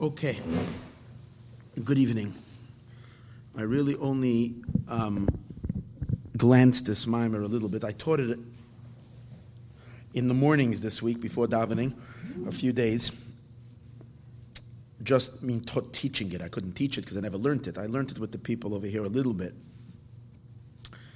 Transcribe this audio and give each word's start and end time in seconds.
Okay. 0.00 0.40
Good 1.84 1.98
evening. 2.00 2.34
I 3.56 3.62
really 3.62 3.94
only 3.94 4.56
um, 4.88 5.28
glanced 6.36 6.86
this 6.86 7.06
mimer 7.06 7.42
a 7.42 7.46
little 7.46 7.68
bit. 7.68 7.84
I 7.84 7.92
taught 7.92 8.18
it 8.18 8.36
in 10.12 10.26
the 10.26 10.34
mornings 10.34 10.82
this 10.82 11.00
week 11.00 11.20
before 11.20 11.46
davening, 11.46 11.92
a 12.48 12.50
few 12.50 12.72
days. 12.72 13.12
Just 15.04 15.44
mean 15.44 15.60
taught 15.60 15.92
teaching 15.92 16.32
it. 16.32 16.42
I 16.42 16.48
couldn't 16.48 16.72
teach 16.72 16.98
it 16.98 17.02
because 17.02 17.16
I 17.16 17.20
never 17.20 17.38
learned 17.38 17.68
it. 17.68 17.78
I 17.78 17.86
learned 17.86 18.10
it 18.10 18.18
with 18.18 18.32
the 18.32 18.38
people 18.38 18.74
over 18.74 18.88
here 18.88 19.04
a 19.04 19.08
little 19.08 19.32
bit. 19.32 19.54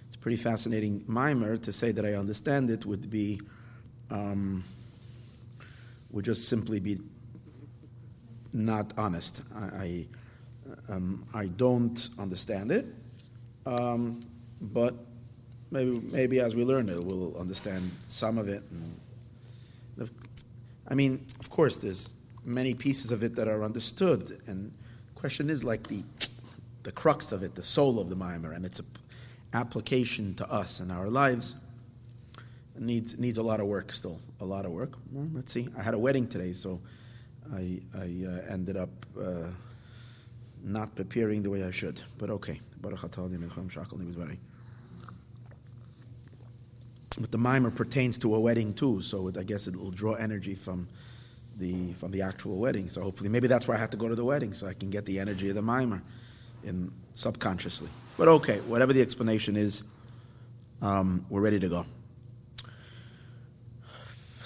It's 0.07 0.15
a 0.15 0.19
pretty 0.21 0.37
fascinating 0.37 1.03
mimer. 1.09 1.57
To 1.57 1.73
say 1.73 1.91
that 1.91 2.05
I 2.05 2.15
understand 2.15 2.71
it 2.71 2.87
would 2.87 3.11
be 3.11 3.41
um, 4.09 4.63
would 6.13 6.25
just 6.25 6.49
simply 6.49 6.79
be 6.79 6.99
not 8.53 8.93
honest. 8.96 9.43
I, 9.55 9.61
I, 9.61 10.07
um, 10.89 11.27
I 11.35 11.46
don't 11.46 12.09
understand 12.18 12.72
it, 12.72 12.86
um, 13.67 14.22
but 14.61 14.95
maybe, 15.71 16.00
maybe 16.11 16.41
as 16.41 16.55
we 16.55 16.64
learn 16.64 16.89
it, 16.89 17.03
we'll 17.03 17.36
understand 17.36 17.91
some 18.08 18.39
of 18.39 18.49
it. 18.49 18.63
And 18.71 20.11
I 20.89 20.95
mean, 20.95 21.25
of 21.41 21.50
course, 21.50 21.77
there's 21.77 22.13
many 22.45 22.75
pieces 22.75 23.13
of 23.13 23.22
it 23.22 23.35
that 23.36 23.49
are 23.49 23.64
understood, 23.64 24.41
and 24.46 24.72
the 25.14 25.21
question 25.21 25.50
is 25.50 25.64
like 25.64 25.86
the, 25.86 26.03
the 26.83 26.93
crux 26.93 27.33
of 27.33 27.43
it, 27.43 27.55
the 27.55 27.64
soul 27.64 27.99
of 27.99 28.08
the 28.08 28.17
mimer, 28.17 28.53
and 28.53 28.64
its 28.64 28.80
application 29.53 30.35
to 30.35 30.50
us 30.50 30.80
and 30.80 30.93
our 30.93 31.08
lives. 31.08 31.57
Needs 32.80 33.19
needs 33.19 33.39
a 33.39 33.42
lot 33.42 33.58
of 33.58 33.67
work 33.67 33.92
still, 33.92 34.20
a 34.41 34.44
lot 34.44 34.64
of 34.64 34.70
work. 34.70 34.92
Well, 35.11 35.28
let's 35.33 35.50
see. 35.50 35.69
I 35.77 35.83
had 35.83 35.94
a 35.94 35.98
wedding 35.98 36.28
today, 36.28 36.53
so 36.53 36.80
I, 37.55 37.80
I 37.97 38.27
uh, 38.27 38.52
ended 38.52 38.77
up 38.77 38.91
uh, 39.20 39.48
not 40.62 40.94
preparing 40.94 41.42
the 41.42 41.50
way 41.50 41.64
I 41.64 41.70
should. 41.70 42.00
But 42.18 42.30
okay. 42.30 42.60
But 47.20 47.30
the 47.30 47.38
mimer 47.38 47.70
pertains 47.70 48.18
to 48.18 48.34
a 48.34 48.40
wedding 48.40 48.74
too, 48.74 49.02
so 49.02 49.28
it, 49.28 49.36
I 49.36 49.42
guess 49.42 49.66
it 49.66 49.77
will 49.77 49.90
draw 49.90 50.14
energy 50.14 50.55
from 50.55 50.86
the 51.58 51.92
from 51.94 52.12
the 52.12 52.22
actual 52.22 52.58
wedding. 52.58 52.88
So 52.88 53.02
hopefully, 53.02 53.28
maybe 53.28 53.48
that's 53.48 53.66
why 53.66 53.74
I 53.74 53.78
had 53.78 53.90
to 53.90 53.96
go 53.96 54.08
to 54.08 54.14
the 54.14 54.24
wedding, 54.24 54.55
so 54.55 54.68
I 54.68 54.74
can 54.74 54.90
get 54.90 55.05
the 55.05 55.18
energy 55.18 55.48
of 55.48 55.56
the 55.56 55.62
mimer 55.62 56.00
in 56.62 56.92
subconsciously. 57.14 57.88
But 58.16 58.28
okay, 58.28 58.58
whatever 58.60 58.92
the 58.92 59.02
explanation 59.02 59.56
is, 59.56 59.83
um, 60.80 61.27
we're 61.28 61.40
ready 61.40 61.58
to 61.58 61.68
go. 61.68 61.86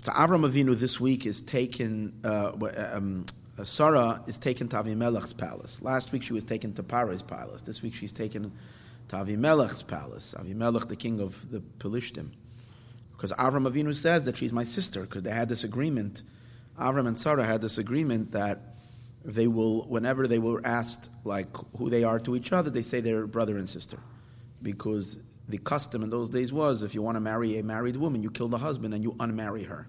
So 0.02 0.10
Avram 0.10 0.44
Avinu 0.50 0.76
this 0.76 0.98
week 0.98 1.26
is 1.26 1.42
taken. 1.42 2.12
Uh, 2.24 2.50
um, 2.92 3.24
Sarah 3.62 4.20
is 4.26 4.36
taken 4.36 4.66
to 4.70 4.76
Avimelech's 4.76 5.32
palace. 5.32 5.80
Last 5.80 6.10
week 6.10 6.24
she 6.24 6.32
was 6.32 6.42
taken 6.42 6.72
to 6.74 6.82
Paro's 6.82 7.22
palace. 7.22 7.62
This 7.62 7.82
week 7.82 7.94
she's 7.94 8.12
taken 8.12 8.50
to 9.08 9.16
Avimelech's 9.16 9.84
palace. 9.84 10.34
Avimelech, 10.36 10.88
the 10.88 10.96
king 10.96 11.20
of 11.20 11.48
the 11.52 11.60
Pelishtim, 11.60 12.30
because 13.12 13.30
Avram 13.34 13.70
Avinu 13.70 13.94
says 13.94 14.24
that 14.24 14.36
she's 14.36 14.52
my 14.52 14.64
sister. 14.64 15.02
Because 15.02 15.22
they 15.22 15.30
had 15.30 15.48
this 15.48 15.62
agreement. 15.62 16.22
Avram 16.76 17.06
and 17.06 17.16
Sarah 17.16 17.44
had 17.44 17.60
this 17.60 17.78
agreement 17.78 18.32
that 18.32 18.58
they 19.24 19.46
will, 19.46 19.82
whenever 19.82 20.26
they 20.26 20.40
were 20.40 20.66
asked 20.66 21.10
like 21.22 21.46
who 21.76 21.90
they 21.90 22.02
are 22.02 22.18
to 22.18 22.34
each 22.34 22.52
other, 22.52 22.70
they 22.70 22.82
say 22.82 22.98
they're 22.98 23.28
brother 23.28 23.56
and 23.56 23.68
sister, 23.68 23.98
because 24.60 25.20
the 25.48 25.58
custom 25.58 26.02
in 26.02 26.10
those 26.10 26.30
days 26.30 26.52
was 26.52 26.82
if 26.82 26.94
you 26.94 27.02
want 27.02 27.16
to 27.16 27.20
marry 27.20 27.58
a 27.58 27.62
married 27.62 27.96
woman, 27.96 28.22
you 28.22 28.30
kill 28.30 28.48
the 28.48 28.58
husband 28.58 28.94
and 28.94 29.02
you 29.02 29.12
unmarry 29.12 29.66
her. 29.66 29.86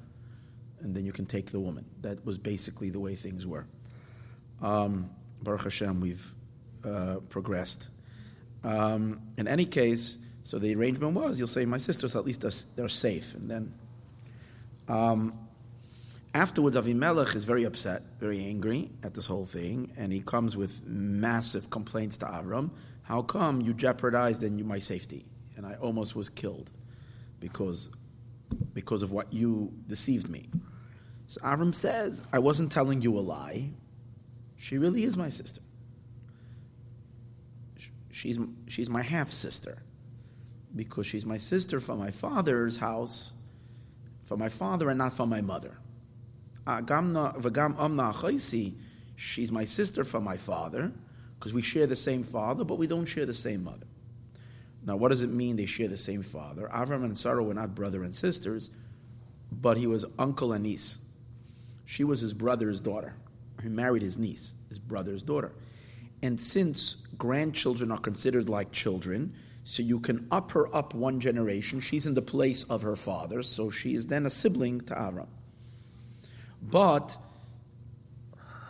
And 0.81 0.95
then 0.95 1.05
you 1.05 1.11
can 1.11 1.25
take 1.25 1.51
the 1.51 1.59
woman. 1.59 1.85
That 2.01 2.25
was 2.25 2.37
basically 2.37 2.89
the 2.89 2.99
way 2.99 3.15
things 3.15 3.47
were. 3.47 3.65
Um, 4.61 5.09
Baruch 5.41 5.63
Hashem, 5.63 6.01
we've 6.01 6.33
uh, 6.83 7.17
progressed. 7.29 7.87
Um, 8.63 9.21
in 9.37 9.47
any 9.47 9.65
case, 9.65 10.17
so 10.43 10.59
the 10.59 10.75
arrangement 10.75 11.13
was 11.13 11.37
you'll 11.39 11.47
say, 11.47 11.65
My 11.65 11.77
sisters, 11.77 12.15
at 12.15 12.25
least 12.25 12.41
they're, 12.75 12.89
safe. 12.89 13.33
And 13.33 13.49
then 13.49 13.73
um, 14.87 15.37
afterwards, 16.33 16.75
Avimelech 16.75 17.35
is 17.35 17.45
very 17.45 17.63
upset, 17.63 18.01
very 18.19 18.43
angry 18.45 18.89
at 19.03 19.13
this 19.13 19.25
whole 19.25 19.45
thing, 19.45 19.91
and 19.97 20.11
he 20.11 20.19
comes 20.19 20.57
with 20.57 20.85
massive 20.85 21.69
complaints 21.69 22.17
to 22.17 22.25
Avram. 22.25 22.71
How 23.03 23.21
come 23.21 23.61
you 23.61 23.73
jeopardized 23.73 24.43
and 24.43 24.57
you, 24.57 24.65
my 24.65 24.79
safety? 24.79 25.25
And 25.55 25.65
I 25.65 25.75
almost 25.75 26.15
was 26.15 26.29
killed 26.29 26.69
because, 27.39 27.89
because 28.73 29.03
of 29.03 29.11
what 29.11 29.33
you 29.33 29.73
deceived 29.87 30.29
me. 30.29 30.49
So 31.27 31.41
Avram 31.41 31.73
says, 31.73 32.23
I 32.31 32.39
wasn't 32.39 32.71
telling 32.71 33.01
you 33.01 33.17
a 33.17 33.21
lie. 33.21 33.69
She 34.57 34.77
really 34.77 35.03
is 35.03 35.17
my 35.17 35.29
sister. 35.29 35.61
She's, 38.11 38.39
she's 38.67 38.89
my 38.89 39.01
half 39.01 39.29
sister 39.29 39.79
because 40.75 41.05
she's 41.05 41.25
my 41.25 41.37
sister 41.37 41.79
from 41.79 41.99
my 41.99 42.11
father's 42.11 42.77
house, 42.77 43.33
from 44.25 44.39
my 44.39 44.49
father, 44.49 44.89
and 44.89 44.97
not 44.97 45.13
from 45.13 45.29
my 45.29 45.41
mother. 45.41 45.77
She's 49.15 49.51
my 49.51 49.65
sister 49.65 50.03
from 50.03 50.23
my 50.23 50.37
father 50.37 50.91
because 51.37 51.53
we 51.53 51.61
share 51.61 51.87
the 51.87 51.95
same 51.95 52.23
father, 52.23 52.63
but 52.63 52.77
we 52.77 52.87
don't 52.87 53.05
share 53.05 53.25
the 53.25 53.33
same 53.33 53.63
mother. 53.63 53.87
Now, 54.85 54.97
what 54.97 55.09
does 55.09 55.23
it 55.23 55.29
mean 55.29 55.55
they 55.55 55.65
share 55.65 55.87
the 55.87 55.97
same 55.97 56.23
father? 56.23 56.69
Avram 56.73 57.05
and 57.05 57.17
Sarah 57.17 57.43
were 57.43 57.53
not 57.53 57.73
brother 57.73 58.03
and 58.03 58.13
sisters, 58.13 58.69
but 59.51 59.77
he 59.77 59.87
was 59.87 60.05
uncle 60.19 60.51
and 60.51 60.63
niece. 60.63 60.97
She 61.85 62.03
was 62.03 62.19
his 62.19 62.33
brother's 62.33 62.81
daughter. 62.81 63.13
He 63.61 63.69
married 63.69 64.01
his 64.01 64.17
niece, 64.17 64.53
his 64.67 64.79
brother's 64.79 65.23
daughter. 65.23 65.53
And 66.21 66.39
since 66.39 66.95
grandchildren 67.17 67.91
are 67.91 67.97
considered 67.97 68.49
like 68.49 68.71
children, 68.71 69.33
so 69.63 69.83
you 69.83 70.01
can 70.01 70.27
up 70.31 70.51
her 70.51 70.73
up 70.75 70.93
one 70.93 71.21
generation, 71.21 71.79
she's 71.79 72.05
in 72.05 72.13
the 72.13 72.21
place 72.21 72.63
of 72.65 72.81
her 72.81 72.97
father, 72.97 73.41
so 73.41 73.69
she 73.69 73.95
is 73.95 74.07
then 74.07 74.25
a 74.25 74.29
sibling 74.29 74.81
to 74.81 74.95
Avram. 74.95 75.27
But 76.61 77.17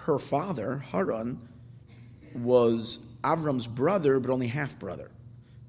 her 0.06 0.19
father, 0.19 0.78
Haran, 0.78 1.40
was 2.35 3.00
Avram's 3.24 3.66
brother, 3.66 4.19
but 4.19 4.31
only 4.31 4.47
half 4.47 4.78
brother 4.78 5.09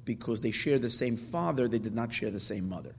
because 0.05 0.41
they 0.41 0.51
share 0.51 0.79
the 0.79 0.91
same 0.91 1.17
father, 1.17 1.69
they 1.69 1.79
did 1.79 1.95
not 1.95 2.13
share 2.13 2.31
the 2.31 2.41
same 2.41 2.69
mother. 2.69 2.95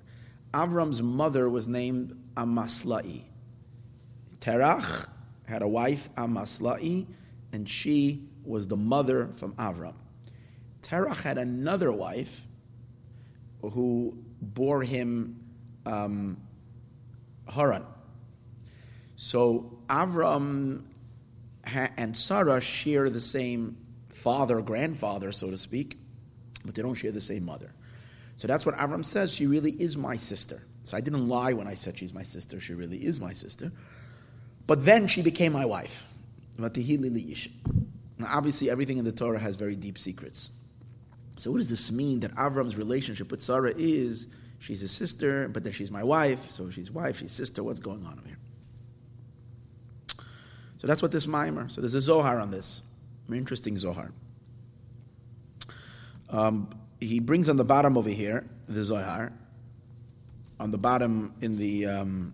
Avram's 0.54 1.02
mother 1.02 1.50
was 1.50 1.68
named 1.68 2.18
Amaslai. 2.36 3.22
Terach 4.40 5.08
had 5.46 5.62
a 5.62 5.68
wife, 5.68 6.10
Amaslai, 6.16 7.06
and 7.52 7.70
she 7.70 8.24
was 8.44 8.68
the 8.68 8.78
mother 8.78 9.28
from 9.28 9.54
Avram. 9.54 9.96
Terach 10.82 11.24
had 11.24 11.38
another 11.38 11.92
wife 11.92 12.48
who 13.62 14.18
bore 14.42 14.84
him 14.84 15.40
um, 15.86 16.38
Haran. 17.48 17.86
So 19.16 19.80
Avram 19.90 20.84
and 21.66 22.16
Sarah 22.16 22.62
share 22.62 23.10
the 23.10 23.20
same 23.20 23.78
father, 24.10 24.62
grandfather, 24.62 25.32
so 25.32 25.50
to 25.50 25.58
speak 25.58 25.98
but 26.66 26.76
they 26.76 26.82
don't 26.82 26.96
share 26.96 27.12
the 27.12 27.22
same 27.22 27.46
mother. 27.46 27.72
So 28.38 28.48
that's 28.48 28.66
what 28.66 28.76
Avram 28.76 29.06
says. 29.06 29.34
She 29.34 29.48
really 29.48 29.72
is 29.72 29.96
my 29.96 30.18
sister. 30.18 30.62
So 30.84 30.98
I 30.98 31.02
didn't 31.02 31.28
lie 31.28 31.54
when 31.54 31.68
I 31.68 31.76
said 31.76 31.98
she's 31.98 32.14
my 32.14 32.24
sister. 32.24 32.60
She 32.60 32.74
really 32.74 32.98
is 32.98 33.20
my 33.20 33.34
sister. 33.34 33.72
But 34.68 34.84
then 34.86 35.08
she 35.08 35.22
became 35.22 35.54
my 35.54 35.66
wife. 35.66 36.06
Now, 36.58 36.70
obviously, 38.28 38.70
everything 38.70 38.98
in 38.98 39.06
the 39.06 39.12
Torah 39.12 39.40
has 39.40 39.56
very 39.56 39.76
deep 39.76 39.98
secrets. 39.98 40.50
So, 41.38 41.52
what 41.52 41.58
does 41.58 41.70
this 41.70 41.92
mean 41.92 42.22
that 42.22 42.34
Avram's 42.36 42.78
relationship 42.78 43.30
with 43.30 43.42
Sarah 43.42 43.74
is 43.76 44.28
she's 44.60 44.82
a 44.84 44.88
sister, 44.88 45.50
but 45.50 45.64
then 45.64 45.74
she's 45.74 45.92
my 45.92 46.04
wife, 46.04 46.50
so 46.50 46.70
she's 46.70 46.90
wife, 46.90 47.20
she's 47.20 47.34
sister? 47.34 47.62
What's 47.62 47.82
going 47.82 48.06
on 48.06 48.18
over 48.18 48.28
here? 48.28 48.38
So, 50.78 50.88
that's 50.88 51.02
what 51.02 51.12
this 51.12 51.28
mimer. 51.28 51.68
So, 51.68 51.82
there's 51.82 51.94
a 51.94 52.02
Zohar 52.02 52.40
on 52.40 52.52
this. 52.52 52.84
Very 53.28 53.40
interesting 53.40 53.78
Zohar. 53.78 54.12
Um, 56.30 56.70
he 57.00 57.20
brings 57.20 57.50
on 57.50 57.58
the 57.58 57.66
bottom 57.66 57.98
over 57.98 58.10
here 58.10 58.46
the 58.68 58.84
Zohar. 58.84 59.32
On 60.60 60.72
the 60.72 60.78
bottom 60.78 61.34
in 61.42 61.58
the 61.58 61.86
um, 61.86 62.34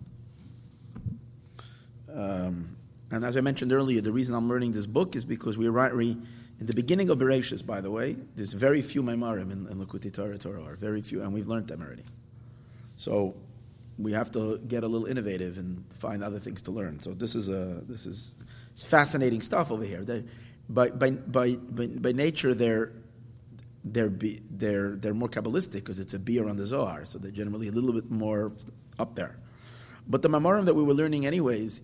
um, 2.14 2.76
and 3.10 3.24
as 3.24 3.36
I 3.36 3.40
mentioned 3.40 3.72
earlier, 3.72 4.00
the 4.00 4.12
reason 4.12 4.34
I'm 4.34 4.48
learning 4.48 4.72
this 4.72 4.86
book 4.86 5.16
is 5.16 5.24
because 5.24 5.58
we're 5.58 5.70
right 5.70 5.92
in 5.92 6.26
the 6.60 6.74
beginning 6.74 7.10
of 7.10 7.18
Bereshis. 7.18 7.64
By 7.64 7.80
the 7.80 7.90
way, 7.90 8.16
there's 8.36 8.52
very 8.52 8.80
few 8.80 9.02
Maimarim 9.02 9.52
in, 9.52 9.66
in 9.66 9.84
Likkutei 9.84 10.12
Torah, 10.12 10.38
Torah, 10.38 10.76
very 10.76 11.02
few, 11.02 11.22
and 11.22 11.32
we've 11.32 11.48
learned 11.48 11.68
them 11.68 11.82
already. 11.82 12.04
So 12.96 13.34
we 13.98 14.12
have 14.12 14.30
to 14.32 14.58
get 14.58 14.84
a 14.84 14.88
little 14.88 15.06
innovative 15.06 15.58
and 15.58 15.84
find 15.98 16.22
other 16.24 16.38
things 16.38 16.62
to 16.62 16.70
learn. 16.70 17.00
So 17.00 17.12
this 17.12 17.34
is 17.34 17.48
a 17.48 17.82
this 17.86 18.06
is 18.06 18.34
fascinating 18.76 19.42
stuff 19.42 19.70
over 19.70 19.84
here. 19.84 20.02
They, 20.04 20.24
by, 20.68 20.88
by, 20.90 21.10
by, 21.10 21.56
by, 21.56 21.86
by 21.86 22.12
nature, 22.12 22.54
they're 22.54 22.92
they're 23.84 24.10
be, 24.10 24.40
they're 24.50 24.96
they're 24.96 25.14
more 25.14 25.28
kabbalistic 25.28 25.72
because 25.74 25.98
it's 25.98 26.14
a 26.14 26.18
biur 26.18 26.48
on 26.48 26.56
the 26.56 26.66
Zohar, 26.66 27.04
so 27.04 27.18
they're 27.18 27.30
generally 27.30 27.68
a 27.68 27.72
little 27.72 27.92
bit 27.92 28.10
more 28.10 28.52
up 28.98 29.14
there. 29.16 29.36
But 30.06 30.22
the 30.22 30.28
Mamorim 30.28 30.64
that 30.66 30.74
we 30.74 30.82
were 30.82 30.94
learning 30.94 31.26
anyways, 31.26 31.80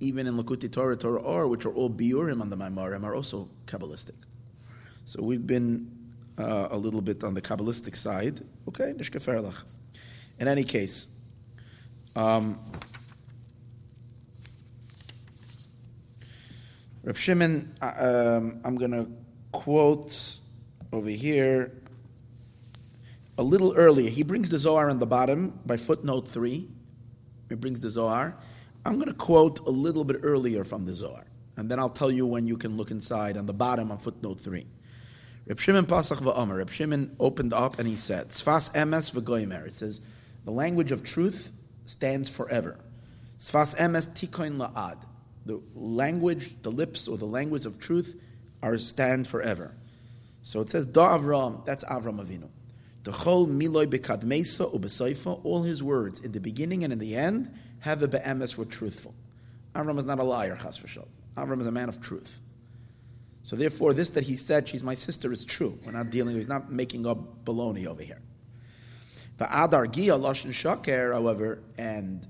even 0.00 0.26
in 0.26 0.36
Likkutei 0.36 0.70
Torah, 0.70 0.96
Torah 0.96 1.20
Or, 1.20 1.48
which 1.48 1.66
are 1.66 1.72
all 1.72 1.90
biurim 1.90 2.40
on 2.40 2.50
the 2.50 2.56
Maimarim, 2.56 3.04
are 3.04 3.14
also 3.14 3.48
Kabbalistic. 3.66 4.16
So 5.06 5.22
we've 5.22 5.46
been 5.46 5.90
uh, 6.38 6.68
a 6.70 6.76
little 6.76 7.00
bit 7.00 7.22
on 7.24 7.34
the 7.34 7.42
Kabbalistic 7.42 7.96
side. 7.96 8.40
Okay, 8.68 8.92
Nishkeferlach. 8.92 9.62
In 10.38 10.48
any 10.48 10.64
case, 10.64 11.08
um, 12.16 12.58
Shimon, 17.14 17.76
uh, 17.82 18.38
um, 18.40 18.60
I'm 18.64 18.76
going 18.76 18.92
to 18.92 19.06
quote 19.52 20.40
over 20.94 21.10
here 21.10 21.72
a 23.36 23.42
little 23.42 23.74
earlier. 23.74 24.08
He 24.10 24.22
brings 24.22 24.50
the 24.50 24.58
Zohar 24.58 24.88
on 24.90 24.98
the 24.98 25.06
bottom 25.06 25.58
by 25.66 25.76
footnote 25.76 26.28
three. 26.28 26.68
He 27.48 27.54
brings 27.54 27.80
the 27.80 27.90
Zohar. 27.90 28.36
I'm 28.84 28.94
going 28.94 29.08
to 29.08 29.14
quote 29.14 29.60
a 29.60 29.70
little 29.70 30.04
bit 30.04 30.20
earlier 30.22 30.64
from 30.64 30.84
the 30.84 30.92
Zohar, 30.92 31.24
and 31.56 31.70
then 31.70 31.78
I'll 31.78 31.88
tell 31.90 32.10
you 32.10 32.26
when 32.26 32.46
you 32.46 32.56
can 32.56 32.76
look 32.76 32.90
inside 32.90 33.36
on 33.36 33.46
the 33.46 33.52
bottom 33.52 33.90
on 33.90 33.98
footnote 33.98 34.40
three. 34.40 34.66
Reb 35.46 35.58
Shimon 35.58 35.86
Pasach 35.86 36.18
va'omer. 36.18 36.58
Reb 36.58 36.70
Shimon 36.70 37.16
opened 37.18 37.52
up 37.52 37.78
and 37.78 37.88
he 37.88 37.96
said, 37.96 38.28
"Sfas 38.28 38.72
emes 38.72 39.12
v'goymer." 39.12 39.66
It 39.66 39.74
says 39.74 40.00
the 40.44 40.52
language 40.52 40.92
of 40.92 41.02
truth 41.02 41.52
stands 41.86 42.30
forever. 42.30 42.78
Sfas 43.38 43.76
emes 43.76 44.08
tikoin 44.08 44.56
la'ad. 44.56 44.98
The 45.44 45.60
language, 45.74 46.54
the 46.62 46.70
lips, 46.70 47.08
or 47.08 47.18
the 47.18 47.26
language 47.26 47.66
of 47.66 47.78
truth 47.78 48.18
are 48.62 48.78
stand 48.78 49.26
forever. 49.26 49.74
So 50.44 50.60
it 50.60 50.68
says 50.68 50.86
Da 50.86 51.18
Avram. 51.18 51.64
That's 51.64 51.82
Avram 51.84 52.24
Avinu. 52.24 52.48
The 53.02 53.10
chol 53.10 53.48
miloi 53.48 53.86
bekadmesa 53.86 54.72
ubesaifa. 54.72 55.40
All 55.42 55.62
his 55.62 55.82
words 55.82 56.20
in 56.20 56.32
the 56.32 56.40
beginning 56.40 56.84
and 56.84 56.92
in 56.92 56.98
the 56.98 57.16
end 57.16 57.50
have 57.80 58.02
a 58.02 58.08
be'emes 58.08 58.56
were 58.56 58.66
truthful. 58.66 59.14
Avram 59.74 59.98
is 59.98 60.04
not 60.04 60.20
a 60.20 60.22
liar, 60.22 60.56
chas 60.62 60.78
v'shal. 60.78 61.08
Avram 61.36 61.60
is 61.60 61.66
a 61.66 61.72
man 61.72 61.88
of 61.88 62.00
truth. 62.00 62.40
So 63.42 63.56
therefore, 63.56 63.94
this 63.94 64.10
that 64.10 64.24
he 64.24 64.36
said, 64.36 64.68
she's 64.68 64.82
my 64.82 64.94
sister, 64.94 65.32
is 65.32 65.44
true. 65.44 65.78
We're 65.84 65.92
not 65.92 66.10
dealing, 66.10 66.36
he's 66.36 66.48
not 66.48 66.70
making 66.70 67.06
up 67.06 67.44
baloney 67.44 67.86
over 67.86 68.02
here. 68.02 68.20
The 69.38 69.64
Adar 69.64 69.86
Gia 69.86 70.12
Lashon 70.12 70.52
Shaker, 70.52 71.12
however, 71.12 71.62
and 71.76 72.26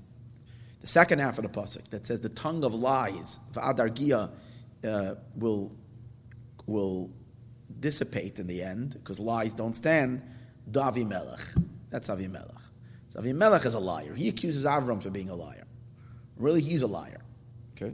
the 0.79 0.87
second 0.87 1.19
half 1.19 1.37
of 1.37 1.43
the 1.43 1.49
pasuk 1.49 1.89
that 1.89 2.07
says 2.07 2.21
the 2.21 2.29
tongue 2.29 2.63
of 2.63 2.73
lies, 2.73 3.39
the 3.53 3.69
Adar 3.69 3.89
Gia, 3.89 4.31
uh, 4.83 5.15
will 5.35 5.71
will 6.65 7.11
dissipate 7.79 8.39
in 8.39 8.47
the 8.47 8.61
end 8.61 8.93
because 8.93 9.19
lies 9.19 9.53
don't 9.53 9.75
stand. 9.75 10.21
Davi 10.69 11.07
Melech, 11.07 11.39
that's 11.89 12.07
Avimelech. 12.09 12.61
So 13.13 13.21
Avimelech 13.21 13.65
is 13.65 13.75
a 13.75 13.79
liar. 13.79 14.13
He 14.15 14.29
accuses 14.29 14.65
Avram 14.65 15.01
for 15.01 15.09
being 15.09 15.29
a 15.29 15.35
liar. 15.35 15.65
Really, 16.37 16.61
he's 16.61 16.81
a 16.81 16.87
liar. 16.87 17.21
Okay. 17.75 17.93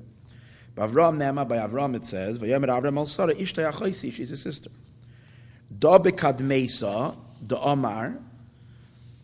By 0.75 0.88
Avram 0.88 1.18
Nema, 1.18 1.47
by 1.47 1.57
Avram 1.57 1.95
it 1.95 2.06
says, 2.06 2.39
Avram 2.39 2.97
al 2.97 3.06
Achoisi, 3.06 4.13
she's 4.13 4.31
a 4.31 4.38
sister. 4.38 4.71
Da 5.77 6.00
bekadmeisa, 6.00 7.15
da 7.45 7.57
Omar. 7.57 8.18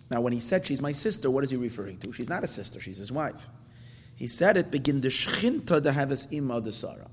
Now, 0.10 0.22
when 0.22 0.34
he 0.34 0.40
said 0.40 0.66
she's 0.66 0.82
my 0.82 0.92
sister, 0.92 1.30
what 1.30 1.44
is 1.44 1.50
he 1.50 1.58
referring 1.58 1.98
to? 2.00 2.14
She's 2.14 2.30
not 2.30 2.44
a 2.44 2.48
sister, 2.48 2.80
she's 2.80 2.98
his 2.98 3.12
wife. 3.12 3.48
He 4.16 4.28
said 4.28 4.58
it 4.58 4.72
begin 4.72 5.02
the 5.02 5.10
shchinta 5.10 5.84
to 5.84 5.92
have 5.92 6.10
his 6.10 6.28
ima 6.32 6.60
the 6.60 6.72
Sarah. 6.72 7.10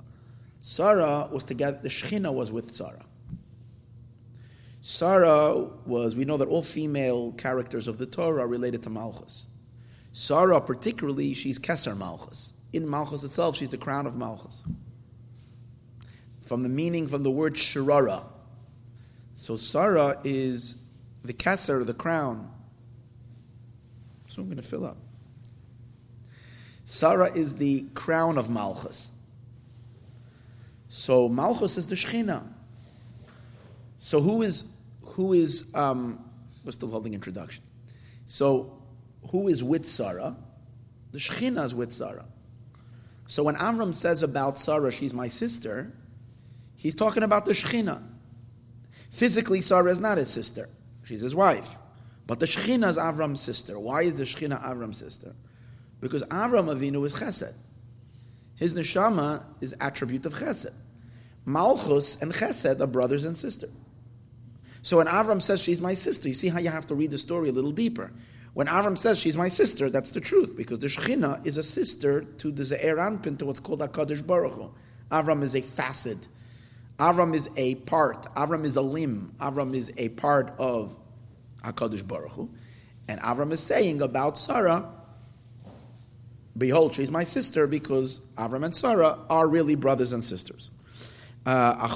Sarah 0.60 1.28
was 1.31 1.44
together, 1.44 1.78
the 1.82 1.88
shchina 1.88 2.32
was 2.32 2.50
with 2.50 2.72
Sarah. 2.72 3.04
Sarah 4.86 5.60
was, 5.86 6.14
we 6.14 6.26
know 6.26 6.36
that 6.36 6.48
all 6.48 6.62
female 6.62 7.32
characters 7.32 7.88
of 7.88 7.96
the 7.96 8.04
Torah 8.04 8.42
are 8.42 8.46
related 8.46 8.82
to 8.82 8.90
Malchus. 8.90 9.46
Sarah, 10.12 10.60
particularly, 10.60 11.32
she's 11.32 11.58
Keser 11.58 11.96
Malchus 11.96 12.52
in 12.75 12.90
Malchus 12.90 13.22
itself, 13.22 13.56
she's 13.56 13.70
the 13.70 13.78
crown 13.78 14.06
of 14.06 14.16
Malchus. 14.16 14.64
From 16.42 16.62
the 16.62 16.69
meaning 16.69 17.06
from 17.06 17.22
the 17.22 17.31
word 17.31 17.54
Shirara. 17.54 18.25
So 19.36 19.56
Sarah 19.56 20.19
is 20.25 20.76
the 21.25 21.32
Kesser, 21.32 21.86
the 21.86 21.94
crown. 21.94 22.50
So 24.26 24.42
I'm 24.42 24.48
going 24.48 24.60
to 24.60 24.69
fill 24.69 24.84
up. 24.84 24.96
Sarah 26.84 27.32
is 27.32 27.54
the 27.54 27.86
crown 27.94 28.36
of 28.36 28.50
Malchus. 28.50 29.12
So 30.88 31.28
Malchus 31.28 31.78
is 31.78 31.86
the 31.86 31.94
Shechina. 31.94 32.42
So 33.98 34.20
who 34.20 34.42
is 34.42 34.64
who 35.06 35.33
is 35.33 35.71
um, 35.75 36.25
we're 36.65 36.73
still 36.73 36.91
holding 36.91 37.15
introduction. 37.15 37.65
So 38.25 38.83
who 39.31 39.49
is 39.49 39.62
with 39.62 39.87
Sarah? 39.87 40.37
The 41.12 41.19
Shechina 41.19 41.65
is 41.65 41.75
with 41.75 41.93
Sarah. 41.93 42.25
So 43.27 43.43
when 43.43 43.55
Avram 43.56 43.95
says 43.95 44.23
about 44.23 44.59
Sarah, 44.59 44.91
she's 44.91 45.15
my 45.15 45.29
sister, 45.29 45.93
he's 46.77 46.95
talking 46.95 47.23
about 47.23 47.45
the 47.45 47.53
Shechina. 47.53 48.03
Physically, 49.11 49.61
Sarah 49.61 49.91
is 49.91 50.01
not 50.01 50.19
his 50.19 50.29
sister. 50.29 50.69
She's 51.05 51.21
his 51.23 51.35
wife. 51.35 51.79
But 52.27 52.41
the 52.41 52.47
Shechina 52.47 52.89
is 52.89 52.97
Avram's 52.97 53.41
sister. 53.41 53.79
Why 53.79 54.03
is 54.03 54.15
the 54.15 54.25
Shechina 54.25 54.62
Avram's 54.62 54.99
sister? 54.99 55.35
Because 56.01 56.23
Avram 56.25 56.75
Avinu 56.75 57.05
is 57.06 57.15
Chesed. 57.15 57.55
His 58.56 58.75
neshama 58.75 59.43
is 59.61 59.75
attribute 59.81 60.27
of 60.27 60.35
Chesed. 60.35 60.73
Malchus 61.45 62.17
and 62.21 62.33
Chesed 62.33 62.81
are 62.81 62.87
brothers 62.87 63.25
and 63.25 63.37
sisters. 63.37 63.73
So 64.84 64.98
when 64.98 65.06
Avram 65.06 65.40
says 65.40 65.62
she's 65.62 65.81
my 65.81 65.94
sister, 65.94 66.28
you 66.28 66.34
see 66.34 66.48
how 66.48 66.58
you 66.60 66.69
have 66.69 66.86
to 66.88 66.94
read 66.94 67.10
the 67.10 67.16
story 67.16 67.48
a 67.48 67.52
little 67.52 67.70
deeper. 67.70 68.12
When 68.52 68.66
Avram 68.66 68.98
says 68.98 69.19
she's 69.19 69.34
my 69.34 69.48
sister, 69.48 69.88
that's 69.88 70.10
the 70.10 70.20
truth, 70.20 70.58
because 70.58 70.78
the 70.78 70.88
Shechina 70.88 71.44
is 71.46 71.56
a 71.56 71.62
sister 71.62 72.22
to 72.22 72.52
the 72.52 72.64
Ze'er 72.64 72.98
Anpin, 72.98 73.38
to 73.38 73.46
what's 73.46 73.60
called 73.60 73.81
HaKadosh 73.81 74.26
Baruch 74.26 74.52
Hu. 74.52 74.70
Avram 75.10 75.42
is 75.42 75.54
a 75.54 75.62
facet. 75.62 76.19
Avram 76.98 77.34
is 77.34 77.48
a 77.56 77.76
part. 77.76 78.25
Avram 78.34 78.66
is 78.66 78.76
a 78.76 78.82
limb. 78.82 79.34
Avram 79.40 79.75
is 79.75 79.90
a 79.96 80.10
part 80.10 80.52
of 80.58 80.94
HaKadosh 81.62 82.06
Baruch 82.06 82.32
Hu. 82.32 82.50
And 83.08 83.19
Avram 83.22 83.52
is 83.52 83.60
saying 83.60 84.02
about 84.02 84.36
Sarah, 84.36 84.86
behold, 86.58 86.92
she's 86.92 87.10
my 87.10 87.25
sister, 87.25 87.66
because 87.66 88.20
Avram 88.36 88.66
and 88.66 88.76
Sarah 88.76 89.19
are 89.31 89.48
really 89.48 89.76
brothers 89.76 90.12
and 90.12 90.22
sisters. 90.22 90.70
Uh, 91.46 91.76
and 91.79 91.91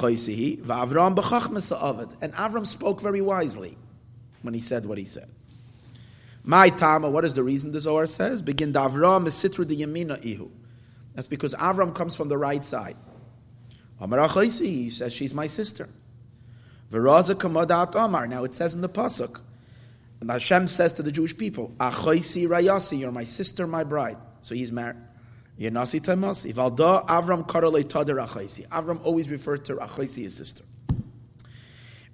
Avram 2.35 2.67
spoke 2.67 3.01
very 3.01 3.23
wisely 3.23 3.79
when 4.43 4.55
he 4.55 4.61
said 4.61 4.85
what 4.85 4.99
he 4.99 5.05
said. 5.05 5.29
My 6.45 6.71
tama, 6.71 7.11
what 7.11 7.25
is 7.25 7.35
the 7.35 7.43
reason 7.43 7.73
the 7.73 7.81
Zohar 7.81 8.07
says? 8.07 8.43
Begin 8.43 8.73
Davram 8.73 9.27
is 9.27 9.35
sitru 9.35 9.67
the 9.67 9.81
yamina 9.81 10.25
ihu. 10.25 10.51
That's 11.15 11.29
because 11.29 11.55
Avram 11.55 11.95
comes 11.95 12.15
from 12.15 12.29
the 12.29 12.39
right 12.39 12.65
side. 12.65 12.97
Amar 14.01 14.29
he 14.29 14.91
says 14.91 15.13
she's 15.13 15.35
my 15.35 15.47
sister. 15.47 15.89
Veraza 16.91 17.35
kamadat 17.35 17.95
Amar. 18.03 18.27
Now 18.29 18.45
it 18.45 18.55
says 18.55 18.75
in 18.75 18.81
the 18.81 18.89
pasuk, 18.89 19.41
and 20.21 20.31
Hashem 20.31 20.69
says 20.69 20.93
to 20.95 21.03
the 21.03 21.13
Jewish 21.13 21.37
people, 21.37 21.73
Achoisi 21.79 22.47
rayasi, 22.49 23.01
you're 23.01 23.13
my 23.13 23.25
sister, 23.25 23.67
my 23.67 23.85
bride. 23.85 24.19
So 24.41 24.55
he's 24.55 24.73
married. 24.73 24.97
Yenasi 25.59 26.01
tamasi. 26.01 26.55
Valda 26.55 27.07
Avram 27.07 27.47
karole 27.47 27.85
tader 27.85 28.25
achoisi. 28.25 28.67
Avram 28.69 29.01
always 29.05 29.29
referred 29.29 29.65
to 29.65 29.77
Achoisi, 29.77 30.23
his 30.23 30.37
sister. 30.37 30.65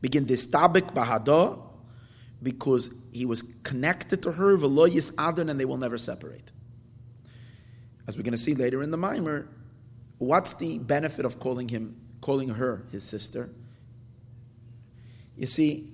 Begin 0.00 0.26
distabik 0.26 0.94
bahada 0.94 1.60
because 2.42 2.90
he 3.12 3.24
was 3.24 3.42
connected 3.62 4.22
to 4.22 4.32
her, 4.32 4.56
veloyis 4.56 5.12
adon, 5.18 5.48
and 5.48 5.58
they 5.58 5.64
will 5.64 5.78
never 5.78 5.96
separate. 5.96 6.52
As 8.06 8.16
we're 8.16 8.22
going 8.22 8.32
to 8.32 8.38
see 8.38 8.54
later 8.54 8.82
in 8.82 8.90
the 8.90 8.98
mimer, 8.98 9.48
what's 10.18 10.54
the 10.54 10.78
benefit 10.78 11.24
of 11.24 11.40
calling 11.40 11.68
him, 11.68 11.96
calling 12.20 12.50
her 12.50 12.84
his 12.92 13.02
sister? 13.04 13.48
You 15.36 15.46
see, 15.46 15.90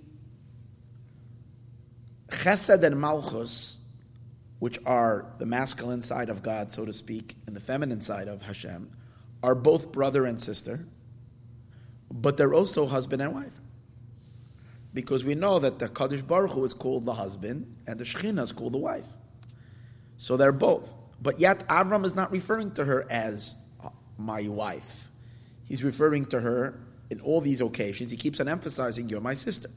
Chesed 2.29 2.83
and 2.83 3.01
Malchus, 3.01 3.80
which 4.61 4.79
are 4.87 5.27
the 5.39 5.47
masculine 5.47 6.03
side 6.03 6.31
of 6.31 6.43
God, 6.43 6.71
so 6.71 6.85
to 6.85 6.93
speak, 6.93 7.35
and 7.47 7.57
the 7.57 7.61
feminine 7.61 8.01
side 8.01 8.29
of 8.29 8.43
Hashem, 8.43 8.91
are 9.43 9.55
both 9.55 9.91
brother 9.91 10.25
and 10.27 10.39
sister, 10.39 10.81
but 12.13 12.37
they're 12.37 12.55
also 12.55 12.87
husband 12.87 13.21
and 13.23 13.35
wife 13.35 13.59
because 14.93 15.25
we 15.25 15.35
know 15.35 15.59
that 15.59 15.79
the 15.79 15.89
Kadosh 15.89 16.27
Baruch 16.27 16.53
Hu 16.53 16.65
is 16.65 16.75
called 16.75 17.05
the 17.05 17.15
husband 17.15 17.77
and 17.87 17.99
the 17.99 18.05
Shekhinah 18.05 18.43
is 18.43 18.53
called 18.53 18.73
the 18.73 18.79
wife. 18.79 19.07
So 20.17 20.37
they're 20.37 20.53
both. 20.53 20.93
But 21.23 21.39
yet 21.39 21.67
Avram 21.69 22.05
is 22.05 22.15
not 22.15 22.33
referring 22.33 22.71
to 22.73 22.85
her 22.85 23.07
as 23.11 23.55
uh, 23.83 23.91
my 24.19 24.49
wife. 24.49 25.07
He's 25.65 25.85
referring 25.85 26.27
to 26.27 26.41
her 26.41 26.81
in 27.11 27.21
all 27.21 27.41
these 27.41 27.61
occasions. 27.61 28.11
He 28.11 28.17
keeps 28.17 28.41
on 28.41 28.49
emphasizing, 28.49 29.09
You're 29.09 29.21
my 29.21 29.35
sister. 29.35 29.69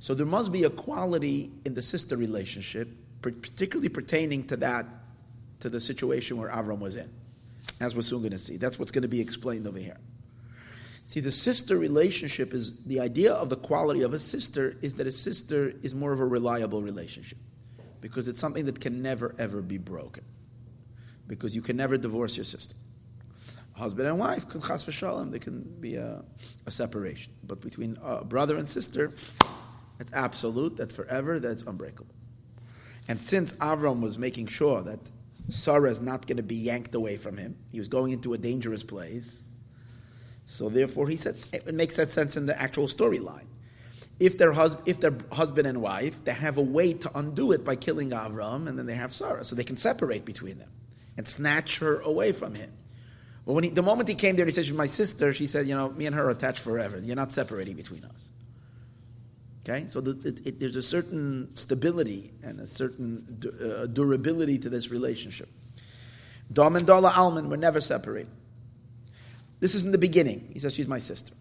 So 0.00 0.14
there 0.14 0.26
must 0.26 0.50
be 0.50 0.64
a 0.64 0.70
quality 0.70 1.52
in 1.64 1.74
the 1.74 1.82
sister 1.82 2.16
relationship, 2.16 2.88
particularly 3.22 3.88
pertaining 3.88 4.46
to 4.48 4.56
that, 4.58 4.86
to 5.60 5.68
the 5.68 5.80
situation 5.80 6.36
where 6.38 6.50
Avram 6.50 6.78
was 6.78 6.96
in, 6.96 7.10
as 7.80 7.94
we're 7.94 8.02
soon 8.02 8.20
going 8.20 8.32
to 8.32 8.38
see. 8.38 8.56
That's 8.56 8.78
what's 8.78 8.90
going 8.90 9.02
to 9.02 9.08
be 9.08 9.20
explained 9.20 9.66
over 9.66 9.78
here. 9.78 9.98
See, 11.04 11.20
the 11.20 11.32
sister 11.32 11.76
relationship 11.76 12.54
is 12.54 12.84
the 12.84 13.00
idea 13.00 13.32
of 13.32 13.48
the 13.50 13.56
quality 13.56 14.02
of 14.02 14.14
a 14.14 14.18
sister 14.18 14.76
is 14.82 14.94
that 14.94 15.06
a 15.06 15.12
sister 15.12 15.74
is 15.82 15.94
more 15.94 16.12
of 16.12 16.20
a 16.20 16.24
reliable 16.24 16.82
relationship 16.82 17.38
because 18.00 18.28
it's 18.28 18.40
something 18.40 18.66
that 18.66 18.80
can 18.80 19.02
never 19.02 19.34
ever 19.38 19.60
be 19.60 19.78
broken. 19.78 20.24
because 21.30 21.54
you 21.54 21.62
can 21.62 21.76
never 21.76 21.96
divorce 21.96 22.36
your 22.36 22.44
sister. 22.44 22.74
Husband 23.74 24.08
and 24.08 24.18
wife 24.18 24.48
can 24.48 24.60
chas 24.60 24.84
v'shalom, 24.84 25.30
there 25.30 25.38
can 25.38 25.62
be 25.80 25.94
a, 25.94 26.22
a 26.66 26.70
separation. 26.70 27.32
But 27.46 27.60
between 27.60 27.96
a 28.02 28.24
brother 28.24 28.58
and 28.58 28.68
sister, 28.68 29.12
that's 29.96 30.12
absolute, 30.12 30.76
that's 30.76 30.94
forever, 30.94 31.38
that's 31.38 31.62
unbreakable. 31.62 32.14
And 33.08 33.20
since 33.20 33.52
Avram 33.54 34.00
was 34.00 34.18
making 34.18 34.46
sure 34.46 34.82
that 34.82 35.00
Sarah 35.48 35.90
is 35.90 36.00
not 36.00 36.26
going 36.26 36.36
to 36.36 36.42
be 36.42 36.54
yanked 36.54 36.94
away 36.94 37.16
from 37.16 37.36
him, 37.36 37.56
he 37.72 37.78
was 37.78 37.88
going 37.88 38.12
into 38.12 38.34
a 38.34 38.38
dangerous 38.38 38.82
place. 38.84 39.42
So 40.46 40.68
therefore, 40.68 41.08
he 41.08 41.16
said 41.16 41.36
it 41.52 41.74
makes 41.74 41.96
that 41.96 42.10
sense 42.10 42.36
in 42.36 42.46
the 42.46 42.60
actual 42.60 42.86
storyline. 42.86 43.46
If 44.18 44.36
they're, 44.36 44.52
hus- 44.52 44.76
if 44.84 45.00
they're 45.00 45.16
husband 45.32 45.66
and 45.66 45.80
wife, 45.80 46.24
they 46.24 46.32
have 46.32 46.58
a 46.58 46.62
way 46.62 46.92
to 46.92 47.18
undo 47.18 47.52
it 47.52 47.64
by 47.64 47.76
killing 47.76 48.10
Avram, 48.10 48.68
and 48.68 48.78
then 48.78 48.86
they 48.86 48.94
have 48.94 49.14
Sarah, 49.14 49.44
so 49.44 49.56
they 49.56 49.64
can 49.64 49.78
separate 49.78 50.24
between 50.24 50.58
them 50.58 50.68
and 51.16 51.26
snatch 51.26 51.78
her 51.78 52.00
away 52.00 52.32
from 52.32 52.54
him. 52.54 52.70
But 53.46 53.54
when 53.54 53.64
he, 53.64 53.70
the 53.70 53.82
moment 53.82 54.08
he 54.08 54.14
came 54.14 54.36
there, 54.36 54.44
he 54.44 54.52
said, 54.52 54.66
"She's 54.66 54.74
my 54.74 54.86
sister." 54.86 55.32
She 55.32 55.46
said, 55.46 55.66
"You 55.66 55.74
know, 55.74 55.88
me 55.88 56.06
and 56.06 56.14
her 56.14 56.26
are 56.26 56.30
attached 56.30 56.60
forever. 56.60 56.98
You're 56.98 57.16
not 57.16 57.32
separating 57.32 57.76
between 57.76 58.04
us." 58.04 58.30
Okay, 59.62 59.86
so 59.86 60.00
the, 60.00 60.12
it, 60.26 60.46
it, 60.46 60.60
there's 60.60 60.76
a 60.76 60.82
certain 60.82 61.54
stability 61.54 62.32
and 62.42 62.60
a 62.60 62.66
certain 62.66 63.36
du- 63.38 63.82
uh, 63.82 63.86
durability 63.86 64.58
to 64.58 64.70
this 64.70 64.90
relationship. 64.90 65.48
Dom 66.52 66.76
and 66.76 66.86
Dala 66.86 67.12
Alman 67.14 67.50
were 67.50 67.58
never 67.58 67.80
separated. 67.80 68.32
This 69.60 69.74
is 69.74 69.84
in 69.84 69.92
the 69.92 69.98
beginning. 69.98 70.48
He 70.52 70.58
says, 70.58 70.74
She's 70.74 70.88
my 70.88 70.98
sister. 70.98 71.34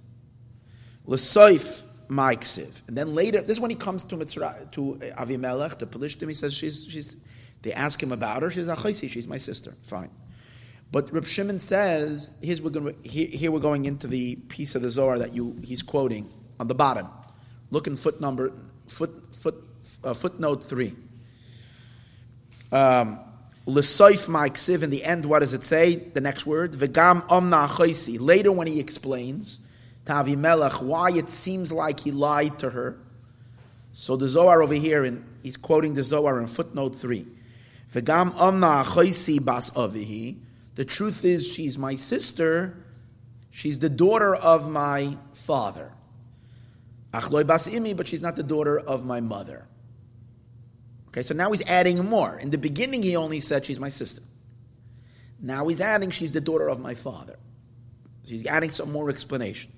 L'soif 1.05 1.83
Maiksiv. 2.09 2.88
And 2.88 2.97
then 2.97 3.15
later, 3.15 3.41
this 3.41 3.51
is 3.51 3.59
when 3.59 3.69
he 3.69 3.75
comes 3.75 4.03
to 4.05 4.17
Mitzra, 4.17 4.69
to 4.71 4.99
Avimelech, 5.17 5.77
to 5.79 5.85
Pelishtim, 5.85 6.27
he 6.27 6.33
says, 6.33 6.53
she's, 6.53 6.85
she's, 6.85 7.15
they 7.61 7.71
ask 7.71 8.01
him 8.01 8.11
about 8.11 8.41
her. 8.41 8.49
She 8.49 8.63
says, 8.63 8.67
Achaisi, 8.67 9.09
she's 9.09 9.27
my 9.27 9.38
sister. 9.38 9.73
Fine. 9.83 10.09
But 10.91 11.13
Reb 11.13 11.25
Shimon 11.25 11.59
says, 11.59 12.31
here's 12.41 12.61
we're 12.61 12.71
going, 12.71 12.95
here, 13.03 13.27
here 13.27 13.51
we're 13.51 13.59
going 13.59 13.85
into 13.85 14.07
the 14.07 14.35
piece 14.35 14.73
of 14.73 14.81
the 14.81 14.89
Zohar 14.89 15.19
that 15.19 15.33
you, 15.33 15.55
he's 15.63 15.83
quoting 15.83 16.27
on 16.59 16.67
the 16.67 16.75
bottom. 16.75 17.07
Look 17.71 17.88
in 17.88 17.95
foot 17.95 18.19
number, 18.19 18.51
foot, 18.88 19.35
foot, 19.35 19.55
uh, 20.03 20.13
footnote 20.13 20.63
three. 20.63 20.95
Um, 22.71 23.19
L'soif 23.65 24.27
ma'ksiv, 24.27 24.81
in 24.81 24.89
the 24.89 25.03
end, 25.03 25.25
what 25.25 25.39
does 25.39 25.53
it 25.53 25.63
say? 25.63 25.95
The 25.95 26.21
next 26.21 26.45
word, 26.45 26.73
v'gam 26.73 27.27
omna 27.27 27.67
achaisi. 27.67 28.17
Later 28.19 28.51
when 28.51 28.65
he 28.65 28.79
explains 28.79 29.59
Tavi 30.05 30.35
Avimelech 30.35 30.81
why 30.81 31.11
it 31.11 31.29
seems 31.29 31.71
like 31.71 31.99
he 31.99 32.11
lied 32.11 32.57
to 32.59 32.71
her. 32.71 32.97
So 33.93 34.15
the 34.15 34.27
Zohar 34.27 34.63
over 34.63 34.73
here, 34.73 35.05
in, 35.05 35.23
he's 35.43 35.57
quoting 35.57 35.93
the 35.93 36.03
Zohar 36.03 36.39
in 36.39 36.47
footnote 36.47 36.95
3. 36.95 37.27
V'gam 37.93 38.33
omna 38.33 38.83
achaisi 38.83 39.43
bas 39.43 39.69
avihi. 39.71 40.38
The 40.73 40.85
truth 40.85 41.23
is, 41.23 41.47
she's 41.47 41.77
my 41.77 41.95
sister. 41.95 42.75
She's 43.51 43.79
the 43.79 43.89
daughter 43.89 44.33
of 44.33 44.69
my 44.69 45.17
father. 45.33 45.91
Achloi 47.13 47.45
bas 47.45 47.67
imi, 47.67 47.95
but 47.95 48.07
she's 48.07 48.21
not 48.21 48.35
the 48.35 48.43
daughter 48.43 48.79
of 48.79 49.05
my 49.05 49.19
mother. 49.19 49.67
Okay, 51.07 51.23
so 51.23 51.33
now 51.33 51.49
he's 51.49 51.65
adding 51.65 52.05
more. 52.05 52.37
In 52.37 52.51
the 52.51 52.57
beginning, 52.57 53.01
he 53.01 53.15
only 53.15 53.39
said 53.39 53.65
she's 53.65 53.79
my 53.79 53.89
sister. 53.89 54.21
Now 55.41 55.67
he's 55.67 55.81
adding 55.81 56.11
she's 56.11 56.33
the 56.33 56.41
daughter 56.41 56.67
of 56.67 56.79
my 56.79 56.93
father. 56.93 57.39
He's 58.23 58.45
adding 58.45 58.69
some 58.69 58.91
more 58.91 59.09
explanation. 59.09 59.71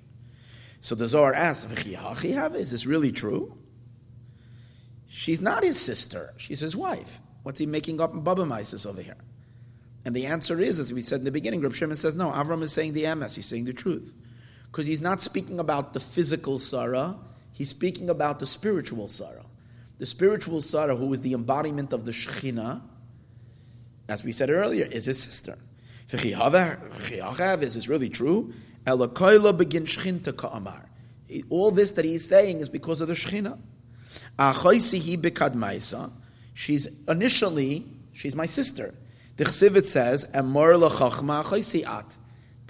So 0.82 0.96
the 0.96 1.08
Zohar 1.08 1.34
asks, 1.34 1.72
is 1.72 2.72
this 2.72 2.86
really 2.86 3.12
true? 3.12 3.56
She's 5.08 5.40
not 5.40 5.64
his 5.64 5.80
sister. 5.80 6.34
She's 6.38 6.60
his 6.60 6.76
wife. 6.76 7.22
What's 7.44 7.60
he 7.60 7.66
making 7.66 8.02
up 8.02 8.14
in 8.14 8.22
Baba 8.22 8.46
Mises 8.46 8.86
over 8.86 9.02
here? 9.02 9.18
And 10.04 10.16
the 10.16 10.26
answer 10.26 10.60
is, 10.60 10.80
as 10.80 10.92
we 10.92 11.02
said 11.02 11.20
in 11.20 11.26
the 11.26 11.32
beginning, 11.32 11.62
Reb 11.62 11.74
Shimon 11.74 11.96
says, 11.96 12.16
no, 12.16 12.32
Avram 12.32 12.64
is 12.64 12.74
saying 12.74 12.94
the 12.94 13.04
emes, 13.04 13.36
he's 13.36 13.46
saying 13.46 13.66
the 13.66 13.74
truth. 13.74 14.14
Because 14.72 14.88
he's 14.88 15.02
not 15.02 15.22
speaking 15.22 15.60
about 15.60 15.94
the 15.94 16.00
physical 16.00 16.58
Sarah, 16.58 17.18
he's 17.52 17.70
speaking 17.70 18.10
about 18.10 18.40
the 18.40 18.46
spiritual 18.46 19.10
Sarah. 19.10 19.46
The 19.98 20.06
spiritual 20.06 20.62
Sarah, 20.62 20.96
who 20.96 21.12
is 21.14 21.22
the 21.22 21.34
embodiment 21.34 21.92
of 21.92 22.06
the 22.06 22.12
Shekhinah, 22.12 22.82
as 24.08 24.24
we 24.24 24.32
said 24.32 24.50
earlier, 24.50 24.86
is 24.86 25.06
his 25.06 25.20
sister. 25.22 25.58
Is 26.12 26.24
this 27.74 27.88
really 27.88 28.10
true? 28.10 28.54
All 31.50 31.72
this 31.72 31.92
that 31.92 32.06
he's 32.06 32.28
saying 32.28 32.60
is 32.62 32.70
because 32.70 33.02
of 33.02 33.08
the 33.08 33.14
Shekhinah. 33.14 33.60
She's 36.54 36.88
initially, 37.08 37.86
she's 38.14 38.36
my 38.36 38.46
sister. 38.46 38.94
The 39.38 39.46
Chsivit 39.46 39.86
says, 39.86 40.28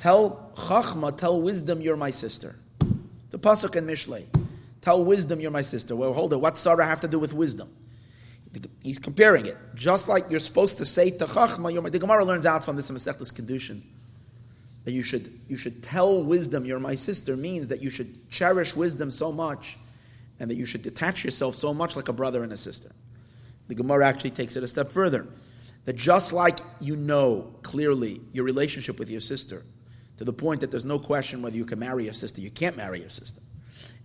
Tell 0.02 0.52
chachma, 0.56 1.16
tell 1.16 1.40
wisdom, 1.40 1.80
you're 1.80 1.96
my 1.96 2.10
sister. 2.10 2.56
A 2.82 3.38
pasuk 3.38 3.76
in 3.76 3.86
Mishlei. 3.86 4.26
Tell 4.82 5.06
wisdom 5.06 5.40
you're 5.40 5.52
my 5.52 5.62
sister. 5.62 5.96
Well, 5.96 6.12
hold 6.12 6.34
it. 6.34 6.38
What 6.38 6.58
Sarah 6.58 6.88
have 6.88 7.02
to 7.02 7.08
do 7.08 7.20
with 7.20 7.36
wisdom? 7.36 7.72
He's 8.82 8.98
comparing 8.98 9.46
it. 9.46 9.56
Just 9.76 10.08
like 10.08 10.26
you're 10.32 10.40
supposed 10.40 10.80
to 10.80 10.86
say 10.86 11.12
to 11.12 11.28
Chachma, 11.28 11.72
you're 11.72 11.84
my, 11.84 11.92
the 11.92 12.00
Gemara 12.00 12.26
learns 12.26 12.48
out 12.48 12.64
from 12.64 12.78
this 12.78 12.90
in 12.90 12.96
Masechtas 12.96 13.32
Kedushin 13.32 13.82
that 14.86 14.92
you 14.92 15.04
should, 15.04 15.40
you 15.48 15.56
should 15.56 15.84
tell 15.84 16.24
wisdom 16.24 16.66
you're 16.66 16.80
my 16.80 16.96
sister 16.96 17.38
means 17.38 17.68
that 17.68 17.84
you 17.84 17.92
should 17.92 18.28
cherish 18.32 18.76
wisdom 18.76 19.12
so 19.12 19.32
much 19.32 19.78
and 20.40 20.50
that 20.50 20.56
you 20.56 20.66
should 20.66 20.82
detach 20.82 21.24
yourself 21.24 21.54
so 21.54 21.76
much 21.76 21.96
like 21.96 22.08
a 22.08 22.14
brother 22.14 22.42
and 22.44 22.52
a 22.52 22.58
sister. 22.58 22.92
The 23.68 23.76
Gemara 23.76 24.08
actually 24.08 24.32
takes 24.32 24.56
it 24.56 24.64
a 24.64 24.68
step 24.68 24.92
further. 24.92 25.28
That 25.86 25.96
just 25.96 26.34
like 26.34 26.58
you 26.80 26.96
know 26.96 27.54
clearly 27.62 28.22
your 28.34 28.46
relationship 28.46 28.98
with 28.98 29.12
your 29.12 29.20
sister, 29.20 29.64
to 30.22 30.26
the 30.26 30.32
point 30.32 30.62
that 30.62 30.70
there's 30.70 30.86
no 30.86 31.00
question 31.00 31.42
whether 31.42 31.58
you 31.58 31.66
can 31.66 31.80
marry 31.80 32.04
your 32.04 32.14
sister, 32.14 32.42
you 32.42 32.52
can't 32.52 32.78
marry 32.78 33.00
your 33.00 33.10
sister. 33.10 33.42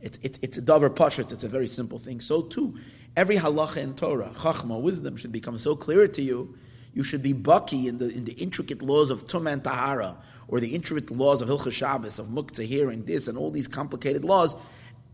It, 0.01 0.19
it, 0.23 0.39
it's 0.41 0.57
a 0.57 0.63
davar 0.63 0.89
pashut. 0.89 1.31
It's 1.31 1.45
a 1.45 1.49
very 1.49 1.67
simple 1.67 1.99
thing. 1.99 2.23
So 2.23 2.41
too, 2.41 2.79
every 3.15 3.37
halacha 3.37 3.83
in 3.83 3.95
Torah, 3.95 4.31
chachma, 4.33 4.81
wisdom, 4.81 5.19
should 5.19 5.31
become 5.31 5.59
so 5.59 5.77
clear 5.77 6.09
to 6.09 6.23
you. 6.23 6.57
You 6.95 7.05
should 7.05 7.23
be 7.23 7.35
bucky 7.35 7.87
in 7.87 7.99
the 7.99 8.09
in 8.09 8.25
the 8.25 8.33
intricate 8.33 8.81
laws 8.81 9.11
of 9.11 9.27
tumah 9.27 9.53
and 9.53 9.63
tahara, 9.63 10.17
or 10.49 10.59
the 10.59 10.75
intricate 10.75 11.11
laws 11.11 11.43
of 11.43 11.51
hilchah 11.51 11.71
Shabbos, 11.71 12.19
of 12.19 12.29
muktzah 12.29 12.91
and 12.91 13.07
this, 13.07 13.29
and 13.29 13.37
all 13.37 13.51
these 13.51 13.69
complicated 13.69 14.25
laws, 14.25 14.57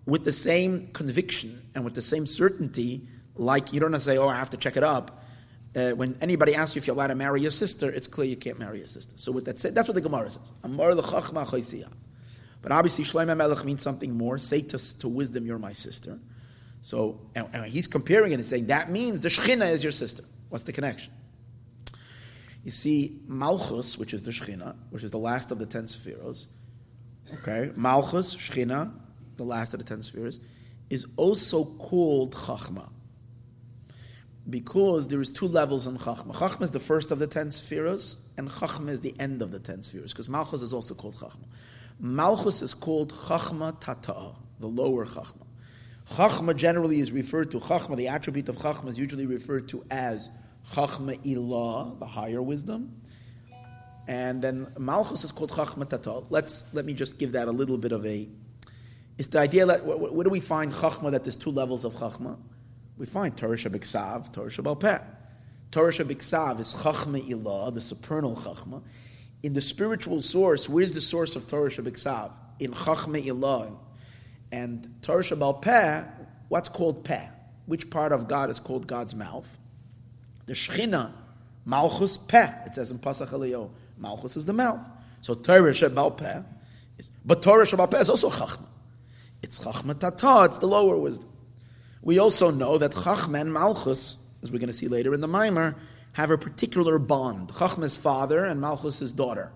with 0.07 0.23
the 0.23 0.33
same 0.33 0.87
conviction 0.87 1.61
and 1.75 1.85
with 1.85 1.97
the 1.97 2.03
same 2.03 2.29
certainty. 2.29 3.09
Like 3.35 3.73
you 3.73 3.81
don't 3.81 3.99
say, 3.99 4.19
"Oh, 4.19 4.29
I 4.29 4.37
have 4.37 4.51
to 4.51 4.57
check 4.57 4.77
it 4.77 4.85
up." 4.85 5.22
Uh, 5.75 5.91
when 5.93 6.19
anybody 6.21 6.55
asks 6.55 6.77
you 6.77 6.81
if 6.81 6.87
you're 6.87 6.95
allowed 6.95 7.07
to 7.07 7.15
marry 7.15 7.41
your 7.41 7.51
sister, 7.51 7.91
it's 7.91 8.07
clear 8.07 8.29
you 8.29 8.37
can't 8.37 8.59
marry 8.59 8.79
your 8.79 8.87
sister. 8.87 9.15
So 9.17 9.33
with 9.33 9.47
that 9.47 9.59
said, 9.59 9.75
that's 9.75 9.89
what 9.89 9.95
the 9.95 10.03
Gemara 10.03 10.31
says. 10.31 10.53
But 12.63 12.73
obviously, 12.73 13.05
Shlomo 13.05 13.37
Melech 13.37 13.65
means 13.65 13.83
something 13.83 14.17
more. 14.17 14.39
Say 14.39 14.61
to, 14.61 14.99
to 15.01 15.09
wisdom, 15.09 15.47
you're 15.47 15.59
my 15.59 15.73
sister. 15.73 16.19
So, 16.83 17.21
and, 17.35 17.49
and 17.53 17.65
he's 17.67 17.87
comparing 17.87 18.33
it 18.33 18.35
and 18.37 18.45
saying 18.45 18.67
that 18.67 18.91
means 18.91 19.21
the 19.21 19.31
Shechina 19.31 19.71
is 19.71 19.83
your 19.83 19.93
sister. 19.93 20.25
What's 20.51 20.65
the 20.65 20.73
connection? 20.73 21.13
You 22.65 22.71
see, 22.71 23.21
Malchus, 23.27 23.97
which 23.99 24.15
is 24.15 24.23
the 24.23 24.31
Shechina, 24.31 24.77
which 24.91 25.03
is 25.03 25.11
the 25.11 25.19
last 25.19 25.51
of 25.51 25.59
the 25.59 25.67
ten 25.67 25.89
spheres, 25.89 26.49
okay, 27.35 27.73
Malchus, 27.75 28.37
Shechina, 28.37 28.93
the 29.37 29.45
last 29.45 29.75
of 29.75 29.81
the 29.81 29.87
ten 29.87 30.03
spheres, 30.03 30.39
is 30.91 31.07
also 31.17 31.65
called 31.65 32.35
Chachma. 32.35 32.89
Because 34.51 35.07
there 35.07 35.21
is 35.21 35.31
two 35.31 35.47
levels 35.47 35.87
in 35.87 35.97
Chachma. 35.99 36.35
Chachma 36.35 36.63
is 36.63 36.73
the 36.73 36.81
first 36.81 37.13
of 37.13 37.21
the 37.21 37.29
ten 37.29 37.51
spheres, 37.51 38.17
and 38.37 38.49
Chachma 38.49 38.89
is 38.89 39.01
the 39.01 39.15
end 39.21 39.41
of 39.41 39.53
the 39.53 39.61
ten 39.61 39.83
spheres, 39.83 40.13
because 40.13 40.29
Malchus 40.29 40.63
is 40.63 40.75
also 40.75 40.95
called 40.95 41.15
Chachma. 41.15 41.45
Malchus 42.01 42.61
is 42.61 42.75
called 42.75 43.13
Chachma 43.13 43.81
Tata'a, 43.81 44.35
the 44.59 44.67
lower 44.67 45.07
Chachma. 45.07 45.47
Chachma 46.11 46.57
generally 46.57 46.99
is 46.99 47.13
referred 47.13 47.53
to, 47.53 47.61
Chachma, 47.61 47.97
the 47.97 48.09
attribute 48.09 48.49
of 48.49 48.57
Chachma 48.57 48.89
is 48.89 48.99
usually 48.99 49.27
referred 49.27 49.69
to 49.69 49.85
as 49.91 50.29
Chachma 50.73 51.17
Ilah, 51.25 51.99
the 52.01 52.07
higher 52.07 52.43
wisdom. 52.43 53.01
And 54.09 54.43
then 54.43 54.67
Malchus 54.77 55.23
is 55.23 55.31
called 55.31 55.53
Chachma 55.53 55.87
Tata'a. 55.87 56.27
Let's, 56.31 56.65
let 56.73 56.85
me 56.85 56.95
just 56.95 57.21
give 57.21 57.33
that 57.33 57.47
a 57.47 57.53
little 57.53 57.79
bit 57.79 57.93
of 57.93 58.05
a. 58.05 58.29
It's 59.19 59.29
the 59.29 59.39
idea 59.39 59.67
that, 59.67 59.85
where 59.85 60.25
do 60.25 60.31
we 60.31 60.41
find 60.41 60.73
Chachma 60.73 61.13
that 61.13 61.23
there's 61.23 61.37
two 61.37 61.51
levels 61.51 61.85
of 61.85 61.95
Chachma? 61.95 62.37
We 62.99 63.07
find 63.07 63.37
Torah 63.37 63.57
Shabiksav, 63.57 64.33
Torah 64.33 64.51
Shabalpeh. 64.51 65.03
Torah 65.71 65.91
Shabiksav 65.93 66.61
is 66.61 66.75
Chachma 66.75 67.23
Ilah, 67.29 67.75
the 67.75 67.81
supernal 67.81 68.37
Chachma 68.37 68.83
in 69.43 69.55
the 69.55 69.61
spiritual 69.61 70.23
source, 70.23 70.69
where's 70.69 70.95
the 70.95 71.01
source 71.01 71.37
of 71.37 71.49
Torah 71.49 71.69
Shabiksav? 71.69 72.35
In 72.61 72.73
Chachme 72.73 73.25
Ilah. 73.25 73.77
And 74.53 74.95
Torah 75.03 75.23
Shabal 75.23 75.61
Peh, 75.61 76.05
what's 76.49 76.69
called 76.69 77.05
Peh? 77.05 77.27
Which 77.67 77.91
part 77.91 78.13
of 78.13 78.29
God 78.29 78.51
is 78.51 78.61
called 78.61 78.87
God's 78.87 79.15
mouth? 79.15 79.59
The 80.47 80.53
Shechina, 80.53 81.13
Malchus 81.65 82.17
Peh. 82.17 82.51
It 82.67 82.75
says 82.75 82.91
in 82.91 82.99
Pasach 82.99 83.29
Eliyahu, 83.29 83.71
Malchus 83.99 84.37
is 84.37 84.47
the 84.47 84.53
mouth. 84.53 84.81
So 85.23 85.35
Torah 85.35 85.71
Shabal 85.71 86.17
Peh, 86.17 86.43
is, 86.99 87.11
but 87.25 87.43
Torah 87.43 87.65
Shabal 87.65 87.91
Peh 87.91 88.01
is 88.01 88.11
also 88.11 88.31
Chachma. 88.31 88.67
It's 89.43 89.59
Chachma 89.59 89.99
Tata, 89.99 90.45
it's 90.45 90.59
the 90.59 90.69
lower 90.69 90.97
wisdom. 90.97 91.29
We 92.03 92.19
also 92.19 92.51
know 92.51 92.79
that 92.79 92.93
Chachma 92.93 93.41
and 93.41 93.53
Malchus, 93.53 94.17
as 94.43 94.53
we're 94.53 94.59
going 94.59 94.69
to 94.69 94.75
see 94.75 94.89
later 94.89 95.15
in 95.15 95.21
the 95.21 95.29
Mimer, 95.29 95.77
have 96.13 96.31
a 96.31 96.37
particular 96.37 96.99
bond. 96.99 97.49
Chachma 97.49 97.85
is 97.85 97.97
father 97.97 98.45
and 98.45 98.61
Malchus 98.61 99.01
is 99.01 99.13
daughter. 99.13 99.53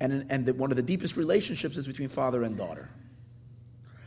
And, 0.00 0.26
and 0.30 0.46
the, 0.46 0.54
one 0.54 0.70
of 0.70 0.76
the 0.76 0.82
deepest 0.82 1.16
relationships 1.16 1.76
is 1.76 1.86
between 1.86 2.08
father 2.08 2.42
and 2.42 2.56
daughter. 2.56 2.88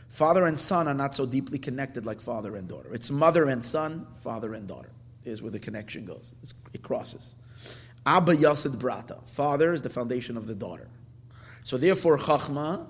Father 0.08 0.46
and 0.46 0.58
son 0.58 0.88
are 0.88 0.94
not 0.94 1.14
so 1.14 1.26
deeply 1.26 1.58
connected 1.58 2.06
like 2.06 2.22
father 2.22 2.56
and 2.56 2.66
daughter. 2.68 2.92
It's 2.94 3.10
mother 3.10 3.44
and 3.48 3.62
son, 3.62 4.06
father 4.22 4.54
and 4.54 4.66
daughter 4.66 4.90
is 5.26 5.42
where 5.42 5.50
the 5.50 5.58
connection 5.58 6.04
goes. 6.04 6.34
It's, 6.42 6.54
it 6.72 6.82
crosses. 6.82 7.34
Abba 8.06 8.36
Yasid 8.36 8.76
Brata. 8.76 9.28
Father 9.28 9.72
is 9.72 9.82
the 9.82 9.90
foundation 9.90 10.36
of 10.36 10.46
the 10.46 10.54
daughter. 10.54 10.88
So 11.64 11.76
therefore, 11.76 12.16
Chachma, 12.16 12.86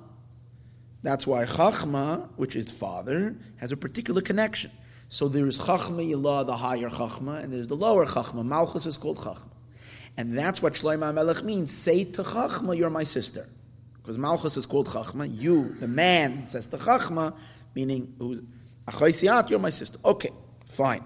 that's 1.07 1.27
why 1.27 1.45
Chachma, 1.45 2.29
which 2.37 2.57
is 2.57 2.71
father, 2.71 3.37
has 3.59 3.71
a 3.71 3.77
particular 3.77 4.21
connection. 4.21 4.71
So 5.09 5.29
there 5.29 5.47
is 5.47 5.59
Chachma 5.59 6.11
Yilah, 6.11 6.47
the 6.47 6.57
higher 6.57 6.89
Chachma, 6.89 7.43
and 7.43 7.53
there's 7.53 7.69
the 7.69 7.77
lower 7.77 8.07
Chachma. 8.07 8.45
Malchus 8.45 8.87
is 8.87 8.97
called 8.97 9.19
Chachma. 9.19 9.51
And 10.17 10.37
that's 10.37 10.61
what 10.61 10.73
Shlomo 10.73 11.15
Melech 11.15 11.45
means. 11.45 11.71
Say 11.71 12.05
to 12.05 12.23
Chachma, 12.23 12.77
you're 12.77 12.91
my 12.91 13.05
sister. 13.05 13.47
Because 13.99 14.19
Malchus 14.19 14.57
is 14.57 14.67
called 14.67 14.89
Chachma. 14.89 15.29
You, 15.33 15.77
the 15.79 15.87
man, 15.87 16.47
says 16.47 16.67
to 16.69 16.77
Chachma, 16.77 17.35
meaning, 17.75 18.43
Achoisiat, 18.89 19.51
you're 19.51 19.61
my 19.61 19.71
sister. 19.71 19.99
Okay, 20.05 20.31
fine. 20.65 21.05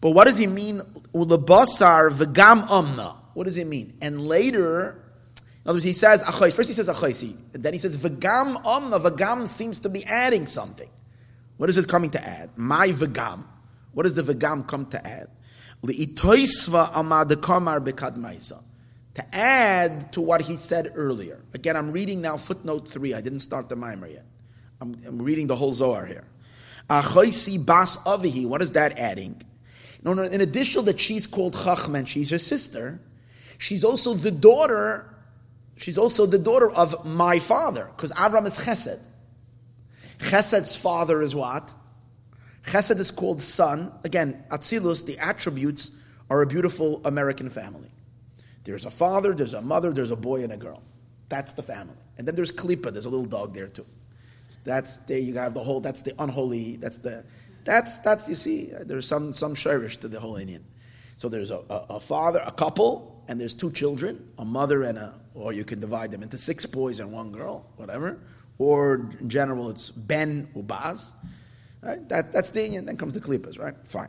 But 0.00 0.10
what 0.10 0.26
does 0.26 0.36
he 0.36 0.46
mean? 0.46 0.80
Ulabasar 1.14 2.10
v'gam 2.10 2.66
omna. 2.66 3.16
What 3.32 3.44
does 3.44 3.56
it 3.56 3.66
mean? 3.66 3.96
And 4.02 4.26
later, 4.28 5.02
in 5.66 5.70
other 5.70 5.78
words, 5.78 5.84
he 5.84 5.94
says 5.94 6.22
achais. 6.22 6.54
First 6.54 6.68
he 6.68 6.74
says 6.74 6.88
achaisi, 6.88 7.34
then 7.50 7.72
he 7.72 7.80
says 7.80 7.96
v'gam 7.96 8.62
omna. 8.62 9.00
V'gam 9.02 9.48
seems 9.48 9.80
to 9.80 9.88
be 9.88 10.04
adding 10.04 10.46
something. 10.46 10.88
What 11.56 11.68
is 11.68 11.76
it 11.76 11.88
coming 11.88 12.10
to 12.10 12.24
add? 12.24 12.50
My 12.54 12.90
v'gam. 12.90 13.42
What 13.92 14.04
does 14.04 14.14
the 14.14 14.22
v'gam 14.22 14.68
come 14.68 14.86
to 14.86 15.04
add? 15.04 15.28
To 19.14 19.34
add 19.34 20.12
to 20.12 20.20
what 20.20 20.42
he 20.42 20.56
said 20.56 20.92
earlier. 20.94 21.44
Again, 21.52 21.76
I'm 21.76 21.90
reading 21.90 22.20
now 22.20 22.36
footnote 22.36 22.86
three. 22.88 23.12
I 23.12 23.20
didn't 23.20 23.40
start 23.40 23.68
the 23.68 23.74
mimer 23.74 24.06
yet. 24.06 24.26
I'm, 24.80 24.96
I'm 25.04 25.20
reading 25.20 25.48
the 25.48 25.56
whole 25.56 25.72
Zohar 25.72 26.06
here. 26.06 26.28
Achoisi 26.88 27.58
bas 27.66 27.96
avihi. 27.96 28.46
What 28.46 28.62
is 28.62 28.70
that 28.72 29.00
adding? 29.00 29.42
No, 30.04 30.14
no, 30.14 30.22
in 30.22 30.40
addition 30.40 30.84
that 30.84 31.00
she's 31.00 31.26
called 31.26 31.54
Chachman, 31.60 32.04
she's 32.04 32.30
her 32.30 32.38
sister, 32.38 33.00
she's 33.58 33.82
also 33.82 34.14
the 34.14 34.30
daughter, 34.30 35.12
she's 35.76 35.98
also 35.98 36.26
the 36.26 36.38
daughter 36.38 36.70
of 36.70 37.04
my 37.04 37.38
father, 37.38 37.90
because 37.96 38.12
Avram 38.12 38.46
is 38.46 38.56
Chesed. 38.56 39.00
Chesed's 40.18 40.76
father 40.76 41.22
is 41.22 41.34
what? 41.34 41.72
Chesed 42.64 42.98
is 42.98 43.10
called 43.10 43.42
son. 43.42 43.92
Again, 44.04 44.44
Atzilus, 44.50 45.04
the 45.04 45.18
attributes 45.18 45.90
are 46.30 46.42
a 46.42 46.46
beautiful 46.46 47.00
American 47.04 47.50
family. 47.50 47.90
There's 48.64 48.84
a 48.84 48.90
father, 48.90 49.32
there's 49.32 49.54
a 49.54 49.62
mother, 49.62 49.92
there's 49.92 50.10
a 50.10 50.16
boy 50.16 50.42
and 50.42 50.52
a 50.52 50.56
girl. 50.56 50.82
That's 51.28 51.52
the 51.52 51.62
family. 51.62 51.94
And 52.18 52.26
then 52.26 52.34
there's 52.34 52.50
Klippa, 52.50 52.92
there's 52.92 53.04
a 53.04 53.10
little 53.10 53.26
dog 53.26 53.54
there 53.54 53.68
too. 53.68 53.86
That's 54.64 54.96
the, 54.98 55.20
you 55.20 55.34
have 55.34 55.54
the 55.54 55.62
whole, 55.62 55.80
that's 55.80 56.02
the 56.02 56.14
unholy, 56.18 56.76
that's 56.76 56.98
the 56.98 57.24
that's 57.66 57.98
that's 57.98 58.28
you 58.28 58.36
see, 58.36 58.72
there's 58.80 59.06
some 59.06 59.32
some 59.32 59.54
shirish 59.54 60.00
to 60.00 60.08
the 60.08 60.20
whole 60.20 60.34
inyan. 60.34 60.62
So 61.16 61.28
there's 61.28 61.50
a, 61.50 61.58
a, 61.68 61.86
a, 61.90 62.00
father, 62.00 62.42
a 62.44 62.52
couple, 62.52 63.24
and 63.26 63.40
there's 63.40 63.54
two 63.54 63.72
children, 63.72 64.28
a 64.38 64.44
mother 64.44 64.82
and 64.82 64.98
a, 64.98 65.14
or 65.36 65.52
you 65.52 65.64
can 65.64 65.78
divide 65.78 66.10
them 66.10 66.22
into 66.22 66.38
six 66.38 66.66
boys 66.66 66.98
and 66.98 67.12
one 67.12 67.30
girl, 67.30 67.66
whatever. 67.76 68.18
Or 68.58 69.08
in 69.20 69.28
general, 69.28 69.70
it's 69.70 69.90
Ben 69.90 70.48
Ubaz. 70.56 71.10
Right? 71.82 72.08
That, 72.08 72.32
that's 72.32 72.50
the 72.50 72.60
inyan. 72.60 72.86
Then 72.86 72.96
comes 72.96 73.12
the 73.12 73.20
Klippas, 73.20 73.58
right? 73.58 73.74
Fine. 73.84 74.08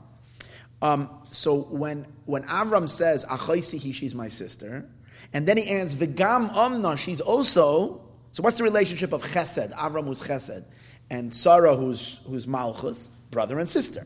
Um, 0.82 1.10
so 1.32 1.56
when 1.56 2.06
when 2.26 2.44
Avram 2.44 2.90
says 2.90 3.26
Achaisihi, 3.26 3.94
she's 3.94 4.16
my 4.16 4.28
sister, 4.28 4.88
and 5.34 5.48
then 5.48 5.58
he 5.58 5.70
adds 5.70 5.96
Vigam 5.96 6.56
Amna, 6.56 6.98
she's 6.98 7.22
also. 7.22 8.02
So 8.32 8.44
what's 8.44 8.58
the 8.58 8.64
relationship 8.64 9.14
of 9.14 9.24
Chesed, 9.24 9.74
Avram 9.74 10.06
who's 10.06 10.22
Chesed, 10.22 10.64
and 11.10 11.34
Sarah 11.34 11.76
who's 11.76 12.22
who's 12.28 12.48
Malchus? 12.48 13.10
brother 13.32 13.60
and 13.60 13.70
sister. 13.70 14.06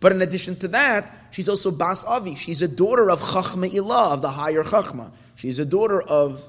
But 0.00 0.12
in 0.12 0.22
addition 0.22 0.56
to 0.56 0.68
that, 0.68 1.28
she's 1.30 1.48
also 1.48 1.70
Bas 1.70 2.04
Avi. 2.04 2.34
She's 2.34 2.62
a 2.62 2.68
daughter 2.68 3.10
of 3.10 3.20
Chachma 3.20 3.70
Ilah, 3.70 4.12
of 4.12 4.22
the 4.22 4.30
higher 4.30 4.64
Chachma. 4.64 5.12
She's 5.36 5.58
a 5.58 5.64
daughter 5.64 6.02
of 6.02 6.42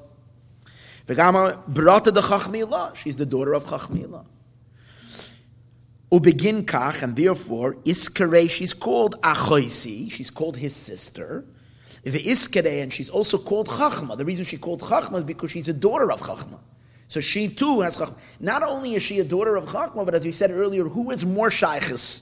Vegama 1.05 1.61
Brata 1.67 2.11
de 2.11 2.21
Chachma 2.21 2.65
Ilah. 2.65 2.95
She's 2.95 3.15
the 3.15 3.25
daughter 3.25 3.53
of 3.53 3.65
Chachma 3.65 4.05
Ilah. 4.05 4.25
Ubegin 6.11 6.63
Kach, 6.63 7.01
and 7.01 7.15
therefore, 7.15 7.73
Iskare, 7.85 8.47
she's 8.49 8.73
called 8.73 9.19
Achoisi, 9.21 10.11
she's 10.11 10.29
called 10.29 10.55
his 10.57 10.75
sister. 10.75 11.43
The 12.03 12.19
Iskare, 12.19 12.83
and 12.83 12.93
she's 12.93 13.09
also 13.09 13.37
called 13.37 13.67
Chachma. 13.67 14.15
The 14.15 14.23
reason 14.23 14.45
she 14.45 14.57
called 14.57 14.81
Chachma 14.81 15.17
is 15.17 15.23
because 15.23 15.49
she's 15.51 15.69
a 15.69 15.73
daughter 15.73 16.11
of 16.11 16.21
Chachma. 16.21 16.59
So 17.07 17.19
she 17.19 17.49
too 17.49 17.81
has 17.81 17.97
Chachma. 17.97 18.15
Not 18.39 18.61
only 18.61 18.93
is 18.93 19.01
she 19.01 19.19
a 19.19 19.23
daughter 19.23 19.55
of 19.55 19.65
Chachma, 19.65 20.05
but 20.05 20.13
as 20.13 20.23
we 20.23 20.31
said 20.31 20.51
earlier, 20.51 20.83
who 20.83 21.09
is 21.09 21.25
more 21.25 21.49
Shaykhis? 21.49 22.21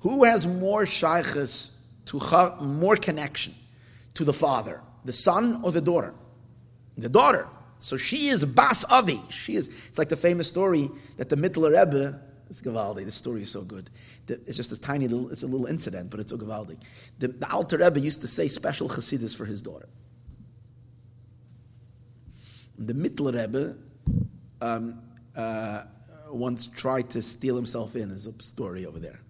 Who 0.00 0.24
has 0.24 0.46
more 0.46 0.82
Shaykhis 0.82 1.70
to 2.06 2.18
Chach, 2.18 2.60
more 2.60 2.96
connection 2.96 3.54
to 4.14 4.24
the 4.24 4.34
father? 4.34 4.82
The 5.06 5.12
son 5.12 5.60
or 5.64 5.72
the 5.72 5.80
daughter? 5.80 6.12
The 6.96 7.08
daughter. 7.08 7.46
So 7.78 7.96
she 7.96 8.28
is 8.28 8.44
Bas 8.44 8.84
Avi. 8.84 9.20
She 9.28 9.56
is. 9.56 9.68
It's 9.88 9.98
like 9.98 10.08
the 10.08 10.16
famous 10.16 10.48
story 10.48 10.90
that 11.18 11.28
the 11.28 11.36
Mittler 11.36 11.78
Rebbe. 11.78 12.20
It's 12.48 12.60
Gavaldi. 12.60 13.04
This 13.04 13.16
story 13.16 13.42
is 13.42 13.50
so 13.50 13.62
good. 13.62 13.90
It's 14.28 14.56
just 14.56 14.70
a 14.70 14.80
tiny 14.80 15.08
little. 15.08 15.30
It's 15.30 15.42
a 15.42 15.46
little 15.46 15.66
incident, 15.66 16.10
but 16.10 16.20
it's 16.20 16.30
so 16.30 16.38
Gavaldi. 16.38 16.78
The, 17.18 17.28
the 17.28 17.50
Alter 17.50 17.78
Rebbe 17.78 17.98
used 17.98 18.20
to 18.20 18.28
say 18.28 18.48
special 18.48 18.88
Chassidus 18.88 19.36
for 19.36 19.44
his 19.44 19.62
daughter. 19.62 19.88
The 22.78 22.92
Mittler 22.92 23.34
Rebbe 23.34 23.76
um, 24.60 25.00
uh, 25.34 25.82
once 26.30 26.66
tried 26.66 27.10
to 27.10 27.22
steal 27.22 27.56
himself 27.56 27.96
in. 27.96 28.10
There's 28.10 28.26
a 28.26 28.42
story 28.42 28.86
over 28.86 28.98
there 28.98 29.20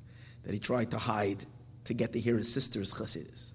that 0.44 0.52
he 0.52 0.58
tried 0.58 0.90
to 0.90 0.98
hide 0.98 1.44
to 1.84 1.94
get 1.94 2.12
to 2.12 2.20
hear 2.20 2.36
his 2.36 2.52
sister's 2.52 2.92
chassidus. 2.92 3.52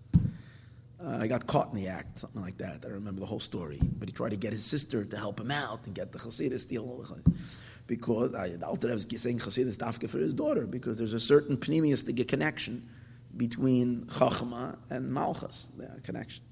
Uh, 1.04 1.18
I 1.20 1.28
got 1.28 1.48
caught 1.48 1.70
in 1.70 1.76
the 1.76 1.88
act, 1.88 2.20
something 2.20 2.42
like 2.42 2.60
that. 2.60 2.86
I 2.86 2.90
remember 2.90 3.22
the 3.22 3.26
whole 3.26 3.40
story. 3.40 3.80
But 3.82 4.08
he 4.08 4.14
tried 4.14 4.32
to 4.32 4.38
get 4.38 4.54
his 4.54 4.64
sister 4.64 5.04
to 5.04 5.18
help 5.18 5.40
him 5.40 5.50
out 5.50 5.86
and 5.86 5.96
get 5.96 6.12
the 6.12 6.20
chassidus, 6.20 6.62
steal. 6.62 7.08
Because 7.88 8.36
I, 8.36 8.50
the 8.50 8.68
Alter 8.68 8.94
was 8.94 9.08
saying 9.18 9.40
chassidus 9.40 9.78
dafka 9.78 10.08
for 10.08 10.20
his 10.20 10.36
daughter, 10.36 10.68
because 10.68 11.00
there's 11.00 11.14
a 11.14 11.20
certain 11.20 11.58
pneumistic 11.58 12.28
connection 12.28 12.88
between 13.36 14.06
chachma 14.06 14.78
and 14.90 15.12
malchus, 15.12 15.70
the 15.78 16.02
connection. 16.02 16.44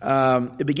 Um, 0.00 0.56
but 0.58 0.76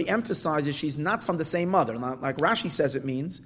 he 0.00 0.08
emphasizes 0.08 0.76
she's 0.76 0.98
not 0.98 1.24
from 1.24 1.36
the 1.36 1.44
same 1.44 1.68
mother. 1.68 1.96
Like 1.96 2.36
Rashi 2.38 2.70
says 2.70 2.94
it 2.94 3.04
means, 3.04 3.40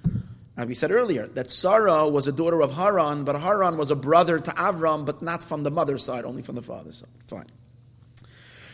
we 0.56 0.74
said 0.74 0.92
earlier, 0.92 1.26
that 1.28 1.50
Sarah 1.50 2.08
was 2.08 2.28
a 2.28 2.32
daughter 2.32 2.62
of 2.62 2.72
Haran, 2.72 3.24
but 3.24 3.40
Haran 3.40 3.76
was 3.76 3.90
a 3.90 3.96
brother 3.96 4.38
to 4.38 4.50
Avram, 4.52 5.04
but 5.04 5.20
not 5.20 5.42
from 5.42 5.64
the 5.64 5.70
mother's 5.70 6.04
side, 6.04 6.24
only 6.24 6.42
from 6.42 6.54
the 6.54 6.62
father's 6.62 6.98
side. 6.98 7.08
Fine. 7.26 7.46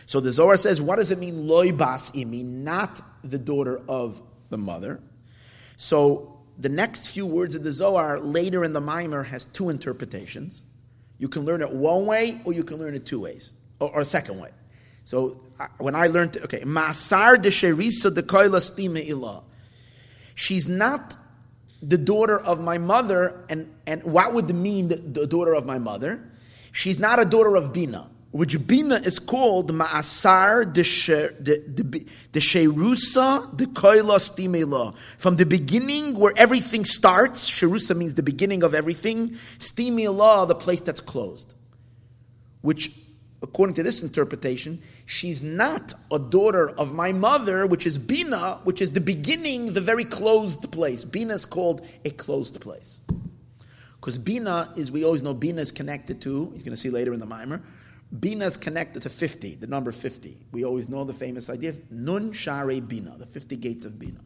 So 0.05 0.19
the 0.19 0.31
Zohar 0.31 0.57
says, 0.57 0.81
what 0.81 0.97
does 0.97 1.09
it 1.09 1.17
mean, 1.17 1.47
loy 1.47 1.71
bas 1.71 2.11
imi, 2.11 2.43
not 2.43 3.01
the 3.23 3.39
daughter 3.39 3.81
of 3.87 4.21
the 4.49 4.57
mother? 4.57 4.99
So 5.77 6.39
the 6.59 6.69
next 6.69 7.07
few 7.07 7.25
words 7.25 7.55
of 7.55 7.63
the 7.63 7.71
Zohar 7.71 8.19
later 8.19 8.63
in 8.63 8.73
the 8.73 8.81
Mimer 8.81 9.23
has 9.23 9.45
two 9.45 9.69
interpretations. 9.69 10.63
You 11.17 11.29
can 11.29 11.45
learn 11.45 11.61
it 11.61 11.71
one 11.71 12.05
way 12.05 12.41
or 12.45 12.53
you 12.53 12.63
can 12.63 12.77
learn 12.77 12.93
it 12.93 13.05
two 13.05 13.21
ways 13.21 13.53
or, 13.79 13.89
or 13.95 14.01
a 14.01 14.05
second 14.05 14.39
way. 14.39 14.49
So 15.05 15.41
when 15.77 15.95
I 15.95 16.07
learned, 16.07 16.37
okay, 16.43 16.61
Masar 16.61 17.41
de 17.41 17.49
Sherisa 17.49 18.13
de 18.13 18.21
Koila 18.21 18.59
Stima 18.59 19.03
Ilah. 19.07 19.43
She's 20.35 20.67
not 20.67 21.15
the 21.81 21.97
daughter 21.97 22.39
of 22.39 22.61
my 22.61 22.77
mother, 22.77 23.43
and, 23.49 23.73
and 23.87 24.03
what 24.03 24.33
would 24.33 24.53
mean 24.53 24.89
the, 24.89 24.97
the 24.97 25.25
daughter 25.27 25.53
of 25.53 25.65
my 25.65 25.79
mother? 25.79 26.23
She's 26.71 26.99
not 26.99 27.19
a 27.19 27.25
daughter 27.25 27.55
of 27.55 27.73
Bina, 27.73 28.07
which 28.31 28.65
Bina 28.67 28.95
is 28.95 29.19
called 29.19 29.73
Ma'asar 29.73 30.71
de, 30.71 30.83
Sherusa 32.39 33.57
de 33.57 33.65
Koila 33.65 34.19
Stimela. 34.19 34.95
From 35.17 35.35
the 35.35 35.45
beginning 35.45 36.15
where 36.15 36.33
everything 36.37 36.85
starts, 36.85 37.49
Sherusa 37.49 37.97
means 37.97 38.13
the 38.13 38.23
beginning 38.23 38.63
of 38.63 38.73
everything, 38.75 39.31
Stimela, 39.57 40.47
the 40.47 40.55
place 40.55 40.81
that's 40.81 41.01
closed. 41.01 41.55
Which 42.61 42.95
according 43.41 43.73
to 43.75 43.83
this 43.83 44.03
interpretation, 44.03 44.81
she's 45.05 45.41
not 45.41 45.93
a 46.11 46.19
daughter 46.19 46.69
of 46.69 46.93
my 46.93 47.11
mother, 47.11 47.65
which 47.65 47.87
is 47.87 47.97
Bina, 47.97 48.59
which 48.63 48.81
is 48.81 48.91
the 48.91 49.01
beginning, 49.01 49.73
the 49.73 49.81
very 49.81 50.05
closed 50.05 50.71
place. 50.71 51.03
Bina 51.03 51.33
is 51.33 51.45
called 51.45 51.85
a 52.05 52.11
closed 52.11 52.61
place. 52.61 52.99
Because 53.99 54.17
Bina 54.17 54.73
is, 54.75 54.91
we 54.91 55.03
always 55.03 55.23
know 55.23 55.33
Bina 55.33 55.61
is 55.61 55.71
connected 55.71 56.21
to, 56.21 56.49
he's 56.53 56.63
going 56.63 56.75
to 56.75 56.81
see 56.81 56.89
later 56.89 57.13
in 57.13 57.19
the 57.19 57.25
Mimer, 57.25 57.61
Bina 58.19 58.45
is 58.45 58.57
connected 58.57 59.03
to 59.03 59.09
50, 59.09 59.55
the 59.55 59.67
number 59.67 59.91
50. 59.91 60.37
We 60.51 60.65
always 60.65 60.89
know 60.89 61.03
the 61.03 61.13
famous 61.13 61.49
idea 61.49 61.69
of 61.69 61.91
Nun 61.91 62.33
Share 62.33 62.81
Bina, 62.81 63.15
the 63.17 63.25
50 63.25 63.55
gates 63.55 63.85
of 63.85 63.97
Bina. 63.97 64.19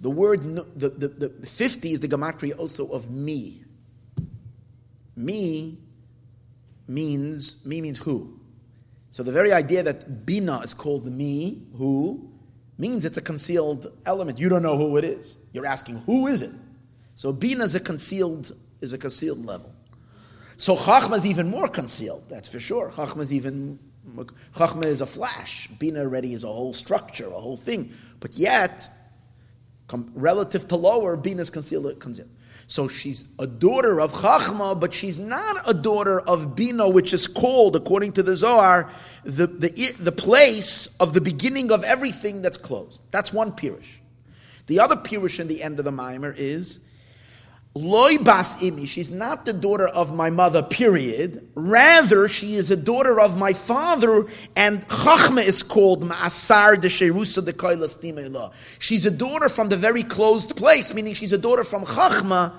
The 0.00 0.10
word, 0.10 0.42
the, 0.76 0.88
the, 0.88 1.08
the 1.08 1.46
50 1.46 1.92
is 1.92 2.00
the 2.00 2.08
gematria 2.08 2.58
also 2.58 2.88
of 2.88 3.10
me. 3.10 3.64
Me 5.14 5.78
means 6.88 7.64
me 7.64 7.80
means 7.80 7.98
who. 7.98 8.40
So 9.12 9.22
the 9.22 9.30
very 9.30 9.52
idea 9.52 9.82
that 9.82 10.24
bina 10.24 10.60
is 10.60 10.72
called 10.72 11.04
me, 11.04 11.62
who, 11.76 12.30
means 12.78 13.04
it's 13.04 13.18
a 13.18 13.22
concealed 13.22 13.92
element. 14.06 14.38
You 14.38 14.48
don't 14.48 14.62
know 14.62 14.78
who 14.78 14.96
it 14.96 15.04
is. 15.04 15.36
You're 15.52 15.66
asking 15.66 15.96
who 16.06 16.26
is 16.28 16.40
it. 16.40 16.50
So 17.14 17.30
bina 17.30 17.64
is 17.64 17.74
a 17.74 17.80
concealed 17.80 18.56
is 18.80 18.94
a 18.94 18.98
concealed 18.98 19.44
level. 19.44 19.70
So 20.56 20.76
chachma 20.76 21.18
is 21.18 21.26
even 21.26 21.50
more 21.50 21.68
concealed. 21.68 22.24
That's 22.30 22.48
for 22.48 22.58
sure. 22.58 22.90
Chachma 22.90 23.20
is 23.20 23.34
even 23.34 23.78
chachma 24.54 24.86
is 24.86 25.02
a 25.02 25.06
flash. 25.06 25.68
Bina 25.78 26.00
already 26.00 26.32
is 26.32 26.42
a 26.42 26.48
whole 26.48 26.72
structure, 26.72 27.26
a 27.26 27.40
whole 27.40 27.58
thing. 27.58 27.92
But 28.18 28.34
yet, 28.34 28.88
relative 30.14 30.66
to 30.68 30.76
lower, 30.76 31.18
bina 31.18 31.42
is 31.42 31.50
concealed. 31.50 32.00
concealed. 32.00 32.30
So 32.72 32.88
she's 32.88 33.26
a 33.38 33.46
daughter 33.46 34.00
of 34.00 34.12
Chachma, 34.12 34.80
but 34.80 34.94
she's 34.94 35.18
not 35.18 35.58
a 35.68 35.74
daughter 35.74 36.18
of 36.18 36.56
Bina, 36.56 36.88
which 36.88 37.12
is 37.12 37.26
called, 37.26 37.76
according 37.76 38.12
to 38.12 38.22
the 38.22 38.34
Zohar, 38.34 38.90
the, 39.24 39.46
the, 39.46 39.92
the 40.00 40.10
place 40.10 40.86
of 40.98 41.12
the 41.12 41.20
beginning 41.20 41.70
of 41.70 41.84
everything 41.84 42.40
that's 42.40 42.56
closed. 42.56 43.02
That's 43.10 43.30
one 43.30 43.52
Pirish. 43.52 43.98
The 44.68 44.80
other 44.80 44.96
Pirish 44.96 45.38
in 45.38 45.48
the 45.48 45.62
end 45.62 45.80
of 45.80 45.84
the 45.84 45.92
Mimer 45.92 46.34
is 46.34 46.80
Loy 47.74 48.18
bas 48.18 48.56
imi, 48.62 48.86
she's 48.86 49.10
not 49.10 49.46
the 49.46 49.54
daughter 49.54 49.88
of 49.88 50.14
my 50.14 50.28
mother, 50.28 50.62
period. 50.62 51.48
Rather, 51.54 52.28
she 52.28 52.56
is 52.56 52.70
a 52.70 52.76
daughter 52.76 53.18
of 53.18 53.38
my 53.38 53.54
father, 53.54 54.26
and 54.54 54.86
Chachma 54.88 55.42
is 55.42 55.62
called 55.62 56.02
Ma'asar 56.02 56.78
de 56.78 56.88
Sherusa 56.88 57.42
de 57.42 57.54
Koilas 57.54 58.52
She's 58.78 59.06
a 59.06 59.10
daughter 59.10 59.48
from 59.48 59.70
the 59.70 59.78
very 59.78 60.02
closed 60.02 60.54
place, 60.54 60.92
meaning 60.92 61.14
she's 61.14 61.32
a 61.32 61.38
daughter 61.38 61.64
from 61.64 61.86
Chachma, 61.86 62.52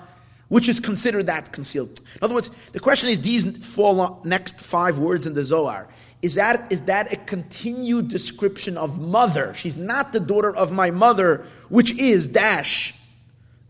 which 0.48 0.68
is 0.68 0.80
considered 0.80 1.26
that 1.26 1.52
concealed. 1.52 2.00
In 2.16 2.18
other 2.22 2.34
words, 2.34 2.50
the 2.72 2.80
question 2.80 3.08
is 3.08 3.20
these 3.20 3.56
four 3.64 4.20
next 4.24 4.58
five 4.58 4.98
words 4.98 5.28
in 5.28 5.34
the 5.34 5.44
Zohar. 5.44 5.86
Is 6.22 6.34
that, 6.34 6.72
is 6.72 6.82
that 6.82 7.12
a 7.12 7.16
continued 7.16 8.08
description 8.08 8.76
of 8.76 8.98
mother? 8.98 9.54
She's 9.54 9.76
not 9.76 10.12
the 10.12 10.18
daughter 10.18 10.54
of 10.56 10.72
my 10.72 10.90
mother, 10.90 11.46
which 11.68 11.96
is 12.00 12.26
dash 12.26 12.94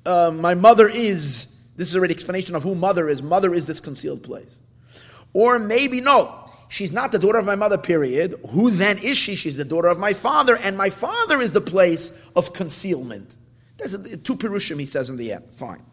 uh, 0.07 0.31
my 0.31 0.55
mother 0.55 0.88
is, 0.88 1.55
this 1.77 1.88
is 1.88 1.97
already 1.97 2.14
explanation 2.14 2.55
of 2.55 2.62
who 2.62 2.75
mother 2.75 3.09
is. 3.09 3.23
Mother 3.23 3.55
is 3.55 3.67
this 3.67 3.81
concealed 3.81 4.23
place. 4.23 4.61
Or 5.33 5.59
maybe 5.59 6.01
no, 6.01 6.49
she's 6.69 6.93
not 6.93 7.12
the 7.12 7.19
daughter 7.19 7.38
of 7.38 7.47
my 7.47 7.57
mother, 7.57 7.79
period. 7.79 8.35
Who 8.51 8.71
then 8.71 8.99
is 8.99 9.17
she? 9.17 9.35
She's 9.35 9.57
the 9.57 9.64
daughter 9.64 9.88
of 9.88 9.99
my 9.99 10.12
father, 10.12 10.57
and 10.57 10.77
my 10.77 10.90
father 10.90 11.40
is 11.40 11.53
the 11.53 11.61
place 11.61 12.17
of 12.37 12.53
concealment. 12.53 13.37
That's 13.79 13.95
a, 13.95 14.17
two 14.17 14.37
pirushim 14.37 14.79
he 14.79 14.87
says 14.87 15.11
in 15.11 15.17
the 15.17 15.33
end. 15.33 15.53
Fine. 15.53 15.85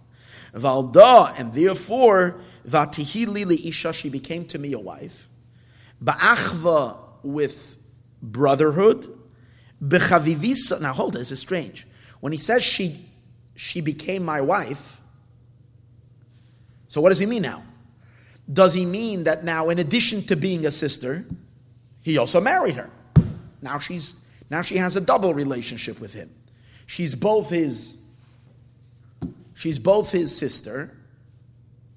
Valda, 0.53 1.39
and 1.39 1.53
therefore, 1.53 2.41
Vatihili 2.67 3.65
isha, 3.65 3.93
she 3.93 4.09
became 4.09 4.45
to 4.47 4.59
me 4.59 4.73
a 4.73 4.79
wife. 4.79 5.29
Ba'achva 6.03 6.97
with 7.23 7.77
brotherhood. 8.21 9.07
Bechavivisa, 9.81 10.81
now 10.81 10.93
hold 10.93 11.13
this 11.13 11.31
is 11.31 11.39
strange. 11.39 11.87
When 12.19 12.31
he 12.31 12.37
says 12.37 12.61
she 12.61 13.09
she 13.61 13.79
became 13.79 14.25
my 14.25 14.41
wife. 14.41 14.99
So 16.87 16.99
what 16.99 17.09
does 17.09 17.19
he 17.19 17.27
mean 17.27 17.43
now? 17.43 17.61
Does 18.51 18.73
he 18.73 18.87
mean 18.87 19.25
that 19.25 19.43
now, 19.43 19.69
in 19.69 19.77
addition 19.77 20.23
to 20.23 20.35
being 20.35 20.65
a 20.65 20.71
sister, 20.71 21.23
he 22.01 22.17
also 22.17 22.41
married 22.41 22.73
her? 22.73 22.89
Now 23.61 23.77
she's 23.77 24.15
now 24.49 24.63
she 24.63 24.77
has 24.77 24.95
a 24.95 25.01
double 25.01 25.35
relationship 25.35 25.99
with 25.99 26.11
him. 26.11 26.31
She's 26.87 27.13
both 27.13 27.51
his 27.51 28.01
she's 29.53 29.77
both 29.77 30.11
his 30.11 30.35
sister 30.35 30.97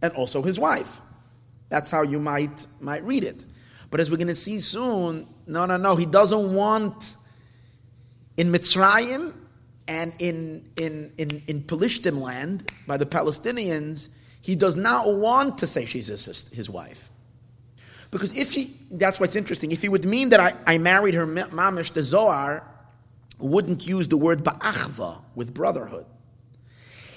and 0.02 0.12
also 0.12 0.42
his 0.42 0.60
wife. 0.60 1.00
That's 1.70 1.90
how 1.90 2.02
you 2.02 2.20
might 2.20 2.66
might 2.78 3.02
read 3.04 3.24
it. 3.24 3.46
But 3.90 4.00
as 4.00 4.10
we're 4.10 4.18
going 4.18 4.28
to 4.28 4.34
see 4.34 4.60
soon, 4.60 5.26
no, 5.46 5.64
no, 5.64 5.78
no. 5.78 5.96
He 5.96 6.04
doesn't 6.04 6.52
want 6.52 7.16
in 8.36 8.52
Mitzrayim 8.52 9.32
and 9.86 10.14
in, 10.18 10.68
in, 10.76 11.12
in, 11.18 11.42
in 11.46 11.62
Palestine 11.62 12.20
land, 12.20 12.70
by 12.86 12.96
the 12.96 13.06
Palestinians, 13.06 14.08
he 14.40 14.54
does 14.54 14.76
not 14.76 15.14
want 15.14 15.58
to 15.58 15.66
say 15.66 15.84
she's 15.84 16.06
his, 16.08 16.48
his 16.48 16.70
wife. 16.70 17.10
Because 18.10 18.36
if 18.36 18.52
she, 18.52 18.76
that's 18.90 19.18
what's 19.18 19.36
interesting, 19.36 19.72
if 19.72 19.82
he 19.82 19.88
would 19.88 20.04
mean 20.04 20.28
that 20.30 20.40
I, 20.40 20.52
I 20.66 20.78
married 20.78 21.14
her 21.14 21.26
mamish, 21.26 21.92
the 21.92 22.02
Zohar 22.02 22.62
wouldn't 23.38 23.86
use 23.86 24.08
the 24.08 24.16
word 24.16 24.44
ba'achva 24.44 25.20
with 25.34 25.52
brotherhood. 25.52 26.06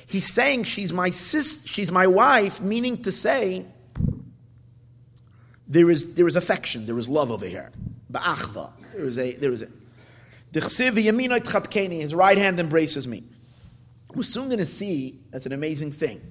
He's 0.07 0.33
saying 0.33 0.63
she's 0.63 0.91
my 0.93 1.09
sis, 1.09 1.63
she's 1.65 1.91
my 1.91 2.07
wife, 2.07 2.61
meaning 2.61 2.97
to 3.03 3.11
say 3.11 3.65
there 5.67 5.89
is, 5.89 6.15
there 6.15 6.27
is 6.27 6.35
affection, 6.35 6.85
there 6.85 6.97
is 6.97 7.07
love 7.07 7.29
over 7.29 7.45
here. 7.45 7.71
Ba'achva. 8.11 8.71
There 8.93 9.05
is 9.05 9.19
a, 9.19 9.33
there 9.33 9.51
is 9.51 9.61
a, 9.61 9.67
his 10.61 12.15
right 12.15 12.37
hand 12.37 12.59
embraces 12.59 13.07
me. 13.07 13.23
We're 14.13 14.23
soon 14.23 14.47
going 14.47 14.59
to 14.59 14.65
see 14.65 15.19
that's 15.31 15.45
an 15.45 15.53
amazing 15.53 15.91
thing. 15.91 16.21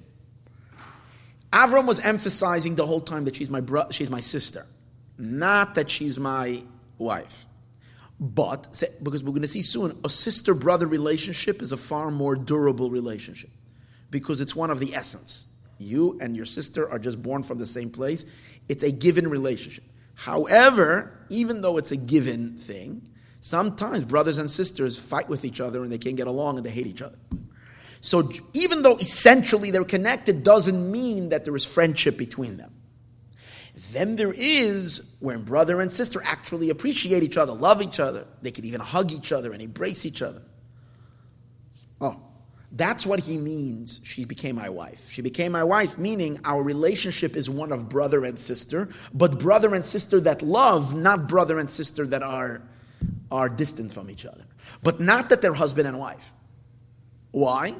Avram 1.53 1.87
was 1.87 1.99
emphasizing 1.99 2.75
the 2.75 2.85
whole 2.85 3.01
time 3.01 3.25
that 3.25 3.35
she's 3.35 3.49
my 3.49 3.61
bro- 3.61 3.89
she's 3.91 4.09
my 4.09 4.19
sister, 4.19 4.65
not 5.17 5.75
that 5.75 5.89
she's 5.89 6.19
my 6.19 6.63
wife. 6.97 7.45
But 8.19 8.83
because 9.01 9.23
we're 9.23 9.31
going 9.31 9.43
to 9.43 9.47
see 9.47 9.61
soon, 9.61 9.99
a 10.03 10.09
sister 10.09 10.53
brother 10.53 10.87
relationship 10.87 11.61
is 11.61 11.71
a 11.71 11.77
far 11.77 12.09
more 12.09 12.35
durable 12.35 12.89
relationship 12.89 13.51
because 14.09 14.41
it's 14.41 14.55
one 14.55 14.71
of 14.71 14.79
the 14.79 14.95
essence. 14.95 15.45
You 15.77 16.17
and 16.19 16.35
your 16.35 16.45
sister 16.45 16.89
are 16.89 16.97
just 16.97 17.21
born 17.21 17.43
from 17.43 17.59
the 17.59 17.67
same 17.67 17.91
place. 17.91 18.25
It's 18.67 18.83
a 18.83 18.91
given 18.91 19.27
relationship. 19.29 19.83
However, 20.15 21.25
even 21.29 21.61
though 21.61 21.77
it's 21.77 21.91
a 21.91 21.97
given 21.97 22.57
thing, 22.57 23.07
Sometimes 23.39 24.03
brothers 24.03 24.37
and 24.37 24.49
sisters 24.49 24.97
fight 24.97 25.29
with 25.29 25.45
each 25.45 25.61
other 25.61 25.83
and 25.83 25.91
they 25.91 25.97
can't 25.97 26.15
get 26.15 26.27
along 26.27 26.57
and 26.57 26.65
they 26.65 26.71
hate 26.71 26.87
each 26.87 27.01
other. 27.01 27.17
So 28.01 28.29
even 28.53 28.81
though 28.81 28.97
essentially 28.97 29.71
they're 29.71 29.83
connected, 29.83 30.43
doesn't 30.43 30.91
mean 30.91 31.29
that 31.29 31.45
there 31.45 31.55
is 31.55 31.65
friendship 31.65 32.17
between 32.17 32.57
them. 32.57 32.73
Then 33.91 34.15
there 34.15 34.33
is 34.35 35.15
when 35.19 35.43
brother 35.43 35.81
and 35.81 35.93
sister 35.93 36.21
actually 36.23 36.69
appreciate 36.69 37.21
each 37.21 37.37
other, 37.37 37.53
love 37.53 37.81
each 37.81 37.99
other. 37.99 38.25
They 38.41 38.51
could 38.51 38.65
even 38.65 38.81
hug 38.81 39.11
each 39.11 39.31
other 39.31 39.53
and 39.53 39.61
embrace 39.61 40.05
each 40.05 40.21
other. 40.21 40.41
Oh, 42.01 42.19
that's 42.71 43.05
what 43.05 43.19
he 43.19 43.37
means. 43.37 44.01
She 44.03 44.25
became 44.25 44.55
my 44.55 44.69
wife. 44.69 45.09
She 45.11 45.21
became 45.21 45.51
my 45.51 45.63
wife, 45.63 45.97
meaning 45.97 46.39
our 46.43 46.61
relationship 46.61 47.35
is 47.35 47.49
one 47.49 47.71
of 47.71 47.87
brother 47.87 48.25
and 48.25 48.37
sister, 48.37 48.89
but 49.13 49.39
brother 49.39 49.73
and 49.75 49.85
sister 49.85 50.19
that 50.21 50.41
love, 50.41 50.97
not 50.97 51.27
brother 51.27 51.59
and 51.59 51.69
sister 51.69 52.05
that 52.07 52.23
are 52.23 52.61
are 53.31 53.49
distant 53.49 53.93
from 53.93 54.09
each 54.09 54.25
other. 54.25 54.45
But 54.83 54.99
not 54.99 55.29
that 55.29 55.41
they're 55.41 55.53
husband 55.53 55.87
and 55.87 55.99
wife. 55.99 56.31
Why? 57.31 57.75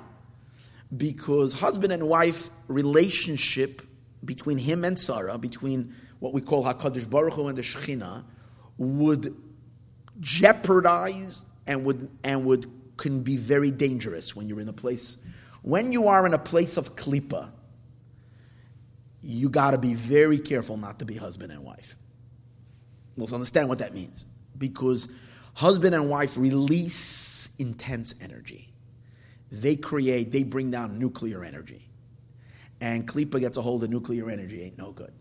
Because 0.96 1.54
husband 1.54 1.94
and 1.94 2.08
wife 2.08 2.50
relationship 2.68 3.82
between 4.24 4.58
him 4.58 4.84
and 4.84 4.98
Sarah, 4.98 5.38
between 5.38 5.94
what 6.20 6.34
we 6.34 6.42
call 6.42 6.64
HaKadosh 6.64 7.10
Baruch 7.10 7.34
Hu 7.34 7.48
and 7.48 7.58
the 7.58 7.62
Shekhinah, 7.62 8.24
would 8.78 9.36
jeopardize 10.20 11.46
and 11.66 11.86
would, 11.86 12.10
and 12.24 12.46
would 12.46 12.66
can 12.98 13.22
be 13.22 13.38
very 13.38 13.72
dangerous 13.72 14.36
when 14.36 14.48
you're 14.48 14.60
in 14.60 14.70
a 14.70 14.74
place. 14.74 15.18
When 15.62 15.92
you 15.92 16.08
are 16.08 16.26
in 16.26 16.34
a 16.34 16.40
place 16.40 16.78
of 16.78 16.96
klipa, 16.96 17.52
you 19.22 19.50
got 19.50 19.72
to 19.72 19.78
be 19.78 19.94
very 19.94 20.40
careful 20.40 20.78
not 20.78 21.00
to 21.00 21.06
be 21.06 21.16
husband 21.16 21.52
and 21.52 21.64
wife. 21.64 21.96
Let's 23.18 23.34
understand 23.34 23.70
what 23.70 23.80
that 23.80 23.94
means. 23.94 24.26
Because 24.58 25.10
Husband 25.58 25.96
and 25.96 26.08
wife 26.08 26.38
release 26.38 27.50
intense 27.58 28.14
energy. 28.22 28.70
They 29.52 29.76
create, 29.76 30.32
they 30.32 30.44
bring 30.44 30.70
down 30.70 31.00
nuclear 31.00 31.44
energy. 31.44 31.90
And 32.80 33.08
Klippa 33.08 33.40
gets 33.40 33.58
a 33.58 33.64
hold 33.64 33.84
of 33.84 33.90
nuclear 33.90 34.30
energy, 34.30 34.62
ain't 34.62 34.78
no 34.78 34.92
good. 34.92 35.12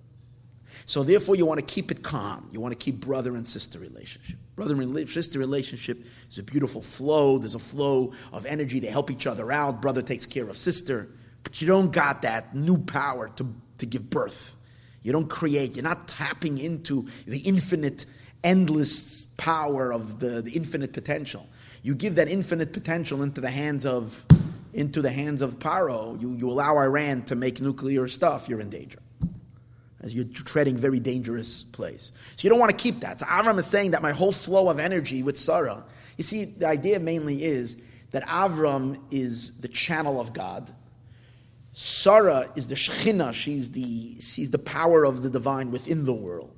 So 0.85 1.03
therefore, 1.03 1.37
you 1.37 1.47
want 1.47 1.61
to 1.61 1.65
keep 1.65 1.91
it 1.91 2.03
calm. 2.03 2.51
You 2.53 2.61
want 2.61 2.79
to 2.79 2.85
keep 2.85 3.01
brother 3.01 3.35
and 3.35 3.49
sister 3.49 3.79
relationship. 3.79 4.37
Brother 4.57 4.75
and 4.75 5.09
sister 5.09 5.39
relationship 5.39 6.05
is 6.29 6.37
a 6.37 6.43
beautiful 6.43 6.83
flow. 6.83 7.39
There's 7.39 7.55
a 7.55 7.59
flow 7.59 8.13
of 8.31 8.45
energy. 8.45 8.79
They 8.79 8.89
help 8.89 9.11
each 9.11 9.27
other 9.27 9.51
out. 9.51 9.81
Brother 9.81 10.03
takes 10.03 10.27
care 10.27 10.51
of 10.51 10.59
sister. 10.59 11.09
But 11.45 11.63
you 11.63 11.67
don't 11.67 11.91
got 11.91 12.21
that 12.23 12.55
new 12.55 12.77
power 12.77 13.31
to, 13.37 13.55
to 13.79 13.87
give 13.87 14.11
birth. 14.11 14.55
You 15.01 15.13
don't 15.13 15.31
create. 15.31 15.77
You're 15.77 15.83
not 15.83 16.09
tapping 16.09 16.59
into 16.59 17.09
the 17.27 17.39
infinite 17.39 18.05
endless 18.45 19.27
power 19.37 19.93
of 19.93 20.21
the, 20.21 20.43
the 20.43 20.53
infinite 20.53 20.93
potential. 20.93 21.49
You 21.83 21.95
give 21.95 22.17
that 22.17 22.29
infinite 22.29 22.73
potential 22.73 23.23
into 23.23 23.41
the 23.41 23.51
hands 23.51 23.87
of 23.87 24.27
into 24.77 25.01
the 25.01 25.11
hands 25.11 25.41
of 25.41 25.59
Paro, 25.59 26.21
you, 26.21 26.35
you 26.35 26.51
allow 26.51 26.77
Iran 26.77 27.23
to 27.23 27.35
make 27.35 27.63
nuclear 27.63 28.07
stuff, 28.09 28.47
you're 28.47 28.61
in 28.61 28.69
danger. 28.69 28.99
As 30.03 30.15
you're 30.15 30.27
treading 30.27 30.77
very 30.77 31.01
dangerous 31.01 31.63
place. 31.63 32.13
So 32.37 32.45
you 32.45 32.51
don't 32.51 32.59
want 32.59 32.71
to 32.71 32.77
keep 32.77 33.01
that. 33.01 33.21
So 33.21 33.27
Avram 33.27 33.59
is 33.59 33.67
saying 33.67 33.93
that 33.93 34.03
my 34.03 34.13
whole 34.13 34.33
flow 34.33 34.69
of 34.69 34.79
energy 34.79 35.23
with 35.23 35.39
Sarah, 35.39 35.83
you 36.19 36.25
see, 36.25 36.45
the 36.45 36.69
idea 36.69 37.01
mainly 37.01 37.43
is 37.43 37.81
that 38.11 38.23
Avram 38.27 39.01
is 39.11 39.59
the 39.61 39.69
channel 39.69 40.21
of 40.21 40.35
God. 40.35 40.73
Sarah 41.73 42.51
is 42.55 42.69
the 42.69 42.75
Shechina, 42.75 43.33
she's 43.33 43.71
the, 43.71 44.21
she's 44.21 44.51
the 44.51 44.59
power 44.59 45.05
of 45.05 45.23
the 45.23 45.31
divine 45.31 45.71
within 45.71 46.05
the 46.05 46.13
world. 46.13 46.56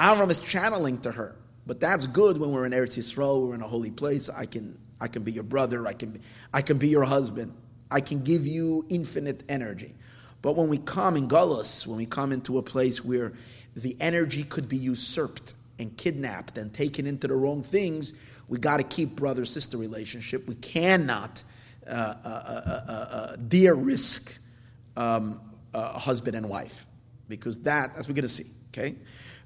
Avram 0.00 0.30
is 0.30 0.38
channeling 0.38 0.98
to 1.02 1.12
her. 1.12 1.36
But 1.66 1.78
that's 1.78 2.06
good 2.06 2.38
when 2.38 2.50
we're 2.50 2.64
in 2.64 2.72
Eretz 2.72 2.96
Yisrael, 2.96 3.46
we're 3.46 3.54
in 3.54 3.62
a 3.62 3.68
holy 3.68 3.90
place. 3.90 4.28
I 4.28 4.46
can, 4.46 4.78
I 5.00 5.08
can 5.08 5.22
be 5.22 5.30
your 5.30 5.44
brother, 5.44 5.86
I 5.86 5.92
can, 5.92 6.20
I 6.52 6.62
can 6.62 6.78
be 6.78 6.88
your 6.88 7.04
husband, 7.04 7.54
I 7.90 8.00
can 8.00 8.22
give 8.22 8.46
you 8.46 8.86
infinite 8.88 9.44
energy. 9.48 9.94
But 10.42 10.56
when 10.56 10.68
we 10.68 10.78
come 10.78 11.16
in 11.16 11.28
Gullus, 11.28 11.86
when 11.86 11.98
we 11.98 12.06
come 12.06 12.32
into 12.32 12.56
a 12.56 12.62
place 12.62 13.04
where 13.04 13.34
the 13.76 13.94
energy 14.00 14.42
could 14.42 14.68
be 14.68 14.78
usurped 14.78 15.54
and 15.78 15.94
kidnapped 15.96 16.56
and 16.56 16.72
taken 16.72 17.06
into 17.06 17.28
the 17.28 17.34
wrong 17.34 17.62
things, 17.62 18.14
we 18.48 18.58
got 18.58 18.78
to 18.78 18.82
keep 18.82 19.10
brother 19.10 19.44
sister 19.44 19.76
relationship. 19.76 20.48
We 20.48 20.54
cannot 20.56 21.42
uh, 21.86 21.90
uh, 21.90 22.26
uh, 22.26 22.92
uh 22.92 23.36
dear 23.36 23.74
risk 23.74 24.36
um, 24.96 25.40
husband 25.74 26.36
and 26.36 26.48
wife 26.48 26.86
because 27.28 27.58
that, 27.62 27.92
as 27.96 28.08
we're 28.08 28.14
going 28.14 28.22
to 28.22 28.28
see, 28.28 28.46
okay. 28.70 28.96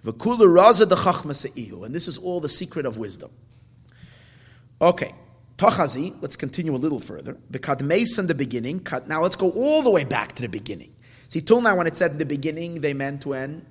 And 0.05 1.95
this 1.95 2.09
is 2.09 2.19
all 2.19 2.41
the 2.41 2.49
secret 2.49 2.87
of 2.87 2.99
wisdom. 2.99 3.31
Okay. 4.81 5.15
Tochazi, 5.57 6.15
let's 6.21 6.37
continue 6.37 6.75
a 6.75 6.77
little 6.77 6.99
further. 6.99 7.37
Bekad 7.51 7.81
in 8.19 8.27
the 8.27 8.35
beginning. 8.35 8.87
Now 9.07 9.23
let's 9.23 9.37
go 9.37 9.51
all 9.53 9.83
the 9.83 9.91
way 9.91 10.05
back 10.05 10.35
to 10.35 10.43
the 10.43 10.49
beginning. 10.49 10.93
See, 11.29 11.41
till 11.41 11.61
now 11.61 11.77
when 11.77 11.87
it 11.87 11.97
said 11.97 12.13
in 12.13 12.19
the 12.19 12.27
beginning, 12.27 12.81
they 12.81 12.93
meant 12.93 13.25
when? 13.25 13.65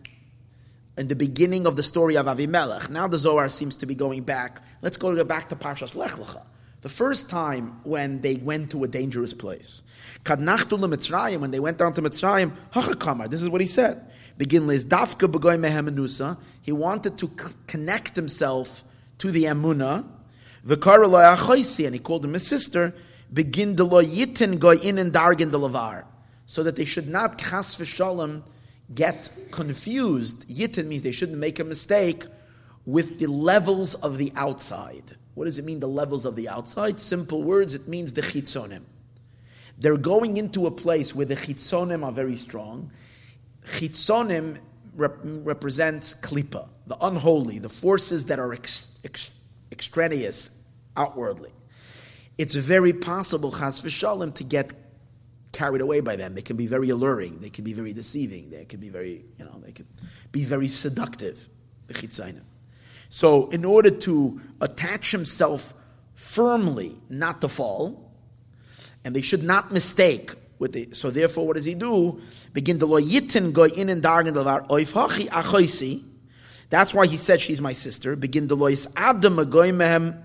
In 0.98 1.08
the 1.08 1.16
beginning 1.16 1.68
of 1.68 1.76
the 1.76 1.84
story 1.84 2.16
of 2.16 2.26
Avimelech. 2.26 2.90
Now 2.90 3.08
the 3.08 3.18
Zohar 3.18 3.50
seems 3.50 3.76
to 3.78 3.86
be 3.86 3.96
going 3.96 4.24
back. 4.24 4.62
Let's 4.82 4.98
go 4.98 5.24
back 5.26 5.50
to 5.50 5.56
Parshas 5.56 5.94
Lech 5.96 6.12
Lecha. 6.12 6.44
The 6.82 6.90
first 6.90 7.30
time 7.30 7.80
when 7.84 8.22
they 8.22 8.36
went 8.36 8.72
to 8.72 8.84
a 8.84 8.88
dangerous 8.88 9.34
place. 9.34 9.84
Kadnachtu 10.24 10.78
Mitzrayim, 10.78 11.40
when 11.40 11.52
they 11.52 11.60
went 11.60 11.78
down 11.78 11.94
to 11.94 12.02
Mitzrayim, 12.02 12.54
Hachakamar, 12.74 13.30
this 13.30 13.42
is 13.42 13.50
what 13.50 13.62
he 13.62 13.68
said. 13.68 14.06
Begin 14.38 14.68
Liz 14.68 14.86
Dafka 14.86 15.32
Begoy 15.32 15.60
Mehemenusa. 15.60 16.38
He 16.62 16.72
wanted 16.72 17.18
to 17.20 17.28
connect 17.68 18.16
himself 18.16 18.84
to 19.20 19.32
the 19.32 19.44
Amuna. 19.44 20.06
V'kara 20.66 21.36
Achoisi, 21.36 21.86
and 21.86 21.94
he 21.94 22.00
called 22.00 22.26
him 22.26 22.34
his 22.34 22.48
sister. 22.48 22.94
Begin 23.32 23.76
de 23.76 23.84
lo 23.84 24.04
yitin 24.04 24.60
goy 24.60 24.78
in 24.78 24.98
and 24.98 25.12
dargin 25.12 25.52
de 25.52 25.58
lavar. 25.58 26.06
So 26.46 26.64
that 26.64 26.76
they 26.76 26.86
should 26.86 27.08
not, 27.08 27.38
chas 27.38 27.78
v'shalom, 27.78 28.44
get 28.94 29.30
confused. 29.52 30.48
Yitin 30.50 30.88
means 30.88 31.04
they 31.04 31.12
shouldn't 31.12 31.38
make 31.38 31.60
a 31.60 31.64
mistake 31.64 32.26
with 32.86 33.20
the 33.20 33.28
levels 33.28 33.96
of 33.96 34.18
the 34.18 34.32
outside. 34.36 35.16
What 35.36 35.46
does 35.46 35.58
it 35.58 35.66
mean, 35.66 35.80
the 35.80 35.88
levels 35.88 36.26
of 36.26 36.36
the 36.36 36.50
outside? 36.50 37.00
Simple 37.00 37.44
words, 37.44 37.74
it 37.74 37.88
means 37.88 38.14
the 38.14 38.22
chitzonim. 38.22 38.84
They're 39.78 39.98
going 39.98 40.38
into 40.38 40.68
a 40.68 40.72
place 40.72 41.16
where 41.16 41.26
the 41.26 41.36
chitzonim 41.36 42.06
are 42.06 42.12
very 42.12 42.36
strong. 42.36 42.92
Chitzonim 43.66 44.60
rep- 44.96 45.20
represents 45.24 46.14
klipa, 46.16 46.68
the 46.88 46.98
unholy, 47.02 47.60
the 47.60 47.70
forces 47.70 48.26
that 48.26 48.40
are 48.40 48.54
ex- 48.54 48.98
ex- 49.04 49.32
extraneous 49.72 50.50
outwardly. 50.96 51.52
It's 52.38 52.56
very 52.56 52.94
possible, 52.94 53.52
chas 53.52 53.82
v'shalom, 53.82 54.34
to 54.36 54.44
get 54.44 54.74
carried 55.52 55.82
away 55.82 56.02
by 56.02 56.16
them. 56.16 56.36
They 56.36 56.42
can 56.42 56.58
be 56.58 56.68
very 56.68 56.90
alluring. 56.90 57.40
They 57.40 57.50
can 57.50 57.64
be 57.64 57.74
very 57.74 57.94
deceiving. 57.94 58.50
They 58.50 58.66
can 58.66 58.80
be 58.80 58.90
very, 58.90 59.24
you 59.38 59.46
know, 59.46 59.62
they 59.64 59.72
can 59.72 59.88
be 60.32 60.44
very 60.44 60.68
seductive. 60.68 61.48
The 61.88 61.94
chitzonim. 61.94 62.42
So, 63.10 63.50
in 63.50 63.64
order 63.64 63.92
to 63.92 64.42
attach 64.60 65.12
himself 65.12 65.74
firmly, 66.16 66.96
not 67.10 67.42
to 67.42 67.48
fall, 67.48 68.12
and 69.06 69.16
they 69.16 69.22
should 69.22 69.44
not 69.44 69.72
mistake 69.72 70.32
with 70.64 70.74
the. 70.74 70.90
So, 70.94 71.12
therefore, 71.12 71.46
what 71.46 71.56
does 71.58 71.66
he 71.66 71.76
do? 71.76 72.20
Begin 72.54 72.80
to 72.80 72.88
lo 72.88 73.00
yitin 73.00 73.54
go 73.54 73.66
in 73.66 73.90
and 73.90 74.02
dargen 74.02 74.34
devar 74.34 74.62
oifhachi 74.68 75.28
achoisi. 75.30 76.02
That's 76.72 76.96
why 76.96 77.06
he 77.06 77.18
said 77.18 77.40
she's 77.40 77.62
my 77.62 77.74
sister. 77.74 78.16
Begin 78.16 78.48
to 78.48 78.56
lo 78.56 78.68
yis 78.68 78.88
adam 78.96 79.36
mehem. 79.36 80.24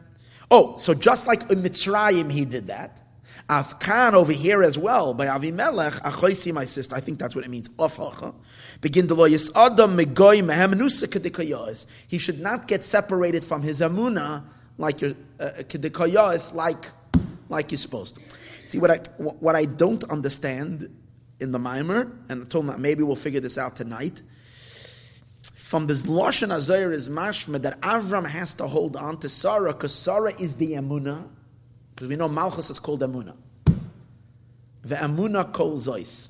Oh, 0.50 0.78
so 0.78 0.94
just 0.94 1.26
like 1.26 1.50
in 1.50 1.62
Mitzrayim 1.62 2.32
he 2.32 2.46
did 2.46 2.68
that. 2.68 3.02
Afkan 3.50 4.12
over 4.12 4.32
here 4.32 4.62
as 4.62 4.78
well 4.78 5.14
by 5.14 5.26
Avimelech, 5.26 6.00
Achoisi, 6.02 6.52
my 6.52 6.64
sister. 6.64 6.94
I 6.94 7.00
think 7.00 7.18
that's 7.18 7.34
what 7.34 7.44
it 7.44 7.50
means. 7.50 7.68
Ofacha. 7.70 8.34
Begin 8.80 9.08
to 9.08 9.14
loyis 9.14 9.50
adam 9.56 9.96
megoy 9.98 10.42
mehem 10.42 11.86
He 12.08 12.18
should 12.18 12.40
not 12.40 12.68
get 12.68 12.84
separated 12.84 13.44
from 13.44 13.62
his 13.62 13.80
amuna 13.80 14.44
like 14.78 15.00
your 15.00 15.12
uh, 15.40 15.50
like 16.54 16.86
like 17.48 17.70
you're 17.70 17.78
supposed 17.78 18.16
to. 18.16 18.22
See 18.68 18.78
what 18.78 18.90
I 18.90 18.98
what 19.18 19.56
I 19.56 19.64
don't 19.64 20.04
understand 20.10 20.94
in 21.40 21.52
the 21.52 21.58
mimer, 21.58 22.12
and 22.28 22.50
told 22.50 22.68
him 22.68 22.82
maybe 22.82 23.02
we'll 23.02 23.16
figure 23.16 23.40
this 23.40 23.56
out 23.56 23.76
tonight. 23.76 24.20
From 25.54 25.86
this 25.86 26.02
lashon 26.02 26.48
azayir 26.48 26.92
is 26.92 27.08
mashma 27.08 27.62
that 27.62 27.80
Avram 27.80 28.26
has 28.26 28.52
to 28.54 28.66
hold 28.66 28.94
on 28.94 29.16
to 29.20 29.28
Sarah 29.30 29.72
because 29.72 29.94
Sarah 29.94 30.34
is 30.38 30.56
the 30.56 30.72
amuna 30.72 31.26
because 31.94 32.10
we 32.10 32.16
know 32.16 32.28
Malchus 32.28 32.68
is 32.68 32.78
called 32.78 33.00
Amuna. 33.00 33.34
The 34.82 34.96
Amuna 34.96 35.50
kol 35.50 35.78
Zois. 35.78 36.28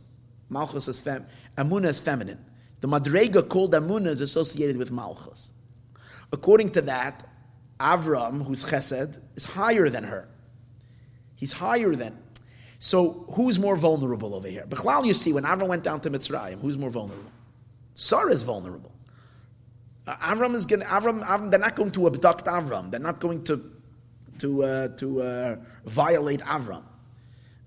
Malchus 0.48 0.86
is 0.86 1.00
fem. 1.00 1.26
Amuna 1.56 1.88
is 1.88 1.98
feminine. 1.98 2.38
The 2.82 2.86
Madrega 2.86 3.48
called 3.48 3.72
Amuna 3.74 4.06
is 4.06 4.20
associated 4.20 4.76
with 4.76 4.92
Malchus. 4.92 5.50
According 6.32 6.70
to 6.70 6.82
that, 6.82 7.28
Avram, 7.80 8.44
who's 8.46 8.64
Chesed, 8.64 9.20
is 9.34 9.44
higher 9.44 9.88
than 9.88 10.04
her. 10.04 10.28
He's 11.38 11.52
higher 11.52 11.94
than. 11.94 12.18
So 12.78 13.26
who's 13.32 13.58
more 13.58 13.76
vulnerable 13.76 14.34
over 14.34 14.48
here? 14.48 14.64
Bechlal, 14.68 15.04
you 15.04 15.14
see, 15.14 15.32
when 15.32 15.44
Avram 15.44 15.66
went 15.66 15.82
down 15.82 16.00
to 16.02 16.10
Mitzrayim, 16.10 16.60
who's 16.60 16.78
more 16.78 16.90
vulnerable? 16.90 17.30
Sarah 17.94 18.30
is 18.30 18.44
vulnerable. 18.44 18.92
Avram 20.06 20.54
is 20.54 20.64
going. 20.64 20.82
Avram, 20.82 21.22
Avram. 21.22 21.50
They're 21.50 21.60
not 21.60 21.76
going 21.76 21.90
to 21.92 22.06
abduct 22.06 22.46
Avram. 22.46 22.90
They're 22.90 23.00
not 23.00 23.20
going 23.20 23.44
to 23.44 23.72
to 24.38 24.64
uh, 24.64 24.88
to 24.96 25.22
uh, 25.22 25.56
violate 25.84 26.40
Avram. 26.40 26.84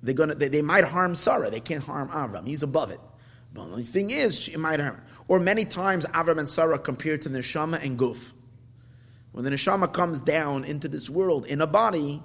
They're 0.02 0.16
gonna 0.16 0.34
they, 0.34 0.48
they, 0.48 0.62
might 0.62 0.86
harm 0.86 1.14
Sarah. 1.16 1.52
They 1.52 1.60
can't 1.60 1.84
harm 1.84 2.10
Avram. 2.10 2.48
He's 2.48 2.64
above 2.64 2.92
it. 2.92 3.00
But 3.54 3.66
the 3.66 3.72
only 3.72 3.84
thing 3.84 4.10
is, 4.10 4.40
she 4.40 4.56
might 4.58 4.80
harm. 4.80 5.02
Or 5.28 5.40
many 5.40 5.66
times 5.66 6.06
Avram 6.06 6.40
and 6.40 6.50
Sarah 6.50 6.80
compared 6.80 7.22
to 7.24 7.30
neshama 7.30 7.84
and 7.84 8.00
guf. 8.00 8.32
When 9.34 9.46
the 9.46 9.52
neshama 9.52 9.92
comes 9.94 10.20
down 10.22 10.64
into 10.64 10.88
this 10.88 11.10
world 11.10 11.46
in 11.46 11.62
a 11.62 11.68
body, 11.68 12.24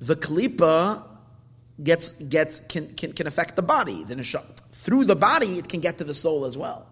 the 0.00 0.16
klipa 0.16 1.02
gets 1.82 2.12
gets 2.12 2.60
can, 2.60 2.94
can, 2.94 3.12
can 3.12 3.26
affect 3.26 3.56
the 3.56 3.62
body. 3.62 4.04
The 4.04 4.16
neshama, 4.16 4.56
through 4.72 5.04
the 5.04 5.16
body, 5.16 5.58
it 5.58 5.68
can 5.68 5.80
get 5.80 5.98
to 5.98 6.04
the 6.04 6.14
soul 6.14 6.44
as 6.44 6.56
well. 6.56 6.86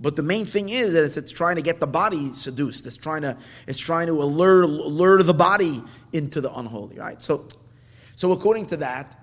But 0.00 0.16
the 0.16 0.22
main 0.22 0.44
thing 0.44 0.70
is 0.70 0.92
that 0.92 1.04
it's, 1.04 1.16
it's, 1.16 1.30
trying 1.30 1.56
to 1.56 1.62
get 1.62 1.78
the 1.78 1.86
body 1.86 2.32
seduced. 2.32 2.84
It's 2.86 2.96
trying 2.96 3.22
to 3.22 3.36
it's 3.66 3.78
trying 3.78 4.08
to 4.08 4.22
allure 4.22 4.66
lure 4.66 5.22
the 5.22 5.34
body 5.34 5.82
into 6.12 6.40
the 6.40 6.52
unholy. 6.52 6.98
Right. 6.98 7.22
So, 7.22 7.46
so 8.16 8.32
according 8.32 8.66
to 8.66 8.78
that, 8.78 9.16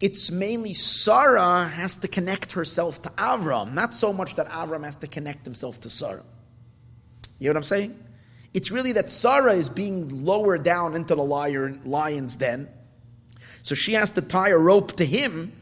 it's 0.00 0.30
mainly 0.30 0.74
Sarah 0.74 1.66
has 1.66 1.96
to 1.96 2.08
connect 2.08 2.52
herself 2.52 3.02
to 3.02 3.10
Avram, 3.10 3.74
not 3.74 3.94
so 3.94 4.12
much 4.12 4.34
that 4.36 4.48
Avram 4.48 4.84
has 4.84 4.96
to 4.96 5.06
connect 5.06 5.44
himself 5.44 5.80
to 5.82 5.90
Sarah. 5.90 6.24
You 7.38 7.48
know 7.48 7.52
what 7.52 7.58
I'm 7.58 7.62
saying? 7.64 8.04
It's 8.52 8.70
really 8.70 8.92
that 8.92 9.10
Sarah 9.10 9.52
is 9.52 9.68
being 9.68 10.24
lowered 10.24 10.64
down 10.64 10.96
into 10.96 11.14
the 11.14 11.22
lion, 11.22 11.82
lion's 11.84 12.34
den, 12.34 12.68
so 13.62 13.74
she 13.74 13.92
has 13.94 14.10
to 14.12 14.22
tie 14.22 14.50
a 14.50 14.58
rope 14.58 14.92
to 14.96 15.04
him 15.04 15.52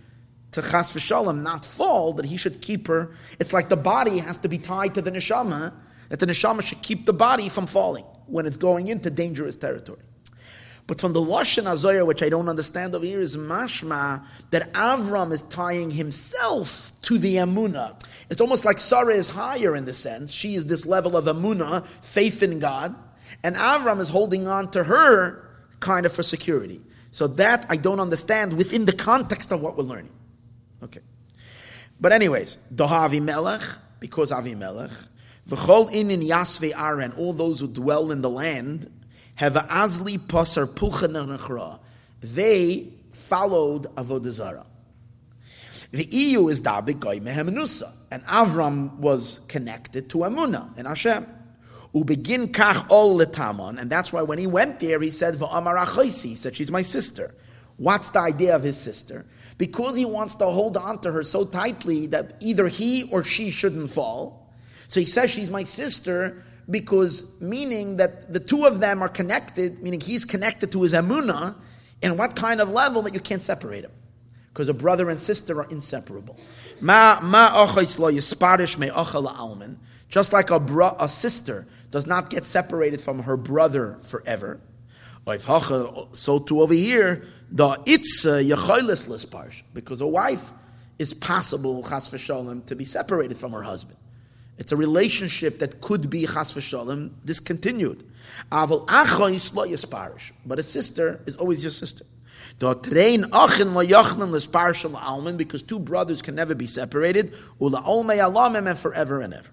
to 0.52 0.62
chas 0.62 0.92
v'shalom 0.92 1.42
not 1.42 1.64
fall, 1.64 2.14
that 2.14 2.24
he 2.24 2.36
should 2.36 2.60
keep 2.60 2.86
her. 2.88 3.10
It's 3.38 3.52
like 3.52 3.68
the 3.68 3.76
body 3.76 4.18
has 4.18 4.38
to 4.38 4.48
be 4.48 4.58
tied 4.58 4.94
to 4.94 5.02
the 5.02 5.10
neshama, 5.10 5.72
that 6.08 6.20
the 6.20 6.26
neshama 6.26 6.62
should 6.62 6.82
keep 6.82 7.06
the 7.06 7.12
body 7.12 7.48
from 7.48 7.66
falling 7.66 8.04
when 8.26 8.46
it's 8.46 8.56
going 8.56 8.88
into 8.88 9.10
dangerous 9.10 9.56
territory. 9.56 10.00
But 10.86 11.02
from 11.02 11.12
the 11.12 11.20
Lashon 11.20 11.64
Azoya, 11.64 12.06
which 12.06 12.22
I 12.22 12.30
don't 12.30 12.48
understand 12.48 12.94
over 12.94 13.04
here, 13.04 13.20
is 13.20 13.36
mashma 13.36 14.24
that 14.52 14.72
Avram 14.72 15.32
is 15.32 15.42
tying 15.42 15.90
himself 15.90 16.92
to 17.02 17.18
the 17.18 17.36
Amuna. 17.36 18.02
It's 18.30 18.40
almost 18.40 18.64
like 18.64 18.78
Sarah 18.78 19.14
is 19.14 19.28
higher 19.28 19.76
in 19.76 19.84
the 19.84 19.92
sense. 19.92 20.32
She 20.32 20.54
is 20.54 20.64
this 20.64 20.86
level 20.86 21.14
of 21.14 21.26
Amuna, 21.26 21.86
faith 21.86 22.42
in 22.42 22.58
God, 22.58 22.94
and 23.42 23.54
Avram 23.54 24.00
is 24.00 24.08
holding 24.08 24.48
on 24.48 24.70
to 24.70 24.82
her 24.82 25.46
kind 25.80 26.06
of 26.06 26.12
for 26.12 26.22
security. 26.22 26.80
So 27.10 27.26
that 27.26 27.66
I 27.68 27.76
don't 27.76 28.00
understand 28.00 28.52
within 28.56 28.84
the 28.84 28.92
context 28.92 29.52
of 29.52 29.60
what 29.60 29.76
we're 29.76 29.84
learning. 29.84 30.12
Okay. 30.82 31.00
But 32.00 32.12
anyways, 32.12 32.58
Dohavi 32.74 33.20
Melech, 33.20 33.62
because 34.00 34.30
Avimelech, 34.30 35.08
V'chol 35.48 35.90
inin 35.90 36.26
yasve 36.26 36.72
aren, 36.74 37.16
all 37.18 37.32
those 37.32 37.60
who 37.60 37.68
dwell 37.68 38.12
in 38.12 38.20
the 38.20 38.30
land, 38.30 38.90
have 39.36 39.54
azli 39.54 40.18
pasar 40.18 40.66
pulchan 40.66 41.78
They 42.20 42.88
followed 43.12 43.84
Avodah 43.94 44.30
Zarah. 44.30 44.66
The 45.90 46.04
EU 46.04 46.48
is 46.48 46.60
dabik 46.60 47.00
goy 47.00 47.18
mehemenusa, 47.18 47.90
and 48.10 48.22
Avram 48.24 48.94
was 48.96 49.40
connected 49.48 50.10
to 50.10 50.18
Amuna 50.18 50.76
and 50.76 50.86
Hashem. 50.86 51.26
Ubegin 51.94 52.48
kach 52.52 52.86
ol 52.90 53.18
letamon, 53.18 53.80
and 53.80 53.90
that's 53.90 54.12
why 54.12 54.22
when 54.22 54.38
he 54.38 54.46
went 54.46 54.80
there, 54.80 55.00
he 55.00 55.10
said 55.10 55.34
v'amar 55.34 56.22
he 56.22 56.34
said 56.34 56.54
she's 56.54 56.70
my 56.70 56.82
sister. 56.82 57.34
What's 57.76 58.10
the 58.10 58.20
idea 58.20 58.56
of 58.56 58.62
his 58.62 58.76
sister? 58.76 59.24
Because 59.56 59.94
he 59.96 60.04
wants 60.04 60.34
to 60.36 60.46
hold 60.46 60.76
on 60.76 61.00
to 61.00 61.12
her 61.12 61.22
so 61.22 61.44
tightly 61.44 62.06
that 62.08 62.34
either 62.40 62.68
he 62.68 63.04
or 63.04 63.22
she 63.24 63.50
shouldn't 63.50 63.90
fall. 63.90 64.52
So 64.88 65.00
he 65.00 65.06
says 65.06 65.30
she's 65.30 65.50
my 65.50 65.64
sister 65.64 66.42
because 66.68 67.40
meaning 67.40 67.96
that 67.96 68.32
the 68.32 68.40
two 68.40 68.66
of 68.66 68.80
them 68.80 69.02
are 69.02 69.08
connected, 69.08 69.82
meaning 69.82 70.00
he's 70.00 70.24
connected 70.24 70.72
to 70.72 70.82
his 70.82 70.92
emuna, 70.92 71.54
in 72.02 72.16
what 72.16 72.36
kind 72.36 72.60
of 72.60 72.70
level 72.70 73.02
that 73.02 73.14
you 73.14 73.20
can't 73.20 73.42
separate 73.42 73.84
him 73.84 73.90
Because 74.52 74.68
a 74.68 74.74
brother 74.74 75.10
and 75.10 75.20
sister 75.20 75.60
are 75.60 75.68
inseparable. 75.70 76.38
Ma 76.80 77.18
ma 77.20 77.66
me 78.78 78.90
Just 80.08 80.32
like 80.32 80.50
a, 80.50 80.60
bro, 80.60 80.96
a 81.00 81.08
sister 81.08 81.66
does 81.90 82.06
not 82.06 82.30
get 82.30 82.44
separated 82.44 83.00
from 83.00 83.22
her 83.22 83.36
brother 83.36 83.98
forever. 84.02 84.60
So 86.12 86.38
too 86.38 86.62
over 86.62 86.74
here, 86.74 87.24
the 87.50 87.80
itza 87.86 88.42
lisparsh, 88.42 89.62
because 89.74 90.00
a 90.00 90.06
wife 90.06 90.52
is 90.98 91.14
possible 91.14 91.82
chas 91.82 92.10
v'shalom 92.10 92.66
to 92.66 92.76
be 92.76 92.84
separated 92.84 93.36
from 93.36 93.52
her 93.52 93.62
husband. 93.62 93.96
It's 94.58 94.72
a 94.72 94.76
relationship 94.76 95.60
that 95.60 95.80
could 95.80 96.10
be 96.10 96.26
chas 96.26 96.54
v'shalom 96.54 97.12
discontinued. 97.24 98.04
But 98.50 100.58
a 100.58 100.62
sister 100.62 101.20
is 101.26 101.36
always 101.36 101.62
your 101.62 101.70
sister. 101.70 102.04
Because 102.58 103.22
two 105.62 105.78
brothers 105.78 106.22
can 106.22 106.34
never 106.34 106.54
be 106.54 106.66
separated. 106.66 107.34
Ula 107.60 108.56
and 108.56 108.78
forever 108.78 109.20
and 109.20 109.34
ever. 109.34 109.50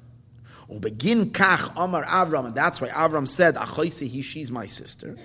Begin 0.79 1.29
kach 1.31 1.71
Amar 1.75 2.03
Avram, 2.05 2.47
and 2.47 2.55
that's 2.55 2.81
why 2.81 2.89
Avram 2.89 3.27
said, 3.27 3.55
Achoisi, 3.55 4.07
he, 4.07 4.21
she's 4.21 4.49
my 4.49 4.65
sister. 4.65 5.15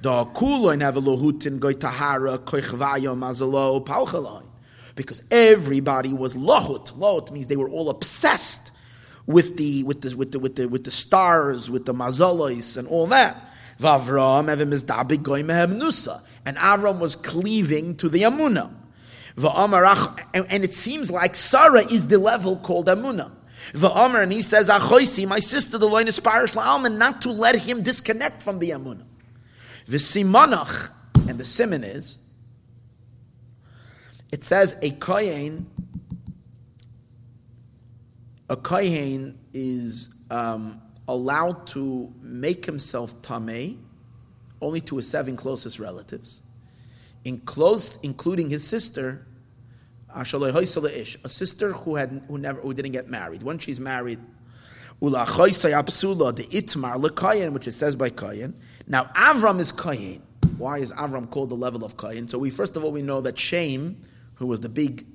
Da 0.00 0.24
kuloin 0.24 0.80
have 0.80 0.96
a 0.96 1.00
lohutin 1.00 1.58
goy 1.58 1.74
tahara 1.74 2.38
koichvaya 2.38 3.16
mazalo 3.16 3.84
pauchaloin. 3.84 4.46
Because 4.94 5.22
everybody 5.30 6.12
was 6.12 6.34
lohut. 6.34 6.92
Lohut 6.94 7.30
means 7.30 7.46
they 7.46 7.56
were 7.56 7.68
all 7.68 7.90
obsessed 7.90 8.72
with 9.26 9.58
the 9.58 9.82
with 9.84 10.00
the 10.00 10.16
with 10.16 10.32
the 10.32 10.38
with 10.38 10.56
the 10.56 10.68
with 10.68 10.84
the 10.84 10.90
stars, 10.90 11.70
with 11.70 11.84
the 11.84 11.92
mazalos 11.92 12.78
and 12.78 12.88
all 12.88 13.06
that. 13.08 13.36
Vavram 13.78 14.46
evim 14.46 14.72
is 14.72 14.84
dabig 14.84 15.22
goy 15.22 15.42
nusa. 15.42 16.22
And 16.46 16.56
Avram 16.56 16.98
was 17.00 17.16
cleaving 17.16 17.96
to 17.96 18.08
the 18.08 18.22
Amunah. 18.22 18.72
And 20.34 20.64
it 20.64 20.74
seems 20.74 21.10
like 21.10 21.34
Sarah 21.34 21.84
is 21.84 22.06
the 22.06 22.18
level 22.18 22.56
called 22.56 22.86
Amunah. 22.86 23.32
V'omer, 23.72 24.22
and 24.22 24.32
he 24.32 24.42
says, 24.42 24.68
Achoisi, 24.68 25.26
my 25.26 25.40
sister, 25.40 25.78
the 25.78 25.88
loin 25.88 26.08
is 26.08 26.20
parish 26.20 26.52
la'alman, 26.52 26.96
not 26.96 27.22
to 27.22 27.32
let 27.32 27.56
him 27.56 27.82
disconnect 27.82 28.42
from 28.42 28.58
the 28.58 28.70
Amunah. 28.70 29.04
V'simanach, 29.86 30.90
and 31.28 31.38
the 31.38 31.44
simon 31.44 31.84
is, 31.84 32.18
it 34.32 34.44
says 34.44 34.76
a 34.82 34.90
kohen, 34.90 35.66
a 38.48 38.56
kohen 38.56 39.38
is 39.52 40.12
um, 40.30 40.80
allowed 41.08 41.66
to 41.68 42.12
make 42.20 42.66
himself 42.66 43.20
tameh 43.22 43.76
only 44.60 44.80
to 44.80 44.96
his 44.96 45.08
seven 45.08 45.36
closest 45.36 45.78
relatives, 45.78 46.42
including 47.24 48.50
his 48.50 48.66
sister, 48.66 49.26
a 50.16 51.28
sister 51.28 51.72
who 51.72 51.96
had 51.96 52.22
who 52.28 52.38
never 52.38 52.60
who 52.60 52.74
didn't 52.74 52.92
get 52.92 53.08
married. 53.08 53.42
When 53.42 53.58
she's 53.58 53.78
married, 53.78 54.18
the 55.00 55.18
itmar 55.18 57.52
which 57.52 57.68
it 57.68 57.72
says 57.72 57.96
by 57.96 58.10
kohen. 58.10 58.54
Now 58.86 59.04
Avram 59.14 59.60
is 59.60 59.72
kohen. 59.72 60.22
Why 60.58 60.78
is 60.78 60.92
Avram 60.92 61.30
called 61.30 61.50
the 61.50 61.56
level 61.56 61.84
of 61.84 61.96
kohen? 61.96 62.28
So 62.28 62.38
we 62.38 62.50
first 62.50 62.76
of 62.76 62.84
all 62.84 62.92
we 62.92 63.02
know 63.02 63.20
that 63.20 63.38
Shem, 63.38 64.00
who 64.34 64.46
was 64.46 64.60
the 64.60 64.68
big, 64.68 65.06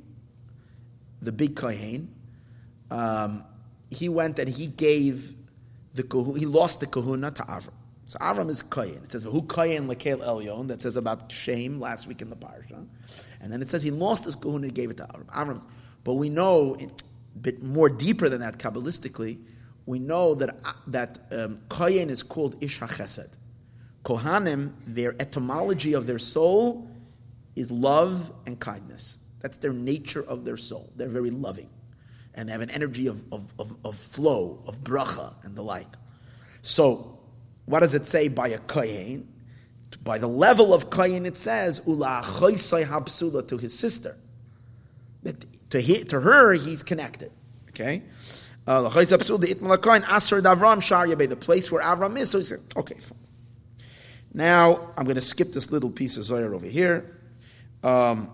the 1.22 1.32
big 1.32 1.56
kohen, 1.56 2.14
um, 2.92 3.44
he 3.90 4.08
went 4.08 4.40
and 4.40 4.50
he 4.50 4.68
gave 4.68 5.34
the 5.96 6.04
he 6.38 6.46
lost 6.46 6.80
the 6.80 6.86
kahuna 6.86 7.32
to 7.32 7.44
Avram. 7.44 7.70
So 8.06 8.20
Avram 8.20 8.50
is 8.50 8.62
Kohen. 8.62 9.00
It 9.04 9.12
says, 9.12 9.24
Who 9.24 9.42
Kohen 9.44 9.88
Lekel 9.88 10.20
Elyon, 10.20 10.68
that 10.68 10.82
says 10.82 10.98
about 10.98 11.32
Shem 11.32 11.80
last 11.80 12.08
week 12.08 12.22
in 12.22 12.30
the 12.30 12.36
Parsha. 12.36 12.86
And 13.40 13.54
then 13.54 13.62
it 13.62 13.70
says 13.70 13.84
he 13.84 13.92
lost 13.92 14.26
his 14.26 14.36
kahuna 14.36 14.68
and 14.68 14.76
gave 14.76 14.90
it 14.90 14.98
to 14.98 15.04
Avram. 15.04 15.26
Avram. 15.28 15.66
But 16.04 16.16
we 16.16 16.30
know, 16.30 16.76
a 16.76 17.40
bit 17.40 17.62
more 17.62 17.90
deeper 17.90 18.28
than 18.28 18.42
that, 18.42 18.58
Kabbalistically, 18.58 19.38
we 19.86 20.00
know 20.00 20.36
that, 20.36 20.58
that 20.88 21.20
um, 21.32 21.60
Kohen 21.70 22.10
is 22.10 22.24
called 22.24 22.62
Ish 22.62 22.80
HaChesed. 22.80 23.38
Kohanim, 24.04 24.74
their 24.86 25.16
etymology 25.20 25.94
of 25.94 26.08
their 26.08 26.20
soul 26.20 26.90
is 27.56 27.72
love 27.72 28.32
and 28.46 28.60
kindness. 28.60 29.20
That's 29.40 29.58
their 29.58 29.74
nature 29.74 30.24
of 30.24 30.46
their 30.46 30.58
soul. 30.58 30.92
They're 30.96 31.08
very 31.08 31.32
loving. 31.32 31.70
And 32.34 32.48
they 32.48 32.54
have 32.54 32.62
an 32.62 32.72
energy 32.72 33.08
of, 33.08 33.24
of, 33.32 33.54
of, 33.60 33.76
of 33.84 33.96
flow, 33.96 34.64
of 34.66 34.84
bracha, 34.84 35.34
and 35.44 35.56
the 35.56 35.62
like. 35.62 35.88
So, 36.62 37.20
what 37.66 37.82
does 37.82 37.94
it 37.94 38.08
say 38.08 38.28
by 38.28 38.50
a 38.50 38.58
kohen? 38.58 39.28
By 40.04 40.18
the 40.18 40.28
level 40.28 40.74
of 40.74 40.90
kohen, 40.90 41.26
it 41.26 41.38
says 41.38 41.82
ula 41.86 42.22
habsula 42.24 43.48
to 43.48 43.58
his 43.58 43.78
sister. 43.78 44.16
That 45.24 45.46
to 45.72 45.80
he, 45.80 46.04
to 46.06 46.20
her, 46.22 46.54
he's 46.54 46.84
connected. 46.84 47.32
Okay. 47.70 48.04
Uh, 48.68 48.82
the 51.26 51.36
place 51.36 51.72
where 51.72 51.84
Avram 51.84 52.18
is. 52.18 52.30
So 52.30 52.38
he 52.38 52.44
said, 52.44 52.60
okay, 52.76 52.96
fine. 52.96 53.18
Now 54.34 54.92
I'm 54.96 55.06
going 55.06 55.16
to 55.16 55.22
skip 55.22 55.52
this 55.52 55.72
little 55.72 55.90
piece 55.90 56.18
of 56.18 56.24
Zohar 56.26 56.54
over 56.54 56.68
here. 56.68 57.18
Um, 57.84 58.30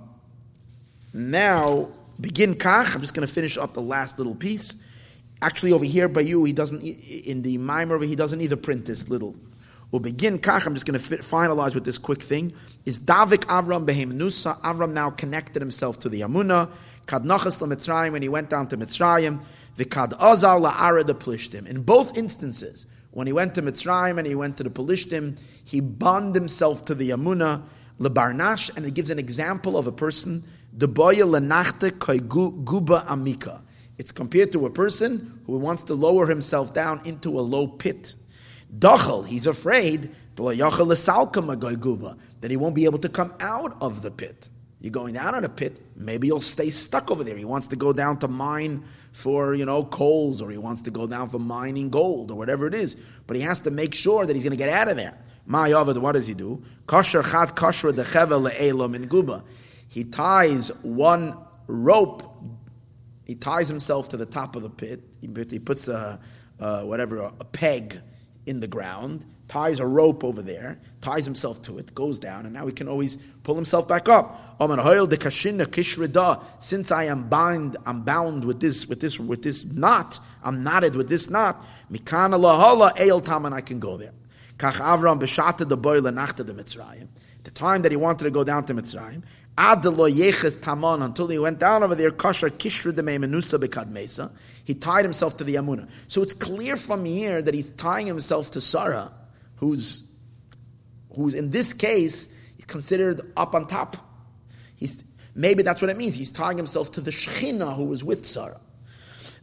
now 1.13 1.89
begin 2.19 2.55
kach. 2.55 2.93
I'm 2.93 3.01
just 3.01 3.13
going 3.13 3.27
to 3.27 3.33
finish 3.33 3.57
up 3.57 3.73
the 3.73 3.81
last 3.81 4.17
little 4.17 4.35
piece. 4.35 4.75
Actually, 5.41 5.71
over 5.71 5.85
here 5.85 6.07
by 6.07 6.21
you, 6.21 6.43
he 6.43 6.53
doesn't, 6.53 6.81
in 6.83 7.41
the 7.43 7.57
mimer, 7.57 8.03
he 8.03 8.15
doesn't 8.15 8.41
either 8.41 8.55
print 8.55 8.85
this 8.85 9.07
little. 9.09 9.35
We'll 9.91 10.01
begin 10.01 10.39
kach, 10.39 10.65
I'm 10.65 10.73
just 10.73 10.85
going 10.85 10.99
to 10.99 11.17
finalize 11.17 11.73
with 11.73 11.85
this 11.85 11.97
quick 11.97 12.21
thing. 12.21 12.53
Is 12.85 12.99
Davik 12.99 13.45
Avram 13.45 13.85
behem 13.85 14.13
nusa? 14.13 14.59
Avram 14.61 14.91
now 14.91 15.11
connected 15.11 15.61
himself 15.61 15.99
to 16.01 16.09
the 16.09 16.21
Amunah. 16.21 16.69
Kad 17.05 17.23
nachas 17.23 17.57
Mitzrayim, 17.65 18.11
when 18.11 18.21
he 18.21 18.27
went 18.27 18.49
down 18.49 18.67
to 18.67 18.77
Mitzrayim. 18.77 19.39
The 19.75 19.85
kad 19.85 20.11
azal 20.11 20.69
la'ara 20.69 21.03
Plishtim. 21.03 21.67
In 21.67 21.83
both 21.83 22.17
instances, 22.17 22.85
when 23.11 23.27
he 23.27 23.33
went 23.33 23.55
to 23.55 23.61
Mitzrayim 23.61 24.17
and 24.17 24.27
he 24.27 24.35
went 24.35 24.57
to 24.57 24.63
the 24.63 24.69
Plishtim, 24.69 25.39
he 25.63 25.79
bound 25.79 26.35
himself 26.35 26.83
to 26.85 26.95
the 26.95 27.11
Amunah, 27.11 27.63
lebarnash, 27.97 28.75
and 28.75 28.85
it 28.85 28.93
gives 28.93 29.09
an 29.09 29.19
example 29.19 29.77
of 29.77 29.87
a 29.87 29.91
person, 29.93 30.43
the 30.73 30.89
boya 30.89 31.23
lenachte 31.23 31.91
guba 31.91 33.05
amika. 33.05 33.61
It's 33.97 34.11
compared 34.11 34.51
to 34.51 34.65
a 34.65 34.69
person 34.69 35.39
who 35.45 35.57
wants 35.57 35.83
to 35.83 35.93
lower 35.93 36.27
himself 36.27 36.73
down 36.73 37.01
into 37.05 37.39
a 37.39 37.41
low 37.41 37.67
pit. 37.67 38.13
Dachal, 38.77 39.25
he's 39.25 39.47
afraid 39.47 40.11
that 40.35 40.53
he 42.49 42.57
won't 42.57 42.75
be 42.75 42.85
able 42.85 42.99
to 42.99 43.09
come 43.09 43.33
out 43.39 43.77
of 43.81 44.01
the 44.03 44.11
pit. 44.11 44.49
You're 44.79 44.91
going 44.91 45.15
down 45.15 45.33
in 45.33 45.43
a 45.43 45.49
pit, 45.49 45.81
maybe 45.95 46.27
you'll 46.27 46.39
stay 46.39 46.69
stuck 46.69 47.09
over 47.09 47.23
there. 47.23 47.35
He 47.35 47.45
wants 47.45 47.65
to 47.67 47.75
go 47.75 47.91
down 47.91 48.19
to 48.19 48.27
mine 48.27 48.83
for, 49.11 49.55
you 49.55 49.65
know, 49.65 49.83
coals, 49.83 50.39
or 50.39 50.51
he 50.51 50.59
wants 50.59 50.83
to 50.83 50.91
go 50.91 51.07
down 51.07 51.29
for 51.29 51.39
mining 51.39 51.89
gold, 51.89 52.29
or 52.29 52.35
whatever 52.35 52.67
it 52.67 52.75
is. 52.75 52.95
But 53.25 53.37
he 53.37 53.41
has 53.41 53.59
to 53.61 53.71
make 53.71 53.95
sure 53.95 54.27
that 54.27 54.35
he's 54.35 54.43
going 54.43 54.51
to 54.51 54.57
get 54.57 54.69
out 54.69 54.87
of 54.87 54.97
there. 54.97 55.17
Ma'ayavad, 55.49 55.97
what 55.97 56.11
does 56.11 56.27
he 56.27 56.35
do? 56.35 56.63
Kasher 56.85 57.23
chat 57.23 57.55
kasher 57.55 57.91
dechevel 57.91 58.51
le'elam 58.51 58.95
in 58.95 59.09
guba. 59.09 59.41
He 59.87 60.03
ties 60.03 60.67
one 60.83 61.35
rope 61.65 62.26
he 63.27 63.35
ties 63.35 63.67
himself 63.67 64.09
to 64.09 64.17
the 64.17 64.25
top 64.25 64.55
of 64.55 64.63
the 64.63 64.69
pit. 64.69 65.01
He, 65.19 65.27
puts 65.59 65.89
a, 65.89 66.17
a 66.59 66.85
whatever 66.85 67.17
a, 67.17 67.43
peg 67.43 67.99
in 68.45 68.61
the 68.61 68.67
ground, 68.67 69.25
ties 69.49 69.81
a 69.81 69.85
rope 69.85 70.23
over 70.23 70.41
there, 70.41 70.79
ties 71.01 71.25
himself 71.25 71.61
to 71.63 71.77
it, 71.77 71.93
goes 71.93 72.19
down, 72.19 72.45
and 72.45 72.53
now 72.53 72.65
he 72.65 72.71
can 72.71 72.87
always 72.87 73.17
pull 73.43 73.55
himself 73.55 73.85
back 73.85 74.07
up. 74.07 74.55
Since 76.59 76.91
I 76.91 77.03
am 77.03 77.27
bound, 77.27 77.77
I'm 77.85 78.03
bound 78.03 78.45
with 78.45 78.61
this, 78.61 78.87
with 78.87 79.01
this, 79.01 79.19
with 79.19 79.43
this 79.43 79.65
knot. 79.65 80.19
I'm 80.41 80.63
knotted 80.63 80.95
with 80.95 81.09
this 81.09 81.29
knot. 81.29 81.61
Mikana 81.91 82.39
lahala 82.39 82.97
eil 82.97 83.19
taman. 83.19 83.51
I 83.51 83.59
can 83.59 83.81
go 83.81 83.97
there. 83.97 84.13
Kach 84.57 84.75
Avram 84.75 85.19
the 85.19 85.65
the 85.67 86.53
Mitzrayim. 86.53 87.07
The 87.47 87.53
time 87.53 87.83
that 87.83 87.93
he 87.93 87.95
wanted 87.95 88.25
to 88.25 88.29
go 88.29 88.43
down 88.43 88.65
to 88.65 88.73
Mitzrayim, 88.73 89.23
Taman, 90.61 91.01
until 91.01 91.27
he 91.29 91.39
went 91.39 91.59
down 91.59 91.81
over 91.81 91.95
there, 91.95 92.11
Kasher 92.11 92.49
Kishra 92.49 92.93
de 92.93 93.01
Menusa 93.01 93.57
Bekad 93.57 93.89
Mesa. 93.89 94.29
He 94.65 94.73
tied 94.73 95.05
himself 95.05 95.37
to 95.37 95.45
the 95.45 95.55
Amuna. 95.55 95.87
So 96.09 96.21
it's 96.21 96.33
clear 96.33 96.75
from 96.75 97.05
here 97.05 97.41
that 97.41 97.53
he's 97.53 97.69
tying 97.69 98.05
himself 98.05 98.51
to 98.51 98.59
Sarah, 98.59 99.13
who's, 99.55 100.03
who's 101.15 101.35
in 101.35 101.51
this 101.51 101.71
case 101.71 102.27
considered 102.67 103.21
up 103.37 103.55
on 103.55 103.65
top. 103.65 103.95
He's, 104.75 105.05
maybe 105.33 105.63
that's 105.63 105.81
what 105.81 105.89
it 105.89 105.95
means. 105.95 106.15
He's 106.15 106.31
tying 106.31 106.57
himself 106.57 106.91
to 106.91 107.01
the 107.01 107.11
Shechina 107.11 107.77
who 107.77 107.85
was 107.85 108.03
with 108.03 108.25
Sarah. 108.25 108.59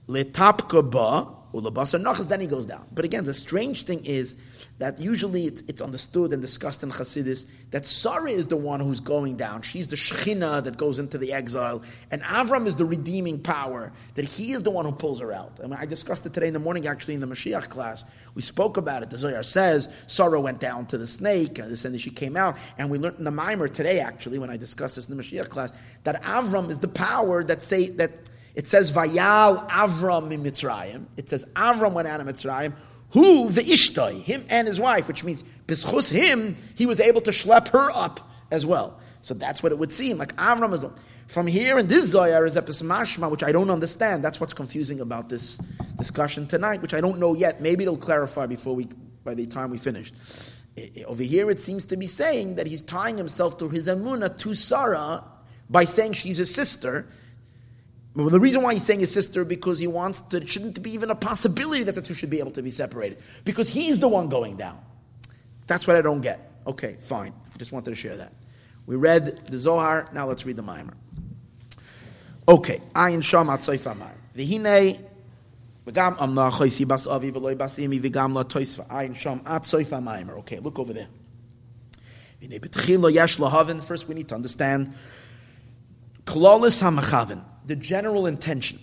Letapka 0.08 0.90
ba, 0.90 1.26
ulabasar 1.54 2.02
nachas, 2.02 2.28
then 2.28 2.40
he 2.40 2.46
goes 2.46 2.66
down. 2.66 2.84
But 2.92 3.04
again, 3.04 3.24
the 3.24 3.32
strange 3.32 3.84
thing 3.84 4.04
is 4.04 4.34
that 4.78 4.98
usually 4.98 5.46
it's, 5.46 5.62
it's 5.68 5.80
understood 5.80 6.32
and 6.32 6.42
discussed 6.42 6.82
in 6.82 6.90
Chassidus 6.90 7.46
that 7.70 7.86
Sarah 7.86 8.30
is 8.30 8.48
the 8.48 8.56
one 8.56 8.80
who's 8.80 9.00
going 9.00 9.36
down. 9.36 9.62
She's 9.62 9.86
the 9.86 9.96
Shechina 9.96 10.64
that 10.64 10.76
goes 10.76 10.98
into 10.98 11.16
the 11.16 11.32
exile, 11.32 11.82
and 12.10 12.22
Avram 12.22 12.66
is 12.66 12.76
the 12.76 12.84
redeeming 12.84 13.40
power, 13.40 13.92
that 14.16 14.24
he 14.24 14.52
is 14.52 14.64
the 14.64 14.70
one 14.70 14.84
who 14.84 14.92
pulls 14.92 15.20
her 15.20 15.32
out. 15.32 15.58
I 15.62 15.66
mean, 15.66 15.78
I 15.78 15.86
discussed 15.86 16.26
it 16.26 16.34
today 16.34 16.48
in 16.48 16.54
the 16.54 16.58
morning, 16.58 16.86
actually, 16.86 17.14
in 17.14 17.20
the 17.20 17.28
Mashiach 17.28 17.68
class. 17.68 18.04
We 18.34 18.42
spoke 18.42 18.76
about 18.76 19.04
it. 19.04 19.10
The 19.10 19.18
Zohar 19.18 19.44
says 19.44 19.88
Sarah 20.08 20.40
went 20.40 20.58
down 20.60 20.86
to 20.86 20.98
the 20.98 21.06
snake, 21.06 21.60
uh, 21.60 21.64
and 21.64 21.76
then 21.76 21.98
she 21.98 22.10
came 22.10 22.36
out, 22.36 22.56
and 22.78 22.90
we 22.90 22.98
learned 22.98 23.18
in 23.18 23.24
the 23.24 23.30
Mimer 23.30 23.68
today, 23.68 24.00
actually, 24.00 24.38
when 24.38 24.50
I 24.50 24.56
discussed 24.56 24.96
this 24.96 25.08
in 25.08 25.16
the 25.16 25.22
Mashiach 25.22 25.48
class, 25.48 25.72
that 26.02 26.20
Avram 26.24 26.70
is 26.70 26.80
the 26.80 26.88
power 26.88 27.44
that 27.44 27.62
say 27.62 27.90
that 27.90 28.10
it 28.54 28.68
says 28.68 28.92
Vayal 28.92 29.68
Avram 29.68 30.30
in 30.30 30.42
Mitzrayim. 30.42 31.06
It 31.16 31.30
says 31.30 31.44
Avram 31.56 31.92
went 31.92 32.08
out 32.08 32.20
of 32.20 32.26
Mitzrayim. 32.26 32.74
Who 33.10 33.48
the 33.48 33.60
Ishtoi, 33.60 34.22
him 34.22 34.44
and 34.48 34.66
his 34.66 34.80
wife, 34.80 35.06
which 35.06 35.22
means 35.22 35.44
B'schus 35.68 36.10
him, 36.10 36.56
he 36.74 36.84
was 36.84 36.98
able 36.98 37.20
to 37.22 37.30
schlep 37.30 37.68
her 37.68 37.90
up 37.92 38.20
as 38.50 38.66
well. 38.66 38.98
So 39.20 39.34
that's 39.34 39.62
what 39.62 39.72
it 39.72 39.78
would 39.78 39.92
seem 39.92 40.18
like. 40.18 40.34
Avram 40.36 40.72
is 40.74 40.84
from 41.26 41.46
here 41.46 41.78
in 41.78 41.86
this 41.86 42.06
Zohar 42.10 42.44
is 42.44 42.56
Epis 42.56 42.82
Mashma, 42.82 43.30
which 43.30 43.42
I 43.42 43.52
don't 43.52 43.70
understand. 43.70 44.24
That's 44.24 44.40
what's 44.40 44.52
confusing 44.52 45.00
about 45.00 45.28
this 45.28 45.56
discussion 45.96 46.46
tonight, 46.46 46.82
which 46.82 46.92
I 46.92 47.00
don't 47.00 47.18
know 47.18 47.34
yet. 47.34 47.60
Maybe 47.60 47.84
it'll 47.84 47.96
clarify 47.96 48.46
before 48.46 48.74
we, 48.74 48.88
by 49.24 49.34
the 49.34 49.46
time 49.46 49.70
we 49.70 49.78
finished. 49.78 50.14
Over 51.06 51.22
here, 51.22 51.50
it 51.50 51.62
seems 51.62 51.84
to 51.86 51.96
be 51.96 52.06
saying 52.06 52.56
that 52.56 52.66
he's 52.66 52.82
tying 52.82 53.16
himself 53.16 53.58
to 53.58 53.68
his 53.68 53.86
Amunah 53.86 54.36
to 54.38 54.54
Sarah 54.54 55.24
by 55.70 55.84
saying 55.84 56.14
she's 56.14 56.36
his 56.36 56.52
sister, 56.54 57.06
well, 58.14 58.30
the 58.30 58.38
reason 58.38 58.62
why 58.62 58.74
he's 58.74 58.84
saying 58.84 59.00
his 59.00 59.12
sister 59.12 59.44
because 59.44 59.80
he 59.80 59.88
wants 59.88 60.20
to, 60.20 60.36
it 60.36 60.48
shouldn't 60.48 60.80
be 60.80 60.92
even 60.92 61.10
a 61.10 61.16
possibility 61.16 61.82
that 61.82 61.96
the 61.96 62.02
two 62.02 62.14
should 62.14 62.30
be 62.30 62.38
able 62.38 62.52
to 62.52 62.62
be 62.62 62.70
separated 62.70 63.18
because 63.44 63.68
he's 63.68 63.98
the 63.98 64.06
one 64.06 64.28
going 64.28 64.56
down. 64.56 64.78
That's 65.66 65.86
what 65.86 65.96
I 65.96 66.00
don't 66.00 66.20
get. 66.20 66.52
Okay, 66.64 66.96
fine. 67.00 67.32
I 67.52 67.58
Just 67.58 67.72
wanted 67.72 67.90
to 67.90 67.96
share 67.96 68.16
that. 68.18 68.32
We 68.86 68.96
read 68.96 69.46
the 69.46 69.58
Zohar. 69.58 70.06
Now 70.12 70.28
let's 70.28 70.46
read 70.46 70.56
the 70.56 70.62
Maimer. 70.62 70.94
Okay, 72.46 72.80
Ayin 72.94 73.22
Sham 73.24 73.48
Atzoif 73.48 73.90
Amar. 73.90 74.12
V'hinei 74.36 75.00
v'gam 75.84 76.16
amna 76.20 76.50
choisi 76.50 76.86
bas 76.86 77.06
avi 77.06 77.32
v'loi 77.32 77.58
bas 77.58 77.78
imi 77.78 78.00
v'gam 78.00 78.32
la 78.32 78.44
toisva. 78.44 78.86
Ayin 78.88 79.16
Sham 79.16 79.40
Atzoif 79.40 79.90
Amar. 79.90 80.38
Okay, 80.38 80.60
look 80.60 80.78
over 80.78 80.92
there. 80.92 81.08
V'hinei 82.40 82.60
b'tchilo 82.60 83.12
yesh 83.12 83.38
lahavin. 83.38 83.82
First 83.82 84.06
we 84.06 84.14
need 84.14 84.28
to 84.28 84.36
understand 84.36 84.94
Klolis 86.26 86.80
HaMachaven 86.80 87.42
the 87.64 87.76
general 87.76 88.26
intention. 88.26 88.78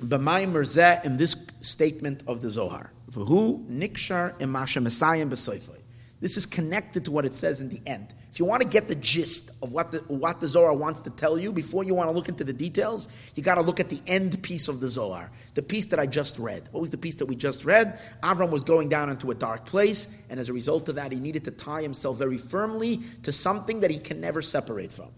In 0.00 1.16
this 1.16 1.46
statement 1.62 2.22
of 2.26 2.42
the 2.42 2.50
Zohar. 2.50 2.92
V'hu 3.10 3.66
nikshar 3.68 4.34
emasha 4.38 4.82
mesayim 4.82 5.30
b'soifoi. 5.30 5.78
This 6.20 6.36
is 6.36 6.46
connected 6.46 7.04
to 7.06 7.10
what 7.10 7.24
it 7.24 7.34
says 7.34 7.60
in 7.60 7.68
the 7.68 7.80
end. 7.86 8.12
If 8.30 8.38
you 8.38 8.44
want 8.44 8.62
to 8.62 8.68
get 8.68 8.88
the 8.88 8.94
gist 8.94 9.50
of 9.62 9.72
what 9.72 9.92
the, 9.92 9.98
what 10.08 10.40
the 10.40 10.48
Zohar 10.48 10.74
wants 10.74 11.00
to 11.00 11.10
tell 11.10 11.38
you, 11.38 11.52
before 11.52 11.84
you 11.84 11.94
want 11.94 12.10
to 12.10 12.12
look 12.14 12.28
into 12.28 12.44
the 12.44 12.52
details, 12.52 13.08
you 13.34 13.42
got 13.42 13.54
to 13.54 13.62
look 13.62 13.80
at 13.80 13.88
the 13.88 14.00
end 14.06 14.42
piece 14.42 14.68
of 14.68 14.80
the 14.80 14.88
Zohar, 14.88 15.30
the 15.54 15.62
piece 15.62 15.86
that 15.86 15.98
I 15.98 16.06
just 16.06 16.38
read. 16.38 16.68
What 16.72 16.80
was 16.80 16.90
the 16.90 16.98
piece 16.98 17.14
that 17.16 17.26
we 17.26 17.36
just 17.36 17.64
read? 17.64 17.98
Avram 18.22 18.50
was 18.50 18.62
going 18.62 18.90
down 18.90 19.08
into 19.08 19.30
a 19.30 19.34
dark 19.34 19.64
place, 19.64 20.08
and 20.28 20.38
as 20.38 20.50
a 20.50 20.52
result 20.52 20.88
of 20.90 20.96
that, 20.96 21.12
he 21.12 21.20
needed 21.20 21.44
to 21.44 21.50
tie 21.50 21.80
himself 21.80 22.18
very 22.18 22.38
firmly 22.38 23.00
to 23.22 23.32
something 23.32 23.80
that 23.80 23.90
he 23.90 23.98
can 23.98 24.20
never 24.20 24.42
separate 24.42 24.92
from. 24.92 25.08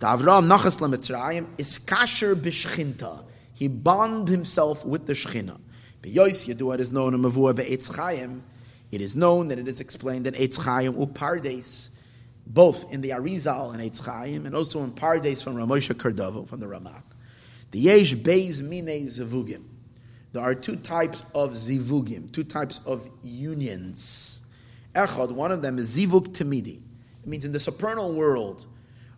The 0.00 0.06
Nachas 0.06 0.80
LeMitzrayim 0.80 1.46
is 1.58 1.78
kasher 1.78 2.34
b'shchinta. 2.34 3.22
He 3.52 3.68
bond 3.68 4.28
himself 4.28 4.82
with 4.82 5.04
the 5.04 5.12
Shechina. 5.12 5.60
Beyois 6.00 6.48
Yedua 6.48 6.78
is 6.78 6.90
known 6.90 7.12
in 7.12 7.20
Mavua 7.20 7.54
be'etz 7.54 7.94
Chaim. 7.94 8.42
It 8.90 9.02
is 9.02 9.14
known 9.14 9.48
that 9.48 9.58
it 9.58 9.68
is 9.68 9.78
explained 9.78 10.26
in 10.26 10.32
Eitz 10.32 10.56
Chaim 10.56 10.94
uPardes, 10.94 11.90
both 12.46 12.90
in 12.90 13.02
the 13.02 13.10
Arizal 13.10 13.74
and 13.74 13.82
Eitz 13.82 14.02
Chaim, 14.02 14.46
and 14.46 14.54
also 14.54 14.82
in 14.82 14.92
Pardes 14.92 15.44
from 15.44 15.56
Ramosha 15.56 15.92
Kardavo, 15.92 16.48
from 16.48 16.60
the 16.60 16.66
Ramak. 16.66 17.02
The 17.70 17.80
Yesh 17.80 18.14
Beis 18.14 18.62
Mine 18.62 19.06
Zivugim. 19.06 19.64
There 20.32 20.42
are 20.42 20.54
two 20.54 20.76
types 20.76 21.26
of 21.34 21.50
zivugim, 21.50 22.32
two 22.32 22.44
types 22.44 22.80
of 22.86 23.06
unions. 23.22 24.40
Echad, 24.94 25.32
one 25.32 25.52
of 25.52 25.60
them 25.60 25.78
is 25.78 25.94
zivug 25.94 26.28
temidi. 26.28 26.80
It 27.22 27.26
means 27.28 27.44
in 27.44 27.52
the 27.52 27.60
supernal 27.60 28.14
world, 28.14 28.66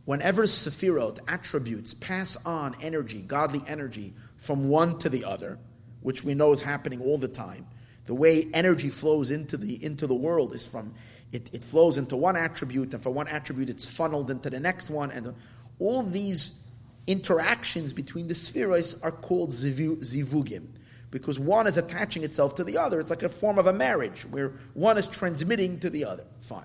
Whenever 0.04 0.44
Sefirot, 0.44 1.20
attributes, 1.28 1.94
pass 1.94 2.36
on 2.44 2.74
energy, 2.82 3.22
godly 3.22 3.62
energy, 3.68 4.14
from 4.36 4.68
one 4.68 4.98
to 4.98 5.08
the 5.08 5.24
other, 5.24 5.58
which 6.00 6.24
we 6.24 6.34
know 6.34 6.52
is 6.52 6.60
happening 6.60 7.00
all 7.00 7.18
the 7.18 7.28
time, 7.28 7.66
the 8.06 8.14
way 8.14 8.48
energy 8.52 8.88
flows 8.88 9.30
into 9.30 9.56
the, 9.56 9.82
into 9.84 10.08
the 10.08 10.14
world 10.14 10.54
is 10.54 10.66
from, 10.66 10.92
it, 11.30 11.50
it 11.54 11.62
flows 11.62 11.98
into 11.98 12.16
one 12.16 12.36
attribute, 12.36 12.92
and 12.92 13.02
for 13.02 13.10
one 13.10 13.28
attribute 13.28 13.70
it's 13.70 13.96
funneled 13.96 14.30
into 14.30 14.50
the 14.50 14.58
next 14.58 14.90
one, 14.90 15.12
and 15.12 15.34
all 15.78 16.02
these 16.02 16.66
interactions 17.06 17.92
between 17.92 18.26
the 18.26 18.34
spheres 18.34 19.00
are 19.02 19.12
called 19.12 19.50
zivugim 19.50 20.66
because 21.12 21.38
one 21.38 21.66
is 21.66 21.76
attaching 21.76 22.24
itself 22.24 22.54
to 22.56 22.64
the 22.64 22.78
other. 22.78 22.98
It's 22.98 23.10
like 23.10 23.22
a 23.22 23.28
form 23.28 23.58
of 23.58 23.66
a 23.66 23.72
marriage 23.72 24.22
where 24.22 24.54
one 24.74 24.98
is 24.98 25.06
transmitting 25.06 25.78
to 25.80 25.90
the 25.90 26.06
other. 26.06 26.24
Fine. 26.40 26.64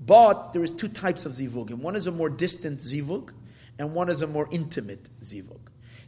But 0.00 0.52
there 0.52 0.64
is 0.64 0.72
two 0.72 0.88
types 0.88 1.26
of 1.26 1.32
zivugim. 1.32 1.78
One 1.78 1.94
is 1.94 2.06
a 2.06 2.12
more 2.12 2.30
distant 2.30 2.80
zivug, 2.80 3.32
and 3.78 3.94
one 3.94 4.08
is 4.08 4.22
a 4.22 4.26
more 4.26 4.48
intimate 4.50 5.08
zivug. 5.20 5.60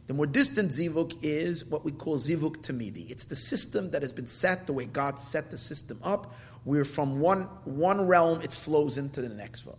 The 0.07 0.13
more 0.13 0.25
distant 0.25 0.71
zivug 0.71 1.17
is 1.21 1.65
what 1.65 1.85
we 1.85 1.91
call 1.91 2.17
zivug 2.17 2.57
tamidi. 2.57 3.09
It's 3.09 3.25
the 3.25 3.35
system 3.35 3.91
that 3.91 4.01
has 4.01 4.11
been 4.11 4.27
set 4.27 4.67
the 4.67 4.73
way 4.73 4.85
God 4.85 5.19
set 5.19 5.51
the 5.51 5.57
system 5.57 5.99
up, 6.03 6.33
where 6.63 6.83
from 6.83 7.19
one, 7.19 7.43
one 7.65 8.07
realm 8.07 8.41
it 8.41 8.53
flows 8.53 8.97
into 8.97 9.21
the 9.21 9.29
next 9.29 9.65
one. 9.65 9.77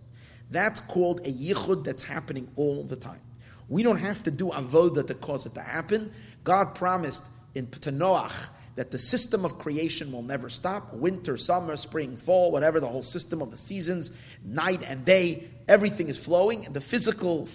That's 0.50 0.80
called 0.80 1.20
a 1.20 1.30
yichud 1.30 1.84
that's 1.84 2.02
happening 2.02 2.48
all 2.56 2.84
the 2.84 2.96
time. 2.96 3.20
We 3.68 3.82
don't 3.82 3.98
have 3.98 4.22
to 4.24 4.30
do 4.30 4.50
avoda 4.50 5.06
to 5.06 5.14
cause 5.14 5.46
it 5.46 5.54
to 5.54 5.62
happen. 5.62 6.12
God 6.44 6.74
promised 6.74 7.24
in 7.54 7.66
Noach 7.66 8.48
that 8.76 8.90
the 8.90 8.98
system 8.98 9.44
of 9.44 9.58
creation 9.58 10.10
will 10.10 10.22
never 10.22 10.48
stop 10.48 10.92
winter, 10.92 11.36
summer, 11.36 11.76
spring, 11.76 12.16
fall, 12.16 12.50
whatever, 12.50 12.80
the 12.80 12.88
whole 12.88 13.02
system 13.02 13.40
of 13.40 13.50
the 13.50 13.56
seasons, 13.56 14.10
night 14.44 14.82
and 14.86 15.04
day, 15.04 15.44
everything 15.68 16.08
is 16.08 16.18
flowing. 16.18 16.66
And 16.66 16.74
the 16.74 16.80
physical, 16.80 17.48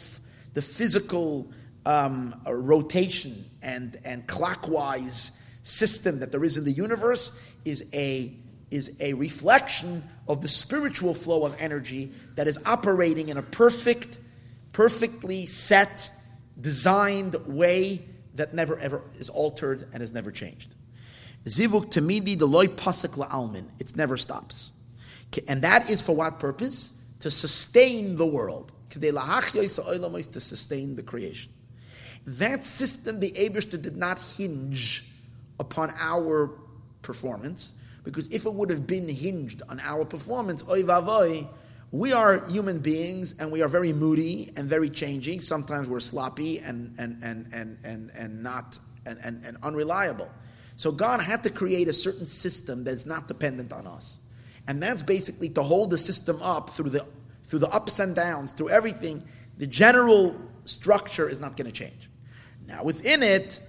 the 0.53 0.61
physical 0.61 1.51
um, 1.85 2.39
rotation 2.47 3.43
and, 3.61 3.97
and 4.05 4.25
clockwise 4.27 5.33
system 5.63 6.19
that 6.19 6.31
there 6.31 6.43
is 6.43 6.57
in 6.57 6.63
the 6.63 6.71
universe 6.71 7.37
is 7.65 7.85
a, 7.93 8.33
is 8.71 8.95
a 9.01 9.13
reflection 9.13 10.03
of 10.27 10.41
the 10.41 10.47
spiritual 10.47 11.13
flow 11.13 11.45
of 11.45 11.55
energy 11.59 12.11
that 12.35 12.47
is 12.47 12.59
operating 12.65 13.27
in 13.29 13.37
a 13.37 13.41
perfect, 13.41 14.19
perfectly 14.71 15.45
set, 15.45 16.09
designed 16.59 17.35
way 17.45 18.01
that 18.35 18.53
never 18.53 18.79
ever 18.79 19.01
is 19.17 19.27
altered 19.27 19.87
and 19.91 20.01
is 20.01 20.13
never 20.13 20.31
changed. 20.31 20.73
Zivuk 21.45 21.91
tamidi 21.91 22.39
loy 22.39 22.67
pasuk 22.67 23.15
la'almin. 23.15 23.65
It 23.79 23.95
never 23.95 24.17
stops. 24.17 24.73
And 25.47 25.61
that 25.61 25.89
is 25.89 26.01
for 26.01 26.15
what 26.15 26.39
purpose? 26.39 26.91
To 27.21 27.31
sustain 27.31 28.15
the 28.15 28.25
world. 28.25 28.71
To 28.91 30.39
sustain 30.39 30.95
the 30.95 31.03
creation. 31.03 31.51
That 32.25 32.65
system, 32.65 33.19
the 33.19 33.31
Abishter 33.31 33.81
did 33.81 33.95
not 33.95 34.19
hinge 34.19 35.05
upon 35.59 35.93
our 35.99 36.51
performance, 37.01 37.73
because 38.03 38.27
if 38.27 38.45
it 38.45 38.53
would 38.53 38.69
have 38.69 38.87
been 38.87 39.07
hinged 39.09 39.61
on 39.69 39.79
our 39.79 40.05
performance, 40.05 40.63
oy 40.69 40.83
vavoy, 40.83 41.47
we 41.91 42.13
are 42.13 42.45
human 42.47 42.79
beings 42.79 43.35
and 43.39 43.51
we 43.51 43.61
are 43.61 43.67
very 43.67 43.93
moody 43.93 44.51
and 44.55 44.69
very 44.69 44.89
changing. 44.89 45.39
Sometimes 45.39 45.87
we're 45.87 45.99
sloppy 45.99 46.59
and, 46.59 46.93
and, 46.99 47.23
and, 47.23 47.47
and, 47.51 47.77
and, 47.83 48.11
and 48.15 48.43
not 48.43 48.79
and, 49.05 49.17
and, 49.23 49.43
and 49.43 49.57
unreliable. 49.63 50.29
So 50.79 50.93
God 50.93 51.19
had 51.19 51.43
to 51.43 51.49
create 51.49 51.89
a 51.89 51.93
certain 51.93 52.25
system 52.25 52.85
that's 52.85 53.05
not 53.05 53.27
dependent 53.27 53.73
on 53.73 53.85
us. 53.85 54.19
And 54.65 54.81
that's 54.81 55.03
basically 55.03 55.49
to 55.49 55.61
hold 55.61 55.89
the 55.89 55.97
system 55.97 56.41
up 56.41 56.69
through 56.69 56.91
the 56.91 57.05
through 57.43 57.59
the 57.59 57.67
ups 57.67 57.99
and 57.99 58.15
downs, 58.15 58.53
through 58.53 58.69
everything. 58.69 59.21
The 59.57 59.67
general 59.67 60.39
structure 60.63 61.27
is 61.27 61.37
not 61.37 61.57
going 61.57 61.65
to 61.65 61.73
change. 61.73 62.09
Now 62.65 62.85
within 62.85 63.23
it, 63.23 63.61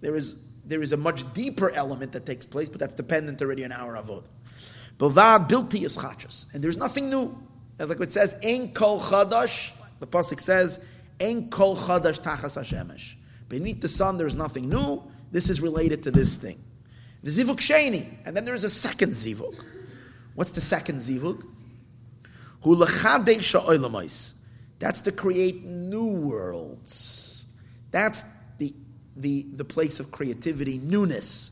there 0.00 0.16
is 0.16 0.40
there 0.64 0.82
is 0.82 0.92
a 0.92 0.96
much 0.96 1.32
deeper 1.34 1.70
element 1.70 2.10
that 2.12 2.26
takes 2.26 2.46
place, 2.46 2.68
but 2.68 2.80
that's 2.80 2.96
dependent 2.96 3.40
already 3.40 3.64
on 3.64 3.70
our 3.70 3.94
avod. 3.94 4.24
Bilvad 4.98 5.48
bilti 5.48 5.84
is 5.84 5.96
chachas, 5.96 6.52
and 6.52 6.64
there's 6.64 6.76
nothing 6.76 7.10
new. 7.10 7.38
As 7.78 7.90
like 7.90 8.00
it 8.00 8.12
says, 8.12 8.34
ein 8.42 8.72
kol 8.72 8.98
chadash. 8.98 9.70
The 10.00 10.08
pasuk 10.08 10.40
says, 10.40 10.80
ein 11.20 11.48
kol 11.48 11.76
chadash 11.76 12.20
tachas 12.20 12.60
hashemesh. 12.60 13.14
Beneath 13.48 13.80
the 13.80 13.88
sun, 13.88 14.18
there 14.18 14.26
is 14.26 14.34
nothing 14.34 14.68
new. 14.68 15.00
This 15.30 15.48
is 15.48 15.60
related 15.60 16.02
to 16.04 16.10
this 16.10 16.36
thing. 16.36 16.62
The 17.22 17.30
zivuk 17.30 17.58
sheni, 17.58 18.08
and 18.24 18.36
then 18.36 18.44
there's 18.44 18.64
a 18.64 18.70
second 18.70 19.12
zivuk. 19.12 19.54
What's 20.34 20.52
the 20.52 20.60
second 20.60 21.00
zivuk? 21.00 21.44
That's 24.78 25.00
to 25.02 25.12
create 25.12 25.64
new 25.64 26.06
worlds. 26.06 27.46
That's 27.90 28.24
the, 28.58 28.74
the, 29.16 29.46
the 29.54 29.64
place 29.64 30.00
of 30.00 30.10
creativity, 30.10 30.78
newness. 30.78 31.50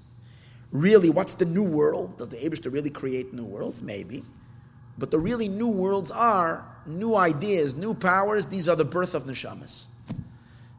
really, 0.70 1.10
what's 1.10 1.34
the 1.34 1.44
new 1.44 1.64
world? 1.64 2.18
Does 2.18 2.30
the 2.30 2.36
Abishter 2.38 2.72
really 2.72 2.90
create 2.90 3.32
new 3.32 3.44
worlds? 3.44 3.82
Maybe. 3.82 4.22
But 4.96 5.10
the 5.10 5.18
really 5.18 5.48
new 5.48 5.68
worlds 5.68 6.10
are 6.10 6.66
new 6.86 7.14
ideas, 7.14 7.74
new 7.74 7.94
powers. 7.94 8.46
These 8.46 8.68
are 8.68 8.76
the 8.76 8.84
birth 8.84 9.14
of 9.14 9.24
neshamas. 9.24 9.86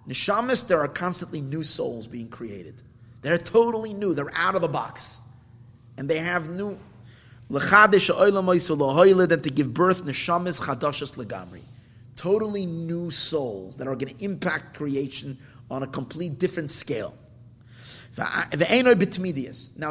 Neshamas, 0.08 0.68
there 0.68 0.80
are 0.80 0.88
constantly 0.88 1.42
new 1.42 1.64
souls 1.64 2.08
being 2.08 2.30
created. 2.30 2.82
They're 3.22 3.38
totally 3.38 3.94
new. 3.94 4.14
They're 4.14 4.32
out 4.36 4.56
of 4.56 4.62
the 4.62 4.68
box. 4.68 5.20
And 5.98 6.10
they 6.10 6.20
have 6.20 6.50
new. 6.50 6.78
And 7.50 7.62
to 7.62 9.50
give 9.50 9.74
birth 9.74 10.06
neshamas 10.06 10.62
chadashas 10.62 11.16
legamri. 11.16 11.62
Totally 12.16 12.66
new 12.66 13.12
souls 13.12 13.78
that 13.78 13.88
are 13.88 13.96
going 13.96 14.14
to 14.14 14.24
impact 14.24 14.78
creation 14.78 15.38
on 15.72 15.84
a 15.84 15.88
complete 15.88 16.38
different 16.40 16.70
scale. 16.70 17.14
Now 18.18 18.44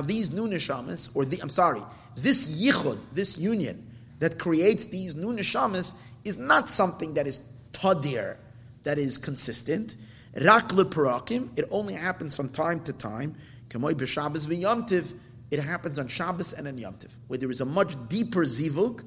these 0.02 0.30
new 0.30 0.48
neshamas, 0.48 1.08
or 1.14 1.24
the, 1.24 1.40
I'm 1.40 1.48
sorry, 1.48 1.82
this 2.16 2.46
yichud, 2.46 2.98
this 3.12 3.38
union 3.38 3.90
that 4.18 4.38
creates 4.38 4.86
these 4.86 5.14
new 5.14 5.32
neshamas 5.32 5.94
is 6.24 6.36
not 6.36 6.68
something 6.68 7.14
that 7.14 7.26
is 7.26 7.40
tadir, 7.72 8.36
that 8.82 8.98
is 8.98 9.16
consistent. 9.16 9.96
Rak 10.36 10.70
leparakim, 10.70 11.56
it 11.58 11.64
only 11.70 11.94
happens 11.94 12.36
from 12.36 12.50
time 12.50 12.80
to 12.84 12.92
time. 12.92 13.36
V'yomtiv, 13.70 15.14
it 15.50 15.60
happens 15.60 15.98
on 15.98 16.08
Shabbos 16.08 16.52
and 16.52 16.68
on 16.68 16.76
Yomtiv, 16.76 17.08
where 17.26 17.38
there 17.38 17.50
is 17.50 17.60
a 17.60 17.64
much 17.64 17.96
deeper 18.08 18.44
zivug, 18.44 19.02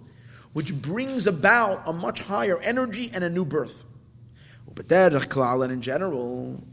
which 0.53 0.74
brings 0.74 1.28
about 1.28 1.88
a 1.88 1.93
much 1.93 2.22
higher 2.22 2.59
energy 2.59 3.11
and 3.13 3.24
a 3.24 3.30
new 3.30 3.45
birth. 3.45 3.86
But 4.74 4.91
and 4.91 5.72
in 5.72 5.82
general, 5.82 6.63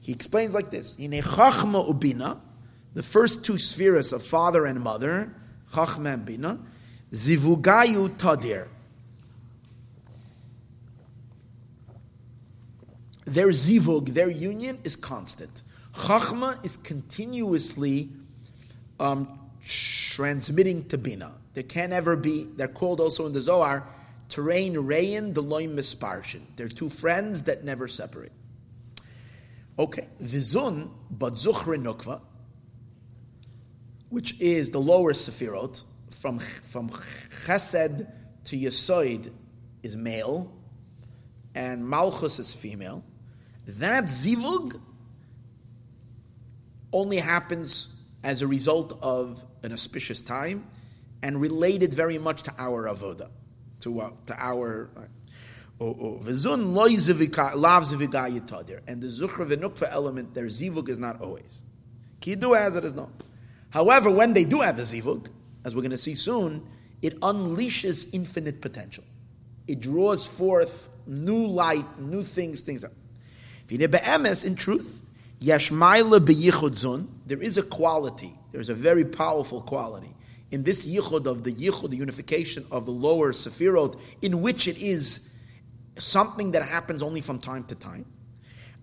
he 0.00 0.12
explains 0.12 0.54
like 0.54 0.70
this: 0.70 0.96
In 0.98 1.12
ubina, 1.12 2.40
the 2.94 3.02
first 3.02 3.44
two 3.44 3.58
spheres 3.58 4.12
of 4.12 4.22
father 4.22 4.66
and 4.66 4.80
mother, 4.80 5.34
chachma 5.72 6.14
and 6.14 6.24
bina, 6.24 6.58
zivugayu 7.10 8.16
tadir. 8.16 8.68
Their 13.24 13.48
zivug, 13.48 14.10
their 14.10 14.28
union 14.28 14.78
is 14.84 14.96
constant. 14.96 15.62
Chachma 15.94 16.64
is 16.64 16.76
continuously 16.76 18.10
um, 19.00 19.38
transmitting 19.66 20.86
to 20.88 20.98
bina. 20.98 21.32
There 21.54 21.62
can 21.62 21.90
never 21.90 22.16
be. 22.16 22.48
They're 22.56 22.68
called 22.68 23.00
also 23.00 23.26
in 23.26 23.32
the 23.32 23.40
Zohar 23.40 23.86
terrain 24.28 24.74
rayin 24.74 25.32
deloim 25.32 25.74
misparshin. 25.74 26.42
They're 26.56 26.68
two 26.68 26.88
friends 26.88 27.44
that 27.44 27.64
never 27.64 27.86
separate. 27.86 28.32
Okay, 29.78 30.06
vizun 30.22 30.90
but 31.10 31.34
zuchre 31.34 31.82
nukva, 31.82 32.20
which 34.08 34.40
is 34.40 34.70
the 34.70 34.80
lower 34.80 35.12
sefirot 35.12 35.82
from 36.10 36.38
from 36.38 36.90
chesed 36.90 38.10
to 38.44 38.56
yesoid 38.56 39.32
is 39.82 39.96
male, 39.96 40.52
and 41.54 41.88
malchus 41.88 42.38
is 42.38 42.54
female. 42.54 43.04
That 43.66 44.04
zivug 44.04 44.80
only 46.92 47.16
happens 47.16 47.88
as 48.22 48.42
a 48.42 48.46
result 48.46 48.98
of 49.02 49.42
an 49.62 49.72
auspicious 49.72 50.22
time 50.22 50.66
and 51.22 51.40
related 51.40 51.94
very 51.94 52.18
much 52.18 52.42
to 52.42 52.52
our 52.58 52.84
avoda, 52.84 53.30
to, 53.80 54.00
uh, 54.00 54.10
to 54.26 54.36
our. 54.38 54.90
Zivika 55.80 57.50
yitadir. 58.30 58.80
And 58.86 59.02
the 59.02 59.08
zuchra 59.08 59.46
v'nukva 59.46 59.88
element, 59.90 60.34
their 60.34 60.46
zivug 60.46 60.88
is 60.88 60.98
not 60.98 61.20
always. 61.20 61.62
Kidu 62.20 62.54
as 62.54 62.76
it 62.76 62.84
is 62.84 62.94
not. 62.94 63.10
However, 63.70 64.10
when 64.10 64.34
they 64.34 64.44
do 64.44 64.60
have 64.60 64.78
a 64.78 64.82
zivug, 64.82 65.28
as 65.64 65.74
we're 65.74 65.82
going 65.82 65.90
to 65.90 65.98
see 65.98 66.14
soon, 66.14 66.66
it 67.02 67.18
unleashes 67.20 68.08
infinite 68.12 68.60
potential. 68.60 69.04
It 69.66 69.80
draws 69.80 70.26
forth 70.26 70.90
new 71.06 71.46
light, 71.46 71.98
new 71.98 72.22
things, 72.22 72.60
things. 72.60 72.84
In 73.70 74.56
truth, 74.56 75.02
there 75.40 75.56
is 77.42 77.58
a 77.58 77.62
quality, 77.62 78.38
there 78.52 78.60
is 78.60 78.68
a 78.68 78.74
very 78.74 79.04
powerful 79.04 79.62
quality 79.62 80.14
in 80.54 80.62
this 80.62 80.86
yichud 80.86 81.26
of 81.26 81.42
the 81.42 81.52
yichud, 81.52 81.90
the 81.90 81.96
unification 81.96 82.64
of 82.70 82.86
the 82.86 82.92
lower 82.92 83.32
sefirot, 83.32 83.98
in 84.22 84.40
which 84.40 84.68
it 84.68 84.78
is 84.78 85.28
something 85.96 86.52
that 86.52 86.62
happens 86.62 87.02
only 87.02 87.20
from 87.20 87.40
time 87.40 87.64
to 87.64 87.74
time. 87.74 88.06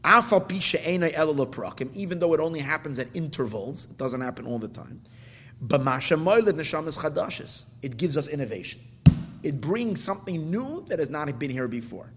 Even 0.03 0.21
though 2.19 2.33
it 2.33 2.41
only 2.41 2.59
happens 2.59 2.99
at 2.99 3.15
intervals, 3.15 3.85
it 3.85 3.97
doesn't 3.97 4.19
happen 4.19 4.45
all 4.45 4.59
the 4.59 4.67
time. 4.67 5.01
It 7.81 7.97
gives 7.97 8.17
us 8.17 8.27
innovation. 8.27 8.81
It 9.43 9.61
brings 9.61 10.03
something 10.03 10.51
new 10.51 10.83
that 10.89 10.99
has 10.99 11.09
not 11.09 11.39
been 11.39 11.51
here 11.51 11.69
before. 11.69 12.11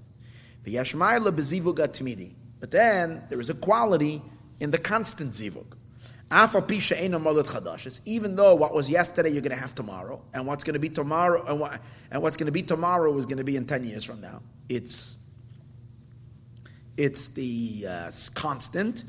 But 2.61 2.71
then 2.71 3.23
there 3.29 3.41
is 3.41 3.51
a 3.51 3.55
quality 3.55 4.23
in 4.61 4.71
the 4.71 4.79
constant 4.79 5.33
zivug. 5.33 5.77
Even 8.05 8.37
though 8.37 8.55
what 8.55 8.75
was 8.75 8.89
yesterday 8.89 9.29
you're 9.29 9.43
going 9.43 9.55
to 9.55 9.61
have 9.61 9.75
tomorrow, 9.75 10.23
and 10.33 10.47
what's 10.47 10.65
going 10.65 10.75
to 10.75 10.81
be 10.81 10.89
tomorrow, 10.89 11.45
and, 11.47 11.61
what, 11.61 11.81
and 12.11 12.23
what's 12.23 12.37
going 12.37 12.47
to 12.47 12.53
be 12.53 12.63
tomorrow 12.63 13.17
is 13.19 13.27
going 13.27 13.39
to 13.39 13.45
be 13.45 13.57
in 13.57 13.67
ten 13.67 13.85
years 13.85 14.05
from 14.05 14.21
now. 14.21 14.41
It's 14.69 15.19
it's 16.97 17.29
the 17.29 17.87
uh, 17.89 18.11
constant. 18.35 19.05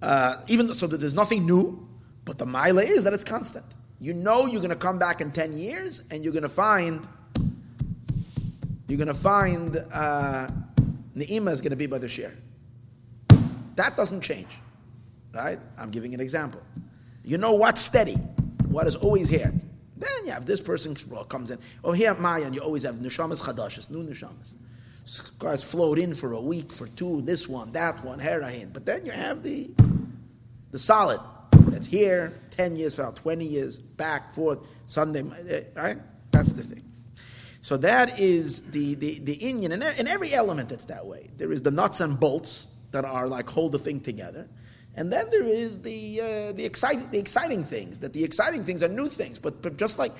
Uh, 0.00 0.36
even 0.48 0.66
though, 0.66 0.74
so 0.74 0.86
that 0.86 0.98
there's 0.98 1.14
nothing 1.14 1.46
new, 1.46 1.88
but 2.24 2.38
the 2.38 2.46
mila 2.46 2.82
is 2.82 3.04
that 3.04 3.12
it's 3.12 3.24
constant. 3.24 3.64
You 4.00 4.12
know 4.12 4.46
you're 4.46 4.60
going 4.60 4.70
to 4.70 4.76
come 4.76 4.98
back 4.98 5.20
in 5.20 5.32
ten 5.32 5.58
years, 5.58 6.02
and 6.10 6.22
you're 6.22 6.32
going 6.32 6.42
to 6.42 6.48
find 6.48 7.06
you're 8.86 8.98
going 8.98 9.08
to 9.08 9.14
find 9.14 9.76
uh, 9.92 10.46
Ne'ima 11.16 11.50
is 11.50 11.60
going 11.60 11.70
to 11.70 11.76
be 11.76 11.86
by 11.86 11.98
the 11.98 12.08
share. 12.08 12.34
That 13.76 13.96
doesn't 13.96 14.20
change. 14.20 14.48
Right? 15.32 15.58
I'm 15.78 15.90
giving 15.90 16.14
an 16.14 16.20
example. 16.20 16.62
You 17.24 17.38
know 17.38 17.52
what's 17.54 17.80
steady, 17.82 18.16
what 18.68 18.86
is 18.86 18.96
always 18.96 19.28
here. 19.28 19.52
Then 19.96 20.10
you 20.24 20.32
have 20.32 20.46
this 20.46 20.60
person 20.60 20.96
comes 21.28 21.50
in. 21.50 21.58
Oh, 21.82 21.92
here 21.92 22.10
at 22.10 22.20
Mayan, 22.20 22.52
you 22.52 22.60
always 22.60 22.82
have 22.82 22.96
neshamas 22.96 23.42
chadashas, 23.42 23.90
new 23.90 24.04
neshamas. 24.04 24.54
Guys 25.38 25.62
float 25.62 25.98
in 25.98 26.14
for 26.14 26.32
a 26.32 26.40
week, 26.40 26.72
for 26.72 26.86
two, 26.88 27.22
this 27.22 27.48
one, 27.48 27.72
that 27.72 28.02
one, 28.04 28.18
herahin. 28.18 28.72
But 28.72 28.86
then 28.86 29.04
you 29.04 29.12
have 29.12 29.42
the 29.42 29.70
the 30.70 30.78
solid 30.78 31.20
that's 31.68 31.86
here, 31.86 32.32
10 32.50 32.76
years 32.76 32.96
from 32.96 33.14
20 33.14 33.44
years, 33.44 33.78
back, 33.78 34.34
forth, 34.34 34.58
Sunday, 34.86 35.22
eh, 35.48 35.62
right? 35.74 35.98
That's 36.30 36.52
the 36.52 36.62
thing. 36.62 36.84
So 37.62 37.76
that 37.78 38.18
is 38.18 38.70
the, 38.72 38.94
the, 38.94 39.18
the 39.20 39.36
inyan, 39.36 39.72
and 39.72 39.82
in 39.82 40.08
every 40.08 40.34
element 40.34 40.72
it's 40.72 40.86
that 40.86 41.06
way. 41.06 41.30
There 41.36 41.52
is 41.52 41.62
the 41.62 41.70
nuts 41.70 42.00
and 42.00 42.18
bolts, 42.18 42.66
that 42.94 43.04
are 43.04 43.28
like 43.28 43.50
hold 43.50 43.72
the 43.72 43.78
thing 43.78 44.00
together. 44.00 44.48
And 44.96 45.12
then 45.12 45.28
there 45.30 45.44
is 45.44 45.80
the 45.80 46.20
uh, 46.20 46.52
the 46.52 46.64
exciting 46.64 47.10
the 47.10 47.18
exciting 47.18 47.64
things. 47.64 47.98
That 47.98 48.12
the 48.12 48.24
exciting 48.24 48.64
things 48.64 48.82
are 48.82 48.88
new 48.88 49.08
things, 49.08 49.38
but 49.38 49.60
but 49.60 49.76
just 49.76 49.98
like 49.98 50.12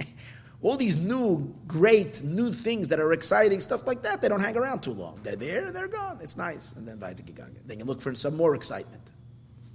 all 0.62 0.76
these 0.76 0.96
new 0.96 1.52
great 1.66 2.22
new 2.22 2.52
things 2.52 2.88
that 2.88 3.00
are 3.00 3.12
exciting 3.14 3.60
stuff 3.60 3.86
like 3.86 4.02
that, 4.02 4.20
they 4.20 4.28
don't 4.28 4.40
hang 4.40 4.56
around 4.56 4.80
too 4.80 4.92
long. 4.92 5.18
They're 5.22 5.36
there, 5.36 5.72
they're 5.72 5.88
gone. 5.88 6.18
It's 6.22 6.36
nice, 6.36 6.72
and 6.72 6.86
then 6.86 6.98
then 7.00 7.78
you 7.78 7.84
look 7.86 8.02
for 8.02 8.14
some 8.14 8.36
more 8.36 8.54
excitement. 8.54 9.02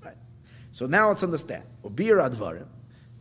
Right. 0.06 0.18
So 0.72 0.86
now 0.86 1.10
let's 1.10 1.24
understand 1.24 1.64
ubir 1.84 2.18
advarim, 2.30 2.68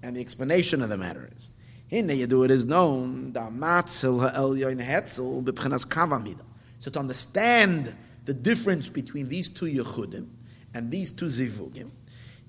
and 0.03 0.17
the 0.17 0.21
explanation 0.21 0.83
of 0.83 0.91
the 0.91 0.99
matter 0.99 1.31
is. 1.35 1.51
In 1.89 2.09
the 2.09 2.21
it 2.21 2.51
is 2.51 2.67
known 2.67 3.33
that 3.33 3.53
matzil 3.53 4.21
ha'elyon 4.21 4.85
hetzel 4.85 5.43
b'pchenas 5.43 5.87
kavamida. 5.87 6.43
So 6.79 6.91
to 6.91 6.99
understand 6.99 7.95
the 8.27 8.35
difference 8.35 8.89
between 8.89 9.29
these 9.29 9.49
two 9.49 9.67
Yechudim 9.67 10.29
and 10.75 10.91
these 10.91 11.13
two 11.13 11.27
Zivugim 11.27 11.91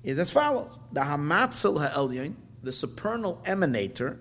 is 0.03 0.19
as 0.19 0.31
follows. 0.31 0.79
The 0.91 1.01
Hamatzel 1.01 1.79
Ha'elyon, 1.79 2.35
the 2.63 2.71
supernal 2.71 3.41
emanator, 3.45 4.17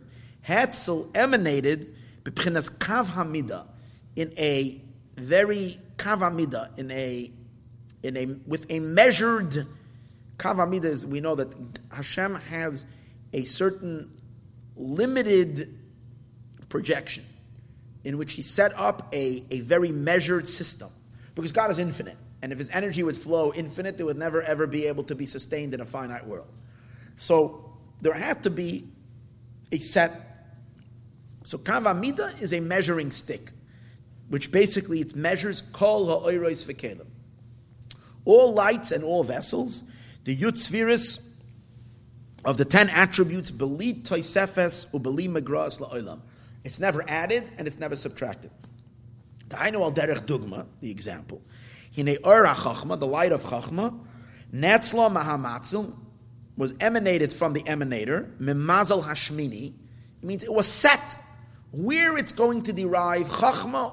Hatzel 0.46 1.16
emanated 1.16 1.96
B'pchinas 2.22 2.70
Kav 2.70 3.07
Hamida, 3.07 3.66
in 4.14 4.32
a 4.38 4.80
very 5.16 5.78
Kav 5.96 6.18
Hamida, 6.18 6.78
in 6.78 6.90
a, 6.90 7.32
in 8.02 8.16
a, 8.16 8.26
with 8.46 8.66
a 8.70 8.78
measured 8.80 9.66
Kav 10.38 10.57
Hamida 10.57 10.84
is, 10.84 11.07
we 11.07 11.20
know 11.20 11.34
that 11.34 11.54
Hashem 11.90 12.34
has 12.34 12.84
a 13.32 13.44
certain 13.44 14.11
limited 14.76 15.78
projection 16.68 17.24
in 18.04 18.18
which 18.18 18.34
he 18.34 18.42
set 18.42 18.72
up 18.76 19.12
a, 19.14 19.42
a 19.50 19.61
very 19.61 19.90
measured 19.90 20.48
system. 20.48 20.90
Because 21.37 21.53
God 21.53 21.70
is 21.70 21.78
infinite. 21.78 22.16
And 22.43 22.51
if 22.51 22.59
his 22.59 22.70
energy 22.70 23.03
would 23.03 23.16
flow 23.16 23.53
infinite, 23.55 24.01
it 24.01 24.05
would 24.05 24.16
never 24.16 24.43
ever 24.43 24.66
be 24.66 24.87
able 24.87 25.05
to 25.05 25.14
be 25.14 25.26
sustained 25.26 25.74
in 25.74 25.80
a 25.80 25.84
finite 25.84 26.26
world. 26.26 26.49
So 27.16 27.72
there 28.01 28.14
had 28.14 28.43
to 28.43 28.51
be 28.51 28.89
a 29.70 29.78
set. 29.78 30.12
So 31.45 31.59
kavamida 31.59 32.41
is 32.41 32.53
a 32.53 32.61
measuring 32.61 33.11
stick, 33.11 33.53
which 34.28 34.51
basically 34.51 35.01
it 35.01 35.14
measures 35.14 35.61
kol 35.61 36.07
ha'oirois 36.07 36.64
v'kelim. 36.64 37.07
All 38.24 38.53
lights 38.53 38.91
and 38.91 39.05
all 39.05 39.22
vessels, 39.22 39.84
the 40.24 40.37
yutzviris 40.37 41.22
of 42.45 42.57
the 42.57 42.64
ten 42.64 42.89
attributes, 42.89 43.51
belit 43.51 44.05
toisefes 44.05 44.91
megras 44.91 45.80
la'olam. 45.80 46.20
It's 46.64 46.80
never 46.80 47.05
added 47.09 47.45
and 47.59 47.68
it's 47.68 47.78
never 47.78 47.95
subtracted. 47.95 48.51
Dainu 49.49 49.80
al 49.80 49.92
derech 49.92 50.26
dugma, 50.26 50.66
the 50.80 50.90
example. 50.90 51.42
Hine 51.94 52.16
ora 52.24 52.55
chachma, 52.55 52.99
the 52.99 53.07
light 53.07 53.32
of 53.32 53.42
chachma, 53.42 53.99
netzla 54.53 55.11
mahamatzil, 55.12 55.94
was 56.57 56.74
emanated 56.80 57.32
from 57.32 57.53
the 57.53 57.62
emanator, 57.62 58.36
mimazal 58.38 59.05
hashmini. 59.05 59.74
It 60.22 60.24
means 60.24 60.42
it 60.42 60.53
was 60.53 60.66
set 60.66 61.16
where 61.70 62.16
it's 62.16 62.32
going 62.32 62.62
to 62.62 62.72
derive 62.72 63.28
chachma, 63.28 63.92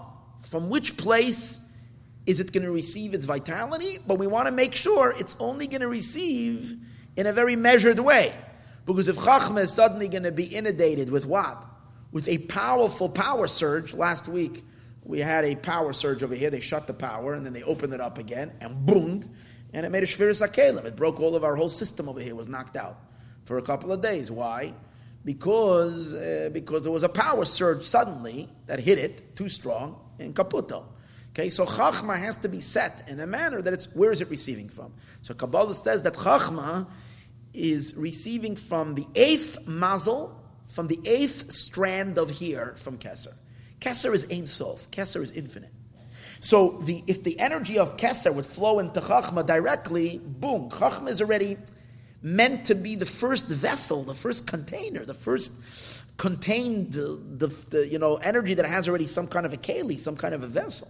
from 0.49 0.69
which 0.69 0.97
place 0.97 1.59
is 2.25 2.39
it 2.39 2.51
going 2.51 2.63
to 2.63 2.71
receive 2.71 3.13
its 3.13 3.25
vitality, 3.25 3.99
but 4.07 4.17
we 4.17 4.27
want 4.27 4.47
to 4.47 4.51
make 4.51 4.75
sure 4.75 5.13
it's 5.17 5.35
only 5.39 5.67
going 5.67 5.81
to 5.81 5.87
receive 5.87 6.77
in 7.15 7.27
a 7.27 7.33
very 7.33 7.55
measured 7.55 7.99
way. 7.99 8.33
Because 8.85 9.07
if 9.07 9.17
chachma 9.17 9.61
is 9.61 9.71
suddenly 9.71 10.07
going 10.07 10.23
to 10.23 10.31
be 10.31 10.45
inundated 10.45 11.09
with 11.09 11.25
what? 11.25 11.65
With 12.11 12.27
a 12.27 12.37
powerful 12.39 13.09
power 13.09 13.47
surge. 13.47 13.93
Last 13.93 14.27
week, 14.27 14.63
we 15.05 15.19
had 15.19 15.45
a 15.45 15.55
power 15.55 15.93
surge 15.93 16.23
over 16.23 16.35
here. 16.35 16.49
They 16.49 16.61
shut 16.61 16.87
the 16.87 16.93
power 16.93 17.33
and 17.33 17.45
then 17.45 17.53
they 17.53 17.63
opened 17.63 17.93
it 17.93 18.01
up 18.01 18.17
again, 18.17 18.53
and 18.61 18.85
boom, 18.85 19.29
and 19.73 19.85
it 19.85 19.89
made 19.89 20.03
a 20.03 20.07
shviris 20.07 20.45
akelim. 20.47 20.85
It 20.85 20.95
broke 20.95 21.19
all 21.19 21.35
of 21.35 21.43
our 21.43 21.55
whole 21.55 21.69
system 21.69 22.07
over 22.07 22.19
here, 22.19 22.35
was 22.35 22.47
knocked 22.47 22.75
out 22.75 22.99
for 23.45 23.57
a 23.57 23.61
couple 23.61 23.91
of 23.91 24.01
days. 24.01 24.31
Why? 24.31 24.73
Because, 25.25 26.13
uh, 26.13 26.49
because 26.51 26.83
there 26.83 26.91
was 26.91 27.03
a 27.03 27.09
power 27.09 27.45
surge 27.45 27.83
suddenly 27.83 28.49
that 28.67 28.79
hit 28.79 28.97
it 28.97 29.35
too 29.35 29.49
strong 29.49 29.99
in 30.19 30.33
Caputo. 30.33 30.85
Okay, 31.29 31.49
so 31.49 31.65
Chachma 31.65 32.15
has 32.15 32.37
to 32.37 32.47
be 32.47 32.61
set 32.61 33.09
in 33.09 33.19
a 33.19 33.25
manner 33.25 33.61
that 33.61 33.73
it's 33.73 33.93
where 33.95 34.11
is 34.11 34.21
it 34.21 34.29
receiving 34.29 34.69
from? 34.69 34.93
So 35.23 35.33
Kabbalah 35.33 35.73
says 35.73 36.03
that 36.03 36.13
Chachma 36.13 36.85
is 37.53 37.95
receiving 37.95 38.55
from 38.55 38.93
the 38.93 39.05
eighth 39.15 39.67
mazel, 39.67 40.39
from 40.67 40.87
the 40.87 40.99
eighth 41.05 41.51
strand 41.51 42.19
of 42.19 42.29
here 42.29 42.75
from 42.77 42.99
Kesser. 42.99 43.33
Kesser 43.83 44.13
is 44.13 44.25
Ein 44.31 44.47
Sof. 44.47 44.89
Kesser 44.91 45.21
is 45.21 45.31
infinite. 45.31 45.71
So 46.39 46.79
the, 46.83 47.03
if 47.05 47.23
the 47.23 47.39
energy 47.39 47.77
of 47.77 47.97
Kesser 47.97 48.33
would 48.33 48.45
flow 48.45 48.79
into 48.79 49.01
Chachma 49.01 49.45
directly, 49.45 50.19
boom, 50.23 50.69
Chachma 50.69 51.09
is 51.09 51.21
already 51.21 51.57
meant 52.21 52.65
to 52.67 52.75
be 52.75 52.95
the 52.95 53.05
first 53.05 53.47
vessel, 53.47 54.03
the 54.03 54.13
first 54.13 54.47
container, 54.47 55.03
the 55.03 55.13
first 55.13 55.51
contained 56.15 56.93
the, 56.93 57.21
the, 57.37 57.47
the 57.71 57.87
you 57.89 57.99
know 57.99 58.15
energy 58.17 58.53
that 58.53 58.65
has 58.65 58.87
already 58.87 59.05
some 59.05 59.27
kind 59.27 59.45
of 59.45 59.51
a 59.51 59.57
keli, 59.57 59.99
some 59.99 60.15
kind 60.15 60.33
of 60.33 60.43
a 60.43 60.47
vessel. 60.47 60.87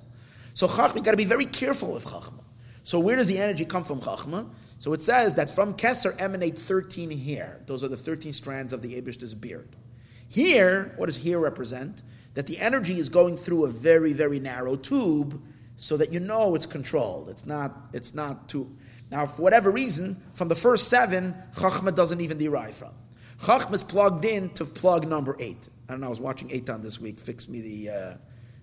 So 0.53 0.67
Chachma, 0.67 1.03
got 1.03 1.11
to 1.11 1.17
be 1.17 1.25
very 1.25 1.45
careful 1.45 1.93
with 1.93 2.05
Chachma. 2.05 2.43
So 2.83 2.99
where 2.99 3.15
does 3.15 3.27
the 3.27 3.39
energy 3.39 3.65
come 3.65 3.85
from 3.85 4.01
Chachma? 4.01 4.47
So 4.77 4.93
it 4.93 5.01
says 5.01 5.35
that 5.35 5.49
from 5.49 5.73
Kesser 5.73 6.19
emanate 6.21 6.59
13 6.59 7.09
hair. 7.09 7.61
Those 7.65 7.83
are 7.83 7.87
the 7.87 7.97
13 7.97 8.33
strands 8.33 8.71
of 8.71 8.81
the 8.83 8.97
Abish's 8.97 9.33
beard. 9.33 9.75
Here, 10.29 10.93
what 10.97 11.07
does 11.07 11.15
here 11.15 11.39
represent? 11.39 12.03
That 12.33 12.47
the 12.47 12.59
energy 12.59 12.97
is 12.97 13.09
going 13.09 13.37
through 13.37 13.65
a 13.65 13.69
very, 13.69 14.13
very 14.13 14.39
narrow 14.39 14.75
tube 14.75 15.41
so 15.75 15.97
that 15.97 16.11
you 16.11 16.19
know 16.19 16.55
it's 16.55 16.65
controlled. 16.65 17.29
It's 17.29 17.45
not, 17.45 17.89
it's 17.93 18.13
not 18.13 18.49
too. 18.49 18.75
Now, 19.11 19.25
for 19.27 19.41
whatever 19.43 19.69
reason, 19.69 20.17
from 20.33 20.47
the 20.47 20.55
first 20.55 20.87
seven, 20.87 21.35
Chachma 21.55 21.93
doesn't 21.95 22.21
even 22.21 22.37
derive 22.37 22.75
from. 22.75 22.93
Chachma 23.41 23.73
is 23.73 23.83
plugged 23.83 24.25
in 24.25 24.49
to 24.51 24.65
plug 24.65 25.07
number 25.07 25.35
eight. 25.39 25.69
I 25.87 25.93
don't 25.93 26.01
know, 26.01 26.07
I 26.07 26.09
was 26.09 26.19
watching 26.19 26.49
Eitan 26.49 26.81
this 26.81 26.99
week, 26.99 27.19
fix 27.19 27.47
me 27.47 27.61
the. 27.61 27.89
Uh, 27.89 28.15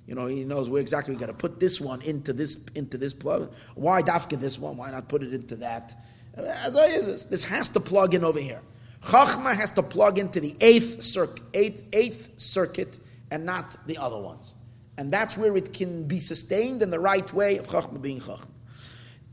you 0.07 0.17
know, 0.17 0.27
he 0.27 0.43
knows 0.43 0.69
where 0.69 0.81
exactly 0.81 1.15
we 1.15 1.21
got 1.21 1.27
to 1.27 1.33
put 1.33 1.61
this 1.61 1.81
one 1.81 2.03
into 2.03 2.33
this 2.33 2.59
into 2.75 2.99
this 2.99 3.15
plug. 3.15 3.53
Why 3.77 4.03
dafka 4.03 4.41
this 4.41 4.59
one? 4.59 4.77
Why 4.77 4.91
not 4.91 5.09
put 5.09 5.23
it 5.23 5.33
into 5.33 5.55
that? 5.57 6.05
As 6.35 6.75
this, 6.75 7.25
this 7.27 7.45
has 7.45 7.69
to 7.71 7.81
plug 7.81 8.15
in 8.15 8.25
over 8.25 8.41
here. 8.41 8.61
Chachma 9.05 9.55
has 9.55 9.71
to 9.73 9.85
plug 9.85 10.19
into 10.19 10.41
the 10.41 10.57
eighth 10.61 11.03
circuit, 11.03 11.45
eighth, 11.55 11.85
eighth 11.93 12.41
circuit, 12.41 12.99
and 13.31 13.45
not 13.45 13.77
the 13.87 13.99
other 13.99 14.19
ones. 14.19 14.55
And 14.97 15.13
that's 15.13 15.37
where 15.39 15.57
it 15.57 15.73
can 15.73 16.05
be 16.05 16.21
sustained 16.21 16.83
in 16.83 16.91
the 16.91 17.01
right 17.01 17.33
way 17.33 17.57
of 17.59 17.67
Chachma 17.67 18.03
being 18.03 18.21
Chachma. 18.21 18.49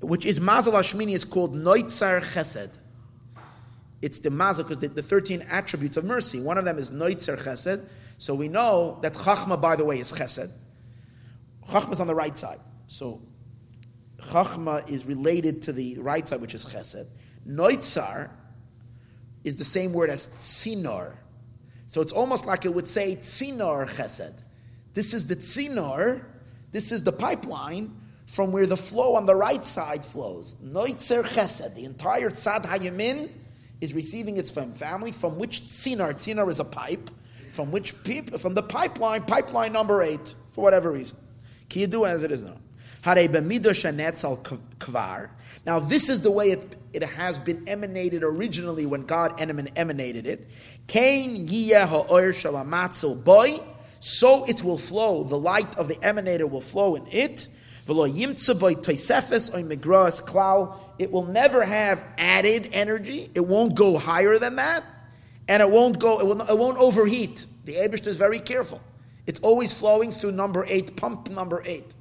Which 0.02 0.26
is 0.26 0.40
Mazal 0.40 0.74
Hashmini 0.74 1.14
is 1.14 1.26
called 1.26 1.56
Noitzar 1.56 2.22
Chesed. 2.22 2.70
It's 4.02 4.20
the 4.20 4.30
Mazal 4.30 4.60
because 4.60 4.80
the, 4.80 4.90
the 4.90 5.02
13 5.02 5.44
attributes 5.50 5.98
of 5.98 6.06
mercy. 6.06 6.40
One 6.40 6.58
of 6.58 6.66
them 6.66 6.78
is 6.78 6.92
Noitzar 6.92 7.38
Chesed. 7.38 7.84
So 8.18 8.34
we 8.34 8.48
know 8.48 9.00
that 9.02 9.14
Chachma, 9.14 9.60
by 9.60 9.76
the 9.76 9.86
way, 9.86 10.00
is 10.00 10.12
Chesed. 10.12 10.52
Chachma 11.68 11.94
is 11.94 12.00
on 12.00 12.08
the 12.08 12.16
right 12.16 12.38
side. 12.38 12.60
So 12.88 13.22
Chachma 14.20 14.90
is 14.90 15.06
related 15.06 15.64
to 15.64 15.74
the 15.74 15.98
right 16.00 16.28
side, 16.28 16.42
which 16.42 16.56
is 16.56 16.66
Chesed. 16.66 17.08
Noitzar 17.48 18.30
is 19.44 19.58
the 19.58 19.66
same 19.66 19.94
word 19.94 20.10
as 20.10 20.28
Tzinor. 20.40 21.14
So 21.88 22.02
it's 22.02 22.12
almost 22.12 22.46
like 22.46 22.66
it 22.66 22.74
would 22.74 22.88
say 22.88 23.16
Tzinor 23.16 23.88
Chesed. 23.88 24.34
This 24.94 25.14
is 25.14 25.28
the 25.28 25.36
Tzinor, 25.36 26.24
this 26.72 26.92
is 26.92 27.04
the 27.04 27.14
pipeline 27.14 27.96
from 28.26 28.52
where 28.52 28.66
the 28.66 28.78
flow 28.78 29.16
on 29.16 29.26
the 29.26 29.36
right 29.36 29.66
side 29.66 30.04
flows. 30.04 30.58
Noitzer 30.64 31.24
Chesed, 31.24 31.76
the 31.76 31.86
entire 31.86 32.30
Tzad 32.30 32.66
Hayamin 32.66 33.32
is 33.80 33.94
receiving 33.94 34.38
its 34.38 34.52
family 34.52 35.12
from 35.12 35.38
which 35.38 35.62
Tzinor, 35.70 36.14
Tzinor 36.14 36.50
is 36.50 36.60
a 36.60 36.66
pipe, 36.66 37.10
from 37.52 37.72
which 37.72 37.92
from 37.92 38.54
the 38.54 38.64
pipeline, 38.64 39.24
pipeline 39.24 39.72
number 39.72 40.02
eight, 40.02 40.36
for 40.52 40.64
whatever 40.64 40.92
reason. 40.92 41.18
Can 41.70 41.82
do 41.88 42.06
as 42.06 42.24
it 42.24 42.32
is 42.32 42.44
now? 42.44 42.58
kvar. 44.80 45.30
Now, 45.66 45.80
this 45.80 46.10
is 46.10 46.22
the 46.22 46.32
way 46.32 46.52
it, 46.52 46.78
it 46.94 47.04
has 47.04 47.38
been 47.40 47.68
emanated 47.68 48.24
originally 48.24 48.86
when 48.86 49.06
God 49.06 49.40
emanated 49.40 50.26
it. 50.26 50.48
So 54.00 54.46
it 54.46 54.64
will 54.64 54.78
flow. 54.78 55.24
The 55.24 55.38
light 55.38 55.78
of 55.78 55.88
the 55.88 55.96
emanator 55.96 56.50
will 56.50 56.62
flow 56.62 56.96
in 56.96 57.08
it. 57.12 57.48
It 61.00 61.12
will 61.12 61.26
never 61.26 61.64
have 61.64 62.04
added 62.18 62.70
energy. 62.74 63.30
It 63.34 63.40
won't 63.46 63.76
go 63.76 63.98
higher 63.98 64.38
than 64.40 64.56
that, 64.58 64.84
and 65.48 65.62
it 65.62 65.70
won't 65.70 66.00
go. 66.00 66.20
It, 66.20 66.26
will, 66.26 66.42
it 66.42 66.58
won't 66.58 66.78
overheat. 66.78 67.46
The 67.66 67.76
Abishta 67.76 68.08
is 68.08 68.18
very 68.18 68.40
careful. 68.40 68.82
It's 69.26 69.40
always 69.42 69.72
flowing 69.78 70.12
through 70.12 70.32
number 70.32 70.66
eight, 70.68 70.96
pump 70.96 71.30
number 71.30 71.62
eight. 71.66 71.94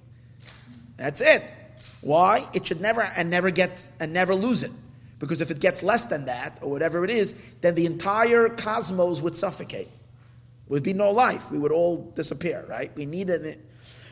That's 0.97 1.21
it. 1.21 1.43
Why? 2.07 2.49
It 2.55 2.65
should 2.69 2.81
never 2.81 3.03
and 3.03 3.31
never 3.31 3.51
get 3.51 3.89
and 3.99 4.13
never 4.13 4.33
lose 4.33 4.63
it. 4.63 4.71
Because 5.19 5.41
if 5.41 5.51
it 5.51 5.59
gets 5.59 5.83
less 5.83 6.05
than 6.05 6.27
that, 6.27 6.57
or 6.63 6.71
whatever 6.71 7.05
it 7.05 7.11
is, 7.11 7.35
then 7.63 7.75
the 7.75 7.85
entire 7.85 8.49
cosmos 8.49 9.21
would 9.21 9.37
suffocate. 9.37 9.89
There 9.89 10.69
would 10.69 10.85
be 10.85 10.93
no 10.93 11.11
life. 11.11 11.51
We 11.51 11.59
would 11.59 11.73
all 11.73 12.13
disappear, 12.15 12.65
right? 12.69 12.95
We 12.95 13.07
need 13.07 13.29
it. 13.31 13.61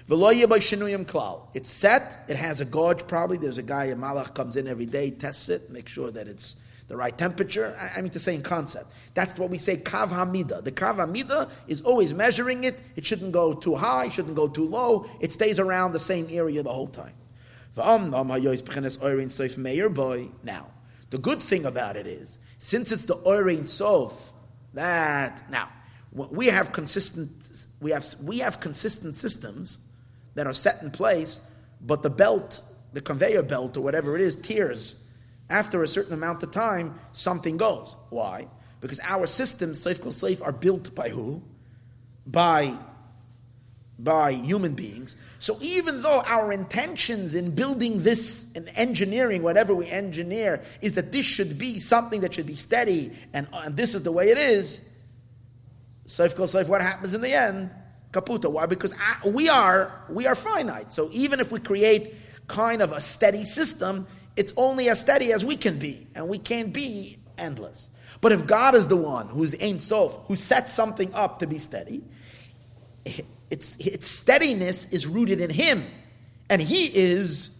It's 0.08 1.70
set. 1.70 2.24
It 2.26 2.36
has 2.36 2.60
a 2.60 2.64
gauge. 2.64 3.06
Probably 3.06 3.36
there's 3.36 3.58
a 3.58 3.62
guy, 3.62 3.84
a 3.84 3.94
malach 3.94 4.34
comes 4.34 4.56
in 4.56 4.66
every 4.66 4.86
day, 4.86 5.12
tests 5.12 5.48
it, 5.48 5.70
make 5.70 5.86
sure 5.86 6.10
that 6.10 6.26
it's 6.26 6.56
the 6.88 6.96
right 6.96 7.16
temperature. 7.16 7.76
I, 7.78 7.98
I 7.98 8.00
mean 8.00 8.10
the 8.10 8.18
same 8.18 8.42
concept. 8.42 8.86
That's 9.14 9.38
what 9.38 9.50
we 9.50 9.58
say 9.58 9.76
kav 9.76 10.08
hamida. 10.08 10.64
The 10.64 10.72
kav 10.72 10.96
hamida 10.96 11.48
is 11.68 11.82
always 11.82 12.12
measuring 12.12 12.64
it. 12.64 12.82
It 12.96 13.06
shouldn't 13.06 13.30
go 13.30 13.54
too 13.54 13.76
high, 13.76 14.08
shouldn't 14.08 14.34
go 14.34 14.48
too 14.48 14.66
low. 14.66 15.06
It 15.20 15.30
stays 15.30 15.60
around 15.60 15.92
the 15.92 16.00
same 16.00 16.26
area 16.28 16.64
the 16.64 16.72
whole 16.72 16.88
time. 16.88 17.12
Now, 17.76 18.08
the 21.10 21.18
good 21.18 21.42
thing 21.42 21.66
about 21.66 21.96
it 21.96 22.06
is, 22.06 22.38
since 22.58 22.92
it's 22.92 23.04
the 23.04 23.16
Oirein 23.16 23.68
Sof, 23.68 24.32
that 24.74 25.50
now 25.50 25.68
we 26.12 26.46
have 26.46 26.72
consistent 26.72 27.30
we 27.80 27.90
have 27.90 28.06
we 28.22 28.38
have 28.38 28.60
consistent 28.60 29.16
systems 29.16 29.78
that 30.34 30.46
are 30.46 30.52
set 30.52 30.82
in 30.82 30.90
place, 30.90 31.40
but 31.80 32.02
the 32.02 32.10
belt, 32.10 32.62
the 32.92 33.00
conveyor 33.00 33.42
belt 33.42 33.76
or 33.76 33.82
whatever 33.82 34.16
it 34.16 34.20
is, 34.20 34.36
tears 34.36 34.96
after 35.50 35.82
a 35.82 35.88
certain 35.88 36.12
amount 36.12 36.42
of 36.42 36.50
time, 36.50 36.94
something 37.12 37.56
goes. 37.56 37.96
Why? 38.10 38.48
Because 38.80 39.00
our 39.00 39.26
systems, 39.26 39.82
Kol 39.84 39.94
Seif, 39.94 40.42
are 40.42 40.52
built 40.52 40.94
by 40.94 41.08
who? 41.08 41.42
By, 42.26 42.76
by 43.98 44.32
human 44.32 44.74
beings. 44.74 45.16
So 45.38 45.56
even 45.60 46.00
though 46.00 46.22
our 46.22 46.52
intentions 46.52 47.34
in 47.34 47.54
building 47.54 48.02
this, 48.02 48.50
in 48.52 48.66
engineering, 48.70 49.42
whatever 49.42 49.74
we 49.74 49.88
engineer, 49.88 50.62
is 50.80 50.94
that 50.94 51.12
this 51.12 51.24
should 51.24 51.58
be 51.58 51.78
something 51.78 52.22
that 52.22 52.34
should 52.34 52.46
be 52.46 52.54
steady, 52.54 53.12
and, 53.32 53.46
and 53.52 53.76
this 53.76 53.94
is 53.94 54.02
the 54.02 54.12
way 54.12 54.30
it 54.30 54.38
is, 54.38 54.80
Seif 56.06 56.34
Kol 56.34 56.46
Seif, 56.46 56.68
what 56.68 56.82
happens 56.82 57.14
in 57.14 57.20
the 57.20 57.32
end? 57.32 57.70
Kaputa. 58.10 58.50
Why? 58.50 58.66
Because 58.66 58.94
we 59.24 59.48
are, 59.48 60.04
we 60.08 60.26
are 60.26 60.34
finite. 60.34 60.92
So 60.92 61.08
even 61.12 61.40
if 61.40 61.50
we 61.50 61.60
create 61.60 62.14
kind 62.46 62.82
of 62.82 62.92
a 62.92 63.00
steady 63.00 63.44
system, 63.44 64.06
it's 64.36 64.52
only 64.56 64.88
as 64.88 65.00
steady 65.00 65.32
as 65.32 65.44
we 65.44 65.56
can 65.56 65.78
be, 65.78 66.06
and 66.14 66.28
we 66.28 66.38
can't 66.38 66.72
be 66.72 67.18
endless. 67.38 67.90
But 68.20 68.32
if 68.32 68.46
God 68.46 68.74
is 68.74 68.86
the 68.86 68.96
one 68.96 69.28
who's 69.28 69.54
Ein 69.60 69.78
Sof, 69.78 70.18
who 70.26 70.36
sets 70.36 70.72
something 70.72 71.12
up 71.14 71.40
to 71.40 71.46
be 71.46 71.58
steady, 71.58 72.02
its, 73.54 73.76
its 73.76 74.08
steadiness 74.10 74.90
is 74.90 75.06
rooted 75.06 75.40
in 75.40 75.48
Him, 75.48 75.86
and 76.50 76.60
He 76.60 76.86
is 76.86 77.50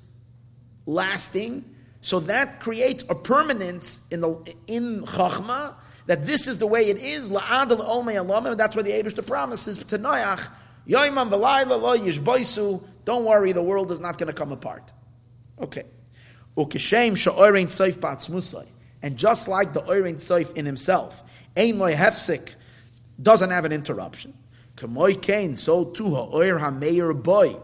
lasting. 0.86 1.64
So 2.00 2.18
that 2.20 2.58
creates 2.58 3.04
a 3.08 3.14
permanence 3.14 4.00
in 4.10 4.20
the 4.20 4.54
in 4.66 5.04
Chachma 5.04 5.74
that 6.06 6.26
this 6.26 6.48
is 6.48 6.58
the 6.58 6.66
way 6.66 6.90
it 6.90 6.98
is. 6.98 7.30
La'ad 7.30 7.70
al 7.70 8.56
That's 8.56 8.74
why 8.74 8.82
the 8.82 8.90
Abish 8.90 9.24
promises 9.24 9.78
to 9.78 9.98
Noach. 9.98 10.48
Yoimam 10.88 11.30
v'layla 11.30 11.80
lo 11.80 11.96
yishboisu. 11.96 12.82
Don't 13.04 13.24
worry, 13.24 13.52
the 13.52 13.62
world 13.62 13.92
is 13.92 14.00
not 14.00 14.18
going 14.18 14.26
to 14.26 14.34
come 14.34 14.50
apart. 14.50 14.92
Okay. 15.60 15.84
Ukishem 16.56 17.16
sha'orein 17.16 17.66
seif 17.66 17.98
ba'atzmusai. 17.98 18.66
And 19.00 19.16
just 19.16 19.46
like 19.46 19.72
the 19.72 19.82
oirin 19.82 20.16
seif 20.16 20.52
in 20.54 20.66
himself, 20.66 21.22
ein 21.56 21.78
loy 21.78 21.94
hefsik, 21.94 22.54
doesn't 23.22 23.50
have 23.50 23.64
an 23.64 23.70
interruption. 23.70 24.34
Kamoy 24.76 25.20
kain, 25.20 25.56
so 25.56 25.84
too 25.84 26.14
ha'oir 26.14 26.58
ha'meir 26.58 27.20
boy. 27.20 27.56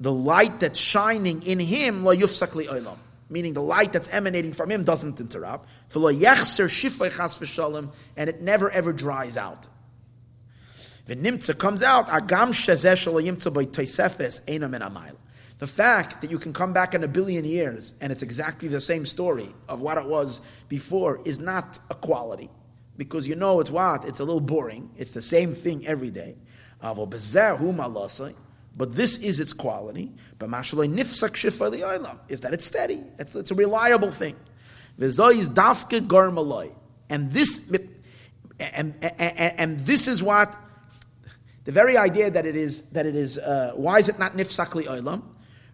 The 0.00 0.12
light 0.12 0.60
that's 0.60 0.78
shining 0.78 1.42
in 1.42 1.58
him, 1.58 2.04
lo 2.04 2.14
yufsak 2.14 2.54
li 2.54 2.66
olam. 2.66 2.96
Meaning 3.28 3.54
the 3.54 3.62
light 3.62 3.92
that's 3.92 4.08
emanating 4.08 4.52
from 4.52 4.70
him 4.70 4.84
doesn't 4.84 5.20
interrupt. 5.20 5.68
V'lo 5.90 6.14
yechser 6.14 6.66
shifay 6.66 7.16
chas 7.16 7.38
v'shalom, 7.38 7.92
And 8.16 8.30
it 8.30 8.40
never 8.40 8.70
ever 8.70 8.92
dries 8.92 9.36
out. 9.36 9.66
The 11.06 11.16
nimtza 11.16 11.56
comes 11.56 11.82
out, 11.84 12.08
agam 12.08 12.52
The 15.58 15.66
fact 15.66 16.20
that 16.20 16.30
you 16.30 16.38
can 16.38 16.52
come 16.52 16.72
back 16.72 16.94
in 16.94 17.04
a 17.04 17.08
billion 17.08 17.44
years 17.44 17.94
and 18.00 18.12
it's 18.12 18.24
exactly 18.24 18.68
the 18.68 18.80
same 18.80 19.06
story 19.06 19.48
of 19.68 19.80
what 19.80 19.98
it 19.98 20.06
was 20.06 20.40
before 20.68 21.20
is 21.24 21.38
not 21.38 21.78
a 21.90 21.94
quality. 21.94 22.50
Because 22.96 23.28
you 23.28 23.34
know 23.34 23.60
it's 23.60 23.70
what? 23.70 24.04
It's 24.04 24.20
a 24.20 24.24
little 24.24 24.40
boring. 24.40 24.90
It's 24.96 25.12
the 25.12 25.22
same 25.22 25.54
thing 25.54 25.86
every 25.86 26.10
day. 26.10 26.36
But 28.78 28.92
this 28.92 29.16
is 29.18 29.40
its 29.40 29.52
quality. 29.52 30.12
But 30.38 30.48
is 30.48 30.70
that 32.40 32.50
it's 32.52 32.64
steady. 32.64 33.02
It's, 33.18 33.34
it's 33.34 33.50
a 33.50 33.54
reliable 33.54 34.10
thing. 34.10 34.36
And 34.98 35.12
this 37.32 37.60
and, 38.58 38.96
and, 39.18 39.60
and 39.60 39.80
this 39.80 40.08
is 40.08 40.22
what 40.22 40.56
the 41.64 41.72
very 41.72 41.96
idea 41.96 42.30
that 42.30 42.46
it 42.46 42.56
is, 42.56 42.82
that 42.90 43.06
it 43.06 43.16
is, 43.16 43.38
uh, 43.38 43.72
why 43.74 43.98
is 43.98 44.08
it 44.08 44.18
not 44.18 44.32
nifsakli 44.32 44.84
oilam? 44.84 45.22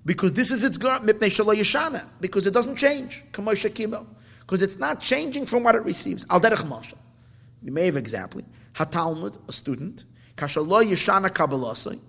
Because 0.04 0.32
this 0.32 0.50
is 0.50 0.64
its 0.64 0.78
mipnei. 0.78 2.02
Because 2.20 2.46
it 2.46 2.54
doesn't 2.54 2.76
change. 2.76 3.22
Because 3.30 4.62
it's 4.62 4.76
not 4.76 5.00
changing 5.00 5.46
from 5.46 5.62
what 5.62 5.76
it 5.76 5.84
receives. 5.84 6.26
Al 6.30 6.40
derech. 6.40 6.94
You 7.62 7.72
may 7.72 7.86
have 7.86 7.96
example. 7.96 8.42
Hatalmud, 8.74 9.38
a 9.48 9.52
student, 9.52 10.04
kashalo 10.36 10.84
yeshana 10.84 11.30
kabbalasai. 11.30 12.00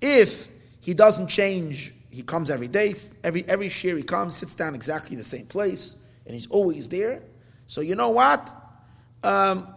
If 0.00 0.48
he 0.80 0.94
doesn't 0.94 1.28
change, 1.28 1.92
he 2.10 2.22
comes 2.22 2.50
every 2.50 2.68
day, 2.68 2.94
every 3.22 3.44
every 3.48 3.68
year 3.68 3.96
he 3.96 4.02
comes, 4.02 4.36
sits 4.36 4.54
down 4.54 4.74
exactly 4.74 5.16
the 5.16 5.24
same 5.24 5.46
place, 5.46 5.96
and 6.24 6.34
he's 6.34 6.46
always 6.48 6.88
there. 6.88 7.22
So 7.66 7.80
you 7.80 7.94
know 7.94 8.10
what? 8.10 8.52
Um, 9.22 9.68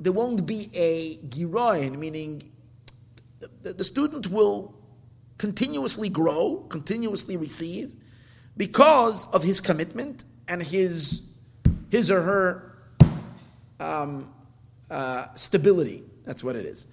there 0.00 0.12
won't 0.12 0.46
be 0.46 0.70
a 0.74 1.16
giroin, 1.16 1.98
meaning 1.98 2.50
the, 3.38 3.50
the, 3.62 3.72
the, 3.74 3.84
student 3.84 4.28
will 4.28 4.74
continuously 5.36 6.08
grow, 6.08 6.64
continuously 6.68 7.36
receive, 7.36 7.94
because 8.56 9.26
of 9.32 9.42
his 9.42 9.60
commitment 9.60 10.24
and 10.48 10.62
his 10.62 11.28
his 11.90 12.10
or 12.10 12.22
her 12.22 12.75
um, 13.80 14.32
uh, 14.90 15.26
stability. 15.34 16.04
That's 16.24 16.42
what 16.42 16.56
it 16.56 16.66
is. 16.66 16.88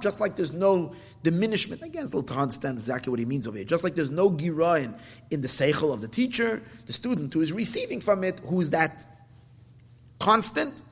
Just 0.00 0.20
like 0.20 0.36
there's 0.36 0.52
no 0.52 0.94
diminishment. 1.22 1.80
Again, 1.80 2.04
it's 2.04 2.12
a 2.12 2.16
little 2.16 2.34
to 2.34 2.40
understand 2.40 2.76
exactly 2.76 3.10
what 3.10 3.18
he 3.18 3.24
means 3.24 3.48
over 3.48 3.56
here. 3.56 3.64
Just 3.64 3.82
like 3.82 3.94
there's 3.94 4.10
no 4.10 4.30
giroin 4.30 4.98
in 5.30 5.40
the 5.40 5.48
seichel 5.48 5.94
of 5.94 6.02
the 6.02 6.08
teacher, 6.08 6.62
the 6.84 6.92
student 6.92 7.32
who 7.32 7.40
is 7.40 7.52
receiving 7.52 8.00
from 8.00 8.22
it, 8.22 8.40
who 8.40 8.60
is 8.60 8.70
that 8.70 9.06
constant. 10.18 10.82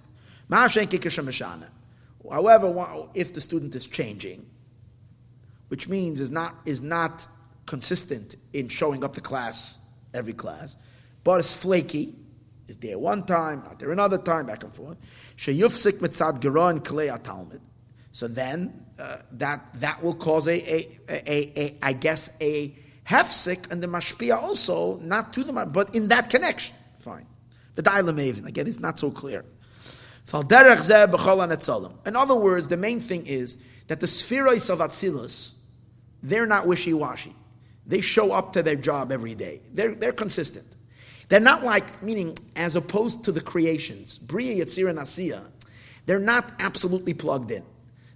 However, 2.30 3.06
if 3.14 3.34
the 3.34 3.40
student 3.40 3.74
is 3.74 3.86
changing, 3.86 4.46
which 5.68 5.88
means 5.88 6.20
is 6.20 6.30
not 6.30 6.54
is 6.64 6.80
not 6.80 7.26
consistent 7.66 8.36
in 8.52 8.68
showing 8.68 9.04
up 9.04 9.12
to 9.12 9.20
class 9.20 9.78
every 10.14 10.32
class, 10.32 10.76
but 11.22 11.38
is 11.40 11.52
flaky, 11.52 12.14
is 12.70 12.76
there 12.76 12.98
one 12.98 13.26
time, 13.26 13.62
not 13.64 13.80
there 13.80 13.90
another 13.90 14.16
time, 14.16 14.46
back 14.46 14.62
and 14.62 14.72
forth. 14.72 14.96
Sheyufsik 15.36 15.98
mitzad 15.98 16.40
geron 16.40 16.80
klei 16.80 17.10
talmud. 17.22 17.60
So 18.12 18.28
then 18.28 18.86
uh, 18.98 19.18
that 19.32 19.60
that 19.74 20.02
will 20.02 20.14
cause 20.14 20.46
a, 20.48 20.58
a, 20.72 20.98
a, 21.08 21.60
a 21.60 21.78
I 21.82 21.92
guess 21.92 22.30
a 22.40 22.74
hefsik 23.06 23.70
and 23.72 23.82
the 23.82 23.88
mashpia 23.88 24.36
also 24.36 24.98
not 24.98 25.32
to 25.32 25.44
the 25.44 25.52
but 25.52 25.94
in 25.96 26.08
that 26.08 26.30
connection. 26.30 26.76
Fine. 27.00 27.26
The 27.74 27.82
Dailam 27.82 28.46
again, 28.46 28.66
it's 28.66 28.80
not 28.80 28.98
so 29.00 29.10
clear. 29.10 29.44
In 30.32 32.16
other 32.16 32.34
words, 32.36 32.68
the 32.68 32.76
main 32.76 33.00
thing 33.00 33.26
is 33.26 33.58
that 33.88 33.98
the 33.98 34.06
spheroids 34.06 34.70
of 34.70 34.78
Atzilus, 34.78 35.54
they're 36.22 36.46
not 36.46 36.68
wishy-washy. 36.68 37.34
They 37.86 38.00
show 38.00 38.30
up 38.30 38.52
to 38.52 38.62
their 38.62 38.76
job 38.76 39.10
every 39.10 39.34
day. 39.34 39.62
They're, 39.72 39.94
they're 39.94 40.12
consistent. 40.12 40.69
They're 41.30 41.40
not 41.40 41.64
like, 41.64 42.02
meaning, 42.02 42.36
as 42.56 42.76
opposed 42.76 43.24
to 43.24 43.32
the 43.32 43.40
creations, 43.40 44.18
Bria, 44.18 44.62
Yetzir, 44.64 44.90
and 44.90 44.98
Asiya, 44.98 45.42
they're 46.04 46.18
not 46.18 46.52
absolutely 46.60 47.14
plugged 47.14 47.50
in. 47.50 47.62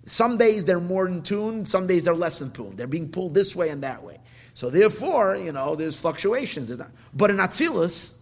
Some 0.04 0.36
days 0.36 0.66
they're 0.66 0.80
more 0.80 1.08
in 1.08 1.22
tune, 1.22 1.64
some 1.64 1.86
days 1.86 2.04
they're 2.04 2.14
less 2.14 2.42
in 2.42 2.50
tune. 2.50 2.76
They're 2.76 2.86
being 2.86 3.08
pulled 3.08 3.32
this 3.32 3.56
way 3.56 3.70
and 3.70 3.82
that 3.82 4.02
way. 4.02 4.18
So 4.52 4.68
therefore, 4.68 5.36
you 5.36 5.52
know, 5.52 5.74
there's 5.74 5.98
fluctuations. 5.98 6.66
There's 6.66 6.78
not, 6.78 6.90
but 7.14 7.30
in 7.30 7.38
Atzilus, 7.38 8.12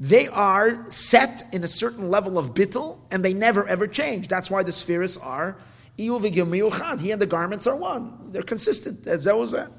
they 0.00 0.26
are 0.28 0.90
set 0.90 1.44
in 1.52 1.62
a 1.62 1.68
certain 1.68 2.10
level 2.10 2.38
of 2.38 2.54
bittel, 2.54 2.98
and 3.10 3.24
they 3.24 3.32
never 3.32 3.68
ever 3.68 3.86
change. 3.86 4.28
That's 4.28 4.50
why 4.50 4.64
the 4.64 4.72
spheres 4.72 5.16
are 5.16 5.56
he 5.96 6.08
and 6.08 6.52
the 6.52 7.26
garments 7.28 7.66
are 7.66 7.76
one. 7.76 8.30
They're 8.32 8.42
consistent. 8.42 9.06
As 9.06 9.24
that 9.24 9.36
was 9.36 9.52
that. 9.52 9.70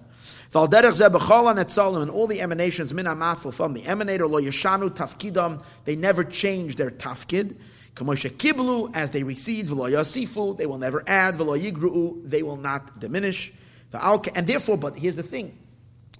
And 0.54 2.10
all 2.10 2.28
the 2.28 2.42
emanations 2.42 2.94
min 2.94 3.06
from 3.06 3.74
the 3.74 3.82
emanator 3.82 4.30
lo 4.30 4.42
yeshanu 4.42 4.90
tafkidam, 4.90 5.62
they 5.86 5.96
never 5.96 6.24
change 6.24 6.76
their 6.78 6.90
tafkid. 6.90 7.58
Kamosha 7.96 8.30
kiblu, 8.30 8.96
as 8.96 9.12
they 9.12 9.24
receive, 9.24 9.66
v'lo 9.66 9.90
yasifu, 9.92 10.56
they 10.58 10.66
will 10.66 10.78
never 10.78 11.04
add, 11.08 11.36
v'lo 11.36 11.60
yigru'u, 11.60 12.22
they 12.30 12.44
will 12.44 12.56
not 12.56 13.00
diminish. 13.00 13.54
And 13.92 14.48
therefore, 14.48 14.78
but 14.78 14.98
here's 14.98 15.16
the 15.16 15.24
thing, 15.24 15.58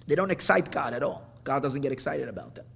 they 0.06 0.14
don't 0.14 0.30
excite 0.30 0.70
God 0.72 0.92
at 0.92 1.02
all. 1.02 1.24
God 1.44 1.62
doesn't 1.62 1.80
get 1.80 1.92
excited 1.92 2.28
about 2.28 2.54
them. 2.56 2.66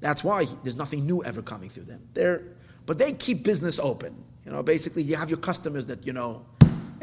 That's 0.00 0.22
why 0.22 0.46
there's 0.62 0.76
nothing 0.76 1.06
new 1.06 1.24
ever 1.24 1.40
coming 1.40 1.70
through 1.70 1.84
them. 1.84 2.02
They're, 2.12 2.42
but 2.84 2.98
they 2.98 3.12
keep 3.12 3.44
business 3.44 3.78
open. 3.78 4.22
You 4.44 4.52
know, 4.52 4.62
basically, 4.62 5.02
you 5.02 5.16
have 5.16 5.30
your 5.30 5.38
customers 5.38 5.86
that, 5.86 6.06
you 6.06 6.12
know, 6.12 6.44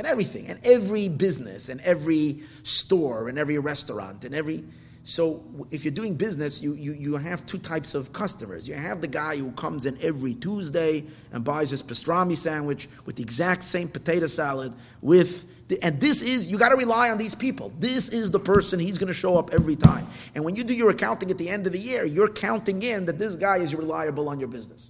and 0.01 0.07
everything, 0.07 0.47
and 0.47 0.59
every 0.65 1.09
business, 1.09 1.69
and 1.69 1.79
every 1.81 2.39
store, 2.63 3.29
and 3.29 3.37
every 3.37 3.59
restaurant, 3.59 4.25
and 4.25 4.33
every. 4.33 4.63
So 5.03 5.43
if 5.69 5.85
you're 5.85 5.93
doing 5.93 6.15
business, 6.15 6.59
you, 6.59 6.73
you, 6.73 6.93
you 6.93 7.17
have 7.17 7.45
two 7.45 7.59
types 7.59 7.93
of 7.93 8.11
customers. 8.11 8.67
You 8.67 8.73
have 8.73 8.99
the 8.99 9.07
guy 9.07 9.35
who 9.37 9.51
comes 9.51 9.85
in 9.85 9.99
every 10.01 10.33
Tuesday 10.33 11.03
and 11.31 11.43
buys 11.43 11.69
his 11.69 11.83
pastrami 11.83 12.35
sandwich 12.35 12.89
with 13.05 13.15
the 13.15 13.21
exact 13.21 13.63
same 13.63 13.89
potato 13.89 14.25
salad 14.25 14.73
with 15.03 15.45
the, 15.67 15.79
and 15.83 16.01
this 16.01 16.23
is, 16.23 16.47
you 16.47 16.57
got 16.57 16.69
to 16.69 16.77
rely 16.77 17.11
on 17.11 17.19
these 17.19 17.35
people. 17.35 17.71
This 17.77 18.09
is 18.09 18.31
the 18.31 18.39
person, 18.39 18.79
he's 18.79 18.97
going 18.97 19.07
to 19.07 19.13
show 19.13 19.37
up 19.37 19.53
every 19.53 19.75
time. 19.75 20.07
And 20.33 20.43
when 20.43 20.55
you 20.55 20.63
do 20.63 20.73
your 20.73 20.89
accounting 20.89 21.29
at 21.29 21.37
the 21.37 21.49
end 21.49 21.67
of 21.67 21.73
the 21.73 21.79
year, 21.79 22.05
you're 22.05 22.27
counting 22.27 22.81
in 22.81 23.05
that 23.05 23.19
this 23.19 23.35
guy 23.35 23.57
is 23.57 23.75
reliable 23.75 24.29
on 24.29 24.39
your 24.39 24.49
business. 24.49 24.89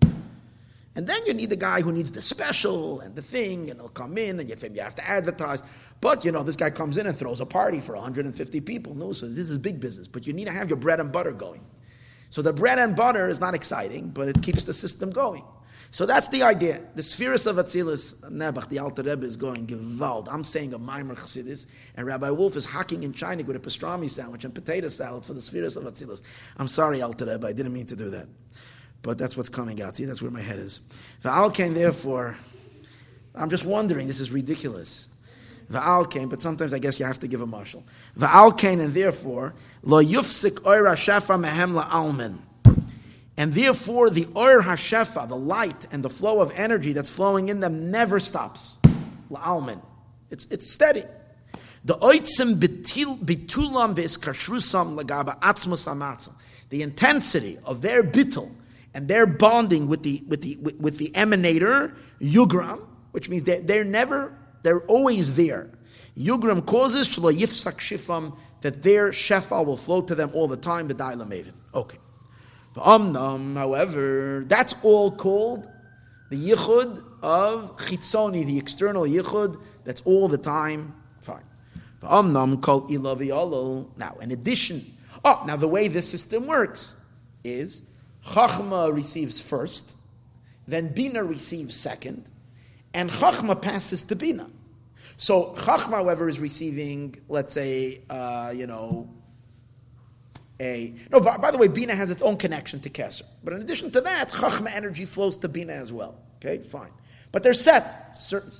And 0.96 1.08
then 1.08 1.26
you 1.26 1.34
need 1.34 1.50
the 1.50 1.56
guy 1.56 1.82
who 1.82 1.92
needs 1.92 2.12
the 2.12 2.22
special 2.22 3.00
and 3.00 3.16
the 3.16 3.22
thing, 3.22 3.70
and 3.70 3.80
he'll 3.80 3.90
come 3.90 4.18
in, 4.18 4.40
and 4.40 4.50
you 4.50 4.82
have 4.82 4.96
to 4.96 5.10
advertise. 5.10 5.64
But, 6.02 6.26
you 6.26 6.32
know, 6.32 6.44
this 6.44 6.58
guy 6.58 6.70
comes 6.70 6.98
in 6.98 7.08
and 7.08 7.18
throws 7.18 7.40
a 7.40 7.46
party 7.46 7.80
for 7.80 7.96
150 7.96 8.62
people. 8.62 8.96
No, 8.96 9.14
so 9.14 9.28
this 9.28 9.50
is 9.50 9.58
big 9.58 9.80
business. 9.80 10.08
But 10.08 10.28
you 10.28 10.34
need 10.34 10.46
to 10.46 10.52
have 10.52 10.70
your 10.70 10.78
bread 10.78 11.00
and 11.00 11.12
butter 11.12 11.32
going. 11.32 11.64
So 12.30 12.42
the 12.42 12.54
bread 12.54 12.80
and 12.80 12.96
butter 12.96 13.30
is 13.30 13.40
not 13.40 13.54
exciting, 13.54 14.10
but 14.10 14.28
it 14.28 14.42
keeps 14.42 14.66
the 14.66 14.74
system 14.74 15.12
going. 15.12 15.44
So 15.94 16.06
that's 16.06 16.30
the 16.30 16.44
idea. 16.44 16.82
The 16.96 17.04
spheres 17.04 17.46
of 17.46 17.58
Atzilus, 17.58 18.16
Nebuch, 18.32 18.70
the 18.70 18.80
Alter 18.80 19.04
Rebbe 19.04 19.26
is 19.26 19.36
going 19.36 19.68
Gewalt. 19.68 20.30
I'm 20.32 20.46
saying 20.46 20.74
a 20.74 20.80
Maimer 20.80 21.18
Chassidus, 21.18 21.66
and 21.98 22.08
Rabbi 22.08 22.30
Wolf 22.30 22.56
is 22.56 22.66
hacking 22.66 23.04
in 23.04 23.12
China 23.12 23.44
with 23.44 23.58
a 23.58 23.60
pastrami 23.60 24.10
sandwich 24.10 24.46
and 24.46 24.56
potato 24.56 24.88
salad 24.88 25.26
for 25.26 25.34
the 25.34 25.42
spheres 25.42 25.76
of 25.76 25.84
Atzilus. 25.84 26.22
I'm 26.56 26.70
sorry, 26.70 27.02
Alter 27.02 27.26
Rebbe, 27.26 27.46
I 27.46 27.52
didn't 27.52 27.74
mean 27.74 27.88
to 27.88 27.98
do 27.98 28.10
that. 28.12 28.30
But 29.04 29.18
that's 29.18 29.36
what's 29.36 29.50
coming 29.50 29.82
out. 29.82 29.96
See, 29.96 30.06
that's 30.06 30.22
where 30.22 30.32
my 30.32 30.42
head 30.42 30.60
is. 30.60 30.80
Va'alken, 31.24 31.74
therefore, 31.74 32.38
I'm 33.34 33.50
just 33.50 33.66
wondering, 33.66 34.08
this 34.08 34.20
is 34.20 34.32
ridiculous. 34.32 35.08
Va'alken, 35.72 36.30
but 36.30 36.42
sometimes 36.42 36.74
I 36.74 36.80
guess 36.80 37.00
you 37.00 37.06
have 37.06 37.20
to 37.20 37.28
give 37.28 37.42
a 37.42 37.48
marshal. 37.48 37.84
Va'alken, 38.18 38.80
and 38.80 38.94
therefore, 38.94 39.56
lo 39.82 40.04
yufsik 40.04 40.60
oira 40.62 40.94
shafa 40.94 41.44
mehem 41.44 41.82
la'almen. 41.82 42.38
And 43.38 43.54
therefore, 43.54 44.10
the 44.12 44.28
oir 44.36 44.62
hashefa, 44.62 45.28
the 45.28 45.38
light 45.38 45.88
and 45.92 46.04
the 46.04 46.10
flow 46.10 46.42
of 46.42 46.52
energy 46.54 46.94
that's 46.94 47.10
flowing 47.10 47.50
in 47.50 47.60
them 47.60 47.90
never 47.90 48.20
stops. 48.20 48.76
La'almin. 49.32 49.82
It's, 50.30 50.46
it's 50.52 50.70
steady. 50.70 51.06
The 51.84 51.96
oitzim 51.96 52.60
bitulam 52.60 53.96
v'iskashrusam 53.96 55.02
lagaba 55.02 55.40
atzmus 55.40 55.88
amatzah. 55.88 56.34
The 56.70 56.84
intensity 56.84 57.58
of 57.66 57.82
their 57.82 58.04
bittul 58.04 58.52
and 58.94 59.08
they're 59.08 59.26
bonding 59.28 59.88
with 59.88 60.04
the 60.04 60.24
with 60.28 60.42
the 60.42 60.58
with, 60.58 60.98
the 60.98 61.10
emanator 61.10 61.96
yugram, 62.20 62.82
which 63.12 63.30
means 63.30 63.44
they're, 63.44 63.62
they're 63.62 63.84
never 63.84 64.38
they're 64.64 64.82
always 64.82 65.36
there. 65.36 65.70
Yugram 66.18 66.66
causes 66.66 67.08
shlo 67.08 67.34
yifsak 67.34 67.78
shifam 67.78 68.38
that 68.62 68.84
their 68.84 69.10
shefa 69.10 69.66
will 69.66 69.78
flow 69.78 70.02
to 70.02 70.14
them 70.14 70.32
all 70.34 70.48
the 70.48 70.58
time. 70.58 70.88
The 70.88 70.96
maven. 70.96 71.54
Okay. 71.74 71.98
The 72.74 72.82
amnam, 72.82 73.58
however, 73.58 74.46
that's 74.48 74.76
all 74.82 75.12
called 75.12 75.68
the 76.30 76.38
yichud 76.38 77.04
of 77.22 77.76
chitzoni, 77.78 78.46
the 78.46 78.58
external 78.58 79.04
yichud. 79.04 79.62
That's 79.84 80.02
all 80.02 80.28
the 80.28 80.38
time. 80.38 80.96
Fine. 81.20 81.44
The 82.00 82.08
amnam 82.08 82.62
called 82.62 82.90
ilavi 82.90 83.98
Now, 83.98 84.18
in 84.22 84.32
addition, 84.32 84.86
oh, 85.26 85.44
now 85.46 85.56
the 85.56 85.68
way 85.68 85.88
this 85.88 86.10
system 86.10 86.46
works 86.46 86.96
is 87.44 87.82
chachma 88.26 88.94
receives 88.94 89.42
first, 89.42 89.96
then 90.68 90.94
bina 90.94 91.24
receives 91.24 91.76
second, 91.76 92.30
and 92.94 93.10
chachma 93.10 93.60
passes 93.62 94.04
to 94.04 94.16
bina. 94.16 94.50
So 95.18 95.54
chachma, 95.58 95.94
however, 95.94 96.28
is 96.28 96.40
receiving, 96.40 97.16
let's 97.30 97.54
say, 97.54 98.02
uh, 98.10 98.54
you 98.56 98.68
know, 98.68 99.10
a 100.62 100.96
no. 101.12 101.20
By, 101.20 101.38
by, 101.38 101.52
the 101.52 101.58
way, 101.58 101.68
Bina 101.68 101.96
has 101.96 102.10
its 102.10 102.22
own 102.22 102.38
connection 102.38 102.80
to 102.82 102.90
Kesser. 102.90 103.24
But 103.44 103.54
in 103.54 103.62
addition 103.62 103.92
to 103.92 104.02
that, 104.02 104.30
Chachma 104.30 104.72
energy 104.72 105.06
flows 105.06 105.38
to 105.38 105.50
Bina 105.50 105.74
as 105.74 105.92
well. 105.92 106.22
Okay, 106.38 106.60
fine. 106.64 106.92
But 107.32 107.44
they're 107.44 107.54
set, 107.54 108.16
certain. 108.16 108.52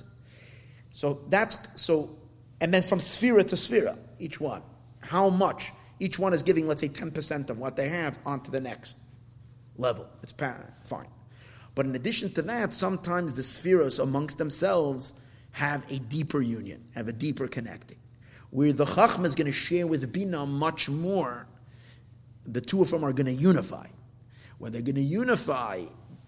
So 0.90 1.24
that's 1.28 1.58
so, 1.76 2.18
and 2.60 2.74
then 2.74 2.82
from 2.82 2.98
Sphira 2.98 3.46
to 3.48 3.56
Sphira, 3.56 3.96
each 4.18 4.40
one, 4.40 4.62
how 5.00 5.30
much 5.30 5.72
each 6.00 6.18
one 6.18 6.34
is 6.34 6.42
giving, 6.42 6.66
let's 6.66 6.80
say, 6.80 6.88
ten 6.88 7.10
percent 7.10 7.50
of 7.50 7.58
what 7.58 7.76
they 7.76 7.88
have 7.88 8.18
onto 8.26 8.50
the 8.50 8.60
next 8.60 8.96
level. 9.76 10.08
It's 10.22 10.32
pattern. 10.32 10.72
fine. 10.84 11.08
But 11.74 11.86
in 11.86 11.94
addition 11.94 12.32
to 12.34 12.42
that, 12.42 12.74
sometimes 12.74 13.34
the 13.34 13.42
spheres 13.42 13.98
amongst 13.98 14.38
themselves 14.38 15.14
have 15.52 15.90
a 15.90 15.98
deeper 15.98 16.40
union, 16.40 16.84
have 16.94 17.08
a 17.08 17.12
deeper 17.12 17.48
connecting, 17.48 17.98
where 18.50 18.72
the 18.72 18.84
Chachma 18.84 19.24
is 19.24 19.34
going 19.34 19.46
to 19.46 19.52
share 19.52 19.86
with 19.86 20.12
Bina 20.12 20.46
much 20.46 20.88
more 20.88 21.46
the 22.44 22.60
two 22.60 22.82
of 22.82 22.90
them 22.90 23.04
are 23.04 23.12
going 23.12 23.26
to 23.26 23.32
unify. 23.32 23.86
When 24.58 24.72
they're 24.72 24.82
going 24.82 24.96
to 24.96 25.00
unify 25.00 25.82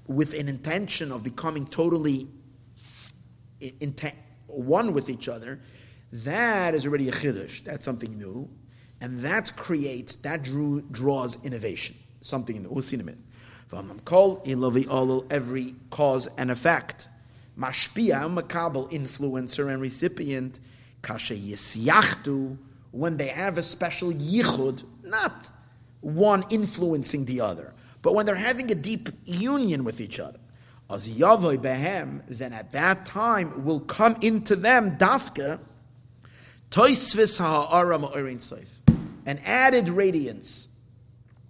with 0.06 0.38
an 0.38 0.48
intention 0.48 1.12
of 1.12 1.22
becoming 1.22 1.66
totally 1.66 2.28
intent, 3.80 4.14
one 4.46 4.92
with 4.92 5.08
each 5.08 5.28
other, 5.28 5.60
that 6.12 6.74
is 6.74 6.86
already 6.86 7.08
a 7.08 7.12
chiddush. 7.12 7.64
That's 7.64 7.84
something 7.84 8.16
new, 8.16 8.48
and 9.00 9.20
that 9.20 9.54
creates 9.56 10.14
that 10.16 10.42
drew, 10.42 10.82
draws 10.82 11.42
innovation. 11.44 11.96
Something 12.20 12.62
new. 12.62 12.68
We'll 12.70 12.82
see 12.82 12.96
in 12.96 13.00
a 13.00 13.04
minute. 13.04 13.20
Every 15.30 15.74
cause 15.90 16.28
and 16.38 16.50
effect, 16.50 17.08
mashpia 17.58 18.32
makabel 18.32 18.90
influencer 18.90 19.72
and 19.72 19.80
recipient, 19.80 20.60
kasha 21.02 21.34
yisyachtu 21.34 22.56
when 22.90 23.16
they 23.16 23.26
have 23.26 23.58
a 23.58 23.62
special 23.62 24.12
yichud, 24.12 24.84
not 25.02 25.50
one 26.00 26.44
influencing 26.50 27.24
the 27.24 27.40
other. 27.40 27.74
But 28.02 28.14
when 28.14 28.24
they're 28.26 28.36
having 28.36 28.70
a 28.70 28.74
deep 28.74 29.08
union 29.24 29.82
with 29.82 30.00
each 30.00 30.20
other, 30.20 30.38
as 30.88 31.08
yavoy 31.08 31.56
behem, 31.58 32.22
then 32.28 32.52
at 32.52 32.72
that 32.72 33.06
time 33.06 33.64
will 33.64 33.80
come 33.80 34.16
into 34.20 34.54
them 34.54 34.96
dafka 34.96 35.58
toisvis 36.70 37.38
ha'ara 37.38 37.98
ma'orein 37.98 38.40
sof, 38.40 38.80
an 39.26 39.40
added 39.44 39.88
radiance 39.88 40.68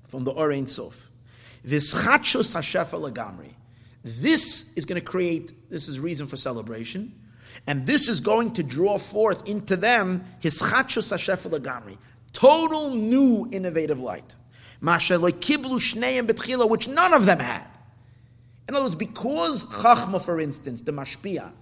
from 0.09 0.25
the 0.25 0.33
orein 0.33 0.67
sof. 0.67 1.04
This 1.65 1.95
chachos 1.95 2.55
hashefa 2.55 3.11
lagamri. 3.11 3.55
This 4.05 4.73
is 4.77 4.85
going 4.85 5.01
to 5.01 5.07
create. 5.07 5.71
This 5.71 5.89
is 5.89 5.99
reason 5.99 6.27
for 6.27 6.37
celebration, 6.37 7.19
and 7.67 7.87
this 7.87 8.09
is 8.09 8.21
going 8.21 8.53
to 8.55 8.63
draw 8.63 8.99
forth 8.99 9.49
into 9.49 9.77
them 9.77 10.25
his 10.41 10.61
chachos 10.61 11.13
hashefa 11.13 11.97
total 12.33 12.91
new 12.91 13.49
innovative 13.51 14.01
light 14.01 14.37
which 16.69 16.89
none 16.89 17.15
of 17.15 17.25
them 17.25 17.39
had. 17.39 17.67
In 18.69 18.75
other 18.75 18.85
words, 18.85 18.95
because 18.95 19.67
Chachma, 19.67 20.23
for 20.23 20.41
instance, 20.41 20.83
the 20.83 20.93
Mashpia, 20.93 21.53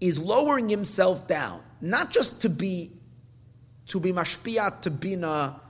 is 0.00 0.18
lowering 0.18 0.68
himself 0.68 1.26
down, 1.26 1.62
not 1.80 2.10
just 2.10 2.42
to 2.42 2.48
be 2.48 2.90
to 3.86 3.98
be 3.98 4.12
Mashpia 4.12 4.80
to 4.82 4.90
Bina 4.90 5.60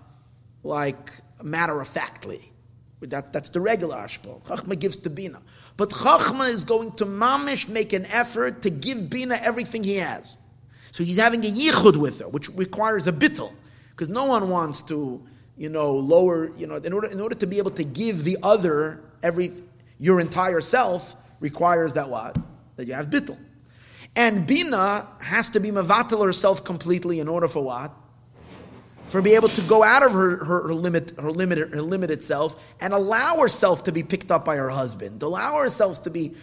like 0.62 1.10
matter 1.42 1.80
of 1.80 1.88
factly. 1.88 2.52
That, 3.00 3.32
that's 3.32 3.50
the 3.50 3.60
regular 3.60 3.96
Ashbal. 3.96 4.42
Chachma 4.42 4.78
gives 4.78 4.98
to 4.98 5.10
Bina. 5.10 5.40
But 5.76 5.90
Chachma 5.90 6.50
is 6.50 6.64
going 6.64 6.92
to 6.92 7.06
mamish 7.06 7.68
make 7.68 7.92
an 7.92 8.06
effort 8.06 8.62
to 8.62 8.70
give 8.70 9.08
Bina 9.08 9.38
everything 9.42 9.84
he 9.84 9.96
has. 9.96 10.36
So 10.92 11.04
he's 11.04 11.16
having 11.16 11.44
a 11.44 11.48
yichud 11.48 11.96
with 11.96 12.18
her, 12.18 12.28
which 12.28 12.50
requires 12.50 13.06
a 13.06 13.12
bittel, 13.12 13.52
because 13.90 14.08
no 14.08 14.24
one 14.24 14.50
wants 14.50 14.82
to 14.82 15.22
you 15.60 15.68
know, 15.68 15.92
lower, 15.92 16.50
you 16.56 16.66
know, 16.66 16.76
in 16.76 16.90
order, 16.94 17.08
in 17.08 17.20
order 17.20 17.34
to 17.34 17.46
be 17.46 17.58
able 17.58 17.70
to 17.72 17.84
give 17.84 18.24
the 18.24 18.38
other 18.42 19.02
every, 19.22 19.52
your 19.98 20.18
entire 20.18 20.62
self 20.62 21.14
requires 21.38 21.92
that 21.92 22.08
what? 22.08 22.34
That 22.76 22.86
you 22.86 22.94
have 22.94 23.08
bittel. 23.10 23.36
And 24.16 24.46
Bina 24.46 25.06
has 25.20 25.50
to 25.50 25.60
be 25.60 25.70
mavatal 25.70 26.24
herself 26.24 26.64
completely 26.64 27.20
in 27.20 27.28
order 27.28 27.46
for 27.46 27.62
what? 27.62 27.92
For 29.10 29.20
be 29.20 29.34
able 29.34 29.48
to 29.48 29.62
go 29.62 29.82
out 29.82 30.04
of 30.04 30.12
her, 30.12 30.44
her, 30.44 30.68
her, 30.68 30.74
limit, 30.74 31.18
her 31.18 31.32
limit, 31.32 31.58
her 31.58 31.82
limited 31.82 32.22
self 32.22 32.54
and 32.80 32.92
allow 32.92 33.38
herself 33.38 33.82
to 33.84 33.92
be 33.92 34.04
picked 34.04 34.30
up 34.30 34.44
by 34.44 34.54
her 34.54 34.70
husband, 34.70 35.20
allow 35.24 35.58
herself 35.58 36.04
to 36.04 36.10
be, 36.10 36.36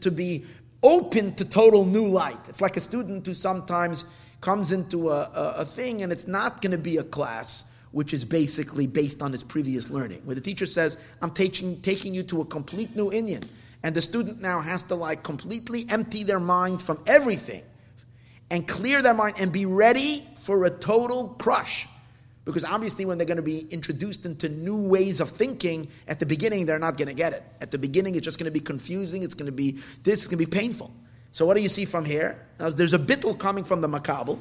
to 0.00 0.10
be 0.10 0.46
open 0.82 1.34
to 1.34 1.44
total 1.44 1.84
new 1.84 2.06
light. 2.06 2.38
It's 2.48 2.62
like 2.62 2.78
a 2.78 2.80
student 2.80 3.26
who 3.26 3.34
sometimes 3.34 4.06
comes 4.40 4.72
into 4.72 5.10
a, 5.10 5.24
a, 5.24 5.54
a 5.58 5.64
thing 5.66 6.02
and 6.02 6.10
it's 6.10 6.26
not 6.26 6.62
going 6.62 6.70
to 6.70 6.78
be 6.78 6.96
a 6.96 7.04
class 7.04 7.64
which 7.92 8.14
is 8.14 8.24
basically 8.24 8.86
based 8.86 9.20
on 9.20 9.32
his 9.32 9.42
previous 9.42 9.90
learning, 9.90 10.22
where 10.24 10.34
the 10.34 10.40
teacher 10.40 10.66
says, 10.66 10.96
I'm 11.20 11.32
taking, 11.32 11.82
taking 11.82 12.14
you 12.14 12.22
to 12.24 12.40
a 12.40 12.44
complete 12.46 12.96
new 12.96 13.10
inyan. 13.10 13.46
And 13.82 13.94
the 13.94 14.00
student 14.00 14.40
now 14.40 14.62
has 14.62 14.82
to 14.84 14.94
like 14.94 15.22
completely 15.22 15.84
empty 15.90 16.22
their 16.22 16.40
mind 16.40 16.80
from 16.80 17.02
everything 17.06 17.62
and 18.50 18.66
clear 18.66 19.02
their 19.02 19.14
mind 19.14 19.36
and 19.38 19.52
be 19.52 19.66
ready 19.66 20.24
for 20.40 20.64
a 20.64 20.70
total 20.70 21.36
crush. 21.38 21.86
Because 22.46 22.64
obviously, 22.64 23.04
when 23.04 23.18
they're 23.18 23.26
going 23.26 23.36
to 23.36 23.42
be 23.42 23.66
introduced 23.70 24.24
into 24.24 24.48
new 24.48 24.76
ways 24.76 25.20
of 25.20 25.28
thinking, 25.28 25.88
at 26.08 26.20
the 26.20 26.26
beginning, 26.26 26.64
they're 26.64 26.78
not 26.78 26.96
going 26.96 27.08
to 27.08 27.14
get 27.14 27.34
it. 27.34 27.42
At 27.60 27.72
the 27.72 27.78
beginning, 27.78 28.14
it's 28.14 28.24
just 28.24 28.38
going 28.38 28.46
to 28.46 28.52
be 28.52 28.60
confusing. 28.60 29.22
It's 29.24 29.34
going 29.34 29.46
to 29.46 29.52
be 29.52 29.72
this, 30.04 30.20
it's 30.20 30.28
going 30.28 30.38
to 30.38 30.46
be 30.46 30.50
painful. 30.50 30.90
So, 31.32 31.44
what 31.44 31.56
do 31.56 31.62
you 31.62 31.68
see 31.68 31.84
from 31.84 32.06
here? 32.06 32.40
There's 32.56 32.94
a 32.94 32.98
bittel 32.98 33.38
coming 33.38 33.64
from 33.64 33.82
the 33.82 33.88
makabel, 33.88 34.38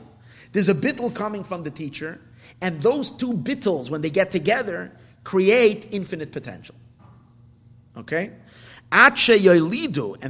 there's 0.53 0.70
a 0.70 0.74
bittel 0.74 1.14
coming 1.14 1.43
from 1.43 1.64
the 1.64 1.72
teacher, 1.72 2.22
and 2.62 2.82
those 2.82 3.12
two 3.12 3.34
bittles, 3.34 3.89
when 3.91 4.01
they 4.01 4.10
get 4.10 4.32
together, 4.32 4.91
create 5.24 5.88
infinite 5.91 6.32
potential. 6.32 6.76
Okay? 7.97 8.32
And 8.91 9.18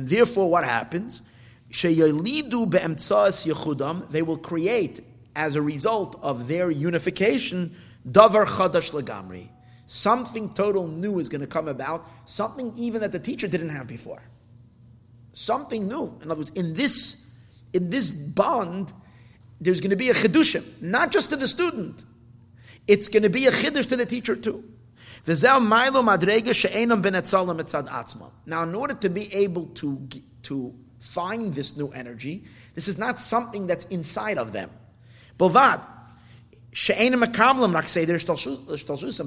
therefore 0.07 0.49
what 0.49 0.63
happens? 0.63 1.21
They 1.69 1.93
will 4.21 4.37
create, 4.37 4.99
as 5.35 5.55
a 5.55 5.61
result 5.61 6.17
of 6.21 6.47
their 6.47 6.71
unification, 6.71 7.75
davar 8.09 8.45
chadash 8.45 8.91
legamri. 8.91 9.49
Something 9.87 10.53
total 10.53 10.87
new 10.87 11.19
is 11.19 11.29
going 11.29 11.41
to 11.41 11.47
come 11.47 11.67
about, 11.67 12.07
something 12.25 12.73
even 12.75 13.01
that 13.01 13.11
the 13.11 13.19
teacher 13.19 13.47
didn't 13.47 13.69
have 13.69 13.87
before. 13.87 14.23
Something 15.33 15.87
new. 15.87 16.17
In 16.23 16.31
other 16.31 16.39
words, 16.39 16.49
in 16.51 16.73
this, 16.73 17.29
in 17.73 17.89
this 17.89 18.09
bond, 18.09 18.91
there's 19.61 19.79
going 19.79 19.91
to 19.91 19.95
be 19.95 20.09
a 20.09 20.13
chidushim, 20.13 20.81
not 20.81 21.11
just 21.11 21.29
to 21.29 21.35
the 21.35 21.47
student. 21.47 22.05
It's 22.87 23.09
going 23.09 23.23
to 23.23 23.29
be 23.29 23.47
a 23.47 23.51
chiddush 23.51 23.87
to 23.87 23.95
the 23.95 24.05
teacher 24.05 24.35
too. 24.35 24.63
Now, 25.27 25.57
in 28.63 28.75
order 28.75 28.93
to 28.93 29.09
be 29.09 29.33
able 29.33 29.65
to, 29.65 30.07
to 30.43 30.75
find 30.99 31.53
this 31.53 31.77
new 31.77 31.87
energy, 31.89 32.43
this 32.75 32.87
is 32.87 32.99
not 32.99 33.19
something 33.19 33.65
that's 33.65 33.85
inside 33.85 34.37
of 34.37 34.51
them. 34.51 34.69
Bilvad, 35.37 35.81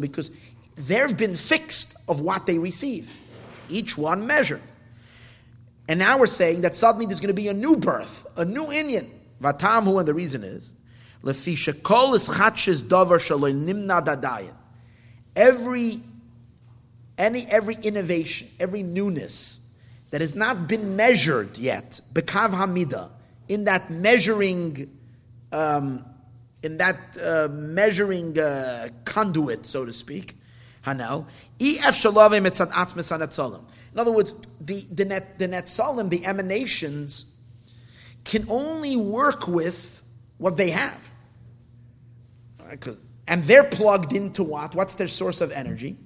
because 0.01 0.31
they've 0.77 1.17
been 1.17 1.35
fixed 1.35 1.97
of 2.09 2.21
what 2.21 2.47
they 2.47 2.59
receive, 2.59 3.13
each 3.69 3.97
one 3.97 4.27
measured. 4.27 4.63
And 5.89 5.99
now 5.99 6.19
we're 6.19 6.27
saying 6.27 6.61
that 6.63 6.77
suddenly 6.77 7.07
there's 7.07 7.21
going 7.21 7.29
to 7.29 7.35
be 7.35 7.49
a 7.49 7.55
new 7.55 7.77
birth, 7.77 8.27
a 8.37 8.45
new 8.45 8.67
inyan. 8.67 9.09
Vatamhu, 9.43 9.99
and 9.99 10.07
the 10.07 10.15
reason 10.15 10.45
is, 10.45 10.75
Every 15.37 16.03
any 17.17 17.47
every 17.47 17.75
innovation, 17.83 18.49
every 18.61 18.83
newness 18.83 19.61
that 20.11 20.21
has 20.21 20.35
not 20.35 20.69
been 20.69 20.97
measured 20.97 21.59
yet, 21.59 22.01
bekav 22.13 22.51
hamida, 22.51 23.11
in 23.49 23.65
that 23.65 23.91
measuring, 23.91 24.98
um, 25.53 26.05
in 26.63 26.79
that 26.79 27.17
uh, 27.23 27.49
measuring 27.51 28.39
uh, 28.39 28.89
conduit, 29.05 29.67
so 29.67 29.85
to 29.85 29.93
speak. 29.93 30.35
Hanel. 30.85 31.27
In 33.93 33.99
other 33.99 34.13
words, 34.13 34.35
the, 34.61 34.87
the, 34.91 35.05
net, 35.05 35.39
the 35.39 35.47
the 35.47 36.23
emanations, 36.25 37.27
can 38.25 38.47
only 38.49 38.97
work 38.97 39.49
with 39.49 40.03
what 40.39 40.57
they 40.57 40.71
have. 40.71 41.11
Right? 42.65 42.87
And 43.27 43.45
they're 43.45 43.65
plugged 43.65 44.13
into 44.13 44.43
what? 44.43 44.75
What's 44.75 44.95
their 44.95 45.09
source 45.09 45.41
of 45.41 45.51
energy? 45.53 45.97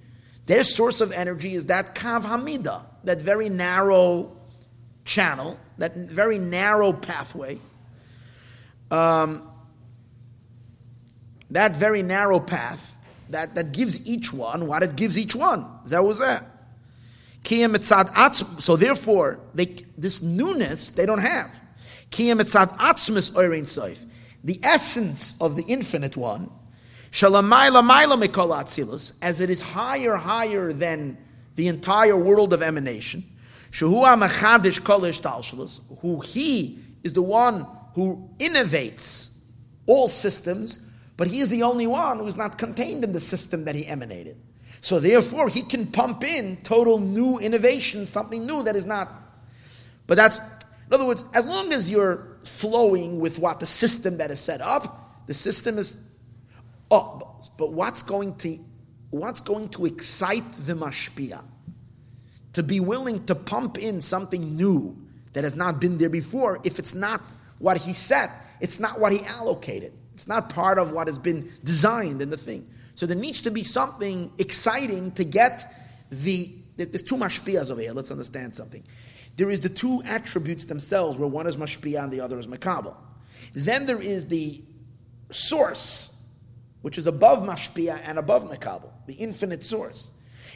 Their 0.46 0.64
source 0.64 1.00
of 1.00 1.12
energy 1.12 1.54
is 1.54 1.66
that 1.66 1.94
kav 1.94 2.22
hamida, 2.22 2.82
that 3.04 3.20
very 3.20 3.48
narrow 3.48 4.36
channel, 5.04 5.58
that 5.78 5.94
very 5.94 6.38
narrow 6.38 6.92
pathway. 6.92 7.58
Um, 8.92 9.48
that 11.50 11.74
very 11.76 12.02
narrow 12.02 12.38
path 12.38 12.94
that, 13.30 13.54
that 13.54 13.72
gives 13.72 14.06
each 14.06 14.32
one 14.34 14.66
what 14.66 14.82
it 14.82 14.96
gives 14.96 15.16
each 15.16 15.34
one. 15.34 15.64
So 18.58 18.76
therefore, 18.76 19.40
they, 19.54 19.64
this 19.96 20.20
newness 20.20 20.90
they 20.90 21.06
don't 21.06 21.20
have. 21.20 21.50
The 24.44 24.60
essence 24.62 25.34
of 25.40 25.56
the 25.56 25.64
infinite 25.66 26.16
one, 26.16 26.50
as 29.22 29.40
it 29.40 29.50
is 29.50 29.60
higher, 29.62 30.16
higher 30.16 30.72
than 30.74 31.16
the 31.56 31.68
entire 31.68 32.16
world 32.16 32.52
of 32.52 32.60
emanation, 32.60 33.24
who 33.80 34.04
he 36.20 36.78
is 37.02 37.12
the 37.14 37.22
one 37.22 37.66
who 37.94 38.30
innovates 38.38 39.30
all 39.86 40.08
systems, 40.08 40.78
but 41.16 41.28
he 41.28 41.40
is 41.40 41.48
the 41.48 41.62
only 41.62 41.86
one 41.86 42.18
who 42.18 42.26
is 42.26 42.36
not 42.36 42.58
contained 42.58 43.04
in 43.04 43.12
the 43.12 43.20
system 43.20 43.64
that 43.64 43.74
he 43.74 43.86
emanated. 43.86 44.36
So 44.80 44.98
therefore, 44.98 45.48
he 45.48 45.62
can 45.62 45.86
pump 45.86 46.24
in 46.24 46.56
total 46.56 46.98
new 46.98 47.38
innovation, 47.38 48.06
something 48.06 48.44
new 48.46 48.64
that 48.64 48.74
is 48.74 48.84
not. 48.84 49.08
But 50.06 50.16
that's, 50.16 50.38
in 50.38 50.92
other 50.92 51.04
words, 51.04 51.24
as 51.34 51.46
long 51.46 51.72
as 51.72 51.88
you're 51.88 52.26
flowing 52.44 53.20
with 53.20 53.38
what 53.38 53.60
the 53.60 53.66
system 53.66 54.16
that 54.16 54.30
is 54.30 54.40
set 54.40 54.60
up, 54.60 55.26
the 55.26 55.34
system 55.34 55.78
is. 55.78 55.96
Oh, 56.90 57.36
but 57.56 57.72
what's 57.72 58.02
going 58.02 58.34
to, 58.38 58.58
what's 59.10 59.40
going 59.40 59.68
to 59.70 59.86
excite 59.86 60.50
the 60.52 60.74
mashpia? 60.74 61.42
To 62.54 62.62
be 62.62 62.80
willing 62.80 63.24
to 63.26 63.34
pump 63.34 63.78
in 63.78 64.00
something 64.00 64.56
new 64.56 64.96
that 65.32 65.44
has 65.44 65.54
not 65.54 65.80
been 65.80 65.98
there 65.98 66.10
before, 66.10 66.58
if 66.64 66.78
it's 66.78 66.92
not 66.92 67.22
what 67.62 67.78
he 67.78 67.92
set, 67.92 68.30
it's 68.60 68.78
not 68.78 69.00
what 69.00 69.12
he 69.12 69.20
allocated. 69.24 69.92
It's 70.14 70.26
not 70.26 70.50
part 70.50 70.78
of 70.78 70.92
what 70.92 71.06
has 71.06 71.18
been 71.18 71.50
designed 71.64 72.20
in 72.20 72.28
the 72.28 72.36
thing. 72.36 72.68
So 72.94 73.06
there 73.06 73.16
needs 73.16 73.40
to 73.42 73.50
be 73.50 73.62
something 73.62 74.30
exciting 74.38 75.12
to 75.12 75.24
get 75.24 75.74
the. 76.10 76.52
There's 76.76 77.02
two 77.02 77.16
mashpiyas 77.16 77.70
over 77.70 77.80
here. 77.80 77.92
Let's 77.92 78.10
understand 78.10 78.54
something. 78.54 78.82
There 79.36 79.48
is 79.48 79.60
the 79.60 79.68
two 79.68 80.02
attributes 80.06 80.66
themselves, 80.66 81.16
where 81.16 81.28
one 81.28 81.46
is 81.46 81.56
mashpiyah 81.56 82.04
and 82.04 82.12
the 82.12 82.20
other 82.20 82.38
is 82.38 82.46
makabel. 82.46 82.94
Then 83.54 83.86
there 83.86 84.00
is 84.00 84.26
the 84.26 84.62
source, 85.30 86.14
which 86.82 86.98
is 86.98 87.06
above 87.06 87.44
mashpiyah 87.44 88.02
and 88.04 88.18
above 88.18 88.44
makabel, 88.50 88.90
the 89.06 89.14
infinite 89.14 89.64
source. 89.64 90.11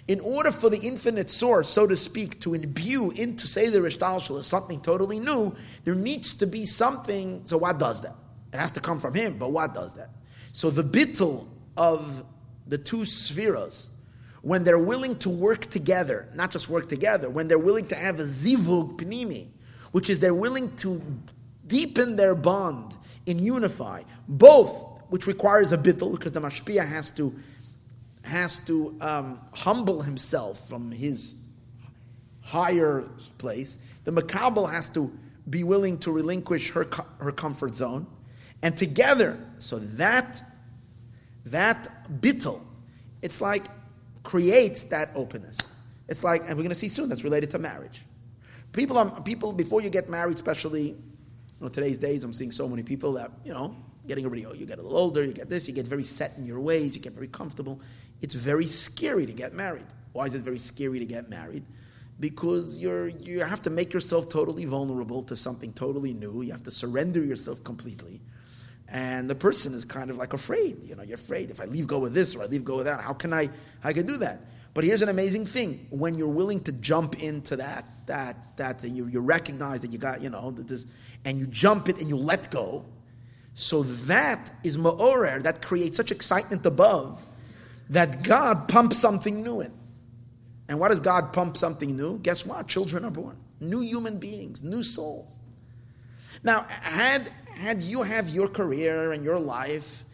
In 0.08 0.20
order 0.20 0.52
for 0.52 0.70
the 0.70 0.78
infinite 0.78 1.30
source, 1.32 1.68
so 1.68 1.86
to 1.86 1.96
speak, 1.96 2.40
to 2.40 2.54
imbue 2.54 3.10
into 3.10 3.48
say 3.48 3.68
the 3.70 3.78
Rishtalshal 3.78 4.38
as 4.38 4.46
something 4.46 4.80
totally 4.80 5.18
new, 5.18 5.54
there 5.84 5.96
needs 5.96 6.34
to 6.34 6.46
be 6.46 6.64
something. 6.64 7.40
So 7.44 7.58
what 7.58 7.78
does 7.78 8.02
that? 8.02 8.14
It 8.52 8.58
has 8.58 8.70
to 8.72 8.80
come 8.80 9.00
from 9.00 9.14
him, 9.14 9.36
but 9.36 9.50
what 9.50 9.74
does 9.74 9.94
that? 9.94 10.10
So 10.52 10.70
the 10.70 10.84
bittul 10.84 11.48
of 11.76 12.24
the 12.68 12.78
two 12.78 13.04
spheres, 13.04 13.90
when 14.42 14.62
they're 14.62 14.78
willing 14.78 15.18
to 15.18 15.28
work 15.28 15.70
together, 15.70 16.28
not 16.34 16.52
just 16.52 16.68
work 16.68 16.88
together, 16.88 17.28
when 17.28 17.48
they're 17.48 17.58
willing 17.58 17.86
to 17.88 17.96
have 17.96 18.20
a 18.20 18.24
zivug 18.24 18.96
pnimi, 18.96 19.48
which 19.90 20.08
is 20.08 20.20
they're 20.20 20.34
willing 20.34 20.74
to 20.76 21.02
deepen 21.66 22.14
their 22.14 22.36
bond 22.36 22.96
and 23.26 23.40
unify, 23.40 24.02
both, 24.28 24.86
which 25.08 25.26
requires 25.26 25.72
a 25.72 25.78
bittul, 25.78 26.12
because 26.12 26.30
the 26.30 26.40
mashpia 26.40 26.86
has 26.86 27.10
to 27.10 27.34
has 28.26 28.58
to 28.60 28.96
um, 29.00 29.40
humble 29.52 30.02
himself 30.02 30.68
from 30.68 30.90
his 30.90 31.36
higher 32.40 33.02
place. 33.38 33.78
The 34.04 34.12
makabel 34.12 34.70
has 34.70 34.88
to 34.90 35.10
be 35.48 35.64
willing 35.64 35.98
to 35.98 36.10
relinquish 36.10 36.72
her 36.72 36.86
her 37.18 37.32
comfort 37.32 37.74
zone, 37.74 38.06
and 38.62 38.76
together, 38.76 39.38
so 39.58 39.78
that 39.78 40.42
that 41.46 41.88
bittel, 42.20 42.60
it's 43.22 43.40
like 43.40 43.66
creates 44.22 44.82
that 44.84 45.10
openness. 45.14 45.56
It's 46.08 46.22
like, 46.24 46.42
and 46.42 46.50
we're 46.50 46.62
going 46.62 46.68
to 46.68 46.74
see 46.74 46.88
soon, 46.88 47.08
that's 47.08 47.24
related 47.24 47.50
to 47.52 47.58
marriage. 47.58 48.02
People 48.72 48.98
are 48.98 49.20
people 49.22 49.52
before 49.52 49.80
you 49.80 49.88
get 49.90 50.10
married, 50.10 50.34
especially 50.34 50.88
you 50.88 50.96
know, 51.60 51.68
today's 51.68 51.98
days. 51.98 52.24
I'm 52.24 52.34
seeing 52.34 52.50
so 52.50 52.68
many 52.68 52.82
people 52.82 53.12
that 53.14 53.30
you 53.44 53.52
know 53.52 53.74
getting 54.06 54.24
already. 54.24 54.44
Oh, 54.44 54.52
you 54.52 54.66
get 54.66 54.78
a 54.78 54.82
little 54.82 54.98
older, 54.98 55.24
you 55.24 55.32
get 55.32 55.48
this, 55.48 55.66
you 55.66 55.74
get 55.74 55.86
very 55.86 56.04
set 56.04 56.36
in 56.36 56.44
your 56.44 56.60
ways, 56.60 56.94
you 56.94 57.02
get 57.02 57.12
very 57.12 57.28
comfortable. 57.28 57.80
It's 58.22 58.34
very 58.34 58.66
scary 58.66 59.26
to 59.26 59.32
get 59.32 59.54
married. 59.54 59.86
Why 60.12 60.26
is 60.26 60.34
it 60.34 60.42
very 60.42 60.58
scary 60.58 60.98
to 60.98 61.06
get 61.06 61.28
married? 61.28 61.64
Because 62.18 62.78
you're 62.78 63.08
you 63.08 63.40
have 63.40 63.60
to 63.62 63.70
make 63.70 63.92
yourself 63.92 64.28
totally 64.28 64.64
vulnerable 64.64 65.22
to 65.24 65.36
something 65.36 65.72
totally 65.74 66.14
new. 66.14 66.42
You 66.42 66.52
have 66.52 66.64
to 66.64 66.70
surrender 66.70 67.22
yourself 67.22 67.62
completely. 67.62 68.20
And 68.88 69.28
the 69.28 69.34
person 69.34 69.74
is 69.74 69.84
kind 69.84 70.10
of 70.10 70.16
like 70.16 70.32
afraid. 70.32 70.82
You 70.84 70.94
know, 70.94 71.02
you're 71.02 71.16
afraid 71.16 71.50
if 71.50 71.60
I 71.60 71.64
leave 71.64 71.86
go 71.86 71.98
with 71.98 72.14
this 72.14 72.34
or 72.34 72.42
I 72.42 72.46
leave 72.46 72.64
go 72.64 72.76
with 72.76 72.86
that, 72.86 73.00
how 73.00 73.12
can 73.12 73.32
I 73.34 73.50
how 73.80 73.92
can 73.92 74.04
I 74.04 74.06
do 74.06 74.16
that? 74.18 74.40
But 74.72 74.84
here's 74.84 75.02
an 75.02 75.08
amazing 75.10 75.44
thing: 75.44 75.86
when 75.90 76.16
you're 76.16 76.28
willing 76.28 76.60
to 76.64 76.72
jump 76.72 77.22
into 77.22 77.56
that 77.56 77.84
that 78.06 78.56
that 78.56 78.80
thing, 78.80 78.96
you, 78.96 79.06
you 79.06 79.20
recognize 79.20 79.82
that 79.82 79.90
you 79.90 79.98
got 79.98 80.22
you 80.22 80.30
know 80.30 80.50
this, 80.52 80.86
and 81.26 81.38
you 81.38 81.46
jump 81.46 81.88
it 81.90 81.98
and 81.98 82.08
you 82.08 82.16
let 82.16 82.50
go. 82.50 82.84
So 83.54 83.82
that 83.82 84.52
is 84.64 84.78
ma'orer 84.78 85.42
that 85.42 85.60
creates 85.62 85.96
such 85.96 86.10
excitement 86.10 86.64
above 86.64 87.22
that 87.90 88.22
God 88.22 88.68
pumps 88.68 88.98
something 88.98 89.42
new 89.42 89.60
in. 89.60 89.72
And 90.68 90.80
what 90.80 90.88
does 90.88 91.00
God 91.00 91.32
pump 91.32 91.56
something 91.56 91.96
new? 91.96 92.18
Guess 92.18 92.44
what? 92.44 92.66
Children 92.66 93.04
are 93.04 93.10
born, 93.10 93.36
new 93.60 93.80
human 93.80 94.18
beings, 94.18 94.62
new 94.62 94.82
souls. 94.82 95.38
Now, 96.42 96.66
had 96.68 97.30
had 97.54 97.82
you 97.82 98.02
have 98.02 98.28
your 98.28 98.48
career 98.48 99.12
and 99.12 99.24
your 99.24 99.38
life, 99.38 100.04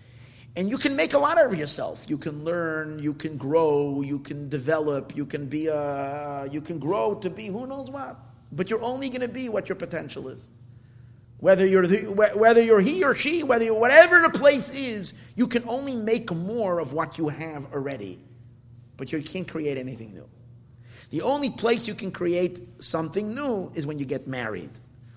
and 0.56 0.68
you 0.68 0.78
can 0.78 0.94
make 0.94 1.14
a 1.14 1.18
lot 1.18 1.42
of 1.42 1.58
yourself. 1.58 2.04
You 2.08 2.18
can 2.18 2.44
learn, 2.44 2.98
you 2.98 3.14
can 3.14 3.36
grow, 3.36 4.02
you 4.02 4.18
can 4.18 4.48
develop, 4.48 5.16
you 5.16 5.26
can 5.26 5.46
be 5.46 5.66
a, 5.66 6.46
you 6.50 6.60
can 6.60 6.78
grow 6.78 7.14
to 7.14 7.30
be 7.30 7.46
who 7.46 7.66
knows 7.66 7.90
what. 7.90 8.16
But 8.52 8.70
you're 8.70 8.82
only 8.82 9.08
going 9.08 9.22
to 9.22 9.28
be 9.28 9.48
what 9.48 9.68
your 9.68 9.76
potential 9.76 10.28
is. 10.28 10.48
Whether 11.42 11.66
you're 11.66 11.88
the, 11.88 12.04
whether 12.36 12.62
you're 12.62 12.80
he 12.80 13.02
or 13.02 13.16
she, 13.16 13.42
whether 13.42 13.64
you're 13.64 13.74
whatever 13.74 14.20
the 14.20 14.30
place 14.30 14.70
is, 14.70 15.12
you 15.34 15.48
can 15.48 15.68
only 15.68 15.96
make 15.96 16.32
more 16.32 16.78
of 16.78 16.92
what 16.92 17.18
you 17.18 17.30
have 17.30 17.66
already. 17.74 18.20
But 18.96 19.10
you 19.10 19.20
can't 19.20 19.48
create 19.48 19.76
anything 19.76 20.14
new. 20.14 20.28
The 21.10 21.22
only 21.22 21.50
place 21.50 21.88
you 21.88 21.94
can 21.94 22.12
create 22.12 22.60
something 22.78 23.34
new 23.34 23.72
is 23.74 23.88
when 23.88 23.98
you 23.98 24.04
get 24.04 24.28
married. 24.28 24.70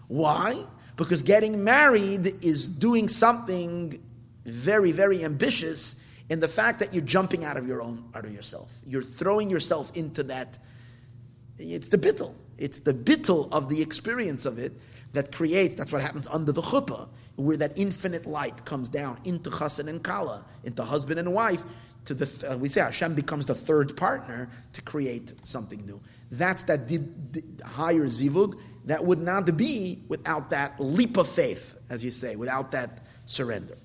Why? 0.08 0.64
Because 0.96 1.22
getting 1.22 1.64
married 1.64 2.44
is 2.44 2.68
doing 2.68 3.08
something 3.08 4.02
very, 4.46 4.92
very 4.92 5.24
ambitious 5.24 5.96
in 6.30 6.40
the 6.40 6.48
fact 6.48 6.80
that 6.80 6.92
you're 6.92 7.04
jumping 7.04 7.46
out 7.46 7.56
of 7.56 7.68
your 7.68 7.84
own, 7.84 8.04
out 8.16 8.26
of 8.26 8.34
yourself. 8.34 8.72
You're 8.88 9.04
throwing 9.04 9.52
yourself 9.52 9.92
into 9.96 10.24
that. 10.24 10.58
It's 11.60 11.90
the 11.90 12.00
bittel. 12.00 12.34
It's 12.58 12.80
the 12.80 12.94
bittel 12.94 13.52
of 13.52 13.70
the 13.70 13.82
experience 13.82 14.46
of 14.46 14.60
it 14.60 14.74
that 15.14 15.32
creates, 15.32 15.76
that's 15.76 15.92
what 15.92 16.02
happens 16.02 16.28
under 16.28 16.52
the 16.52 16.62
chuppah, 16.62 17.08
where 17.36 17.58
that 17.58 17.78
infinite 17.78 18.26
light 18.26 18.66
comes 18.66 18.90
down 18.90 19.20
into 19.24 19.50
chassan 19.50 19.88
and 19.88 20.04
kala, 20.04 20.46
into 20.64 20.84
husband 20.84 21.20
and 21.20 21.34
wife, 21.34 21.64
to 22.06 22.14
the, 22.14 22.52
uh, 22.52 22.58
we 22.58 22.70
say 22.70 22.82
Hashem 22.82 23.16
becomes 23.16 23.48
the 23.48 23.56
third 23.56 23.98
partner 23.98 24.50
to 24.74 24.82
create 24.82 25.34
something 25.44 25.86
new. 25.86 26.00
That's 26.32 26.64
that 26.64 26.90
higher 27.64 28.06
zivug, 28.06 28.60
that 28.86 29.04
would 29.04 29.20
not 29.20 29.58
be 29.58 30.04
without 30.08 30.52
that 30.52 30.80
leap 30.80 31.18
of 31.18 31.28
faith, 31.28 31.76
as 31.90 32.04
you 32.04 32.12
say, 32.12 32.36
without 32.36 32.72
that 32.72 33.08
surrender. 33.26 33.78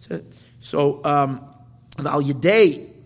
So, 0.00 0.22
so 0.58 1.04
um, 1.04 1.54
Val 1.98 2.20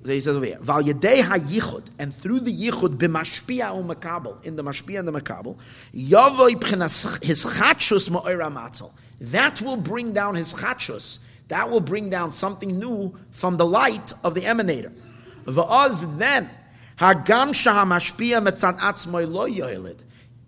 Yedei, 0.07 0.15
he 0.15 0.21
says 0.21 0.37
over 0.37 0.47
here, 0.47 0.59
Val 0.61 0.83
Yedei 0.83 1.23
HaYichud, 1.23 1.85
and 1.99 2.15
through 2.15 2.41
the 2.41 2.53
Yichud, 2.53 2.99
b'mashpia 2.99 3.75
u'makabel, 3.75 4.45
in 4.45 4.57
the 4.57 4.65
mashpia 4.65 4.99
and 4.99 5.09
the 5.09 5.13
makabel, 5.13 5.57
Yavoi 5.95 6.53
p'chenas 6.53 7.23
his 7.23 7.45
chachus 7.45 8.09
ma'oira 8.09 8.53
matzel. 8.53 8.93
That 9.21 9.61
will 9.61 9.77
bring 9.77 10.13
down 10.13 10.35
his 10.35 10.55
chachus, 10.55 11.19
that 11.49 11.71
will 11.71 11.81
bring 11.81 12.11
down 12.11 12.33
something 12.33 12.79
new 12.79 13.15
from 13.31 13.57
the 13.57 13.67
light 13.67 14.13
of 14.25 14.35
the 14.35 14.43
emanator. 14.43 14.97
Va'az 15.45 16.19
then, 16.19 16.51
Hagam 16.99 17.51
shaha 17.51 17.85
mashpia 17.85 18.47
metzad 18.47 18.79
atzmoi 18.79 19.31
lo 19.31 19.49
yoilid 19.49 20.01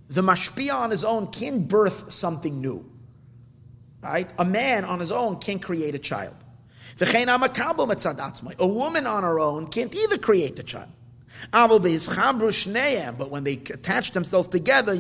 the 0.09 0.23
mashpia 0.23 0.75
on 0.75 0.91
his 0.91 1.05
own 1.05 1.29
can 1.29 1.65
birth 1.65 2.13
something 2.13 2.61
new. 2.61 2.91
Right? 4.03 4.33
A 4.39 4.45
man 4.45 4.85
on 4.85 5.01
his 5.01 5.13
own 5.13 5.39
can 5.39 5.59
create 5.59 5.95
a 5.95 5.99
child. 5.99 6.35
A 7.01 8.67
woman 8.67 9.07
on 9.07 9.23
her 9.23 9.39
own 9.39 9.69
can't 9.69 9.95
either 9.95 10.19
create 10.19 10.59
a 10.59 10.63
child. 10.63 10.89
But 11.53 11.81
when 13.31 13.45
they 13.45 13.53
attach 13.53 14.13
themselves 14.13 14.49
together, 14.49 14.97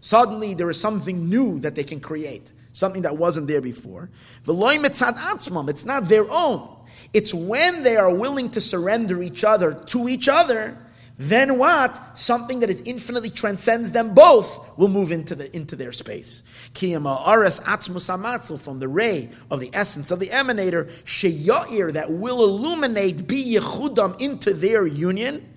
suddenly 0.00 0.54
there 0.54 0.70
is 0.70 0.80
something 0.80 1.28
new 1.28 1.58
that 1.60 1.74
they 1.74 1.84
can 1.84 2.00
create, 2.00 2.52
something 2.72 3.02
that 3.02 3.16
wasn't 3.16 3.48
there 3.48 3.60
before. 3.60 4.10
It's 4.46 5.84
not 5.84 6.06
their 6.06 6.30
own. 6.30 6.68
It's 7.12 7.34
when 7.34 7.82
they 7.82 7.96
are 7.96 8.14
willing 8.14 8.50
to 8.50 8.60
surrender 8.60 9.22
each 9.22 9.42
other 9.42 9.74
to 9.74 10.08
each 10.08 10.28
other 10.28 10.78
then 11.16 11.58
what? 11.58 12.18
Something 12.18 12.60
that 12.60 12.70
is 12.70 12.80
infinitely 12.84 13.30
transcends 13.30 13.92
them 13.92 14.14
both 14.14 14.76
will 14.76 14.88
move 14.88 15.12
into 15.12 15.36
the 15.36 15.54
into 15.54 15.76
their 15.76 15.92
space. 15.92 16.42
Atzmus 16.74 18.60
from 18.60 18.80
the 18.80 18.88
ray 18.88 19.30
of 19.48 19.60
the 19.60 19.70
essence 19.72 20.10
of 20.10 20.18
the 20.18 20.26
emanator 20.26 20.90
sheyair 21.04 21.92
that 21.92 22.10
will 22.10 22.42
illuminate 22.42 23.28
be 23.28 23.54
yechudam 23.54 24.20
into 24.20 24.52
their 24.52 24.86
union. 24.86 25.50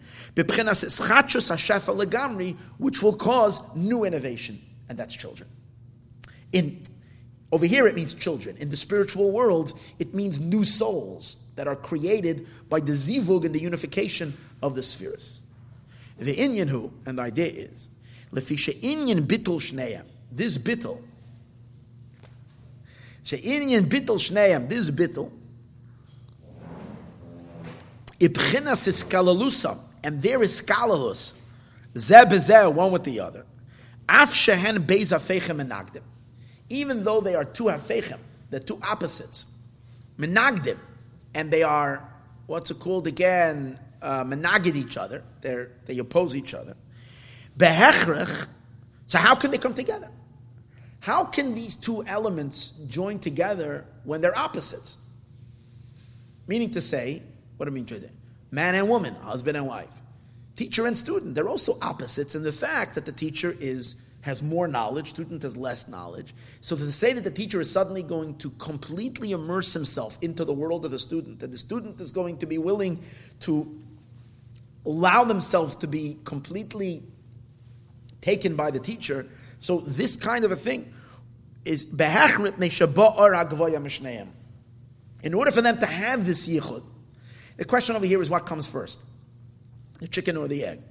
Which 2.78 3.02
will 3.02 3.16
cause 3.16 3.76
new 3.76 4.04
innovation, 4.04 4.62
and 4.90 4.98
that's 5.00 5.16
children. 5.16 5.50
In 6.52 6.84
over 7.52 7.66
here, 7.66 7.88
it 7.88 7.96
means 7.96 8.14
children. 8.14 8.58
In 8.58 8.70
the 8.70 8.78
spiritual 8.78 9.32
world, 9.32 9.74
it 9.98 10.14
means 10.14 10.40
new 10.40 10.66
souls 10.66 11.38
that 11.56 11.68
are 11.68 11.76
created 11.76 12.46
by 12.70 12.80
the 12.80 12.92
zivug 12.92 13.44
and 13.44 13.56
the 13.56 13.60
unification 13.60 14.36
of 14.62 14.76
the 14.76 14.84
spheres. 14.84 15.42
The 16.18 16.36
Inyan 16.36 16.70
who, 16.70 16.92
and 17.06 17.18
the 17.18 17.24
idea 17.24 17.48
is, 17.48 17.90
Lefisha 18.32 18.80
Inyan 18.82 19.22
Bittel 19.28 19.60
Shneim, 19.62 20.04
this 20.32 20.58
Bittel, 20.58 21.02
Inyan 23.24 23.86
Bittel 23.86 24.18
Shneim, 24.18 24.68
this 24.68 24.90
Bittel, 24.90 25.32
Ibchinas 28.20 28.88
is 28.88 29.04
Kalalusa, 29.04 29.78
and 30.04 30.22
there 30.22 30.42
is 30.42 30.62
Kalalus, 30.62 31.36
Zeh 31.94 32.74
one 32.74 32.92
with 32.92 33.04
the 33.04 33.20
other. 33.20 33.46
Af 34.10 34.32
Shehen 34.32 34.80
Beis 34.80 35.16
Afechem 35.16 35.62
Menagdim. 35.62 36.02
Even 36.70 37.04
though 37.04 37.22
they 37.22 37.36
are 37.36 37.46
two 37.46 37.66
Afechem, 37.66 38.20
they're 38.50 38.60
two 38.60 38.80
opposites, 38.82 39.46
Menagdim, 40.18 40.78
and 41.36 41.52
they 41.52 41.64
are, 41.64 42.04
what's 42.48 42.72
it 42.72 42.80
called 42.80 43.06
again, 43.06 43.80
uh, 44.02 44.24
menagid 44.24 44.76
each 44.76 44.98
other. 44.98 45.24
They 45.42 45.66
they 45.86 45.98
oppose 46.00 46.36
each 46.36 46.54
other. 46.54 46.76
Behechrech. 47.58 48.48
So 49.08 49.18
how 49.18 49.36
can 49.36 49.52
they 49.52 49.58
come 49.58 49.74
together? 49.74 50.10
How 51.00 51.24
can 51.24 51.56
these 51.56 51.76
two 51.76 52.04
elements 52.06 52.70
join 52.88 53.20
together 53.20 53.86
when 54.04 54.22
they're 54.22 54.38
opposites? 54.38 54.98
Meaning 56.48 56.72
to 56.72 56.82
say, 56.82 57.22
what 57.56 57.66
do 57.66 57.72
I 57.72 57.76
mean 57.76 57.86
to 57.86 58.00
say? 58.00 58.10
Man 58.52 58.76
and 58.76 58.90
woman, 58.90 59.16
husband 59.16 59.58
and 59.58 59.68
wife, 59.68 59.90
teacher 60.56 60.86
and 60.86 60.98
student. 60.98 61.36
They're 61.36 61.48
also 61.48 61.78
opposites 61.82 62.36
in 62.36 62.44
the 62.44 62.52
fact 62.52 62.96
that 62.96 63.06
the 63.06 63.12
teacher 63.12 63.56
is 63.60 63.96
has 64.22 64.44
more 64.44 64.68
knowledge, 64.68 65.10
student 65.10 65.44
has 65.44 65.56
less 65.56 65.88
knowledge. 65.88 66.36
So 66.60 66.76
to 66.76 66.92
say 66.92 67.14
that 67.14 67.24
the 67.24 67.32
teacher 67.32 67.62
is 67.62 67.72
suddenly 67.72 68.04
going 68.04 68.36
to 68.40 68.50
completely 68.52 69.32
immerse 69.32 69.72
himself 69.74 70.18
into 70.22 70.44
the 70.44 70.52
world 70.52 70.84
of 70.84 70.92
the 70.92 71.00
student, 71.00 71.40
that 71.40 71.52
the 71.52 71.58
student 71.58 72.02
is 72.02 72.12
going 72.12 72.40
to 72.40 72.46
be 72.46 72.58
willing 72.58 73.00
to 73.42 73.82
allow 74.86 75.24
themselves 75.24 75.76
to 75.76 75.88
be 75.88 76.18
completely 76.24 77.04
taken 78.22 78.56
by 78.56 78.72
the 78.72 78.80
teacher. 78.80 79.26
So 79.60 79.80
this 79.80 80.16
kind 80.16 80.46
of 80.46 80.52
a 80.52 80.56
thing 80.56 80.94
is 81.66 81.86
in 85.24 85.34
order 85.34 85.52
for 85.52 85.62
them 85.62 85.78
to 85.80 85.86
have 85.86 86.26
this 86.26 86.48
yichud, 86.48 86.84
the 87.58 87.66
question 87.66 87.96
over 87.96 88.06
here 88.06 88.22
is 88.22 88.30
what 88.30 88.46
comes 88.46 88.68
first, 88.68 89.02
the 90.00 90.08
chicken 90.08 90.38
or 90.38 90.48
the 90.48 90.64
egg? 90.64 90.82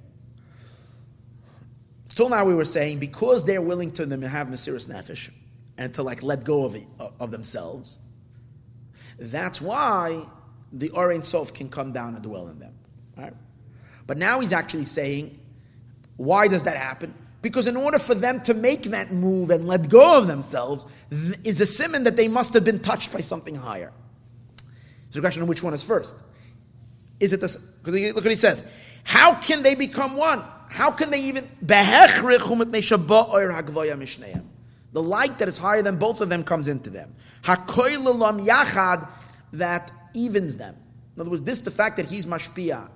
Till 2.09 2.29
now 2.29 2.45
we 2.45 2.53
were 2.53 2.65
saying 2.65 2.99
because 2.99 3.45
they're 3.45 3.61
willing 3.61 3.91
to 3.93 4.03
have 4.27 4.47
Mesiris 4.47 4.87
Nefesh 4.87 5.29
and 5.77 5.93
to 5.93 6.03
like 6.03 6.23
let 6.23 6.43
go 6.43 6.65
of, 6.65 6.73
the, 6.73 6.83
of 7.19 7.31
themselves, 7.31 7.99
that's 9.19 9.61
why 9.61 10.25
the 10.73 10.89
Orein 10.89 11.23
Sof 11.23 11.53
can 11.53 11.69
come 11.69 11.93
down 11.93 12.15
and 12.15 12.23
dwell 12.23 12.47
in 12.49 12.59
them. 12.59 12.73
Right? 13.15 13.33
But 14.07 14.17
now 14.17 14.39
he's 14.39 14.53
actually 14.53 14.85
saying, 14.85 15.37
why 16.15 16.47
does 16.47 16.63
that 16.63 16.77
happen? 16.77 17.13
Because 17.41 17.67
in 17.67 17.77
order 17.77 17.99
for 17.99 18.15
them 18.15 18.41
to 18.41 18.53
make 18.53 18.83
that 18.83 19.11
move 19.11 19.51
and 19.51 19.67
let 19.67 19.89
go 19.89 20.17
of 20.17 20.27
themselves, 20.27 20.85
is 21.11 21.61
a 21.61 21.65
simon 21.65 22.05
that 22.05 22.15
they 22.15 22.27
must 22.27 22.53
have 22.55 22.65
been 22.65 22.79
touched 22.79 23.13
by 23.13 23.21
something 23.21 23.53
higher. 23.55 23.91
So 25.09 25.19
the 25.19 25.21
question 25.21 25.43
of 25.43 25.47
which 25.47 25.61
one 25.61 25.73
is 25.73 25.83
first. 25.83 26.15
Is 27.19 27.33
it 27.33 27.41
this? 27.41 27.57
Look 27.85 28.15
what 28.15 28.25
he 28.25 28.35
says. 28.35 28.65
How 29.03 29.33
can 29.35 29.63
they 29.63 29.75
become 29.75 30.17
one? 30.17 30.43
How 30.69 30.91
can 30.91 31.09
they 31.11 31.21
even 31.21 31.47
the 34.93 35.03
light 35.03 35.37
that 35.39 35.47
is 35.47 35.57
higher 35.57 35.81
than 35.81 35.97
both 35.97 36.21
of 36.21 36.29
them 36.29 36.43
comes 36.43 36.67
into 36.67 36.89
them. 36.89 37.15
That 39.53 39.91
evens 40.13 40.57
them. 40.57 40.75
In 41.15 41.21
other 41.21 41.29
words, 41.29 41.43
this 41.43 41.61
the 41.61 41.71
fact 41.71 41.97
that 41.97 42.07
he's 42.07 42.25
mashpia 42.25 42.89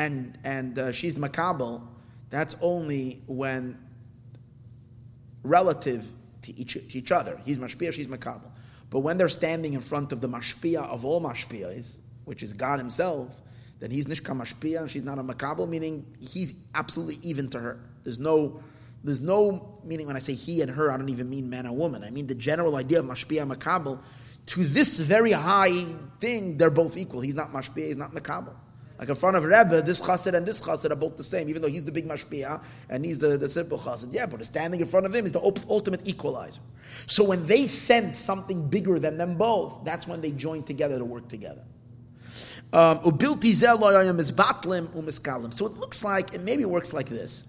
and 0.00 0.38
and 0.44 0.78
uh, 0.78 0.92
she's 0.92 1.18
makabel, 1.18 1.82
that's 2.30 2.56
only 2.62 3.22
when 3.26 3.78
relative 5.42 6.08
to 6.42 6.58
each, 6.58 6.76
each 6.94 7.12
other. 7.12 7.40
He's 7.44 7.58
mashpia, 7.58 7.92
she's 7.92 8.06
makabel. 8.06 8.50
But 8.88 9.00
when 9.00 9.18
they're 9.18 9.28
standing 9.28 9.74
in 9.74 9.80
front 9.80 10.12
of 10.12 10.20
the 10.20 10.28
mashpia 10.28 10.82
of 10.88 11.04
all 11.04 11.20
mashpias, 11.20 11.98
which 12.24 12.42
is 12.42 12.52
God 12.52 12.78
Himself, 12.78 13.40
then 13.78 13.90
he's 13.90 14.06
nishka 14.06 14.34
mashpia 14.36 14.80
and 14.80 14.90
she's 14.90 15.04
not 15.04 15.18
a 15.18 15.22
makabel, 15.22 15.68
meaning 15.68 16.06
he's 16.18 16.54
absolutely 16.74 17.18
even 17.22 17.48
to 17.50 17.58
her. 17.60 17.80
There's 18.04 18.18
no, 18.18 18.60
there's 19.04 19.20
no 19.20 19.78
meaning 19.84 20.06
when 20.06 20.16
I 20.16 20.18
say 20.18 20.34
he 20.34 20.62
and 20.62 20.70
her. 20.70 20.90
I 20.90 20.96
don't 20.96 21.08
even 21.10 21.28
mean 21.28 21.48
man 21.48 21.66
and 21.66 21.76
woman. 21.76 22.04
I 22.04 22.10
mean 22.10 22.26
the 22.26 22.34
general 22.34 22.76
idea 22.76 23.00
of 23.00 23.04
mashpia 23.04 23.42
and 23.42 23.50
makabel. 23.50 24.00
To 24.46 24.64
this 24.64 24.98
very 24.98 25.32
high 25.32 25.84
thing, 26.20 26.56
they're 26.56 26.70
both 26.70 26.96
equal. 26.96 27.20
He's 27.20 27.34
not 27.34 27.52
mashpia, 27.52 27.86
he's 27.86 27.96
not 27.96 28.12
makabel. 28.12 28.54
Like 29.00 29.08
in 29.08 29.14
front 29.14 29.38
of 29.38 29.46
Rebbe, 29.46 29.80
this 29.80 29.98
chassid 29.98 30.34
and 30.34 30.44
this 30.44 30.60
chassid 30.60 30.90
are 30.90 30.94
both 30.94 31.16
the 31.16 31.24
same, 31.24 31.48
even 31.48 31.62
though 31.62 31.68
he's 31.68 31.84
the 31.84 31.90
big 31.90 32.06
mashpia 32.06 32.62
and 32.90 33.02
he's 33.02 33.18
the, 33.18 33.38
the 33.38 33.48
simple 33.48 33.78
chassid. 33.78 34.12
Yeah, 34.12 34.26
but 34.26 34.44
standing 34.44 34.78
in 34.78 34.86
front 34.86 35.06
of 35.06 35.14
him 35.14 35.24
is 35.24 35.32
the 35.32 35.40
ultimate 35.40 36.06
equalizer. 36.06 36.60
So 37.06 37.24
when 37.24 37.44
they 37.44 37.66
sense 37.66 38.18
something 38.18 38.68
bigger 38.68 38.98
than 38.98 39.16
them 39.16 39.36
both, 39.36 39.84
that's 39.84 40.06
when 40.06 40.20
they 40.20 40.32
join 40.32 40.64
together 40.64 40.98
to 40.98 41.04
work 41.06 41.28
together. 41.28 41.62
Um, 42.74 43.00
so 43.02 43.08
it 45.66 45.78
looks 45.78 46.04
like, 46.04 46.34
it 46.34 46.42
maybe 46.42 46.66
works 46.66 46.92
like 46.92 47.08
this. 47.08 47.46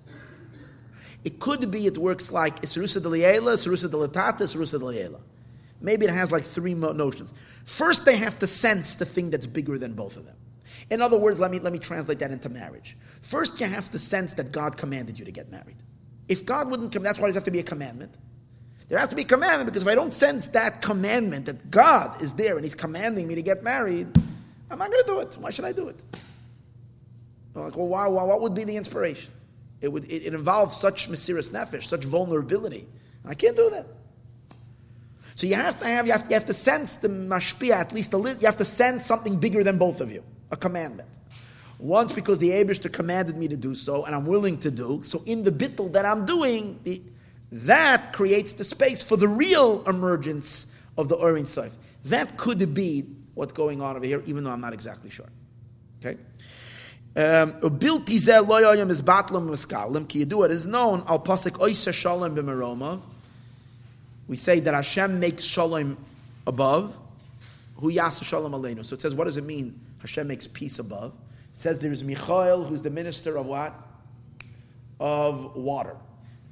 It 1.25 1.41
could 1.41 1.69
be 1.69 1.85
it 1.85 1.97
works 1.97 2.31
like 2.31 2.61
Isrusa 2.61 3.03
de 3.03 3.09
Liela, 3.09 3.55
Isrusa 3.55 3.91
de 3.91 3.97
Latata, 3.97 4.43
Isrusa 4.43 4.79
de 4.79 4.85
Liela. 4.85 5.19
Maybe 5.81 6.05
it 6.05 6.11
has 6.11 6.31
like 6.31 6.45
three 6.45 6.75
notions. 6.75 7.33
First, 7.65 8.05
they 8.05 8.15
have 8.15 8.39
to 8.39 8.47
sense 8.47 8.95
the 8.95 9.05
thing 9.05 9.31
that's 9.31 9.47
bigger 9.47 9.77
than 9.77 9.95
both 9.95 10.15
of 10.15 10.25
them. 10.25 10.37
In 10.91 11.01
other 11.01 11.17
words, 11.17 11.39
let 11.39 11.51
me, 11.51 11.59
let 11.59 11.71
me 11.71 11.79
translate 11.79 12.19
that 12.19 12.31
into 12.31 12.49
marriage. 12.49 12.97
First, 13.21 13.61
you 13.61 13.65
have 13.65 13.89
to 13.91 13.97
sense 13.97 14.33
that 14.33 14.51
God 14.51 14.75
commanded 14.75 15.17
you 15.17 15.23
to 15.23 15.31
get 15.31 15.49
married. 15.49 15.77
If 16.27 16.45
God 16.45 16.69
wouldn't 16.69 16.91
come, 16.91 17.01
that's 17.01 17.17
why 17.17 17.29
there 17.29 17.33
has 17.35 17.43
to 17.43 17.51
be 17.51 17.59
a 17.59 17.63
commandment. 17.63 18.13
There 18.89 18.97
has 18.97 19.07
to 19.07 19.15
be 19.15 19.21
a 19.21 19.25
commandment 19.25 19.67
because 19.67 19.83
if 19.83 19.87
I 19.87 19.95
don't 19.95 20.13
sense 20.13 20.47
that 20.49 20.81
commandment 20.81 21.45
that 21.45 21.71
God 21.71 22.21
is 22.21 22.33
there 22.33 22.57
and 22.57 22.65
He's 22.65 22.75
commanding 22.75 23.25
me 23.25 23.35
to 23.35 23.41
get 23.41 23.63
married, 23.63 24.07
I'm 24.69 24.77
not 24.77 24.91
going 24.91 25.01
to 25.01 25.07
do 25.07 25.19
it. 25.21 25.37
Why 25.39 25.49
should 25.49 25.63
I 25.63 25.71
do 25.71 25.87
it? 25.87 26.03
I'm 27.55 27.63
like, 27.63 27.77
well, 27.77 27.87
why, 27.87 28.07
why, 28.07 28.23
what 28.23 28.41
would 28.41 28.53
be 28.53 28.65
the 28.65 28.75
inspiration? 28.75 29.31
It, 29.79 29.87
would, 29.93 30.11
it, 30.11 30.25
it 30.25 30.33
involves 30.33 30.75
such 30.75 31.09
Mesiris 31.09 31.51
Nefesh, 31.51 31.87
such 31.87 32.03
vulnerability. 32.03 32.85
I 33.25 33.33
can't 33.33 33.55
do 33.55 33.69
that. 33.69 33.87
So 35.35 35.47
you 35.47 35.55
have 35.55 35.79
to 35.79 35.87
have, 35.87 36.05
you 36.05 36.11
have, 36.11 36.25
you 36.27 36.33
have 36.33 36.47
to 36.47 36.53
sense 36.53 36.95
the 36.95 37.07
mashpia, 37.07 37.75
at 37.75 37.93
least 37.93 38.11
a 38.11 38.17
little, 38.17 38.41
you 38.41 38.47
have 38.47 38.57
to 38.57 38.65
sense 38.65 39.05
something 39.05 39.37
bigger 39.37 39.63
than 39.63 39.77
both 39.77 40.01
of 40.01 40.11
you 40.11 40.21
a 40.51 40.57
commandment. 40.57 41.09
Once 41.79 42.13
because 42.13 42.37
the 42.37 42.51
Abishter 42.51 42.91
commanded 42.91 43.35
me 43.35 43.47
to 43.47 43.57
do 43.57 43.73
so, 43.73 44.05
and 44.05 44.13
I'm 44.13 44.25
willing 44.25 44.59
to 44.59 44.69
do. 44.69 45.01
So 45.03 45.23
in 45.25 45.43
the 45.43 45.51
bittel 45.51 45.91
that 45.93 46.05
I'm 46.05 46.25
doing, 46.25 46.79
the, 46.83 47.01
that 47.51 48.13
creates 48.13 48.53
the 48.53 48.63
space 48.63 49.03
for 49.03 49.17
the 49.17 49.27
real 49.27 49.83
emergence 49.87 50.67
of 50.97 51.09
the 51.09 51.15
Orin 51.15 51.45
Seif. 51.45 51.71
That 52.05 52.37
could 52.37 52.73
be 52.73 53.05
what's 53.33 53.53
going 53.53 53.81
on 53.81 53.95
over 53.95 54.05
here, 54.05 54.21
even 54.25 54.43
though 54.43 54.51
I'm 54.51 54.61
not 54.61 54.73
exactly 54.73 55.09
sure. 55.09 55.29
Okay? 55.99 56.19
Um, 57.15 57.55
is 57.61 59.01
batlam 59.01 60.07
ki 60.07 60.21
it 60.21 60.51
is 60.51 60.67
known 60.67 61.03
al 61.07 61.19
pasik 61.19 61.93
shalom 61.93 62.35
b'meroma. 62.35 63.01
We 64.27 64.37
say 64.37 64.61
that 64.61 64.73
Hashem 64.73 65.19
makes 65.19 65.43
shalom 65.43 65.97
above. 66.47 66.97
Hu 67.75 67.91
yasa 67.91 68.23
shalom 68.23 68.53
aleinu. 68.53 68.85
So 68.85 68.93
it 68.93 69.01
says, 69.01 69.13
what 69.13 69.25
does 69.25 69.37
it 69.37 69.43
mean? 69.43 69.79
Hashem 70.01 70.27
makes 70.27 70.47
peace 70.47 70.79
above. 70.79 71.13
It 71.53 71.59
says 71.59 71.79
there's 71.79 72.03
Michael, 72.03 72.63
who's 72.63 72.81
the 72.81 72.89
minister 72.89 73.37
of 73.37 73.45
what? 73.45 73.73
Of 74.99 75.55
water. 75.55 75.95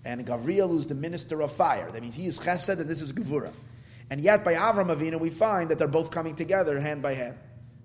And 0.05 0.25
Gavriel, 0.25 0.69
who's 0.69 0.87
the 0.87 0.95
minister 0.95 1.41
of 1.41 1.51
fire. 1.51 1.91
That 1.91 2.01
means 2.01 2.15
he 2.15 2.27
is 2.27 2.39
chesed 2.39 2.79
and 2.79 2.89
this 2.89 3.01
is 3.01 3.11
gevura. 3.11 3.51
And 4.09 4.21
yet 4.21 4.43
by 4.43 4.53
Avram 4.53 4.95
Avinu, 4.95 5.19
we 5.19 5.29
find 5.29 5.69
that 5.69 5.77
they're 5.77 5.87
both 5.87 6.09
coming 6.09 6.35
together 6.35 6.79
hand 6.79 7.01
by 7.01 7.13
hand. 7.13 7.35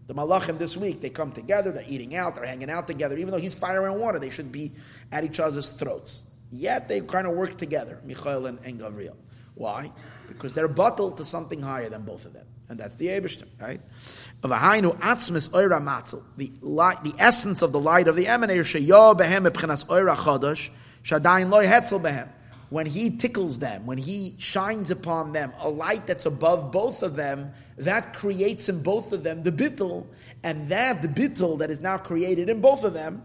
The 0.06 0.14
Malachim 0.14 0.58
this 0.58 0.76
week, 0.76 1.00
they 1.00 1.08
come 1.08 1.32
together, 1.32 1.72
they're 1.72 1.84
eating 1.86 2.14
out, 2.14 2.34
they're 2.34 2.44
hanging 2.44 2.70
out 2.70 2.86
together. 2.86 3.16
Even 3.16 3.30
though 3.30 3.38
he's 3.38 3.54
fire 3.54 3.86
and 3.86 3.98
water, 3.98 4.18
they 4.18 4.30
should 4.30 4.52
be 4.52 4.72
at 5.10 5.24
each 5.24 5.40
other's 5.40 5.70
throats. 5.70 6.24
Yet 6.50 6.88
they 6.88 7.00
kind 7.00 7.26
of 7.26 7.34
work 7.34 7.56
together, 7.56 8.00
Michael 8.06 8.46
and, 8.46 8.58
and 8.64 8.80
Gavriel. 8.80 9.16
Why? 9.54 9.90
Because 10.28 10.52
they're 10.52 10.68
bottled 10.68 11.16
to 11.18 11.24
something 11.24 11.60
higher 11.60 11.88
than 11.88 12.02
both 12.02 12.26
of 12.26 12.32
them. 12.32 12.46
And 12.68 12.78
that's 12.78 12.96
the 12.96 13.06
Abishter, 13.06 13.46
right? 13.60 13.80
Of 14.44 14.50
a 14.50 14.56
hainu 14.56 14.94
atzmis 14.98 15.48
oira 15.48 15.82
matzel, 15.82 16.22
the 16.36 16.52
light, 16.60 17.02
the 17.02 17.14
essence 17.18 17.62
of 17.62 17.72
the 17.72 17.80
light 17.80 18.08
of 18.08 18.14
the 18.14 18.26
emanator, 18.26 18.60
sheyo 18.60 19.18
behem 19.18 19.48
ebchenas 19.48 19.86
oira 19.86 20.14
chadash, 20.14 20.68
shadayin 21.02 21.48
loy 21.48 21.66
hetzel 21.66 21.98
behem. 21.98 22.28
When 22.68 22.84
he 22.84 23.16
tickles 23.16 23.58
them, 23.58 23.86
when 23.86 23.96
he 23.96 24.34
shines 24.38 24.90
upon 24.90 25.32
them, 25.32 25.54
a 25.60 25.68
light 25.70 26.06
that's 26.06 26.26
above 26.26 26.72
both 26.72 27.02
of 27.02 27.16
them, 27.16 27.52
that 27.78 28.12
creates 28.12 28.68
in 28.68 28.82
both 28.82 29.12
of 29.12 29.22
them 29.22 29.42
the 29.44 29.52
bittel, 29.52 30.06
and 30.42 30.68
that 30.68 31.00
the 31.00 31.08
bittel 31.08 31.58
that 31.60 31.70
is 31.70 31.80
now 31.80 31.96
created 31.96 32.50
in 32.50 32.60
both 32.60 32.84
of 32.84 32.92
them 32.92 33.22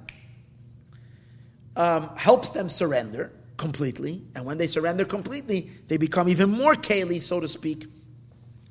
um, 1.76 2.16
helps 2.16 2.52
them 2.52 2.70
surrender 2.70 3.34
completely. 3.58 4.24
And 4.36 4.46
when 4.46 4.58
they 4.58 4.68
surrender 4.68 5.04
completely, 5.04 5.70
they 5.88 5.98
become 5.98 6.30
even 6.30 6.50
more 6.50 6.76
keli, 6.76 7.22
so 7.22 7.42
to 7.42 7.48
speak, 7.50 7.88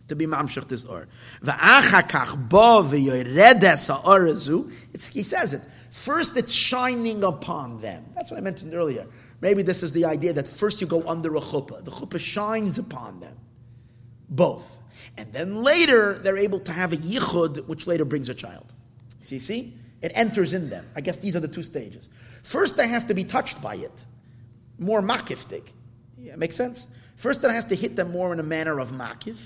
to 0.09 0.16
be 0.16 0.26
mamshach 0.26 0.68
this 0.68 0.85
or. 0.85 1.09
Va'achakach 1.43 2.48
bo 2.48 2.82
v'yoredes 2.82 3.89
ha'orazu. 3.89 4.72
He 5.12 5.22
says 5.22 5.55
it. 5.55 5.62
First, 5.90 6.36
it's 6.36 6.52
shining 6.52 7.24
upon 7.24 7.80
them. 7.80 8.05
That's 8.14 8.30
what 8.30 8.36
I 8.36 8.40
mentioned 8.40 8.74
earlier. 8.74 9.06
Maybe 9.40 9.62
this 9.62 9.82
is 9.82 9.93
the 9.93 10.05
idea 10.05 10.32
that 10.35 10.48
first 10.48 10.80
you 10.80 10.86
go 10.86 11.06
under 11.09 11.35
a 11.36 11.40
chuppah. 11.40 11.85
The 11.85 11.90
chuppah 11.90 12.20
shines 12.20 12.78
upon 12.78 13.20
them. 13.20 13.36
Both. 14.28 14.66
And 15.16 15.32
then 15.32 15.62
later, 15.62 16.18
they're 16.18 16.39
able 16.39 16.60
to 16.60 16.72
have 16.72 16.93
a 16.93 16.97
yichud, 16.97 17.66
which 17.66 17.86
later 17.86 18.05
brings 18.05 18.28
a 18.28 18.35
child. 18.35 18.72
So 19.22 19.35
you 19.35 19.40
see? 19.40 19.74
It 20.01 20.12
enters 20.14 20.52
in 20.52 20.70
them. 20.70 20.86
I 20.94 21.01
guess 21.01 21.16
these 21.16 21.35
are 21.35 21.40
the 21.40 21.48
two 21.48 21.62
stages. 21.62 22.09
First, 22.43 22.76
they 22.76 22.89
have 22.89 23.06
to 23.09 23.14
be 23.14 23.24
touched 23.24 23.60
by 23.60 23.76
it. 23.76 24.05
More 24.78 25.02
makiftik. 25.02 25.72
Yeah, 26.18 26.36
makes 26.36 26.56
sense? 26.56 26.86
First, 27.16 27.43
it 27.43 27.51
has 27.51 27.64
to 27.66 27.74
hit 27.74 27.97
them 27.97 28.12
more 28.12 28.32
in 28.32 28.39
a 28.39 28.44
manner 28.44 28.78
of 28.78 28.93
makif. 28.93 29.39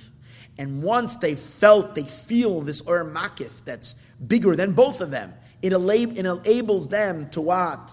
And 0.58 0.82
once 0.82 1.16
they 1.16 1.34
felt, 1.34 1.94
they 1.94 2.04
feel 2.04 2.60
this 2.60 2.80
or 2.82 3.04
makif 3.04 3.64
that's 3.64 3.94
bigger 4.26 4.54
than 4.54 4.72
both 4.72 5.00
of 5.00 5.10
them, 5.10 5.34
it, 5.62 5.72
enables 5.72 6.88
them 6.88 7.30
to 7.30 7.40
what? 7.40 7.90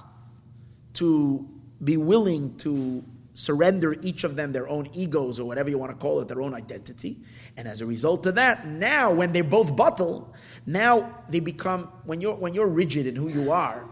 To 0.94 1.48
be 1.84 1.98
willing 1.98 2.58
to 2.58 3.04
surrender 3.40 3.96
each 4.02 4.26
of 4.26 4.36
them 4.36 4.52
their 4.52 4.68
own 4.68 4.90
egos 4.94 5.40
or 5.40 5.46
whatever 5.46 5.70
you 5.70 5.78
want 5.78 5.92
to 5.92 5.98
call 5.98 6.20
it, 6.20 6.28
their 6.28 6.42
own 6.42 6.54
identity. 6.54 7.18
And 7.56 7.68
as 7.68 7.80
a 7.80 7.86
result 7.86 8.26
of 8.26 8.36
that, 8.36 8.68
now 8.68 9.14
when 9.14 9.32
they 9.32 9.42
both 9.42 9.76
bottle, 9.76 10.34
now 10.66 11.24
they 11.30 11.40
become 11.40 11.84
when 12.06 12.20
you're 12.20 12.36
when 12.36 12.54
you're 12.54 12.68
rigid 12.68 13.08
in 13.08 13.16
who 13.16 13.30
you 13.30 13.52
are, 13.52 13.86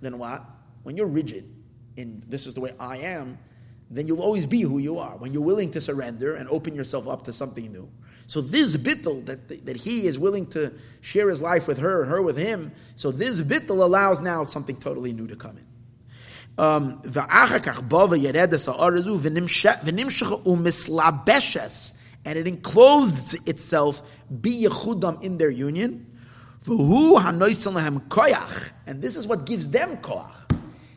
then 0.00 0.18
what? 0.18 0.44
When 0.84 0.96
you're 0.96 1.08
rigid 1.08 1.52
in 1.96 2.22
this 2.28 2.46
is 2.46 2.54
the 2.54 2.60
way 2.60 2.72
I 2.78 2.98
am, 2.98 3.38
then 3.90 4.06
you'll 4.06 4.22
always 4.22 4.46
be 4.46 4.60
who 4.62 4.78
you 4.78 4.98
are. 4.98 5.16
When 5.16 5.32
you're 5.32 5.42
willing 5.42 5.70
to 5.72 5.80
surrender 5.80 6.34
and 6.34 6.48
open 6.48 6.74
yourself 6.74 7.08
up 7.08 7.22
to 7.24 7.32
something 7.32 7.72
new. 7.72 7.88
So 8.26 8.40
this 8.40 8.76
bittel 8.76 9.24
that, 9.26 9.66
that 9.66 9.76
he 9.76 10.06
is 10.06 10.18
willing 10.18 10.46
to 10.48 10.72
share 11.00 11.28
his 11.28 11.42
life 11.42 11.68
with 11.68 11.78
her, 11.78 12.04
her 12.04 12.22
with 12.22 12.36
him. 12.36 12.72
So 12.94 13.10
this 13.12 13.40
bittel 13.40 13.82
allows 13.82 14.20
now 14.20 14.44
something 14.44 14.76
totally 14.76 15.12
new 15.12 15.26
to 15.26 15.36
come 15.36 15.58
in. 15.58 15.66
Um, 16.56 17.00
and 22.26 22.38
it 22.38 22.46
encloses 22.46 23.48
itself 23.48 24.02
in 24.40 25.38
their 25.38 25.50
union. 25.50 26.06
And 28.86 29.02
this 29.02 29.16
is 29.16 29.26
what 29.26 29.44
gives 29.46 29.68
them 29.68 29.98
koach. 29.98 30.30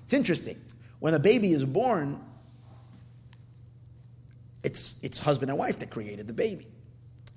It's 0.04 0.14
interesting. 0.14 0.62
When 1.00 1.14
a 1.14 1.20
baby 1.20 1.52
is 1.52 1.66
born, 1.66 2.22
it's, 4.64 4.96
it's 5.02 5.20
husband 5.20 5.50
and 5.52 5.60
wife 5.60 5.80
that 5.80 5.90
created 5.90 6.28
the 6.28 6.34
baby. 6.34 6.68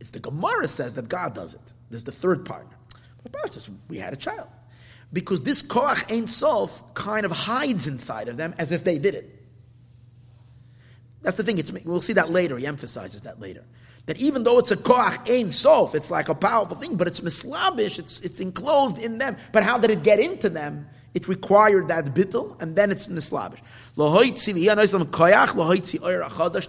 It's 0.01 0.11
the 0.11 0.21
Gemara 0.21 0.67
says 0.67 0.95
that 0.95 1.09
God 1.09 1.35
does 1.35 1.55
it. 1.55 1.75
There's 1.91 2.05
the 2.05 2.13
third 2.13 2.47
partner. 2.47 2.77
But 3.23 3.53
just 3.53 3.69
we 3.89 3.99
had 3.99 4.15
a 4.15 4.17
child. 4.17 4.49
Because 5.13 5.43
this 5.43 5.63
koach 5.63 6.11
Ein 6.11 6.27
Sof 6.27 6.95
kind 6.95 7.27
of 7.27 7.33
hides 7.33 7.87
inside 7.87 8.29
of 8.29 8.37
them 8.37 8.55
as 8.59 8.73
if 8.73 8.83
they 8.83 8.99
did 8.99 9.15
it. 9.15 9.37
That's 11.23 11.37
the 11.37 11.43
thing. 11.43 11.59
It's, 11.59 11.71
we'll 11.71 12.01
see 12.01 12.15
that 12.15 12.31
later. 12.31 12.57
He 12.57 12.67
emphasizes 12.67 13.23
that 13.23 13.41
later. 13.41 13.65
That 14.07 14.19
even 14.19 14.45
though 14.45 14.59
it's 14.59 14.71
a 14.71 14.77
koach 14.77 15.31
Ein 15.31 15.53
Sof, 15.53 15.95
it's 15.95 16.11
like 16.11 16.31
a 16.31 16.35
powerful 16.35 16.77
thing, 16.77 16.97
but 16.97 17.07
it's 17.07 17.23
mislabish, 17.23 17.99
it's, 17.99 18.21
it's 18.21 18.41
enclosed 18.41 18.99
in 18.99 19.19
them. 19.19 19.37
But 19.53 19.65
how 19.65 19.79
did 19.79 19.91
it 19.91 20.03
get 20.03 20.19
into 20.19 20.49
them? 20.49 20.89
It 21.13 21.29
required 21.29 21.89
that 21.89 22.15
bittel, 22.15 22.61
and 22.63 22.77
then 22.77 22.91
it's 22.91 23.09
mislabish. 23.09 23.61
To 23.97 24.11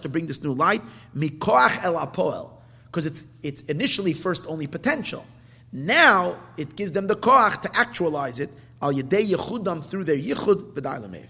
bring 0.09 0.25
this 0.25 0.43
new 0.43 0.53
light, 0.53 0.81
mikoach 1.15 1.83
el 1.83 1.95
apoel 1.95 2.49
because 2.91 3.05
it's, 3.05 3.25
it's 3.41 3.61
initially 3.63 4.11
first 4.11 4.45
only 4.47 4.67
potential. 4.67 5.25
Now 5.71 6.35
it 6.57 6.75
gives 6.75 6.91
them 6.91 7.07
the 7.07 7.15
koach 7.15 7.61
to 7.61 7.69
actualize 7.75 8.41
it 8.41 8.49
al 8.81 8.91
yedei 8.91 9.29
yichudam 9.29 9.83
through 9.83 10.03
their 10.03 10.17
yichud 10.17 10.73
v'dailamev. 10.73 11.29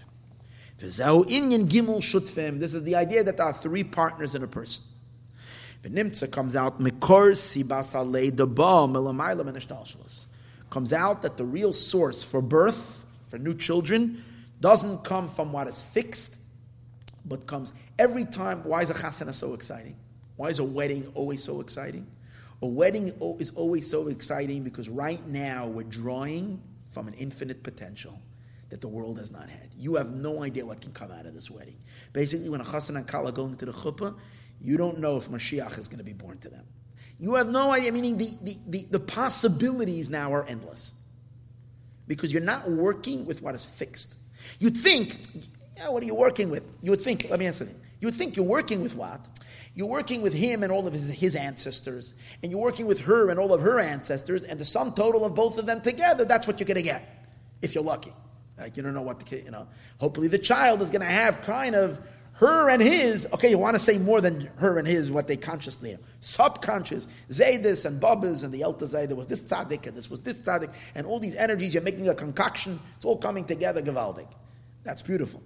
V'zehu 0.78 1.24
inyan 1.26 1.68
shutfim. 1.68 2.58
This 2.58 2.74
is 2.74 2.82
the 2.82 2.96
idea 2.96 3.22
that 3.22 3.36
there 3.36 3.46
are 3.46 3.52
three 3.52 3.84
partners 3.84 4.34
in 4.34 4.42
a 4.42 4.48
person. 4.48 4.82
The 5.82 5.90
nimtza 5.90 6.30
comes 6.30 6.56
out 6.56 6.80
mikor 6.80 7.32
sibas 7.32 7.94
alei 7.94 8.32
deba 8.32 8.90
melamayla 8.90 9.42
menishtalshalas. 9.42 10.26
Comes 10.70 10.92
out 10.92 11.22
that 11.22 11.36
the 11.36 11.44
real 11.44 11.72
source 11.72 12.24
for 12.24 12.42
birth 12.42 13.04
for 13.28 13.38
new 13.38 13.54
children 13.54 14.24
doesn't 14.60 15.04
come 15.04 15.28
from 15.28 15.52
what 15.52 15.68
is 15.68 15.82
fixed, 15.82 16.34
but 17.24 17.46
comes 17.46 17.72
every 17.98 18.24
time. 18.24 18.64
Why 18.64 18.82
is 18.82 18.90
a 18.90 18.94
chasana 18.94 19.34
so 19.34 19.54
exciting? 19.54 19.96
Why 20.42 20.48
is 20.48 20.58
a 20.58 20.64
wedding 20.64 21.06
always 21.14 21.40
so 21.40 21.60
exciting? 21.60 22.04
A 22.62 22.66
wedding 22.66 23.14
is 23.38 23.50
always 23.50 23.88
so 23.88 24.08
exciting 24.08 24.64
because 24.64 24.88
right 24.88 25.24
now 25.28 25.68
we're 25.68 25.84
drawing 25.84 26.60
from 26.90 27.06
an 27.06 27.14
infinite 27.14 27.62
potential 27.62 28.20
that 28.68 28.80
the 28.80 28.88
world 28.88 29.20
has 29.20 29.30
not 29.30 29.48
had. 29.48 29.68
You 29.78 29.94
have 29.94 30.12
no 30.12 30.42
idea 30.42 30.66
what 30.66 30.80
can 30.80 30.90
come 30.90 31.12
out 31.12 31.26
of 31.26 31.34
this 31.34 31.48
wedding. 31.48 31.76
Basically, 32.12 32.48
when 32.48 32.60
a 32.60 32.64
chassan 32.64 32.96
and 32.96 33.06
kala 33.06 33.30
go 33.30 33.46
into 33.46 33.66
the 33.66 33.70
chuppah, 33.70 34.16
you 34.60 34.76
don't 34.76 34.98
know 34.98 35.16
if 35.16 35.28
Mashiach 35.28 35.78
is 35.78 35.86
going 35.86 35.98
to 35.98 36.04
be 36.04 36.12
born 36.12 36.38
to 36.38 36.48
them. 36.48 36.64
You 37.20 37.34
have 37.34 37.48
no 37.48 37.70
idea, 37.70 37.92
meaning 37.92 38.16
the, 38.16 38.30
the, 38.42 38.56
the, 38.66 38.86
the 38.90 38.98
possibilities 38.98 40.10
now 40.10 40.34
are 40.34 40.44
endless. 40.48 40.94
Because 42.08 42.32
you're 42.32 42.42
not 42.42 42.68
working 42.68 43.26
with 43.26 43.42
what 43.42 43.54
is 43.54 43.64
fixed. 43.64 44.16
You'd 44.58 44.76
think, 44.76 45.18
yeah, 45.76 45.88
what 45.88 46.02
are 46.02 46.06
you 46.06 46.16
working 46.16 46.50
with? 46.50 46.64
You 46.82 46.90
would 46.90 47.00
think, 47.02 47.28
let 47.30 47.38
me 47.38 47.46
answer 47.46 47.62
that. 47.62 47.76
You 48.00 48.08
would 48.08 48.16
think 48.16 48.34
you're 48.34 48.44
working 48.44 48.82
with 48.82 48.96
what? 48.96 49.24
You're 49.74 49.88
working 49.88 50.20
with 50.20 50.34
him 50.34 50.62
and 50.62 50.70
all 50.70 50.86
of 50.86 50.92
his, 50.92 51.08
his 51.08 51.34
ancestors, 51.34 52.14
and 52.42 52.52
you're 52.52 52.60
working 52.60 52.86
with 52.86 53.00
her 53.00 53.30
and 53.30 53.38
all 53.40 53.54
of 53.54 53.62
her 53.62 53.80
ancestors, 53.80 54.44
and 54.44 54.60
the 54.60 54.64
sum 54.64 54.92
total 54.92 55.24
of 55.24 55.34
both 55.34 55.58
of 55.58 55.66
them 55.66 55.80
together, 55.80 56.24
that's 56.24 56.46
what 56.46 56.60
you're 56.60 56.66
going 56.66 56.76
to 56.76 56.82
get, 56.82 57.26
if 57.62 57.74
you're 57.74 57.84
lucky. 57.84 58.12
Like, 58.58 58.76
you 58.76 58.82
don't 58.82 58.94
know 58.94 59.02
what 59.02 59.18
the 59.18 59.24
kid, 59.24 59.44
you 59.46 59.50
know. 59.50 59.66
Hopefully 59.98 60.28
the 60.28 60.38
child 60.38 60.82
is 60.82 60.90
going 60.90 61.00
to 61.00 61.06
have 61.06 61.40
kind 61.42 61.74
of 61.74 61.98
her 62.34 62.68
and 62.68 62.82
his, 62.82 63.26
okay, 63.32 63.50
you 63.50 63.58
want 63.58 63.74
to 63.74 63.78
say 63.78 63.98
more 63.98 64.20
than 64.20 64.50
her 64.56 64.78
and 64.78 64.86
his, 64.86 65.10
what 65.10 65.26
they 65.26 65.36
consciously 65.36 65.94
are. 65.94 65.98
Subconscious, 66.20 67.08
Zaydis 67.30 67.86
and 67.86 68.00
Babas 68.00 68.42
and 68.42 68.52
the 68.52 68.60
Elta 68.60 68.90
There 69.06 69.16
was 69.16 69.26
this 69.26 69.42
tzaddik 69.42 69.86
and 69.86 69.96
this 69.96 70.10
was 70.10 70.20
this 70.20 70.40
tzaddik, 70.40 70.72
and 70.94 71.06
all 71.06 71.18
these 71.18 71.34
energies, 71.34 71.72
you're 71.72 71.82
making 71.82 72.08
a 72.08 72.14
concoction, 72.14 72.78
it's 72.96 73.04
all 73.04 73.16
coming 73.16 73.44
together, 73.44 73.80
Gavaldik. 73.80 74.28
That's 74.84 75.02
beautiful. 75.02 75.42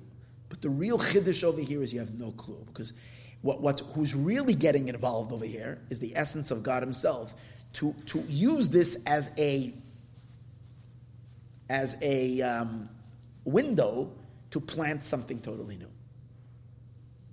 But 0.49 0.63
the 0.63 0.71
real 0.71 0.99
chiddush 0.99 1.45
over 1.45 1.61
here 1.61 1.83
is 1.83 1.93
you 1.93 2.01
have 2.01 2.19
no 2.19 2.33
clue, 2.33 2.63
because 2.67 2.93
what, 3.47 3.61
what's, 3.61 3.81
who's 3.95 4.13
really 4.15 4.55
getting 4.55 4.89
involved 4.89 5.33
over 5.33 5.47
here 5.47 5.79
is 5.89 6.01
the 6.01 6.17
essence 6.17 6.51
of 6.51 6.65
God 6.65 6.83
Himself 6.83 7.33
to, 7.75 7.95
to 8.07 8.19
use 8.29 8.69
this 8.69 8.97
as 9.07 9.31
a 9.39 9.73
as 11.69 11.97
a 12.01 12.43
um, 12.43 12.89
window 13.45 14.13
to 14.51 14.61
plant 14.61 15.03
something 15.03 15.41
totally 15.41 15.77
new. 15.77 15.91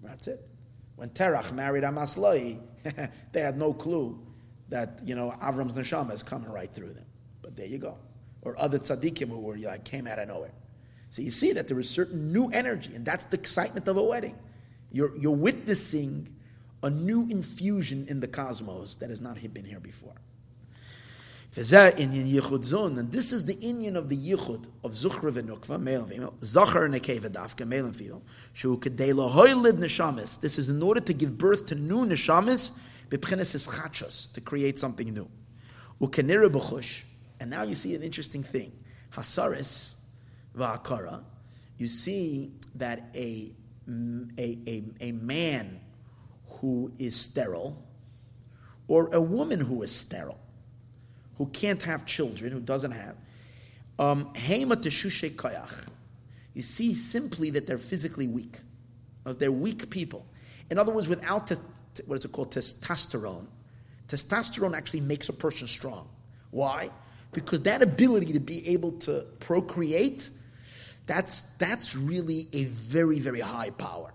That's 0.04 0.28
it. 0.28 0.48
When 0.96 1.10
Terach 1.10 1.52
married 1.52 1.84
Amasloi, 1.84 2.60
they 3.32 3.40
had 3.40 3.58
no 3.58 3.74
clue 3.74 4.20
that 4.70 5.02
you 5.06 5.16
know 5.16 5.36
Avram's 5.42 5.74
neshama 5.74 6.14
is 6.14 6.22
coming 6.22 6.52
right 6.52 6.72
through 6.72 6.94
them. 6.94 7.06
But 7.42 7.56
there 7.56 7.68
you 7.68 7.80
go. 7.80 7.98
Or 8.44 8.60
other 8.60 8.78
tzaddikim 8.78 9.30
who 9.30 9.40
were 9.40 9.58
like 9.58 9.84
came 9.84 10.06
out 10.06 10.20
of 10.20 10.28
nowhere. 10.28 10.54
So 11.10 11.22
you 11.22 11.32
see 11.32 11.54
that 11.54 11.68
there 11.68 11.80
is 11.80 11.90
certain 11.90 12.34
new 12.34 12.50
energy, 12.50 12.94
and 12.96 13.06
that's 13.06 13.26
the 13.26 13.38
excitement 13.38 13.88
of 13.88 13.98
a 13.98 14.04
wedding. 14.04 14.38
You're, 14.94 15.18
you're 15.18 15.36
witnessing 15.36 16.34
a 16.82 16.90
new 16.90 17.28
infusion 17.30 18.06
in 18.08 18.22
the 18.22 18.28
cosmos 18.28 18.96
that 18.98 19.10
has 19.10 19.20
not 19.20 19.38
been 19.54 19.66
here 19.66 19.80
before. 19.80 20.16
And 21.56 23.12
this 23.12 23.32
is 23.32 23.46
the 23.46 23.56
inyan 23.56 23.96
of 23.96 24.10
the 24.10 24.18
Yichud 24.18 24.66
of 24.84 24.92
Zuchra 24.94 25.32
v'Nukva, 25.32 25.80
male 25.80 26.02
and 26.02 26.12
female, 26.12 26.34
Zachar 26.44 26.90
Nekeva 26.90 27.30
Dafka, 27.30 27.68
male 27.68 27.86
and 27.86 27.96
female, 27.96 28.24
Shu 28.54 28.78
Kedei 28.78 29.14
Neshamis. 29.14 30.40
This 30.42 30.58
is 30.58 30.70
in 30.70 30.82
order 30.82 31.00
to 31.02 31.14
give 31.14 31.38
birth 31.38 31.68
to 31.68 31.76
new 31.76 32.06
Neshamis, 32.06 32.72
b'pchenes 33.10 33.54
is 33.54 33.68
chachos, 33.68 34.34
to 34.34 34.42
create 34.42 34.80
something 34.80 35.14
new. 35.14 35.30
Ukenira 36.02 36.50
b'chush, 36.50 37.04
and 37.40 37.52
now 37.52 37.62
you 37.62 37.76
see 37.76 37.94
an 37.94 38.02
interesting 38.02 38.42
thing. 38.42 38.72
Hasaris 39.12 39.96
va'akara, 40.58 41.24
you 41.78 41.88
see 41.88 42.52
that 42.76 43.12
a, 43.14 43.52
a, 43.88 44.58
a, 44.68 44.84
a 45.02 45.12
man 45.12 45.80
who 46.48 46.92
is 46.98 47.16
sterile, 47.16 47.78
or 48.88 49.14
a 49.14 49.22
woman 49.22 49.60
who 49.60 49.84
is 49.84 49.92
sterile, 49.92 50.40
who 51.38 51.46
can't 51.48 51.82
have 51.84 52.06
children, 52.06 52.52
who 52.52 52.60
doesn't 52.60 52.92
have, 52.92 53.16
um, 54.00 54.34
hema 54.34 54.76
teshushe 54.76 55.36
koyach. 55.36 55.88
You 56.54 56.62
see 56.62 56.94
simply 56.94 57.50
that 57.52 57.68
they're 57.68 57.78
physically 57.78 58.28
weak. 58.28 58.60
They're 59.26 59.52
weak 59.52 59.90
people. 59.90 60.26
In 60.70 60.78
other 60.78 60.92
words, 60.92 61.08
without 61.08 61.48
te- 61.48 61.56
what 62.06 62.20
is 62.20 62.26
it 62.26 62.32
called 62.32 62.52
testosterone, 62.52 63.48
testosterone 64.08 64.76
actually 64.76 65.02
makes 65.02 65.30
a 65.30 65.34
person 65.34 65.68
strong. 65.68 66.08
Why? 66.52 66.90
Because 67.32 67.64
that 67.64 67.82
ability 67.82 68.34
to 68.34 68.40
be 68.40 68.68
able 68.70 68.92
to 69.00 69.26
procreate, 69.40 70.30
that's 71.06 71.44
that's 71.58 71.96
really 71.96 72.48
a 72.54 72.66
very 72.66 73.20
very 73.20 73.42
high 73.42 73.72
power. 73.72 74.14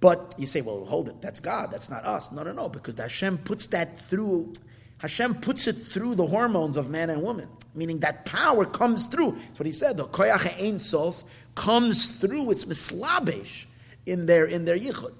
But 0.00 0.34
you 0.38 0.46
say, 0.46 0.60
well, 0.60 0.84
hold 0.84 1.08
it, 1.08 1.22
that's 1.22 1.40
God, 1.40 1.70
that's 1.70 1.88
not 1.88 2.04
us. 2.04 2.30
No, 2.30 2.42
no, 2.42 2.52
no, 2.52 2.68
because 2.68 2.94
Hashem 2.94 3.38
puts 3.38 3.68
that 3.68 3.98
through. 3.98 4.52
Hashem 4.98 5.36
puts 5.36 5.66
it 5.66 5.74
through 5.74 6.14
the 6.14 6.26
hormones 6.26 6.76
of 6.76 6.88
man 6.88 7.10
and 7.10 7.22
woman, 7.22 7.48
meaning 7.74 8.00
that 8.00 8.24
power 8.24 8.64
comes 8.64 9.06
through. 9.08 9.32
That's 9.32 9.58
what 9.58 9.66
he 9.66 9.72
said. 9.72 9.96
The 9.96 10.04
koyach 10.04 10.62
ein 10.62 10.80
sof 10.80 11.22
comes 11.54 12.16
through. 12.16 12.50
It's 12.50 12.64
mislabesh 12.64 13.66
in 14.06 14.26
their 14.26 14.46
in 14.46 14.64
their 14.64 14.78
yichud. 14.78 15.12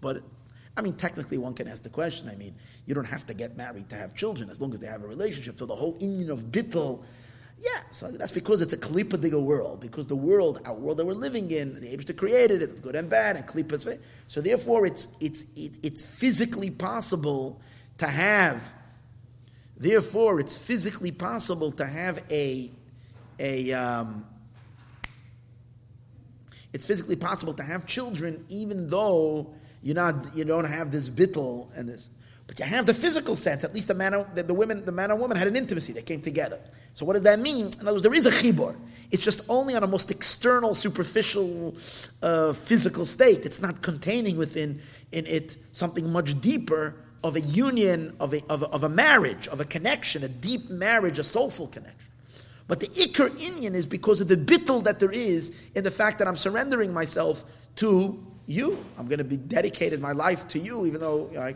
But 0.00 0.22
I 0.76 0.82
mean, 0.82 0.94
technically, 0.94 1.38
one 1.38 1.54
can 1.54 1.66
ask 1.66 1.82
the 1.82 1.88
question. 1.88 2.28
I 2.28 2.36
mean, 2.36 2.54
you 2.86 2.94
don't 2.94 3.04
have 3.04 3.26
to 3.26 3.34
get 3.34 3.56
married 3.56 3.90
to 3.90 3.96
have 3.96 4.14
children 4.14 4.48
as 4.48 4.60
long 4.60 4.72
as 4.72 4.78
they 4.78 4.86
have 4.86 5.02
a 5.02 5.08
relationship. 5.08 5.58
So 5.58 5.66
the 5.66 5.74
whole 5.74 5.96
union 6.00 6.30
of 6.30 6.44
bittel, 6.52 7.02
yeah. 7.60 7.80
So 7.90 8.10
that's 8.10 8.32
because 8.32 8.62
it's 8.62 8.72
a 8.72 8.76
klipadiga 8.76 9.40
world. 9.40 9.80
Because 9.80 10.06
the 10.06 10.16
world, 10.16 10.60
our 10.64 10.74
world 10.74 10.98
that 10.98 11.06
we're 11.06 11.14
living 11.14 11.50
in, 11.50 11.80
the 11.80 11.96
Abishta 11.96 12.16
created 12.16 12.62
it, 12.62 12.82
good 12.82 12.94
and 12.94 13.08
bad, 13.08 13.36
and 13.36 13.46
klipas. 13.46 13.98
So 14.28 14.40
therefore, 14.40 14.86
it's 14.86 15.08
it's 15.20 15.44
it, 15.56 15.72
it's 15.82 16.02
physically 16.02 16.70
possible 16.70 17.60
to 17.98 18.06
have. 18.06 18.62
Therefore, 19.76 20.40
it's 20.40 20.56
physically 20.56 21.12
possible 21.12 21.72
to 21.72 21.86
have 21.86 22.22
a 22.30 22.70
a. 23.38 23.72
Um, 23.72 24.24
it's 26.72 26.86
physically 26.86 27.16
possible 27.16 27.54
to 27.54 27.62
have 27.62 27.86
children, 27.86 28.44
even 28.48 28.88
though 28.88 29.54
you're 29.82 29.94
not, 29.94 30.36
you 30.36 30.44
don't 30.44 30.66
have 30.66 30.90
this 30.90 31.08
bittel 31.08 31.68
and 31.74 31.88
this. 31.88 32.10
But 32.46 32.58
you 32.58 32.64
have 32.64 32.86
the 32.86 32.94
physical 32.94 33.36
sense. 33.36 33.64
At 33.64 33.74
least 33.74 33.88
the 33.88 33.94
man, 33.94 34.26
the, 34.34 34.42
the 34.42 34.54
women, 34.54 34.84
the 34.84 34.92
man 34.92 35.10
and 35.10 35.20
woman 35.20 35.36
had 35.36 35.46
an 35.46 35.56
intimacy. 35.56 35.92
They 35.92 36.02
came 36.02 36.20
together. 36.20 36.58
So 36.98 37.06
what 37.06 37.12
does 37.12 37.22
that 37.22 37.38
mean? 37.38 37.66
In 37.66 37.82
other 37.82 37.92
words, 37.92 38.02
there 38.02 38.12
is 38.12 38.26
a 38.26 38.30
chibor. 38.32 38.74
It's 39.12 39.22
just 39.22 39.42
only 39.48 39.76
on 39.76 39.84
a 39.84 39.86
most 39.86 40.10
external, 40.10 40.74
superficial, 40.74 41.76
uh, 42.22 42.52
physical 42.54 43.06
state. 43.06 43.46
It's 43.46 43.60
not 43.60 43.82
containing 43.82 44.36
within 44.36 44.80
in 45.12 45.24
it 45.26 45.56
something 45.70 46.10
much 46.10 46.40
deeper 46.40 46.96
of 47.22 47.36
a 47.36 47.40
union, 47.40 48.16
of 48.18 48.34
a, 48.34 48.42
of 48.48 48.64
a, 48.64 48.66
of 48.70 48.82
a 48.82 48.88
marriage, 48.88 49.46
of 49.46 49.60
a 49.60 49.64
connection, 49.64 50.24
a 50.24 50.28
deep 50.28 50.70
marriage, 50.70 51.20
a 51.20 51.22
soulful 51.22 51.68
connection. 51.68 52.00
But 52.66 52.80
the 52.80 52.88
ikr 52.88 53.30
inyan 53.38 53.74
is 53.74 53.86
because 53.86 54.20
of 54.20 54.26
the 54.26 54.36
bittel 54.36 54.82
that 54.82 54.98
there 54.98 55.12
is 55.12 55.52
in 55.76 55.84
the 55.84 55.92
fact 55.92 56.18
that 56.18 56.26
I'm 56.26 56.34
surrendering 56.34 56.92
myself 56.92 57.44
to 57.76 58.20
you. 58.46 58.84
I'm 58.98 59.06
going 59.06 59.18
to 59.18 59.24
be 59.24 59.36
dedicated 59.36 60.00
my 60.00 60.12
life 60.12 60.48
to 60.48 60.58
you, 60.58 60.84
even 60.84 61.00
though 61.00 61.28
you 61.30 61.38
know, 61.38 61.54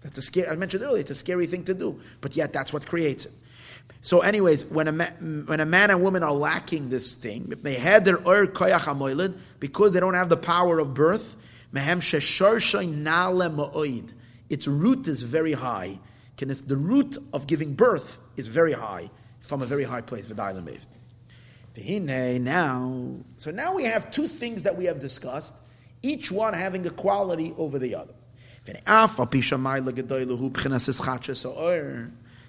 that's 0.00 0.16
a 0.16 0.22
scary. 0.22 0.46
I 0.46 0.54
mentioned 0.54 0.84
earlier, 0.84 1.00
it's 1.00 1.10
a 1.10 1.16
scary 1.16 1.48
thing 1.48 1.64
to 1.64 1.74
do, 1.74 2.00
but 2.20 2.36
yet 2.36 2.52
that's 2.52 2.72
what 2.72 2.86
creates 2.86 3.26
it. 3.26 3.32
So, 4.02 4.20
anyways, 4.20 4.66
when 4.66 4.88
a 4.88 4.92
man, 4.92 5.44
when 5.46 5.60
a 5.60 5.66
man 5.66 5.90
and 5.90 6.02
woman 6.02 6.22
are 6.22 6.32
lacking 6.32 6.88
this 6.88 7.14
thing, 7.14 7.52
they 7.62 7.74
had 7.74 8.04
their 8.04 8.16
ur 8.16 8.46
koyach 8.46 9.36
because 9.58 9.92
they 9.92 10.00
don't 10.00 10.14
have 10.14 10.28
the 10.28 10.38
power 10.38 10.78
of 10.78 10.94
birth. 10.94 11.36
Mehem 11.74 12.00
nale 13.02 14.04
Its 14.48 14.66
root 14.66 15.06
is 15.06 15.22
very 15.22 15.52
high. 15.52 15.98
The 16.38 16.76
root 16.76 17.18
of 17.34 17.46
giving 17.46 17.74
birth 17.74 18.18
is 18.36 18.46
very 18.46 18.72
high 18.72 19.10
from 19.40 19.60
a 19.60 19.66
very 19.66 19.84
high 19.84 20.00
place. 20.00 20.32
Now, 22.40 23.14
so 23.36 23.50
now 23.50 23.74
we 23.74 23.84
have 23.84 24.10
two 24.10 24.28
things 24.28 24.62
that 24.62 24.76
we 24.76 24.86
have 24.86 24.98
discussed 25.00 25.54
each 26.02 26.32
one 26.32 26.54
having 26.54 26.86
a 26.86 26.90
quality 26.90 27.54
over 27.58 27.78
the 27.78 27.94
other. 27.94 28.14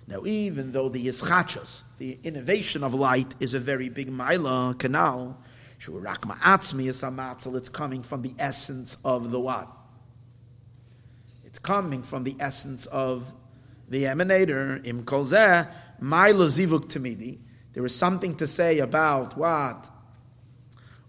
Now, 0.08 0.24
even 0.26 0.72
though 0.72 0.90
the 0.90 1.06
yischachas, 1.08 1.84
the 1.98 2.20
innovation 2.24 2.84
of 2.84 2.94
light, 2.94 3.34
is 3.40 3.54
a 3.54 3.60
very 3.60 3.90
big 3.90 4.10
maila 4.10 4.78
canal, 4.78 5.38
it's 5.78 7.70
coming 7.70 8.04
from 8.04 8.22
the 8.22 8.34
essence 8.38 8.98
of 9.04 9.32
the 9.32 9.40
what? 9.40 9.68
It's 11.44 11.60
coming 11.60 12.04
from 12.04 12.24
the 12.24 12.36
essence 12.40 12.86
of 12.86 13.34
the 13.90 14.04
emanator. 14.04 14.86
Im 14.86 15.04
kolzeh, 15.04 15.68
maila 16.02 16.46
zivuk 16.46 16.86
tamidi. 16.86 17.40
There 17.74 17.86
is 17.86 17.96
something 17.96 18.36
to 18.36 18.48
say 18.48 18.80
about 18.80 19.38
what? 19.38 19.90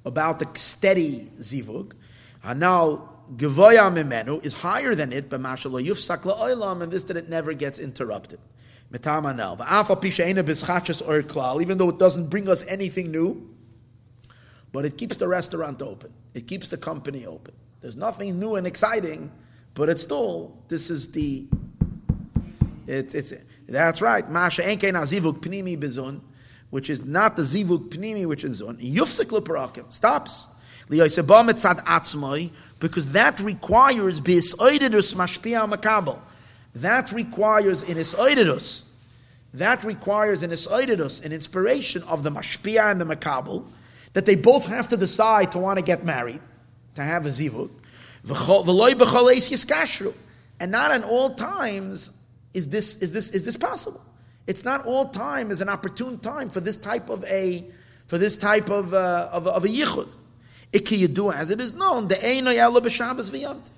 About 0.04 0.38
the 0.38 0.48
steady 0.58 1.30
zivug. 1.38 1.92
And 2.42 2.60
now, 2.60 3.08
Gevoya 3.36 3.92
Mimenu 3.92 4.44
is 4.44 4.52
higher 4.52 4.94
than 4.94 5.12
it, 5.12 5.28
but 5.28 5.40
Mashallah 5.40 5.82
Yufsak 5.82 6.22
La'olam, 6.22 6.82
and 6.82 6.92
this 6.92 7.04
that 7.04 7.16
it 7.16 7.28
never 7.28 7.52
gets 7.52 7.78
interrupted. 7.78 8.40
Even 8.92 9.36
though 11.78 11.88
it 11.88 11.98
doesn't 11.98 12.28
bring 12.28 12.48
us 12.48 12.66
anything 12.66 13.10
new, 13.10 13.48
but 14.72 14.84
it 14.84 14.98
keeps 14.98 15.16
the 15.16 15.28
restaurant 15.28 15.80
open. 15.82 16.12
It 16.34 16.46
keeps 16.46 16.68
the 16.68 16.76
company 16.76 17.26
open. 17.26 17.54
There's 17.80 17.96
nothing 17.96 18.38
new 18.38 18.56
and 18.56 18.66
exciting, 18.66 19.32
but 19.74 19.88
it's 19.88 20.02
still, 20.02 20.54
this 20.68 20.90
is 20.90 21.10
the, 21.12 21.46
it, 22.86 23.14
it's, 23.14 23.32
that's 23.68 24.02
right. 24.02 24.30
Masha 24.30 24.62
Enkein 24.62 24.92
Azivuk 24.92 25.40
Pnimi 25.40 25.78
Bizun, 25.78 26.20
which 26.70 26.90
is 26.90 27.04
not 27.04 27.36
the 27.36 27.42
Zivuk 27.42 27.88
Pnimi, 27.88 28.26
which 28.26 28.44
is 28.44 28.62
Zun. 28.62 28.80
Yufsik 28.80 29.26
Leparakim. 29.26 29.92
Stops 29.92 30.46
because 30.88 31.16
that 33.12 33.40
requires 33.40 34.20
bisoididus 34.20 35.14
mashpia 35.14 35.72
makabel. 35.72 36.18
That 36.74 37.12
requires 37.12 37.82
in 37.82 37.96
isoididus. 37.98 38.84
That 39.54 39.84
requires 39.84 40.42
in 40.42 40.50
isoididus 40.50 41.24
an 41.24 41.32
inspiration 41.32 42.02
of 42.04 42.22
the 42.22 42.30
mashpia 42.30 42.90
and 42.90 43.00
the 43.00 43.04
makabel 43.04 43.64
that 44.14 44.26
they 44.26 44.34
both 44.34 44.66
have 44.66 44.88
to 44.88 44.96
decide 44.96 45.52
to 45.52 45.58
want 45.58 45.78
to 45.78 45.84
get 45.84 46.04
married, 46.04 46.40
to 46.94 47.02
have 47.02 47.26
a 47.26 47.30
zivuk. 47.30 47.70
And 50.60 50.70
not 50.70 50.92
in 50.92 51.02
all 51.02 51.34
times 51.34 52.10
is 52.54 52.68
this, 52.68 52.96
is 52.96 53.12
this, 53.12 53.30
is 53.30 53.44
this 53.44 53.56
possible. 53.56 54.00
It's 54.46 54.64
not 54.64 54.86
all 54.86 55.08
time 55.08 55.50
is 55.50 55.60
an 55.60 55.68
opportune 55.68 56.18
time 56.18 56.50
for 56.50 56.60
this 56.60 56.76
type 56.76 57.08
of 57.10 57.24
a 57.24 57.64
for 58.06 58.18
this 58.18 58.36
type 58.36 58.68
of, 58.68 58.92
uh, 58.92 59.30
of, 59.32 59.46
of 59.46 59.64
a 59.64 59.68
yichud. 59.68 60.08
Iki 60.72 61.08
Yadu, 61.08 61.32
as 61.34 61.50
it 61.50 61.60
is 61.60 61.72
known, 61.72 62.08
the 62.08 62.16
Eino 62.16 62.54
Yalla 62.54 62.80
b'Shabbos 62.80 63.30
v'Yomtiv. 63.30 63.70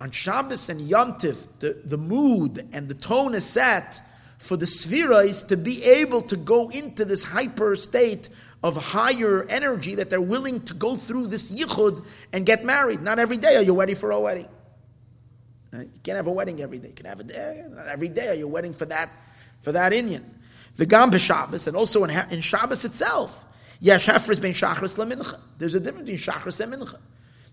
On 0.00 0.10
Shabbos 0.10 0.68
and 0.68 0.80
Yomtiv, 0.80 1.46
the, 1.58 1.80
the 1.84 1.98
mood 1.98 2.66
and 2.72 2.88
the 2.88 2.94
tone 2.94 3.34
is 3.34 3.44
set 3.44 4.00
for 4.38 4.56
the 4.56 4.64
Sviras 4.64 5.46
to 5.48 5.56
be 5.56 5.84
able 5.84 6.22
to 6.22 6.36
go 6.36 6.70
into 6.70 7.04
this 7.04 7.22
hyper 7.22 7.76
state 7.76 8.30
of 8.62 8.76
higher 8.76 9.46
energy 9.48 9.96
that 9.96 10.08
they're 10.08 10.20
willing 10.20 10.60
to 10.62 10.74
go 10.74 10.96
through 10.96 11.26
this 11.26 11.50
yichud 11.50 12.04
and 12.32 12.46
get 12.46 12.64
married. 12.64 13.02
Not 13.02 13.18
every 13.18 13.36
day 13.36 13.56
are 13.56 13.62
you 13.62 13.78
ready 13.78 13.94
for 13.94 14.10
a 14.10 14.20
wedding. 14.20 14.48
You 15.72 15.90
can't 16.02 16.16
have 16.16 16.26
a 16.26 16.32
wedding 16.32 16.60
every 16.60 16.78
day. 16.78 16.88
You 16.88 16.94
can 16.94 17.06
have 17.06 17.20
a 17.20 17.24
day. 17.24 17.64
Not 17.70 17.86
every 17.86 18.08
day 18.08 18.28
are 18.28 18.34
you 18.34 18.48
wedding 18.48 18.72
for 18.72 18.86
that 18.86 19.10
for 19.62 19.72
that 19.72 19.92
inyan. 19.92 20.24
The 20.76 20.86
Gam 20.86 21.16
Shabbos 21.16 21.66
and 21.66 21.76
also 21.76 22.04
in, 22.04 22.10
in 22.30 22.40
Shabbos 22.40 22.84
itself. 22.84 23.44
Yes, 23.80 24.06
Hefris 24.06 24.40
bein 24.40 24.52
Shachris 24.52 24.94
lemincha. 24.94 25.38
There's 25.58 25.74
a 25.74 25.80
difference 25.80 26.10
between 26.10 26.34
Shachris 26.34 26.60
and 26.60 26.74
Mincha. 26.74 26.98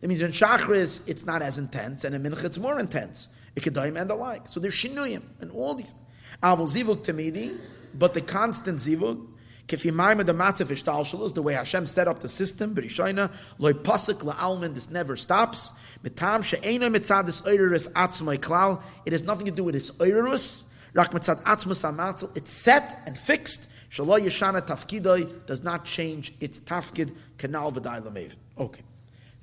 That 0.01 0.07
means 0.07 0.21
in 0.21 0.31
Shachris 0.31 1.01
it's 1.07 1.25
not 1.25 1.41
as 1.41 1.57
intense, 1.57 2.03
and 2.03 2.13
in 2.13 2.23
Mincha 2.23 2.45
it's 2.45 2.59
more 2.59 2.79
intense. 2.79 3.29
Ikedaim 3.55 3.99
and 3.99 4.09
the 4.09 4.15
like. 4.15 4.47
So 4.47 4.59
there's 4.59 4.75
Shinuyim 4.75 5.23
and 5.41 5.51
all 5.51 5.73
these. 5.73 5.95
Avol 6.43 6.67
Zivuk 6.67 7.03
Tamidi, 7.03 7.57
but 7.95 8.13
the 8.13 8.21
constant 8.21 8.77
Zivuk, 8.77 9.25
Kefimayim 9.67 10.25
the 10.25 10.33
Matzah 10.33 10.67
Ishtal 10.67 11.33
the 11.33 11.41
way 11.41 11.53
Hashem 11.53 11.87
set 11.87 12.07
up 12.07 12.19
the 12.19 12.29
system, 12.29 12.75
Berishaina, 12.75 13.33
Loi 13.57 13.73
Pasik 13.73 14.19
La'almin, 14.19 14.75
this 14.75 14.89
never 14.89 15.15
stops. 15.15 15.73
Mitam 16.03 16.41
Mitzad 16.41 17.25
this 17.25 17.41
Oirirus 17.41 17.91
Atzmai 17.93 18.37
Klal, 18.37 18.81
it 19.05 19.13
has 19.13 19.23
nothing 19.23 19.45
to 19.45 19.51
do 19.51 19.63
with 19.63 19.73
this 19.73 19.91
Oirirus, 19.91 20.63
Rak 20.93 21.11
Mitzad 21.11 21.41
Atzmas 21.43 21.83
Amatzal, 21.83 22.35
it's 22.37 22.51
set 22.51 23.01
and 23.07 23.17
fixed, 23.17 23.67
Shalom 23.89 24.21
Yeshana 24.21 24.61
Tafkidoi 24.61 25.45
does 25.45 25.63
not 25.63 25.85
change 25.85 26.33
its 26.39 26.59
Tafkid 26.59 27.15
Kanal 27.37 27.73
V'dai 27.73 28.03
Lamev. 28.03 28.35
Okay. 28.57 28.83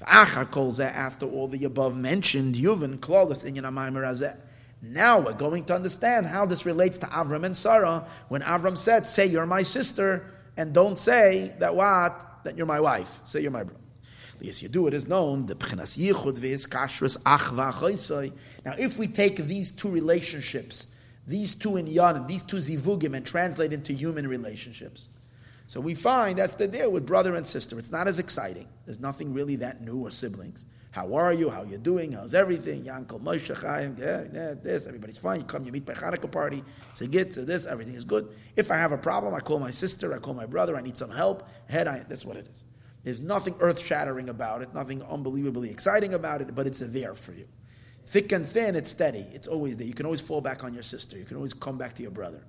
After 0.07 1.27
all 1.27 1.49
the 1.49 1.65
above 1.65 1.97
mentioned, 1.97 2.55
Yuvin, 2.57 3.01
Claudius, 3.01 3.45
in 3.45 3.55
Now 4.83 5.21
we're 5.21 5.33
going 5.33 5.65
to 5.65 5.75
understand 5.75 6.27
how 6.27 6.47
this 6.47 6.67
relates 6.67 6.99
to 6.99 7.07
Avram 7.07 7.45
and 7.45 7.57
Sarah 7.57 8.07
when 8.29 8.43
Avram 8.43 8.77
said, 8.77 9.07
Say 9.09 9.27
you're 9.27 9.47
my 9.47 9.63
sister, 9.63 10.31
and 10.57 10.73
don't 10.73 10.99
say 10.99 11.55
that 11.59 11.75
what? 11.75 12.45
That 12.45 12.57
you're 12.57 12.67
my 12.67 12.81
wife. 12.81 13.21
Say 13.25 13.41
you're 13.41 13.51
my 13.51 13.65
brother. 13.65 13.81
Yes, 14.41 14.63
you 14.63 14.69
do. 14.69 14.87
It 14.87 14.95
is 14.95 15.09
known 15.09 15.47
the 15.47 15.55
pchenas 15.55 15.97
yichud 15.97 16.39
achva 17.23 18.33
Now, 18.65 18.75
if 18.79 18.99
we 18.99 19.07
take 19.07 19.37
these 19.37 19.71
two 19.71 19.89
relationships, 19.89 20.89
these 21.27 21.55
two 21.55 21.77
in 21.77 21.87
yan, 21.87 22.27
these 22.27 22.43
two 22.43 22.59
zivugim, 22.59 23.17
and 23.17 23.25
translate 23.25 23.73
into 23.73 23.95
human 23.95 24.29
relationships, 24.29 25.09
so 25.67 25.81
we 25.81 25.95
find 25.95 26.39
that's 26.39 26.55
the 26.55 26.69
deal 26.69 26.91
with 26.91 27.07
brother 27.07 27.35
and 27.35 27.47
sister. 27.47 27.79
It's 27.79 27.93
not 27.93 28.07
as 28.07 28.19
exciting. 28.19 28.69
There's 28.85 29.01
nothing 29.01 29.33
really 29.33 29.57
that 29.57 29.81
new 29.81 30.07
or 30.07 30.11
siblings. 30.11 30.67
How 30.91 31.15
are 31.15 31.33
you? 31.33 31.51
How 31.51 31.65
you 31.65 31.79
doing? 31.79 32.13
How's 32.13 32.35
everything? 32.35 32.85
Yankel 32.85 33.21
Moshe 33.21 33.53
Chaim, 33.61 33.97
yeah, 33.99 34.25
yeah, 34.33 34.55
this, 34.55 34.87
everybody's 34.87 35.19
fine. 35.19 35.41
You 35.41 35.47
come, 35.47 35.65
you 35.65 35.73
meet 35.73 35.85
by 35.85 35.95
Hanukkah 35.95 36.31
party, 36.31 36.63
say 36.93 37.09
get 37.09 37.33
to 37.33 37.45
this, 37.45 37.67
everything 37.67 37.95
is 37.95 38.05
good. 38.05 38.29
If 38.55 38.71
I 38.71 38.77
have 38.77 38.93
a 38.93 38.99
problem, 38.99 39.35
I 39.35 39.41
call 39.41 39.59
my 39.59 39.73
sister, 39.73 40.15
I 40.15 40.19
call 40.19 40.35
my 40.35 40.47
brother, 40.47 40.77
I 40.77 40.83
need 40.83 40.97
some 40.97 41.11
help. 41.11 41.49
Head, 41.69 41.89
I, 41.89 42.05
that's 42.09 42.25
what 42.25 42.37
it 42.37 42.47
is. 42.47 42.63
There's 43.03 43.21
nothing 43.21 43.57
earth 43.59 43.81
shattering 43.81 44.29
about 44.29 44.63
it, 44.63 44.73
nothing 44.73 45.03
unbelievably 45.03 45.69
exciting 45.69 46.15
about 46.15 46.43
it, 46.43 46.55
but 46.55 46.69
it's 46.69 46.79
there 46.79 47.15
for 47.15 47.33
you. 47.33 47.49
Thick 48.07 48.31
and 48.31 48.47
thin, 48.47 48.77
it's 48.77 48.91
steady. 48.91 49.27
It's 49.33 49.49
always 49.49 49.77
there. 49.77 49.87
You 49.87 49.95
can 49.95 50.07
always 50.07 50.21
fall 50.21 50.41
back 50.41 50.63
on 50.63 50.75
your 50.75 50.83
sister. 50.85 51.19
You 51.19 51.25
can 51.25 51.37
always 51.37 51.55
come 51.55 51.77
back 51.77 51.95
to 51.95 52.03
your 52.03 52.11
brother. 52.13 52.45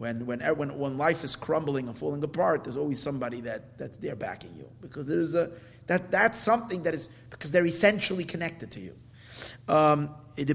When, 0.00 0.24
when, 0.24 0.40
when, 0.40 0.78
when 0.78 0.96
life 0.96 1.24
is 1.24 1.36
crumbling 1.36 1.86
and 1.86 1.94
falling 1.94 2.24
apart, 2.24 2.64
there's 2.64 2.78
always 2.78 2.98
somebody 2.98 3.42
that, 3.42 3.76
that's 3.76 3.98
there 3.98 4.16
backing 4.16 4.54
you. 4.56 4.66
Because 4.80 5.04
there's 5.04 5.34
a, 5.34 5.50
that, 5.88 6.10
that's 6.10 6.38
something 6.38 6.84
that 6.84 6.94
is, 6.94 7.10
because 7.28 7.50
they're 7.50 7.66
essentially 7.66 8.24
connected 8.24 8.70
to 8.70 8.80
you. 8.80 8.94
Um, 9.68 10.14
this 10.36 10.48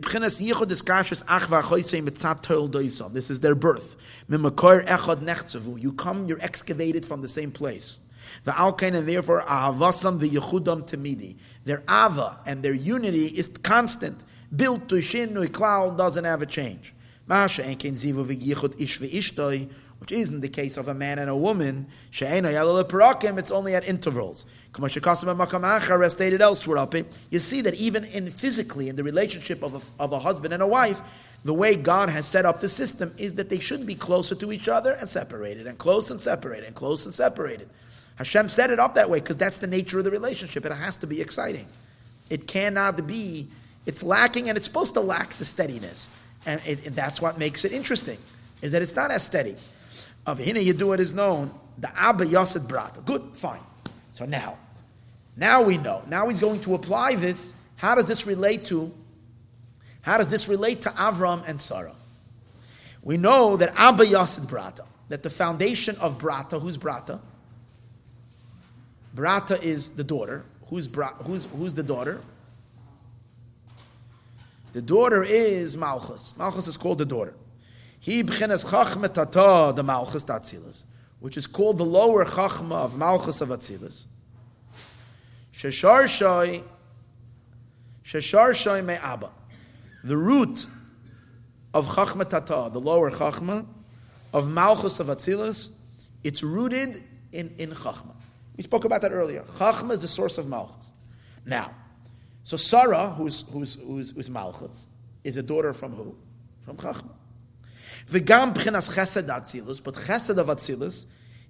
is 3.30 3.40
their 3.42 3.54
birth. 3.54 3.96
You 4.28 5.94
come, 5.94 6.28
you're 6.28 6.42
excavated 6.42 7.06
from 7.06 7.22
the 7.22 7.30
same 7.30 7.52
place. 7.52 8.00
The 8.46 8.52
alkain 8.52 8.96
and 8.96 9.08
therefore 9.08 9.44
ahavasam 9.44 10.20
the 10.22 10.28
yechudam 10.28 10.90
tamidi. 10.90 11.36
Their 11.66 11.84
ava 11.88 12.40
and 12.48 12.64
their 12.64 12.74
unity 12.74 13.28
is 13.28 13.48
constant. 13.62 14.24
Built 14.56 14.90
to 14.90 14.96
shinui 14.96 15.54
cloud 15.54 16.00
doesn't 16.00 16.26
have 16.26 16.42
a 16.42 16.48
change. 16.48 16.95
Which 17.27 17.60
isn't 20.11 20.41
the 20.41 20.49
case 20.49 20.77
of 20.77 20.88
a 20.88 20.93
man 20.93 21.19
and 21.19 21.30
a 21.30 21.35
woman. 21.35 21.88
It's 22.11 23.52
only 23.52 23.76
at 23.76 23.88
intervals. 23.88 24.45
As 24.77 26.11
stated 26.11 26.41
elsewhere, 26.41 26.88
you 27.30 27.39
see 27.39 27.61
that 27.61 27.76
even 27.76 28.03
in 28.06 28.30
physically 28.30 28.89
in 28.89 28.97
the 28.97 29.03
relationship 29.03 29.64
of 29.64 29.76
a, 29.76 30.03
of 30.03 30.11
a 30.11 30.19
husband 30.19 30.53
and 30.53 30.61
a 30.61 30.68
wife, 30.68 31.02
the 31.45 31.53
way 31.53 31.76
God 31.76 32.10
has 32.10 32.26
set 32.26 32.45
up 32.45 32.60
the 32.60 32.69
system 32.69 33.14
is 33.18 33.35
that 33.35 33.49
they 33.49 33.60
should 33.60 33.85
be 33.85 33.95
closer 33.95 34.35
to 34.35 34.52
each 34.52 34.68
other 34.68 34.91
and 34.91 35.07
separated, 35.07 35.68
and 35.68 35.77
close 35.77 36.11
and 36.11 36.19
separated, 36.19 36.65
and 36.65 36.76
close 36.76 37.06
and 37.06 37.14
separated. 37.14 37.69
Hashem 38.15 38.49
set 38.49 38.72
it 38.72 38.80
up 38.80 38.95
that 38.95 39.10
way 39.10 39.19
because 39.19 39.38
that's 39.38 39.60
the 39.60 39.68
nature 39.68 39.99
of 39.99 40.06
the 40.06 40.11
relationship. 40.11 40.65
It 40.65 40.72
has 40.72 40.97
to 40.97 41.07
be 41.07 41.22
exciting. 41.22 41.68
It 42.30 42.47
cannot 42.47 43.06
be, 43.06 43.47
it's 43.85 44.02
lacking 44.02 44.49
and 44.49 44.57
it's 44.57 44.65
supposed 44.65 44.95
to 44.95 45.02
lack 45.02 45.35
the 45.35 45.45
steadiness. 45.45 46.10
And 46.46 46.62
it, 46.66 46.96
that's 46.96 47.22
what 47.22 47.38
makes 47.40 47.66
it 47.66 47.72
interesting, 47.72 48.18
is 48.62 48.72
that 48.74 48.82
it's 48.82 48.96
not 48.96 49.12
as 49.12 49.24
steady. 49.24 49.56
Of 50.26 50.40
Hina 50.40 50.60
it 50.60 51.00
is 51.00 51.14
known, 51.14 51.52
the 51.78 51.90
Abba 52.00 52.26
Yasid 52.26 52.68
Brata. 52.68 53.04
Good, 53.04 53.22
fine. 53.34 53.60
So 54.12 54.26
now, 54.26 54.58
now 55.36 55.64
we 55.64 55.78
know. 55.78 56.04
Now 56.08 56.28
he's 56.30 56.40
going 56.40 56.62
to 56.62 56.76
apply 56.76 57.16
this. 57.16 57.54
How 57.78 57.96
does 57.96 58.06
this 58.06 58.26
relate 58.26 58.66
to, 58.66 58.94
how 60.02 60.18
does 60.18 60.30
this 60.30 60.48
relate 60.48 60.84
to 60.84 60.90
Avram 60.90 61.48
and 61.48 61.60
Sarah? 61.60 61.96
We 63.04 63.18
know 63.18 63.58
that 63.58 63.74
Abba 63.76 64.06
Yasid 64.06 64.48
Brata, 64.48 64.86
that 65.10 65.24
the 65.24 65.30
foundation 65.30 65.96
of 65.98 66.18
Brata, 66.18 66.60
who's 66.60 66.78
Brata? 66.78 67.20
Brata 69.16 69.64
is 69.64 69.92
the 69.92 70.04
daughter. 70.04 70.44
Who's, 70.68 70.88
Bra- 70.88 71.14
who's, 71.14 71.46
who's 71.46 71.74
the 71.74 71.84
daughter? 71.84 72.22
The 74.76 74.81
daughter 74.81 75.23
is 75.23 75.77
Malchus. 75.77 76.34
Malchus 76.38 76.68
is 76.68 76.76
called 76.76 76.97
the 76.97 77.06
daughter. 77.06 77.34
He 78.02 78.26
b'chenes 78.26 78.65
chachmetata, 78.65 79.73
the 79.73 79.84
Malchus 79.84 80.26
Tatzilas, 80.26 80.84
which 81.22 81.38
is 81.38 81.47
called 81.47 81.77
the 81.77 81.85
lower 81.85 82.26
chachma 82.26 82.73
of 82.73 82.97
Malchus 82.97 83.39
of 83.39 83.52
Atzilas. 83.52 84.03
Sheshar 85.53 86.10
Shai, 86.10 86.61
Sheshar 88.03 88.53
Shai 88.53 88.81
Me'aba. 88.81 89.30
The 90.03 90.18
root 90.18 90.68
of 91.73 91.88
chachmetata, 91.88 92.73
the 92.73 92.81
lower 92.81 93.10
chachma, 93.10 93.65
of 94.34 94.52
Malchus 94.52 94.99
of 94.99 95.07
Atzilas, 95.07 95.69
it's 96.26 96.43
rooted 96.43 97.02
in, 97.31 97.56
in 97.57 97.69
chachma. 97.69 98.14
We 98.57 98.64
spoke 98.64 98.84
about 98.84 99.03
that 99.03 99.14
earlier. 99.14 99.43
Chachma 99.43 99.91
is 99.91 100.02
the 100.02 100.10
source 100.10 100.38
of 100.38 100.49
Malchus. 100.49 100.91
Now, 101.45 101.72
so 102.46 102.56
Sarah, 102.56 103.10
who's, 103.10 103.50
who's, 103.50 103.76
who's, 103.76 104.12
who's 104.12 104.30
Malchus, 104.30 104.88
is 105.26 105.36
a 105.36 105.44
daughter 105.44 105.74
from 105.74 105.92
who? 105.92 106.16
From 106.62 106.78
Chachma. 106.78 107.12
V'gam 108.08 108.54
b'chinas 108.54 108.90
chesed 108.90 109.28
atzilus, 109.28 109.84
but 109.84 109.96
chesed 109.96 110.38
of 110.38 110.48
atzilus 110.48 111.06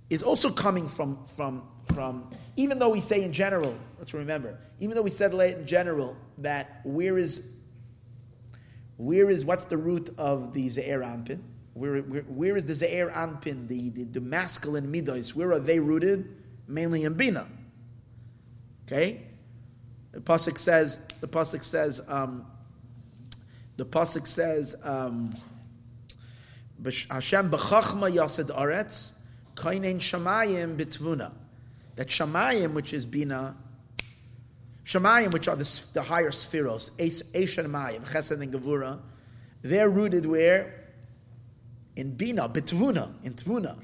is 0.09 0.23
also 0.23 0.49
coming 0.49 0.87
from, 0.87 1.23
from, 1.35 1.67
from, 1.93 2.31
even 2.55 2.79
though 2.79 2.89
we 2.89 3.01
say 3.01 3.23
in 3.23 3.31
general, 3.31 3.75
let's 3.99 4.15
remember, 4.15 4.57
even 4.79 4.95
though 4.95 5.03
we 5.03 5.11
said 5.11 5.35
late 5.35 5.57
in 5.57 5.67
general 5.67 6.17
that 6.39 6.81
where 6.83 7.19
is, 7.19 7.47
where 8.97 9.29
is, 9.29 9.45
what's 9.45 9.65
the 9.65 9.77
root 9.77 10.09
of 10.17 10.53
the 10.53 10.67
Ze'er 10.69 11.01
Anpin? 11.01 11.41
Where, 11.73 11.99
where, 12.01 12.21
where 12.21 12.57
is 12.57 12.63
the 12.63 12.73
Ze'er 12.73 13.11
Anpin, 13.13 13.67
the, 13.67 13.89
the, 13.91 14.05
the 14.05 14.21
masculine 14.21 14.91
midos, 14.91 15.35
where 15.35 15.51
are 15.51 15.59
they 15.59 15.79
rooted? 15.79 16.33
mainly 16.67 17.03
in 17.03 17.13
Bina. 17.13 17.47
Okay? 18.85 19.24
The 20.15 20.21
Pasuk 20.21 20.57
says, 20.57 20.97
the 21.19 21.27
Pasuk 21.27 21.61
says, 21.61 21.99
um, 22.07 22.45
the 23.75 23.85
Pasuk 23.85 24.25
says, 24.25 24.73
um, 24.81 25.33
Hashem 26.81 27.49
b'chachma 27.49 28.09
yased 28.15 28.47
aretz, 28.47 29.11
kainen 29.55 29.97
shamayim 29.97 30.77
bitvuna. 30.77 31.33
That 31.97 32.07
shamayim, 32.07 32.71
which 32.71 32.93
is 32.93 33.05
Bina, 33.05 33.57
shamayim, 34.85 35.33
which 35.33 35.49
are 35.49 35.57
the, 35.57 35.83
the 35.93 36.01
higher 36.01 36.31
spheros, 36.31 36.91
Eshan 36.91 37.65
Mayim, 37.69 38.05
Chesed 38.05 38.39
and 38.39 38.53
Gevura, 38.53 38.99
they're 39.63 39.89
rooted 39.89 40.25
where? 40.25 40.91
In 41.97 42.15
Bina, 42.15 42.47
bitvuna, 42.47 43.11
in 43.25 43.33
Tvuna. 43.33 43.77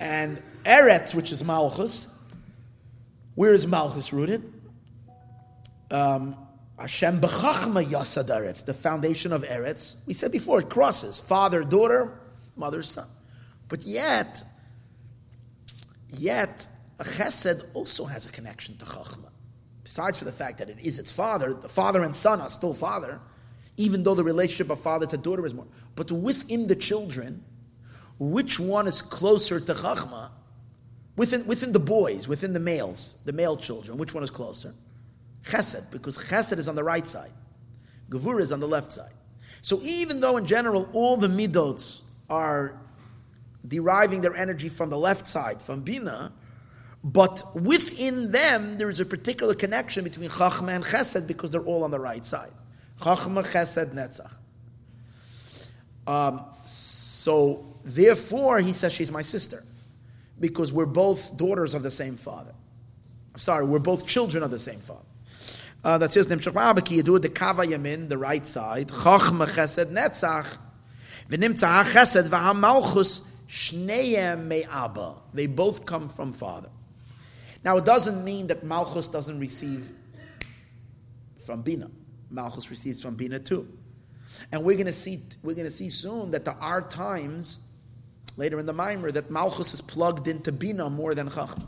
And 0.00 0.42
Eretz, 0.64 1.14
which 1.14 1.30
is 1.30 1.44
Malchus, 1.44 2.08
where 3.34 3.52
is 3.52 3.66
Malchus 3.66 4.14
rooted? 4.14 4.54
Um, 5.90 6.36
Hashem 6.78 7.20
b'chachma 7.20 7.84
yasad 7.84 8.28
Eretz, 8.28 8.64
the 8.64 8.74
foundation 8.74 9.32
of 9.32 9.42
Eretz. 9.42 9.96
We 10.06 10.14
said 10.14 10.30
before, 10.30 10.60
it 10.60 10.70
crosses 10.70 11.18
father, 11.18 11.64
daughter, 11.64 12.20
mother, 12.56 12.82
son. 12.82 13.08
But 13.68 13.82
yet, 13.82 14.42
yet, 16.08 16.68
a 16.98 17.04
chesed 17.04 17.64
also 17.74 18.04
has 18.04 18.26
a 18.26 18.30
connection 18.30 18.76
to 18.78 18.84
chachma. 18.84 19.30
Besides 19.82 20.18
for 20.18 20.24
the 20.24 20.32
fact 20.32 20.58
that 20.58 20.68
it 20.68 20.78
is 20.80 20.98
its 20.98 21.10
father, 21.10 21.54
the 21.54 21.68
father 21.68 22.02
and 22.02 22.14
son 22.14 22.40
are 22.40 22.50
still 22.50 22.74
father, 22.74 23.20
even 23.76 24.02
though 24.02 24.14
the 24.14 24.24
relationship 24.24 24.70
of 24.70 24.80
father 24.80 25.06
to 25.06 25.16
daughter 25.16 25.46
is 25.46 25.54
more. 25.54 25.66
But 25.96 26.12
within 26.12 26.66
the 26.66 26.76
children, 26.76 27.42
which 28.18 28.60
one 28.60 28.86
is 28.86 29.00
closer 29.00 29.60
to 29.60 29.74
Chachma? 29.74 30.30
Within, 31.16 31.46
within 31.46 31.72
the 31.72 31.80
boys, 31.80 32.28
within 32.28 32.52
the 32.52 32.60
males, 32.60 33.14
the 33.24 33.32
male 33.32 33.56
children, 33.56 33.98
which 33.98 34.14
one 34.14 34.22
is 34.22 34.30
closer? 34.30 34.74
Chesed, 35.44 35.90
because 35.90 36.18
Chesed 36.18 36.58
is 36.58 36.68
on 36.68 36.74
the 36.74 36.84
right 36.84 37.06
side. 37.06 37.32
Gevur 38.10 38.40
is 38.40 38.52
on 38.52 38.60
the 38.60 38.68
left 38.68 38.92
side. 38.92 39.12
So 39.62 39.80
even 39.82 40.20
though 40.20 40.36
in 40.36 40.46
general 40.46 40.88
all 40.92 41.16
the 41.16 41.28
midots 41.28 42.00
are 42.30 42.78
deriving 43.66 44.20
their 44.20 44.34
energy 44.34 44.68
from 44.68 44.90
the 44.90 44.98
left 44.98 45.26
side, 45.26 45.60
from 45.60 45.80
Bina, 45.80 46.32
but 47.02 47.42
within 47.54 48.32
them 48.32 48.78
there 48.78 48.88
is 48.88 49.00
a 49.00 49.06
particular 49.06 49.54
connection 49.54 50.04
between 50.04 50.30
Chachma 50.30 50.74
and 50.74 50.84
Chesed 50.84 51.26
because 51.26 51.50
they're 51.50 51.64
all 51.64 51.84
on 51.84 51.90
the 51.90 52.00
right 52.00 52.24
side. 52.24 52.52
Chachma, 53.00 53.44
Chesed, 53.44 53.94
Netzach. 53.94 54.32
Um, 56.06 56.44
so 56.64 57.68
Therefore, 57.88 58.58
he 58.60 58.74
says 58.74 58.92
she's 58.92 59.10
my 59.10 59.22
sister, 59.22 59.64
because 60.38 60.74
we're 60.74 60.84
both 60.84 61.36
daughters 61.38 61.72
of 61.72 61.82
the 61.82 61.90
same 61.90 62.18
father. 62.18 62.52
Sorry, 63.36 63.64
we're 63.64 63.78
both 63.78 64.06
children 64.06 64.42
of 64.42 64.50
the 64.50 64.58
same 64.58 64.80
father. 64.80 65.00
Uh, 65.84 65.96
that 65.98 66.12
says 66.12 66.26
Nimshach 66.26 66.52
Ma'abaki 66.52 67.02
Yedu 67.02 67.20
the 67.22 67.28
Kava 67.28 67.62
Yamin, 67.62 68.08
the 68.08 68.18
right 68.18 68.46
side, 68.46 68.88
Chachma 68.88 69.46
Chesed 69.46 69.92
Netzach, 69.92 70.58
V'nimtza 71.28 71.84
Chesed 71.84 72.28
V'hamalchus 72.28 73.24
Shneim 73.48 74.46
Me'aba. 74.46 75.14
They 75.32 75.46
both 75.46 75.86
come 75.86 76.08
from 76.08 76.32
father. 76.32 76.70
Now, 77.64 77.76
it 77.76 77.84
doesn't 77.84 78.24
mean 78.24 78.48
that 78.48 78.64
Malchus 78.64 79.08
doesn't 79.08 79.38
receive 79.38 79.92
from 81.44 81.62
Bina. 81.62 81.90
Malchus 82.30 82.70
receives 82.70 83.02
from 83.02 83.14
Bina 83.14 83.38
too. 83.38 83.68
And 84.52 84.62
we're 84.62 84.76
going 84.76 84.86
to 84.86 84.92
see 84.92 85.22
we're 85.42 85.54
going 85.54 85.66
to 85.66 85.72
see 85.72 85.90
soon 85.90 86.32
that 86.32 86.44
there 86.44 86.56
are 86.60 86.82
times 86.82 87.60
later 88.36 88.60
in 88.60 88.66
the 88.66 88.72
Mimer 88.72 89.10
that 89.12 89.30
Malchus 89.30 89.72
is 89.72 89.80
plugged 89.80 90.28
into 90.28 90.52
Bina 90.52 90.90
more 90.90 91.14
than 91.14 91.28
Chachma. 91.30 91.66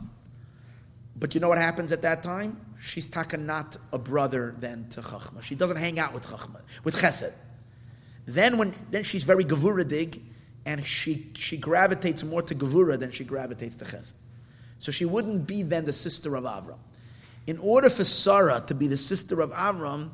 But 1.21 1.35
you 1.35 1.39
know 1.39 1.49
what 1.49 1.59
happens 1.59 1.91
at 1.91 2.01
that 2.01 2.23
time? 2.23 2.59
She's 2.81 3.07
taka 3.07 3.37
not 3.37 3.77
a 3.93 3.99
brother 3.99 4.55
then 4.57 4.89
to 4.89 5.01
Chachma. 5.01 5.43
She 5.43 5.53
doesn't 5.53 5.77
hang 5.77 5.99
out 5.99 6.15
with 6.15 6.25
Chachma, 6.25 6.61
with 6.83 6.95
Chesed. 6.95 7.31
Then 8.25 8.57
when 8.57 8.73
then 8.89 9.03
she's 9.03 9.23
very 9.23 9.45
gevuradig, 9.45 10.19
and 10.65 10.83
she 10.83 11.31
she 11.35 11.57
gravitates 11.57 12.23
more 12.23 12.41
to 12.41 12.55
gevura 12.55 12.99
than 12.99 13.11
she 13.11 13.23
gravitates 13.23 13.75
to 13.75 13.85
Chesed. 13.85 14.13
So 14.79 14.91
she 14.91 15.05
wouldn't 15.05 15.45
be 15.45 15.61
then 15.61 15.85
the 15.85 15.93
sister 15.93 16.35
of 16.35 16.43
Avram. 16.43 16.79
In 17.45 17.59
order 17.59 17.91
for 17.91 18.03
Sarah 18.03 18.63
to 18.65 18.73
be 18.73 18.87
the 18.87 18.97
sister 18.97 19.41
of 19.41 19.51
Avram, 19.51 20.09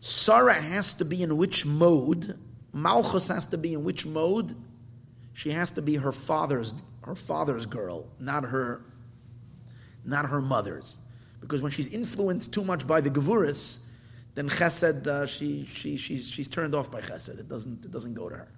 Sarah 0.00 0.60
has 0.60 0.92
to 0.94 1.04
be 1.04 1.22
in 1.22 1.36
which 1.36 1.64
mode? 1.64 2.36
Malchus 2.72 3.28
has 3.28 3.46
to 3.46 3.56
be 3.56 3.72
in 3.72 3.84
which 3.84 4.04
mode? 4.04 4.56
She 5.32 5.52
has 5.52 5.70
to 5.72 5.82
be 5.82 5.94
her 5.94 6.12
father's 6.12 6.74
her 7.02 7.14
father's 7.14 7.66
girl, 7.66 8.08
not 8.18 8.42
her 8.42 8.82
not 10.04 10.28
her 10.28 10.40
mother's. 10.40 10.98
Because 11.40 11.62
when 11.62 11.72
she's 11.72 11.88
influenced 11.88 12.52
too 12.52 12.64
much 12.64 12.86
by 12.86 13.00
the 13.00 13.10
Gevuris, 13.10 13.78
then 14.34 14.48
Chesed, 14.48 15.06
uh, 15.06 15.26
she, 15.26 15.68
she, 15.74 15.96
she's, 15.96 16.30
she's 16.30 16.48
turned 16.48 16.74
off 16.74 16.90
by 16.90 17.00
Chesed. 17.00 17.38
It 17.38 17.48
doesn't, 17.48 17.84
it 17.84 17.90
doesn't 17.90 18.14
go 18.14 18.28
to 18.28 18.36
her. 18.36 18.48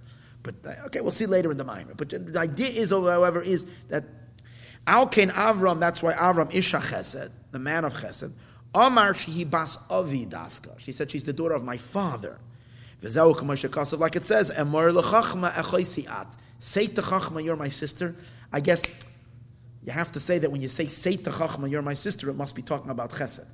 But, 0.43 0.55
uh, 0.65 0.87
okay, 0.87 1.01
we'll 1.01 1.13
see 1.13 1.27
later 1.27 1.51
in 1.51 1.57
the 1.57 1.65
Maimer. 1.65 1.97
But 1.97 2.11
the 2.11 2.39
idea 2.39 2.69
is, 2.69 2.91
however, 2.91 3.41
is 3.41 3.67
that 3.89 4.05
Alkein 4.87 5.31
Avram, 5.31 5.81
that's 5.81 6.03
why 6.03 6.15
Avram 6.15 6.55
Isha 6.55 6.79
Chesed, 6.79 7.31
the 7.53 7.59
man 7.59 7.85
of 7.85 7.95
Chesed, 7.95 8.33
Amar 8.75 9.13
Shehi 9.13 9.49
Bas 9.49 9.79
Avi 9.91 10.27
Dafka. 10.27 10.79
She 10.79 10.93
said 10.93 11.11
she's 11.11 11.25
the 11.25 11.33
daughter 11.33 11.55
of 11.55 11.65
my 11.65 11.77
father. 11.77 12.39
Like 13.03 14.17
it 14.17 14.25
says, 14.25 14.49
Say 14.49 14.55
to 16.87 17.03
Chachma, 17.03 17.45
you're 17.45 17.57
my 17.57 17.69
sister. 17.69 18.15
I 18.53 18.61
guess 18.61 18.83
you 19.83 19.93
have 19.93 20.13
to 20.13 20.21
say 20.21 20.39
that 20.39 20.51
when 20.51 20.61
you 20.61 20.69
say 20.69 20.87
to 20.87 21.31
Chachma, 21.31 21.71
you're 21.71 21.83
my 21.83 21.95
sister, 21.95 22.31
it 22.31 22.35
must 22.35 22.55
be 22.55 22.63
talking 22.63 22.91
about 22.91 23.11
Chesed. 23.11 23.47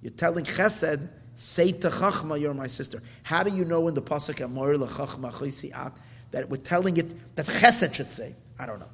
You're 0.00 0.12
telling 0.12 0.44
Chesed, 0.44 1.08
to 1.36 1.90
Chachma, 1.90 2.40
you're 2.40 2.54
my 2.54 2.66
sister. 2.66 3.02
How 3.22 3.42
do 3.42 3.50
you 3.50 3.64
know 3.64 3.88
in 3.88 3.94
the 3.94 4.02
pasuk 4.02 4.36
Chaysiat 4.36 5.92
that 6.30 6.48
we're 6.48 6.56
telling 6.56 6.96
it 6.96 7.36
that 7.36 7.46
Chesed 7.46 7.94
should 7.94 8.10
say? 8.10 8.34
I 8.58 8.66
don't 8.66 8.80
know. 8.80 8.88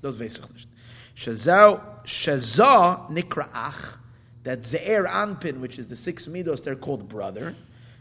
Those 0.00 0.20
Vesach 0.20 0.66
Shazah 1.14 3.10
Nikra 3.10 3.48
Ach 3.54 3.98
that 4.42 4.60
Ze'er 4.60 5.06
Anpin, 5.06 5.60
which 5.60 5.78
is 5.78 5.86
the 5.86 5.96
six 5.96 6.26
midos, 6.26 6.62
they're 6.62 6.74
called 6.74 7.08
brother. 7.08 7.54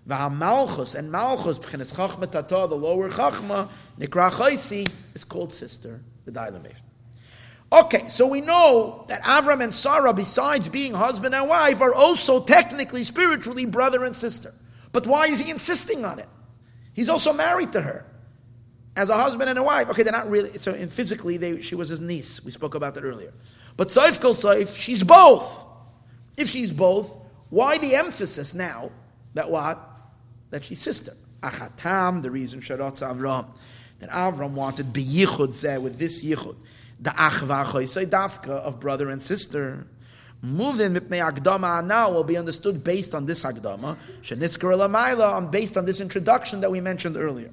V'hamalchus, 0.08 0.96
and 0.96 1.12
Malchus, 1.12 1.60
B'chenes 1.60 1.94
Chachma 1.94 2.30
Tata, 2.30 2.68
the 2.68 2.76
lower 2.76 3.10
Chachma, 3.10 3.70
Nikra 4.00 4.32
Chaisi, 4.32 4.90
is 5.14 5.24
called 5.24 5.54
sister, 5.54 6.02
the 6.26 6.32
Dailamef. 6.32 6.74
Okay, 7.74 8.10
so 8.10 8.28
we 8.28 8.42
know 8.42 9.06
that 9.08 9.22
Avram 9.22 9.64
and 9.64 9.74
Sarah, 9.74 10.14
besides 10.14 10.68
being 10.68 10.94
husband 10.94 11.34
and 11.34 11.48
wife, 11.48 11.80
are 11.80 11.94
also 11.94 12.42
technically, 12.44 13.06
spiritually 13.06 13.66
brother 13.66 14.04
and 14.04 14.16
sister. 14.16 14.52
But 14.92 15.08
why 15.08 15.28
is 15.28 15.40
he 15.40 15.50
insisting 15.52 16.04
on 16.04 16.20
it? 16.20 16.28
He's 16.94 17.08
also 17.08 17.32
married 17.32 17.72
to 17.74 17.82
her 17.82 18.06
as 18.98 19.10
a 19.10 19.16
husband 19.16 19.50
and 19.50 19.58
a 19.58 19.64
wife. 19.64 19.90
Okay, 19.90 20.04
they're 20.04 20.12
not 20.12 20.30
really, 20.30 20.58
so 20.58 20.74
in 20.74 20.90
physically, 20.90 21.38
they, 21.38 21.62
she 21.62 21.76
was 21.76 21.88
his 21.88 22.02
niece. 22.02 22.44
We 22.44 22.52
spoke 22.52 22.76
about 22.76 22.96
that 22.96 23.06
earlier. 23.06 23.34
But 23.78 23.88
Saif 23.88 24.20
Kol 24.20 24.34
Saif, 24.34 24.76
she's 24.76 25.04
both. 25.04 25.66
If 26.36 26.50
she's 26.50 26.74
both, 26.74 27.16
why 27.50 27.78
the 27.78 27.96
emphasis 27.96 28.54
now 28.54 28.92
that 29.34 29.50
what? 29.50 29.80
That 30.50 30.66
she's 30.66 30.82
sister. 30.82 31.14
Achatam, 31.42 32.22
the 32.22 32.32
reason 32.32 32.60
Sharatz 32.60 33.02
Avram, 33.02 33.48
that 34.00 34.10
Avram 34.10 34.52
wanted 34.52 34.94
beyichud 34.94 35.50
zeh 35.50 35.82
with 35.82 35.98
this 35.98 36.24
yichud, 36.24 36.56
the 37.02 37.10
achva 37.10 37.66
dafka 38.10 38.50
of 38.50 38.80
brother 38.80 39.10
and 39.10 39.22
sister. 39.22 39.88
Moving 40.44 40.94
mipnei 40.94 41.32
agdama 41.32 41.86
now 41.86 42.12
will 42.12 42.24
be 42.24 42.38
understood 42.38 42.84
based 42.84 43.14
on 43.14 43.26
this 43.26 43.44
agdama, 43.44 43.98
shenitzker 44.22 44.76
lamayla, 44.76 45.34
um, 45.34 45.52
based 45.52 45.78
on 45.78 45.86
this 45.86 46.00
introduction 46.00 46.62
that 46.62 46.72
we 46.72 46.80
mentioned 46.80 47.18
earlier. 47.18 47.52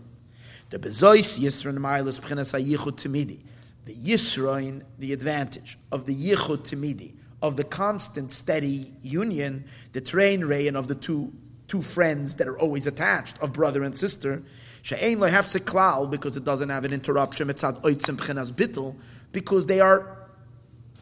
The 0.71 0.79
bezois 0.79 1.39
yisron 1.39 1.79
mailus 1.79 2.21
b'chinas 2.21 2.59
hayichud 2.59 2.97
timidi. 2.97 3.41
The 3.85 3.95
yisroin, 3.95 4.83
the 4.99 5.13
advantage 5.13 5.79
of 5.93 6.05
the 6.05 6.15
yichud 6.15 6.69
timidi, 6.69 7.15
of 7.41 7.57
the 7.57 7.65
constant, 7.65 8.33
steady 8.33 8.93
union, 9.03 9.65
the 9.93 10.01
train 10.01 10.45
ray, 10.45 10.67
and 10.67 10.77
of 10.77 10.89
the 10.89 10.95
two, 10.95 11.33
two 11.69 11.83
friends 11.83 12.35
that 12.37 12.49
are 12.49 12.59
always 12.59 12.87
attached, 12.87 13.39
of 13.41 13.53
brother 13.53 13.83
and 13.83 13.97
sister, 13.97 14.43
she'ein 14.83 15.19
lehafse 15.19 15.59
klal, 15.61 16.11
because 16.11 16.37
it 16.37 16.45
doesn't 16.45 16.69
have 16.69 16.85
an 16.85 16.93
interruption, 16.93 17.49
mitzad 17.49 17.81
oitzim 17.83 18.17
b'chinas 18.17 18.51
bittel, 18.51 18.95
because 19.33 19.67
they 19.67 19.81
are 19.81 20.17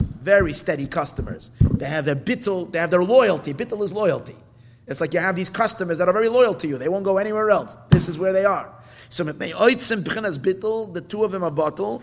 very 0.01 0.53
steady 0.53 0.87
customers. 0.87 1.51
They 1.61 1.87
have 1.87 2.05
their 2.05 2.17
bittel, 2.17 2.71
they 2.71 2.79
have 2.79 2.91
their 2.91 3.05
loyalty. 3.05 3.55
Bittel 3.55 3.83
is 3.83 3.93
loyalty. 3.93 4.37
It's 4.87 5.01
like 5.01 5.15
you 5.15 5.21
have 5.21 5.37
these 5.37 5.51
customers 5.51 5.99
that 5.99 6.09
are 6.09 6.13
very 6.13 6.29
loyal 6.29 6.55
to 6.57 6.67
you. 6.67 6.79
They 6.79 6.89
won't 6.89 7.05
go 7.05 7.19
anywhere 7.19 7.51
else. 7.51 7.77
This 7.91 8.09
is 8.09 8.19
where 8.19 8.33
they 8.33 8.45
are. 8.45 8.73
So 9.09 9.25
bittel, 9.25 10.93
the 10.93 11.01
two 11.01 11.25
of 11.25 11.31
them 11.33 11.45
are 11.45 11.51
bottle. 11.51 12.03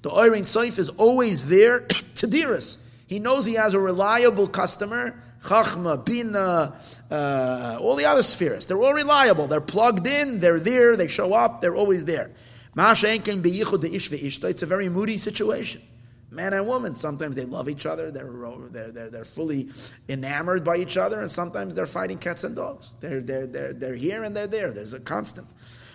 The 0.00 0.10
Oirin 0.10 0.42
Soif 0.42 0.78
is 0.78 0.88
always 0.90 1.48
there 1.48 1.80
to 2.16 2.28
Diras. 2.28 2.78
He 3.06 3.18
knows 3.20 3.46
he 3.46 3.54
has 3.54 3.74
a 3.74 3.80
reliable 3.80 4.46
customer, 4.46 5.20
Chachma, 5.42 6.04
Bina, 6.04 6.74
uh, 7.10 7.78
all 7.80 7.96
the 7.96 8.04
other 8.04 8.22
spheres. 8.22 8.66
They're 8.66 8.82
all 8.82 8.92
reliable. 8.92 9.46
They're 9.46 9.60
plugged 9.60 10.06
in, 10.06 10.40
they're 10.40 10.60
there, 10.60 10.96
they 10.96 11.06
show 11.06 11.32
up, 11.32 11.62
they're 11.62 11.76
always 11.76 12.04
there. 12.04 12.30
It's 12.78 14.62
a 14.62 14.66
very 14.66 14.88
moody 14.88 15.18
situation. 15.18 15.82
Man 16.30 16.52
and 16.52 16.66
woman, 16.66 16.94
sometimes 16.94 17.34
they 17.36 17.46
love 17.46 17.70
each 17.70 17.86
other, 17.86 18.10
they're, 18.10 18.30
they're, 18.70 18.90
they're, 18.90 19.10
they're 19.10 19.24
fully 19.24 19.70
enamored 20.10 20.62
by 20.62 20.76
each 20.76 20.98
other, 20.98 21.22
and 21.22 21.30
sometimes 21.30 21.74
they're 21.74 21.86
fighting 21.86 22.18
cats 22.18 22.44
and 22.44 22.54
dogs. 22.54 22.92
They're, 23.00 23.22
they're, 23.22 23.46
they're, 23.46 23.72
they're 23.72 23.94
here 23.94 24.24
and 24.24 24.36
they're 24.36 24.46
there. 24.46 24.70
There's 24.70 24.92
a 24.92 25.00
constant. 25.00 25.46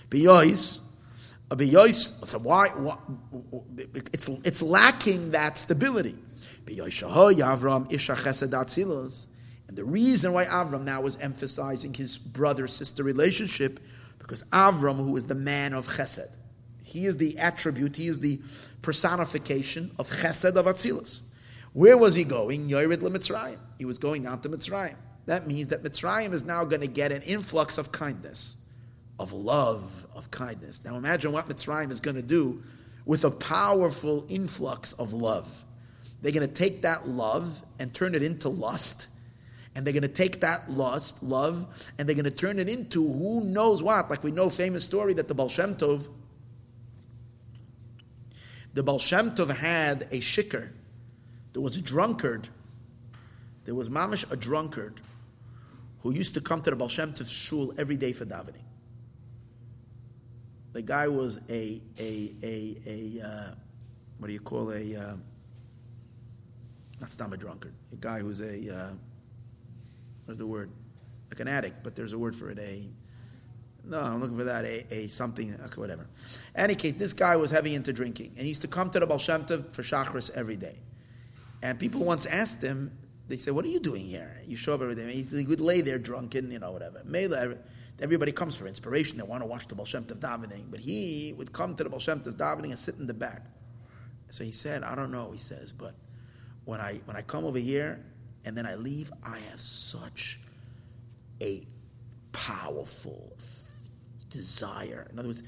Biyois, 0.10 0.82
uh, 1.52 1.56
so 2.26 2.40
why, 2.40 2.70
why, 2.70 2.98
it's, 4.12 4.28
it's 4.44 4.62
lacking 4.64 5.32
that 5.32 5.60
stability. 5.60 6.16
And 9.68 9.78
the 9.78 9.84
reason 9.84 10.34
why 10.34 10.46
Avram 10.46 10.84
now 10.84 11.02
was 11.02 11.18
emphasizing 11.18 11.94
his 11.94 12.18
brother 12.18 12.66
sister 12.68 13.04
relationship, 13.04 13.80
because 14.18 14.44
Avram, 14.46 14.98
who 14.98 15.16
is 15.16 15.26
the 15.26 15.36
man 15.36 15.74
of 15.74 15.88
chesed, 15.88 16.32
he 16.84 17.06
is 17.06 17.18
the 17.18 17.38
attribute, 17.38 17.96
he 17.96 18.08
is 18.08 18.20
the 18.20 18.40
personification 18.82 19.92
of 19.98 20.10
chesed 20.10 20.56
of 20.56 20.66
Atzilus. 20.66 21.24
Where 21.74 21.98
was 21.98 22.14
he 22.14 22.24
going? 22.24 22.70
Yored 22.70 23.00
Mitzrayim. 23.00 23.58
He 23.78 23.86
was 23.86 23.98
going 23.98 24.24
down 24.24 24.42
to 24.42 24.50
Mitzrayim. 24.50 24.96
That 25.26 25.48
means 25.48 25.70
that 25.70 25.84
Mitzrayim 25.84 26.34
is 26.34 26.44
now 26.44 26.66
going 26.66 26.82
to 26.82 26.88
get 26.88 27.12
an 27.12 27.22
influx 27.24 27.78
of 27.78 27.92
kindness 27.92 28.58
of 29.20 29.32
love, 29.32 30.08
of 30.16 30.32
kindness. 30.32 30.84
Now 30.84 30.96
imagine 30.96 31.32
what 31.32 31.48
Mitzrayim 31.48 31.92
is 31.92 32.00
going 32.00 32.16
to 32.16 32.22
do 32.22 32.64
with 33.06 33.24
a 33.24 33.32
powerful 33.32 34.26
influx 34.30 34.94
of 34.94 35.14
love. 35.14 35.64
They're 36.22 36.32
going 36.32 36.48
to 36.48 36.54
take 36.54 36.82
that 36.84 37.08
love 37.08 37.64
and 37.80 37.94
turn 37.94 38.16
it 38.16 38.24
into 38.24 38.50
lust. 38.50 39.08
And 39.76 39.86
they're 39.86 39.94
going 39.94 40.04
to 40.04 40.08
take 40.08 40.42
that 40.42 40.70
lust, 40.70 41.22
love, 41.24 41.90
and 41.98 42.08
they're 42.08 42.16
going 42.16 42.26
to 42.26 42.32
turn 42.32 42.60
it 42.60 42.70
into 42.70 43.02
who 43.06 43.42
knows 43.42 43.82
what. 43.82 44.10
Like 44.10 44.24
we 44.24 44.32
know 44.32 44.50
famous 44.50 44.84
story 44.84 45.14
that 45.16 45.28
the 45.28 45.34
Baal 45.34 45.50
Shem 45.50 45.76
Tov, 45.76 46.08
the 48.74 48.84
Baal 48.84 49.00
Shem 49.00 49.32
Tov 49.32 49.56
had 49.56 50.04
a 50.12 50.20
shikr. 50.20 50.70
There 51.54 51.62
was 51.62 51.78
a 51.78 51.82
drunkard. 51.82 52.48
There 53.66 53.76
was 53.76 53.90
mamish 53.90 54.30
a 54.32 54.36
drunkard 54.36 55.00
who 56.02 56.12
used 56.12 56.34
to 56.34 56.42
come 56.42 56.62
to 56.62 56.70
the 56.70 56.76
Baal 56.76 56.90
Shem 56.90 57.14
Tov 57.14 57.28
shul 57.28 57.74
every 57.78 57.98
day 57.98 58.12
for 58.12 58.26
davening. 58.26 58.64
The 60.74 60.82
guy 60.82 61.08
was 61.08 61.40
a 61.50 61.82
a 62.00 62.34
a 62.42 62.78
a 62.88 63.28
uh, 63.28 63.52
what 64.18 64.28
do 64.28 64.34
you 64.34 64.40
call 64.40 64.72
a 64.72 64.96
uh, 64.96 65.16
not 67.00 67.12
stam 67.12 67.32
a 67.34 67.38
drunkard. 67.38 67.74
A 67.92 67.96
guy 67.96 68.20
who's 68.20 68.42
a 68.42 68.76
uh, 68.76 68.90
what's 70.26 70.40
the 70.40 70.48
word? 70.48 70.72
Like 71.30 71.40
an 71.40 71.48
addict, 71.48 71.84
but 71.84 71.96
there's 71.96 72.14
a 72.14 72.18
word 72.18 72.36
for 72.36 72.50
it. 72.50 72.58
A 72.58 72.88
no, 73.86 74.00
I'm 74.00 74.22
looking 74.22 74.38
for 74.38 74.46
that. 74.46 74.66
A, 74.66 74.86
a 74.94 75.08
something, 75.08 75.54
okay, 75.66 75.82
whatever. 75.82 76.08
Any 76.56 76.76
case, 76.76 76.94
this 76.94 77.14
guy 77.14 77.36
was 77.36 77.52
heavy 77.52 77.76
into 77.76 77.92
drinking, 77.92 78.34
and 78.38 78.40
he 78.40 78.50
used 78.50 78.62
to 78.62 78.68
come 78.68 78.90
to 78.92 79.00
the 79.00 79.06
Baal 79.06 79.18
Shem 79.18 79.46
Tov 79.46 79.74
for 79.74 79.82
shachris 79.82 80.32
every 80.32 80.56
day. 80.56 80.78
And 81.62 81.80
people 81.80 82.04
once 82.04 82.26
asked 82.26 82.62
him, 82.62 82.98
they 83.28 83.38
said, 83.38 83.54
"What 83.54 83.66
are 83.66 83.70
you 83.70 83.80
doing 83.80 84.06
here? 84.06 84.42
You 84.46 84.56
show 84.56 84.74
up 84.74 84.82
every 84.82 84.96
day." 84.96 85.12
he 85.14 85.46
would 85.46 85.62
lay 85.62 85.82
there 85.82 86.00
drunken, 86.00 86.52
you 86.52 86.60
know, 86.60 86.72
whatever. 86.72 87.02
Everybody 88.02 88.32
comes 88.32 88.58
for 88.58 88.68
inspiration. 88.68 89.18
They 89.18 89.24
want 89.24 89.44
to 89.44 89.48
watch 89.48 89.68
the 89.68 89.76
Baal 89.76 89.86
Shem 89.86 90.04
Tov 90.06 90.18
davening. 90.18 90.66
But 90.72 90.80
he 90.80 91.34
would 91.38 91.54
come 91.54 91.76
to 91.76 91.84
the 91.84 91.90
Baal 91.90 92.00
Shem 92.00 92.22
Tov 92.22 92.36
davening 92.36 92.72
and 92.72 92.80
sit 92.80 92.96
in 92.96 93.08
the 93.08 93.14
back. 93.14 93.44
So 94.30 94.44
he 94.44 94.52
said, 94.52 94.84
I 94.84 94.96
don't 94.96 95.12
know, 95.12 95.30
he 95.32 95.38
says, 95.38 95.72
but 95.72 95.94
when 96.66 96.82
I, 96.82 96.96
when 97.06 97.16
I 97.16 97.22
come 97.22 97.46
over 97.46 97.60
here 97.60 98.04
and 98.46 98.58
then 98.58 98.66
I 98.66 98.74
leave, 98.74 99.14
I 99.24 99.38
have 99.38 99.60
such 99.60 100.40
a 101.40 101.68
powerful 102.32 103.32
desire. 104.34 105.08
In 105.12 105.20
other 105.20 105.30
words, 105.30 105.44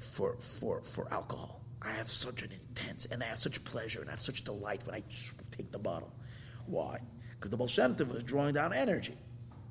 for, 0.00 0.36
for, 0.38 0.82
for 0.82 1.12
alcohol. 1.12 1.60
I 1.82 1.92
have 1.92 2.08
such 2.08 2.42
an 2.42 2.50
intense, 2.52 3.06
and 3.06 3.22
I 3.22 3.26
have 3.26 3.38
such 3.38 3.62
pleasure, 3.64 4.00
and 4.00 4.08
I 4.08 4.12
have 4.12 4.20
such 4.20 4.44
delight 4.44 4.82
when 4.84 4.94
I 4.94 5.02
take 5.50 5.70
the 5.72 5.78
bottle. 5.78 6.12
Why? 6.66 7.00
Because 7.36 7.50
the 7.50 7.56
Baal 7.56 7.68
Shem 7.68 7.94
Tov 7.94 8.12
was 8.12 8.22
drawing 8.22 8.54
down 8.54 8.74
energy. 8.74 9.16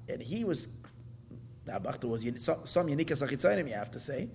And 0.08 0.22
he 0.22 0.44
was, 0.44 0.68
Now, 1.68 1.78
Nabachta 1.78 2.06
was 2.06 2.24
some 2.66 2.88
Yanikas 2.88 3.28
Achitzanim, 3.28 3.68
you 3.68 3.76
have 3.76 3.92
to 3.92 4.00
say, 4.00 4.30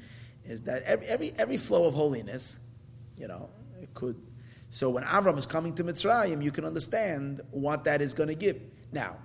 is 0.44 0.62
that 0.62 0.82
every, 0.82 1.06
every, 1.06 1.32
every 1.36 1.56
flow 1.56 1.86
of 1.86 1.94
holiness, 1.94 2.60
you 3.16 3.26
know, 3.26 3.50
it 3.80 3.92
could. 3.94 4.20
So 4.70 4.90
when 4.90 5.04
Avram 5.04 5.36
is 5.36 5.46
coming 5.46 5.74
to 5.74 5.84
Mitzrayim, 5.84 6.42
you 6.44 6.52
can 6.52 6.64
understand 6.64 7.40
what 7.50 7.84
that 7.84 8.02
is 8.02 8.14
going 8.14 8.28
to 8.28 8.34
give. 8.34 8.60
Now, 8.92 9.16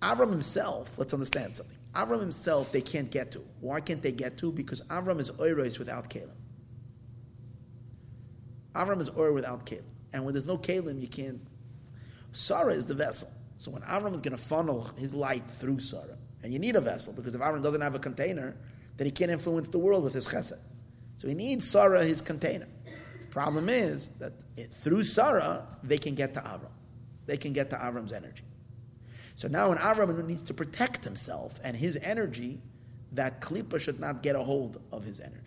Avram 0.00 0.30
himself, 0.30 0.98
let's 0.98 1.12
understand 1.12 1.56
something. 1.56 1.76
Avram 1.94 2.20
himself, 2.20 2.72
they 2.72 2.80
can't 2.80 3.10
get 3.10 3.32
to. 3.32 3.44
Why 3.60 3.80
can't 3.80 4.02
they 4.02 4.12
get 4.12 4.38
to? 4.38 4.50
Because 4.50 4.80
Avram 4.82 5.20
is 5.20 5.30
Oiros 5.32 5.78
without 5.78 6.08
Kalim. 6.08 6.30
Avram 8.74 9.00
is 9.00 9.10
Oir 9.10 9.32
without 9.32 9.66
Kalim. 9.66 9.84
And 10.12 10.24
when 10.24 10.32
there's 10.32 10.46
no 10.46 10.56
Kalim, 10.56 11.00
you 11.00 11.08
can't. 11.08 11.40
Sarah 12.32 12.72
is 12.72 12.86
the 12.86 12.94
vessel. 12.94 13.28
So 13.58 13.70
when 13.70 13.82
Avram 13.82 14.14
is 14.14 14.22
going 14.22 14.36
to 14.36 14.42
funnel 14.42 14.90
his 14.96 15.14
light 15.14 15.44
through 15.58 15.80
Sarah, 15.80 16.16
and 16.42 16.52
you 16.52 16.58
need 16.58 16.76
a 16.76 16.80
vessel, 16.80 17.12
because 17.12 17.34
if 17.34 17.40
Avram 17.40 17.62
doesn't 17.62 17.80
have 17.80 17.94
a 17.94 17.98
container, 17.98 18.56
then 18.96 19.06
he 19.06 19.10
can't 19.10 19.30
influence 19.30 19.68
the 19.68 19.78
world 19.78 20.02
with 20.02 20.14
his 20.14 20.26
chesed. 20.26 20.58
So 21.16 21.28
he 21.28 21.34
needs 21.34 21.68
Sarah, 21.68 22.04
his 22.04 22.22
container. 22.22 22.66
Problem 23.30 23.68
is 23.68 24.08
that 24.18 24.32
it, 24.56 24.72
through 24.72 25.04
Sarah, 25.04 25.66
they 25.82 25.98
can 25.98 26.14
get 26.14 26.34
to 26.34 26.40
Avram. 26.40 26.72
They 27.26 27.36
can 27.36 27.52
get 27.52 27.70
to 27.70 27.76
Avram's 27.76 28.12
energy. 28.12 28.42
So 29.34 29.48
now 29.48 29.72
an 29.72 29.78
Avram 29.78 30.24
needs 30.26 30.42
to 30.44 30.54
protect 30.54 31.04
himself 31.04 31.60
and 31.64 31.76
his 31.76 31.96
energy, 31.96 32.60
that 33.12 33.40
Klippa 33.40 33.78
should 33.78 34.00
not 34.00 34.22
get 34.22 34.36
a 34.36 34.42
hold 34.42 34.80
of 34.90 35.04
his 35.04 35.20
energy. 35.20 35.38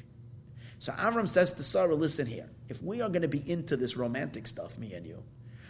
So 0.80 0.92
Avram 0.94 1.28
says 1.28 1.52
to 1.54 1.64
Sarah, 1.64 1.96
listen 1.96 2.28
here, 2.28 2.50
if 2.70 2.82
we 2.84 3.02
are 3.02 3.10
going 3.10 3.22
to 3.22 3.28
be 3.28 3.50
into 3.50 3.76
this 3.76 3.98
romantic 3.98 4.46
stuff, 4.46 4.78
me 4.78 4.94
and 4.94 5.06
you, 5.06 5.24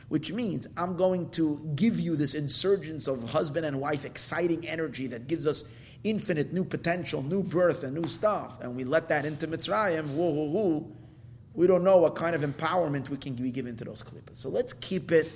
which 0.09 0.31
means 0.31 0.67
I'm 0.77 0.97
going 0.97 1.29
to 1.31 1.57
give 1.75 1.99
you 1.99 2.15
this 2.15 2.35
insurgence 2.35 3.07
of 3.07 3.29
husband 3.29 3.65
and 3.65 3.79
wife, 3.79 4.05
exciting 4.05 4.67
energy 4.67 5.07
that 5.07 5.27
gives 5.27 5.47
us 5.47 5.63
infinite 6.03 6.53
new 6.53 6.63
potential, 6.63 7.23
new 7.23 7.43
birth, 7.43 7.83
and 7.83 7.93
new 7.93 8.07
stuff, 8.07 8.61
and 8.61 8.75
we 8.75 8.83
let 8.83 9.09
that 9.09 9.25
into 9.25 9.47
Mitzrayim, 9.47 10.07
whoa, 10.09 10.29
whoa, 10.29 10.45
whoa, 10.45 10.91
we 11.53 11.65
don't 11.67 11.83
know 11.83 11.97
what 11.97 12.15
kind 12.15 12.35
of 12.35 12.41
empowerment 12.41 13.09
we 13.09 13.17
can 13.17 13.33
be 13.33 13.51
given 13.51 13.77
to 13.77 13.85
those 13.85 14.03
klippas. 14.03 14.35
So 14.35 14.49
let's 14.49 14.73
keep 14.73 15.11
it 15.11 15.31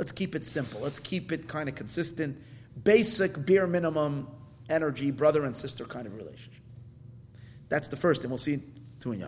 Let's 0.00 0.12
keep 0.12 0.34
it 0.34 0.46
simple. 0.46 0.80
Let's 0.80 0.98
keep 0.98 1.30
it 1.30 1.46
kind 1.46 1.68
of 1.68 1.74
consistent, 1.74 2.38
basic, 2.82 3.44
bare 3.44 3.66
minimum 3.66 4.28
energy, 4.70 5.10
brother 5.10 5.44
and 5.44 5.54
sister 5.54 5.84
kind 5.84 6.06
of 6.06 6.16
relationship. 6.16 6.62
That's 7.68 7.88
the 7.88 7.96
first, 7.96 8.22
and 8.22 8.30
we'll 8.30 8.38
see 8.38 8.60
to 9.00 9.12
in 9.12 9.22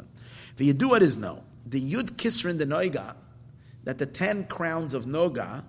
The 0.56 0.72
Yaduat 0.72 1.02
is 1.02 1.18
no. 1.18 1.44
The 1.66 1.78
Yud 1.78 2.12
Kisrin 2.12 2.56
the 2.56 2.64
Noiga, 2.64 3.16
that 3.84 3.98
the 3.98 4.06
ten 4.06 4.44
crowns 4.44 4.94
of 4.94 5.04
Noga, 5.04 5.62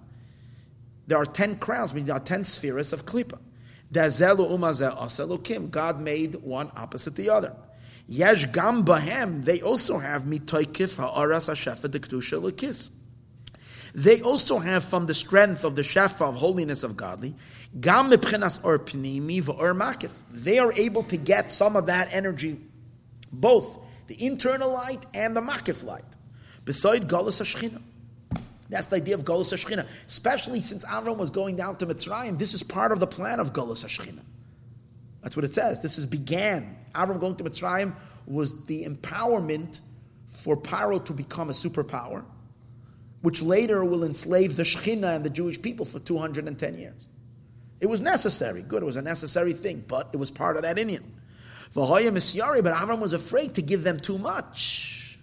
there 1.07 1.17
are 1.17 1.25
ten 1.25 1.57
crowns, 1.57 1.93
meaning 1.93 2.05
there 2.05 2.15
are 2.15 2.21
ten 2.21 2.45
spheres 2.45 2.93
of 2.93 3.05
Klippa. 3.05 3.39
God 5.69 5.99
made 5.99 6.35
one 6.35 6.71
opposite 6.77 7.17
the 7.17 7.29
other. 7.29 7.53
Yesh 8.07 8.45
gam 8.53 8.85
bahem, 8.85 9.43
they 9.43 9.61
also 9.61 9.97
have 9.97 10.23
mitoikif 10.23 10.95
ha'aras 10.95 11.47
ha'shefa 11.47 11.91
de 11.91 11.99
kedusha 11.99 12.41
lekis. 12.41 12.89
They 13.95 14.21
also 14.21 14.57
have 14.57 14.83
from 14.83 15.05
the 15.05 15.13
strength 15.13 15.63
of 15.63 15.75
the 15.75 15.83
shefa 15.83 16.27
of 16.27 16.35
holiness 16.35 16.83
of 16.83 16.97
godly, 16.97 17.35
gam 17.79 18.07
or 18.07 18.15
or 18.15 18.77
makif. 18.79 20.11
They 20.31 20.57
are 20.57 20.73
able 20.73 21.03
to 21.03 21.17
get 21.17 21.51
some 21.51 21.75
of 21.75 21.85
that 21.85 22.11
energy, 22.11 22.57
both 23.31 23.77
the 24.07 24.25
internal 24.25 24.73
light 24.73 25.05
and 25.13 25.35
the 25.35 25.41
makif 25.41 25.83
light. 25.83 26.05
Beside 26.65 27.07
galus 27.07 27.39
hashchina. 27.41 27.81
That's 28.69 28.87
the 28.87 28.95
idea 28.95 29.13
of 29.13 29.25
galus 29.25 29.53
hashchina. 29.53 29.85
Especially 30.07 30.61
since 30.61 30.83
Avram 30.85 31.17
was 31.17 31.29
going 31.29 31.55
down 31.55 31.75
to 31.77 31.85
Mitzrayim, 31.85 32.39
this 32.39 32.55
is 32.55 32.63
part 32.63 32.91
of 32.91 32.99
the 32.99 33.07
plan 33.07 33.39
of 33.39 33.53
galus 33.53 33.85
hashchina. 33.85 34.21
That's 35.21 35.35
what 35.35 35.45
it 35.45 35.53
says. 35.53 35.81
This 35.81 35.99
is 35.99 36.07
began. 36.07 36.77
Avram 36.95 37.19
going 37.19 37.35
to 37.35 37.43
Mitzrayim 37.43 37.95
was 38.25 38.65
the 38.65 38.85
empowerment 38.85 39.81
for 40.27 40.57
Paro 40.57 41.03
to 41.05 41.13
become 41.13 41.51
a 41.51 41.53
superpower 41.53 42.23
which 43.23 43.41
later 43.41 43.83
will 43.85 44.03
enslave 44.03 44.57
the 44.57 44.63
Shekhinah 44.63 45.15
and 45.15 45.23
the 45.23 45.29
Jewish 45.29 45.59
people 45.61 45.85
for 45.85 45.97
210 45.97 46.77
years. 46.77 47.07
It 47.79 47.87
was 47.87 48.01
necessary. 48.01 48.61
Good, 48.61 48.83
it 48.83 48.85
was 48.85 48.97
a 48.97 49.01
necessary 49.01 49.53
thing, 49.53 49.85
but 49.87 50.09
it 50.11 50.17
was 50.17 50.29
part 50.29 50.57
of 50.57 50.63
that 50.63 50.75
inyan. 50.75 51.03
But 51.73 51.87
Avram 51.87 52.99
was 52.99 53.13
afraid 53.13 53.55
to 53.55 53.61
give 53.61 53.83
them 53.83 54.01
too 54.01 54.17
much. 54.17 55.17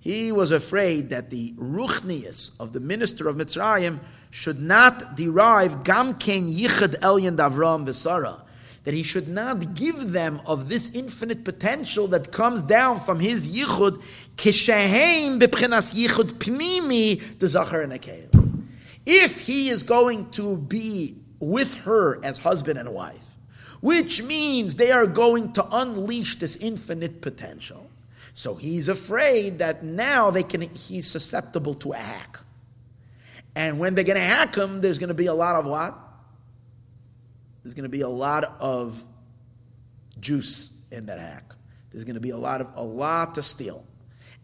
He 0.00 0.32
was 0.32 0.52
afraid 0.52 1.10
that 1.10 1.30
the 1.30 1.52
ruchnius 1.52 2.50
of 2.60 2.72
the 2.72 2.80
minister 2.80 3.28
of 3.28 3.36
Mitzrayim 3.36 4.00
should 4.30 4.60
not 4.60 5.14
derive 5.16 5.84
gamken 5.84 6.52
yichad 6.52 6.98
elyon 6.98 7.36
davram 7.36 7.86
v'sara 7.86 8.40
that 8.84 8.94
he 8.94 9.02
should 9.02 9.28
not 9.28 9.74
give 9.74 10.10
them 10.10 10.40
of 10.46 10.68
this 10.68 10.92
infinite 10.92 11.44
potential 11.44 12.08
that 12.08 12.32
comes 12.32 12.62
down 12.62 13.00
from 13.00 13.20
his 13.20 13.54
yichud, 13.54 14.02
kishehem 14.36 15.40
b'pchenas 15.40 15.94
yichud 15.94 16.32
pnimi, 16.34 17.38
the 17.38 17.48
zachar 17.48 17.80
and 17.80 17.92
akeil. 17.92 18.64
If 19.06 19.46
he 19.46 19.68
is 19.68 19.82
going 19.82 20.30
to 20.32 20.56
be 20.56 21.16
with 21.38 21.74
her 21.78 22.24
as 22.24 22.38
husband 22.38 22.78
and 22.78 22.92
wife, 22.92 23.36
which 23.80 24.22
means 24.22 24.76
they 24.76 24.92
are 24.92 25.06
going 25.06 25.52
to 25.54 25.66
unleash 25.76 26.38
this 26.38 26.56
infinite 26.56 27.20
potential. 27.20 27.90
So 28.32 28.54
he's 28.54 28.88
afraid 28.88 29.58
that 29.58 29.84
now 29.84 30.30
they 30.30 30.44
can, 30.44 30.62
he's 30.62 31.08
susceptible 31.08 31.74
to 31.74 31.92
a 31.92 31.96
hack. 31.96 32.38
And 33.54 33.78
when 33.78 33.94
they're 33.94 34.04
going 34.04 34.18
to 34.18 34.24
hack 34.24 34.54
him, 34.54 34.80
there's 34.80 34.98
going 34.98 35.08
to 35.08 35.14
be 35.14 35.26
a 35.26 35.34
lot 35.34 35.56
of 35.56 35.66
what? 35.66 35.98
There's 37.62 37.74
going 37.74 37.84
to 37.84 37.88
be 37.88 38.00
a 38.00 38.08
lot 38.08 38.56
of 38.60 39.04
juice 40.20 40.72
in 40.90 41.06
that 41.06 41.18
hack. 41.18 41.54
There's 41.90 42.04
going 42.04 42.14
to 42.14 42.20
be 42.20 42.30
a 42.30 42.36
lot 42.36 42.60
of 42.60 42.68
a 42.76 42.82
lot 42.82 43.34
to 43.36 43.42
steal, 43.42 43.84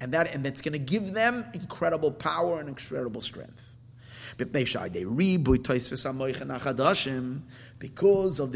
and 0.01 0.13
that 0.13 0.35
and 0.35 0.45
that's 0.45 0.61
going 0.61 0.73
to 0.73 0.79
give 0.79 1.15
them 1.15 1.45
incredible 1.55 2.11
power 2.11 2.61
and 2.61 2.69
incredible 2.69 3.23
strength. 3.23 3.65
Because 4.37 4.77
of 4.79 4.93
the 4.93 5.05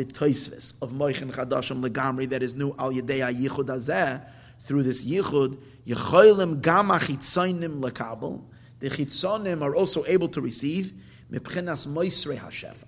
toisvis 0.04 0.82
of 0.82 0.90
moichin 0.90 1.32
chadashim 1.32 1.84
legamri 1.84 2.28
that 2.28 2.42
is 2.42 2.54
new 2.54 2.74
al 2.78 2.92
yedei 2.92 3.34
yichud 3.34 3.66
azeh 3.66 4.20
through 4.60 4.82
this 4.82 5.04
yichud 5.04 5.56
yecholim 5.86 6.60
gam 6.60 6.88
achitzainim 6.88 7.80
lekabel 7.80 8.42
the 8.80 8.90
chitzonim 8.90 9.62
are 9.62 9.74
also 9.74 10.04
able 10.06 10.28
to 10.28 10.40
receive 10.40 10.92
mipchenas 11.32 11.88
moisrei 11.88 12.38
hashefa 12.38 12.84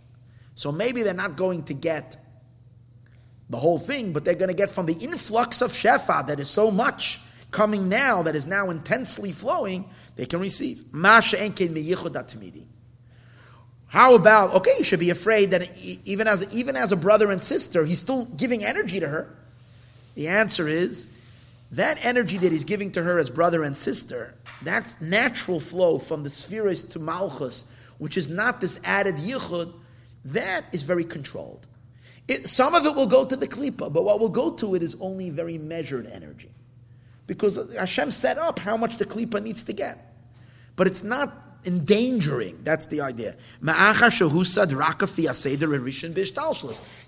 so 0.55 0.71
maybe 0.73 1.03
they're 1.03 1.15
not 1.15 1.37
going 1.37 1.65
to 1.65 1.75
get 1.75 2.17
the 3.51 3.59
whole 3.59 3.79
thing, 3.79 4.13
but 4.13 4.25
they're 4.25 4.35
going 4.35 4.49
to 4.49 4.55
get 4.55 4.71
from 4.71 4.87
the 4.87 4.95
influx 4.95 5.61
of 5.63 5.71
Shefa 5.73 6.27
that 6.29 6.41
is 6.41 6.49
so 6.49 6.71
much 6.71 7.21
coming 7.51 7.89
now, 7.89 8.23
that 8.23 8.35
is 8.35 8.47
now 8.47 8.71
intensely 8.71 9.33
flowing, 9.33 9.89
they 10.17 10.27
can 10.27 10.41
receive. 10.41 10.85
How 13.87 14.15
about, 14.17 14.55
okay, 14.55 14.73
you 14.79 14.85
should 14.85 14.99
be 14.99 15.11
afraid 15.11 15.53
that 15.53 15.71
even 16.05 16.27
as, 16.27 16.53
even 16.53 16.75
as 16.75 16.91
a 16.91 16.97
brother 16.97 17.31
and 17.31 17.41
sister, 17.41 17.85
he's 17.85 18.01
still 18.01 18.25
giving 18.25 18.65
energy 18.65 18.99
to 18.99 19.09
her. 19.09 19.37
The 20.17 20.29
answer 20.29 20.67
is 20.67 21.07
that 21.71 22.05
energy 22.05 22.39
that 22.39 22.51
he's 22.51 22.65
giving 22.65 22.91
to 22.93 23.03
her 23.03 23.19
as 23.19 23.31
brother 23.31 23.63
and 23.63 23.77
sister, 23.77 24.35
that's 24.63 25.01
natural 25.01 25.61
flow 25.61 25.99
from 25.99 26.25
the 26.25 26.31
spheres 26.31 26.83
to 26.83 26.99
Malchus, 26.99 27.67
which 27.99 28.17
is 28.17 28.29
not 28.29 28.61
this 28.61 28.81
added 28.85 29.17
yichud, 29.17 29.73
that 30.27 30.65
is 30.73 30.83
very 30.83 31.05
controlled. 31.05 31.67
It, 32.27 32.49
some 32.49 32.75
of 32.75 32.87
it 32.87 32.95
will 32.95 33.07
go 33.07 33.25
to 33.25 33.37
the 33.37 33.47
klipa, 33.47 33.93
but 33.93 34.05
what 34.05 34.19
will 34.19 34.31
go 34.31 34.53
to 34.55 34.75
it 34.75 34.83
is 34.83 34.97
only 35.01 35.31
very 35.31 35.59
measured 35.59 36.07
energy. 36.07 36.51
Because 37.27 37.59
Hashem 37.75 38.11
set 38.11 38.39
up 38.39 38.59
how 38.59 38.77
much 38.77 38.97
the 38.97 39.05
klipa 39.05 39.43
needs 39.43 39.65
to 39.65 39.73
get. 39.73 40.15
But 40.77 40.87
it's 40.87 41.03
not 41.03 41.33
endangering. 41.65 42.59
That's 42.63 42.87
the 42.87 43.01
idea. 43.01 43.37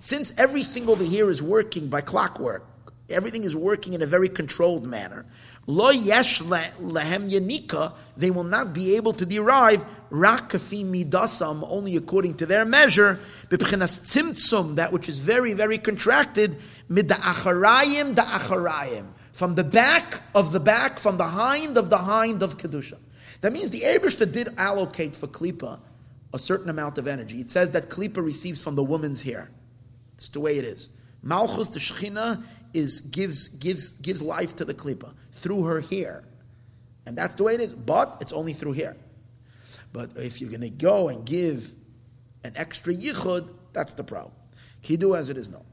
Since 0.00 0.32
everything 0.38 0.88
over 0.88 1.04
here 1.04 1.30
is 1.30 1.42
working 1.42 1.88
by 1.88 2.00
clockwork, 2.00 2.66
everything 3.08 3.44
is 3.44 3.54
working 3.56 3.92
in 3.94 4.02
a 4.02 4.06
very 4.06 4.28
controlled 4.28 4.86
manner. 4.86 5.26
Lo 5.68 5.90
yesh 5.90 6.42
lehem 6.42 7.28
yanika, 7.28 7.92
they 8.16 8.30
will 8.30 8.44
not 8.44 8.72
be 8.72 8.94
able 8.96 9.12
to 9.12 9.26
derive 9.26 9.84
rakafi 10.10 10.84
midasam, 10.84 11.66
only 11.68 11.96
according 11.96 12.34
to 12.34 12.46
their 12.46 12.64
measure, 12.64 13.18
b'pchenas 13.48 14.00
tzimtzum, 14.00 14.76
that 14.76 14.92
which 14.92 15.08
is 15.08 15.18
very, 15.18 15.52
very 15.54 15.78
contracted, 15.78 16.56
mid 16.88 17.08
da 17.08 17.16
acharayim 17.16 18.14
da 18.14 18.24
acharayim, 18.24 19.06
from 19.32 19.56
the 19.56 19.64
back 19.64 20.22
of 20.36 20.52
the 20.52 20.60
back, 20.60 21.00
from 21.00 21.16
the 21.16 21.26
hind 21.26 21.76
of 21.76 21.90
the 21.90 21.98
hind 21.98 22.44
of 22.44 22.56
Kedusha. 22.56 22.98
That 23.40 23.52
means 23.52 23.70
the 23.70 23.80
Abishter 23.80 24.30
did 24.30 24.48
allocate 24.56 25.16
for 25.16 25.26
Klippa 25.26 25.80
a 26.32 26.38
certain 26.38 26.70
amount 26.70 26.96
of 26.98 27.06
energy. 27.06 27.40
It 27.40 27.50
says 27.50 27.72
that 27.72 27.90
Klippa 27.90 28.24
receives 28.24 28.62
from 28.62 28.76
the 28.76 28.84
woman's 28.84 29.22
hair. 29.22 29.50
It's 30.14 30.28
the 30.28 30.40
way 30.40 30.56
it 30.56 30.64
is. 30.64 30.90
Malchus, 31.22 31.68
the 31.68 31.80
Shechina, 31.80 32.42
is 32.76 33.00
gives 33.00 33.48
gives 33.48 33.92
gives 33.98 34.22
life 34.22 34.56
to 34.56 34.64
the 34.64 34.74
Klippa 34.74 35.14
through 35.32 35.64
her 35.64 35.80
hair, 35.80 36.22
and 37.06 37.16
that's 37.16 37.34
the 37.34 37.44
way 37.44 37.54
it 37.54 37.60
is. 37.60 37.72
But 37.72 38.18
it's 38.20 38.32
only 38.32 38.52
through 38.52 38.72
hair. 38.72 38.96
But 39.92 40.10
if 40.16 40.40
you're 40.40 40.50
going 40.50 40.60
to 40.60 40.70
go 40.70 41.08
and 41.08 41.24
give 41.24 41.72
an 42.44 42.52
extra 42.54 42.92
yichud, 42.92 43.52
that's 43.72 43.94
the 43.94 44.04
problem. 44.04 44.34
Kidu 44.82 45.16
as 45.16 45.30
it 45.30 45.38
is 45.38 45.50
known. 45.50 45.64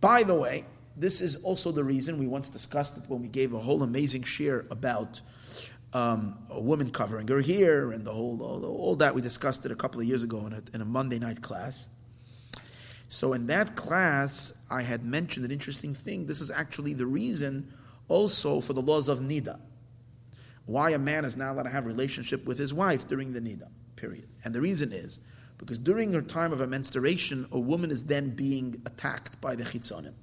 By 0.00 0.22
the 0.22 0.34
way, 0.34 0.64
this 0.96 1.20
is 1.20 1.42
also 1.42 1.70
the 1.70 1.84
reason 1.84 2.18
we 2.18 2.26
once 2.26 2.48
discussed 2.48 2.96
it 2.96 3.04
when 3.08 3.20
we 3.20 3.28
gave 3.28 3.52
a 3.52 3.58
whole 3.58 3.82
amazing 3.82 4.22
share 4.22 4.64
about 4.70 5.20
um, 5.92 6.38
a 6.50 6.60
woman 6.60 6.90
covering 6.90 7.28
her 7.28 7.40
hair 7.42 7.92
and 7.92 8.04
the 8.04 8.12
whole 8.12 8.42
all, 8.42 8.64
all, 8.64 8.96
that 8.96 9.14
we 9.14 9.20
discussed 9.20 9.64
it 9.64 9.72
a 9.72 9.76
couple 9.76 10.00
of 10.00 10.06
years 10.06 10.24
ago 10.24 10.46
in 10.46 10.52
a, 10.52 10.62
in 10.72 10.80
a 10.80 10.84
Monday 10.84 11.18
night 11.18 11.40
class. 11.42 11.86
So 13.14 13.32
in 13.32 13.46
that 13.46 13.76
class, 13.76 14.52
I 14.68 14.82
had 14.82 15.04
mentioned 15.04 15.44
an 15.44 15.52
interesting 15.52 15.94
thing. 15.94 16.26
This 16.26 16.40
is 16.40 16.50
actually 16.50 16.94
the 16.94 17.06
reason 17.06 17.72
also 18.08 18.60
for 18.60 18.72
the 18.72 18.82
laws 18.82 19.08
of 19.08 19.20
nida. 19.20 19.60
Why 20.66 20.90
a 20.90 20.98
man 20.98 21.24
is 21.24 21.36
not 21.36 21.52
allowed 21.52 21.62
to 21.62 21.70
have 21.70 21.86
relationship 21.86 22.44
with 22.44 22.58
his 22.58 22.74
wife 22.74 23.06
during 23.06 23.32
the 23.32 23.40
nida, 23.40 23.68
period. 23.94 24.28
And 24.44 24.52
the 24.52 24.60
reason 24.60 24.92
is 24.92 25.20
because 25.58 25.78
during 25.78 26.12
her 26.12 26.22
time 26.22 26.52
of 26.52 26.60
a 26.60 26.66
menstruation, 26.66 27.46
a 27.52 27.58
woman 27.58 27.92
is 27.92 28.02
then 28.02 28.30
being 28.30 28.82
attacked 28.84 29.40
by 29.40 29.54
the 29.54 29.62
chitzonim. 29.62 30.14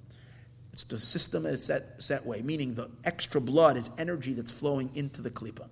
It's 0.73 0.84
the 0.84 0.99
system 0.99 1.45
is 1.45 1.63
set, 1.63 2.03
set 2.03 2.26
way, 2.26 2.41
meaning 2.41 2.73
the 2.73 2.89
extra 3.05 3.39
blood 3.39 3.77
is 3.77 3.89
energy 3.97 4.34
that's 4.34 4.51
flowing 4.51 4.91
into 4.95 5.22
the 5.22 5.31
klipa. 5.31 5.69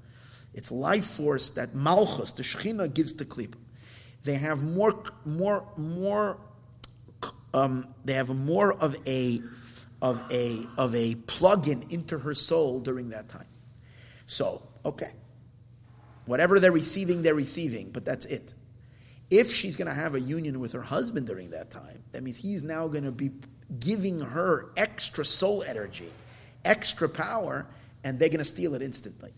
It's 0.54 0.72
life 0.72 1.06
force 1.06 1.50
that 1.50 1.76
malchus, 1.76 2.32
the 2.32 2.44
shechina, 2.44 2.94
gives 2.94 3.12
to 3.14 3.26
klipa. 3.26 3.56
They 4.24 4.36
have 4.36 4.64
more, 4.64 5.04
more, 5.26 5.66
more. 5.76 6.38
Um, 7.54 7.94
they 8.06 8.14
have 8.14 8.30
more 8.30 8.74
of 8.74 8.96
a, 9.08 9.42
of 10.02 10.22
a, 10.32 10.66
of 10.78 10.96
a 10.96 11.16
plug-in 11.16 11.86
into 11.90 12.20
her 12.20 12.34
soul 12.34 12.80
during 12.80 13.10
that 13.10 13.30
time. 13.30 13.46
So, 14.26 14.62
okay, 14.86 15.12
whatever 16.26 16.60
they're 16.60 16.72
receiving, 16.72 17.24
they're 17.24 17.34
receiving, 17.34 17.90
but 17.92 18.06
that's 18.06 18.26
it. 18.26 18.54
If 19.30 19.52
she's 19.52 19.76
going 19.76 19.88
to 19.88 19.94
have 19.94 20.16
a 20.16 20.20
union 20.20 20.60
with 20.60 20.74
her 20.74 20.82
husband 20.82 21.28
during 21.28 21.52
that 21.52 21.72
time, 21.72 22.04
that 22.12 22.24
means 22.24 22.38
he's 22.38 22.64
now 22.64 22.88
going 22.88 23.04
to 23.04 23.12
be 23.12 23.32
giving 23.80 24.20
her 24.20 24.72
extra 24.78 25.24
soul 25.26 25.64
energy, 25.64 26.10
extra 26.66 27.08
power, 27.10 27.68
and 28.04 28.20
they're 28.20 28.30
going 28.30 28.40
to 28.40 28.46
steal 28.46 28.76
it 28.76 28.82
instantly. 28.82 29.32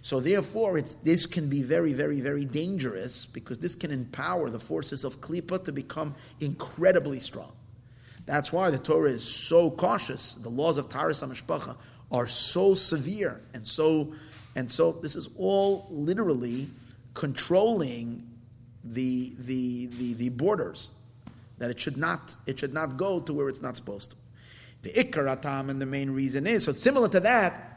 So 0.00 0.20
therefore, 0.20 0.80
this 0.80 1.26
can 1.26 1.48
be 1.48 1.62
very, 1.62 1.92
very, 1.92 2.20
very 2.20 2.44
dangerous 2.44 3.26
because 3.26 3.58
this 3.58 3.74
can 3.74 3.90
empower 3.90 4.50
the 4.50 4.60
forces 4.60 5.04
of 5.04 5.20
Klippa 5.20 5.64
to 5.64 5.72
become 5.72 6.14
incredibly 6.40 7.18
strong. 7.18 7.52
That's 8.26 8.52
why 8.52 8.70
the 8.70 8.78
Torah 8.78 9.10
is 9.10 9.24
so 9.24 9.70
cautious. 9.70 10.36
The 10.36 10.48
laws 10.48 10.78
of 10.78 10.88
Taharas 10.88 11.22
HaMishpacha 11.26 11.76
are 12.10 12.26
so 12.26 12.74
severe 12.74 13.40
and 13.54 13.66
so, 13.66 14.12
and 14.54 14.70
so 14.70 14.92
this 14.92 15.16
is 15.16 15.28
all 15.36 15.86
literally 15.90 16.68
controlling 17.14 18.28
the, 18.84 19.32
the, 19.38 19.86
the, 19.86 20.14
the 20.14 20.28
borders 20.30 20.92
that 21.58 21.70
it 21.70 21.78
should 21.78 21.96
not 21.96 22.34
it 22.46 22.58
should 22.58 22.74
not 22.74 22.96
go 22.96 23.20
to 23.20 23.32
where 23.32 23.48
it's 23.48 23.62
not 23.62 23.76
supposed 23.76 24.10
to. 24.10 24.16
The 24.82 24.90
ikaratam 24.90 25.70
and 25.70 25.80
the 25.80 25.86
main 25.86 26.10
reason 26.10 26.44
is 26.44 26.64
so 26.64 26.72
similar 26.72 27.08
to 27.10 27.20
that, 27.20 27.71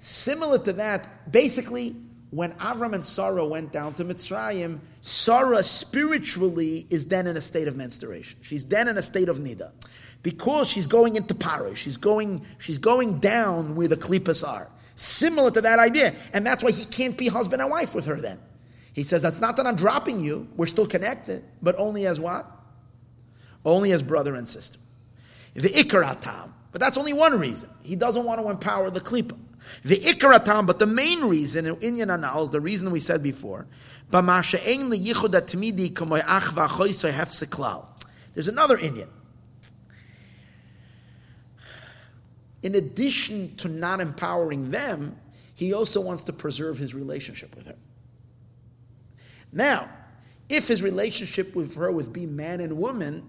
similar 0.00 0.58
to 0.58 0.72
that. 0.74 1.30
Basically, 1.30 1.94
when 2.30 2.52
Avram 2.54 2.94
and 2.94 3.06
Sarah 3.06 3.44
went 3.44 3.72
down 3.72 3.94
to 3.94 4.04
Mitzrayim, 4.04 4.80
Sarah 5.02 5.62
spiritually 5.62 6.86
is 6.90 7.06
then 7.06 7.26
in 7.26 7.36
a 7.36 7.40
state 7.40 7.68
of 7.68 7.76
menstruation. 7.76 8.38
She's 8.42 8.64
then 8.66 8.88
in 8.88 8.98
a 8.98 9.02
state 9.02 9.28
of 9.28 9.38
nida, 9.38 9.70
because 10.22 10.68
she's 10.68 10.86
going 10.86 11.16
into 11.16 11.34
parish. 11.34 11.80
She's 11.80 11.96
going 11.96 12.44
she's 12.58 12.78
going 12.78 13.20
down 13.20 13.76
where 13.76 13.88
the 13.88 13.96
klipas 13.96 14.46
are. 14.46 14.68
Similar 14.96 15.50
to 15.52 15.60
that 15.62 15.78
idea, 15.78 16.14
and 16.32 16.46
that's 16.46 16.62
why 16.62 16.72
he 16.72 16.84
can't 16.84 17.16
be 17.16 17.28
husband 17.28 17.62
and 17.62 17.70
wife 17.70 17.94
with 17.94 18.06
her. 18.06 18.20
Then 18.20 18.38
he 18.92 19.02
says 19.02 19.22
that's 19.22 19.40
not 19.40 19.56
that 19.56 19.66
I'm 19.66 19.76
dropping 19.76 20.20
you. 20.20 20.48
We're 20.56 20.66
still 20.66 20.86
connected, 20.86 21.44
but 21.62 21.78
only 21.78 22.06
as 22.06 22.20
what 22.20 22.46
only 23.64 23.92
as 23.92 24.02
brother 24.02 24.34
and 24.34 24.48
sister. 24.48 24.78
The 25.54 25.68
ikaratam, 25.68 26.52
but 26.72 26.80
that's 26.80 26.96
only 26.96 27.12
one 27.12 27.38
reason. 27.38 27.68
He 27.82 27.96
doesn't 27.96 28.24
want 28.24 28.40
to 28.40 28.48
empower 28.48 28.90
the 28.90 29.00
klipa. 29.00 29.38
The 29.84 29.96
ikaratam, 29.96 30.66
but 30.66 30.78
the 30.78 30.86
main 30.86 31.24
reason 31.24 31.66
in 31.66 31.76
Inyan 31.76 32.14
Anal 32.14 32.44
is 32.44 32.50
the 32.50 32.60
reason 32.60 32.90
we 32.90 33.00
said 33.00 33.22
before. 33.22 33.66
There's 34.10 34.24
another 38.48 38.78
inyan. 38.78 39.08
In 42.62 42.74
addition 42.74 43.56
to 43.56 43.68
not 43.68 44.00
empowering 44.00 44.70
them, 44.70 45.16
he 45.54 45.72
also 45.72 46.00
wants 46.00 46.24
to 46.24 46.32
preserve 46.32 46.78
his 46.78 46.94
relationship 46.94 47.54
with 47.56 47.66
her. 47.66 47.76
Now, 49.52 49.88
if 50.48 50.68
his 50.68 50.82
relationship 50.82 51.54
with 51.54 51.76
her 51.76 51.90
would 51.90 52.12
be 52.12 52.26
man 52.26 52.60
and 52.60 52.78
woman, 52.78 53.28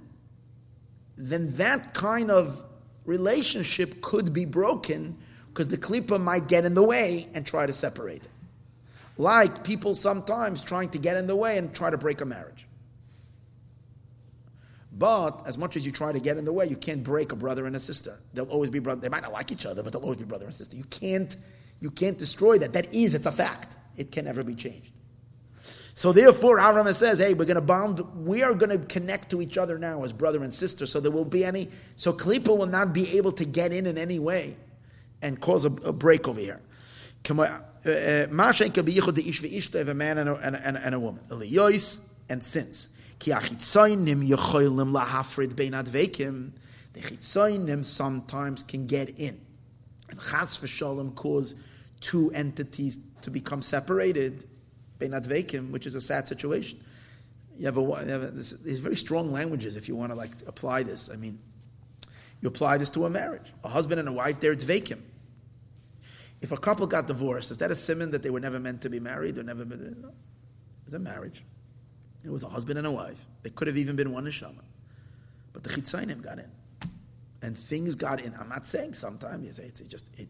then 1.16 1.56
that 1.58 1.94
kind 1.94 2.32
of 2.32 2.64
relationship 3.06 4.02
could 4.02 4.34
be 4.34 4.45
broken 4.45 5.18
because 5.53 5.68
the 5.68 5.78
klipa 5.78 6.19
might 6.19 6.48
get 6.48 6.65
in 6.65 6.73
the 6.73 6.84
way 6.84 7.28
and 7.34 7.45
try 7.45 7.65
to 7.65 7.73
separate 7.73 8.23
it. 8.23 8.30
Like 9.18 9.64
people 9.64 9.95
sometimes 9.95 10.64
trying 10.64 10.90
to 10.90 10.98
get 10.98 11.18
in 11.18 11.28
the 11.28 11.36
way 11.36 11.57
and 11.57 11.73
try 11.76 11.90
to 11.90 11.98
break 11.98 12.22
a 12.22 12.26
marriage. 12.26 12.65
But 14.94 15.44
as 15.45 15.57
much 15.57 15.76
as 15.76 15.86
you 15.86 15.91
try 15.91 16.11
to 16.11 16.19
get 16.19 16.38
in 16.38 16.45
the 16.45 16.53
way, 16.53 16.68
you 16.68 16.76
can't 16.76 17.03
break 17.03 17.32
a 17.32 17.36
brother 17.36 17.65
and 17.65 17.76
a 17.76 17.80
sister. 17.80 18.18
They'll 18.34 18.45
always 18.45 18.69
be 18.69 18.80
brother. 18.80 19.02
They 19.02 19.10
might 19.10 19.23
not 19.23 19.34
like 19.34 19.52
each 19.52 19.65
other, 19.65 19.84
but 19.84 19.94
they'll 19.94 20.02
always 20.02 20.19
be 20.19 20.26
brother 20.26 20.45
and 20.45 20.53
sister. 20.53 20.78
You 20.78 20.84
can't, 20.86 21.36
you 21.80 21.91
can't 21.91 22.18
destroy 22.18 22.57
that. 22.60 22.73
That 22.73 22.94
is, 22.94 23.14
it's 23.14 23.26
a 23.26 23.32
fact. 23.32 23.76
It 23.98 24.11
can 24.11 24.26
never 24.26 24.44
be 24.44 24.56
changed. 24.56 24.91
So 25.94 26.14
therefore, 26.14 26.57
Avram 26.57 26.94
says, 26.95 27.19
"Hey, 27.19 27.34
we're 27.34 27.45
going 27.45 27.56
to 27.56 27.61
bond. 27.61 27.99
We 28.26 28.44
are 28.44 28.53
going 28.53 28.69
to 28.69 28.86
connect 28.86 29.32
to 29.32 29.41
each 29.41 29.57
other 29.57 29.78
now 29.78 30.03
as 30.03 30.14
brother 30.14 30.41
and 30.44 30.53
sister. 30.53 30.86
So 30.86 30.99
there 31.02 31.11
will 31.11 31.26
be 31.26 31.44
any. 31.44 31.69
So 31.98 32.14
Klippa 32.14 32.57
will 32.57 32.68
not 32.68 32.94
be 32.94 33.18
able 33.18 33.34
to 33.34 33.45
get 33.45 33.73
in 33.73 33.86
in 33.86 33.98
any 33.98 34.18
way 34.18 34.56
and 35.22 35.39
cause 35.39 35.65
a, 35.65 35.72
a 35.85 35.93
break 35.93 36.27
over 36.27 36.39
here. 36.39 36.60
Uh, 37.30 37.43
uh, 37.43 37.60
if 37.85 39.88
a 39.88 39.93
man 39.93 40.18
and 40.18 40.30
a, 40.30 40.35
and 40.35 40.56
a, 40.56 40.85
and 40.85 40.95
a 40.95 40.99
woman, 40.99 41.23
and 42.30 42.43
since 42.43 42.89
the 43.19 43.31
chitzoinim 46.99 47.85
sometimes 47.85 48.64
can 48.64 48.88
get 48.88 49.19
in 49.19 49.39
and 50.10 50.19
chas 50.19 50.60
v'shalom 50.60 51.15
cause 51.15 51.56
two 51.99 52.31
entities 52.34 52.99
to 53.22 53.31
become 53.31 53.61
separated 53.61 54.45
Bein 54.99 55.72
which 55.72 55.85
is 55.85 55.95
a 55.95 56.02
sad 56.02 56.27
situation. 56.27 56.80
You 57.57 57.65
have, 57.65 57.77
a, 57.77 57.81
you 57.81 57.93
have 57.93 58.23
a, 58.23 58.27
this, 58.27 58.52
these 58.52 58.80
very 58.80 58.95
strong 58.95 59.31
languages 59.31 59.76
if 59.76 59.88
you 59.88 59.95
want 59.95 60.11
to 60.11 60.15
like 60.15 60.31
apply 60.48 60.84
this. 60.84 61.10
I 61.11 61.15
mean, 61.15 61.39
you 62.41 62.48
apply 62.48 62.77
this 62.77 62.89
to 62.91 63.06
a 63.06 63.10
marriage. 63.10 63.53
A 63.64 63.69
husband 63.69 63.99
and 63.99 64.10
a 64.10 64.11
wife, 64.11 64.39
they're 64.39 64.56
dveikim. 64.56 64.99
If 66.42 66.52
a 66.52 66.58
couple 66.58 66.88
got 66.88 67.08
divorced, 67.08 67.52
is 67.52 67.60
that 67.60 67.72
a 67.72 67.76
simon 67.76 68.12
that 68.12 68.24
they 68.24 68.30
were 68.30 68.40
never 68.40 68.60
meant 68.60 68.82
to 68.82 68.90
be 68.90 69.00
married 69.00 69.38
or 69.38 69.44
never 69.44 69.64
been? 69.64 69.98
No. 70.02 70.10
It 70.10 70.86
was 70.86 70.94
a 70.96 71.00
marriage. 71.00 71.44
It 72.24 72.32
was 72.32 72.44
a 72.44 72.50
husband 72.50 72.78
and 72.78 72.88
a 72.88 72.92
wife. 72.92 73.28
They 73.44 73.52
could 73.52 73.68
have 73.68 73.78
even 73.78 73.96
been 73.96 74.12
one 74.12 74.26
neshama. 74.26 74.64
But 75.54 75.64
the 75.64 75.70
chitzainim 75.70 76.22
got 76.22 76.40
in. 76.40 76.52
And 77.44 77.58
things 77.58 77.96
got 77.96 78.22
in. 78.22 78.36
I'm 78.40 78.50
not 78.50 78.66
saying 78.66 78.94
sometimes, 78.94 79.46
you 79.46 79.54
say 79.54 79.64
it's 79.64 79.82
just, 79.82 80.08
it, 80.18 80.28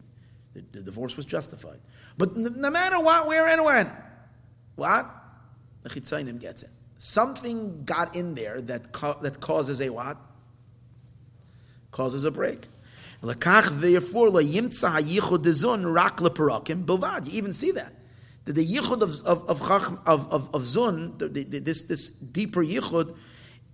the, 0.54 0.64
the, 0.72 0.80
divorce 0.80 1.16
was 1.16 1.24
justified. 1.24 1.80
But 2.16 2.36
no 2.36 2.70
matter 2.70 3.00
what, 3.00 3.26
where, 3.26 3.46
and 3.48 3.64
when, 3.64 3.90
what? 4.76 5.06
The 5.82 5.90
Chitzainim 5.90 6.40
gets 6.40 6.62
it. 6.62 6.70
Something 6.98 7.84
got 7.84 8.16
in 8.16 8.34
there 8.34 8.60
that, 8.62 8.92
co- 8.92 9.18
that 9.22 9.40
causes 9.40 9.80
a 9.80 9.90
what? 9.90 10.16
Causes 11.90 12.24
a 12.24 12.30
break. 12.30 12.68
Lekach 13.22 13.80
therefore 13.80 14.30
yimtza 14.30 15.00
hayichud 15.00 15.44
dezun 15.44 15.94
rak 15.94 16.16
leparakim 16.18 16.84
bilvad. 16.84 17.26
You 17.26 17.38
even 17.38 17.52
see 17.52 17.70
that. 17.70 17.94
That 18.44 18.54
the 18.54 18.66
yichud 18.66 19.00
of 19.00 19.24
of 19.24 19.48
of 19.48 19.60
of, 20.06 20.32
of, 20.32 20.54
of 20.54 20.62
zun, 20.62 21.18
the, 21.18 21.28
the, 21.28 21.60
this 21.60 21.82
this 21.82 22.08
deeper 22.08 22.64
yichud, 22.64 23.14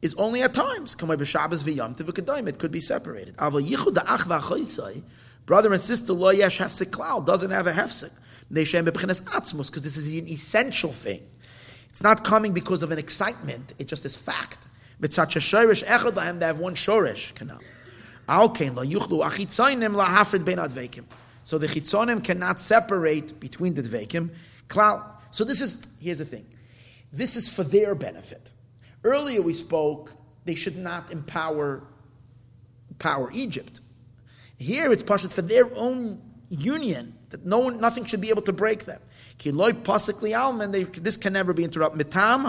is 0.03 0.15
only 0.15 0.43
at 0.43 0.55
times. 0.55 0.95
It 0.95 2.59
could 2.59 2.71
be 2.71 2.81
separated. 2.81 3.37
Brother 5.47 5.73
and 5.73 5.81
sister 5.81 6.13
lo 6.13 6.31
yesh 6.31 6.59
hefsek 6.59 6.91
klal 6.91 7.25
doesn't 7.25 7.51
have 7.51 7.67
a 7.67 7.73
hefsek 7.73 8.11
because 8.51 9.83
this 9.83 9.97
is 9.97 10.19
an 10.19 10.29
essential 10.29 10.93
thing. 10.93 11.23
It's 11.89 12.03
not 12.03 12.23
coming 12.23 12.53
because 12.53 12.83
of 12.83 12.93
an 12.93 12.99
excitement, 12.99 13.73
it 13.79 13.89
just 13.89 14.05
is 14.05 14.15
fact. 14.17 14.59
With 15.01 15.15
such 15.15 15.37
a 15.37 15.39
shorish 15.39 15.83
echad 15.85 16.39
they 16.39 16.47
have 16.47 16.59
one 16.59 16.75
shorish 16.75 17.35
canal. 17.35 17.61
So 18.29 18.47
the 21.59 21.67
chitzonim 21.67 22.23
cannot 22.23 22.61
separate 22.61 23.41
between 23.41 23.75
the 23.75 23.83
dveikim. 23.83 24.31
Klal. 24.69 25.05
So 25.31 25.45
this 25.45 25.63
is, 25.63 25.79
here's 26.01 26.19
the 26.19 26.25
thing. 26.25 26.47
This 27.13 27.37
is 27.37 27.49
for 27.49 27.65
their 27.65 27.95
benefit. 27.95 28.53
Earlier 29.03 29.41
we 29.41 29.55
spoke, 29.55 30.13
they 30.45 30.55
should 30.55 30.77
not 30.77 31.11
empower 31.11 31.83
power 32.99 33.31
Egypt. 33.33 33.81
Here 34.59 34.93
it's 34.93 35.03
partial 35.03 35.31
for 35.31 35.43
their 35.43 35.75
own 35.75 36.21
union, 36.51 37.15
that 37.31 37.47
no 37.47 37.61
one, 37.61 37.81
nothing 37.81 38.05
should 38.05 38.21
be 38.21 38.31
able 38.31 38.43
to 38.43 38.53
break 38.53 38.85
them. 38.85 39.01
This 39.39 41.17
can 41.17 41.33
never 41.33 41.53
be 41.53 41.65
interrupted. 41.65 42.11
Mitam 42.11 42.45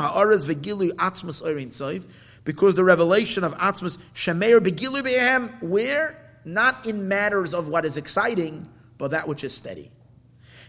because 2.43 2.75
the 2.75 2.83
revelation 2.83 3.43
of 3.43 3.53
atzmas 3.55 3.97
shemeir 4.13 4.59
begilu 4.59 5.03
behem, 5.03 5.61
where? 5.61 6.17
Not 6.45 6.87
in 6.87 7.07
matters 7.07 7.53
of 7.53 7.67
what 7.67 7.85
is 7.85 7.97
exciting, 7.97 8.67
but 8.97 9.11
that 9.11 9.27
which 9.27 9.43
is 9.43 9.53
steady. 9.53 9.91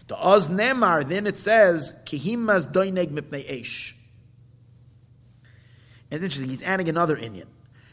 The 0.07 0.17
Oz 0.17 0.49
Nemar, 0.49 1.07
then 1.07 1.25
it 1.25 1.39
says, 1.39 1.93
Kihimas 2.05 2.71
doineg 2.71 3.07
mipnei 3.07 3.61
esh. 3.61 3.95
It's 6.09 6.21
interesting, 6.21 6.49
he's 6.49 6.63
adding 6.63 6.89
another 6.89 7.15
inyan. 7.15 7.45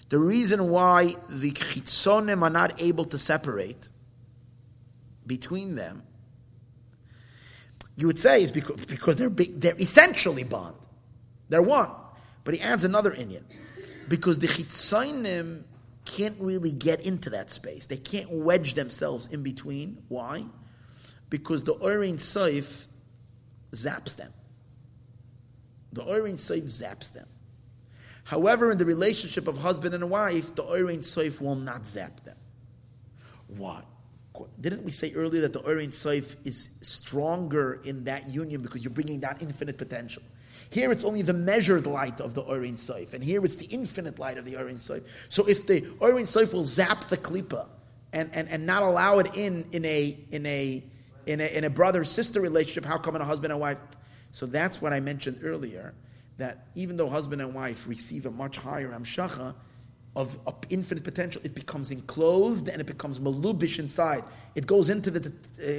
The 0.09 0.19
reason 0.19 0.71
why 0.71 1.15
the 1.29 1.53
chitzonim 1.53 2.43
are 2.43 2.51
not 2.51 2.83
able 2.83 3.05
to 3.07 3.19
separate 3.19 3.89
between 5.27 5.77
them, 5.77 6.03
you 7.97 8.07
would 8.07 8.19
say, 8.19 8.43
is 8.43 8.51
because, 8.51 8.85
because 8.87 9.17
they're, 9.17 9.29
they're 9.29 9.79
essentially 9.79 10.45
bond. 10.45 10.75
They're 11.49 11.63
one. 11.63 11.91
But 12.45 12.55
he 12.55 12.61
adds 12.61 12.85
another 12.85 13.11
inyan. 13.11 13.43
Because 14.09 14.39
the 14.39 14.48
chitzonim 14.48 15.62
can't 16.05 16.36
really 16.40 16.72
get 16.72 17.06
into 17.06 17.30
that 17.30 17.51
space. 17.51 17.86
They 17.86 17.98
can't 17.98 18.30
wedge 18.30 18.74
themselves 18.74 19.26
in 19.26 19.43
between. 19.43 20.02
Why? 20.09 20.44
Because 21.28 21.64
the 21.64 21.74
Orein 21.74 22.14
Soif 22.14 22.89
zaps 23.72 24.16
them. 24.16 24.32
The 25.93 26.02
Orein 26.02 26.35
Soif 26.35 26.64
zaps 26.64 27.12
them. 27.12 27.26
However, 28.24 28.70
in 28.70 28.78
the 28.78 28.85
relationship 28.85 29.48
of 29.48 29.59
husband 29.59 29.94
and 29.94 30.10
wife, 30.10 30.55
the 30.55 30.62
Orein 30.62 30.98
Soif 30.98 31.40
will 31.40 31.55
not 31.55 31.86
zap 31.86 32.24
them. 32.24 32.36
Why? 33.48 33.82
Didn't 34.60 34.85
we 34.85 34.93
say 34.93 35.12
earlier 35.14 35.43
that 35.43 35.52
the 35.52 35.62
Orein 35.62 35.89
Soif 35.89 36.36
is 36.44 36.68
stronger 36.80 37.80
in 37.85 38.05
that 38.05 38.28
union 38.28 38.60
because 38.62 38.85
you're 38.85 38.93
bringing 38.93 39.20
that 39.20 39.43
infinite 39.43 39.78
potential? 39.78 40.22
Here 40.70 40.93
it's 40.93 41.05
only 41.05 41.23
the 41.23 41.32
measured 41.32 41.86
light 41.86 42.20
of 42.20 42.35
the 42.35 42.43
Orein 42.43 42.74
Soif, 42.74 43.15
and 43.15 43.24
here 43.24 43.45
it's 43.45 43.57
the 43.57 43.66
infinite 43.66 44.19
light 44.19 44.39
of 44.39 44.45
the 44.45 44.55
Orein 44.55 44.77
Soif. 44.77 45.03
So 45.28 45.47
if 45.49 45.66
the 45.66 45.81
Orein 46.01 46.24
Soif 46.24 46.53
will 46.53 46.65
zap 46.65 47.05
the 47.05 47.16
Klippa 47.16 47.66
and, 48.12 48.31
and, 48.35 48.49
and 48.49 48.66
not 48.66 48.82
allow 48.82 49.19
it 49.19 49.36
in 49.36 49.66
in 49.73 49.85
a 49.85 50.16
in 50.31 50.45
a 50.47 50.85
in 51.27 51.40
a, 51.40 51.57
in 51.57 51.65
a 51.65 51.70
brother 51.70 52.05
sister 52.05 52.40
relationship, 52.40 52.85
how 52.85 52.99
come 52.99 53.16
in 53.16 53.23
a 53.23 53.24
husband 53.24 53.53
and 53.53 53.61
wife? 53.61 53.78
So 54.31 54.47
that's 54.47 54.81
what 54.82 54.93
I 54.93 55.01
mentioned 55.01 55.40
earlier 55.43 55.95
that 56.39 56.66
even 56.74 56.97
though 56.97 57.09
husband 57.09 57.43
and 57.43 57.53
wife 57.53 57.86
receive 57.86 58.24
a 58.24 58.31
much 58.31 58.57
higher 58.57 58.90
amshacha 58.90 59.55
of, 60.16 60.39
of 60.47 60.55
infinite 60.70 61.05
potential, 61.05 61.43
it 61.45 61.55
becomes 61.55 61.90
enclosed 61.90 62.69
and 62.69 62.81
it 62.81 62.86
becomes 62.86 63.20
malubish 63.20 63.78
inside. 63.78 64.24
It 64.55 64.66
goes 64.66 64.89
into 64.89 65.11
the, 65.11 65.32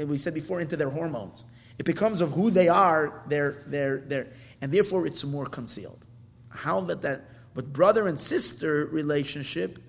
uh, 0.04 0.06
we 0.06 0.18
said 0.18 0.34
before, 0.34 0.62
into 0.62 0.76
their 0.76 0.90
hormones. 0.90 1.46
It 1.80 1.86
becomes 1.86 2.22
of 2.22 2.32
who 2.32 2.52
they 2.52 2.68
are, 2.68 3.24
their, 3.28 3.64
their, 3.68 4.00
their, 4.00 4.28
and 4.62 4.72
therefore 4.72 5.06
it's 5.06 5.24
more 5.24 5.46
concealed. 5.46 6.06
How 6.50 6.82
that, 6.82 7.02
that, 7.04 7.22
but 7.54 7.72
brother 7.72 8.08
and 8.08 8.20
sister 8.20 8.86
relationship, 8.92 9.80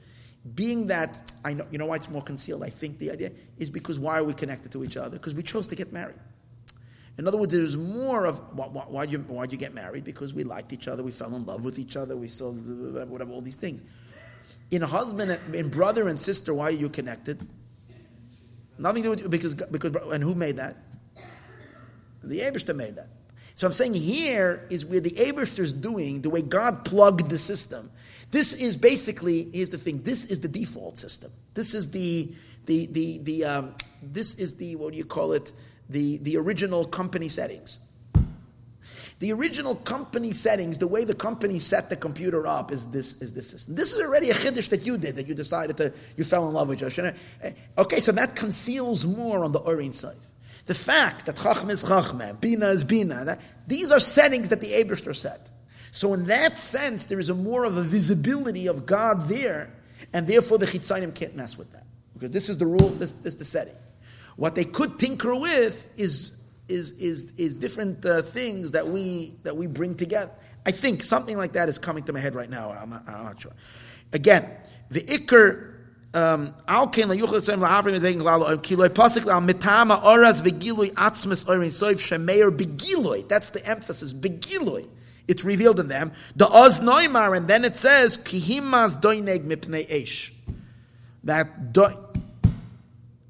being 0.54 0.86
that, 0.86 1.32
I 1.44 1.54
know, 1.54 1.66
you 1.70 1.78
know 1.78 1.86
why 1.86 1.96
it's 1.96 2.08
more 2.08 2.22
concealed? 2.22 2.62
I 2.62 2.70
think 2.70 2.98
the 2.98 3.10
idea 3.10 3.32
is 3.58 3.70
because 3.70 3.98
why 3.98 4.18
are 4.18 4.24
we 4.24 4.34
connected 4.34 4.72
to 4.72 4.84
each 4.84 4.96
other? 4.96 5.10
Because 5.10 5.34
we 5.34 5.42
chose 5.42 5.66
to 5.68 5.76
get 5.76 5.92
married. 5.92 6.16
In 7.18 7.28
other 7.28 7.36
words, 7.36 7.52
there's 7.52 7.76
more 7.76 8.24
of 8.24 8.38
why, 8.56 8.66
why, 8.66 9.04
you, 9.04 9.18
why'd 9.18 9.52
you 9.52 9.58
get 9.58 9.74
married? 9.74 10.04
Because 10.04 10.32
we 10.32 10.44
liked 10.44 10.72
each 10.72 10.88
other, 10.88 11.02
we 11.02 11.12
fell 11.12 11.34
in 11.34 11.44
love 11.44 11.64
with 11.64 11.78
each 11.78 11.96
other, 11.96 12.16
we 12.16 12.28
saw 12.28 12.50
whatever, 12.50 13.32
all 13.32 13.42
these 13.42 13.56
things. 13.56 13.82
In 14.70 14.80
husband, 14.82 15.38
in 15.52 15.68
brother 15.68 16.08
and 16.08 16.18
sister, 16.18 16.54
why 16.54 16.68
are 16.68 16.70
you 16.70 16.88
connected? 16.88 17.46
Nothing 18.78 19.02
to 19.02 19.16
do 19.16 19.22
with 19.24 19.30
because 19.30 19.54
because 19.54 19.94
and 20.10 20.22
who 20.22 20.34
made 20.34 20.56
that? 20.56 20.76
The 22.22 22.40
Abishter 22.40 22.74
made 22.74 22.96
that. 22.96 23.08
So 23.60 23.66
I'm 23.66 23.74
saying 23.74 23.92
here 23.92 24.66
is 24.70 24.86
where 24.86 25.00
the 25.00 25.10
Abishter 25.10 25.60
is 25.60 25.74
doing 25.74 26.22
the 26.22 26.30
way 26.30 26.40
God 26.40 26.84
plugged 26.84 27.28
the 27.28 27.36
system. 27.36 27.90
This 28.30 28.54
is 28.54 28.74
basically 28.74 29.50
here's 29.52 29.68
the 29.68 29.76
thing. 29.76 30.02
This 30.02 30.24
is 30.24 30.40
the 30.40 30.48
default 30.48 30.98
system. 30.98 31.30
This 31.52 31.74
is 31.74 31.90
the 31.90 32.32
the 32.64 32.86
the 32.86 33.18
the 33.18 33.44
um, 33.44 33.74
this 34.02 34.34
is 34.36 34.56
the 34.56 34.76
what 34.76 34.92
do 34.92 34.98
you 34.98 35.04
call 35.04 35.34
it? 35.34 35.52
the, 35.90 36.18
the 36.18 36.36
original 36.36 36.86
company 36.86 37.28
settings. 37.28 37.80
The 39.18 39.32
original 39.32 39.74
company 39.74 40.32
settings, 40.32 40.78
the 40.78 40.86
way 40.86 41.04
the 41.04 41.14
company 41.14 41.58
set 41.58 41.90
the 41.90 41.96
computer 41.96 42.46
up 42.46 42.72
is 42.72 42.86
this 42.86 43.20
is 43.20 43.34
this 43.34 43.50
system. 43.50 43.74
This 43.74 43.92
is 43.92 44.00
already 44.00 44.30
a 44.30 44.34
chiddush 44.34 44.70
that 44.70 44.86
you 44.86 44.96
did, 44.96 45.16
that 45.16 45.26
you 45.26 45.34
decided 45.34 45.76
to, 45.76 45.92
you 46.16 46.24
fell 46.24 46.48
in 46.48 46.54
love 46.54 46.68
with 46.68 46.78
Josh. 46.78 46.98
Okay, 47.76 48.00
so 48.00 48.12
that 48.12 48.34
conceals 48.34 49.04
more 49.04 49.44
on 49.44 49.52
the 49.52 49.58
Orin 49.58 49.92
side. 49.92 50.16
The 50.70 50.74
fact 50.74 51.26
that 51.26 51.36
Chacham 51.36 51.68
is 51.70 51.82
Chachma, 51.82 52.40
Bina 52.40 52.68
is 52.68 52.84
Bina, 52.84 53.24
that, 53.24 53.40
these 53.66 53.90
are 53.90 53.98
settings 53.98 54.50
that 54.50 54.60
the 54.60 54.68
Abishter 54.68 55.16
set. 55.16 55.50
So 55.90 56.14
in 56.14 56.26
that 56.26 56.60
sense, 56.60 57.02
there 57.02 57.18
is 57.18 57.28
a 57.28 57.34
more 57.34 57.64
of 57.64 57.76
a 57.76 57.82
visibility 57.82 58.68
of 58.68 58.86
God 58.86 59.24
there, 59.24 59.72
and 60.12 60.28
therefore 60.28 60.58
the 60.58 60.66
Chitzayim 60.66 61.12
can't 61.12 61.34
mess 61.34 61.58
with 61.58 61.72
that. 61.72 61.86
Because 62.14 62.30
this 62.30 62.48
is 62.48 62.58
the 62.58 62.66
rule, 62.66 62.90
this, 62.90 63.10
this 63.10 63.34
is 63.34 63.38
the 63.40 63.44
setting. 63.44 63.74
What 64.36 64.54
they 64.54 64.64
could 64.64 64.96
tinker 64.96 65.34
with 65.34 65.90
is 65.96 66.40
is 66.68 66.92
is 67.00 67.32
is 67.32 67.56
different 67.56 68.06
uh, 68.06 68.22
things 68.22 68.70
that 68.70 68.86
we 68.86 69.32
that 69.42 69.56
we 69.56 69.66
bring 69.66 69.96
together. 69.96 70.30
I 70.64 70.70
think 70.70 71.02
something 71.02 71.36
like 71.36 71.54
that 71.54 71.68
is 71.68 71.78
coming 71.78 72.04
to 72.04 72.12
my 72.12 72.20
head 72.20 72.36
right 72.36 72.48
now. 72.48 72.70
I'm 72.70 72.90
not, 72.90 73.08
I'm 73.08 73.24
not 73.24 73.40
sure. 73.40 73.54
Again, 74.12 74.48
the 74.88 75.00
ikr. 75.00 75.78
Um. 76.12 76.54
That's 76.66 76.90
the 83.50 83.62
emphasis. 83.64 84.12
Begiloi. 84.12 84.88
It's 85.28 85.44
revealed 85.44 85.78
in 85.78 85.86
them. 85.86 86.10
The 86.34 86.48
oz 86.48 86.80
noimar, 86.80 87.36
and 87.36 87.46
then 87.46 87.64
it 87.64 87.76
says 87.76 88.18
kihimas 88.18 89.00
doineg 89.00 89.44
mipnei 89.44 89.86
esh. 89.88 90.32
That 91.22 91.72
do, 91.72 91.86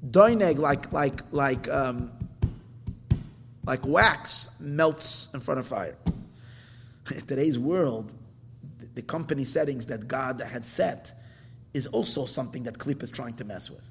doineg 0.09 0.57
like 0.57 0.91
like 0.91 1.21
like 1.31 1.69
um, 1.69 2.11
like 3.63 3.85
wax 3.85 4.49
melts 4.59 5.27
in 5.35 5.41
front 5.41 5.59
of 5.59 5.67
fire. 5.67 5.95
In 7.15 7.21
today's 7.21 7.59
world, 7.59 8.13
the 8.95 9.01
company 9.01 9.43
settings 9.43 9.87
that 9.87 10.07
God 10.07 10.39
had 10.41 10.65
set 10.65 11.11
is 11.73 11.87
also 11.87 12.25
something 12.25 12.63
that 12.63 12.79
Klip 12.79 13.03
is 13.03 13.09
trying 13.11 13.35
to 13.35 13.45
mess 13.45 13.69
with 13.69 13.83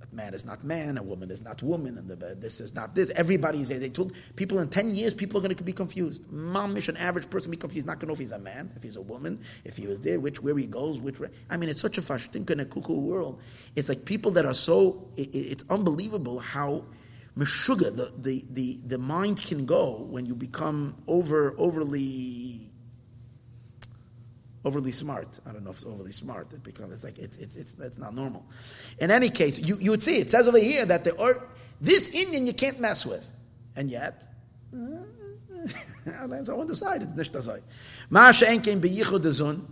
But 0.00 0.12
man 0.14 0.34
is 0.34 0.44
not 0.44 0.64
man, 0.64 0.98
a 0.98 1.02
woman 1.02 1.30
is 1.30 1.42
not 1.42 1.62
woman, 1.62 1.98
and 1.98 2.08
the, 2.08 2.26
uh, 2.26 2.34
this 2.38 2.60
is 2.60 2.74
not 2.74 2.94
this. 2.94 3.10
Everybody 3.10 3.60
is. 3.62 3.68
They 3.70 3.90
told 3.90 4.14
people 4.36 4.60
in 4.60 4.68
ten 4.68 4.94
years, 4.94 5.14
people 5.14 5.38
are 5.38 5.42
going 5.42 5.56
to 5.56 5.64
be 5.64 5.72
confused. 5.74 6.24
Mamish, 6.32 6.88
an 6.88 6.96
average 6.98 7.30
person, 7.30 7.50
be 7.50 7.56
confused. 7.58 7.76
He's 7.76 7.86
not 7.86 8.00
going 8.00 8.08
to 8.08 8.08
know 8.08 8.14
if 8.14 8.20
he's 8.20 8.32
a 8.32 8.38
man, 8.38 8.72
if 8.76 8.82
he's 8.82 8.96
a 8.96 9.02
woman, 9.02 9.40
if 9.64 9.76
he 9.76 9.86
was 9.86 10.00
there, 10.00 10.20
which 10.20 10.42
where 10.42 10.56
he 10.58 10.66
goes, 10.66 11.00
which. 11.00 11.18
I 11.50 11.56
mean, 11.58 11.70
it's 11.70 11.82
such 11.82 11.98
a 11.98 12.02
fashtin 12.02 12.48
in 12.50 12.60
a 12.60 12.66
cuckoo 12.66 12.94
world. 12.94 13.40
It's 13.76 13.88
like 13.88 14.04
people 14.04 14.32
that 14.32 14.46
are 14.46 14.54
so. 14.54 15.08
It, 15.16 15.34
it's 15.34 15.64
unbelievable 15.70 16.40
how. 16.40 16.84
Meshuga, 17.38 17.96
the, 17.96 18.12
the, 18.18 18.44
the, 18.52 18.80
the 18.86 18.98
mind 18.98 19.42
can 19.42 19.66
go 19.66 20.06
when 20.10 20.26
you 20.26 20.34
become 20.34 20.96
over 21.08 21.54
overly 21.58 22.53
overly 24.64 24.92
smart. 24.92 25.28
I 25.46 25.52
don't 25.52 25.64
know 25.64 25.70
if 25.70 25.76
it's 25.76 25.84
overly 25.84 26.12
smart. 26.12 26.52
It 26.52 26.62
becomes 26.62 26.94
it's 26.94 27.04
like 27.04 27.18
it's 27.18 27.36
it's 27.36 27.56
it's, 27.56 27.74
it's 27.74 27.98
not 27.98 28.14
normal. 28.14 28.44
In 28.98 29.10
any 29.10 29.30
case, 29.30 29.58
you, 29.58 29.76
you 29.78 29.90
would 29.90 30.02
see 30.02 30.16
it 30.16 30.30
says 30.30 30.48
over 30.48 30.58
here 30.58 30.84
that 30.86 31.04
the 31.04 31.12
or, 31.12 31.42
this 31.80 32.08
inyan 32.10 32.46
you 32.46 32.54
can't 32.54 32.80
mess 32.80 33.04
with, 33.04 33.28
and 33.76 33.90
yet. 33.90 34.24
that's 36.04 36.48
on 36.48 36.66
the 36.66 36.76
side. 36.76 37.02
It's 37.02 37.14
nicht 37.14 37.32
dasai. 37.32 37.62
Masha 38.10 38.46
enkein 38.46 38.80
beyichud 38.80 39.22
zun, 39.22 39.62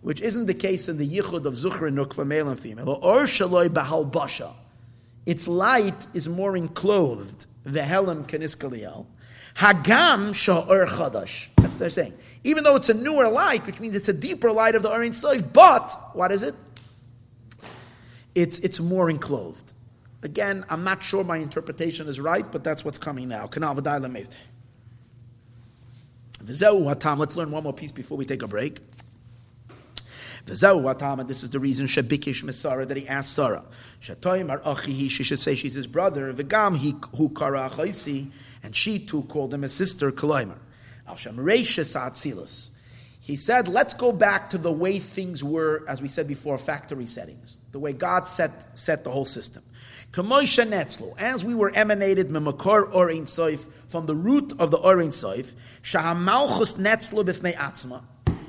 which 0.00 0.20
isn't 0.20 0.46
the 0.46 0.54
case 0.54 0.88
in 0.88 0.98
the 0.98 1.08
yichud 1.08 1.44
of 1.44 1.54
zuchra 1.54 1.92
nukva 1.92 2.26
male 2.26 2.48
and 2.48 2.58
female. 2.58 2.88
Or 3.02 3.22
shaloi 3.22 3.68
bahal 3.68 4.10
basha. 4.10 4.54
Its 5.26 5.48
light 5.48 6.06
is 6.14 6.28
more 6.28 6.56
enclosed. 6.56 7.46
The 7.64 7.80
helam 7.80 8.26
kaniskaliel. 8.26 9.06
Hagam 9.56 10.30
sha'or 10.32 10.86
chadash. 10.86 11.48
That's 11.78 11.94
they're 11.94 12.04
saying. 12.04 12.18
Even 12.44 12.64
though 12.64 12.76
it's 12.76 12.88
a 12.88 12.94
newer 12.94 13.28
light, 13.28 13.66
which 13.66 13.80
means 13.80 13.96
it's 13.96 14.08
a 14.08 14.12
deeper 14.12 14.50
light 14.50 14.74
of 14.74 14.82
the 14.82 14.90
Orin 14.90 15.12
Soif, 15.12 15.52
but 15.52 15.92
what 16.14 16.32
is 16.32 16.42
it? 16.42 16.54
It's, 18.34 18.58
it's 18.60 18.80
more 18.80 19.08
enclosed. 19.10 19.72
Again, 20.22 20.64
I'm 20.68 20.84
not 20.84 21.02
sure 21.02 21.22
my 21.24 21.36
interpretation 21.38 22.08
is 22.08 22.18
right, 22.18 22.44
but 22.50 22.64
that's 22.64 22.84
what's 22.84 22.98
coming 22.98 23.28
now. 23.28 23.48
Let's 23.52 23.76
learn 27.36 27.50
one 27.50 27.62
more 27.62 27.72
piece 27.72 27.92
before 27.92 28.18
we 28.18 28.24
take 28.24 28.42
a 28.42 28.48
break. 28.48 28.80
V'zeu 30.46 30.80
watama, 30.80 31.26
this 31.26 31.42
is 31.42 31.50
the 31.50 31.58
reason 31.58 31.86
Shabikish 31.86 32.44
Mesara 32.44 32.86
that 32.86 32.96
he 32.96 33.08
asked 33.08 33.34
Sarah. 33.34 33.64
Shatoim 34.00 34.50
ar 34.50 34.60
achihi, 34.60 35.10
she 35.10 35.24
should 35.24 35.40
say 35.40 35.56
she's 35.56 35.74
his 35.74 35.88
brother. 35.88 36.32
V'gam 36.32 36.76
he 36.76 36.94
hu 37.16 37.28
kara 37.30 37.70
and 38.62 38.76
she 38.76 38.98
too 38.98 39.22
called 39.22 39.52
him 39.52 39.64
a 39.64 39.68
sister, 39.68 40.12
Kaloimer. 40.12 40.58
Al 41.06 41.16
Shem 41.16 41.36
Reishes 41.36 42.70
He 43.20 43.36
said, 43.36 43.68
let's 43.68 43.94
go 43.94 44.12
back 44.12 44.50
to 44.50 44.58
the 44.58 44.72
way 44.72 44.98
things 44.98 45.42
were, 45.44 45.84
as 45.88 46.02
we 46.02 46.08
said 46.08 46.26
before, 46.28 46.58
factory 46.58 47.06
settings. 47.06 47.58
The 47.72 47.78
way 47.78 47.92
God 47.92 48.26
set, 48.28 48.78
set 48.78 49.04
the 49.04 49.10
whole 49.10 49.24
system. 49.24 49.62
As 50.16 51.44
we 51.44 51.54
were 51.54 51.70
emanated 51.74 52.28
memakor 52.28 52.90
orein 52.92 53.24
soif 53.24 53.68
from 53.88 54.06
the 54.06 54.14
root 54.14 54.52
of 54.58 54.70
the 54.70 54.78
orein 54.78 55.08
soif, 55.08 55.54
shahamalchus 55.82 56.78
netzlo 56.78 57.24
b'fnei 57.24 57.54
atzma. 57.54 58.02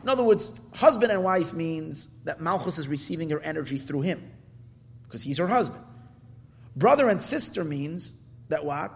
In 0.07 0.09
other 0.09 0.23
words, 0.23 0.51
husband 0.73 1.11
and 1.11 1.21
wife 1.23 1.51
means 1.53 2.07
that 2.23 2.39
Malchus 2.39 2.77
is 2.77 2.87
receiving 2.87 3.29
her 3.31 3.41
energy 3.41 3.77
through 3.77 4.01
him, 4.01 4.31
because 5.03 5.21
he's 5.21 5.37
her 5.37 5.47
husband. 5.47 5.83
Brother 6.77 7.09
and 7.09 7.21
sister 7.21 7.65
means 7.65 8.13
that 8.47 8.63
what? 8.63 8.93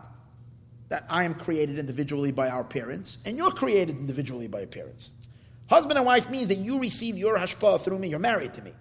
That 0.91 1.05
I 1.09 1.23
am 1.23 1.35
created 1.35 1.79
individually 1.79 2.31
by 2.31 2.49
our 2.49 2.65
parents, 2.65 3.19
and 3.25 3.37
you're 3.37 3.51
created 3.51 3.95
individually 3.95 4.47
by 4.47 4.59
your 4.59 4.67
parents. 4.67 5.11
Husband 5.69 5.97
and 5.97 6.05
wife 6.05 6.29
means 6.29 6.49
that 6.49 6.55
you 6.55 6.79
receive 6.79 7.17
your 7.17 7.37
hashpah 7.37 7.81
through 7.81 7.97
me, 7.97 8.09
you're 8.09 8.19
married 8.19 8.53
to 8.55 8.61
me. 8.61 8.73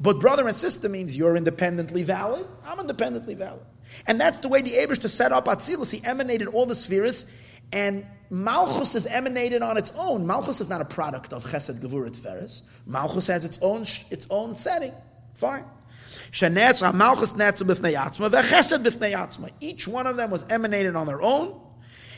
But 0.00 0.20
brother 0.20 0.46
and 0.46 0.56
sister 0.56 0.88
means 0.88 1.16
you're 1.16 1.36
independently 1.36 2.04
valid, 2.04 2.46
I'm 2.64 2.78
independently 2.78 3.34
valid. 3.34 3.64
And 4.06 4.20
that's 4.20 4.38
the 4.38 4.48
way 4.48 4.62
the 4.62 4.70
Abishter 4.70 5.10
set 5.10 5.32
up 5.32 5.46
Atzilus. 5.46 5.90
He 5.90 6.00
emanated 6.06 6.46
all 6.46 6.66
the 6.66 6.74
spheres, 6.76 7.26
and 7.72 8.06
Malchus 8.30 8.94
is 8.94 9.04
emanated 9.04 9.60
on 9.60 9.76
its 9.76 9.92
own. 9.96 10.28
Malchus 10.28 10.60
is 10.60 10.68
not 10.68 10.80
a 10.80 10.84
product 10.84 11.32
of 11.32 11.42
Chesed 11.42 11.80
Gevurah 11.80 12.10
Tiferes. 12.10 12.62
Malchus 12.86 13.26
has 13.26 13.44
its 13.44 13.58
own 13.60 13.82
its 14.10 14.28
own 14.30 14.54
setting. 14.54 14.92
Fine. 15.34 15.64
Malchus 16.94 17.32
Each 19.60 19.88
one 19.88 20.06
of 20.06 20.16
them 20.16 20.30
was 20.30 20.44
emanated 20.50 20.96
on 20.96 21.06
their 21.06 21.22
own. 21.22 21.60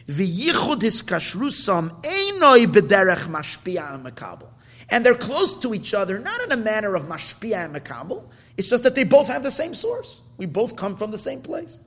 V'yichud 0.09 0.81
hiskashrusam 0.81 2.03
einoi 2.03 2.67
b'derech 2.67 3.27
mashpia 3.27 4.01
mekabel. 4.03 4.49
And 4.89 5.05
they're 5.05 5.15
close 5.15 5.57
to 5.57 5.75
each 5.75 5.95
other, 5.95 6.19
not 6.19 6.41
in 6.43 6.53
a 6.53 6.57
manner 6.57 6.95
of 6.95 7.05
mashpia 7.05 7.69
and. 7.69 8.29
It's 8.57 8.69
just 8.69 8.85
that 8.85 8.95
they 8.95 9.05
both 9.05 9.27
have 9.29 9.43
the 9.43 9.51
same 9.51 9.75
source. 9.75 10.23
We 10.37 10.47
both 10.47 10.77
come 10.77 10.97
from 10.97 11.11
the 11.11 11.19
same 11.19 11.43
place. 11.43 11.81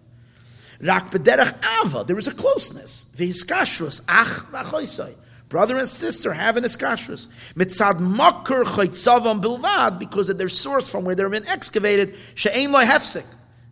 Rak 0.81 1.11
b'derech 1.11 1.85
ava, 1.85 2.03
there 2.03 2.17
is 2.17 2.27
a 2.27 2.33
closeness. 2.33 3.07
V'hiskashrus, 3.15 4.01
ach 4.07 4.45
v'achoisai. 4.51 5.13
Brother 5.49 5.77
and 5.77 5.89
sister 5.89 6.31
have 6.31 6.57
an 6.57 6.63
iskashrus. 6.63 7.27
Mitzad 7.55 7.99
makar 7.99 8.63
chaytzavam 8.63 9.41
bilvad, 9.41 9.99
because 9.99 10.29
of 10.29 10.37
their 10.37 10.49
source 10.49 10.87
from 10.87 11.03
where 11.05 11.15
they've 11.15 11.29
been 11.29 11.47
excavated, 11.47 12.15
she'ein 12.35 12.71
loy 12.71 12.85
hefsik. 12.85 13.25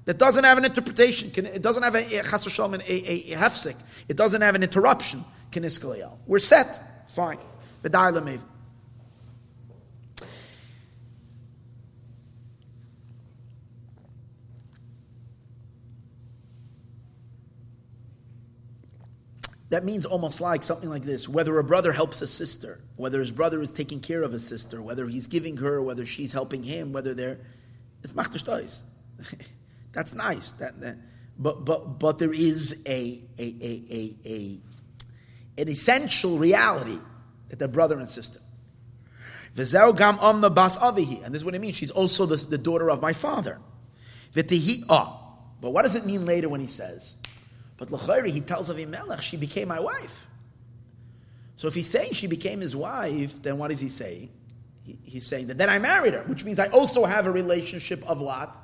That 0.05 0.17
doesn't 0.17 0.43
have 0.43 0.57
an 0.57 0.65
interpretation. 0.65 1.31
It 1.35 1.61
doesn't 1.61 1.83
have 1.83 1.93
a, 1.93 1.99
a, 1.99 2.19
a, 2.19 2.21
a, 2.21 2.21
a 2.21 3.37
hefsik. 3.37 3.75
It 4.07 4.15
doesn't 4.15 4.41
have 4.41 4.55
an 4.55 4.63
interruption. 4.63 5.23
We're 6.27 6.39
set. 6.39 7.09
Fine. 7.09 7.39
V'dai 7.83 8.41
that 19.69 19.83
means 19.83 20.05
almost 20.05 20.39
like 20.39 20.63
something 20.63 20.89
like 20.89 21.03
this 21.03 21.27
whether 21.27 21.57
a 21.59 21.63
brother 21.63 21.91
helps 21.91 22.21
a 22.21 22.27
sister, 22.27 22.79
whether 22.95 23.19
his 23.19 23.31
brother 23.31 23.61
is 23.61 23.71
taking 23.71 23.99
care 23.99 24.23
of 24.23 24.31
his 24.31 24.47
sister, 24.47 24.81
whether 24.81 25.07
he's 25.07 25.27
giving 25.27 25.57
her, 25.57 25.81
whether 25.81 26.05
she's 26.05 26.31
helping 26.31 26.63
him, 26.63 26.93
whether 26.93 27.13
they're. 27.13 27.39
It's 28.03 28.13
machtoshtais. 28.13 28.83
That's 29.93 30.13
nice. 30.13 30.51
That, 30.53 30.79
that, 30.81 30.97
but, 31.39 31.65
but, 31.65 31.99
but 31.99 32.19
there 32.19 32.33
is 32.33 32.83
a, 32.85 33.21
a, 33.37 33.43
a, 33.43 33.83
a, 33.91 34.15
a, 34.25 34.61
an 35.59 35.69
essential 35.69 36.37
reality 36.37 36.99
that 37.49 37.59
they're 37.59 37.67
brother 37.67 37.97
and 37.97 38.07
sister. 38.07 38.39
Gam 39.55 40.17
omna 40.19 40.53
bas 40.53 40.77
avihi. 40.77 41.25
And 41.25 41.33
this 41.33 41.41
is 41.41 41.45
what 41.45 41.55
it 41.55 41.61
means. 41.61 41.75
She's 41.75 41.91
also 41.91 42.25
the, 42.25 42.35
the 42.35 42.57
daughter 42.57 42.89
of 42.89 43.01
my 43.01 43.13
father. 43.13 43.59
Ah, 44.89 45.19
but 45.59 45.71
what 45.71 45.81
does 45.81 45.95
it 45.95 46.05
mean 46.05 46.25
later 46.25 46.47
when 46.47 46.61
he 46.61 46.67
says, 46.67 47.17
but 47.77 47.89
Lachari, 47.89 48.31
he 48.31 48.41
tells 48.41 48.69
Avimelech, 48.69 49.21
she 49.21 49.37
became 49.37 49.67
my 49.67 49.79
wife. 49.79 50.27
So 51.55 51.67
if 51.67 51.75
he's 51.75 51.87
saying 51.87 52.13
she 52.13 52.27
became 52.27 52.59
his 52.61 52.75
wife, 52.75 53.41
then 53.41 53.57
what 53.57 53.71
is 53.71 53.79
he 53.79 53.89
saying? 53.89 54.29
He, 54.83 54.97
he's 55.03 55.25
saying 55.25 55.47
that 55.47 55.57
then 55.57 55.69
I 55.69 55.79
married 55.79 56.13
her, 56.13 56.21
which 56.23 56.43
means 56.43 56.59
I 56.59 56.67
also 56.67 57.05
have 57.05 57.27
a 57.27 57.31
relationship 57.31 58.07
of 58.09 58.21
Lot. 58.21 58.57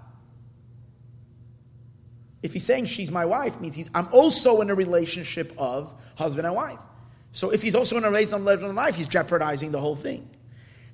If 2.42 2.54
he's 2.54 2.66
saying 2.66 2.86
she's 2.86 3.12
my 3.12 3.26
wife, 3.26 3.60
means 3.62 3.76
he's, 3.76 3.90
I'm 3.94 4.10
also 4.12 4.62
in 4.62 4.70
a 4.70 4.76
relationship 4.76 5.54
of 5.58 5.94
husband 6.16 6.46
and 6.46 6.56
wife. 6.56 6.80
So 7.32 7.52
if 7.52 7.62
he's 7.62 7.76
also 7.76 7.98
in 7.98 8.04
a 8.04 8.08
relationship 8.08 8.48
of 8.48 8.76
life, 8.76 8.96
he's 8.96 9.08
jeopardizing 9.08 9.72
the 9.72 9.80
whole 9.80 9.96
thing. 9.96 10.30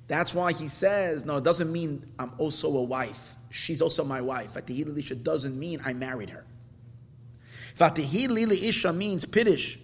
That's 0.08 0.34
why 0.34 0.52
he 0.52 0.68
says, 0.68 1.24
no, 1.24 1.36
it 1.36 1.44
doesn't 1.44 1.70
mean 1.70 2.12
I'm 2.18 2.32
also 2.38 2.76
a 2.76 2.82
wife. 2.82 3.36
She's 3.50 3.82
also 3.82 4.04
my 4.04 4.20
wife. 4.20 4.56
At 4.56 4.66
the 4.66 4.82
Hilisha 4.82 5.22
doesn't 5.22 5.58
mean 5.58 5.80
I 5.84 5.92
married 5.92 6.30
her. 6.30 6.44
Vatihi 7.80 8.28
lili 8.28 8.68
isha 8.68 8.92
means 8.92 9.24
pirish. 9.24 9.78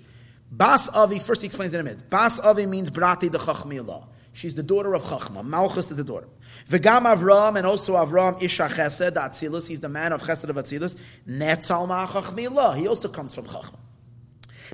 Bas 0.51 0.89
Avi, 0.91 1.19
first 1.19 1.41
he 1.41 1.47
explains 1.47 1.73
in 1.73 1.81
a 1.81 1.83
minute. 1.83 2.11
Bas 2.11 2.39
Avi 2.39 2.67
means 2.67 2.91
Brati 2.91 3.33
the 3.33 3.39
Chachmilah. 3.39 4.07
She's 4.35 4.55
the 4.55 4.63
daughter 4.63 4.95
of 4.95 5.03
Chachma. 5.03 5.43
Malchus 5.43 5.91
is 5.91 5.97
the 5.97 6.05
daughter. 6.05 6.29
V'gam 6.69 7.11
Avram, 7.11 7.57
and 7.57 7.67
also 7.67 7.95
Avram 7.95 8.41
Isha 8.43 8.65
Chesed, 8.65 9.15
Atzilus, 9.15 9.67
he's 9.67 9.81
the 9.81 9.89
man 9.89 10.13
of 10.13 10.23
Chesed 10.23 10.51
of 10.51 10.57
Atzilus. 10.57 10.97
Netzal 11.27 11.89
Chachmilah, 12.07 12.77
he 12.77 12.87
also 12.87 13.09
comes 13.09 13.35
from 13.35 13.47
Chachma. 13.47 13.79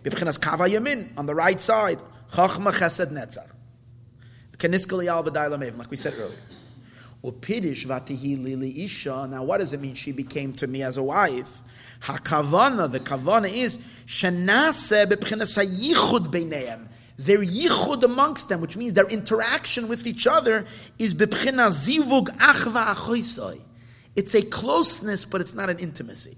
Bibchinas 0.00 0.40
Kava 0.40 0.64
Yamin, 0.64 1.16
on 1.16 1.26
the 1.26 1.34
right 1.34 1.60
side. 1.60 2.00
Chachma 2.32 2.72
Chesed 2.72 3.12
Netzach. 3.12 3.50
Keniskali 4.56 5.06
Al 5.06 5.22
B'dai 5.22 5.78
like 5.78 5.90
we 5.90 5.96
said 5.96 6.14
earlier. 6.18 6.36
Upidish 7.22 7.86
Vatihi 7.86 8.42
Lili 8.42 8.84
Isha, 8.84 9.28
now 9.30 9.44
what 9.44 9.58
does 9.58 9.72
it 9.72 9.80
mean 9.80 9.94
she 9.94 10.10
became 10.10 10.52
to 10.54 10.66
me 10.66 10.82
as 10.82 10.96
a 10.96 11.02
wife? 11.04 11.62
Hakavana, 12.02 12.90
the 12.90 13.00
kavana 13.00 13.48
is 13.52 13.78
shenase 14.06 15.06
bebchinas 15.06 15.56
hayichud 15.56 16.26
beineim. 16.26 16.88
Their 17.16 17.38
yichud 17.38 18.02
amongst 18.02 18.48
them, 18.48 18.60
which 18.60 18.76
means 18.76 18.94
their 18.94 19.06
interaction 19.06 19.86
with 19.86 20.06
each 20.06 20.26
other, 20.26 20.66
is 20.98 21.14
bebchinas 21.14 21.88
zivug 21.88 22.28
achva 22.38 22.94
achoisai. 22.94 23.60
It's 24.16 24.34
a 24.34 24.42
closeness, 24.42 25.24
but 25.24 25.40
it's 25.40 25.54
not 25.54 25.70
an 25.70 25.78
intimacy. 25.78 26.36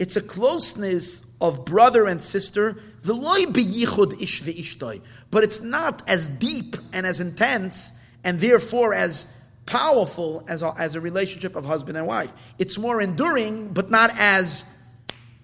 It's 0.00 0.16
a 0.16 0.20
closeness 0.20 1.22
of 1.40 1.64
brother 1.64 2.06
and 2.06 2.20
sister, 2.20 2.76
the 3.02 3.14
loy 3.14 3.44
beyichud 3.44 4.20
ish 4.20 4.42
ve'ishtoi. 4.42 5.02
But 5.30 5.44
it's 5.44 5.60
not 5.60 6.02
as 6.08 6.26
deep 6.26 6.76
and 6.92 7.06
as 7.06 7.20
intense, 7.20 7.92
and 8.24 8.40
therefore 8.40 8.92
as 8.92 9.26
powerful 9.66 10.44
as 10.48 10.62
a, 10.62 10.74
as 10.76 10.96
a 10.96 11.00
relationship 11.00 11.54
of 11.54 11.64
husband 11.64 11.96
and 11.96 12.06
wife. 12.06 12.32
It's 12.58 12.76
more 12.76 13.00
enduring, 13.00 13.68
but 13.68 13.90
not 13.90 14.10
as 14.18 14.64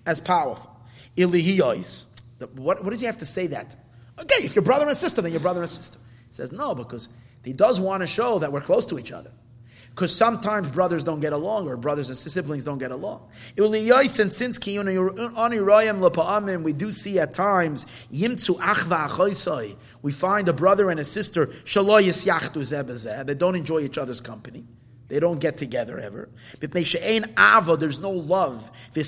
as 0.07 0.21
powerful. 0.21 0.71
Ilihiyos. 1.17 2.07
What, 2.55 2.83
what 2.83 2.91
does 2.91 3.01
he 3.01 3.07
have 3.07 3.19
to 3.19 3.27
say 3.27 3.49
that? 3.49 3.77
Okay, 4.19 4.45
if 4.45 4.55
you're 4.55 4.65
brother 4.65 4.89
and 4.89 4.97
sister, 4.97 5.21
then 5.21 5.33
you're 5.33 5.41
brother 5.41 5.61
and 5.61 5.69
sister. 5.69 5.99
He 6.29 6.35
says, 6.35 6.53
no, 6.53 6.75
because 6.75 7.11
he 7.45 7.53
does 7.53 7.81
want 7.81 8.03
to 8.03 8.07
show 8.07 8.39
that 8.39 8.53
we're 8.53 8.61
close 8.61 8.87
to 8.87 8.99
each 8.99 9.13
other. 9.13 9.33
Because 9.91 10.15
sometimes 10.15 10.69
brothers 10.69 11.05
don't 11.05 11.21
get 11.21 11.33
along, 11.33 11.69
or 11.69 11.77
brothers 11.79 12.11
and 12.11 12.19
siblings 12.19 12.67
don't 12.67 12.77
get 12.77 12.91
along. 12.91 13.31
And 13.57 14.33
since 14.33 14.59
we 14.67 14.75
do 16.75 16.93
see 16.93 17.19
at 17.19 17.33
times, 17.33 17.87
we 18.11 18.29
find 20.13 20.49
a 20.49 20.53
brother 20.53 20.91
and 20.91 21.01
a 21.01 21.05
sister, 21.05 21.47
they 21.47 23.35
don't 23.35 23.55
enjoy 23.55 23.81
each 23.81 23.97
other's 23.97 24.21
company. 24.21 24.67
They 25.09 25.21
don't 25.21 25.39
get 25.39 25.57
together 25.57 25.99
ever. 25.99 26.29
ava, 26.63 27.77
There's 27.77 28.01
no 28.01 28.11
love. 28.11 28.71
They 28.93 29.03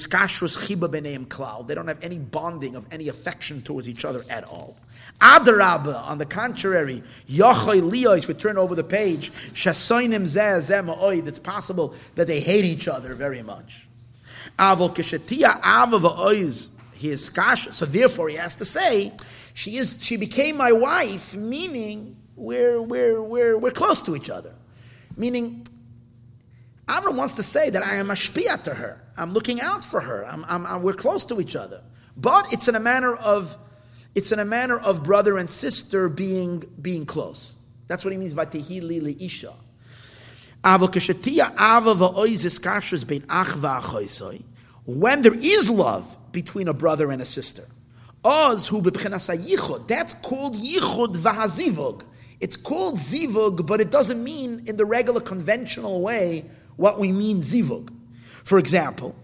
don't 1.75 1.89
have 1.89 2.05
any 2.05 2.19
bonding 2.19 2.77
of 2.77 2.87
any 2.93 3.09
affection 3.09 3.63
towards 3.63 3.89
each 3.89 4.05
other 4.05 4.25
at 4.31 4.45
all. 4.45 4.77
Adarabba, 5.21 6.07
on 6.07 6.19
the 6.19 6.27
contrary, 6.27 7.03
Yochoy 7.29 7.83
Leois, 7.83 8.29
we 8.29 8.35
turn 8.35 8.57
over 8.57 8.77
the 8.77 8.85
page, 8.85 9.33
Shasoinim 9.53 11.27
it's 11.27 11.39
possible 11.41 11.95
that 12.15 12.29
they 12.29 12.41
hate 12.41 12.65
each 12.65 12.87
other 12.87 13.15
very 13.15 13.43
much. 13.43 13.89
Avol 14.59 14.95
Kishatia 14.95 15.59
Ava 15.65 15.99
he 16.99 17.11
is 17.11 17.31
kasha. 17.31 17.73
So 17.73 17.87
therefore 17.87 18.29
he 18.29 18.37
has 18.37 18.57
to 18.57 18.65
say, 18.65 19.13
she 19.55 19.77
is 19.77 19.99
she 20.01 20.17
became 20.17 20.57
my 20.57 20.73
wife, 20.73 21.35
meaning 21.35 22.17
we're 22.37 22.81
we're 22.83 23.23
we're 23.23 23.57
we're 23.57 23.71
close 23.71 24.03
to 24.03 24.17
each 24.17 24.31
other. 24.31 24.55
Meaning 25.17 25.67
Avram 26.89 27.17
wants 27.17 27.35
to 27.35 27.43
say 27.43 27.69
that 27.71 27.85
I 27.85 27.97
am 27.97 28.11
a 28.11 28.15
shpia 28.15 28.63
to 28.65 28.75
her. 28.75 29.01
I'm 29.17 29.33
looking 29.33 29.61
out 29.61 29.85
for 29.85 30.01
her. 30.01 30.27
I'm, 30.27 30.45
I'm, 30.49 30.67
I'm, 30.67 30.83
we're 30.83 30.95
close 30.95 31.25
to 31.27 31.41
each 31.41 31.55
other. 31.55 31.83
But 32.17 32.53
it's 32.53 32.67
in 32.67 32.75
a 32.75 32.81
manner 32.81 33.15
of, 33.15 33.57
it's 34.15 34.33
in 34.33 34.39
a 34.39 34.45
manner 34.45 34.79
of 34.79 35.05
brother 35.05 35.37
and 35.37 35.51
sister 35.51 36.09
being, 36.09 36.65
being 36.81 37.05
close. 37.05 37.57
That's 37.89 38.05
what 38.05 38.13
he 38.13 38.19
means, 38.19 38.35
vatihi 38.35 38.83
li 38.83 39.17
isha. 39.21 39.53
When 44.85 45.23
there 45.23 45.35
is 45.35 45.71
love 45.71 46.17
between 46.33 46.69
a 46.69 46.75
brother 46.75 47.11
and 47.11 47.23
a 47.23 47.27
sister. 47.27 47.65
That's 48.25 48.69
called 48.71 50.57
yichud 50.57 51.17
v'hazivug. 51.17 52.03
It's 52.41 52.57
called 52.57 52.97
zivug, 52.97 53.67
but 53.67 53.81
it 53.81 53.91
doesn't 53.91 54.23
mean 54.23 54.65
in 54.67 54.77
the 54.77 54.85
regular 54.85 55.21
conventional 55.21 56.01
way 56.01 56.45
what 56.79 56.99
we 56.99 57.13
mean 57.13 57.43
zivug. 57.43 57.93
For 58.45 58.59
example, 58.59 59.15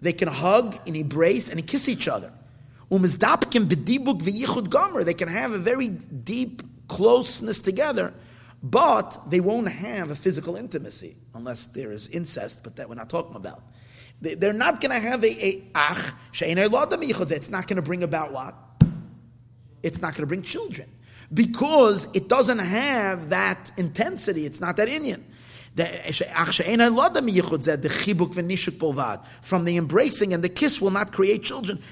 they 0.00 0.12
can 0.12 0.28
hug 0.28 0.78
and 0.86 0.96
embrace 0.96 1.48
and 1.50 1.66
kiss 1.66 1.88
each 1.88 2.08
other. 2.08 2.32
They 2.88 3.02
can 5.14 5.28
have 5.28 5.52
a 5.52 5.58
very 5.58 5.88
deep 5.88 6.62
closeness 6.88 7.60
together, 7.60 8.14
but 8.62 9.18
they 9.28 9.40
won't 9.40 9.68
have 9.68 10.10
a 10.12 10.14
physical 10.14 10.56
intimacy 10.56 11.16
unless 11.34 11.66
there 11.66 11.90
is 11.92 12.08
incest, 12.08 12.62
but 12.62 12.76
that 12.76 12.88
we're 12.88 12.94
not 12.94 13.10
talking 13.10 13.34
about. 13.36 13.62
They're 14.20 14.52
not 14.52 14.80
going 14.80 14.92
to 14.92 15.08
have 15.08 15.24
a, 15.24 15.62
ach, 15.74 16.12
it's 16.40 17.50
not 17.50 17.66
going 17.66 17.76
to 17.76 17.82
bring 17.82 18.02
about 18.04 18.32
what? 18.32 18.54
It's 19.82 20.00
not 20.00 20.12
going 20.12 20.22
to 20.22 20.26
bring 20.26 20.42
children. 20.42 20.88
Because 21.32 22.06
it 22.14 22.28
doesn't 22.28 22.60
have 22.60 23.30
that 23.30 23.72
intensity, 23.76 24.46
it's 24.46 24.60
not 24.60 24.76
that 24.76 24.88
inyan. 24.88 25.22
From 29.42 29.64
the 29.64 29.76
embracing 29.76 30.32
and 30.32 30.42
the 30.42 30.48
kiss 30.48 30.80
will 30.80 30.90
not 30.90 31.12
create 31.12 31.42
children. 31.42 31.82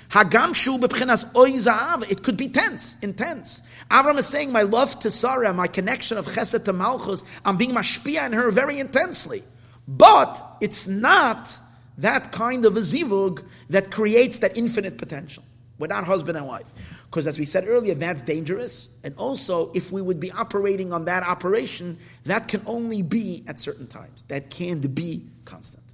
It 2.10 2.22
could 2.22 2.36
be 2.38 2.48
tense, 2.48 2.96
intense. 3.02 3.62
Avram 3.90 4.18
is 4.18 4.26
saying, 4.26 4.52
My 4.52 4.62
love 4.62 4.98
to 5.00 5.10
Sarah, 5.10 5.52
my 5.52 5.66
connection 5.66 6.16
of 6.16 6.26
chesed 6.26 6.64
to 6.64 6.72
Malchus, 6.72 7.24
I'm 7.44 7.58
being 7.58 7.72
mashpia 7.72 8.24
in 8.24 8.32
her 8.32 8.50
very 8.50 8.78
intensely. 8.78 9.42
But 9.86 10.42
it's 10.62 10.86
not 10.86 11.58
that 11.98 12.32
kind 12.32 12.64
of 12.64 12.78
a 12.78 12.80
zivug 12.80 13.44
that 13.68 13.90
creates 13.90 14.38
that 14.38 14.56
infinite 14.56 14.96
potential. 14.96 15.44
We're 15.78 15.88
not 15.88 16.04
husband 16.04 16.38
and 16.38 16.46
wife. 16.46 16.72
Because 17.14 17.28
as 17.28 17.38
we 17.38 17.44
said 17.44 17.68
earlier, 17.68 17.94
that's 17.94 18.22
dangerous. 18.22 18.88
And 19.04 19.14
also, 19.16 19.70
if 19.72 19.92
we 19.92 20.02
would 20.02 20.18
be 20.18 20.32
operating 20.32 20.92
on 20.92 21.04
that 21.04 21.22
operation, 21.22 21.96
that 22.24 22.48
can 22.48 22.60
only 22.66 23.02
be 23.02 23.44
at 23.46 23.60
certain 23.60 23.86
times. 23.86 24.24
That 24.26 24.50
can't 24.50 24.92
be 24.92 25.22
constant. 25.44 25.84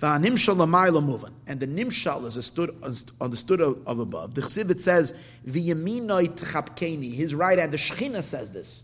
And 0.00 0.24
the 0.24 0.30
nimshal 1.66 2.24
is 2.24 3.04
understood, 3.20 3.60
of, 3.60 3.98
above. 3.98 4.34
The 4.34 4.40
chesed 4.40 4.80
says. 4.80 5.12
His 5.44 7.34
right 7.34 7.58
hand. 7.58 7.72
The 7.72 7.76
Shechina 7.76 8.22
says 8.22 8.50
this. 8.50 8.82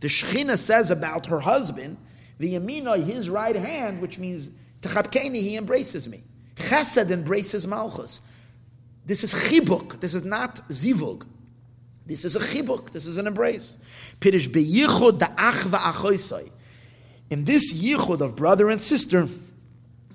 The 0.00 0.08
Shechina 0.08 0.58
says 0.58 0.90
about 0.90 1.26
her 1.26 1.38
husband, 1.38 1.98
"V'yaminoi," 2.40 3.04
his 3.04 3.30
right 3.30 3.54
hand, 3.54 4.02
which 4.02 4.18
means 4.18 4.50
he 4.82 5.56
embraces 5.56 6.08
me. 6.08 6.24
Chesed 6.56 7.12
embraces 7.12 7.64
Malchus. 7.64 8.22
This 9.06 9.24
is 9.24 9.34
chibuk. 9.34 10.00
This 10.00 10.14
is 10.14 10.24
not 10.24 10.56
zivug. 10.68 11.26
This 12.06 12.24
is 12.24 12.36
a 12.36 12.40
chibuk. 12.40 12.90
This 12.90 13.06
is 13.06 13.16
an 13.16 13.26
embrace. 13.26 13.76
Pirish 14.20 14.48
beyichud 14.48 15.18
da'ach 15.18 15.62
va'achoisai. 15.64 16.50
In 17.30 17.44
this 17.44 17.72
yichud 17.72 18.20
of 18.20 18.36
brother 18.36 18.70
and 18.70 18.80
sister, 18.80 19.28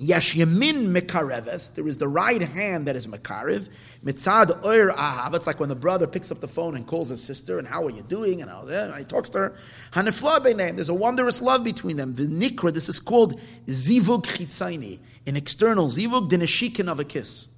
Yesh 0.02 0.38
yamin 0.38 0.88
mekareves. 0.98 1.76
There 1.76 1.86
is 1.86 1.98
the 1.98 2.08
right 2.08 2.42
hand 2.42 2.88
that 2.88 2.96
is 2.96 3.06
mekarev. 3.06 3.68
Mitzad 4.02 4.64
oir 4.64 4.94
ahav. 4.94 5.36
It's 5.36 5.46
like 5.46 5.60
when 5.60 5.68
the 5.68 5.76
brother 5.76 6.08
picks 6.08 6.32
up 6.32 6.40
the 6.40 6.48
phone 6.48 6.78
and 6.78 6.88
calls 6.88 7.10
his 7.10 7.22
sister, 7.22 7.60
and 7.60 7.68
how 7.68 7.86
are 7.86 7.90
you 7.90 8.02
doing? 8.04 8.42
And, 8.42 8.50
how, 8.50 8.66
he 8.98 9.04
talks 9.04 9.30
to 9.32 9.40
her. 9.40 9.56
Hanefla 9.92 10.56
name. 10.56 10.78
There's 10.78 10.88
a 10.88 10.94
wondrous 10.94 11.42
love 11.42 11.66
between 11.66 11.98
them. 11.98 12.16
The 12.16 12.28
nikra. 12.28 12.74
This 12.74 12.88
is 12.88 12.98
called 12.98 13.42
zivug 13.68 14.24
chitzaini. 14.24 15.00
An 15.28 15.36
external 15.36 15.90
zivug, 15.90 16.30
neshikin 16.30 16.90
of 16.90 17.02
a 17.02 17.04
kiss. 17.04 17.50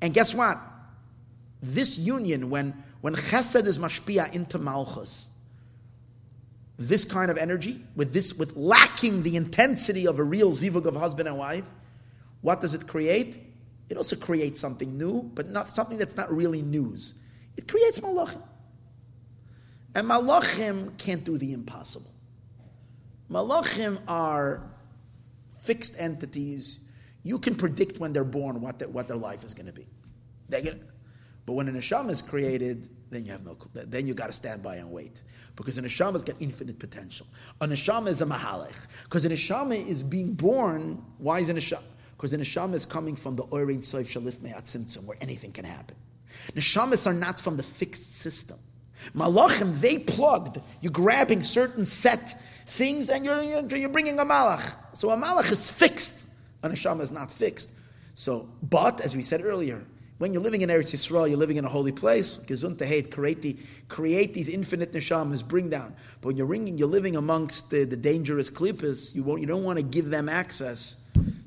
And 0.00 0.12
guess 0.12 0.34
what? 0.34 0.58
This 1.62 1.98
union, 1.98 2.50
when, 2.50 2.82
when 3.00 3.14
chesed 3.14 3.66
is 3.66 3.78
mashpia 3.78 4.34
into 4.34 4.58
malchus, 4.58 5.30
this 6.78 7.04
kind 7.04 7.30
of 7.30 7.38
energy, 7.38 7.82
with 7.94 8.12
this, 8.12 8.34
with 8.34 8.56
lacking 8.56 9.22
the 9.22 9.36
intensity 9.36 10.06
of 10.06 10.18
a 10.18 10.22
real 10.22 10.52
zivug 10.52 10.84
of 10.84 10.94
husband 10.94 11.28
and 11.28 11.38
wife, 11.38 11.68
what 12.42 12.60
does 12.60 12.74
it 12.74 12.86
create? 12.86 13.42
It 13.88 13.96
also 13.96 14.16
creates 14.16 14.60
something 14.60 14.98
new, 14.98 15.30
but 15.34 15.48
not 15.48 15.74
something 15.74 15.96
that's 15.96 16.16
not 16.16 16.30
really 16.32 16.60
news. 16.60 17.14
It 17.56 17.66
creates 17.66 18.00
malachim. 18.00 18.42
And 19.94 20.08
malachim 20.08 20.98
can't 20.98 21.24
do 21.24 21.38
the 21.38 21.52
impossible. 21.52 22.10
Malachim 23.30 23.98
are 24.06 24.62
fixed 25.62 25.94
entities 25.98 26.80
you 27.26 27.38
can 27.38 27.54
predict 27.54 27.98
when 27.98 28.12
they're 28.12 28.24
born 28.24 28.60
what, 28.60 28.78
the, 28.78 28.88
what 28.88 29.08
their 29.08 29.16
life 29.16 29.44
is 29.44 29.52
going 29.52 29.66
to 29.66 29.72
be. 29.72 29.86
Get, 30.50 30.80
but 31.44 31.54
when 31.54 31.68
a 31.68 31.72
neshama 31.72 32.10
is 32.10 32.22
created, 32.22 32.88
then 33.10 33.24
you 33.24 33.32
have 33.32 33.44
no. 33.44 33.56
Then 33.74 34.06
you 34.06 34.14
got 34.14 34.28
to 34.28 34.32
stand 34.32 34.62
by 34.62 34.76
and 34.76 34.90
wait 34.90 35.22
because 35.54 35.78
a 35.78 35.82
neshama's 35.82 36.24
got 36.24 36.36
infinite 36.40 36.78
potential. 36.78 37.26
A 37.60 37.66
neshama 37.66 38.08
is 38.08 38.20
a 38.20 38.26
mahalech 38.26 38.86
because 39.04 39.24
a 39.24 39.28
neshama 39.28 39.84
is 39.86 40.02
being 40.02 40.34
born. 40.34 41.02
Why 41.18 41.40
is 41.40 41.48
a 41.48 41.54
neshama? 41.54 41.82
Because 42.16 42.30
the 42.30 42.38
neshama 42.38 42.74
is 42.74 42.86
coming 42.86 43.16
from 43.16 43.34
the 43.34 43.44
oirin 43.44 43.78
soif 43.78 44.06
shalif 44.06 44.40
me'atzimtzum, 44.42 45.04
where 45.04 45.18
anything 45.20 45.52
can 45.52 45.64
happen. 45.64 45.96
Neshamas 46.54 47.06
are 47.06 47.14
not 47.14 47.40
from 47.40 47.56
the 47.56 47.62
fixed 47.62 48.14
system. 48.14 48.58
Malachim, 49.14 49.80
they 49.80 49.98
plugged. 49.98 50.60
You're 50.80 50.92
grabbing 50.92 51.42
certain 51.42 51.84
set 51.84 52.40
things 52.66 53.10
and 53.10 53.24
you're, 53.24 53.42
you're 53.42 53.88
bringing 53.88 54.18
a 54.18 54.24
malach. 54.24 54.74
So 54.94 55.10
a 55.10 55.16
malach 55.16 55.52
is 55.52 55.70
fixed. 55.70 56.24
Neshama 56.70 57.00
is 57.00 57.12
not 57.12 57.30
fixed. 57.30 57.70
So, 58.14 58.48
but 58.62 59.00
as 59.00 59.14
we 59.14 59.22
said 59.22 59.44
earlier, 59.44 59.84
when 60.18 60.32
you're 60.32 60.42
living 60.42 60.62
in 60.62 60.70
Eretz 60.70 60.92
Yisrael, 60.92 61.28
you're 61.28 61.36
living 61.36 61.58
in 61.58 61.66
a 61.66 61.68
holy 61.68 61.92
place. 61.92 62.38
Gesund 62.38 62.82
hate, 62.82 63.10
create, 63.10 63.42
the, 63.42 63.56
create 63.88 64.32
these 64.32 64.48
infinite 64.48 64.92
neshamas, 64.92 65.46
bring 65.46 65.68
down. 65.68 65.94
But 66.20 66.28
when 66.28 66.36
you're, 66.38 66.46
ringing, 66.46 66.78
you're 66.78 66.88
living 66.88 67.16
amongst 67.16 67.68
the, 67.68 67.84
the 67.84 67.96
dangerous 67.96 68.50
klippas, 68.50 69.14
you, 69.14 69.22
won't, 69.22 69.42
you 69.42 69.46
don't 69.46 69.64
want 69.64 69.78
to 69.78 69.82
give 69.82 70.08
them 70.08 70.30
access 70.30 70.96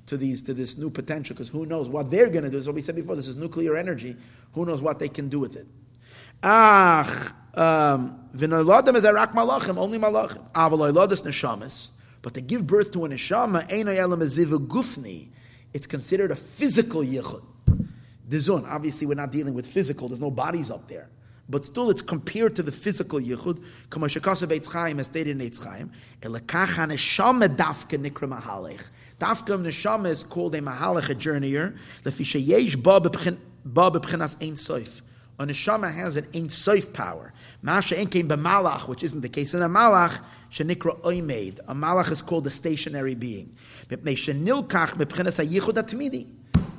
to 0.05 0.17
these 0.17 0.41
to 0.43 0.53
this 0.53 0.77
new 0.77 0.89
potential 0.89 1.35
because 1.35 1.49
who 1.49 1.65
knows 1.65 1.89
what 1.89 2.11
they're 2.11 2.29
going 2.29 2.43
to 2.43 2.49
do. 2.49 2.61
So 2.61 2.71
we 2.71 2.81
said 2.81 2.95
before, 2.95 3.15
this 3.15 3.27
is 3.27 3.37
nuclear 3.37 3.75
energy. 3.75 4.15
Who 4.53 4.65
knows 4.65 4.81
what 4.81 4.99
they 4.99 5.09
can 5.09 5.29
do 5.29 5.39
with 5.39 5.55
it? 5.55 5.67
Ach, 6.43 7.33
um, 7.55 8.29
only 8.33 8.47
malachim. 9.99 10.51
Avaloiladas 10.53 11.23
neshamas. 11.23 11.91
But 12.21 12.33
to 12.33 12.41
give 12.41 12.67
birth 12.67 12.91
to 12.91 13.05
a 13.05 13.09
neshama, 13.09 13.67
gufni, 14.67 15.29
it's 15.73 15.87
considered 15.87 16.31
a 16.31 16.35
physical 16.35 17.01
yichud. 17.01 17.43
Dizun, 18.27 18.69
obviously 18.69 19.07
we're 19.07 19.15
not 19.15 19.31
dealing 19.31 19.53
with 19.53 19.65
physical, 19.65 20.07
there's 20.07 20.21
no 20.21 20.31
bodies 20.31 20.69
up 20.69 20.87
there. 20.87 21.09
But 21.51 21.65
still, 21.65 21.89
it's 21.89 22.03
compared 22.03 22.55
to 22.57 22.63
the 22.63 22.71
physical 22.71 23.19
yichud. 23.19 23.63
Kama 23.89 24.05
shekasa 24.05 24.47
Eitz 24.47 24.71
Chaim, 24.71 24.99
as 24.99 25.07
stated 25.07 25.41
in 25.41 25.49
Eitz 25.49 25.63
Chaim, 25.63 25.91
elakach 26.21 26.77
neshama 26.87 27.49
dafka 27.55 27.97
nikra 27.97 28.29
mahalech. 28.29 28.87
Neshama 29.19 30.09
is 30.09 30.23
called 30.23 30.53
a 30.53 30.61
mahalech, 30.61 31.09
a 31.09 31.15
journeyer. 31.15 31.75
Lefi 32.03 32.23
sheyesh 32.23 32.81
ba 32.83 32.99
bebchinas 33.01 34.39
ein 34.43 34.53
soif. 34.53 35.01
Neshama 35.39 35.91
has 35.91 36.17
an 36.17 36.27
ein 36.35 36.49
soif 36.49 36.93
power. 36.93 37.33
Masha 37.63 37.95
enkein 37.95 38.27
b'malach, 38.27 38.87
which 38.87 39.03
isn't 39.03 39.21
the 39.21 39.29
case 39.29 39.55
in 39.55 39.63
a 39.63 39.69
malach, 39.69 40.21
shenikra 40.51 40.99
oimed. 41.01 41.59
A 41.67 41.73
malach 41.73 42.11
is 42.11 42.21
called 42.21 42.47
a 42.47 42.51
stationary 42.51 43.15
being. 43.15 43.55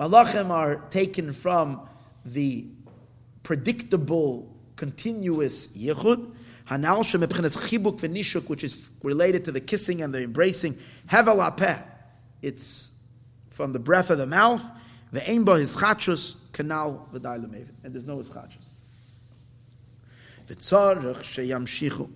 Malachim 0.01 0.51
are 0.51 0.77
taken 0.91 1.33
from 1.33 1.89
the 2.25 2.67
predictable, 3.43 4.55
continuous 4.77 5.67
yichud. 5.69 6.35
Hanal 6.69 7.01
chibuk 7.01 8.01
v'nishuk, 8.01 8.49
which 8.49 8.65
is 8.65 8.89
related 9.03 9.45
to 9.45 9.53
the 9.53 9.61
kissing 9.61 10.03
and 10.03 10.15
the 10.15 10.23
embracing. 10.23 10.79
Hevel 11.09 11.83
It's 12.43 12.93
from 13.51 13.73
the 13.73 13.79
breath 13.79 14.11
of 14.11 14.19
the 14.19 14.27
mouth. 14.27 14.65
The 15.13 15.21
aimba 15.21 15.61
is 15.61 15.77
chachus 15.77 16.37
kanal 16.53 17.11
v'dai 17.13 17.69
and 17.85 17.93
there's 17.93 18.07
no 18.07 18.19
ischachus. 18.19 18.69
Sheyamshichu. 20.49 22.11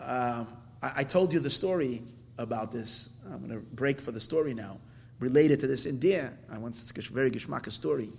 Um, 0.00 0.46
I 0.82 1.04
told 1.04 1.32
you 1.32 1.40
the 1.40 1.50
story 1.50 2.02
about 2.38 2.70
this. 2.70 3.10
I'm 3.24 3.38
going 3.38 3.50
to 3.50 3.66
break 3.74 4.00
for 4.00 4.12
the 4.12 4.20
story 4.20 4.54
now. 4.54 4.78
Related 5.18 5.60
to 5.60 5.66
this 5.66 5.86
in 5.86 5.98
I 6.52 6.58
want 6.58 6.74
to 6.74 7.00
a 7.00 7.12
very 7.12 7.30
geschmack 7.30 7.70
story. 7.72 8.12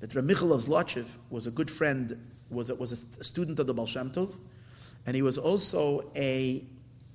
That 0.00 0.10
Ramichal 0.10 0.54
of 0.54 0.62
Zlochev 0.62 1.06
was 1.28 1.46
a 1.46 1.50
good 1.50 1.70
friend, 1.70 2.18
was 2.48 2.70
a, 2.70 2.74
was 2.74 3.06
a 3.20 3.24
student 3.24 3.58
of 3.58 3.66
the 3.66 3.74
Baal 3.74 3.86
Shem 3.86 4.10
Tov, 4.10 4.34
and 5.04 5.14
he 5.14 5.20
was 5.20 5.36
also 5.36 6.10
a, 6.16 6.64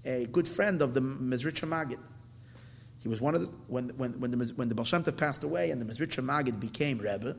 a 0.06 0.26
good 0.27 0.48
friend 0.48 0.81
of 0.84 0.94
the 0.94 1.02
Mezritcha 1.02 1.68
Magid. 1.68 1.99
He 3.02 3.10
was 3.10 3.19
one 3.19 3.34
of 3.34 3.41
the, 3.41 3.48
when, 3.68 3.90
when, 3.98 4.19
when 4.19 4.31
the, 4.31 4.53
when 4.56 4.69
the 4.69 4.76
Baal 4.76 4.85
Shem 4.85 5.03
Tov 5.03 5.18
passed 5.18 5.44
away 5.44 5.72
and 5.72 5.81
the 5.81 5.85
Mezritcha 5.85 6.23
Magid 6.23 6.60
became 6.60 6.99
Rebbe, 6.99 7.35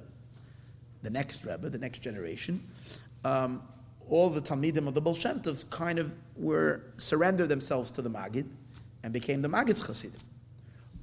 the 1.02 1.10
next 1.10 1.44
Rebbe, 1.44 1.70
the 1.70 1.78
next 1.78 2.00
generation, 2.00 2.66
um, 3.24 3.62
all 4.08 4.28
the 4.30 4.40
Talmidim 4.40 4.86
of 4.86 4.94
the 4.94 5.00
Baal 5.00 5.16
kind 5.70 5.98
of 5.98 6.14
were 6.36 6.82
surrendered 6.98 7.48
themselves 7.48 7.90
to 7.92 8.02
the 8.02 8.10
Magid 8.10 8.46
and 9.02 9.12
became 9.12 9.42
the 9.42 9.48
Magid's 9.48 9.86
Chassidim. 9.86 10.20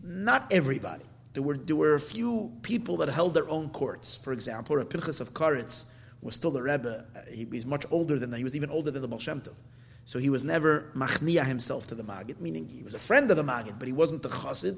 Not 0.03 0.51
everybody. 0.51 1.05
There 1.33 1.43
were, 1.43 1.57
there 1.57 1.75
were 1.75 1.95
a 1.95 1.99
few 1.99 2.51
people 2.61 2.97
that 2.97 3.09
held 3.09 3.33
their 3.33 3.49
own 3.49 3.69
courts. 3.69 4.17
For 4.17 4.33
example, 4.33 4.79
a 4.79 4.85
Pinchas 4.85 5.19
of 5.19 5.33
Karetz 5.33 5.85
was 6.21 6.35
still 6.35 6.55
a 6.57 6.61
Rebbe. 6.61 7.05
Uh, 7.15 7.19
he, 7.31 7.47
he's 7.51 7.65
much 7.65 7.85
older 7.91 8.19
than 8.19 8.31
that. 8.31 8.37
He 8.37 8.43
was 8.43 8.55
even 8.55 8.69
older 8.69 8.91
than 8.91 9.01
the 9.01 9.07
Baal 9.07 9.19
Shem 9.19 9.41
Tov. 9.41 9.53
So 10.05 10.19
he 10.19 10.29
was 10.29 10.43
never 10.43 10.91
machnia 10.95 11.45
himself 11.45 11.87
to 11.87 11.95
the 11.95 12.03
Magid, 12.03 12.41
meaning 12.41 12.67
he 12.67 12.83
was 12.83 12.95
a 12.95 12.99
friend 12.99 13.29
of 13.31 13.37
the 13.37 13.43
Magid, 13.43 13.79
but 13.79 13.87
he 13.87 13.93
wasn't 13.93 14.23
the 14.23 14.29
Chassid. 14.29 14.77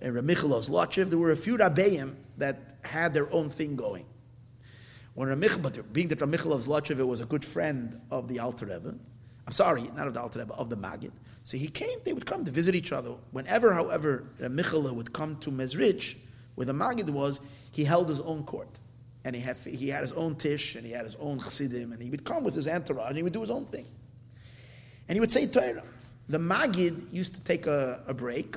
And 0.00 0.14
Ramichel 0.14 0.56
of 0.56 0.64
Zlotchev, 0.64 1.10
there 1.10 1.18
were 1.18 1.32
a 1.32 1.36
few 1.36 1.58
Rabbeim 1.58 2.14
that 2.38 2.58
had 2.82 3.12
their 3.12 3.32
own 3.32 3.50
thing 3.50 3.76
going. 3.76 4.06
When 5.14 5.28
Ramich, 5.28 5.60
but 5.60 5.92
being 5.92 6.08
that 6.08 6.20
Ramichel 6.20 6.52
of 6.52 6.62
Zlotchev 6.62 7.06
was 7.06 7.20
a 7.20 7.26
good 7.26 7.44
friend 7.44 8.00
of 8.10 8.28
the 8.28 8.38
Alter 8.38 8.66
Rebbe, 8.66 8.94
I'm 9.46 9.52
sorry, 9.52 9.82
not 9.96 10.06
of 10.06 10.14
the 10.14 10.20
Alter 10.20 10.38
Rebbe, 10.38 10.54
of 10.54 10.70
the 10.70 10.76
Maggid. 10.76 11.12
So 11.44 11.56
he 11.56 11.68
came, 11.68 11.98
they 12.04 12.12
would 12.12 12.26
come 12.26 12.44
to 12.44 12.50
visit 12.50 12.74
each 12.74 12.92
other. 12.92 13.14
Whenever, 13.32 13.74
however, 13.74 14.24
Ramichel 14.40 14.94
would 14.94 15.12
come 15.12 15.36
to 15.38 15.50
Mezrich, 15.50 16.16
where 16.54 16.64
the 16.64 16.72
Maggid 16.72 17.10
was, 17.10 17.40
he 17.72 17.84
held 17.84 18.08
his 18.08 18.20
own 18.20 18.44
court. 18.44 18.78
And 19.24 19.36
he 19.36 19.42
had, 19.42 19.56
he 19.56 19.88
had 19.88 20.02
his 20.02 20.12
own 20.12 20.36
tish, 20.36 20.76
and 20.76 20.86
he 20.86 20.92
had 20.92 21.04
his 21.04 21.16
own 21.16 21.40
chassidim, 21.40 21.92
and 21.92 22.02
he 22.02 22.10
would 22.10 22.24
come 22.24 22.44
with 22.44 22.54
his 22.54 22.66
entourage, 22.66 23.08
and 23.08 23.16
he 23.16 23.22
would 23.22 23.32
do 23.32 23.40
his 23.40 23.50
own 23.50 23.66
thing. 23.66 23.86
And 25.08 25.16
he 25.16 25.20
would 25.20 25.32
say 25.32 25.46
Torah. 25.46 25.82
The 26.28 26.38
Maggid 26.38 27.08
used 27.10 27.34
to 27.34 27.42
take 27.42 27.66
a, 27.66 28.02
a 28.06 28.14
break. 28.14 28.56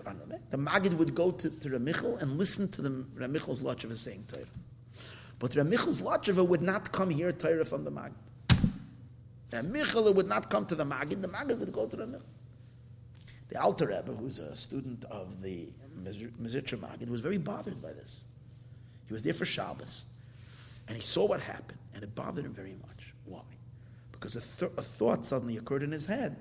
The 0.52 0.58
Maggid 0.58 0.98
would 0.98 1.14
go 1.16 1.32
to, 1.32 1.50
to 1.50 1.70
Ramichel 1.70 2.22
and 2.22 2.38
listen 2.38 2.70
to 2.70 2.82
the 2.82 2.90
Ramichel's 2.90 3.62
Lachava 3.62 3.98
saying 3.98 4.26
Torah. 4.28 4.46
But 5.40 5.52
Ramichel's 5.52 6.02
Lachava 6.02 6.46
would 6.48 6.62
not 6.62 6.92
come 6.92 7.10
here 7.10 7.32
Torah 7.32 7.66
from 7.66 7.84
the 7.84 7.92
Magid. 7.92 8.14
Ramichel 9.52 10.14
would 10.14 10.28
not 10.28 10.50
come 10.50 10.66
to 10.66 10.76
the 10.76 10.86
Magid, 10.86 11.22
the 11.22 11.28
Magid 11.28 11.60
would 11.60 11.72
go 11.72 11.88
to 11.88 11.98
Ramichel. 11.98 12.24
The 13.50 13.62
Alter 13.62 13.88
Rebbe, 13.88 14.12
who's 14.14 14.40
a 14.40 14.56
student 14.56 15.06
of 15.06 15.42
the 15.42 15.70
Mezritcher 16.02 16.78
Magid, 16.80 17.10
was 17.10 17.22
very 17.22 17.38
bothered 17.38 17.82
by 17.82 17.94
this. 17.94 18.24
He 19.08 19.14
was 19.14 19.22
there 19.22 19.34
for 19.34 19.46
Shabbos, 19.46 20.08
and 20.88 20.98
he 20.98 21.04
saw 21.04 21.26
what 21.26 21.42
happened, 21.42 21.78
and 21.94 22.04
it 22.04 22.16
bothered 22.16 22.46
him 22.46 22.54
very 22.54 22.76
much. 22.88 23.14
Why? 23.26 23.42
Because 24.12 24.36
a, 24.36 24.42
th- 24.42 24.72
a 24.78 24.82
thought 24.82 25.26
suddenly 25.26 25.58
occurred 25.58 25.84
in 25.84 25.92
his 25.92 26.06
head. 26.06 26.36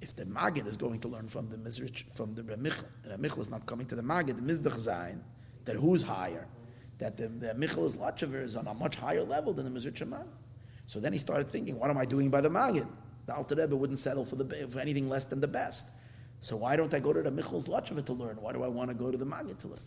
If 0.00 0.16
the 0.16 0.24
Magid 0.24 0.66
is 0.66 0.76
going 0.76 1.00
to 1.00 1.08
learn 1.08 1.28
from 1.28 1.50
the 1.50 1.56
Mizrich, 1.56 2.04
from 2.14 2.34
the 2.34 2.42
Ramichel, 2.42 2.84
and 3.04 3.20
Ramichel 3.20 3.40
is 3.40 3.50
not 3.50 3.66
coming 3.66 3.86
to 3.88 3.94
the 3.94 4.02
Magid, 4.02 4.36
the 4.36 4.52
Mizdach 4.54 4.78
Zayin, 4.78 5.18
that 5.64 5.76
who's 5.76 6.02
higher? 6.02 6.46
That 6.98 7.16
the, 7.16 7.28
the 7.28 7.48
Lachaver 7.54 8.42
is 8.42 8.56
on 8.56 8.66
a 8.66 8.74
much 8.74 8.96
higher 8.96 9.22
level 9.22 9.52
than 9.52 9.64
the 9.64 9.80
Mizrich 9.80 10.04
Magid. 10.06 10.26
So 10.86 11.00
then 11.00 11.12
he 11.12 11.18
started 11.18 11.48
thinking, 11.48 11.78
what 11.78 11.90
am 11.90 11.98
I 11.98 12.04
doing 12.04 12.30
by 12.30 12.40
the 12.40 12.48
Magid? 12.48 12.88
The 13.26 13.34
Alter 13.34 13.56
Rebbe 13.56 13.76
wouldn't 13.76 13.98
settle 13.98 14.24
for, 14.24 14.36
the, 14.36 14.68
for 14.68 14.80
anything 14.80 15.08
less 15.08 15.26
than 15.26 15.40
the 15.40 15.48
best. 15.48 15.86
So 16.40 16.56
why 16.56 16.76
don't 16.76 16.92
I 16.94 17.00
go 17.00 17.12
to 17.12 17.22
the 17.22 17.30
Michel's 17.30 17.68
Lachaver 17.68 18.04
to 18.06 18.12
learn? 18.12 18.36
Why 18.40 18.52
do 18.52 18.64
I 18.64 18.68
want 18.68 18.90
to 18.90 18.94
go 18.94 19.10
to 19.10 19.18
the 19.18 19.26
Magid 19.26 19.58
to 19.58 19.68
learn? 19.68 19.78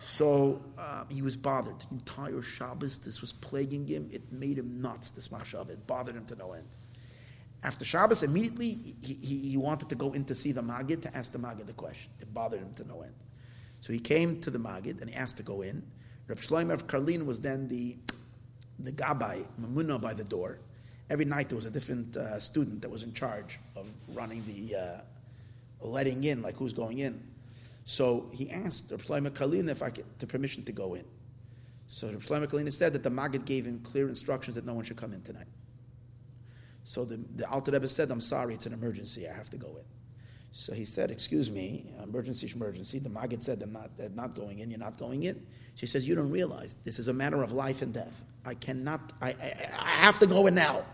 So 0.00 0.62
um, 0.78 1.06
he 1.08 1.22
was 1.22 1.36
bothered. 1.36 1.80
The 1.80 1.86
entire 1.92 2.42
Shabbos, 2.42 2.98
this 2.98 3.20
was 3.20 3.32
plaguing 3.32 3.86
him. 3.86 4.08
It 4.12 4.32
made 4.32 4.58
him 4.58 4.80
nuts, 4.80 5.10
this 5.10 5.28
machshav. 5.28 5.70
It 5.70 5.86
bothered 5.86 6.14
him 6.14 6.26
to 6.26 6.36
no 6.36 6.52
end. 6.52 6.68
After 7.62 7.84
Shabbos, 7.84 8.22
immediately 8.22 8.94
he, 9.00 9.14
he, 9.14 9.38
he, 9.48 9.56
wanted 9.56 9.88
to 9.88 9.94
go 9.94 10.12
in 10.12 10.26
to 10.26 10.34
see 10.34 10.52
the 10.52 10.62
Magid 10.62 11.00
to 11.02 11.16
ask 11.16 11.32
the 11.32 11.38
Magid 11.38 11.66
the 11.66 11.72
question. 11.72 12.10
It 12.20 12.32
bothered 12.34 12.60
him 12.60 12.74
to 12.74 12.86
no 12.86 13.00
end. 13.00 13.14
So 13.84 13.92
he 13.92 13.98
came 13.98 14.40
to 14.40 14.50
the 14.50 14.58
Magid 14.58 15.02
and 15.02 15.10
he 15.10 15.14
asked 15.14 15.36
to 15.36 15.42
go 15.42 15.60
in. 15.60 15.82
Reb 16.26 16.38
Shlomo 16.38 16.72
of 16.72 16.86
Karlin 16.86 17.26
was 17.26 17.40
then 17.40 17.68
the, 17.68 17.98
the 18.78 18.90
Gabbai, 18.90 19.44
Mamuna 19.60 20.00
by 20.00 20.14
the 20.14 20.24
door. 20.24 20.58
Every 21.10 21.26
night 21.26 21.50
there 21.50 21.56
was 21.56 21.66
a 21.66 21.70
different 21.70 22.16
uh, 22.16 22.40
student 22.40 22.80
that 22.80 22.88
was 22.88 23.02
in 23.02 23.12
charge 23.12 23.60
of 23.76 23.86
running 24.14 24.42
the 24.46 24.74
uh, 24.74 25.00
letting 25.82 26.24
in, 26.24 26.40
like 26.40 26.56
who's 26.56 26.72
going 26.72 27.00
in. 27.00 27.22
So 27.84 28.30
he 28.32 28.50
asked 28.50 28.90
Rav 28.90 29.04
Shlomo 29.04 29.28
Karlin 29.28 29.68
if 29.68 29.82
I 29.82 29.90
get 29.90 30.18
the 30.18 30.26
permission 30.26 30.64
to 30.64 30.72
go 30.72 30.94
in. 30.94 31.04
So 31.86 32.10
Rav 32.10 32.24
Shlomo 32.24 32.46
Karlin 32.46 32.72
said 32.72 32.94
that 32.94 33.02
the 33.02 33.10
Maggid 33.10 33.44
gave 33.44 33.66
him 33.66 33.80
clear 33.80 34.08
instructions 34.08 34.54
that 34.54 34.64
no 34.64 34.72
one 34.72 34.86
should 34.86 34.96
come 34.96 35.12
in 35.12 35.20
tonight. 35.20 35.52
So 36.84 37.04
the, 37.04 37.18
the 37.36 37.46
Alter 37.50 37.72
Rebbe 37.72 37.88
said, 37.88 38.10
I'm 38.10 38.22
sorry, 38.22 38.54
it's 38.54 38.64
an 38.64 38.72
emergency, 38.72 39.28
I 39.28 39.34
have 39.34 39.50
to 39.50 39.58
go 39.58 39.76
in. 39.76 39.84
So 40.56 40.72
he 40.72 40.84
said, 40.84 41.10
excuse 41.10 41.50
me, 41.50 41.84
emergency, 42.00 42.48
emergency. 42.54 43.00
The 43.00 43.08
Maggid 43.08 43.42
said, 43.42 43.60
I'm 43.60 43.72
not, 43.72 43.90
they're 43.96 44.08
not 44.10 44.36
going 44.36 44.60
in, 44.60 44.70
you're 44.70 44.78
not 44.78 44.96
going 44.96 45.24
in. 45.24 45.44
She 45.74 45.84
says, 45.84 46.06
you 46.06 46.14
don't 46.14 46.30
realize 46.30 46.76
this 46.84 47.00
is 47.00 47.08
a 47.08 47.12
matter 47.12 47.42
of 47.42 47.50
life 47.50 47.82
and 47.82 47.92
death. 47.92 48.22
I 48.44 48.54
cannot, 48.54 49.12
I, 49.20 49.30
I, 49.30 49.54
I 49.80 49.90
have 49.96 50.20
to 50.20 50.28
go 50.28 50.46
in 50.46 50.54
now. 50.54 50.84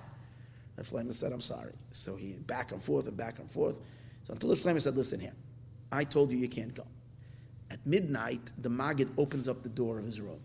Rav 0.79 0.89
Shlomo 0.89 1.13
said, 1.13 1.31
I'm 1.31 1.43
sorry. 1.43 1.75
So 1.91 2.17
he 2.17 2.33
back 2.33 2.73
and 2.73 2.83
forth 2.83 3.07
and 3.07 3.19
back 3.19 3.39
and 3.39 3.51
forth. 3.51 3.75
So 4.25 4.33
until 4.33 4.49
Rav 4.49 4.61
Shlomo 4.61 4.81
said, 4.81 4.97
listen 4.97 5.21
here. 5.21 5.35
I 5.93 6.05
told 6.05 6.33
you 6.33 6.39
you 6.39 6.49
can't 6.49 6.75
go. 6.75 6.87
At 7.71 7.87
midnight, 7.87 8.53
the 8.63 8.71
Maggid 8.71 9.11
opens 9.19 9.47
up 9.47 9.63
the 9.63 9.69
door 9.69 9.99
of 9.99 10.07
his 10.07 10.23
room. 10.23 10.41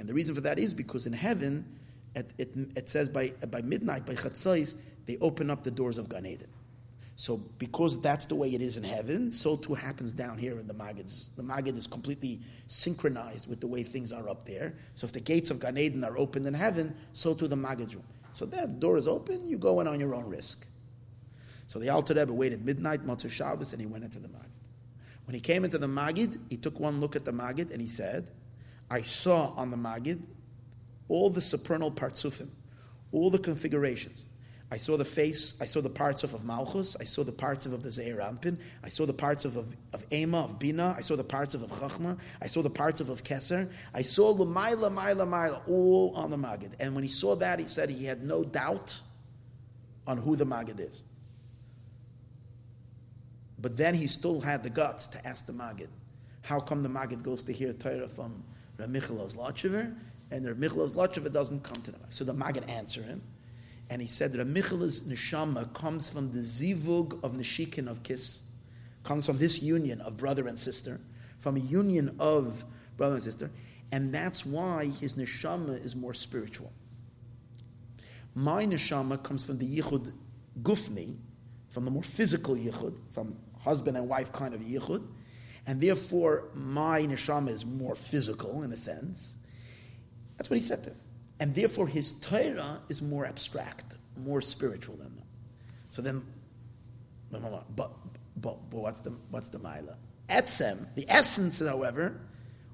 And 0.00 0.08
the 0.08 0.14
reason 0.14 0.34
for 0.34 0.40
that 0.40 0.58
is 0.58 0.74
because 0.74 1.06
in 1.06 1.12
heaven, 1.12 1.64
at, 2.16 2.26
it, 2.38 2.50
it 2.74 2.90
says 2.90 3.08
by, 3.08 3.28
by 3.52 3.62
midnight, 3.62 4.04
by 4.04 4.14
Chatzais, 4.14 4.78
they 5.06 5.16
open 5.20 5.48
up 5.48 5.62
the 5.62 5.70
doors 5.70 5.96
of 5.96 6.08
Gan 6.08 6.26
Eden. 6.26 6.48
So 7.16 7.36
because 7.58 8.00
that's 8.00 8.26
the 8.26 8.34
way 8.34 8.52
it 8.54 8.60
is 8.60 8.76
in 8.76 8.82
heaven, 8.82 9.30
so 9.30 9.56
too 9.56 9.74
happens 9.74 10.12
down 10.12 10.36
here 10.36 10.58
in 10.58 10.66
the 10.66 10.74
Maggid's. 10.74 11.30
The 11.36 11.44
Maggid 11.44 11.76
is 11.76 11.86
completely 11.86 12.40
synchronized 12.66 13.48
with 13.48 13.60
the 13.60 13.68
way 13.68 13.84
things 13.84 14.12
are 14.12 14.28
up 14.28 14.44
there. 14.46 14.74
So 14.96 15.06
if 15.06 15.12
the 15.12 15.20
gates 15.20 15.50
of 15.50 15.60
Gan 15.60 15.78
Eden 15.78 16.02
are 16.02 16.18
opened 16.18 16.46
in 16.46 16.54
heaven, 16.54 16.96
so 17.12 17.34
too 17.34 17.46
the 17.46 17.56
Maggid's 17.56 17.94
room. 17.94 18.04
So 18.32 18.46
there, 18.46 18.66
the 18.66 18.74
door 18.74 18.96
is 18.96 19.06
open, 19.06 19.46
you 19.46 19.58
go 19.58 19.78
in 19.80 19.86
on 19.86 20.00
your 20.00 20.14
own 20.14 20.28
risk. 20.28 20.66
So 21.68 21.78
the 21.78 21.90
Alter 21.90 22.14
Rebbe 22.14 22.32
waited 22.32 22.64
midnight, 22.64 23.06
Motzei 23.06 23.30
Shabbos, 23.30 23.72
and 23.72 23.80
he 23.80 23.86
went 23.86 24.02
into 24.02 24.18
the 24.18 24.28
Magid. 24.28 24.50
When 25.26 25.34
he 25.34 25.40
came 25.40 25.64
into 25.64 25.78
the 25.78 25.86
Magid, 25.86 26.38
he 26.50 26.56
took 26.56 26.80
one 26.80 27.00
look 27.00 27.14
at 27.14 27.24
the 27.24 27.32
Magid 27.32 27.70
and 27.70 27.80
he 27.80 27.86
said, 27.86 28.28
I 28.90 29.02
saw 29.02 29.54
on 29.56 29.70
the 29.70 29.76
Magid 29.76 30.20
all 31.08 31.30
the 31.30 31.40
supernal 31.40 31.90
partsufim, 31.90 32.48
all 33.12 33.30
the 33.30 33.38
configurations. 33.38 34.26
I 34.70 34.76
saw 34.76 34.96
the 34.96 35.04
face, 35.04 35.60
I 35.60 35.66
saw 35.66 35.80
the 35.80 35.90
parts 35.90 36.24
of, 36.24 36.34
of 36.34 36.44
Malchus, 36.44 36.96
I 36.98 37.04
saw 37.04 37.22
the 37.22 37.32
parts 37.32 37.66
of, 37.66 37.72
of 37.74 37.82
the 37.82 37.90
Zeir 37.90 38.16
Anpin, 38.16 38.56
I 38.82 38.88
saw 38.88 39.04
the 39.06 39.12
parts 39.12 39.44
of, 39.44 39.56
of, 39.56 39.76
of 39.92 40.04
Ema, 40.12 40.40
of 40.40 40.58
Bina, 40.58 40.94
I 40.96 41.00
saw 41.02 41.16
the 41.16 41.22
parts 41.22 41.54
of, 41.54 41.62
of 41.62 41.70
Chachma, 41.70 42.18
I 42.40 42.46
saw 42.46 42.62
the 42.62 42.70
parts 42.70 43.00
of, 43.00 43.08
of 43.10 43.22
Keser, 43.22 43.70
I 43.92 44.02
saw 44.02 44.34
Lamaila, 44.34 44.92
Maila, 44.92 45.28
Maila, 45.28 45.68
all 45.68 46.12
on 46.16 46.30
the 46.30 46.36
Magid. 46.36 46.72
And 46.80 46.94
when 46.94 47.04
he 47.04 47.10
saw 47.10 47.36
that, 47.36 47.60
he 47.60 47.66
said 47.66 47.90
he 47.90 48.04
had 48.04 48.24
no 48.24 48.42
doubt 48.42 48.98
on 50.06 50.16
who 50.16 50.34
the 50.34 50.46
Magid 50.46 50.80
is. 50.80 51.02
But 53.58 53.76
then 53.76 53.94
he 53.94 54.06
still 54.06 54.40
had 54.40 54.62
the 54.62 54.70
guts 54.70 55.06
to 55.08 55.26
ask 55.26 55.46
the 55.46 55.52
Magid, 55.52 55.88
how 56.42 56.58
come 56.58 56.82
the 56.82 56.88
Magid 56.88 57.22
goes 57.22 57.42
to 57.44 57.52
hear 57.52 57.72
Torah 57.74 58.08
from 58.08 58.42
Ramichelos 58.78 59.36
Lachiver, 59.36 59.94
and 60.30 60.46
Ramichelos 60.46 60.94
Lachiver 60.94 61.32
doesn't 61.32 61.62
come 61.62 61.80
to 61.82 61.92
the 61.92 61.98
Magid? 61.98 62.12
So 62.12 62.24
the 62.24 62.34
Magid 62.34 62.68
answered 62.68 63.04
him, 63.04 63.22
and 63.94 64.02
he 64.02 64.08
said 64.08 64.32
that 64.32 64.44
Ramichelos 64.44 65.04
Neshama 65.04 65.72
comes 65.72 66.10
from 66.10 66.32
the 66.32 66.40
Zivug 66.40 67.22
of 67.22 67.34
Neshikin 67.34 67.86
of 67.88 68.02
Kiss, 68.02 68.42
comes 69.04 69.24
from 69.24 69.38
this 69.38 69.62
union 69.62 70.00
of 70.00 70.16
brother 70.16 70.48
and 70.48 70.58
sister, 70.58 71.00
from 71.38 71.54
a 71.54 71.60
union 71.60 72.16
of 72.18 72.64
brother 72.96 73.14
and 73.14 73.22
sister, 73.22 73.52
and 73.92 74.12
that's 74.12 74.44
why 74.44 74.86
his 74.86 75.14
Neshama 75.14 75.84
is 75.84 75.94
more 75.94 76.12
spiritual. 76.12 76.72
My 78.34 78.66
Neshama 78.66 79.22
comes 79.22 79.46
from 79.46 79.58
the 79.58 79.78
Yichud 79.78 80.12
Gufni, 80.60 81.16
from 81.68 81.84
the 81.84 81.92
more 81.92 82.02
physical 82.02 82.56
yichud, 82.56 82.96
from 83.12 83.36
husband 83.60 83.96
and 83.96 84.08
wife 84.08 84.32
kind 84.32 84.54
of 84.54 84.60
yichud, 84.60 85.06
and 85.68 85.80
therefore 85.80 86.48
my 86.52 87.02
neshama 87.02 87.50
is 87.50 87.64
more 87.64 87.94
physical 87.94 88.64
in 88.64 88.72
a 88.72 88.76
sense. 88.76 89.36
That's 90.36 90.50
what 90.50 90.56
he 90.56 90.62
said 90.64 90.84
there. 90.84 90.96
And 91.40 91.54
therefore 91.54 91.86
his 91.86 92.12
Torah 92.12 92.80
is 92.88 93.02
more 93.02 93.26
abstract, 93.26 93.96
more 94.16 94.40
spiritual 94.40 94.96
than 94.96 95.14
that. 95.16 95.26
So 95.90 96.02
then, 96.02 96.24
but, 97.30 97.76
but, 97.76 97.90
but 98.40 98.56
what's 98.70 99.00
the, 99.00 99.12
what's 99.30 99.48
the 99.48 99.58
Maila? 99.58 99.96
Etzem, 100.28 100.86
the 100.94 101.04
essence, 101.08 101.60
however, 101.60 102.20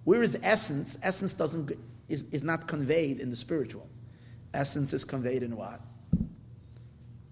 where 0.05 0.23
is 0.23 0.32
the 0.32 0.45
essence? 0.45 0.99
Essence 1.03 1.32
doesn't, 1.32 1.73
is, 2.09 2.24
is 2.32 2.43
not 2.43 2.69
conveyed 2.69 3.20
in 3.20 3.31
the 3.31 3.37
spiritual. 3.37 3.89
Essence 4.53 4.93
is 4.93 5.05
conveyed 5.05 5.43
in 5.43 5.57
what? 5.57 5.81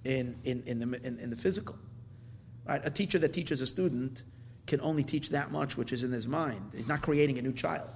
in, 0.09 0.37
in, 0.45 0.63
in, 0.67 0.79
the, 0.79 1.07
in, 1.07 1.19
in 1.19 1.31
the 1.31 1.37
physical. 1.37 1.77
Right? 2.67 2.81
A 2.85 2.91
teacher 2.91 3.19
that 3.19 3.33
teaches 3.33 3.61
a 3.61 3.67
student 3.67 4.25
can 4.67 4.81
only 4.81 5.03
teach 5.03 5.31
that 5.31 5.51
much 5.51 5.77
which 5.77 5.93
is 5.93 6.03
in 6.03 6.13
his 6.13 6.27
mind. 6.27 6.73
He's 6.75 6.89
not 6.89 7.03
creating 7.03 7.39
a 7.39 7.43
new 7.43 7.53
child. 7.53 7.89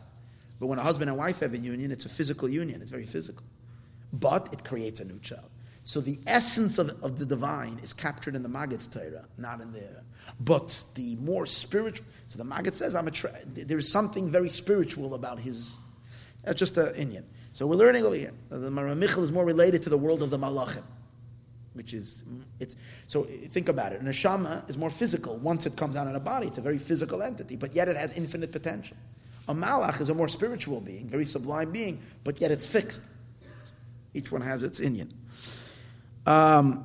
But 0.62 0.68
when 0.68 0.78
a 0.78 0.82
husband 0.84 1.10
and 1.10 1.18
wife 1.18 1.40
have 1.40 1.54
a 1.54 1.58
union, 1.58 1.90
it's 1.90 2.06
a 2.06 2.08
physical 2.08 2.48
union, 2.48 2.82
it's 2.82 2.90
very 2.92 3.04
physical. 3.04 3.44
But 4.12 4.50
it 4.52 4.62
creates 4.62 5.00
a 5.00 5.04
new 5.04 5.18
child. 5.18 5.50
So 5.82 6.00
the 6.00 6.20
essence 6.24 6.78
of, 6.78 7.02
of 7.02 7.18
the 7.18 7.26
divine 7.26 7.80
is 7.82 7.92
captured 7.92 8.36
in 8.36 8.44
the 8.44 8.48
Maggid's 8.48 8.86
Torah, 8.86 9.24
not 9.36 9.60
in 9.60 9.72
there. 9.72 10.04
But 10.38 10.84
the 10.94 11.16
more 11.16 11.46
spiritual, 11.46 12.06
so 12.28 12.38
the 12.38 12.44
Maggid 12.44 12.76
says, 12.76 12.94
I'm 12.94 13.08
a 13.08 13.10
tra- 13.10 13.40
there 13.44 13.76
is 13.76 13.90
something 13.90 14.30
very 14.30 14.48
spiritual 14.48 15.14
about 15.14 15.40
his, 15.40 15.78
that's 16.44 16.60
just 16.60 16.78
an 16.78 16.94
inyan. 16.94 17.24
So 17.54 17.66
we're 17.66 17.74
learning 17.74 18.04
over 18.04 18.14
here. 18.14 18.32
The 18.48 18.70
Maramichal 18.70 19.24
is 19.24 19.32
more 19.32 19.44
related 19.44 19.82
to 19.82 19.90
the 19.90 19.98
world 19.98 20.22
of 20.22 20.30
the 20.30 20.38
Malachim, 20.38 20.84
which 21.72 21.92
is 21.92 22.22
it's. 22.60 22.76
So 23.08 23.24
think 23.24 23.68
about 23.68 23.94
it. 23.94 24.04
Neshama 24.04 24.70
is 24.70 24.78
more 24.78 24.90
physical. 24.90 25.38
Once 25.38 25.66
it 25.66 25.74
comes 25.74 25.96
out 25.96 26.06
in 26.06 26.14
a 26.14 26.20
body, 26.20 26.46
it's 26.46 26.58
a 26.58 26.62
very 26.62 26.78
physical 26.78 27.20
entity, 27.20 27.56
but 27.56 27.74
yet 27.74 27.88
it 27.88 27.96
has 27.96 28.16
infinite 28.16 28.52
potential. 28.52 28.96
A 29.48 29.54
malach 29.54 30.00
is 30.00 30.08
a 30.08 30.14
more 30.14 30.28
spiritual 30.28 30.80
being, 30.80 31.08
very 31.08 31.24
sublime 31.24 31.72
being, 31.72 32.00
but 32.22 32.40
yet 32.40 32.50
it's 32.50 32.66
fixed. 32.66 33.02
Each 34.14 34.30
one 34.30 34.42
has 34.42 34.62
its 34.62 34.78
inyan. 34.78 35.10
Um, 36.26 36.84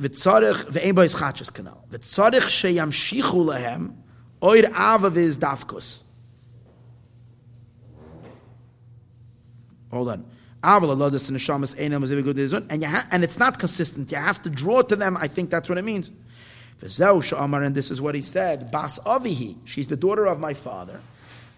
v'tzarich 0.00 0.64
ve'en 0.66 0.94
ba'is 0.94 1.14
chachas 1.14 1.52
kanal. 1.52 1.86
V'tzarich 1.88 2.46
sheyamshichu 2.46 3.44
lehem 3.44 3.96
oir 4.42 4.64
ava 4.64 5.10
v'is 5.10 5.36
dafkus. 5.36 6.04
Hold 9.90 10.08
on. 10.08 10.24
And 10.66 10.84
and 13.12 13.24
it's 13.24 13.38
not 13.38 13.58
consistent. 13.58 14.10
You 14.10 14.16
have 14.16 14.40
to 14.42 14.50
draw 14.50 14.80
to 14.80 14.96
them. 14.96 15.18
I 15.18 15.28
think 15.28 15.50
that's 15.50 15.68
what 15.68 15.76
it 15.76 15.84
means. 15.84 16.10
And 16.80 17.74
this 17.74 17.90
is 17.90 18.00
what 18.00 18.14
he 18.14 18.22
said. 18.22 18.70
Bas 18.70 18.98
avihi. 19.00 19.56
She's 19.66 19.88
the 19.88 19.96
daughter 19.96 20.26
of 20.26 20.40
my 20.40 20.54
father. 20.54 21.00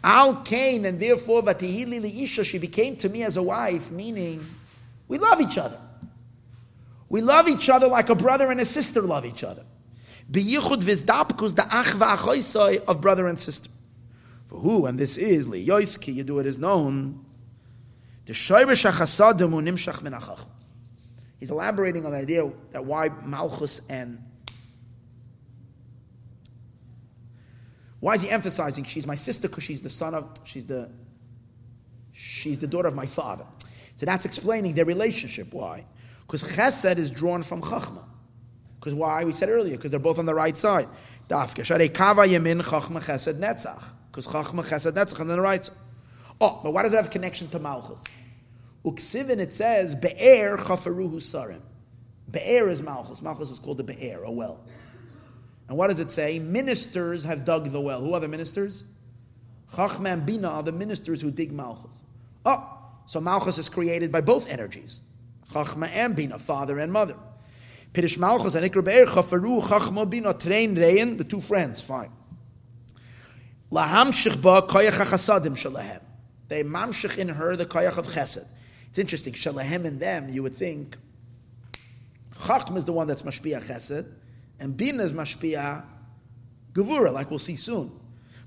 Al 0.07 0.37
Cain, 0.43 0.85
and 0.85 1.01
therefore 1.01 1.43
vatihili 1.43 2.23
isha. 2.23 2.45
She 2.45 2.59
became 2.59 2.97
to 2.99 3.09
me 3.09 3.25
as 3.25 3.37
a 3.37 3.43
wife, 3.43 3.91
meaning 3.91 4.47
we 5.09 5.19
love 5.19 5.41
each 5.41 5.59
other. 5.59 5.81
We 7.09 7.23
love 7.23 7.49
each 7.49 7.69
other 7.69 7.89
like 7.89 8.09
a 8.09 8.15
brother 8.15 8.53
and 8.53 8.61
a 8.61 8.65
sister 8.65 9.03
love 9.03 9.25
each 9.27 9.43
other. 9.43 9.65
Biyichud 10.31 10.85
vizdapkus 10.85 11.57
the 11.57 11.65
ach 11.65 11.97
v'achoisoi 11.97 12.85
of 12.85 13.01
brother 13.01 13.27
and 13.27 13.37
sister. 13.37 13.69
For 14.45 14.61
who, 14.61 14.87
and 14.87 14.97
this 14.97 15.17
is 15.17 15.49
li 15.49 15.67
yoiski, 15.67 16.15
you 16.15 16.23
do 16.23 16.39
it 16.39 16.47
is 16.47 16.57
known. 16.57 17.25
The 18.27 18.33
shoyrish 18.33 18.89
achasadim 18.89 19.51
nimshach 19.51 20.03
min 20.03 20.17
He's 21.41 21.51
elaborating 21.51 22.07
on 22.07 22.13
the 22.13 22.19
idea 22.19 22.49
that 22.71 22.85
why 22.85 23.09
Malchus 23.25 23.81
and 23.89 24.23
why 28.01 28.15
is 28.15 28.23
he 28.23 28.31
emphasizing 28.31 28.85
she's 28.85 29.07
my 29.07 29.15
sister 29.15 29.49
because 29.49 29.65
she's 29.65 29.83
the 29.83 29.91
son 29.91 30.15
of 30.15 30.29
she's 30.45 30.67
the 30.67 30.91
she's 32.13 32.59
the 32.59 32.67
daughter 32.67 32.89
of 32.89 32.95
my 32.95 33.07
father. 33.07 33.45
So 33.97 34.07
that's 34.07 34.25
explaining 34.25 34.75
their 34.75 34.85
relationship. 34.85 35.53
Why? 35.53 35.85
Because 36.21 36.43
chesed 36.45 36.99
is 36.99 37.11
drawn 37.11 37.43
from 37.43 37.63
chachma. 37.63 38.05
Because 38.79 38.95
why? 38.95 39.25
We 39.25 39.33
said 39.33 39.49
earlier, 39.49 39.77
because 39.77 39.91
they're 39.91 40.01
both 40.01 40.19
on 40.19 40.27
the 40.27 40.35
right 40.35 40.57
side. 40.57 40.89
Dafke. 41.29 41.63
Sharei 41.65 41.93
kava 41.93 42.23
yamin 42.23 42.63
chachma 42.63 43.03
chesed 43.03 43.39
netzach. 43.39 43.83
Because 44.11 44.27
chachma 44.27 44.65
chesed 44.65 44.93
netzach 44.93 45.21
on 45.21 45.29
the 45.29 45.41
right. 45.41 45.69
Oh, 46.41 46.61
but 46.63 46.73
why 46.73 46.83
does 46.83 46.93
it 46.93 46.97
have 46.97 47.11
connection 47.11 47.49
to 47.49 47.59
malchus? 47.59 48.05
Uksivin 48.85 49.39
it 49.39 49.53
says, 49.53 49.95
be'er 49.95 50.57
chafaruhu 50.57 51.15
sarim. 51.15 51.61
Be'er 52.31 52.69
is 52.69 52.83
malchus. 52.83 53.23
Malchus 53.23 53.51
is 53.51 53.59
called 53.59 53.79
the 53.79 53.85
be'er, 53.85 54.23
a 54.23 54.31
well. 54.31 54.61
And 55.69 55.77
what 55.77 55.89
does 55.89 56.01
it 56.01 56.11
say? 56.11 56.39
Ministers 56.39 57.25
have 57.25 57.45
dug 57.45 57.71
the 57.71 57.81
well. 57.81 58.01
Who 58.01 58.15
are 58.15 58.21
the 58.21 58.29
ministers? 58.29 58.85
Chachma 59.73 60.13
and 60.13 60.25
Bina 60.25 60.49
are 60.49 60.63
the 60.63 60.73
ministers 60.73 61.21
who 61.21 61.31
dig 61.31 61.53
malchus. 61.53 61.99
Oh, 62.45 62.77
so 63.07 63.21
Malchus 63.21 63.59
is 63.59 63.69
created 63.69 64.11
by 64.11 64.21
both 64.21 64.49
energies, 64.49 65.01
Chachma 65.53 65.89
and 65.93 66.15
Bina, 66.15 66.39
father 66.39 66.79
and 66.79 66.93
mother. 66.93 67.17
Pirish 67.93 68.19
Malchus 68.19 68.55
and 68.55 68.71
Ikra 68.71 69.07
Chafaru, 69.07 69.63
Chachma, 69.63 70.09
Bina, 70.09 70.35
Train, 70.35 70.75
Rein, 70.75 71.17
the 71.17 71.25
two 71.25 71.41
friends, 71.41 71.81
fine. 71.81 72.11
Laham 73.73 74.09
Shechba, 74.09 74.69
Koyach 74.69 74.91
HaChasadim 74.91 75.57
Shalahem. 75.57 76.01
They 76.49 76.63
mamshich 76.63 77.17
in 77.17 77.29
her 77.29 77.57
the 77.57 77.67
Koyach 77.67 77.97
of 77.97 78.07
Chesed. 78.09 78.47
It's 78.89 78.99
interesting, 78.99 79.35
Shalahem 79.35 79.85
and 79.85 80.01
them, 80.01 80.29
you 80.29 80.43
would 80.43 80.55
think, 80.55 80.97
Chachma 82.35 82.77
is 82.77 82.85
the 82.85 82.93
one 82.93 83.07
that's 83.07 83.23
Mashpia 83.23 83.63
Chesed, 83.63 84.07
and 84.59 84.77
Bina 84.77 85.03
is 85.03 85.13
Mashpia 85.13 85.85
Gevura, 86.73 87.13
like 87.13 87.31
we'll 87.31 87.39
see 87.39 87.57
soon. 87.57 87.91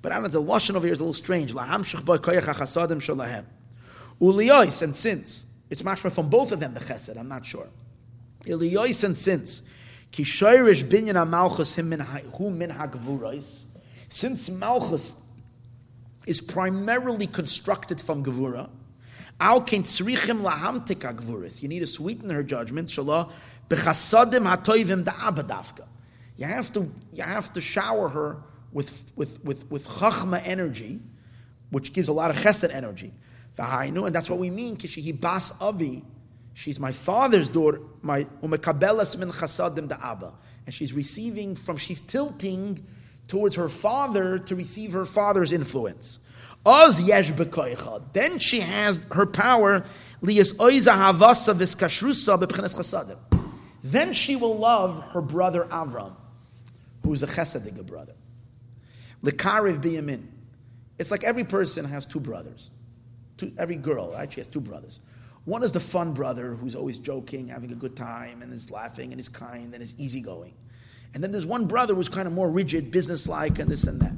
But 0.02 0.11
I 0.11 0.15
don't 0.15 0.23
know, 0.23 0.30
the 0.30 0.41
Lashon 0.41 0.76
over 0.76 0.86
here 0.86 0.94
is 0.94 0.99
a 0.99 1.03
little 1.03 1.14
strange. 1.14 1.53
Laham 1.53 1.84
Shechba, 1.84 2.19
Koyach 2.19 2.44
HaChasadim. 2.44 3.45
Uliyois 4.22 4.81
and 4.81 4.95
sins. 4.95 5.45
It's 5.69 5.81
mashma 5.81 6.11
from 6.11 6.30
both 6.30 6.52
of 6.52 6.60
them, 6.60 6.73
the 6.73 6.80
chesed, 6.80 7.18
I'm 7.18 7.27
not 7.27 7.45
sure. 7.45 7.68
Uliyois 8.45 9.03
and 9.03 9.18
sins. 9.18 9.61
Kishoirish 10.11 10.84
binyan 10.84 11.30
malchus 11.30 11.76
him 11.77 11.90
min 11.90 11.99
min 11.99 12.69
hagvurais. 12.72 13.64
Since 14.10 14.49
malchus 14.49 15.15
is 16.26 16.41
primarily 16.41 17.27
constructed 17.27 18.02
from 18.02 18.26
gevura, 18.26 18.69
al 19.40 19.61
ken 19.61 19.84
tzrichim 19.84 20.41
lahamtik 20.41 20.98
agvuris. 20.98 21.61
You 21.61 21.69
need 21.69 21.80
to 21.80 21.88
sweeten 21.88 22.30
her 22.31 22.44
judgment. 22.44 22.90
Shalah 22.90 23.31
bechasadim 23.69 24.44
hatoivim 24.53 25.03
da'abadavka. 25.03 25.86
You 26.40 26.45
have 26.45 26.72
to 26.72 26.90
you 27.11 27.24
have 27.24 27.52
to 27.53 27.60
shower 27.60 28.07
her 28.07 28.38
with 28.72 29.11
with 29.18 29.44
with 29.44 29.70
with 29.70 29.86
chachma 29.86 30.41
energy, 30.45 31.02
which 31.70 31.91
gives 31.91 32.07
a 32.07 32.14
lot 32.14 32.32
of 32.32 32.38
chesed 32.38 32.74
energy. 32.74 33.11
And 33.57 34.16
that's 34.16 34.30
what 34.30 34.40
we 34.40 34.49
mean. 34.49 34.78
Kishihi 34.78 35.20
bas 35.20 35.52
avi. 35.60 36.02
She's 36.53 36.80
my 36.80 36.94
father's 36.94 37.49
daughter. 37.49 37.82
My 38.02 38.24
umekabelas 38.41 39.18
min 39.18 39.32
chasadim 39.32 39.90
da 39.90 39.98
abba. 40.02 40.32
And 40.66 40.74
she's 40.74 40.94
receiving 40.94 41.56
from, 41.56 41.76
she's 41.76 41.99
tilting 41.99 42.86
towards 43.28 43.57
her 43.57 43.68
father 43.68 44.40
to 44.40 44.56
receive 44.56 44.94
her 44.94 45.03
father's 45.03 45.52
influence. 45.52 46.20
Yesh 46.66 47.32
Then 48.14 48.40
she 48.40 48.61
has 48.61 49.03
her 49.11 49.26
power. 49.26 49.84
Liyas 50.24 50.56
oiza 50.56 50.94
havasa 50.94 51.53
viskashrusa 51.53 52.40
b'pchenes 52.40 52.76
chasadim. 52.76 53.18
Then 53.84 54.14
she 54.14 54.36
will 54.36 54.57
love 54.57 55.02
her 55.11 55.22
brother 55.22 55.64
Avram, 55.72 56.14
who 57.03 57.13
is 57.13 57.23
a 57.23 57.27
chesediga 57.27 57.85
brother. 57.85 58.13
Lekariv 59.23 59.81
biyamin. 59.81 60.26
It's 60.97 61.11
like 61.11 61.23
every 61.23 61.43
person 61.43 61.85
has 61.85 62.05
two 62.05 62.19
brothers 62.19 62.69
two, 63.39 63.51
every 63.57 63.77
girl, 63.77 64.11
right? 64.11 64.31
She 64.31 64.39
has 64.41 64.47
two 64.47 64.61
brothers. 64.61 64.99
One 65.45 65.63
is 65.63 65.71
the 65.71 65.80
fun 65.80 66.13
brother 66.13 66.53
who's 66.53 66.76
always 66.76 66.99
joking, 66.99 67.47
having 67.47 67.71
a 67.71 67.76
good 67.76 67.95
time, 67.95 68.43
and 68.43 68.53
is 68.53 68.69
laughing, 68.69 69.11
and 69.11 69.19
is 69.19 69.30
kind, 69.30 69.73
and 69.73 69.81
is 69.81 69.95
easygoing. 69.97 70.53
And 71.13 71.23
then 71.23 71.31
there's 71.31 71.45
one 71.45 71.65
brother 71.65 71.95
who's 71.95 72.09
kind 72.09 72.27
of 72.27 72.34
more 72.34 72.49
rigid, 72.49 72.91
businesslike, 72.91 73.57
and 73.57 73.71
this 73.71 73.85
and 73.85 73.99
that. 74.01 74.13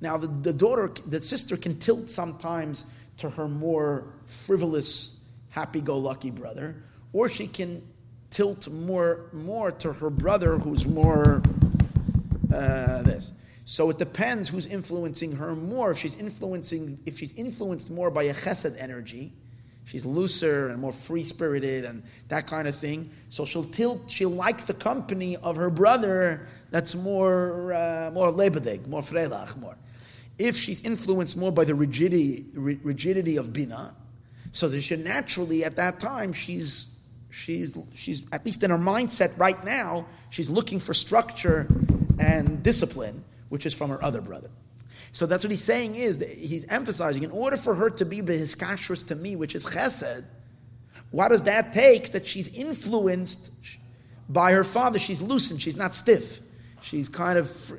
Now, 0.00 0.16
the, 0.16 0.26
the 0.26 0.52
daughter, 0.52 0.90
the 1.06 1.20
sister 1.20 1.56
can 1.56 1.78
tilt 1.78 2.10
sometimes 2.10 2.86
to 3.18 3.30
her 3.30 3.46
more 3.46 4.14
frivolous, 4.26 5.24
happy-go-lucky 5.50 6.30
brother, 6.30 6.82
or 7.12 7.28
she 7.28 7.46
can 7.46 7.86
tilt 8.30 8.66
more, 8.68 9.28
more 9.32 9.70
to 9.70 9.92
her 9.92 10.10
brother 10.10 10.58
who's 10.58 10.86
more 10.86 11.42
uh, 12.52 13.02
this. 13.02 13.32
So 13.64 13.88
it 13.90 13.98
depends 13.98 14.48
who's 14.48 14.66
influencing 14.66 15.36
her 15.36 15.54
more. 15.54 15.92
If 15.92 15.98
she's 15.98 16.16
influencing, 16.16 16.98
if 17.06 17.18
she's 17.18 17.32
influenced 17.34 17.90
more 17.90 18.10
by 18.10 18.24
a 18.24 18.34
chesed 18.34 18.76
energy, 18.80 19.32
she's 19.84 20.04
looser 20.04 20.70
and 20.70 20.80
more 20.80 20.92
free 20.92 21.22
spirited 21.22 21.84
and 21.84 22.02
that 22.28 22.46
kind 22.46 22.66
of 22.66 22.74
thing. 22.74 23.10
So 23.28 23.44
she'll 23.44 23.70
tilt. 23.70 24.10
She'll 24.10 24.30
like 24.30 24.66
the 24.66 24.74
company 24.74 25.36
of 25.36 25.56
her 25.56 25.70
brother. 25.70 26.48
That's 26.70 26.94
more 26.94 27.72
uh, 27.72 28.10
more 28.12 28.32
lebedig, 28.32 28.88
more 28.88 29.02
freilach, 29.02 29.56
more. 29.56 29.76
If 30.36 30.56
she's 30.56 30.80
influenced 30.80 31.36
more 31.36 31.52
by 31.52 31.64
the 31.64 31.74
rigidity 31.74 32.46
rigidity 32.54 33.36
of 33.36 33.52
bina, 33.52 33.94
so 34.52 34.68
that 34.68 34.80
she 34.80 34.96
naturally 34.96 35.64
at 35.64 35.76
that 35.76 36.00
time 36.00 36.32
she's 36.32 36.94
she's 37.30 37.78
she's 37.94 38.22
at 38.32 38.44
least 38.44 38.64
in 38.64 38.70
her 38.70 38.78
mindset 38.78 39.38
right 39.38 39.62
now 39.64 40.06
she's 40.30 40.50
looking 40.50 40.80
for 40.80 40.92
structure 40.92 41.68
and 42.20 42.62
discipline 42.62 43.24
which 43.48 43.66
is 43.66 43.74
from 43.74 43.90
her 43.90 44.02
other 44.02 44.20
brother. 44.20 44.48
So 45.12 45.26
that's 45.26 45.44
what 45.44 45.50
he's 45.50 45.64
saying 45.64 45.96
is 45.96 46.20
that 46.20 46.30
he's 46.30 46.64
emphasizing 46.66 47.24
in 47.24 47.32
order 47.32 47.56
for 47.56 47.74
her 47.74 47.90
to 47.90 48.04
be 48.04 48.22
his 48.22 48.54
kashrus 48.54 49.06
to 49.08 49.14
me, 49.16 49.36
which 49.36 49.54
is 49.56 49.66
chesed, 49.66 50.24
what 51.10 51.28
does 51.28 51.42
that 51.44 51.72
take? 51.72 52.12
That 52.12 52.26
she's 52.26 52.48
influenced 52.48 53.50
by 54.28 54.52
her 54.52 54.62
father. 54.62 54.98
She's 55.00 55.20
loosened. 55.20 55.60
She's 55.60 55.76
not 55.76 55.94
stiff. 55.94 56.40
She's 56.82 57.08
kind 57.08 57.36
of 57.38 57.72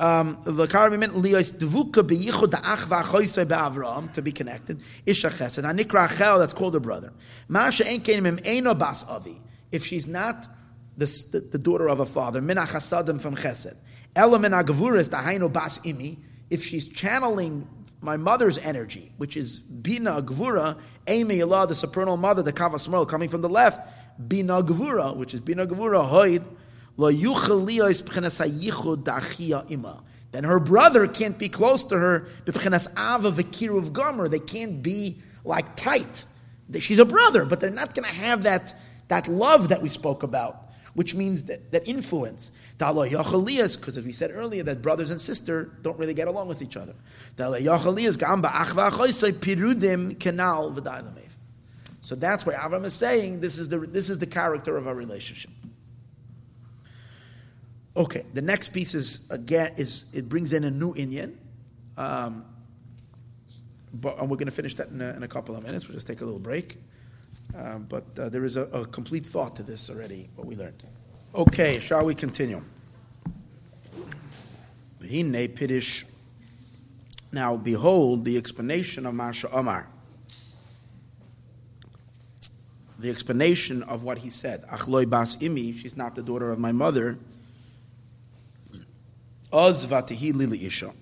um, 0.00 0.42
to 0.42 0.52
be 4.22 4.32
connected. 4.32 4.80
Isha 5.06 5.28
chesed. 5.28 5.62
Anikra 5.62 6.38
that's 6.38 6.52
called 6.52 6.74
her 6.74 6.80
brother. 6.80 7.12
Masha 7.46 7.88
ein 7.88 8.00
kenim 8.00 8.78
bas 8.78 9.04
avi. 9.04 9.40
If 9.70 9.86
she's 9.86 10.08
not 10.08 10.48
the, 10.96 11.06
the, 11.32 11.40
the 11.52 11.58
daughter 11.58 11.88
of 11.88 12.00
a 12.00 12.06
father, 12.06 12.42
min 12.42 12.56
from 12.56 13.36
chesed. 13.36 13.76
Element 14.14 14.54
agavuris 14.54 15.08
dahainu 15.10 15.52
bas 15.52 15.78
imi. 15.80 16.18
If 16.50 16.64
she's 16.64 16.86
channeling 16.86 17.66
my 18.00 18.16
mother's 18.16 18.58
energy, 18.58 19.12
which 19.16 19.36
is 19.36 19.58
bina 19.58 20.22
gvura, 20.22 20.78
emi 21.06 21.42
Allah, 21.42 21.66
the 21.66 21.74
supernal 21.74 22.16
mother, 22.16 22.42
the 22.42 22.52
kavas 22.52 23.08
coming 23.08 23.28
from 23.28 23.42
the 23.42 23.48
left, 23.48 23.80
bina 24.28 24.62
gvura, 24.62 25.16
which 25.16 25.34
is 25.34 25.40
bina 25.40 25.66
gvura 25.66 26.08
hoid 26.08 26.44
lo 26.96 27.08
ima. 29.70 30.02
Then 30.32 30.44
her 30.44 30.60
brother 30.60 31.06
can't 31.06 31.38
be 31.38 31.48
close 31.48 31.84
to 31.84 31.98
her. 31.98 32.26
They 32.44 34.38
can't 34.38 34.82
be 34.82 35.18
like 35.44 35.76
tight 35.76 36.24
she's 36.80 36.98
a 36.98 37.04
brother, 37.04 37.44
but 37.44 37.60
they're 37.60 37.70
not 37.70 37.94
going 37.94 38.08
to 38.08 38.14
have 38.14 38.44
that, 38.44 38.74
that 39.08 39.28
love 39.28 39.68
that 39.68 39.82
we 39.82 39.88
spoke 39.88 40.22
about, 40.22 40.70
which 40.94 41.14
means 41.14 41.44
that, 41.44 41.72
that 41.72 41.86
influence. 41.86 42.50
Because 42.78 43.96
as 43.96 44.04
we 44.04 44.12
said 44.12 44.30
earlier, 44.32 44.62
that 44.64 44.82
brothers 44.82 45.10
and 45.10 45.20
sister 45.20 45.70
don't 45.82 45.98
really 45.98 46.14
get 46.14 46.28
along 46.28 46.48
with 46.48 46.62
each 46.62 46.76
other. 46.76 46.94
So 52.02 52.16
that's 52.16 52.44
why 52.44 52.54
Avram 52.54 52.84
is 52.84 52.94
saying 52.94 53.40
this 53.40 53.58
is 53.58 53.68
the, 53.68 53.78
this 53.78 54.10
is 54.10 54.18
the 54.18 54.26
character 54.26 54.76
of 54.76 54.88
our 54.88 54.94
relationship. 54.94 55.52
Okay, 57.96 58.24
the 58.32 58.42
next 58.42 58.70
piece 58.70 58.94
is 58.94 59.20
again 59.30 59.72
is 59.76 60.06
it 60.14 60.28
brings 60.28 60.52
in 60.52 60.64
a 60.64 60.70
new 60.70 60.94
inyan, 60.94 61.36
um, 61.98 62.44
but 63.92 64.18
and 64.18 64.30
we're 64.30 64.38
going 64.38 64.46
to 64.46 64.50
finish 64.50 64.74
that 64.76 64.88
in 64.88 65.00
a, 65.02 65.10
in 65.10 65.22
a, 65.22 65.28
couple 65.28 65.54
of 65.54 65.62
minutes. 65.62 65.86
We'll 65.86 65.94
just 65.94 66.06
take 66.06 66.22
a 66.22 66.24
little 66.24 66.40
break, 66.40 66.78
uh, 67.56 67.78
but 67.78 68.18
uh, 68.18 68.30
there 68.30 68.46
is 68.46 68.56
a, 68.56 68.62
a, 68.62 68.86
complete 68.86 69.26
thought 69.26 69.56
to 69.56 69.62
this 69.62 69.90
already. 69.90 70.30
What 70.36 70.46
we 70.46 70.56
learned. 70.56 70.82
Okay, 71.34 71.80
shall 71.80 72.04
we 72.04 72.14
continue? 72.14 72.62
Now, 77.32 77.56
behold 77.56 78.26
the 78.26 78.36
explanation 78.36 79.06
of 79.06 79.14
Masha 79.14 79.50
Omar. 79.50 79.88
The 82.98 83.10
explanation 83.10 83.82
of 83.82 84.04
what 84.04 84.18
he 84.18 84.28
said. 84.28 84.66
Achloi 84.68 85.08
bas 85.08 85.36
imi, 85.36 85.74
she's 85.74 85.96
not 85.96 86.14
the 86.14 86.22
daughter 86.22 86.50
of 86.50 86.58
my 86.58 86.72
mother. 86.72 87.18
Ozvatihi 89.50 90.34
lili 90.34 90.66
isha. 90.66 90.92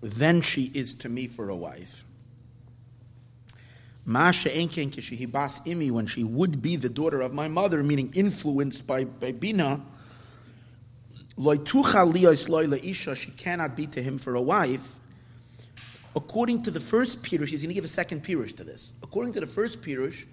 Then 0.00 0.42
she 0.42 0.70
is 0.74 0.94
to 0.94 1.08
me 1.08 1.26
for 1.26 1.48
a 1.48 1.56
wife. 1.56 2.05
Masha 4.08 4.48
enken 4.48 4.90
kishihi 4.90 5.30
bas 5.30 5.58
imi, 5.60 5.90
when 5.90 6.06
she 6.06 6.22
would 6.22 6.62
be 6.62 6.76
the 6.76 6.88
daughter 6.88 7.20
of 7.20 7.34
my 7.34 7.48
mother, 7.48 7.82
meaning 7.82 8.12
influenced 8.14 8.86
by, 8.86 9.04
by 9.04 9.32
Bina, 9.32 9.80
she 11.38 13.30
cannot 13.36 13.76
be 13.76 13.86
to 13.88 14.02
him 14.02 14.18
for 14.18 14.36
a 14.36 14.40
wife. 14.40 15.00
According 16.14 16.62
to 16.62 16.70
the 16.70 16.80
first 16.80 17.22
Pirush, 17.22 17.48
he's 17.48 17.62
going 17.62 17.68
to 17.68 17.74
give 17.74 17.84
a 17.84 17.88
second 17.88 18.24
Pirush 18.24 18.56
to 18.56 18.64
this. 18.64 18.92
According 19.02 19.32
to 19.34 19.40
the 19.40 19.46
first 19.46 19.82
Pirush, 19.82 20.24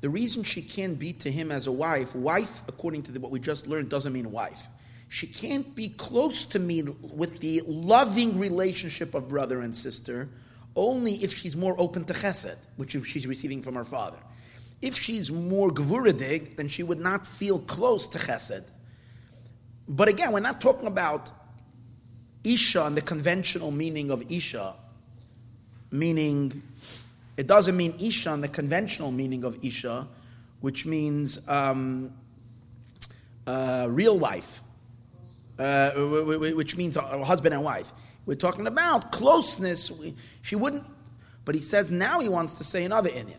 the 0.00 0.10
reason 0.10 0.42
she 0.42 0.60
can't 0.60 0.98
be 0.98 1.12
to 1.14 1.30
him 1.30 1.52
as 1.52 1.68
a 1.68 1.72
wife, 1.72 2.14
wife, 2.14 2.62
according 2.68 3.04
to 3.04 3.12
the, 3.12 3.20
what 3.20 3.30
we 3.30 3.38
just 3.38 3.68
learned, 3.68 3.88
doesn't 3.88 4.12
mean 4.12 4.32
wife. 4.32 4.66
She 5.08 5.28
can't 5.28 5.74
be 5.76 5.90
close 5.90 6.44
to 6.46 6.58
me 6.58 6.82
with 6.82 7.38
the 7.38 7.62
loving 7.66 8.38
relationship 8.38 9.14
of 9.14 9.28
brother 9.28 9.60
and 9.60 9.74
sister 9.74 10.28
only 10.76 11.14
if 11.14 11.32
she's 11.32 11.56
more 11.56 11.74
open 11.78 12.04
to 12.04 12.12
chesed, 12.12 12.56
which 12.76 12.92
she's 13.06 13.26
receiving 13.26 13.62
from 13.62 13.74
her 13.74 13.84
father. 13.84 14.18
If 14.82 14.94
she's 14.94 15.32
more 15.32 15.70
gvuradig, 15.70 16.56
then 16.56 16.68
she 16.68 16.82
would 16.82 17.00
not 17.00 17.26
feel 17.26 17.58
close 17.58 18.06
to 18.08 18.18
chesed. 18.18 18.64
But 19.88 20.08
again, 20.08 20.32
we're 20.32 20.40
not 20.40 20.60
talking 20.60 20.86
about 20.86 21.30
Isha 22.44 22.84
and 22.84 22.96
the 22.96 23.02
conventional 23.02 23.70
meaning 23.70 24.10
of 24.10 24.30
Isha, 24.30 24.74
meaning 25.90 26.62
it 27.36 27.46
doesn't 27.46 27.76
mean 27.76 27.94
Isha 28.00 28.32
and 28.32 28.42
the 28.42 28.48
conventional 28.48 29.10
meaning 29.10 29.44
of 29.44 29.64
Isha, 29.64 30.06
which 30.60 30.86
means 30.86 31.40
um, 31.48 32.12
uh, 33.46 33.86
real 33.88 34.18
wife 34.18 34.62
uh, 35.58 35.90
which 35.92 36.76
means 36.76 36.96
husband 36.96 37.54
and 37.54 37.64
wife. 37.64 37.92
We're 38.26 38.34
talking 38.34 38.66
about 38.66 39.12
closeness. 39.12 39.90
She 40.42 40.56
wouldn't, 40.56 40.84
but 41.44 41.54
he 41.54 41.60
says 41.60 41.90
now 41.90 42.20
he 42.20 42.28
wants 42.28 42.54
to 42.54 42.64
say 42.64 42.84
another 42.84 43.08
inyan 43.08 43.38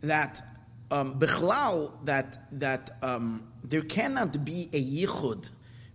that 0.00 0.42
um, 0.90 1.18
that 1.18 2.38
that 2.52 2.96
um, 3.02 3.46
there 3.62 3.82
cannot 3.82 4.44
be 4.44 4.68
a 4.72 4.82
yichud 4.82 5.50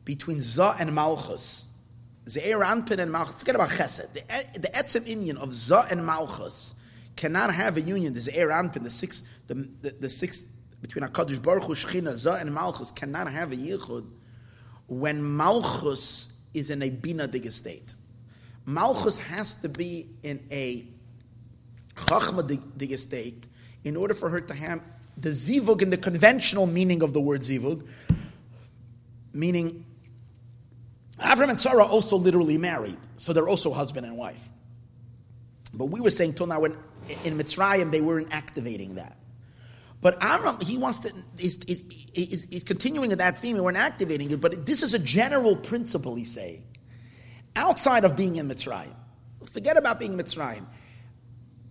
between 0.06 0.41
za 0.41 0.76
and 0.80 0.93
malchus. 0.93 1.65
Ze'er 2.26 2.64
anpin 2.64 2.99
and 2.99 3.11
malchus. 3.11 3.35
Forget 3.35 3.56
about 3.56 3.69
chesed. 3.69 4.14
The, 4.14 4.60
the 4.60 4.68
etzem 4.69 5.06
inyan 5.06 5.38
of 5.38 5.53
za 5.53 5.88
and 5.89 6.06
malchus 6.06 6.76
cannot 7.15 7.53
have 7.53 7.77
a 7.77 7.81
union. 7.81 8.14
The 8.14 8.19
ze'er 8.19 8.49
anpin, 8.49 8.84
the 8.84 8.89
six, 8.89 9.23
the, 9.47 9.56
the, 9.81 9.91
the 9.99 10.10
six 10.10 10.43
between 10.81 11.03
Hakadosh 11.03 11.41
Baruch 11.41 11.64
Hu, 11.64 11.73
Shechina, 11.73 12.15
za 12.15 12.34
and 12.34 12.53
malchus 12.53 12.91
cannot 12.91 13.31
have 13.31 13.51
a 13.51 13.56
yichud 13.56 14.06
when 14.88 15.23
Malchus 15.23 16.34
is 16.53 16.69
in 16.69 16.81
a 16.81 16.89
binadig 16.89 17.51
state. 17.51 17.95
Malchus 18.70 19.18
has 19.18 19.56
to 19.56 19.68
be 19.68 20.08
in 20.22 20.40
a 20.52 20.86
chachma 21.96 23.00
state 23.00 23.48
in 23.84 23.98
order 23.98 24.14
for 24.14 24.30
her 24.30 24.40
to 24.40 24.54
have 24.54 24.84
the 25.18 25.30
zivug 25.30 25.82
in 25.82 25.90
the 25.90 25.98
conventional 25.98 26.68
meaning 26.68 27.02
of 27.02 27.12
the 27.12 27.20
word 27.20 27.41
zivug, 27.41 27.88
meaning 29.34 29.86
Avram 31.20 31.50
and 31.50 31.60
Sarah 31.60 31.84
also 31.84 32.16
literally 32.16 32.60
married, 32.60 32.98
so 33.18 33.34
they're 33.34 33.50
also 33.50 33.74
husband 33.74 34.06
and 34.06 34.16
wife. 34.16 34.48
But 35.74 35.86
we 35.86 36.00
were 36.00 36.12
saying 36.12 36.36
till 36.36 36.46
now 36.46 36.60
when 36.60 36.78
in 37.24 37.40
Mitzrayim 37.40 37.90
they 37.90 38.02
weren't 38.02 38.28
activating 38.32 38.96
that. 38.96 39.18
But 40.00 40.20
Avram, 40.20 40.62
he 40.62 40.78
wants 40.78 41.00
to, 41.00 41.14
is, 41.40 41.58
is, 41.66 42.46
is, 42.46 42.64
continuing 42.64 43.12
in 43.12 43.18
that 43.18 43.40
theme 43.40 43.56
and 43.56 43.66
we're 43.66 43.72
not 43.72 43.94
activating 43.94 44.30
it, 44.30 44.40
but 44.40 44.68
this 44.68 44.84
is 44.84 44.94
a 44.94 45.00
general 45.00 45.56
principle, 45.56 46.14
he's 46.14 46.32
saying. 46.32 46.64
Outside 47.56 48.06
of 48.06 48.16
being 48.16 48.38
in 48.38 48.48
Mitzrayim, 48.48 48.94
forget 49.52 49.78
about 49.78 50.00
being 50.00 50.14
in 50.14 50.20
Mitzrayim. 50.20 50.66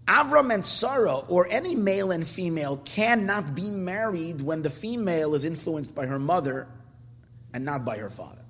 Avram 0.07 0.53
and 0.53 0.65
Sarah, 0.65 1.19
or 1.19 1.47
any 1.51 1.77
male 1.77 2.13
and 2.13 2.27
female, 2.27 2.79
cannot 2.79 3.55
be 3.55 3.69
married 3.69 4.41
when 4.41 4.63
the 4.63 4.71
female 4.71 5.35
is 5.35 5.45
influenced 5.45 5.95
by 5.95 6.07
her 6.07 6.19
mother 6.19 6.67
and 7.53 7.65
not 7.65 7.85
by 7.85 7.99
her 7.99 8.09
father. 8.09 8.43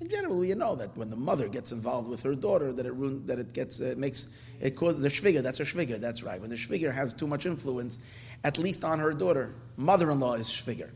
In 0.00 0.08
general, 0.08 0.44
you 0.44 0.56
know 0.56 0.74
that 0.76 0.96
when 0.96 1.08
the 1.08 1.16
mother 1.16 1.46
gets 1.46 1.70
involved 1.72 2.08
with 2.08 2.22
her 2.22 2.34
daughter, 2.34 2.72
that 2.72 2.86
it 2.86 3.26
that 3.26 3.38
it 3.38 3.52
gets 3.52 3.78
it 3.80 3.98
makes 3.98 4.26
it 4.60 4.74
causes 4.74 5.02
the 5.02 5.08
shviger. 5.08 5.42
That's 5.42 5.60
a 5.60 5.64
shviger. 5.64 6.00
That's 6.00 6.22
right. 6.22 6.40
When 6.40 6.50
the 6.50 6.56
shviger 6.56 6.92
has 6.92 7.14
too 7.14 7.26
much 7.26 7.46
influence, 7.46 7.98
at 8.42 8.58
least 8.58 8.82
on 8.82 8.98
her 8.98 9.12
daughter, 9.12 9.54
mother-in-law 9.76 10.34
is 10.34 10.48
shviger. 10.48 10.90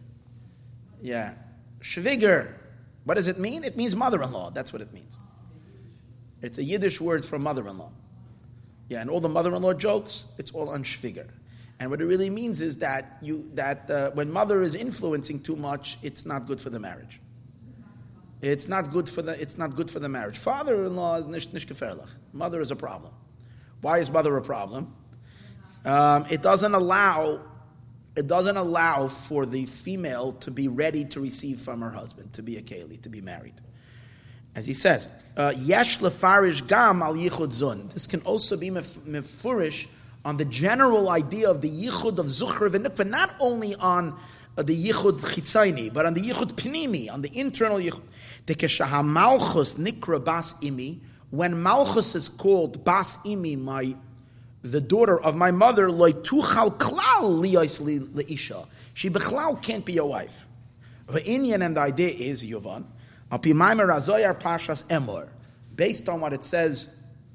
Yeah, 1.01 1.35
shviger. 1.81 2.55
What 3.05 3.15
does 3.15 3.27
it 3.27 3.39
mean? 3.39 3.65
It 3.65 3.77
means 3.77 3.95
mother-in-law. 3.95 4.51
That's 4.51 4.73
what 4.73 4.83
it 4.83 4.93
means. 4.93 5.19
It's 6.43 6.59
a 6.59 6.65
Yiddish 6.65 7.01
word 7.01 7.25
for 7.25 7.39
mother-in-law. 7.39 7.91
Yeah, 8.89 9.01
and 9.01 9.09
all 9.11 9.21
the 9.21 9.29
mother-in-law 9.29 9.75
jokes, 9.75 10.27
it's 10.39 10.51
all 10.53 10.69
on 10.69 10.85
shviger. 10.85 11.29
And 11.81 11.91
what 11.91 12.01
it 12.01 12.07
really 12.07 12.31
means 12.31 12.61
is 12.61 12.79
that 12.79 13.17
you 13.21 13.51
that 13.55 13.91
uh, 13.91 14.11
when 14.13 14.31
mother 14.31 14.63
is 14.63 14.75
influencing 14.75 15.41
too 15.41 15.57
much, 15.57 15.99
it's 16.03 16.25
not 16.25 16.47
good 16.47 16.61
for 16.61 16.71
the 16.71 16.79
marriage. 16.79 17.21
It's 18.41 18.69
not 18.69 18.91
good 18.91 19.09
for 19.09 19.23
the, 19.23 19.41
it's 19.41 19.57
not 19.57 19.75
good 19.75 19.91
for 19.91 20.01
the 20.01 20.09
marriage. 20.09 20.37
Father-in-law 20.37 21.17
is 21.17 21.27
nish, 21.27 21.53
nish 21.53 21.67
Mother 22.33 22.61
is 22.61 22.71
a 22.71 22.77
problem. 22.77 23.13
Why 23.81 23.99
is 23.99 24.11
mother 24.11 24.37
a 24.37 24.43
problem? 24.43 24.95
Um, 25.85 26.27
it 26.31 26.43
doesn't 26.43 26.75
allow 26.75 27.41
it 28.17 28.27
doesn't 28.27 28.57
allow 28.57 29.09
for 29.09 29.45
the 29.45 29.67
female 29.67 30.33
to 30.35 30.51
be 30.51 30.69
ready 30.69 31.05
to 31.07 31.21
receive 31.21 31.59
from 31.61 31.81
her 31.81 31.91
husband, 31.91 32.33
to 32.35 32.43
be 32.43 32.57
a 32.57 32.63
keli, 32.63 33.01
to 33.03 33.09
be 33.09 33.21
married. 33.21 33.55
As 34.55 34.67
he 34.67 34.75
says, 34.75 35.09
uh, 35.37 35.53
yesh 35.57 35.99
lefarish 35.99 36.67
gam 36.69 37.03
al 37.03 37.15
yichud 37.15 37.49
zun. 37.49 37.93
This 37.93 38.07
can 38.07 38.21
also 38.23 38.57
be 38.57 38.71
mefurish 38.71 39.89
on 40.25 40.37
the 40.37 40.45
general 40.45 41.11
idea 41.11 41.51
of 41.51 41.61
the 41.61 41.69
yichud 41.69 42.19
of 42.19 42.27
zuchra 42.27 42.71
v'nikva, 42.71 43.09
not 43.09 43.33
only 43.41 43.75
on 43.75 44.17
uh, 44.57 44.63
the 44.63 44.77
yichud 44.77 45.21
chitzayni, 45.21 45.93
but 45.93 46.07
on 46.07 46.15
the 46.15 46.21
yichud 46.21 46.53
pnimi, 46.53 47.13
on 47.13 47.21
the 47.23 47.37
internal 47.37 47.79
yichud. 47.79 48.03
The 48.47 48.55
keshaha 48.55 49.05
malchus 49.05 49.75
nikra 49.75 50.25
bas 50.25 50.55
imi, 50.55 51.01
when 51.31 51.61
malchus 51.61 52.15
is 52.15 52.29
called 52.29 52.85
bas 52.85 53.17
imi, 53.25 53.59
my 53.59 53.97
the 54.65 54.81
daughter 54.81 55.21
of 55.21 55.37
my 55.37 55.51
mother, 55.51 55.91
loy 55.91 56.13
tuchal 56.13 56.77
klal 56.79 57.43
liyos 57.43 57.81
leisha. 57.83 58.67
She 58.95 59.11
bechlal 59.11 59.61
can't 59.63 59.85
be 59.85 59.93
your 59.93 60.09
wife. 60.09 60.47
The 61.07 61.21
inyan 61.21 61.65
and 61.65 61.77
the 61.77 61.83
idea 61.83 62.09
is 62.09 62.43
Yovan. 62.45 62.87
Pashas 63.31 64.85
Emor, 64.85 65.29
based 65.75 66.09
on 66.09 66.21
what 66.21 66.33
it 66.33 66.43
says 66.45 66.89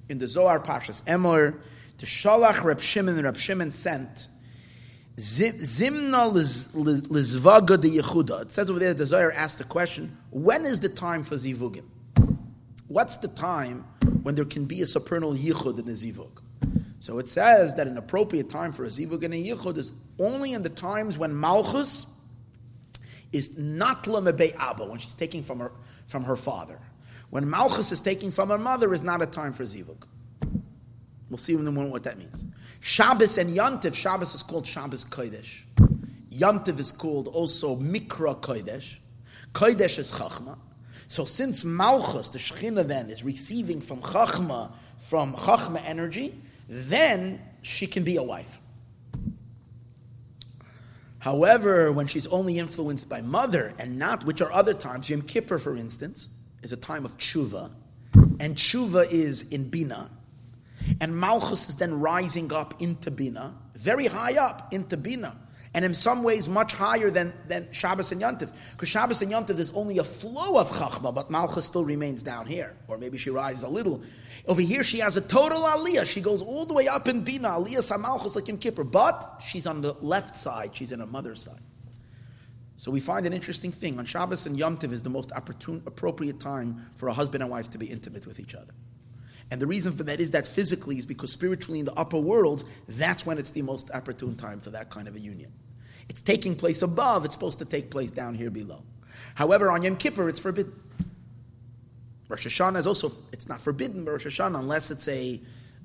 in 0.08 0.18
the 0.18 0.28
Zohar 0.28 0.60
Pashas 0.60 1.04
Emor, 1.04 1.60
to 2.00 2.06
Shalach 2.06 2.64
Reb 2.64 2.80
Shimon, 2.80 3.22
Reb 3.22 3.38
Shimon 3.38 3.74
sent 3.74 4.28
Zimna 5.18 6.32
lizvaga 6.32 7.80
de 7.80 8.02
Yehuda. 8.02 8.44
It 8.44 8.52
says 8.54 8.72
over 8.72 8.80
there, 8.80 8.94
the 8.94 9.06
Zohar 9.06 9.32
asked 9.34 9.58
the 9.60 9.66
question, 9.66 10.18
when 10.32 10.66
is 10.66 10.80
the 10.80 10.90
time 10.90 11.24
for 11.24 11.36
zivugim? 11.36 11.84
What's 12.88 13.18
the 13.18 13.28
time 13.28 13.86
when 14.24 14.34
there 14.36 14.46
can 14.46 14.66
be 14.66 14.82
a 14.82 14.88
supernal 14.88 15.34
yichud 15.34 15.78
in 15.78 15.88
a 15.90 15.92
zivug? 15.92 16.42
So 17.00 17.18
it 17.18 17.30
says 17.30 17.76
that 17.76 17.88
an 17.88 17.98
appropriate 17.98 18.50
time 18.50 18.72
for 18.72 18.84
a 18.84 18.88
zivug 18.88 19.24
and 19.24 19.34
a 19.34 19.38
yichud 19.38 19.78
is 19.78 19.92
only 20.20 20.54
in 20.54 20.64
the 20.64 20.70
times 20.70 21.18
when 21.18 21.38
malchus 21.38 22.06
is 23.32 23.58
not 23.58 24.04
lemebe 24.04 24.54
abba, 24.58 24.86
when 24.86 25.00
she's 25.00 25.14
taking 25.14 25.44
from 25.44 25.60
her, 25.60 25.72
from 26.08 26.24
her 26.24 26.36
father. 26.36 26.80
When 27.30 27.50
malchus 27.50 27.92
is 27.92 28.02
taking 28.02 28.32
from 28.32 28.50
her 28.50 28.58
mother 28.58 28.94
is 28.94 29.04
not 29.04 29.22
a 29.22 29.26
time 29.26 29.54
for 29.54 29.64
zivug. 29.64 30.04
We'll 31.30 31.38
see 31.38 31.54
in 31.54 31.66
a 31.66 31.72
moment 31.72 31.92
what 31.92 32.04
that 32.04 32.18
means. 32.18 32.44
Shabbos 32.82 33.38
and 33.38 33.56
Yantiv, 33.56 33.94
Shabbos 33.94 34.34
is 34.34 34.44
called 34.44 34.66
Shabbos 34.66 35.06
Kodesh. 35.06 35.62
Yantiv 36.32 36.80
is 36.80 36.92
called 36.92 37.28
also 37.28 37.76
Mikra 37.76 38.40
Kodesh. 38.42 38.98
Kodesh 39.54 40.00
is 40.00 40.12
Chachma. 40.12 40.58
So 41.08 41.26
since 41.26 41.64
Malchus, 41.64 42.30
the 42.30 42.40
Shekhinah 42.40 42.88
then, 42.88 43.10
is 43.10 43.24
receiving 43.24 43.80
from 43.82 44.00
Chachma, 44.00 44.72
from 44.98 45.34
Chachma 45.34 45.82
energy, 45.86 46.36
then 46.70 47.42
she 47.64 47.88
can 47.88 48.04
be 48.04 48.16
a 48.16 48.24
wife. 48.24 48.62
However, 51.18 51.92
when 51.92 52.08
she's 52.08 52.28
only 52.28 52.60
influenced 52.60 53.10
by 53.10 53.22
mother 53.22 53.74
and 53.78 53.98
not, 53.98 54.24
which 54.24 54.40
are 54.40 54.52
other 54.52 54.74
times, 54.74 55.10
Yom 55.10 55.24
Kippur, 55.24 55.58
for 55.58 55.76
instance, 55.76 56.30
is 56.62 56.72
a 56.72 56.78
time 56.78 57.04
of 57.06 57.18
tshuva, 57.18 57.72
and 58.40 58.56
tshuva 58.56 59.12
is 59.12 59.42
in 59.50 59.70
Bina, 59.70 60.10
and 61.02 61.18
Malchus 61.18 61.68
is 61.68 61.76
then 61.76 62.00
rising 62.00 62.54
up 62.54 62.82
into 62.82 63.12
Bina, 63.12 63.54
very 63.76 64.06
high 64.06 64.38
up 64.38 64.74
into 64.74 64.96
Bina, 64.96 65.36
and 65.74 65.84
in 65.84 65.94
some 65.94 66.24
ways 66.24 66.48
much 66.48 66.74
higher 66.74 67.12
than, 67.12 67.34
than 67.48 67.72
Shabbos 67.72 68.12
and 68.12 68.22
Yantiv. 68.22 68.52
Because 68.72 68.90
Shabbos 68.90 69.22
and 69.22 69.32
Yantiv 69.32 69.60
is 69.60 69.72
only 69.72 69.98
a 69.98 70.04
flow 70.04 70.58
of 70.58 70.70
Chachma, 70.70 71.14
but 71.14 71.30
Malchus 71.30 71.66
still 71.66 71.84
remains 71.84 72.24
down 72.24 72.46
here, 72.46 72.76
or 72.88 72.98
maybe 72.98 73.18
she 73.18 73.30
rises 73.30 73.64
a 73.64 73.68
little. 73.68 74.02
Over 74.50 74.62
here, 74.62 74.82
she 74.82 74.98
has 74.98 75.16
a 75.16 75.22
total 75.22 75.62
aliyah. 75.62 76.08
She 76.08 76.22
goes 76.22 76.42
all 76.42 76.66
the 76.66 76.74
way 76.74 76.88
up 76.88 77.08
in 77.08 77.22
Bina, 77.22 77.50
aliyah 77.50 77.78
Samalchus 77.78 78.36
like 78.36 78.50
in 78.50 78.58
Kippur, 78.58 78.84
but 78.84 79.44
she's 79.48 79.68
on 79.68 79.82
the 79.82 79.94
left 80.02 80.36
side, 80.36 80.76
she's 80.76 80.92
in 80.92 81.00
her 81.02 81.06
mother's 81.06 81.44
side. 81.44 81.62
So 82.76 82.90
we 82.90 83.00
find 83.00 83.28
an 83.28 83.34
interesting 83.34 83.72
thing. 83.72 84.00
On 84.00 84.06
Shabbos 84.06 84.48
and 84.48 84.58
Yom 84.58 84.78
Tiv 84.78 84.92
is 84.92 85.04
the 85.04 85.10
most 85.12 85.32
opportune, 85.34 85.84
appropriate 85.86 86.40
time 86.40 86.88
for 86.96 87.10
a 87.10 87.14
husband 87.14 87.44
and 87.44 87.52
wife 87.52 87.70
to 87.70 87.78
be 87.78 87.86
intimate 87.86 88.26
with 88.26 88.40
each 88.40 88.56
other. 88.56 88.74
And 89.52 89.62
the 89.62 89.68
reason 89.68 89.92
for 89.92 90.02
that 90.04 90.20
is 90.20 90.32
that 90.32 90.48
physically 90.48 90.98
is 90.98 91.06
because 91.06 91.32
spiritually 91.32 91.78
in 91.78 91.86
the 91.86 91.94
upper 91.94 92.18
world, 92.18 92.64
that's 92.88 93.28
when 93.28 93.38
it's 93.38 93.52
the 93.52 93.62
most 93.62 93.92
opportune 93.92 94.36
time 94.36 94.60
for 94.60 94.72
that 94.72 94.90
kind 94.90 95.08
of 95.08 95.16
a 95.16 95.20
union. 95.20 95.54
It's 96.10 96.24
taking 96.24 96.56
place 96.56 96.82
above, 96.82 97.24
it's 97.24 97.36
supposed 97.36 97.60
to 97.60 97.66
take 97.66 97.92
place 97.92 98.10
down 98.10 98.34
here 98.34 98.50
below. 98.50 98.82
However, 99.36 99.70
on 99.70 99.84
Yom 99.84 99.96
Kippur, 99.96 100.28
it's 100.28 100.40
forbidden. 100.40 100.74
Rosh 102.30 102.48
Hashanah 102.48 102.78
is 102.78 102.88
also, 102.88 103.12
it's 103.34 103.50
not 103.50 103.62
forbidden, 103.62 104.06
but 104.06 104.12
Rosh 104.12 104.28
Hashanah, 104.28 104.60
unless 104.60 104.92
it's 104.92 105.08
a, 105.08 105.42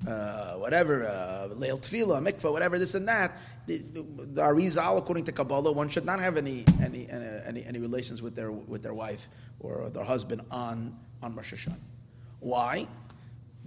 uh, 0.07 0.53
whatever, 0.53 1.05
uh, 1.05 1.53
Leil 1.55 1.79
Tefillah, 1.79 2.25
Mikvah, 2.25 2.51
whatever, 2.51 2.79
this 2.79 2.95
and 2.95 3.07
that, 3.07 3.35
the, 3.65 3.79
the, 3.79 4.41
Arizal, 4.41 4.97
according 4.97 5.25
to 5.25 5.31
Kabbalah, 5.31 5.71
one 5.71 5.89
should 5.89 6.05
not 6.05 6.19
have 6.19 6.37
any, 6.37 6.63
any, 6.81 7.09
any, 7.09 7.65
any 7.65 7.79
relations 7.79 8.21
with 8.21 8.35
their, 8.35 8.51
with 8.51 8.83
their 8.83 8.93
wife 8.93 9.27
or 9.59 9.89
their 9.89 10.03
husband 10.03 10.41
on, 10.51 10.95
on 11.21 11.35
Rosh 11.35 11.53
Hashanah. 11.53 11.79
Why? 12.39 12.87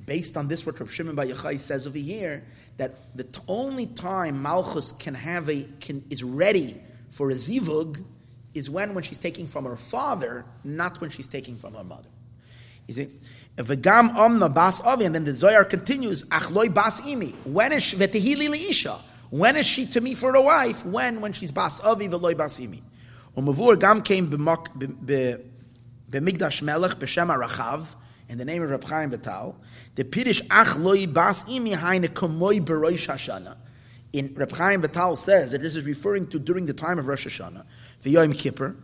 based 0.08 0.38
on 0.38 0.48
this, 0.48 0.64
what 0.64 0.80
Rav 0.80 0.90
Shimon 0.90 1.14
Bar 1.14 1.26
Yochai 1.26 1.58
says 1.58 1.86
over 1.86 1.98
here, 1.98 2.42
that 2.78 2.94
the 3.14 3.26
only 3.46 3.86
time 3.86 4.42
Malchus 4.42 4.92
can 4.92 5.14
have 5.14 5.50
a 5.50 5.66
can, 5.80 6.04
is 6.10 6.24
ready 6.24 6.80
for 7.10 7.30
a 7.30 7.34
zivug 7.34 8.02
is 8.54 8.70
when 8.70 8.94
when 8.94 9.04
she's 9.04 9.18
taking 9.18 9.46
from 9.46 9.66
her 9.66 9.76
father, 9.76 10.44
not 10.64 11.00
when 11.00 11.10
she's 11.10 11.28
taking 11.28 11.56
from 11.56 11.74
her 11.74 11.84
mother. 11.84 12.08
You 12.88 12.94
see, 12.94 13.08
v'gam 13.56 14.16
omna 14.16 14.52
bas 14.52 14.80
avi, 14.80 15.04
and 15.04 15.14
then 15.14 15.22
the 15.24 15.34
Zohar 15.34 15.64
continues, 15.64 16.24
achloi 16.24 16.74
bas 16.74 17.00
imi. 17.02 17.34
When 17.44 17.72
is 17.72 17.94
v'tehili 17.94 18.48
leisha? 18.48 18.98
When 19.30 19.56
is 19.56 19.66
she 19.66 19.86
to 19.86 20.00
me 20.00 20.14
for 20.14 20.34
a 20.34 20.40
wife? 20.40 20.84
When 20.84 21.20
when 21.20 21.32
she's 21.32 21.52
bas 21.52 21.80
avi 21.80 22.08
v'loi 22.08 22.36
bas 22.36 22.58
imi. 22.58 22.80
Umavur 23.36 23.78
gam 23.78 24.02
came 24.02 24.30
b'migdash 26.10 26.62
melech 26.62 26.98
b'shem 26.98 27.28
arachav 27.28 27.94
in 28.28 28.38
the 28.38 28.44
name 28.44 28.62
of 28.62 28.70
Reb 28.70 28.84
Chaim 28.84 29.10
Vital, 29.10 29.56
the 29.94 30.04
Pirish 30.04 30.46
Ach 30.50 30.76
Loi 30.76 31.06
Bas 31.06 31.44
Imi 31.44 31.74
Haine 31.74 32.08
Komoy 32.08 32.60
Berosh 32.60 33.08
Hashana. 33.08 33.56
In 34.12 34.34
Reb 34.34 34.52
Chaim 34.52 34.82
Vital 34.82 35.16
says 35.16 35.50
that 35.50 35.62
this 35.62 35.76
is 35.76 35.84
referring 35.84 36.26
to 36.28 36.38
during 36.38 36.66
the 36.66 36.74
time 36.74 36.98
of 36.98 37.06
Rosh 37.06 37.26
Hashanah, 37.26 37.64
the 38.02 38.10
Yom 38.10 38.34
Kippur. 38.34 38.76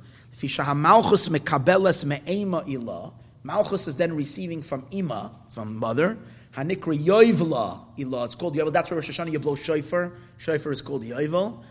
Malchus 0.75 1.29
mekabeles 1.29 2.05
me'ema 2.05 2.63
ilah. 2.63 3.13
Malchus 3.45 3.87
is 3.87 3.97
then 3.97 4.17
receiving 4.17 4.63
from 4.63 4.87
ima, 4.91 5.31
from 5.51 5.77
mother. 5.77 6.19
Hanikra 6.57 6.99
yoivla. 6.99 7.81
It's 7.97 8.35
called 8.35 8.57
yovel. 8.57 8.73
That's 8.73 8.91
where 8.91 8.97
Rosh 8.97 9.11
Hashanah 9.11 9.33
you 9.33 9.39
blow 9.39 9.55
shofar. 9.55 10.13
Shofar 10.39 10.73
is 10.73 10.81
called 10.81 11.05
yovel. 11.05 11.63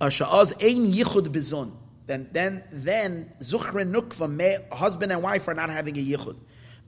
Uh, 0.00 0.06
Sha'az 0.06 0.52
ein 0.62 0.92
yichud 0.92 1.28
bizon. 1.28 1.72
Then, 2.06 2.28
then, 2.32 2.62
then, 2.70 3.32
zuchre 3.40 3.90
nukva, 3.90 4.70
husband 4.70 5.12
and 5.12 5.22
wife 5.22 5.48
are 5.48 5.54
not 5.54 5.70
having 5.70 5.96
a 5.96 6.04
yichud. 6.04 6.36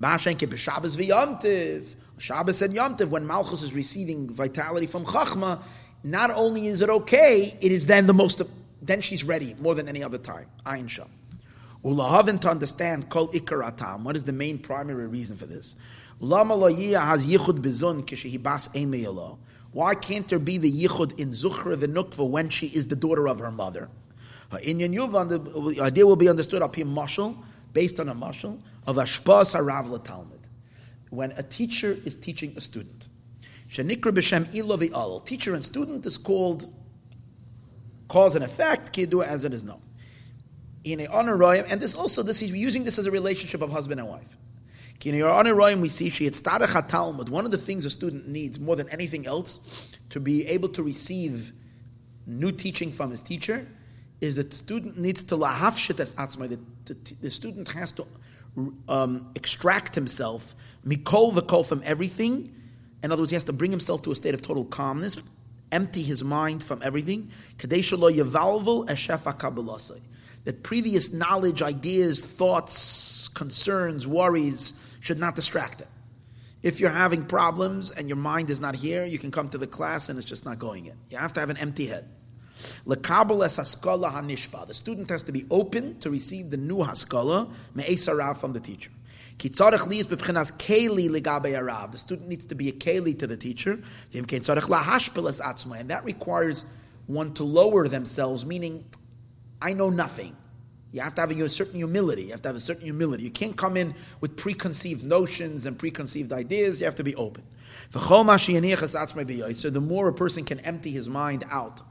Ma'ashenke 0.01 0.47
b'Shabbos 0.47 0.97
v'Yomtiv. 0.97 1.97
Shabbos 2.19 2.63
and 2.63 2.75
Yomtiv, 2.75 3.09
when 3.09 3.27
Malchus 3.27 3.63
is 3.63 3.73
receiving 3.73 4.31
vitality 4.31 4.87
from 4.87 5.05
Chachma, 5.05 5.63
not 6.03 6.31
only 6.31 6.67
is 6.67 6.83
it 6.83 6.91
okay, 6.91 7.53
it 7.61 7.73
is 7.73 7.87
then 7.87 8.07
the 8.07 8.15
most, 8.15 8.43
then 8.83 9.01
she's 9.01 9.25
ready 9.25 9.55
more 9.59 9.75
than 9.75 9.89
any 9.89 10.03
other 10.03 10.19
time. 10.19 10.47
Ayin 10.65 10.89
Sham. 10.89 11.09
Ulahavin 11.85 12.41
to 12.41 12.51
understand 12.51 13.09
kol 13.11 13.29
ikaratam. 13.29 14.03
What 14.03 14.17
is 14.17 14.25
the 14.25 14.33
main 14.33 14.59
primary 14.59 15.07
reason 15.07 15.37
for 15.37 15.47
this? 15.47 15.77
Why 16.19 16.45
can't 19.95 20.29
there 20.29 20.39
be 20.39 20.57
the 20.57 20.73
yichud 20.73 21.19
in 21.19 21.31
zuchra 21.31 21.77
v'nukva 21.77 22.29
when 22.29 22.49
she 22.49 22.69
is 22.69 22.87
the 22.89 22.97
daughter 22.97 23.29
of 23.29 23.39
her 23.39 23.51
mother? 23.51 23.91
In 24.63 24.79
Yuvan, 24.79 25.75
the 25.75 25.83
idea 25.83 26.07
will 26.07 26.17
be 26.17 26.29
understood 26.29 26.63
up 26.63 26.77
here, 26.77 26.87
mashal, 26.87 27.37
based 27.73 28.01
on 28.01 28.09
a 28.09 28.15
mashal 28.15 28.59
of 28.87 28.97
Ashpas 28.97 29.55
Harav 29.55 30.03
Talmud. 30.05 30.49
When 31.11 31.33
a 31.33 31.43
teacher 31.43 31.99
is 32.05 32.17
teaching 32.17 32.55
a 32.57 32.61
student. 32.61 33.09
Shenikra 33.71 34.13
b'shem 34.13 34.47
ilovi 34.55 34.93
al. 34.93 35.21
Teacher 35.21 35.55
and 35.55 35.65
student 35.65 36.07
is 36.07 36.17
called 36.17 36.73
cause 38.09 38.37
and 38.37 38.45
effect, 38.45 38.93
kidu 38.93 39.23
as 39.23 39.45
it 39.45 39.53
is 39.53 39.65
known. 39.65 39.83
In 40.87 41.01
a 41.01 41.09
honoraim, 41.09 41.65
and 41.69 41.81
this 41.81 41.97
also, 41.97 42.23
this 42.23 42.39
he's 42.39 42.53
using 42.53 42.85
this 42.85 42.97
as 42.97 43.07
a 43.07 43.11
relationship 43.11 43.61
of 43.61 43.73
husband 43.73 43.99
and 43.99 44.09
wife. 44.09 44.37
In 45.05 45.17
your 45.17 45.31
honoraim, 45.31 45.81
we 45.81 45.89
see 45.89 46.11
she 46.11 46.31
Talmud. 46.31 47.29
One 47.29 47.45
of 47.45 47.51
the 47.51 47.59
things 47.59 47.85
a 47.85 47.91
student 47.91 48.29
needs 48.29 48.61
more 48.61 48.77
than 48.77 48.89
anything 48.91 49.27
else 49.27 49.91
to 50.11 50.21
be 50.21 50.47
able 50.47 50.69
to 50.71 50.85
receive 50.85 51.53
new 52.25 52.53
teaching 52.53 52.93
from 52.93 53.11
his 53.11 53.21
teacher 53.21 53.67
is 54.21 54.37
that 54.37 54.55
student 54.55 54.97
needs 54.97 55.25
to 55.25 55.37
lahafshit 55.37 55.99
as 55.99 56.13
atzmai. 56.15 56.57
The, 57.21 57.31
student 57.31 57.67
has 57.73 57.91
to 57.93 58.07
um, 58.89 59.31
extract 59.35 59.97
himself 59.97 60.55
mikol 60.87 61.33
v'kol 61.33 61.67
from 61.67 61.83
everything. 61.85 62.55
In 63.03 63.11
other 63.11 63.23
words, 63.23 63.33
he 63.33 63.37
has 63.37 63.45
to 63.45 63.53
bring 63.53 63.73
himself 63.73 64.03
to 64.03 64.13
a 64.13 64.15
state 64.15 64.35
of 64.35 64.43
total 64.43 64.65
calmness, 64.65 65.19
empty 65.73 66.05
his 66.05 66.23
mind 66.23 66.63
from 66.63 66.81
everything. 66.85 67.31
That 70.47 70.63
previous 70.63 71.13
knowledge, 71.13 71.61
ideas, 71.61 72.23
thoughts, 72.23 73.29
concerns, 73.35 74.07
worries 74.07 74.73
should 75.01 75.19
not 75.19 75.35
distract 75.35 75.81
him. 75.81 75.89
If 76.63 76.81
you're 76.81 76.89
having 76.91 77.27
problems 77.27 77.91
and 77.91 78.09
your 78.09 78.17
mind 78.17 78.49
is 78.51 78.61
not 78.61 78.75
here, 78.75 79.05
you 79.05 79.19
can 79.19 79.31
come 79.31 79.49
to 79.51 79.59
the 79.59 79.67
class 79.67 80.09
and 80.09 80.19
it's 80.19 80.27
just 80.27 80.45
not 80.45 80.59
going 80.59 80.87
in. 80.87 80.97
You 81.11 81.19
have 81.19 81.33
to 81.35 81.41
have 81.41 81.51
an 81.51 81.59
empty 81.59 81.87
head. 81.87 82.09
The 82.87 82.97
student 84.73 85.11
has 85.11 85.23
to 85.25 85.33
be 85.33 85.45
open 85.51 85.99
to 85.99 86.11
receive 86.11 86.51
the 86.51 86.57
new 86.57 86.79
haskala 86.79 87.51
me'esarav 87.75 88.39
from 88.39 88.55
the 88.55 88.61
teacher. 88.61 88.91
The 89.39 89.49
student 91.99 92.29
needs 92.29 92.47
to 92.47 92.55
be 92.55 92.69
a 92.69 92.73
keli 92.73 93.19
to 93.19 93.27
the 93.27 93.37
teacher, 93.37 93.79
and 94.15 94.27
that 95.91 96.05
requires 96.05 96.65
one 97.07 97.35
to 97.35 97.45
lower 97.45 97.89
themselves, 97.89 98.47
meaning, 98.47 98.85
I 99.61 99.73
know 99.73 99.91
nothing. 99.91 100.37
You 100.93 101.01
have 101.03 101.15
to 101.17 101.21
have 101.21 101.31
a 101.31 101.49
certain 101.49 101.75
humility. 101.75 102.23
You 102.25 102.31
have 102.31 102.43
to 102.43 102.49
have 102.49 102.57
a 102.57 102.61
certain 102.61 102.85
humility. 102.85 103.25
You 103.25 103.31
can't 103.31 103.57
come 103.57 103.77
in 103.77 103.95
with 104.21 104.37
preconceived 104.37 105.05
notions 105.05 105.67
and 105.67 105.79
preconceived 105.79 106.33
ideas. 106.33 106.81
You 106.81 106.87
have 106.87 106.95
to 106.97 107.05
be 107.05 107.15
open. 107.17 107.45
So 107.91 107.99
The 109.71 109.81
more 109.81 110.09
a 110.09 110.13
person 110.13 110.45
can 110.45 110.61
empty 110.61 110.91
his 110.91 111.09
mind 111.09 111.45
out. 111.51 111.83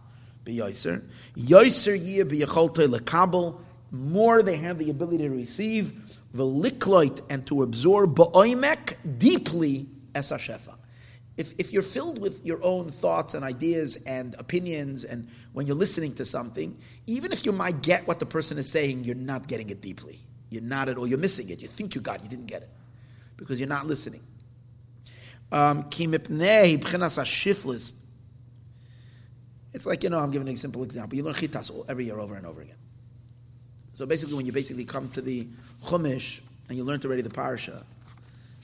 More 3.92 4.44
they 4.44 4.56
have 4.58 4.78
the 4.78 4.90
ability 4.90 5.18
to 5.20 5.30
receive 5.30 6.20
the 6.34 6.44
likloit 6.44 7.22
and 7.30 7.46
to 7.48 7.64
absorb 7.64 8.16
ba'oimek 8.16 9.20
deeply 9.20 9.88
as 10.14 10.32
a 10.32 10.38
shefa. 10.38 10.74
If, 11.38 11.54
if 11.58 11.74
you're 11.74 11.82
filled 11.82 12.20
with 12.20 12.46
your 12.46 12.64
own 12.64 12.90
thoughts 12.90 13.34
and 13.34 13.44
ideas 13.44 13.98
and 14.06 14.36
opinions, 14.36 15.04
and 15.04 15.28
when 15.52 15.68
you're 15.68 15.76
listening 15.76 16.16
to 16.16 16.26
something, 16.26 16.78
even 17.08 17.34
if 17.34 17.46
you 17.46 17.52
might 17.52 17.82
get 17.82 18.08
what 18.08 18.20
the 18.20 18.26
person 18.26 18.58
is 18.58 18.70
saying, 18.70 19.04
you're 19.04 19.16
not 19.16 19.48
getting 19.48 19.70
it 19.70 19.82
deeply. 19.82 20.20
You're 20.50 20.64
not 20.64 20.88
at 20.88 20.98
all, 20.98 21.06
you're 21.06 21.18
missing 21.18 21.50
it. 21.50 21.60
You 21.60 21.68
think 21.68 21.94
you 21.94 22.02
got 22.02 22.18
it, 22.18 22.24
you 22.24 22.30
didn't 22.30 22.46
get 22.46 22.62
it. 22.62 22.70
Because 23.36 23.60
you're 23.60 23.68
not 23.68 23.86
listening. 23.86 24.22
Um, 25.52 25.90
it's 29.76 29.86
like, 29.86 30.04
you 30.04 30.10
know, 30.10 30.20
I'm 30.20 30.32
giving 30.32 30.48
a 30.48 30.56
simple 30.56 30.84
example. 30.84 31.18
You 31.18 31.24
learn 31.24 31.34
chitas 31.34 31.86
every 31.90 32.06
year 32.06 32.18
over 32.18 32.36
and 32.36 32.46
over 32.46 32.62
again. 32.62 32.78
So 33.92 34.06
basically, 34.06 34.36
when 34.36 34.46
you 34.46 34.54
basically 34.54 34.86
come 34.86 35.10
to 35.10 35.22
the 35.22 35.48
chumash 35.84 36.40
and 36.70 36.78
you 36.78 36.86
learned 36.86 37.06
already 37.06 37.22
the 37.22 37.30
parsha, 37.30 37.84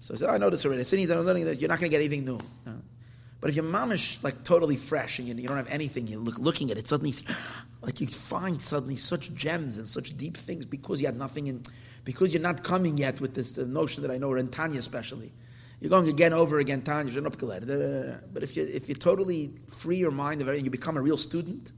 so 0.02 0.14
I 0.14 0.18
said, 0.18 0.30
oh, 0.30 0.34
I 0.34 0.38
know 0.38 0.50
this 0.50 0.66
already. 0.66 0.84
Soon 0.84 1.00
I'm 1.12 1.22
learning 1.22 1.46
this, 1.46 1.62
you're 1.62 1.70
not 1.70 1.80
going 1.80 1.90
to 1.90 1.98
get 1.98 2.04
anything 2.04 2.26
new. 2.26 2.40
No. 2.66 2.74
But 3.40 3.50
if 3.50 3.56
you're 3.56 3.66
mamish 3.66 4.22
like 4.24 4.44
totally 4.44 4.76
fresh 4.76 5.18
and 5.20 5.28
you, 5.28 5.36
you 5.36 5.48
don't 5.48 5.58
have 5.58 5.70
anything, 5.70 6.08
you 6.08 6.20
look 6.20 6.38
looking 6.38 6.70
at 6.72 6.78
it 6.78 6.88
suddenly, 6.88 7.14
like 7.82 8.02
you 8.02 8.08
find 8.08 8.62
suddenly 8.62 8.96
such 8.96 9.34
gems 9.34 9.78
and 9.78 9.88
such 9.88 10.18
deep 10.18 10.38
things 10.38 10.66
because 10.66 11.00
you 11.00 11.08
had 11.08 11.18
nothing 11.18 11.48
in, 11.48 11.64
because 12.04 12.34
you're 12.34 12.42
not 12.42 12.64
coming 12.64 12.98
yet 12.98 13.22
with 13.22 13.34
this 13.34 13.58
uh, 13.58 13.64
notion 13.64 14.04
that 14.04 14.12
I 14.12 14.18
know, 14.18 14.34
in 14.34 14.50
Tanya 14.50 14.80
especially. 14.80 15.32
You're 15.80 15.90
going 15.90 16.10
again 16.10 16.34
over 16.34 16.60
again 16.60 16.84
Tanya, 16.84 17.22
but 17.22 18.44
if 18.44 18.56
you 18.56 18.64
if 18.64 18.90
you 18.90 18.94
totally 18.94 19.52
free 19.68 19.98
your 19.98 20.12
mind 20.12 20.42
of 20.42 20.48
and 20.48 20.64
you 20.64 20.70
become 20.70 20.98
a 20.98 21.02
real 21.02 21.18
student, 21.18 21.72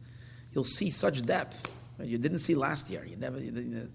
you'll 0.51 0.65
see 0.65 0.89
such 0.89 1.25
depth 1.25 1.69
you 2.01 2.17
didn't 2.17 2.39
see 2.39 2.55
last 2.55 2.89
year. 2.89 3.05
You 3.05 3.17
never. 3.17 3.39
You, 3.39 3.89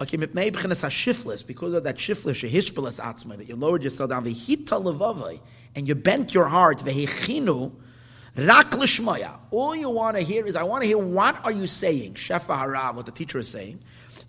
Okay, 0.00 0.16
because 0.16 0.34
of 0.44 1.82
that 1.82 1.96
shiflis, 1.96 2.48
shehishpelas 2.48 3.00
atzmai, 3.00 3.36
that 3.36 3.48
you 3.48 3.56
lowered 3.56 3.82
yourself 3.82 4.10
down, 4.10 4.24
v'hita 4.24 4.80
levavai, 4.80 5.40
and 5.74 5.88
you 5.88 5.96
bent 5.96 6.32
your 6.32 6.46
heart, 6.46 6.78
v'hechinu, 6.78 7.72
rak 8.36 8.76
l'shmaya. 8.76 9.32
All 9.50 9.74
you 9.74 9.90
want 9.90 10.16
to 10.16 10.22
hear 10.22 10.46
is, 10.46 10.54
I 10.54 10.62
want 10.62 10.82
to 10.82 10.86
hear, 10.86 10.98
what 10.98 11.44
are 11.44 11.50
you 11.50 11.66
saying? 11.66 12.14
Shefa 12.14 12.56
harav, 12.56 12.94
what 12.94 13.06
the 13.06 13.12
teacher 13.12 13.40
is 13.40 13.48
saying. 13.48 13.80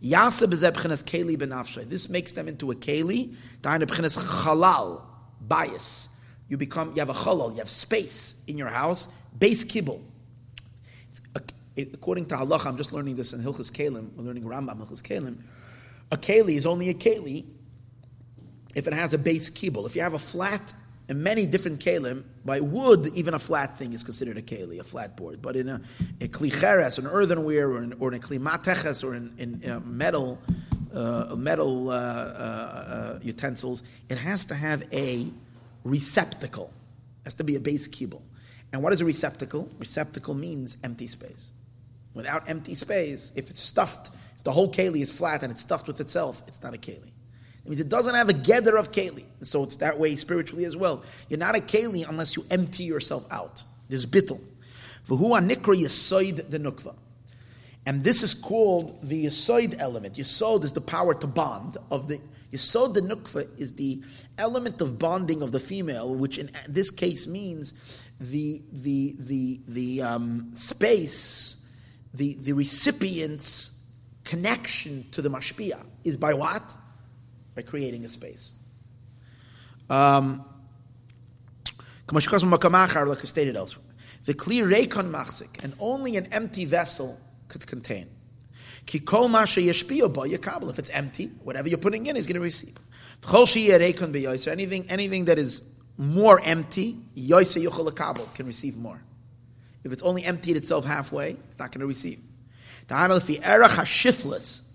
Yasa 0.04 0.48
b'zeh 0.48 0.72
b'chinas 0.72 1.04
keli 1.04 1.38
b'nafshay. 1.38 1.88
This 1.88 2.10
makes 2.10 2.32
them 2.32 2.48
into 2.48 2.72
a 2.72 2.76
keli, 2.76 3.36
chalal, 3.62 5.02
bias. 5.48 6.10
You 6.48 6.58
become, 6.58 6.94
you 6.94 7.00
have 7.00 7.12
a 7.12 7.14
chalal, 7.14 7.52
you 7.52 7.60
have 7.60 7.70
space 7.70 8.34
in 8.48 8.58
your 8.58 8.70
house, 8.70 9.08
base 9.38 9.64
kibble. 9.64 10.02
According 11.78 12.26
to 12.26 12.36
halacha, 12.36 12.66
I'm 12.66 12.78
just 12.78 12.92
learning 12.92 13.16
this 13.16 13.34
in 13.34 13.42
Hilchas 13.42 13.72
Kalim, 13.72 14.12
we're 14.16 14.24
learning 14.24 14.44
Rambam 14.44 14.80
Hilchas 14.80 15.02
Kalim, 15.02 15.38
a 16.12 16.18
keli 16.18 16.56
is 16.56 16.66
only 16.66 16.90
a 16.90 16.94
keli 16.94 17.46
if 18.76 18.88
it 18.88 18.94
has 18.94 19.14
a 19.14 19.18
base 19.18 19.50
kibble. 19.50 19.86
If 19.86 19.96
you 19.96 20.02
have 20.02 20.14
a 20.14 20.20
flat 20.20 20.74
and 21.08 21.24
many 21.24 21.46
different 21.46 21.80
kelim, 21.80 22.24
by 22.46 22.60
wood, 22.60 23.12
even 23.16 23.34
a 23.34 23.40
flat 23.40 23.78
thing 23.78 23.94
is 23.94 24.04
considered 24.04 24.38
a 24.38 24.42
keli, 24.42 24.80
a 24.80 24.84
flat 24.84 25.18
board. 25.18 25.42
But 25.42 25.56
in 25.56 25.68
a, 25.70 25.82
a 26.22 26.28
klicheres, 26.28 27.00
an 27.00 27.08
earthenware, 27.08 27.70
or 27.70 27.84
in, 27.84 27.94
or 27.94 28.14
in 28.14 28.20
a 28.20 28.20
klimateches, 28.20 29.04
or 29.04 29.16
in, 29.16 29.34
in 29.38 29.70
uh, 29.70 29.80
metal, 29.82 30.40
uh, 30.94 31.36
metal 31.36 31.90
uh, 31.90 31.94
uh, 31.94 33.20
utensils, 33.24 33.84
it 34.08 34.18
has 34.18 34.46
to 34.46 34.56
have 34.56 34.84
a 34.94 35.28
receptacle. 35.84 36.72
It 37.22 37.26
has 37.26 37.36
to 37.36 37.44
be 37.44 37.56
a 37.56 37.60
base 37.60 37.88
kibble. 37.88 38.22
And 38.72 38.84
what 38.84 38.94
is 38.94 39.02
a 39.02 39.06
receptacle? 39.06 39.68
Receptacle 39.80 40.36
means 40.36 40.78
empty 40.84 41.08
space. 41.08 41.52
Without 42.14 42.48
empty 42.48 42.76
space, 42.76 43.32
if 43.36 43.50
it's 43.50 43.62
stuffed 43.62 44.12
if 44.40 44.46
the 44.46 44.54
whole 44.54 44.72
keli 44.72 45.02
is 45.02 45.12
flat 45.12 45.44
and 45.44 45.52
it's 45.52 45.62
stuffed 45.62 45.86
with 45.86 46.00
itself, 46.00 46.42
it's 46.48 46.64
not 46.64 46.74
a 46.74 46.78
keli. 46.78 47.12
It 47.66 47.68
means 47.68 47.82
it 47.82 47.90
doesn't 47.90 48.16
have 48.16 48.30
a 48.30 48.34
gather 48.34 48.78
of 48.78 48.94
keli. 48.94 49.26
So 49.42 49.64
it's 49.64 49.76
that 49.78 50.00
way 50.00 50.16
spiritually 50.16 50.64
as 50.64 50.78
well. 50.78 51.04
You're 51.28 51.40
not 51.40 51.58
a 51.58 51.60
keli 51.60 52.08
unless 52.08 52.38
you 52.38 52.46
empty 52.50 52.86
yourself 52.86 53.28
out. 53.30 53.62
There's 53.90 54.06
bittel. 54.06 54.40
Yisoid. 55.10 56.96
And 57.86 58.04
this 58.04 58.24
is 58.24 58.34
called 58.34 59.04
the 59.04 59.26
yisoid 59.26 59.76
element. 59.78 60.16
Yisod 60.16 60.64
is 60.64 60.72
the 60.72 60.80
power 60.80 61.14
to 61.16 61.28
bond 61.28 61.76
of 61.92 62.08
the 62.08 62.22
Yisod 62.54 62.94
the 62.94 63.02
nukva 63.02 63.48
is 63.60 63.74
the 63.74 64.02
element 64.38 64.82
of 64.82 64.98
bonding 64.98 65.42
of 65.42 65.52
the 65.52 65.60
female, 65.60 66.16
which 66.16 66.38
in 66.38 66.50
this 66.68 66.90
case 66.90 67.28
means 67.28 67.74
the 68.20 68.64
the 68.72 69.16
the 69.20 69.60
the 69.68 70.02
um, 70.02 70.50
space, 70.56 71.58
the 72.14 72.36
the 72.36 72.54
recipient's 72.54 73.79
connection 74.30 75.04
to 75.10 75.24
the 75.24 75.30
mashpia 75.30 75.84
is 76.04 76.16
by 76.16 76.36
what? 76.36 76.62
By 77.56 77.64
creating 77.64 78.06
a 78.06 78.10
space. 78.10 78.52
Um, 79.90 80.46
like 82.08 83.22
I 83.22 83.24
stated 83.24 83.56
elsewhere. 83.56 83.88
The 84.26 84.36
clear 84.36 84.68
reikon 84.68 85.10
machzik, 85.10 85.64
and 85.64 85.74
only 85.80 86.16
an 86.16 86.28
empty 86.32 86.66
vessel 86.66 87.20
could 87.48 87.66
contain. 87.66 88.08
If 88.86 89.10
it's 90.80 90.90
empty, 90.92 91.32
whatever 91.44 91.68
you're 91.68 91.80
putting 91.80 92.06
in 92.06 92.16
is 92.16 92.28
going 92.28 92.36
to 92.36 92.42
receive. 92.42 92.78
Anything, 94.48 94.86
anything 94.90 95.26
that 95.26 95.40
is 95.40 95.64
more 95.98 96.40
empty, 96.44 96.98
can 97.16 98.46
receive 98.46 98.78
more. 98.78 99.02
If 99.84 99.92
it's 99.92 100.04
only 100.04 100.24
emptied 100.24 100.58
itself 100.58 100.86
halfway, 100.86 101.32
it's 101.32 101.58
not 101.58 101.72
going 101.72 101.82
to 101.82 101.88
receive. 101.88 102.20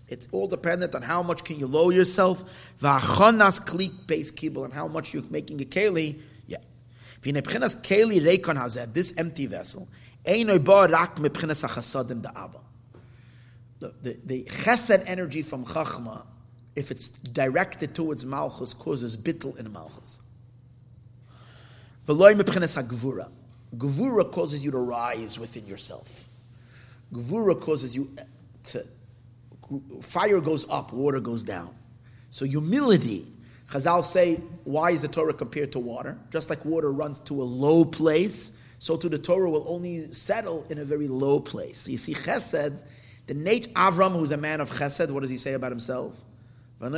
It's 0.08 0.28
all 0.30 0.46
dependent 0.46 0.94
on 0.94 1.02
how 1.02 1.22
much 1.22 1.42
can 1.44 1.58
you 1.58 1.66
lower 1.66 1.92
yourself. 1.92 2.44
V'achonas 2.80 3.64
klik 3.64 4.06
base 4.06 4.30
kibble 4.30 4.64
and 4.64 4.72
how 4.72 4.86
much 4.86 5.12
you're 5.12 5.24
making 5.30 5.60
a 5.60 5.64
keli. 5.64 6.20
Yeah. 6.46 6.58
Keli 7.22 8.20
reikon 8.20 8.92
this 8.94 9.14
empty 9.16 9.46
vessel, 9.46 9.88
einoi 10.24 10.62
ba 10.62 10.86
rak 10.92 11.16
da'aba. 11.16 12.60
The, 13.80 13.94
the, 14.02 14.18
the 14.24 14.44
chesed 14.44 15.02
energy 15.06 15.42
from 15.42 15.64
chachma, 15.64 16.24
if 16.76 16.90
it's 16.90 17.08
directed 17.08 17.94
towards 17.94 18.24
malchus, 18.24 18.74
causes 18.74 19.16
bittel 19.16 19.58
in 19.58 19.72
malchus. 19.72 20.20
V'loi 22.06 22.34
mebchinas 22.40 22.76
ha'gvura. 22.76 23.28
Gvura 23.76 24.30
causes 24.30 24.64
you 24.64 24.70
to 24.70 24.78
rise 24.78 25.40
within 25.40 25.66
yourself. 25.66 26.28
Gvura 27.14 27.60
causes 27.60 27.94
you 27.94 28.10
to, 28.64 28.84
fire 30.02 30.40
goes 30.40 30.66
up, 30.68 30.92
water 30.92 31.20
goes 31.20 31.44
down. 31.44 31.74
So 32.30 32.44
humility, 32.44 33.24
Chazal 33.70 34.02
say, 34.04 34.36
why 34.64 34.90
is 34.90 35.02
the 35.02 35.08
Torah 35.08 35.32
compared 35.32 35.72
to 35.72 35.78
water? 35.78 36.18
Just 36.30 36.50
like 36.50 36.64
water 36.64 36.90
runs 36.90 37.20
to 37.20 37.40
a 37.40 37.44
low 37.44 37.84
place, 37.84 38.50
so 38.80 38.96
too 38.96 39.08
the 39.08 39.18
Torah 39.18 39.48
will 39.48 39.64
only 39.68 40.12
settle 40.12 40.66
in 40.68 40.78
a 40.78 40.84
very 40.84 41.06
low 41.06 41.38
place. 41.38 41.86
You 41.86 41.98
see 41.98 42.14
Chesed, 42.14 42.82
the 43.26 43.34
Nate 43.34 43.72
Avram, 43.74 44.12
who's 44.12 44.32
a 44.32 44.36
man 44.36 44.60
of 44.60 44.68
Chesed, 44.70 45.10
what 45.10 45.20
does 45.20 45.30
he 45.30 45.38
say 45.38 45.52
about 45.52 45.70
himself? 45.70 46.20
He's 46.80 46.90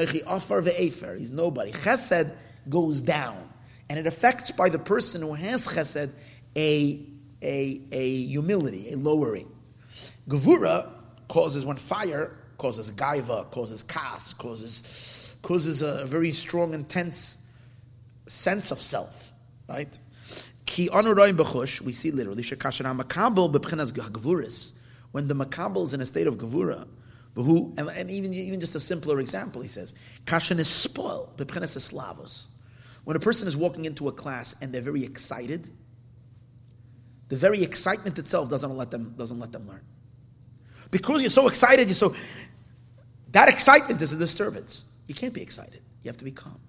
nobody. 1.30 1.72
Chesed 1.72 2.34
goes 2.68 3.00
down. 3.02 3.48
And 3.88 4.00
it 4.00 4.06
affects 4.06 4.50
by 4.50 4.68
the 4.68 4.80
person 4.80 5.22
who 5.22 5.34
has 5.34 5.68
Chesed 5.68 6.10
a, 6.56 7.06
a, 7.42 7.80
a 7.92 8.24
humility, 8.24 8.92
a 8.92 8.96
lowering. 8.96 9.48
Gevura 10.28 10.90
causes 11.28 11.64
when 11.64 11.76
fire 11.76 12.36
causes 12.58 12.90
gaiva, 12.90 13.50
causes 13.50 13.82
kas, 13.82 14.34
causes 14.34 15.34
causes 15.42 15.82
a 15.82 16.04
very 16.06 16.32
strong, 16.32 16.74
intense 16.74 17.38
sense 18.26 18.70
of 18.72 18.80
self, 18.80 19.32
right? 19.68 19.98
Ki 20.64 20.88
we 20.90 21.92
see 21.92 22.10
literally 22.10 22.42
shekashan 22.42 23.00
makabel 23.00 23.52
b'pchinas 23.52 23.92
gevuris. 23.92 24.72
When 25.12 25.28
the 25.28 25.34
makabel 25.34 25.84
is 25.84 25.94
in 25.94 26.00
a 26.00 26.06
state 26.06 26.26
of 26.26 26.36
gevura, 26.36 26.88
who 27.34 27.74
and, 27.76 27.88
and, 27.90 28.10
even 28.10 28.34
even 28.34 28.58
just 28.60 28.74
a 28.74 28.80
simpler 28.80 29.20
example, 29.20 29.62
he 29.62 29.68
says 29.68 29.94
kashan 30.24 30.58
is 30.58 30.68
spoil 30.68 31.32
b'pchinas 31.36 31.76
eslavos. 31.76 32.48
When 33.04 33.16
a 33.16 33.20
person 33.20 33.46
is 33.46 33.56
walking 33.56 33.84
into 33.84 34.08
a 34.08 34.12
class 34.12 34.56
and 34.60 34.72
they're 34.72 34.80
very 34.80 35.04
excited, 35.04 35.70
the 37.28 37.36
very 37.36 37.62
excitement 37.62 38.18
itself 38.18 38.48
doesn't 38.48 38.76
let 38.76 38.90
them 38.90 39.14
doesn't 39.16 39.38
let 39.38 39.52
them 39.52 39.68
learn. 39.68 39.82
Because 40.90 41.20
you're 41.22 41.30
so 41.30 41.48
excited, 41.48 41.88
you're 41.88 41.94
so. 41.94 42.14
That 43.32 43.48
excitement 43.48 44.00
is 44.00 44.12
a 44.12 44.16
disturbance. 44.16 44.84
You 45.06 45.14
can't 45.14 45.34
be 45.34 45.42
excited. 45.42 45.82
You 46.02 46.08
have 46.08 46.18
to 46.18 46.24
be 46.24 46.30
calm 46.32 46.60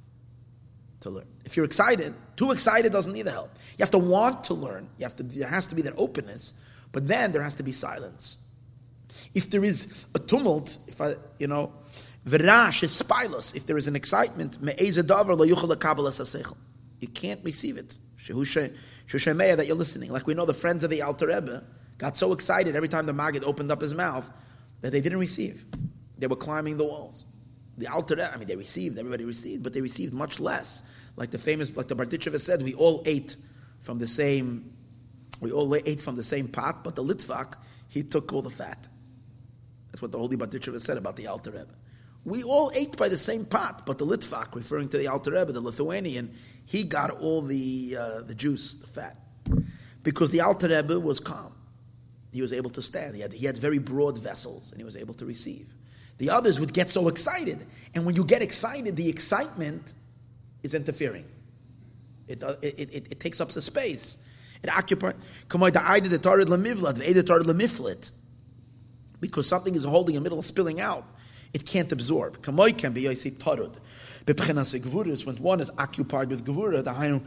to 1.02 1.10
learn. 1.10 1.28
If 1.46 1.56
you're 1.56 1.66
excited, 1.66 2.14
too 2.36 2.52
excited 2.52 2.92
doesn't 2.92 3.14
need 3.14 3.24
the 3.24 3.32
help. 3.32 3.52
You 3.78 3.84
have 3.84 3.92
to 3.92 4.00
want 4.00 4.46
to 4.46 4.54
learn. 4.54 4.90
You 4.98 5.06
have 5.06 5.16
to. 5.18 5.24
There 5.24 5.48
has 5.48 5.68
to 5.68 5.76
be 5.76 5.84
that 5.84 5.94
openness, 5.98 6.54
but 6.92 7.08
then 7.08 7.32
there 7.32 7.44
has 7.44 7.56
to 7.56 7.64
be 7.64 7.72
silence. 7.72 8.38
If 9.34 9.50
there 9.50 9.64
is 9.64 10.06
a 10.16 10.20
tumult, 10.20 10.78
if 10.88 11.00
I, 11.02 11.16
you 11.40 11.48
know, 11.48 11.72
v'rash 12.26 12.84
is 12.84 13.02
spilos. 13.02 13.56
If 13.56 13.66
there 13.66 13.78
is 13.78 13.88
an 13.88 13.96
excitement, 13.96 14.58
you 17.00 17.08
can't 17.08 17.44
receive 17.44 17.78
it. 17.78 17.98
That 18.28 19.66
you're 19.68 19.76
listening. 19.76 20.12
Like 20.12 20.28
we 20.28 20.34
know 20.34 20.46
the 20.46 20.54
friends 20.54 20.84
of 20.84 20.90
the 20.90 21.02
Alter 21.04 21.28
Rebbe 21.28 21.64
got 21.98 22.17
so 22.17 22.34
excited 22.34 22.76
every 22.76 22.90
time 22.90 23.06
the 23.06 23.14
Maggid 23.14 23.43
opened 23.43 23.72
up 23.72 23.82
his 23.82 23.93
mouth 23.93 24.30
that 24.82 24.92
they 24.92 25.01
didn't 25.01 25.19
receive. 25.19 25.66
They 26.17 26.27
were 26.27 26.35
climbing 26.35 26.77
the 26.77 26.85
walls. 26.85 27.26
The 27.77 27.88
Alter, 27.88 28.30
I 28.34 28.38
mean, 28.38 28.48
they 28.48 28.56
received, 28.56 28.98
everybody 28.98 29.26
received, 29.26 29.64
but 29.64 29.74
they 29.74 29.82
received 29.82 30.14
much 30.14 30.40
less. 30.40 30.82
Like 31.16 31.32
the 31.32 31.38
famous, 31.38 31.76
like 31.76 31.88
the 31.88 31.95
Bardicheva 31.95 32.40
said, 32.40 32.64
we 32.64 32.74
all 32.74 33.03
ate 33.06 33.35
from 33.82 34.00
the 34.00 34.08
same, 34.08 34.72
we 35.42 35.51
all 35.51 35.76
ate 35.76 36.01
from 36.01 36.16
the 36.16 36.24
same 36.24 36.48
pot, 36.48 36.84
but 36.84 36.95
the 36.95 37.03
Litvak, 37.03 37.56
he 37.88 38.03
took 38.03 38.34
all 38.34 38.42
the 38.42 38.50
fat. 38.50 38.88
That's 39.92 40.01
what 40.01 40.11
the 40.11 40.17
Holy 40.17 40.38
Bardicheva 40.38 40.82
said 40.82 40.98
about 40.98 41.16
the 41.16 41.27
Rebbe. 41.27 41.67
We 42.26 42.43
all 42.43 42.72
ate 42.74 42.98
by 42.98 43.09
the 43.09 43.17
same 43.17 43.45
pot, 43.45 43.85
but 43.85 44.00
the 44.00 44.06
Litvak, 44.06 44.53
referring 44.56 44.90
to 44.90 44.98
the 44.98 45.32
Rebbe, 45.32 45.51
the 45.51 45.61
Lithuanian, 45.61 46.35
he 46.66 46.84
got 46.84 47.11
all 47.11 47.42
the 47.42 47.95
uh, 47.98 48.22
the 48.22 48.35
juice, 48.35 48.74
the 48.74 48.88
fat, 48.88 49.17
because 50.03 50.32
the 50.32 50.42
Alter 50.42 50.67
Rebbe 50.67 51.00
was 51.00 51.19
calm 51.19 51.57
he 52.31 52.41
was 52.41 52.53
able 52.53 52.69
to 52.72 52.81
stand. 52.81 53.15
He 53.15 53.22
had, 53.22 53.33
he 53.33 53.45
had 53.45 53.57
very 53.57 53.80
broad 53.80 54.17
vessels 54.17 54.72
and 54.72 54.80
he 54.80 54.83
was 54.85 54.95
able 54.95 55.14
to 55.15 55.25
receive. 55.25 55.73
The 56.17 56.30
others 56.30 56.59
would 56.59 56.73
get 56.73 56.91
so 56.91 57.07
excited. 57.07 57.65
And 57.93 58.06
when 58.06 58.15
you 58.15 58.25
get 58.25 58.41
excited, 58.41 58.95
the 58.95 59.09
excitement 59.09 59.93
is 60.64 60.73
interfering. 60.73 61.25
It, 62.27 62.43
uh, 62.43 62.56
it, 62.61 62.80
it, 62.80 63.07
it 63.11 63.19
takes 63.19 63.39
up 63.39 63.49
the 63.49 63.61
space. 63.61 64.17
It 64.64 64.75
occupies. 64.75 65.14
Because 69.19 69.47
something 69.47 69.75
is 69.75 69.83
holding 69.83 70.15
in 70.15 70.23
middle 70.23 70.41
spilling 70.41 70.81
out, 70.81 71.06
it 71.53 71.65
can't 71.65 71.91
absorb. 71.91 72.45
When 72.45 72.56
one 75.38 75.59
is 75.61 75.69
occupied 75.77 76.30
with 76.30 76.45
gevura, 76.45 76.83
the 76.83 76.91
hainu 76.91 77.23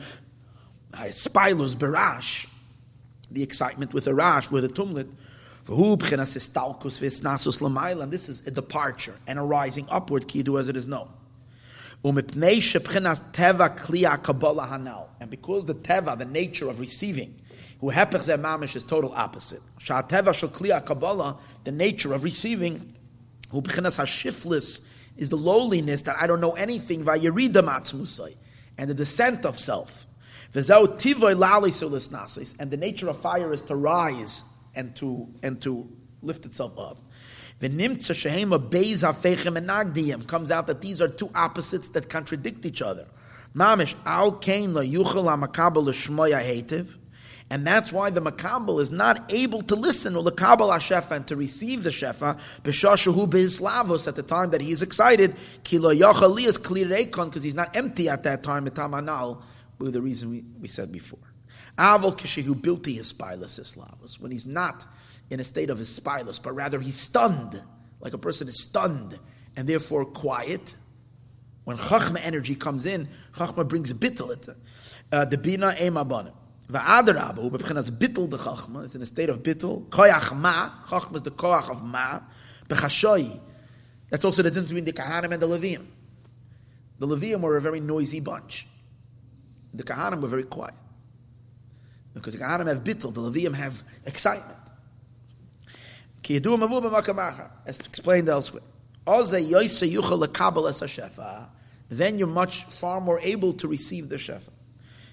spilus 0.93 1.75
berash, 1.77 2.47
the 3.31 3.43
excitement 3.43 3.95
with 3.95 4.05
the 4.05 4.15
rash, 4.15 4.51
with 4.51 4.63
the 4.63 4.69
tumlet. 4.69 5.09
And 8.03 8.13
this 8.13 8.29
is 8.29 8.47
a 8.47 8.51
departure 8.51 9.15
and 9.27 9.39
a 9.39 9.43
rising 9.43 9.87
upward, 9.91 10.27
kidu 10.27 10.59
as 10.59 10.69
it 10.69 10.77
is 10.77 10.89
known. 10.89 11.09
And 12.03 12.15
because 12.15 12.37
the 15.67 15.75
teva, 15.75 16.19
the 16.19 16.25
nature 16.25 16.71
of 16.71 16.81
receiving, 16.81 17.35
who 17.81 17.91
at 17.91 18.11
mamish 18.11 18.75
is 18.75 18.85
total 18.85 19.13
opposite. 19.15 19.61
the 19.87 21.73
nature 21.73 22.15
of 22.15 22.25
receiving, 22.25 22.95
who 23.51 23.63
hashiflis 23.63 24.81
is 25.17 25.29
the 25.29 25.37
lowliness 25.37 26.03
that 26.03 26.17
I 26.21 26.27
don't 26.27 26.41
know 26.41 26.53
anything, 26.53 27.05
vayirida 27.05 27.63
matzmusai, 27.63 28.35
and 28.79 28.89
the 28.89 28.95
descent 28.95 29.45
of 29.45 29.59
self. 29.59 30.07
And 30.53 30.65
the 32.71 32.77
nature 32.79 33.09
of 33.09 33.19
fire 33.21 33.53
is 33.53 33.63
to 33.63 33.77
rise 33.77 34.43
and 34.75 34.97
to 34.97 35.29
and 35.43 35.63
to 35.63 35.89
lift 36.23 36.45
itself 36.47 36.79
up. 36.79 36.99
Comes 37.61 37.83
out 40.51 40.67
that 40.67 40.81
these 40.81 41.01
are 41.01 41.09
two 41.09 41.31
opposites 41.35 41.89
that 41.91 42.09
contradict 42.09 42.67
each 42.67 42.83
other. 42.83 43.07
Mamish 43.55 43.95
al 44.05 44.33
kain 44.33 44.75
la 44.75 44.83
yuchel 44.83 45.27
hetiv. 46.43 46.97
And 47.53 47.67
that's 47.67 47.93
why 47.93 48.11
the 48.11 48.23
makabel 48.23 48.81
is 48.81 48.93
not 48.93 49.33
able 49.33 49.63
to 49.63 49.75
listen 49.75 50.15
or 50.15 50.23
the 50.23 50.31
kabel 50.31 50.69
shefa 50.69 51.11
and 51.11 51.27
to 51.27 51.35
receive 51.35 51.83
the 51.83 51.91
shefa 51.91 52.39
b'shashahu 52.63 53.29
b'hislavos 53.29 54.07
at 54.07 54.15
the 54.15 54.23
time 54.23 54.51
that 54.51 54.61
he 54.61 54.71
is 54.71 54.83
excited. 54.83 55.35
Kilo 55.65 55.93
yachali 55.93 56.47
is 56.47 56.59
because 56.59 57.43
he's 57.43 57.57
not 57.57 57.77
empty 57.77 58.09
at 58.09 58.23
that 58.23 58.45
time. 58.45 58.69
Etamanal, 58.69 59.43
the 59.89 60.03
reason 60.03 60.31
we, 60.31 60.45
we 60.61 60.69
said 60.69 60.93
before. 60.93 61.19
Avol 61.79 62.17
kishehu 62.19 62.55
bilti 62.55 62.97
his 62.97 63.13
spilus 63.13 64.21
when 64.21 64.31
he's 64.31 64.47
not 64.47 64.85
in 65.31 65.41
a 65.41 65.45
state 65.45 65.71
of 65.71 65.79
hispilus, 65.79 66.43
but 66.43 66.53
rather 66.53 66.81
he's 66.81 66.97
stunned, 66.97 67.63
like 68.01 68.13
a 68.13 68.19
person 68.19 68.49
is 68.49 68.61
stunned 68.61 69.19
and 69.57 69.69
therefore 69.69 70.05
quiet. 70.05 70.77
When 71.65 71.77
chachma 71.77 72.21
energy 72.23 72.55
comes 72.55 72.87
in, 72.87 73.09
chachma 73.35 73.67
brings 73.67 73.93
bittul. 73.93 74.57
Uh, 75.13 75.25
the 75.25 75.39
bina 75.39 75.75
ema 75.81 76.05
banim. 76.05 76.33
Va'adarabah, 76.69 77.39
who 77.39 77.51
b'chinas 77.51 77.91
bittul 77.91 78.31
the 78.31 78.39
chachma, 78.39 78.85
is 78.85 78.95
in 78.95 79.03
a 79.03 79.07
state 79.07 79.29
of 79.29 79.43
bittul. 79.43 79.87
Koyach 79.89 80.37
ma, 80.37 80.71
chachma 80.87 81.17
is 81.17 81.23
the 81.23 81.31
koyach 81.31 81.71
of 81.71 81.85
ma. 81.85 82.21
B'chashoy, 82.69 83.41
that's 84.09 84.25
also 84.25 84.43
the 84.43 84.51
difference 84.51 84.69
between 84.69 84.85
the 84.85 84.93
kahanim 84.93 85.33
and 85.33 85.43
the 85.43 85.49
leviim. 85.49 85.87
The 86.99 87.07
leviim 87.07 87.41
were 87.41 87.57
a 87.57 87.61
very 87.61 87.81
noisy 87.81 88.21
bunch. 88.21 88.67
The 89.75 89.83
kahanim 89.85 90.21
were 90.21 90.29
very 90.29 90.45
quiet. 90.45 90.75
Because 92.15 92.35
the 92.35 92.41
kahanim 92.41 92.67
have 92.67 92.83
bittul, 92.83 93.15
the 93.15 93.21
leviim 93.21 93.55
have 93.55 93.83
excitement. 94.05 94.59
As 97.67 97.81
explained 97.81 98.29
elsewhere. 98.29 98.63
Then 101.89 102.19
you're 102.19 102.29
much 102.29 102.65
far 102.65 103.01
more 103.01 103.19
able 103.21 103.53
to 103.55 103.67
receive 103.69 104.09
the 104.09 104.17
shefa. 104.17 104.51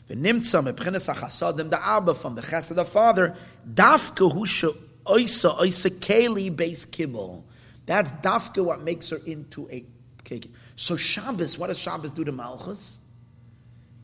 The 0.07 0.15
nimtza 0.15 0.61
mepchenes 0.71 1.13
achasadim 1.13 1.69
the 1.69 1.85
abba 1.85 2.13
from 2.13 2.35
the 2.35 2.41
chesed 2.41 2.75
the 2.75 2.85
father 2.85 3.35
dafka 3.69 4.31
husha 4.31 4.71
oisa 5.05 5.57
oisa 5.57 5.89
keli 5.89 6.55
base 6.55 6.85
kibble. 6.85 7.45
That's 7.85 8.11
dafka 8.13 8.63
what 8.63 8.83
makes 8.83 9.09
her 9.09 9.19
into 9.25 9.69
a 9.69 9.85
cake. 10.23 10.53
So 10.75 10.95
Shabbos, 10.95 11.57
what 11.57 11.67
does 11.67 11.79
Shabbos 11.79 12.11
do 12.11 12.23
to 12.23 12.31
Malchus? 12.31 12.99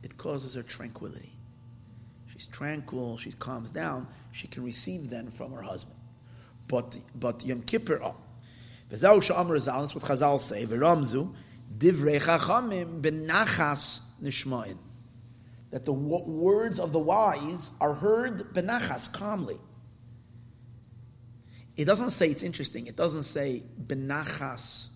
It 0.03 0.17
causes 0.17 0.53
her 0.55 0.63
tranquility. 0.63 1.33
She's 2.27 2.47
tranquil. 2.47 3.17
She 3.17 3.31
calms 3.31 3.71
down. 3.71 4.07
She 4.31 4.47
can 4.47 4.63
receive 4.63 5.09
then 5.09 5.31
from 5.31 5.53
her 5.53 5.61
husband. 5.61 5.99
But 6.67 6.97
but 7.15 7.45
Yom 7.45 7.61
Kippur, 7.61 8.01
oh. 8.03 8.15
V'zau 8.89 9.21
sha'amr 9.21 9.57
zalins, 9.57 9.95
what 9.95 10.03
Chazal 10.03 10.39
say, 10.39 10.65
v'ramzu, 10.65 11.33
divrei 11.77 12.21
chachamim 12.21 13.01
benachas 13.01 14.01
nishmain. 14.21 14.77
That 15.71 15.85
the 15.85 15.93
words 15.93 16.79
of 16.79 16.91
the 16.91 16.99
wise 16.99 17.71
are 17.81 17.93
heard 17.93 18.53
benachas, 18.53 19.11
calmly. 19.11 19.57
It 21.75 21.85
doesn't 21.85 22.11
say, 22.11 22.29
it's 22.29 22.43
interesting, 22.43 22.87
it 22.87 22.95
doesn't 22.95 23.23
say 23.23 23.63
benachas 23.83 24.89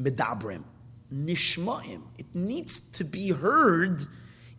medabrim, 0.00 0.62
nishmaim. 1.12 2.02
It 2.18 2.26
needs 2.34 2.78
to 2.78 3.04
be 3.04 3.30
heard 3.30 4.04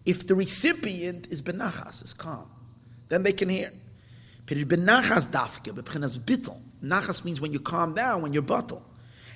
if 0.05 0.25
the 0.25 0.35
recipient 0.35 1.27
is 1.29 1.41
benachas, 1.41 2.03
is 2.03 2.13
calm. 2.13 2.49
Then 3.09 3.23
they 3.23 3.33
can 3.33 3.49
hear. 3.49 3.73
Pirish 4.45 4.65
benachas 4.65 5.27
dafke, 5.27 5.73
bittel. 5.73 6.57
Nachas 6.83 7.25
means 7.25 7.41
when 7.41 7.51
you 7.51 7.59
calm 7.59 7.93
down, 7.93 8.21
when 8.21 8.33
you're 8.33 8.41
bottle. 8.41 8.83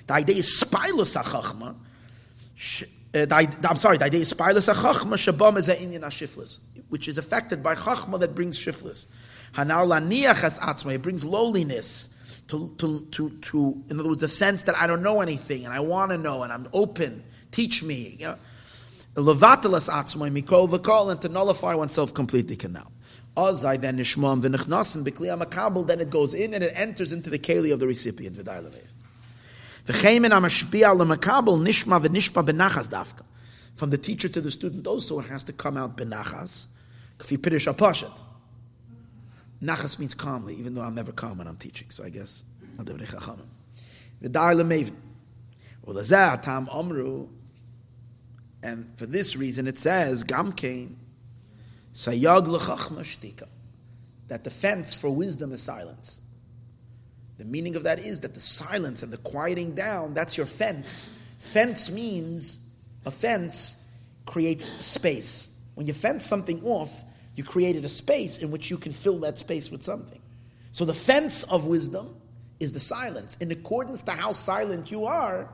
The 0.06 0.14
idea 0.14 0.36
is 0.36 0.62
spilus 0.62 1.20
achachma. 1.20 1.74
Uh, 3.14 3.26
I'm 3.68 3.76
sorry, 3.76 3.98
the 3.98 4.06
idea 4.06 4.20
is 4.20 4.32
spilus 4.32 4.72
achachma 4.72 5.14
shabam 5.14 5.58
is 5.58 5.68
a 5.68 5.76
inyan 5.76 6.00
ashiflis, 6.00 6.60
which 6.88 7.08
is 7.08 7.18
affected 7.18 7.62
by 7.62 7.74
chachma 7.74 8.18
that 8.20 8.34
brings 8.34 8.58
shiflis. 8.58 9.06
Hanal 9.54 9.86
laniach 9.88 10.42
as 10.44 10.58
atzma, 10.58 10.94
it 10.94 11.02
brings 11.02 11.24
lowliness. 11.24 12.08
To, 12.52 12.68
to, 12.76 13.06
to, 13.12 13.30
to, 13.30 13.82
in 13.88 13.98
other 13.98 14.10
words, 14.10 14.20
the 14.20 14.28
sense 14.28 14.64
that 14.64 14.76
I 14.76 14.86
don't 14.86 15.02
know 15.02 15.22
anything 15.22 15.64
and 15.64 15.72
I 15.72 15.80
want 15.80 16.10
to 16.12 16.18
know 16.18 16.42
and 16.42 16.52
I'm 16.52 16.68
open. 16.74 17.24
Teach 17.50 17.82
me. 17.82 18.18
You 18.20 18.26
know? 18.26 18.36
Levatelas 19.14 19.88
atzma 19.88 20.30
mikol 20.30 20.68
v'kol 20.68 21.10
and 21.10 21.20
to 21.22 21.30
nullify 21.30 21.74
oneself 21.74 22.12
completely 22.12 22.56
can 22.56 22.74
now. 22.74 22.88
Azai 23.38 23.80
then 23.80 23.96
nishmam 23.96 24.42
v'nechnasim 24.42 25.02
b'kliya 25.02 25.42
makabel, 25.42 25.86
then 25.86 26.00
it 26.00 26.10
goes 26.10 26.34
in 26.34 26.52
and 26.52 26.62
it 26.62 26.74
enters 26.76 27.10
into 27.10 27.30
the 27.30 27.38
keli 27.38 27.72
of 27.72 27.80
the 27.80 27.86
recipient 27.86 28.36
v'day 28.36 28.62
levev. 28.62 28.84
V'cheimen 29.86 30.32
amashpia 30.32 30.94
l'makabel 30.94 31.58
nishma 31.58 32.04
v'nishpa 32.04 32.46
benachas 32.46 32.90
dafka. 32.90 33.22
From 33.76 33.88
the 33.88 33.96
teacher 33.96 34.28
to 34.28 34.42
the 34.42 34.50
student 34.50 34.86
also 34.86 35.18
it 35.20 35.26
has 35.26 35.42
to 35.44 35.54
come 35.54 35.78
out 35.78 35.96
benachas. 35.96 36.66
Kfi 37.18 37.38
pirish 37.38 37.74
apashat. 37.74 38.22
Nachas 39.62 39.98
means 39.98 40.14
calmly, 40.14 40.54
even 40.56 40.74
though 40.74 40.82
I'm 40.82 40.94
never 40.94 41.12
calm 41.12 41.38
when 41.38 41.46
I'm 41.46 41.56
teaching. 41.56 41.90
So 41.90 42.04
I 42.04 42.08
guess 42.08 42.44
I'll 42.78 42.84
do 42.84 42.94
chachamim. 42.94 43.46
V'day 44.22 44.30
lemev. 44.60 44.92
Ulazah 45.86 46.42
tam 46.42 46.68
amru. 46.72 47.28
And 48.62 48.92
for 48.96 49.06
this 49.06 49.36
reason 49.36 49.66
it 49.66 49.78
says, 49.78 50.24
Gamkein, 50.24 50.94
Sayag 51.94 52.46
l'chachma 52.46 53.00
shtika. 53.00 53.46
That 54.28 54.44
the 54.44 54.50
fence 54.50 54.94
for 54.94 55.10
wisdom 55.10 55.52
is 55.52 55.62
silence. 55.62 56.20
The 57.38 57.44
meaning 57.44 57.76
of 57.76 57.82
that 57.84 57.98
is 57.98 58.20
that 58.20 58.34
the 58.34 58.40
silence 58.40 59.02
and 59.02 59.12
the 59.12 59.18
quieting 59.18 59.74
down, 59.74 60.14
that's 60.14 60.36
your 60.36 60.46
fence. 60.46 61.08
Fence 61.38 61.90
means, 61.90 62.60
a 63.04 63.10
fence 63.10 63.76
creates 64.26 64.72
space. 64.84 65.50
When 65.74 65.86
you 65.86 65.92
fence 65.92 66.26
something 66.26 66.62
off, 66.64 67.02
you 67.34 67.44
created 67.44 67.84
a 67.84 67.88
space 67.88 68.38
in 68.38 68.50
which 68.50 68.70
you 68.70 68.76
can 68.76 68.92
fill 68.92 69.20
that 69.20 69.38
space 69.38 69.70
with 69.70 69.82
something. 69.82 70.20
So 70.72 70.84
the 70.84 70.94
fence 70.94 71.44
of 71.44 71.66
wisdom 71.66 72.14
is 72.60 72.72
the 72.72 72.80
silence. 72.80 73.36
In 73.40 73.50
accordance 73.50 74.02
to 74.02 74.12
how 74.12 74.32
silent 74.32 74.90
you 74.90 75.06
are, 75.06 75.48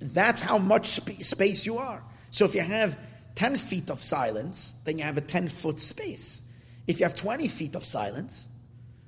that's 0.00 0.40
how 0.40 0.58
much 0.58 0.86
sp- 0.88 1.22
space 1.22 1.66
you 1.66 1.78
are. 1.78 2.02
So 2.30 2.44
if 2.44 2.54
you 2.54 2.62
have 2.62 2.98
10 3.34 3.56
feet 3.56 3.90
of 3.90 4.00
silence, 4.00 4.76
then 4.84 4.98
you 4.98 5.04
have 5.04 5.16
a 5.16 5.20
10 5.20 5.48
foot 5.48 5.80
space. 5.80 6.42
If 6.86 7.00
you 7.00 7.04
have 7.04 7.14
20 7.14 7.46
feet 7.48 7.74
of 7.74 7.84
silence, 7.84 8.48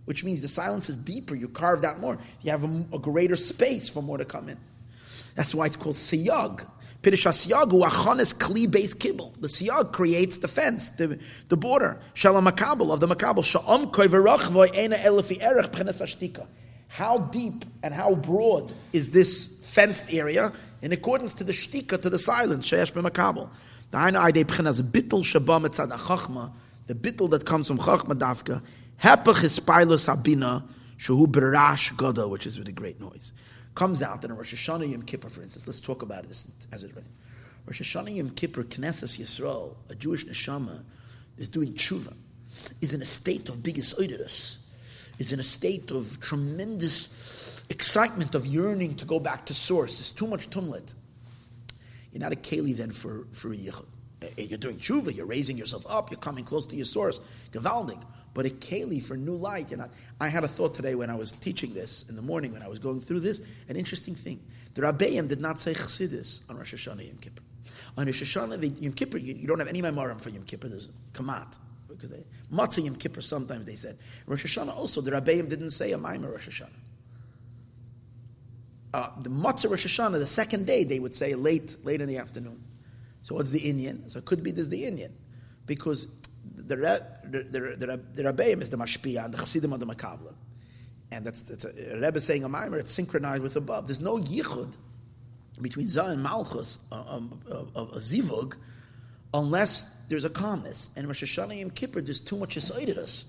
which 0.04 0.24
means 0.24 0.42
the 0.42 0.48
silence 0.48 0.88
is 0.88 0.96
deeper, 0.96 1.34
you 1.34 1.48
carved 1.48 1.84
out 1.84 2.00
more, 2.00 2.18
you 2.42 2.50
have 2.50 2.64
a, 2.64 2.86
a 2.92 2.98
greater 2.98 3.36
space 3.36 3.88
for 3.88 4.02
more 4.02 4.18
to 4.18 4.24
come 4.24 4.48
in. 4.48 4.58
That's 5.34 5.54
why 5.54 5.66
it's 5.66 5.76
called 5.76 5.96
siyag. 5.96 6.66
Pirishasyagu 7.02 7.88
achonis 7.88 8.34
kli 8.34 8.70
base 8.70 8.94
kibble. 8.94 9.32
The 9.40 9.48
siyag 9.48 9.92
creates 9.92 10.38
the 10.38 10.48
fence, 10.48 10.90
the, 10.90 11.18
the 11.48 11.56
border. 11.56 11.98
Shalom 12.14 12.46
makabel 12.46 12.92
of 12.92 13.00
the 13.00 13.08
makabel. 13.08 13.44
Sha'om 13.44 13.90
koiverachvoy 13.90 14.76
ena 14.76 14.96
elefi 14.96 15.42
erech 15.42 15.70
ashtika. 15.70 16.46
How 16.88 17.18
deep 17.18 17.64
and 17.82 17.94
how 17.94 18.14
broad 18.14 18.72
is 18.92 19.12
this 19.12 19.48
fenced 19.62 20.12
area 20.12 20.52
in 20.82 20.92
accordance 20.92 21.32
to 21.34 21.44
the 21.44 21.52
shtika, 21.52 22.02
to 22.02 22.10
the 22.10 22.18
silence, 22.18 22.68
sheyesh 22.68 22.92
b'makabel. 22.92 23.48
The 23.92 23.98
bittul 26.94 27.30
that 27.30 27.44
comes 27.44 27.66
from 27.66 27.78
chachma 27.78 28.14
dafka, 28.14 28.62
hepach 29.02 29.42
is 29.42 29.58
pilus 29.58 30.06
habina, 30.08 30.62
shehu 30.96 31.26
berash 31.26 31.96
gada, 31.96 32.28
which 32.28 32.46
is 32.46 32.56
with 32.56 32.68
a 32.68 32.72
great 32.72 33.00
noise, 33.00 33.32
comes 33.74 34.02
out 34.02 34.24
in 34.24 34.30
a 34.30 34.34
Rosh 34.34 34.54
Hashanah 34.54 34.90
Yom 34.90 35.02
Kippur, 35.02 35.30
for 35.30 35.42
instance. 35.42 35.66
Let's 35.66 35.80
talk 35.80 36.02
about 36.02 36.26
this 36.28 36.46
as 36.72 36.84
it. 36.84 36.92
Rosh 37.66 37.80
Hashanah 37.80 38.14
Yom 38.14 38.30
Kippur, 38.30 38.64
Knesset 38.64 39.18
Yisrael, 39.18 39.74
a 39.88 39.94
Jewish 39.94 40.26
neshama, 40.26 40.82
is 41.38 41.48
doing 41.48 41.72
tshuva, 41.74 42.14
is 42.80 42.94
in 42.94 43.02
a 43.02 43.06
state 43.06 43.48
of 43.48 43.62
biggest 43.62 43.98
oidus, 43.98 44.58
is 45.18 45.32
in 45.32 45.40
a 45.40 45.44
state 45.44 45.90
of 45.90 46.20
tremendous 46.20 47.62
excitement 47.68 48.34
of 48.34 48.46
yearning 48.46 48.96
to 48.96 49.04
go 49.04 49.20
back 49.20 49.46
to 49.46 49.54
source. 49.54 49.98
There's 49.98 50.12
too 50.12 50.26
much 50.26 50.50
tumlet. 50.50 50.92
You're 52.12 52.20
not 52.20 52.32
a 52.32 52.36
keli 52.36 52.76
then 52.76 52.90
for, 52.90 53.26
for 53.32 53.52
a 53.52 53.56
yichud. 53.56 53.86
Eh, 54.22 54.42
you're 54.42 54.58
doing 54.58 54.76
tshuva, 54.76 55.14
you're 55.14 55.26
raising 55.26 55.56
yourself 55.56 55.86
up, 55.88 56.10
you're 56.10 56.20
coming 56.20 56.44
close 56.44 56.66
to 56.66 56.76
your 56.76 56.84
source, 56.84 57.20
gewaldig. 57.52 58.02
But 58.32 58.46
a 58.46 58.50
keli 58.50 59.04
for 59.04 59.16
new 59.16 59.34
light, 59.34 59.70
you're 59.70 59.78
not. 59.78 59.90
I 60.20 60.28
had 60.28 60.44
a 60.44 60.48
thought 60.48 60.74
today 60.74 60.94
when 60.94 61.10
I 61.10 61.14
was 61.14 61.32
teaching 61.32 61.74
this 61.74 62.08
in 62.08 62.16
the 62.16 62.22
morning 62.22 62.52
when 62.52 62.62
I 62.62 62.68
was 62.68 62.78
going 62.78 63.00
through 63.00 63.20
this. 63.20 63.42
An 63.68 63.76
interesting 63.76 64.14
thing: 64.14 64.40
the 64.74 64.82
Rabbeim 64.82 65.28
did 65.28 65.40
not 65.40 65.60
say 65.60 65.74
chassidus 65.74 66.48
on 66.48 66.56
Rosh 66.56 66.74
Hashanah 66.74 67.06
Yom 67.06 67.16
Kippur. 67.16 67.42
On 67.96 68.06
Rosh 68.06 68.22
Hashanah, 68.22 68.80
Yom 68.80 68.92
Kippur, 68.92 69.18
you, 69.18 69.34
you 69.34 69.48
don't 69.48 69.58
have 69.58 69.68
any 69.68 69.82
memorim 69.82 70.20
for 70.20 70.30
Yom 70.30 70.44
Kippur. 70.44 70.68
There's 70.68 70.88
kamat 71.12 71.58
because 71.88 72.10
they 72.10 72.24
matzah 72.52 72.84
Yom 72.84 72.94
Kippur. 72.94 73.20
Sometimes 73.20 73.66
they 73.66 73.74
said 73.74 73.98
Rosh 74.26 74.44
Hashanah. 74.44 74.76
Also, 74.76 75.00
the 75.00 75.10
Rabbeim 75.10 75.48
didn't 75.48 75.70
say 75.70 75.92
a 75.92 75.98
maimer 75.98 76.30
Rosh 76.30 76.48
Hashanah. 76.48 76.68
Uh, 78.94 79.08
the 79.22 79.30
matzah 79.30 79.70
Rosh 79.70 79.86
Hashanah, 79.86 80.18
the 80.18 80.26
second 80.26 80.66
day, 80.66 80.84
they 80.84 81.00
would 81.00 81.14
say 81.14 81.34
late, 81.34 81.76
late 81.84 82.00
in 82.00 82.08
the 82.08 82.18
afternoon. 82.18 82.62
So 83.22 83.34
what's 83.34 83.50
the 83.50 83.60
inyan? 83.60 84.10
So 84.10 84.18
it 84.18 84.24
could 84.24 84.42
be 84.42 84.50
this 84.50 84.68
the 84.68 84.84
inyan, 84.84 85.10
because 85.66 86.06
the 86.44 86.76
the 86.76 87.42
the, 87.42 88.22
the, 88.22 88.58
is 88.60 88.70
the 88.70 88.76
mashpia 88.76 89.24
and 89.24 89.34
the 89.34 89.38
chassidim 89.38 89.72
are 89.72 89.78
the 89.78 89.86
makabla, 89.86 90.34
and 91.10 91.24
that's, 91.24 91.42
that's 91.42 91.64
a, 91.64 91.94
a 91.94 92.00
Rebbe 92.00 92.20
saying 92.20 92.44
a 92.44 92.48
mimer. 92.48 92.78
It's 92.78 92.92
synchronized 92.92 93.42
with 93.42 93.56
above. 93.56 93.86
There's 93.86 94.00
no 94.00 94.18
yichud 94.18 94.72
between 95.60 95.88
Zah 95.88 96.06
and 96.06 96.22
Malchus 96.22 96.78
uh, 96.90 97.02
um, 97.06 97.40
uh, 97.50 97.64
of 97.74 97.92
a 97.92 97.98
zivug 97.98 98.54
unless 99.32 99.84
there's 100.08 100.24
a 100.24 100.30
calmness. 100.30 100.90
And 100.96 101.06
Rosh 101.06 101.22
Hashanah 101.22 101.58
Yom 101.58 101.70
Kippur, 101.70 102.00
there's 102.00 102.20
too 102.20 102.36
much 102.36 102.56
us 102.56 103.24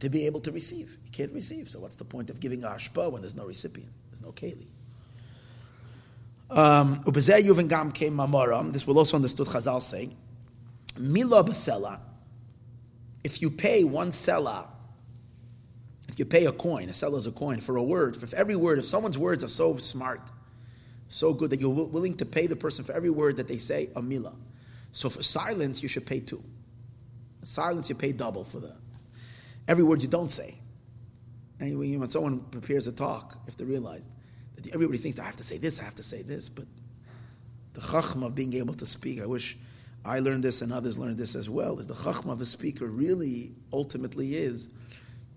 to 0.00 0.08
be 0.08 0.26
able 0.26 0.40
to 0.40 0.52
receive. 0.52 0.98
You 1.04 1.10
can't 1.10 1.32
receive. 1.32 1.68
So 1.68 1.80
what's 1.80 1.96
the 1.96 2.04
point 2.04 2.30
of 2.30 2.40
giving 2.40 2.64
a 2.64 2.68
hashpa 2.68 3.10
when 3.10 3.22
there's 3.22 3.34
no 3.34 3.46
recipient? 3.46 3.90
There's 4.10 4.22
no 4.22 4.32
keli. 4.32 4.66
Um, 6.50 7.00
this 8.72 8.86
will 8.86 8.98
also 8.98 9.16
understood 9.16 9.46
Chazal 9.46 9.82
saying, 9.82 10.16
Mila 10.98 11.42
basela, 11.44 12.00
if 13.22 13.42
you 13.42 13.50
pay 13.50 13.84
one 13.84 14.10
sela, 14.10 14.68
if 16.08 16.18
you 16.18 16.24
pay 16.24 16.46
a 16.46 16.52
coin, 16.52 16.88
a 16.88 16.94
seller 16.94 17.18
is 17.18 17.26
a 17.26 17.32
coin, 17.32 17.60
for 17.60 17.76
a 17.76 17.82
word, 17.82 18.16
for 18.16 18.36
every 18.36 18.56
word, 18.56 18.78
if 18.78 18.84
someone's 18.84 19.18
words 19.18 19.42
are 19.42 19.48
so 19.48 19.78
smart, 19.78 20.20
so 21.08 21.32
good 21.32 21.50
that 21.50 21.60
you're 21.60 21.70
willing 21.70 22.16
to 22.18 22.26
pay 22.26 22.46
the 22.46 22.56
person 22.56 22.84
for 22.84 22.92
every 22.92 23.10
word 23.10 23.36
that 23.38 23.48
they 23.48 23.58
say, 23.58 23.90
a 23.96 24.02
mila. 24.02 24.34
So 24.92 25.10
for 25.10 25.22
silence, 25.22 25.82
you 25.82 25.88
should 25.88 26.06
pay 26.06 26.20
two. 26.20 26.42
Silence, 27.42 27.88
you 27.88 27.94
pay 27.94 28.12
double 28.12 28.44
for 28.44 28.60
the 28.60 28.74
every 29.66 29.84
word 29.84 30.02
you 30.02 30.08
don't 30.08 30.30
say. 30.30 30.54
And 31.60 31.78
when 31.78 32.10
someone 32.10 32.40
prepares 32.40 32.86
a 32.86 32.92
talk, 32.92 33.38
have 33.46 33.56
to 33.56 33.64
realize 33.64 34.08
that 34.56 34.72
everybody 34.74 34.98
thinks 34.98 35.18
I 35.18 35.24
have 35.24 35.36
to 35.36 35.44
say 35.44 35.58
this, 35.58 35.78
I 35.78 35.84
have 35.84 35.94
to 35.96 36.02
say 36.02 36.22
this, 36.22 36.48
but 36.48 36.66
the 37.72 37.80
chachma 37.80 38.26
of 38.26 38.34
being 38.34 38.52
able 38.54 38.74
to 38.74 38.86
speak, 38.86 39.20
I 39.20 39.26
wish 39.26 39.56
I 40.04 40.18
learned 40.18 40.44
this 40.44 40.60
and 40.60 40.72
others 40.72 40.98
learned 40.98 41.16
this 41.16 41.34
as 41.34 41.48
well, 41.48 41.78
is 41.78 41.86
the 41.86 41.94
chachma 41.94 42.32
of 42.32 42.40
a 42.40 42.44
speaker 42.44 42.86
really 42.86 43.52
ultimately 43.72 44.36
is 44.36 44.68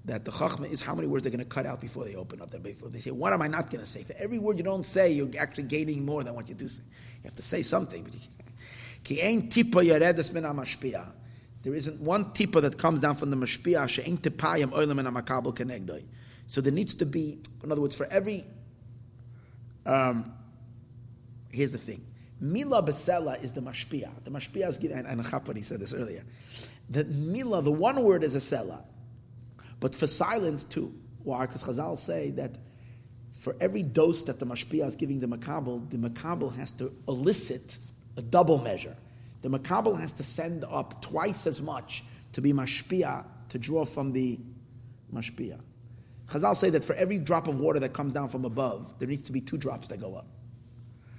that 0.05 0.25
the 0.25 0.31
chachma 0.31 0.69
is 0.69 0.81
how 0.81 0.95
many 0.95 1.07
words 1.07 1.23
they're 1.23 1.31
going 1.31 1.39
to 1.39 1.45
cut 1.45 1.65
out 1.65 1.81
before 1.81 2.05
they 2.05 2.15
open 2.15 2.41
up. 2.41 2.51
Before 2.63 2.89
they 2.89 2.99
say, 2.99 3.11
what 3.11 3.33
am 3.33 3.41
I 3.41 3.47
not 3.47 3.69
going 3.69 3.83
to 3.83 3.89
say? 3.89 4.03
For 4.03 4.13
every 4.17 4.39
word 4.39 4.57
you 4.57 4.63
don't 4.63 4.85
say, 4.85 5.11
you're 5.11 5.29
actually 5.37 5.63
gaining 5.63 6.05
more 6.05 6.23
than 6.23 6.33
what 6.33 6.49
you 6.49 6.55
do 6.55 6.67
say. 6.67 6.83
You 7.17 7.23
have 7.25 7.35
to 7.35 7.41
say 7.41 7.61
something. 7.61 8.03
But 8.03 8.13
you 8.13 8.19
can't. 9.03 9.51
There 11.63 11.75
isn't 11.75 12.01
one 12.01 12.25
tipa 12.25 12.61
that 12.61 12.77
comes 12.77 13.01
down 13.01 13.15
from 13.15 13.31
the 13.31 13.35
mashpia. 13.35 13.89
So 16.47 16.61
there 16.61 16.71
needs 16.71 16.95
to 16.95 17.05
be, 17.05 17.39
in 17.63 17.71
other 17.71 17.81
words, 17.81 17.95
for 17.95 18.05
every. 18.05 18.45
Um, 19.85 20.33
here's 21.51 21.73
the 21.73 21.77
thing. 21.77 22.06
Mila 22.39 22.83
besela 22.83 23.43
is 23.43 23.53
the 23.53 23.61
mashpia. 23.61 24.11
The 24.23 24.31
mashpia 24.31 24.67
is 24.67 24.77
given, 24.77 25.05
and 25.05 25.23
Chapani 25.23 25.63
said 25.63 25.79
this 25.79 25.93
earlier. 25.93 26.23
The 26.89 27.03
mila, 27.05 27.61
the 27.61 27.71
one 27.71 28.03
word 28.03 28.23
is 28.23 28.35
a 28.35 28.39
sela. 28.39 28.81
But 29.79 29.95
for 29.95 30.07
silence 30.07 30.63
too. 30.63 30.93
Why? 31.23 31.45
Because 31.45 31.63
Chazal 31.63 31.97
say 31.97 32.31
that 32.31 32.57
for 33.33 33.55
every 33.59 33.83
dose 33.83 34.23
that 34.23 34.39
the 34.39 34.45
mashpia 34.45 34.85
is 34.85 34.95
giving 34.95 35.19
the 35.19 35.27
makabel, 35.27 35.89
the 35.89 35.97
makabel 35.97 36.55
has 36.55 36.71
to 36.73 36.91
elicit 37.07 37.77
a 38.15 38.21
double 38.21 38.59
measure. 38.59 38.95
The 39.41 39.49
makabel 39.49 39.99
has 39.99 40.13
to 40.13 40.23
send 40.23 40.63
up 40.63 41.01
twice 41.01 41.45
as 41.45 41.61
much 41.61 42.03
to 42.33 42.41
be 42.41 42.53
mashpia, 42.53 43.25
to 43.49 43.59
draw 43.59 43.85
from 43.85 44.11
the 44.13 44.39
mashpia. 45.13 45.59
Chazal 46.29 46.55
say 46.55 46.69
that 46.71 46.83
for 46.83 46.93
every 46.93 47.19
drop 47.19 47.47
of 47.47 47.59
water 47.59 47.79
that 47.79 47.93
comes 47.93 48.13
down 48.13 48.29
from 48.29 48.45
above, 48.45 48.99
there 48.99 49.07
needs 49.07 49.23
to 49.23 49.31
be 49.31 49.41
two 49.41 49.57
drops 49.57 49.87
that 49.89 49.99
go 49.99 50.15
up. 50.15 50.27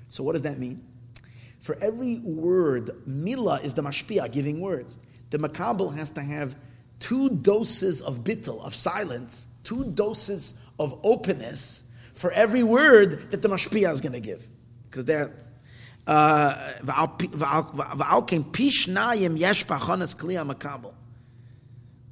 So 0.08 0.22
what 0.22 0.32
does 0.32 0.42
that 0.42 0.58
mean? 0.58 0.84
For 1.60 1.76
every 1.80 2.20
word, 2.20 2.90
mila 3.06 3.60
is 3.60 3.74
the 3.74 3.82
mashpia, 3.82 4.30
giving 4.30 4.60
words. 4.60 4.98
The 5.30 5.38
makabel 5.38 5.94
has 5.96 6.10
to 6.10 6.22
have 6.22 6.54
two 7.00 7.30
doses 7.30 8.00
of 8.00 8.24
bittel, 8.24 8.62
of 8.62 8.74
silence, 8.74 9.48
two 9.64 9.84
doses 9.84 10.54
of 10.78 10.98
openness 11.02 11.84
for 12.14 12.32
every 12.32 12.62
word 12.64 13.30
that 13.30 13.42
the 13.42 13.48
mashpia 13.48 13.92
is 13.92 14.00
going 14.00 14.12
to 14.12 14.20
give. 14.20 14.46
Because 14.90 15.04
they're. 15.04 15.32
Uh, 16.06 16.72
in 16.82 18.44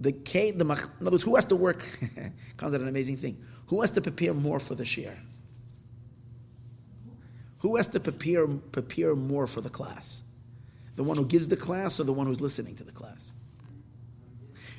The, 0.01 0.13
the, 0.13 0.65
in 0.65 1.07
other 1.07 1.13
words, 1.13 1.25
who 1.25 1.35
has 1.37 1.47
to 1.47 1.57
work? 1.57 1.83
comes 2.59 2.75
out 2.75 2.83
an 2.83 2.89
amazing 2.89 3.17
thing. 3.17 3.43
Who 3.69 3.81
has 3.81 3.91
to 3.93 4.01
prepare 4.01 4.35
more 4.35 4.61
for 4.61 4.75
the 4.75 4.85
share? 4.85 5.17
Who 7.67 7.75
has 7.75 7.89
to 7.89 7.99
prepare, 7.99 8.47
prepare 8.47 9.17
more 9.17 9.49
for 9.49 9.61
the 9.61 9.69
class? 9.69 10.23
The 10.95 11.03
one 11.03 11.17
who 11.17 11.27
gives 11.27 11.49
the 11.49 11.57
class 11.57 11.99
or 11.99 12.05
the 12.05 12.13
one 12.13 12.29
who's 12.29 12.41
listening 12.41 12.77
to 12.77 12.85
the 12.85 12.93
class? 12.93 13.33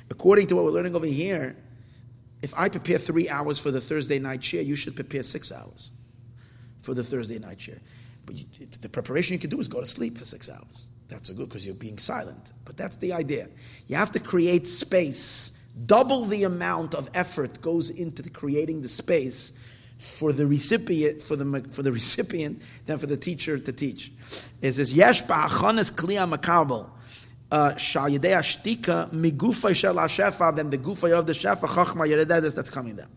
According 0.08 0.46
to 0.46 0.56
what 0.56 0.64
we're 0.64 0.70
learning 0.70 0.96
over 0.96 1.04
here, 1.04 1.54
if 2.40 2.54
I 2.56 2.70
prepare 2.70 2.96
three 2.96 3.28
hours 3.28 3.58
for 3.58 3.70
the 3.70 3.82
Thursday 3.82 4.18
night 4.18 4.42
share, 4.42 4.62
you 4.62 4.74
should 4.74 4.94
prepare 4.94 5.22
six 5.22 5.52
hours 5.52 5.90
for 6.80 6.94
the 6.94 7.04
Thursday 7.04 7.38
night 7.38 7.60
share. 7.60 7.80
But 8.24 8.36
you, 8.36 8.46
the 8.80 8.88
preparation 8.88 9.34
you 9.34 9.38
can 9.38 9.50
do 9.50 9.60
is 9.60 9.68
go 9.68 9.82
to 9.82 9.86
sleep 9.86 10.16
for 10.16 10.24
six 10.24 10.48
hours. 10.48 10.88
That's 11.08 11.28
a 11.28 11.34
good 11.34 11.50
because 11.50 11.66
you're 11.66 11.74
being 11.74 11.98
silent. 11.98 12.52
But 12.64 12.78
that's 12.78 12.96
the 12.96 13.12
idea. 13.12 13.48
You 13.86 13.96
have 13.96 14.12
to 14.12 14.18
create 14.18 14.66
space. 14.66 15.52
Double 15.84 16.24
the 16.24 16.44
amount 16.44 16.94
of 16.94 17.10
effort 17.12 17.60
goes 17.60 17.90
into 17.90 18.22
the 18.22 18.30
creating 18.30 18.80
the 18.80 18.88
space 18.88 19.52
for 19.98 20.32
the 20.32 20.46
recipient 20.46 21.20
for 21.20 21.36
the 21.36 21.64
for 21.72 21.82
the 21.82 21.92
recipient 21.92 22.62
than 22.86 22.98
for 22.98 23.06
the 23.06 23.16
teacher 23.16 23.58
to 23.58 23.72
teach. 23.72 24.12
It 24.62 24.72
says 24.72 24.92
yesh 24.92 25.24
ba'achonis 25.24 25.92
kliya 25.92 26.32
makabel 26.32 26.88
uh, 27.50 27.76
shal 27.76 28.08
yedei 28.08 28.36
ashtika 28.36 29.10
migufay 29.10 29.74
shel 29.74 29.94
hashefa, 29.94 30.54
then 30.54 30.70
the 30.70 30.78
gufay 30.78 31.12
of 31.12 31.26
the 31.26 31.32
shefa 31.32 31.66
chachma 31.66 32.06
yerededes 32.08 32.54
that's 32.54 32.70
coming 32.70 32.96
down. 32.96 33.08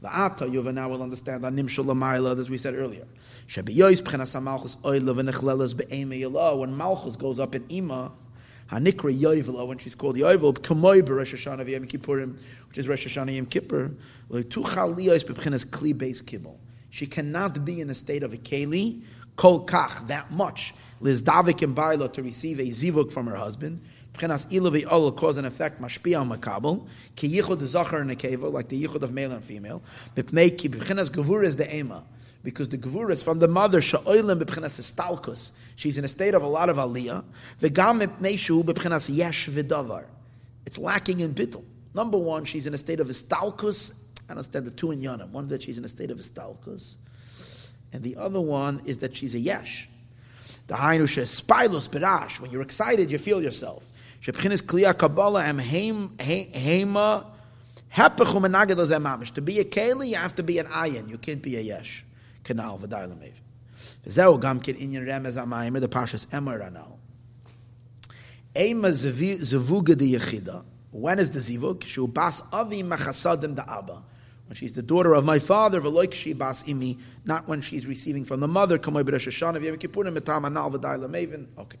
The 0.00 0.16
ata 0.16 0.46
now 0.46 0.88
will 0.88 1.02
understand 1.02 1.44
on 1.44 1.56
nimshul 1.56 1.84
lamayla 1.86 2.38
as 2.38 2.50
we 2.50 2.58
said 2.58 2.74
earlier. 2.74 3.06
Shebiyois 3.48 4.02
pchenas 4.02 4.40
malchus 4.42 4.76
oila 4.84 5.14
v'nechlelas 5.14 5.76
be'eme 5.76 6.20
yela 6.20 6.58
when 6.58 6.76
malchus 6.76 7.16
goes 7.16 7.40
up 7.40 7.54
in 7.54 7.64
ima. 7.70 8.12
Hanikra 8.70 9.18
Yoivela, 9.18 9.66
when 9.66 9.78
she's 9.78 9.94
called 9.94 10.16
Yovel, 10.16 10.54
Kamoy 10.54 11.08
Rosh 11.08 11.34
Hashanah 11.34 11.68
Yom 11.68 11.86
Kippurim, 11.86 12.38
which 12.68 12.78
is 12.78 12.86
Rosh 12.86 13.06
Hashanah 13.06 13.34
Yom 13.34 13.46
Kippur, 13.46 13.92
Tuchal 14.30 14.94
Liyos 14.94 15.24
Bebchinas 15.24 15.64
Kli 15.66 15.94
Beis 15.94 16.22
Kibbel. 16.22 16.56
She 16.90 17.06
cannot 17.06 17.64
be 17.64 17.80
in 17.80 17.90
a 17.90 17.94
state 17.94 18.22
of 18.22 18.32
a 18.32 18.36
keli, 18.36 19.02
kol 19.36 19.66
kach, 19.66 20.06
that 20.08 20.30
much, 20.30 20.74
Liz 21.00 21.22
Davik 21.22 21.62
and 21.62 21.74
Baila 21.74 22.08
to 22.10 22.22
receive 22.22 22.58
a 22.58 22.64
zivuk 22.64 23.12
from 23.12 23.26
her 23.26 23.36
husband. 23.36 23.80
Pchenas 24.14 24.50
ilavi 24.50 24.90
ol 24.90 25.12
cause 25.12 25.36
and 25.36 25.46
effect 25.46 25.80
mashpia 25.80 26.26
makabel. 26.26 26.88
Ki 27.14 27.28
yichud 27.40 27.60
zachar 27.62 28.00
and 28.00 28.10
keva, 28.18 28.52
like 28.52 28.68
the 28.68 28.82
yichud 28.82 29.02
of 29.02 29.12
male 29.12 29.32
and 29.32 29.44
female. 29.44 29.82
Bipnei 30.16 30.56
ki 30.58 30.70
pchenas 30.70 31.08
gevur 31.10 31.44
is 31.44 31.56
the 31.56 31.72
ema. 31.74 32.04
Because 32.42 32.68
the 32.68 32.78
gevur 32.78 33.10
is 33.10 33.22
from 33.22 33.38
the 33.38 33.48
mother, 33.48 33.80
sha'oilim 33.80 34.42
b'pchenas 34.42 34.80
estalkus. 34.80 35.52
She's 35.78 35.96
in 35.96 36.04
a 36.04 36.08
state 36.08 36.34
of 36.34 36.42
a 36.42 36.46
lot 36.48 36.70
of 36.70 36.76
aliyah. 36.76 37.22
V'gam 37.60 38.04
mipnei 38.04 38.36
shu 38.36 38.64
b'pchenas 38.64 39.14
yesh 39.14 39.48
v'davar. 39.48 40.06
It's 40.66 40.76
lacking 40.76 41.20
in 41.20 41.34
bittul. 41.34 41.62
Number 41.94 42.18
one, 42.18 42.44
she's 42.44 42.66
in 42.66 42.74
a 42.74 42.78
state 42.78 42.98
of 42.98 43.06
estalkus. 43.06 43.94
I 44.28 44.32
understand 44.32 44.66
the 44.66 44.72
two 44.72 44.90
in 44.90 45.00
Yana. 45.00 45.28
One 45.28 45.46
that 45.48 45.62
she's 45.62 45.78
in 45.78 45.84
a 45.84 45.88
state 45.88 46.10
of 46.10 46.18
estalkus. 46.18 46.96
And 47.92 48.02
the 48.02 48.16
other 48.16 48.40
one 48.40 48.82
is 48.86 48.98
that 48.98 49.14
she's 49.14 49.36
a 49.36 49.38
yesh. 49.38 49.88
The 50.66 50.74
hainu 50.74 51.04
spilus 51.04 51.88
birash. 51.88 52.40
When 52.40 52.50
you're 52.50 52.62
excited, 52.62 53.12
you 53.12 53.18
feel 53.18 53.40
yourself. 53.40 53.88
Shebchinis 54.20 54.64
kliya 54.64 54.98
kabbalah 54.98 55.44
am 55.44 55.60
hema 55.60 57.24
hepechum 57.94 58.42
mamish. 58.48 59.32
To 59.34 59.40
be 59.40 59.60
a 59.60 59.64
keli, 59.64 60.08
you 60.08 60.16
have 60.16 60.34
to 60.34 60.42
be 60.42 60.58
an 60.58 60.66
ayin. 60.66 61.08
You 61.08 61.18
can't 61.18 61.40
be 61.40 61.56
a 61.56 61.60
yesh. 61.60 62.04
Kanal 62.42 62.80
v'dailamev. 62.80 63.34
Kin 64.04 64.76
inyan 64.76 65.06
remez 65.06 65.36
amayim, 65.36 65.80
the 65.80 65.88
Pashas 65.88 66.26
Emor 66.28 66.60
Ranal. 66.60 66.98
Ema 68.56 68.88
zevuga 68.88 69.96
de 69.96 70.12
yechida. 70.14 70.64
When 70.90 71.18
is 71.18 71.30
the 71.30 71.40
zivug? 71.40 71.84
Shu 71.84 72.06
bas 72.08 72.42
avi 72.52 72.82
machasadim 72.82 73.54
da 73.54 73.64
abba. 73.66 74.02
When 74.46 74.54
she's 74.54 74.72
the 74.72 74.82
daughter 74.82 75.14
of 75.14 75.24
my 75.24 75.38
father, 75.38 75.80
v'loik 75.80 76.14
she 76.14 76.32
bas 76.32 76.62
imi, 76.64 76.98
not 77.24 77.46
when 77.46 77.60
she's 77.60 77.86
receiving 77.86 78.24
from 78.24 78.40
the 78.40 78.48
mother. 78.48 78.78
Kamoy 78.78 79.04
b'Rosh 79.04 79.28
Hashanah 79.28 79.60
v'yem 79.62 79.76
kippurim 79.76 80.16
etam 80.18 80.46
anal 80.46 80.70
v'day 80.70 80.98
lemevin. 80.98 81.46
Okay. 81.58 81.78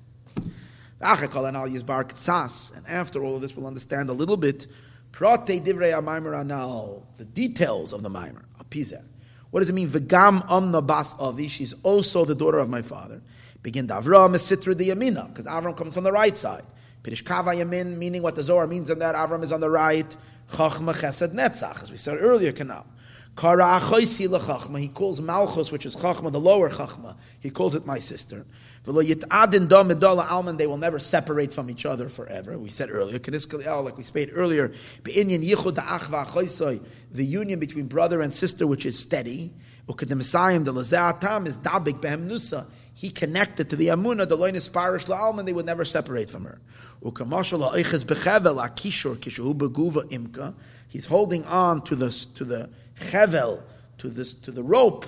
And 1.00 2.86
after 2.88 3.24
all 3.24 3.36
of 3.36 3.40
this, 3.40 3.56
we'll 3.56 3.68
understand 3.68 4.10
a 4.10 4.12
little 4.12 4.36
bit 4.36 4.66
Prate 5.12 5.64
divrei 5.64 5.92
amaimer 5.94 6.38
anal, 6.38 7.06
the 7.18 7.24
details 7.24 7.92
of 7.92 8.02
the 8.02 8.08
maimer, 8.08 8.42
apizeh. 8.62 9.02
What 9.50 9.60
does 9.60 9.70
it 9.70 9.74
mean? 9.74 9.88
V'gam 9.88 10.44
amna 10.50 10.82
bas 10.82 11.14
avi, 11.18 11.48
she's 11.48 11.74
also 11.82 12.24
the 12.24 12.34
daughter 12.34 12.58
of 12.58 12.68
my 12.68 12.82
father. 12.82 13.22
Begin 13.62 13.88
Avram 13.88 14.34
is 14.34 14.42
sitra 14.42 14.76
the 14.76 14.90
yamina, 14.90 15.28
because 15.28 15.46
Avram 15.46 15.76
comes 15.76 15.96
on 15.96 16.04
the 16.04 16.12
right 16.12 16.36
side. 16.36 16.64
Pirish 17.02 17.24
kava 17.24 17.50
yamin, 17.50 17.96
meaning 17.96 18.22
what 18.22 18.34
the 18.34 18.42
Zohar 18.42 18.66
means 18.66 18.90
in 18.90 18.98
that 18.98 19.14
Avram 19.14 19.42
is 19.42 19.52
on 19.52 19.60
the 19.60 19.70
right. 19.70 20.16
Chachma 20.52 20.94
chesed 20.94 21.34
netzach, 21.34 21.82
as 21.82 21.90
we 21.90 21.96
said 21.96 22.18
earlier, 22.20 22.52
canal. 22.52 22.86
He 23.38 24.88
calls 24.88 25.20
Malchus, 25.20 25.70
which 25.70 25.86
is 25.86 25.94
chachma, 25.94 26.32
the 26.32 26.40
lower 26.40 26.70
chachma, 26.70 27.16
he 27.38 27.50
calls 27.50 27.76
it 27.76 27.86
my 27.86 28.00
sister. 28.00 28.44
They 28.84 28.90
will 28.92 30.76
never 30.76 30.98
separate 30.98 31.52
from 31.52 31.70
each 31.70 31.86
other 31.86 32.08
forever. 32.08 32.58
We 32.58 32.70
said 32.70 32.90
earlier, 32.90 33.12
like 33.12 33.96
we 33.96 34.02
spoke 34.02 34.30
earlier, 34.32 34.72
the 35.04 35.12
union 37.24 37.60
between 37.60 37.86
brother 37.86 38.22
and 38.22 38.34
sister, 38.34 38.66
which 38.66 38.84
is 38.86 38.98
steady. 38.98 39.52
is 39.86 39.94
He 42.98 43.10
connected 43.10 43.70
to 43.70 43.76
the 43.76 43.86
Amuna, 43.88 44.28
the 44.28 44.36
loinus 44.36 44.72
parish 44.72 45.04
la'alman, 45.04 45.46
they 45.46 45.52
would 45.52 45.66
never 45.66 45.84
separate 45.84 46.28
from 46.28 46.44
her. 46.46 46.60
He's 50.88 51.06
holding 51.06 51.44
on 51.44 51.82
to 51.82 51.94
the 51.94 52.26
to 52.34 52.44
the 52.44 52.70
chevel, 52.98 53.62
to 53.98 54.08
this 54.08 54.34
to 54.34 54.50
the 54.50 54.64
rope 54.64 55.06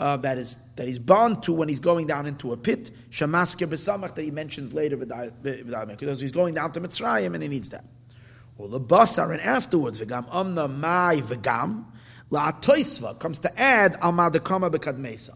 uh, 0.00 0.16
that 0.16 0.38
is 0.38 0.56
that 0.76 0.88
he's 0.88 0.98
bound 0.98 1.42
to 1.42 1.52
when 1.52 1.68
he's 1.68 1.78
going 1.78 2.06
down 2.06 2.24
into 2.24 2.54
a 2.54 2.56
pit. 2.56 2.90
Shamasker 3.10 3.68
b'samach 3.68 4.14
that 4.14 4.22
he 4.22 4.30
mentions 4.30 4.72
later 4.72 4.96
because 4.96 6.20
he's 6.22 6.32
going 6.32 6.54
down 6.54 6.72
to 6.72 6.80
Mitzrayim 6.80 7.34
and 7.34 7.42
he 7.42 7.50
needs 7.50 7.68
that. 7.68 7.84
Or 8.56 8.66
the 8.68 8.80
basar 8.80 9.30
and 9.30 9.42
afterwards 9.42 10.00
v'gam 10.00 10.26
amna 10.32 10.68
mai 10.68 11.20
v'gam 11.20 11.84
la'atoisva 12.30 13.18
comes 13.20 13.40
to 13.40 13.60
add 13.60 13.98
al 14.00 14.14
madakama 14.14 14.70
b'kadmesa. 14.70 15.34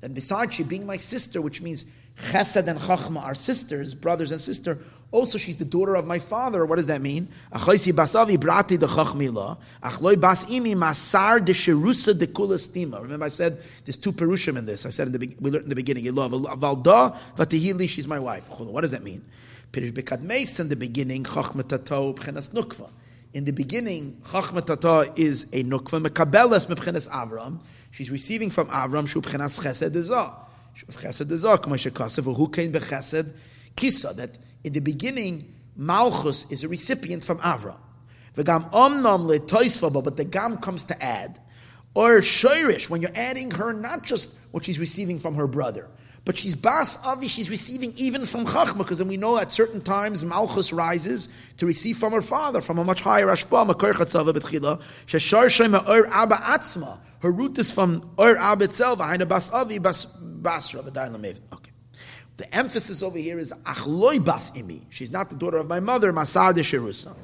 Then 0.00 0.12
besides 0.12 0.54
she 0.54 0.62
being 0.62 0.86
my 0.86 0.96
sister, 0.96 1.40
which 1.40 1.60
means 1.60 1.84
chesed 2.20 2.66
and 2.66 2.78
chachma 2.78 3.24
are 3.24 3.34
sisters, 3.34 3.94
brothers 3.94 4.30
and 4.30 4.40
sister, 4.40 4.78
also, 5.10 5.38
she's 5.38 5.56
the 5.56 5.64
daughter 5.64 5.94
of 5.94 6.06
my 6.06 6.18
father. 6.18 6.66
What 6.66 6.76
does 6.76 6.88
that 6.88 7.00
mean? 7.00 7.28
Achoisi 7.50 7.94
basavi 7.94 8.36
brati 8.36 8.78
de 8.78 8.86
chachmila. 8.86 9.56
Achloi 9.82 10.20
bas 10.20 10.44
imi 10.44 10.74
masar 10.74 11.42
de 11.42 11.54
sherusa 11.54 12.18
de 12.18 12.26
kulastima. 12.26 13.00
Remember, 13.00 13.24
I 13.24 13.30
said 13.30 13.62
there's 13.86 13.96
two 13.96 14.12
perushim 14.12 14.58
in 14.58 14.66
this. 14.66 14.84
I 14.84 14.90
said 14.90 15.06
in 15.06 15.12
the 15.14 15.36
we 15.40 15.50
learned 15.50 15.64
in 15.64 15.70
the 15.70 15.74
beginning. 15.74 16.04
Valda 16.04 17.16
vatihili. 17.36 17.88
She's 17.88 18.06
my 18.06 18.18
wife. 18.18 18.50
What 18.60 18.82
does 18.82 18.90
that 18.90 19.02
mean? 19.02 19.24
Pirish 19.72 19.92
bekadmeis 19.92 20.60
in 20.60 20.68
the 20.68 20.76
beginning 20.76 21.24
chachmatato 21.24 22.14
b'chenas 22.14 22.50
nukva. 22.50 22.90
In 23.32 23.44
the 23.44 23.52
beginning, 23.52 24.20
chachmatata 24.26 25.18
is 25.18 25.44
a 25.52 25.62
nukva 25.62 26.06
mekabelas 26.06 26.66
mebchenas 26.66 27.08
Avram. 27.08 27.60
She's 27.90 28.10
receiving 28.10 28.50
from 28.50 28.68
Avram 28.68 29.08
shu 29.08 29.20
b'chenas 29.20 29.60
chesed 29.60 29.90
dezah. 29.90 30.34
Chesed 30.76 31.26
dezah, 31.26 31.58
k'ma 31.58 31.90
shekasev, 31.90 32.36
who 32.36 32.48
came 32.48 32.72
b'chesed 32.72 33.34
kisa, 33.76 34.14
that 34.14 34.38
in 34.64 34.72
the 34.72 34.80
beginning, 34.80 35.54
Malchus 35.76 36.46
is 36.50 36.64
a 36.64 36.68
recipient 36.68 37.24
from 37.24 37.38
Avram. 37.38 37.76
V'gam 38.34 38.70
omnam 38.72 39.26
le 39.26 40.02
but 40.02 40.16
the 40.16 40.24
gam 40.24 40.58
comes 40.58 40.84
to 40.84 41.02
add. 41.02 41.40
Or 41.94 42.18
shirish, 42.18 42.88
when 42.88 43.00
you're 43.00 43.10
adding 43.14 43.50
her, 43.52 43.72
not 43.72 44.04
just 44.04 44.34
what 44.50 44.64
she's 44.64 44.78
receiving 44.78 45.18
from 45.18 45.34
her 45.34 45.46
brother, 45.46 45.88
but 46.24 46.36
she's 46.36 46.54
bas 46.54 46.98
avi, 47.04 47.26
she's 47.26 47.50
receiving 47.50 47.92
even 47.96 48.24
from 48.24 48.44
chachma, 48.44 48.78
because 48.78 48.98
then 48.98 49.08
we 49.08 49.16
know 49.16 49.38
at 49.38 49.50
certain 49.50 49.80
times 49.80 50.22
Malchus 50.22 50.72
rises 50.72 51.28
to 51.56 51.66
receive 51.66 51.96
from 51.96 52.12
her 52.12 52.22
father, 52.22 52.60
from 52.60 52.78
a 52.78 52.84
much 52.84 53.00
higher 53.00 53.26
ashpa, 53.26 53.66
makar 53.66 53.94
chatzava 53.94 54.34
betchila, 54.34 54.80
sheshar 55.06 55.48
shem 55.48 55.74
ur 55.74 56.06
abba 56.08 56.36
atzma. 56.36 56.98
Her 57.20 57.32
root 57.32 57.58
is 57.58 57.72
from 57.72 58.10
ur 58.18 58.36
abba 58.36 58.64
itself, 58.64 59.00
ahaina 59.00 59.28
bas 59.28 59.50
avi, 59.50 59.78
bas 59.78 60.04
basra, 60.04 60.80
Okay. 60.80 61.72
The 62.36 62.54
emphasis 62.54 63.02
over 63.02 63.18
here 63.18 63.38
is 63.38 63.52
achloi 63.64 64.24
bas 64.24 64.52
imi. 64.52 64.84
She's 64.90 65.10
not 65.10 65.30
the 65.30 65.36
daughter 65.36 65.58
of 65.58 65.66
my 65.66 65.80
mother, 65.80 66.12
Masar 66.12 66.54
de 66.54 66.60
Sherusa. 66.60 67.16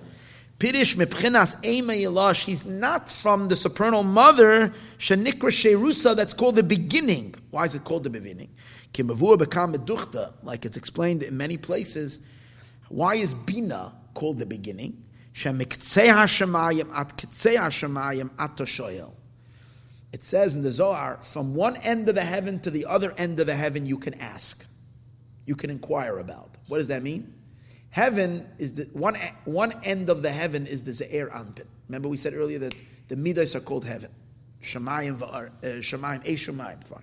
Pirish 0.58 0.96
mepchinas 0.96 1.64
ema 1.64 2.34
She's 2.34 2.64
not 2.64 3.10
from 3.10 3.48
the 3.48 3.56
supernal 3.56 4.02
mother, 4.02 4.72
shenikra 4.98 5.50
Sherusa, 5.50 6.16
that's 6.16 6.34
called 6.34 6.56
the 6.56 6.62
beginning. 6.62 7.34
Why 7.50 7.64
is 7.64 7.74
it 7.74 7.84
called 7.84 8.04
the 8.04 8.10
beginning? 8.10 8.50
Kimavur 8.92 9.36
bekam 9.36 9.74
meduchta, 9.74 10.32
like 10.42 10.64
it's 10.64 10.76
explained 10.76 11.22
in 11.22 11.36
many 11.36 11.56
places. 11.56 12.20
Why 12.88 13.16
is 13.16 13.34
Bina 13.34 13.92
called 14.14 14.38
the 14.38 14.46
beginning? 14.46 15.04
Shemiktei 15.32 16.06
hashemayim 16.06 16.92
at 16.94 17.16
kitzei 17.16 17.56
hashemayim 17.56 18.30
at 18.38 18.56
toshoyel. 18.56 19.12
It 20.14 20.22
says 20.22 20.54
in 20.54 20.62
the 20.62 20.70
Zohar, 20.70 21.18
from 21.22 21.56
one 21.56 21.76
end 21.78 22.08
of 22.08 22.14
the 22.14 22.22
heaven 22.22 22.60
to 22.60 22.70
the 22.70 22.86
other 22.86 23.12
end 23.18 23.40
of 23.40 23.48
the 23.48 23.56
heaven, 23.56 23.84
you 23.84 23.98
can 23.98 24.14
ask 24.14 24.64
you 25.44 25.56
can 25.56 25.70
inquire 25.70 26.20
about. 26.20 26.56
What 26.68 26.78
does 26.78 26.86
that 26.86 27.02
mean? 27.02 27.34
Heaven 27.90 28.48
is 28.56 28.74
the 28.74 28.84
one 28.92 29.16
one 29.44 29.72
end 29.82 30.10
of 30.10 30.22
the 30.22 30.30
heaven 30.30 30.68
is 30.68 30.84
the 30.84 30.92
Ze'er 30.92 31.32
Anpin. 31.32 31.66
Remember 31.88 32.08
we 32.08 32.16
said 32.16 32.32
earlier 32.32 32.60
that 32.60 32.76
the 33.08 33.16
Midas 33.16 33.56
are 33.56 33.60
called 33.60 33.84
heaven. 33.84 34.08
Shemayim 34.62 35.20
uh, 35.20 35.48
Shemayim, 35.80 36.24
a 36.24 36.34
Shemayim, 36.34 36.86
fine. 36.86 37.02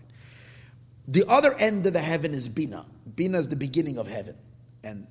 The 1.09 1.25
other 1.27 1.53
end 1.56 1.85
of 1.88 1.91
the 1.91 1.99
heaven 1.99 2.33
is 2.33 2.48
Bina. 2.48 2.85
Bina 3.14 3.40
is 3.40 3.49
the 3.49 3.57
beginning 3.57 3.98
of 3.98 4.07
heaven. 4.07 4.35
And 4.85 5.06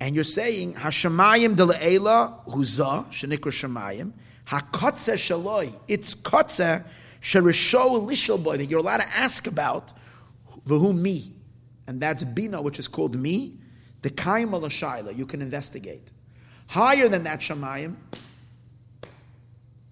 and 0.00 0.14
you're 0.14 0.24
saying 0.24 0.74
Hashemayim 0.74 1.56
de 1.56 1.64
le'ela 1.64 2.44
huza 2.44 3.06
shenikra 3.10 3.50
Shemayim 3.50 4.12
hakotze 4.48 5.14
shaloi. 5.14 5.74
It's 5.88 6.14
kotze 6.14 6.84
that 7.22 8.66
you're 8.68 8.80
allowed 8.80 9.00
to 9.00 9.08
ask 9.08 9.46
about 9.46 9.92
the 10.66 10.78
who 10.78 10.92
me 10.92 11.32
and 11.86 12.00
that's 12.00 12.24
Bina, 12.24 12.62
which 12.62 12.78
is 12.78 12.88
called 12.88 13.18
me, 13.18 13.58
the 14.02 14.10
Kaim 14.10 14.54
al 14.54 14.68
you 15.12 15.26
can 15.26 15.42
investigate. 15.42 16.10
Higher 16.68 17.08
than 17.08 17.24
that 17.24 17.40
Shamayim, 17.40 17.96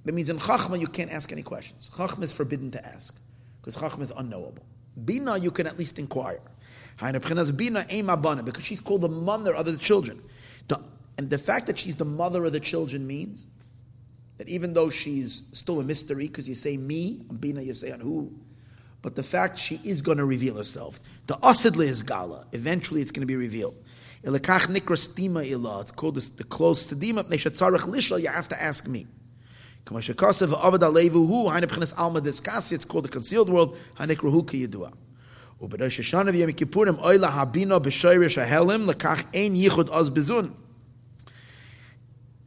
that 0.05 0.15
means 0.15 0.31
in 0.31 0.39
Chachma 0.39 0.81
you 0.81 0.87
can't 0.87 1.13
ask 1.13 1.31
any 1.31 1.43
questions. 1.43 1.91
Chachma 1.95 2.23
is 2.23 2.33
forbidden 2.33 2.71
to 2.71 2.87
ask, 2.87 3.15
because 3.61 3.77
Chachma 3.77 4.03
is 4.03 4.13
unknowable. 4.17 4.65
Bina, 5.05 5.37
you 5.39 5.51
can 5.51 5.67
at 5.67 5.79
least 5.79 5.99
inquire. 5.99 6.41
Bina 6.99 8.43
because 8.43 8.65
she's 8.65 8.81
called 8.81 9.03
the 9.03 9.09
mother 9.09 9.55
of 9.55 9.67
the 9.67 9.77
children. 9.77 10.21
The, 10.69 10.83
and 11.19 11.29
the 11.29 11.39
fact 11.39 11.67
that 11.67 11.79
she's 11.79 11.97
the 11.97 12.05
mother 12.05 12.45
of 12.45 12.53
the 12.53 12.61
children 12.61 13.07
means 13.07 13.47
that 14.41 14.49
even 14.49 14.73
though 14.73 14.89
she's 14.89 15.43
still 15.53 15.81
a 15.81 15.85
mystery, 15.85 16.27
because 16.27 16.49
you 16.49 16.55
say 16.55 16.79
me, 16.79 17.21
Bina 17.41 17.61
you 17.61 17.75
say 17.75 17.93
on 17.93 18.01
who, 18.01 18.33
but 19.03 19.15
the 19.15 19.23
fact 19.23 19.59
she 19.59 19.79
is 19.85 20.01
going 20.01 20.17
to 20.17 20.25
reveal 20.25 20.57
herself. 20.57 20.99
The 21.27 21.35
asidle 21.35 21.85
is 21.85 22.03
gala. 22.03 22.47
Eventually, 22.53 23.03
it's 23.03 23.11
going 23.11 23.21
to 23.21 23.27
be 23.27 23.37
revealed. 23.37 23.75
It's 24.25 24.49
called 24.49 26.15
the, 26.15 26.31
the 26.39 26.45
close 26.45 26.89
stedima. 26.89 27.25
Neshatzarech 27.25 27.81
lishal. 27.81 28.19
You 28.19 28.29
have 28.29 28.49
to 28.49 28.63
ask 28.63 28.89
me. 28.89 29.07
It's 29.91 30.09
called 32.87 33.05
the 33.05 33.09
concealed 33.11 33.51
world. 33.51 33.77
Hanikra 33.99 34.33
hu 34.33 34.45
ki 34.45 34.67
yidua. 34.67 34.95
Ubedosh 35.61 36.01
Hashanah 36.01 36.33
v'yem 36.33 36.55
kippurim 36.55 36.99
oila 37.05 37.31
habina 37.31 37.79
b'shoyrish 37.79 38.43
hahelim 38.43 38.91
lekach 38.91 39.27
ein 39.35 39.55
yichud 39.55 39.91
oz 39.91 40.11
bezun. 40.11 40.55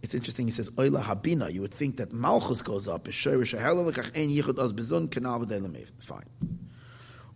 It's 0.03 0.13
interesting. 0.13 0.45
He 0.45 0.51
says 0.51 0.69
Oila 0.71 1.01
Habina. 1.01 1.51
You 1.51 1.61
would 1.61 1.73
think 1.73 1.97
that 1.97 2.11
Malchus 2.11 2.61
goes 2.61 2.89
up. 2.89 3.07
Fine. 3.07 3.39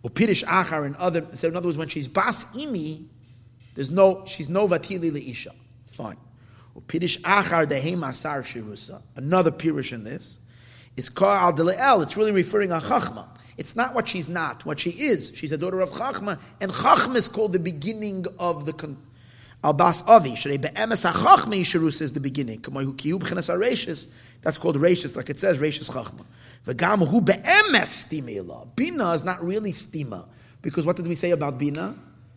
Upirish 0.04 0.44
Achar 0.44 0.86
and 0.86 0.94
other. 0.96 1.26
So 1.34 1.48
in 1.48 1.56
other 1.56 1.66
words, 1.66 1.78
when 1.78 1.88
she's 1.88 2.06
Bas 2.06 2.44
Imi, 2.44 3.06
there's 3.74 3.90
no. 3.90 4.24
She's 4.26 4.50
no 4.50 4.68
Vatili 4.68 5.10
Leisha. 5.10 5.48
Fine. 5.86 6.18
Upirish 6.76 7.18
Achar 7.22 7.66
Dehem 7.66 8.06
Asar 8.06 8.42
Shirusa. 8.42 9.00
Another 9.16 9.50
pirish 9.50 9.94
in 9.94 10.04
this 10.04 10.38
is 10.96 11.08
Kar 11.08 11.38
Al 11.38 11.54
Deleel. 11.54 12.02
It's 12.02 12.18
really 12.18 12.32
referring 12.32 12.68
to 12.68 12.80
Chachma. 12.80 13.26
It's 13.56 13.74
not 13.76 13.94
what 13.94 14.06
she's 14.06 14.28
not. 14.28 14.66
What 14.66 14.78
she 14.78 14.90
is. 14.90 15.32
She's 15.34 15.52
a 15.52 15.58
daughter 15.58 15.80
of 15.80 15.88
Chachma, 15.88 16.38
and 16.60 16.70
Chachma 16.70 17.16
is 17.16 17.28
called 17.28 17.54
the 17.54 17.58
beginning 17.58 18.26
of 18.38 18.66
the. 18.66 18.74
Con- 18.74 18.98
Al 19.64 19.72
bas 19.72 20.02
avi 20.06 20.30
shrei 20.30 20.60
be'emes 20.60 21.10
hachachma 21.10 21.58
yisharu 21.60 21.88
is 22.00 22.12
the 22.12 22.20
beginning. 22.20 22.60
Kamoy 22.60 22.92
kiyu 22.94 23.18
b'chenas 23.18 23.48
areishis. 23.54 24.06
That's 24.42 24.58
called 24.58 24.76
reishis, 24.76 25.16
like 25.16 25.30
it 25.30 25.40
says 25.40 25.58
reishis 25.58 25.90
chachma. 25.90 26.24
V'gam 26.64 27.08
hu 27.08 27.20
be'emes 27.20 28.06
stima 28.06 28.76
Bina 28.76 29.12
is 29.12 29.24
not 29.24 29.42
really 29.42 29.72
stima. 29.72 30.26
Because 30.62 30.84
what 30.86 30.96
did 30.96 31.06
we 31.06 31.14
say 31.14 31.30
about 31.30 31.58
Bina? 31.58 31.94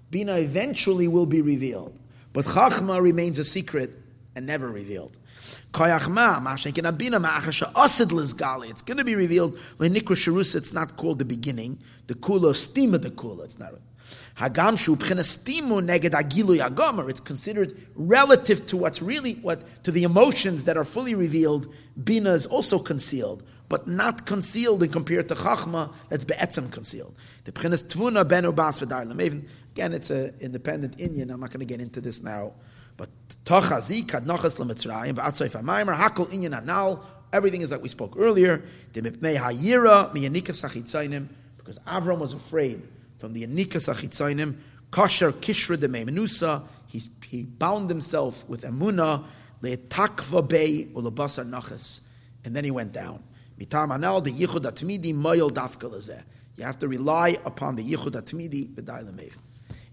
Bina 0.10 0.36
eventually 0.38 1.08
will 1.08 1.26
be 1.26 1.42
revealed. 1.42 1.98
But 2.34 2.46
Chachma 2.46 3.02
remains 3.02 3.40
a 3.40 3.44
secret 3.44 3.92
and 4.36 4.46
never 4.46 4.70
revealed. 4.70 5.18
It's 5.44 5.72
going 5.74 6.84
to 8.98 9.04
be 9.04 9.16
revealed 9.16 9.60
when 9.78 9.94
Nikra 9.94 10.16
Sharusa, 10.16 10.56
it's 10.56 10.74
not 10.74 10.98
called 10.98 11.20
the 11.20 11.26
beginning. 11.26 11.80
The 12.08 12.14
Kula, 12.16 12.54
stima 12.54 13.02
the 13.02 13.12
Kula, 13.12 13.46
it's 13.46 13.60
not. 13.60 13.74
Hagam 14.36 14.78
shu 14.78 14.96
neged 14.96 16.12
yagomer. 16.12 17.10
It's 17.10 17.20
considered 17.20 17.76
relative 17.96 18.66
to 18.68 18.78
what's 18.78 19.02
really 19.02 19.34
what 19.36 19.64
to 19.84 19.92
the 19.92 20.04
emotions 20.04 20.64
that 20.66 20.78
are 20.78 20.86
fully 20.86 21.16
revealed. 21.16 21.74
Bina 22.02 22.32
is 22.32 22.46
also 22.46 22.80
concealed, 22.80 23.44
but 23.68 23.88
not 23.88 24.26
concealed 24.26 24.84
in 24.84 24.92
compared 24.92 25.28
to 25.30 25.36
chachma 25.36 25.94
that's 26.10 26.26
be'etzem 26.26 26.72
concealed. 26.72 27.16
The 27.44 27.52
pchenes 27.52 27.84
tvuna 27.84 28.24
benu 28.26 28.56
bas 28.56 28.80
v'daylam. 28.80 29.46
Again, 29.74 29.94
it's 29.94 30.10
an 30.10 30.34
independent 30.40 30.98
inyan. 30.98 31.32
I'm 31.32 31.40
not 31.40 31.52
going 31.52 31.60
to 31.60 31.66
get 31.66 31.82
into 31.82 32.02
this 32.02 32.24
now. 32.24 32.54
But 32.98 33.10
tochazi 33.46 34.04
kadnochas 34.06 34.58
lemitzrayim 34.58 35.16
v'atzoyf 35.16 35.54
ha'maimer 35.54 35.96
hakol 35.96 36.30
inyan 36.30 36.62
anal. 36.62 37.04
Everything 37.34 37.62
is 37.62 37.72
like 37.72 37.82
we 37.82 37.90
spoke 37.90 38.16
earlier. 38.18 38.64
Because 38.92 39.10
Avram 41.88 42.18
was 42.18 42.34
afraid 42.34 42.82
from 43.22 43.34
the 43.34 43.46
Yanika 43.46 43.78
Sachitzainim, 43.78 44.58
Kosher 44.90 45.32
Kishra 45.32 45.80
de 45.80 45.88
Meimenusa, 45.88 46.64
he, 46.88 47.02
he 47.26 47.44
bound 47.44 47.90
himself 47.90 48.48
with 48.50 48.64
Emuna, 48.64 49.24
Le'etakva 49.62 50.46
Bey 50.46 50.88
Ulabasar 50.94 51.48
Nachas, 51.48 52.02
and 52.44 52.56
then 52.56 52.66
he 52.66 52.72
went 52.72 52.92
down. 52.92 53.24
Mitam 53.58 53.96
Anal, 53.96 54.22
the 54.22 54.32
Yichud 54.32 54.64
Atmidi, 54.64 55.14
Moyel 55.14 55.52
Dafka 55.52 56.24
You 56.58 56.64
have 56.64 56.80
to 56.80 56.88
rely 56.88 57.38
upon 57.46 57.76
the 57.76 57.84
Yichud 57.84 58.14
Atmidi, 58.14 58.68
B'dai 58.68 59.10
Lemev. 59.10 59.38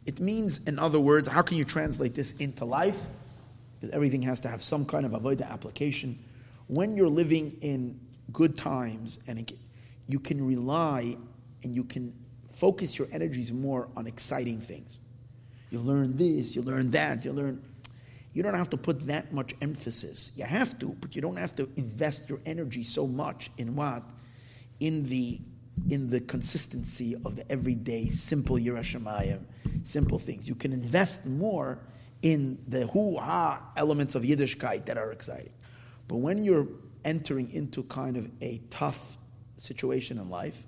It 0.07 0.21
means, 0.21 0.67
in 0.67 0.79
other 0.79 0.99
words, 0.99 1.29
how 1.29 1.43
can 1.43 1.59
you 1.59 1.65
translate 1.65 2.15
this 2.15 2.33
into 2.39 2.65
life? 2.65 3.05
Because 3.79 3.95
everything 3.95 4.23
has 4.23 4.41
to 4.41 4.49
have 4.49 4.63
some 4.63 4.87
kind 4.87 5.05
of 5.05 5.13
avoida 5.13 5.49
application. 5.49 6.19
When 6.67 6.97
you're 6.97 7.09
living 7.11 7.59
in 7.61 8.01
good 8.33 8.57
times, 8.57 9.21
and 9.27 9.53
you 10.07 10.19
can 10.19 10.45
rely 10.47 11.19
and 11.63 11.75
you 11.75 11.85
can 11.85 12.15
focus 12.59 12.99
your 12.99 13.09
energies 13.13 13.53
more 13.53 13.89
on 13.97 14.07
exciting 14.07 14.61
things. 14.61 14.99
You 15.71 15.79
learn 15.79 16.17
this, 16.17 16.57
you 16.57 16.63
learn 16.63 16.91
that, 16.91 17.25
you 17.25 17.33
learn. 17.33 17.63
You 18.33 18.43
don't 18.43 18.55
have 18.55 18.71
to 18.71 18.77
put 18.77 19.07
that 19.07 19.33
much 19.33 19.55
emphasis. 19.63 20.33
You 20.37 20.45
have 20.45 20.79
to, 20.81 20.89
but 21.01 21.15
you 21.15 21.23
don't 21.23 21.37
have 21.37 21.55
to 21.57 21.69
invest 21.77 22.29
your 22.29 22.41
energy 22.47 22.83
so 22.83 23.07
much 23.07 23.51
in 23.59 23.77
what? 23.77 24.03
In 24.81 25.05
the 25.05 25.41
in 25.91 26.11
the 26.11 26.21
consistency 26.21 27.15
of 27.25 27.37
the 27.37 27.51
everyday 27.51 28.07
simple 28.09 28.57
Yerushalayim, 28.57 29.41
simple 29.85 30.19
things. 30.19 30.49
You 30.49 30.57
can 30.57 30.73
invest 30.73 31.25
more 31.25 31.79
in 32.23 32.59
the 32.67 32.89
hoo-ha 32.89 33.63
elements 33.77 34.17
of 34.17 34.25
Yiddishkeit 34.25 34.87
that 34.87 34.99
are 34.99 35.13
exciting. 35.13 35.53
But 36.09 36.17
when 36.17 36.43
you're 36.43 36.67
entering 37.05 37.53
into 37.53 37.85
kind 37.85 38.17
of 38.17 38.29
a 38.41 38.61
tough 38.71 39.17
situation 39.57 40.19
in 40.19 40.29
life, 40.29 40.67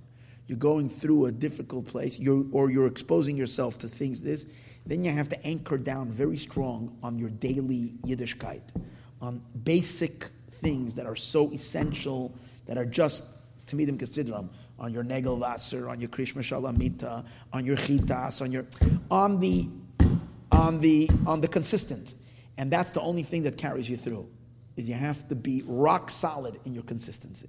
you're 0.50 0.58
going 0.58 0.90
through 0.90 1.26
a 1.26 1.32
difficult 1.32 1.86
place, 1.86 2.18
you're, 2.18 2.44
or 2.50 2.72
you're 2.72 2.88
exposing 2.88 3.36
yourself 3.36 3.78
to 3.78 3.86
things 3.86 4.20
this, 4.20 4.44
then 4.84 5.04
you 5.04 5.10
have 5.12 5.28
to 5.28 5.46
anchor 5.46 5.78
down 5.78 6.08
very 6.08 6.36
strong 6.36 6.98
on 7.04 7.20
your 7.20 7.30
daily 7.30 7.92
Yiddishkeit, 8.04 8.62
on 9.22 9.40
basic 9.62 10.26
things 10.50 10.96
that 10.96 11.06
are 11.06 11.14
so 11.14 11.52
essential, 11.52 12.34
that 12.66 12.76
are 12.76 12.84
just, 12.84 13.24
them 13.86 13.96
consider 13.96 14.34
on 14.80 14.92
your 14.92 15.04
Negel 15.04 15.38
Vaser, 15.38 15.88
on 15.88 16.00
your 16.00 16.08
Krishma 16.08 16.42
Shalamita, 16.42 17.24
on 17.52 17.64
your 17.64 17.76
Chitas, 17.76 18.42
on 18.42 18.50
your, 18.50 18.66
on 19.08 19.38
the, 19.38 19.68
on 20.50 20.80
the, 20.80 21.08
on 21.28 21.40
the 21.40 21.46
consistent. 21.46 22.14
And 22.58 22.72
that's 22.72 22.90
the 22.90 23.00
only 23.00 23.22
thing 23.22 23.44
that 23.44 23.56
carries 23.56 23.88
you 23.88 23.96
through, 23.96 24.28
is 24.76 24.88
you 24.88 24.94
have 24.94 25.28
to 25.28 25.36
be 25.36 25.62
rock 25.64 26.10
solid 26.10 26.58
in 26.64 26.74
your 26.74 26.82
consistency. 26.82 27.48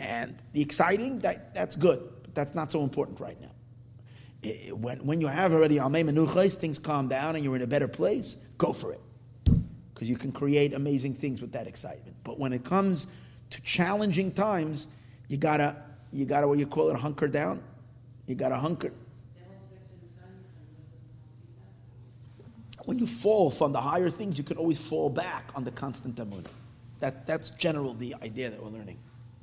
And 0.00 0.34
the 0.54 0.62
exciting, 0.62 1.18
that, 1.20 1.54
that's 1.54 1.76
good, 1.76 2.00
but 2.22 2.34
that's 2.34 2.54
not 2.54 2.72
so 2.72 2.82
important 2.82 3.20
right 3.20 3.36
now. 3.38 4.74
when, 4.74 5.04
when 5.04 5.20
you 5.20 5.26
have 5.26 5.52
already 5.52 5.76
Almei 5.76 6.02
Menuchais, 6.02 6.54
things 6.54 6.78
calm 6.78 7.06
down 7.06 7.36
and 7.36 7.44
you're 7.44 7.54
in 7.54 7.60
a 7.60 7.66
better 7.66 7.86
place, 7.86 8.36
go 8.56 8.72
for 8.72 8.94
it. 8.94 9.00
Because 9.92 10.08
you 10.08 10.16
can 10.16 10.32
create 10.32 10.72
amazing 10.72 11.12
things 11.12 11.42
with 11.42 11.52
that 11.52 11.66
excitement. 11.66 12.16
But 12.24 12.38
when 12.38 12.54
it 12.54 12.64
comes 12.64 13.08
to 13.50 13.60
challenging 13.60 14.32
times, 14.32 14.88
you 15.28 15.36
gotta, 15.36 15.76
you 16.12 16.24
gotta, 16.24 16.48
what 16.48 16.58
you 16.58 16.66
call 16.66 16.90
it, 16.90 16.96
hunker 16.96 17.28
down. 17.28 17.62
You 18.26 18.34
gotta 18.34 18.56
hunker. 18.56 18.92
When 22.86 22.98
you 22.98 23.06
fall 23.06 23.50
from 23.50 23.72
the 23.72 23.80
higher 23.82 24.08
things, 24.08 24.38
you 24.38 24.44
can 24.44 24.56
always 24.56 24.78
fall 24.78 25.10
back 25.10 25.50
on 25.54 25.62
the 25.62 25.70
constant 25.70 26.16
emunah. 26.16 26.46
That, 27.00 27.26
that's 27.26 27.50
general 27.50 27.92
the 27.92 28.14
idea 28.22 28.48
that 28.48 28.62
we're 28.62 28.70
learning. 28.70 28.98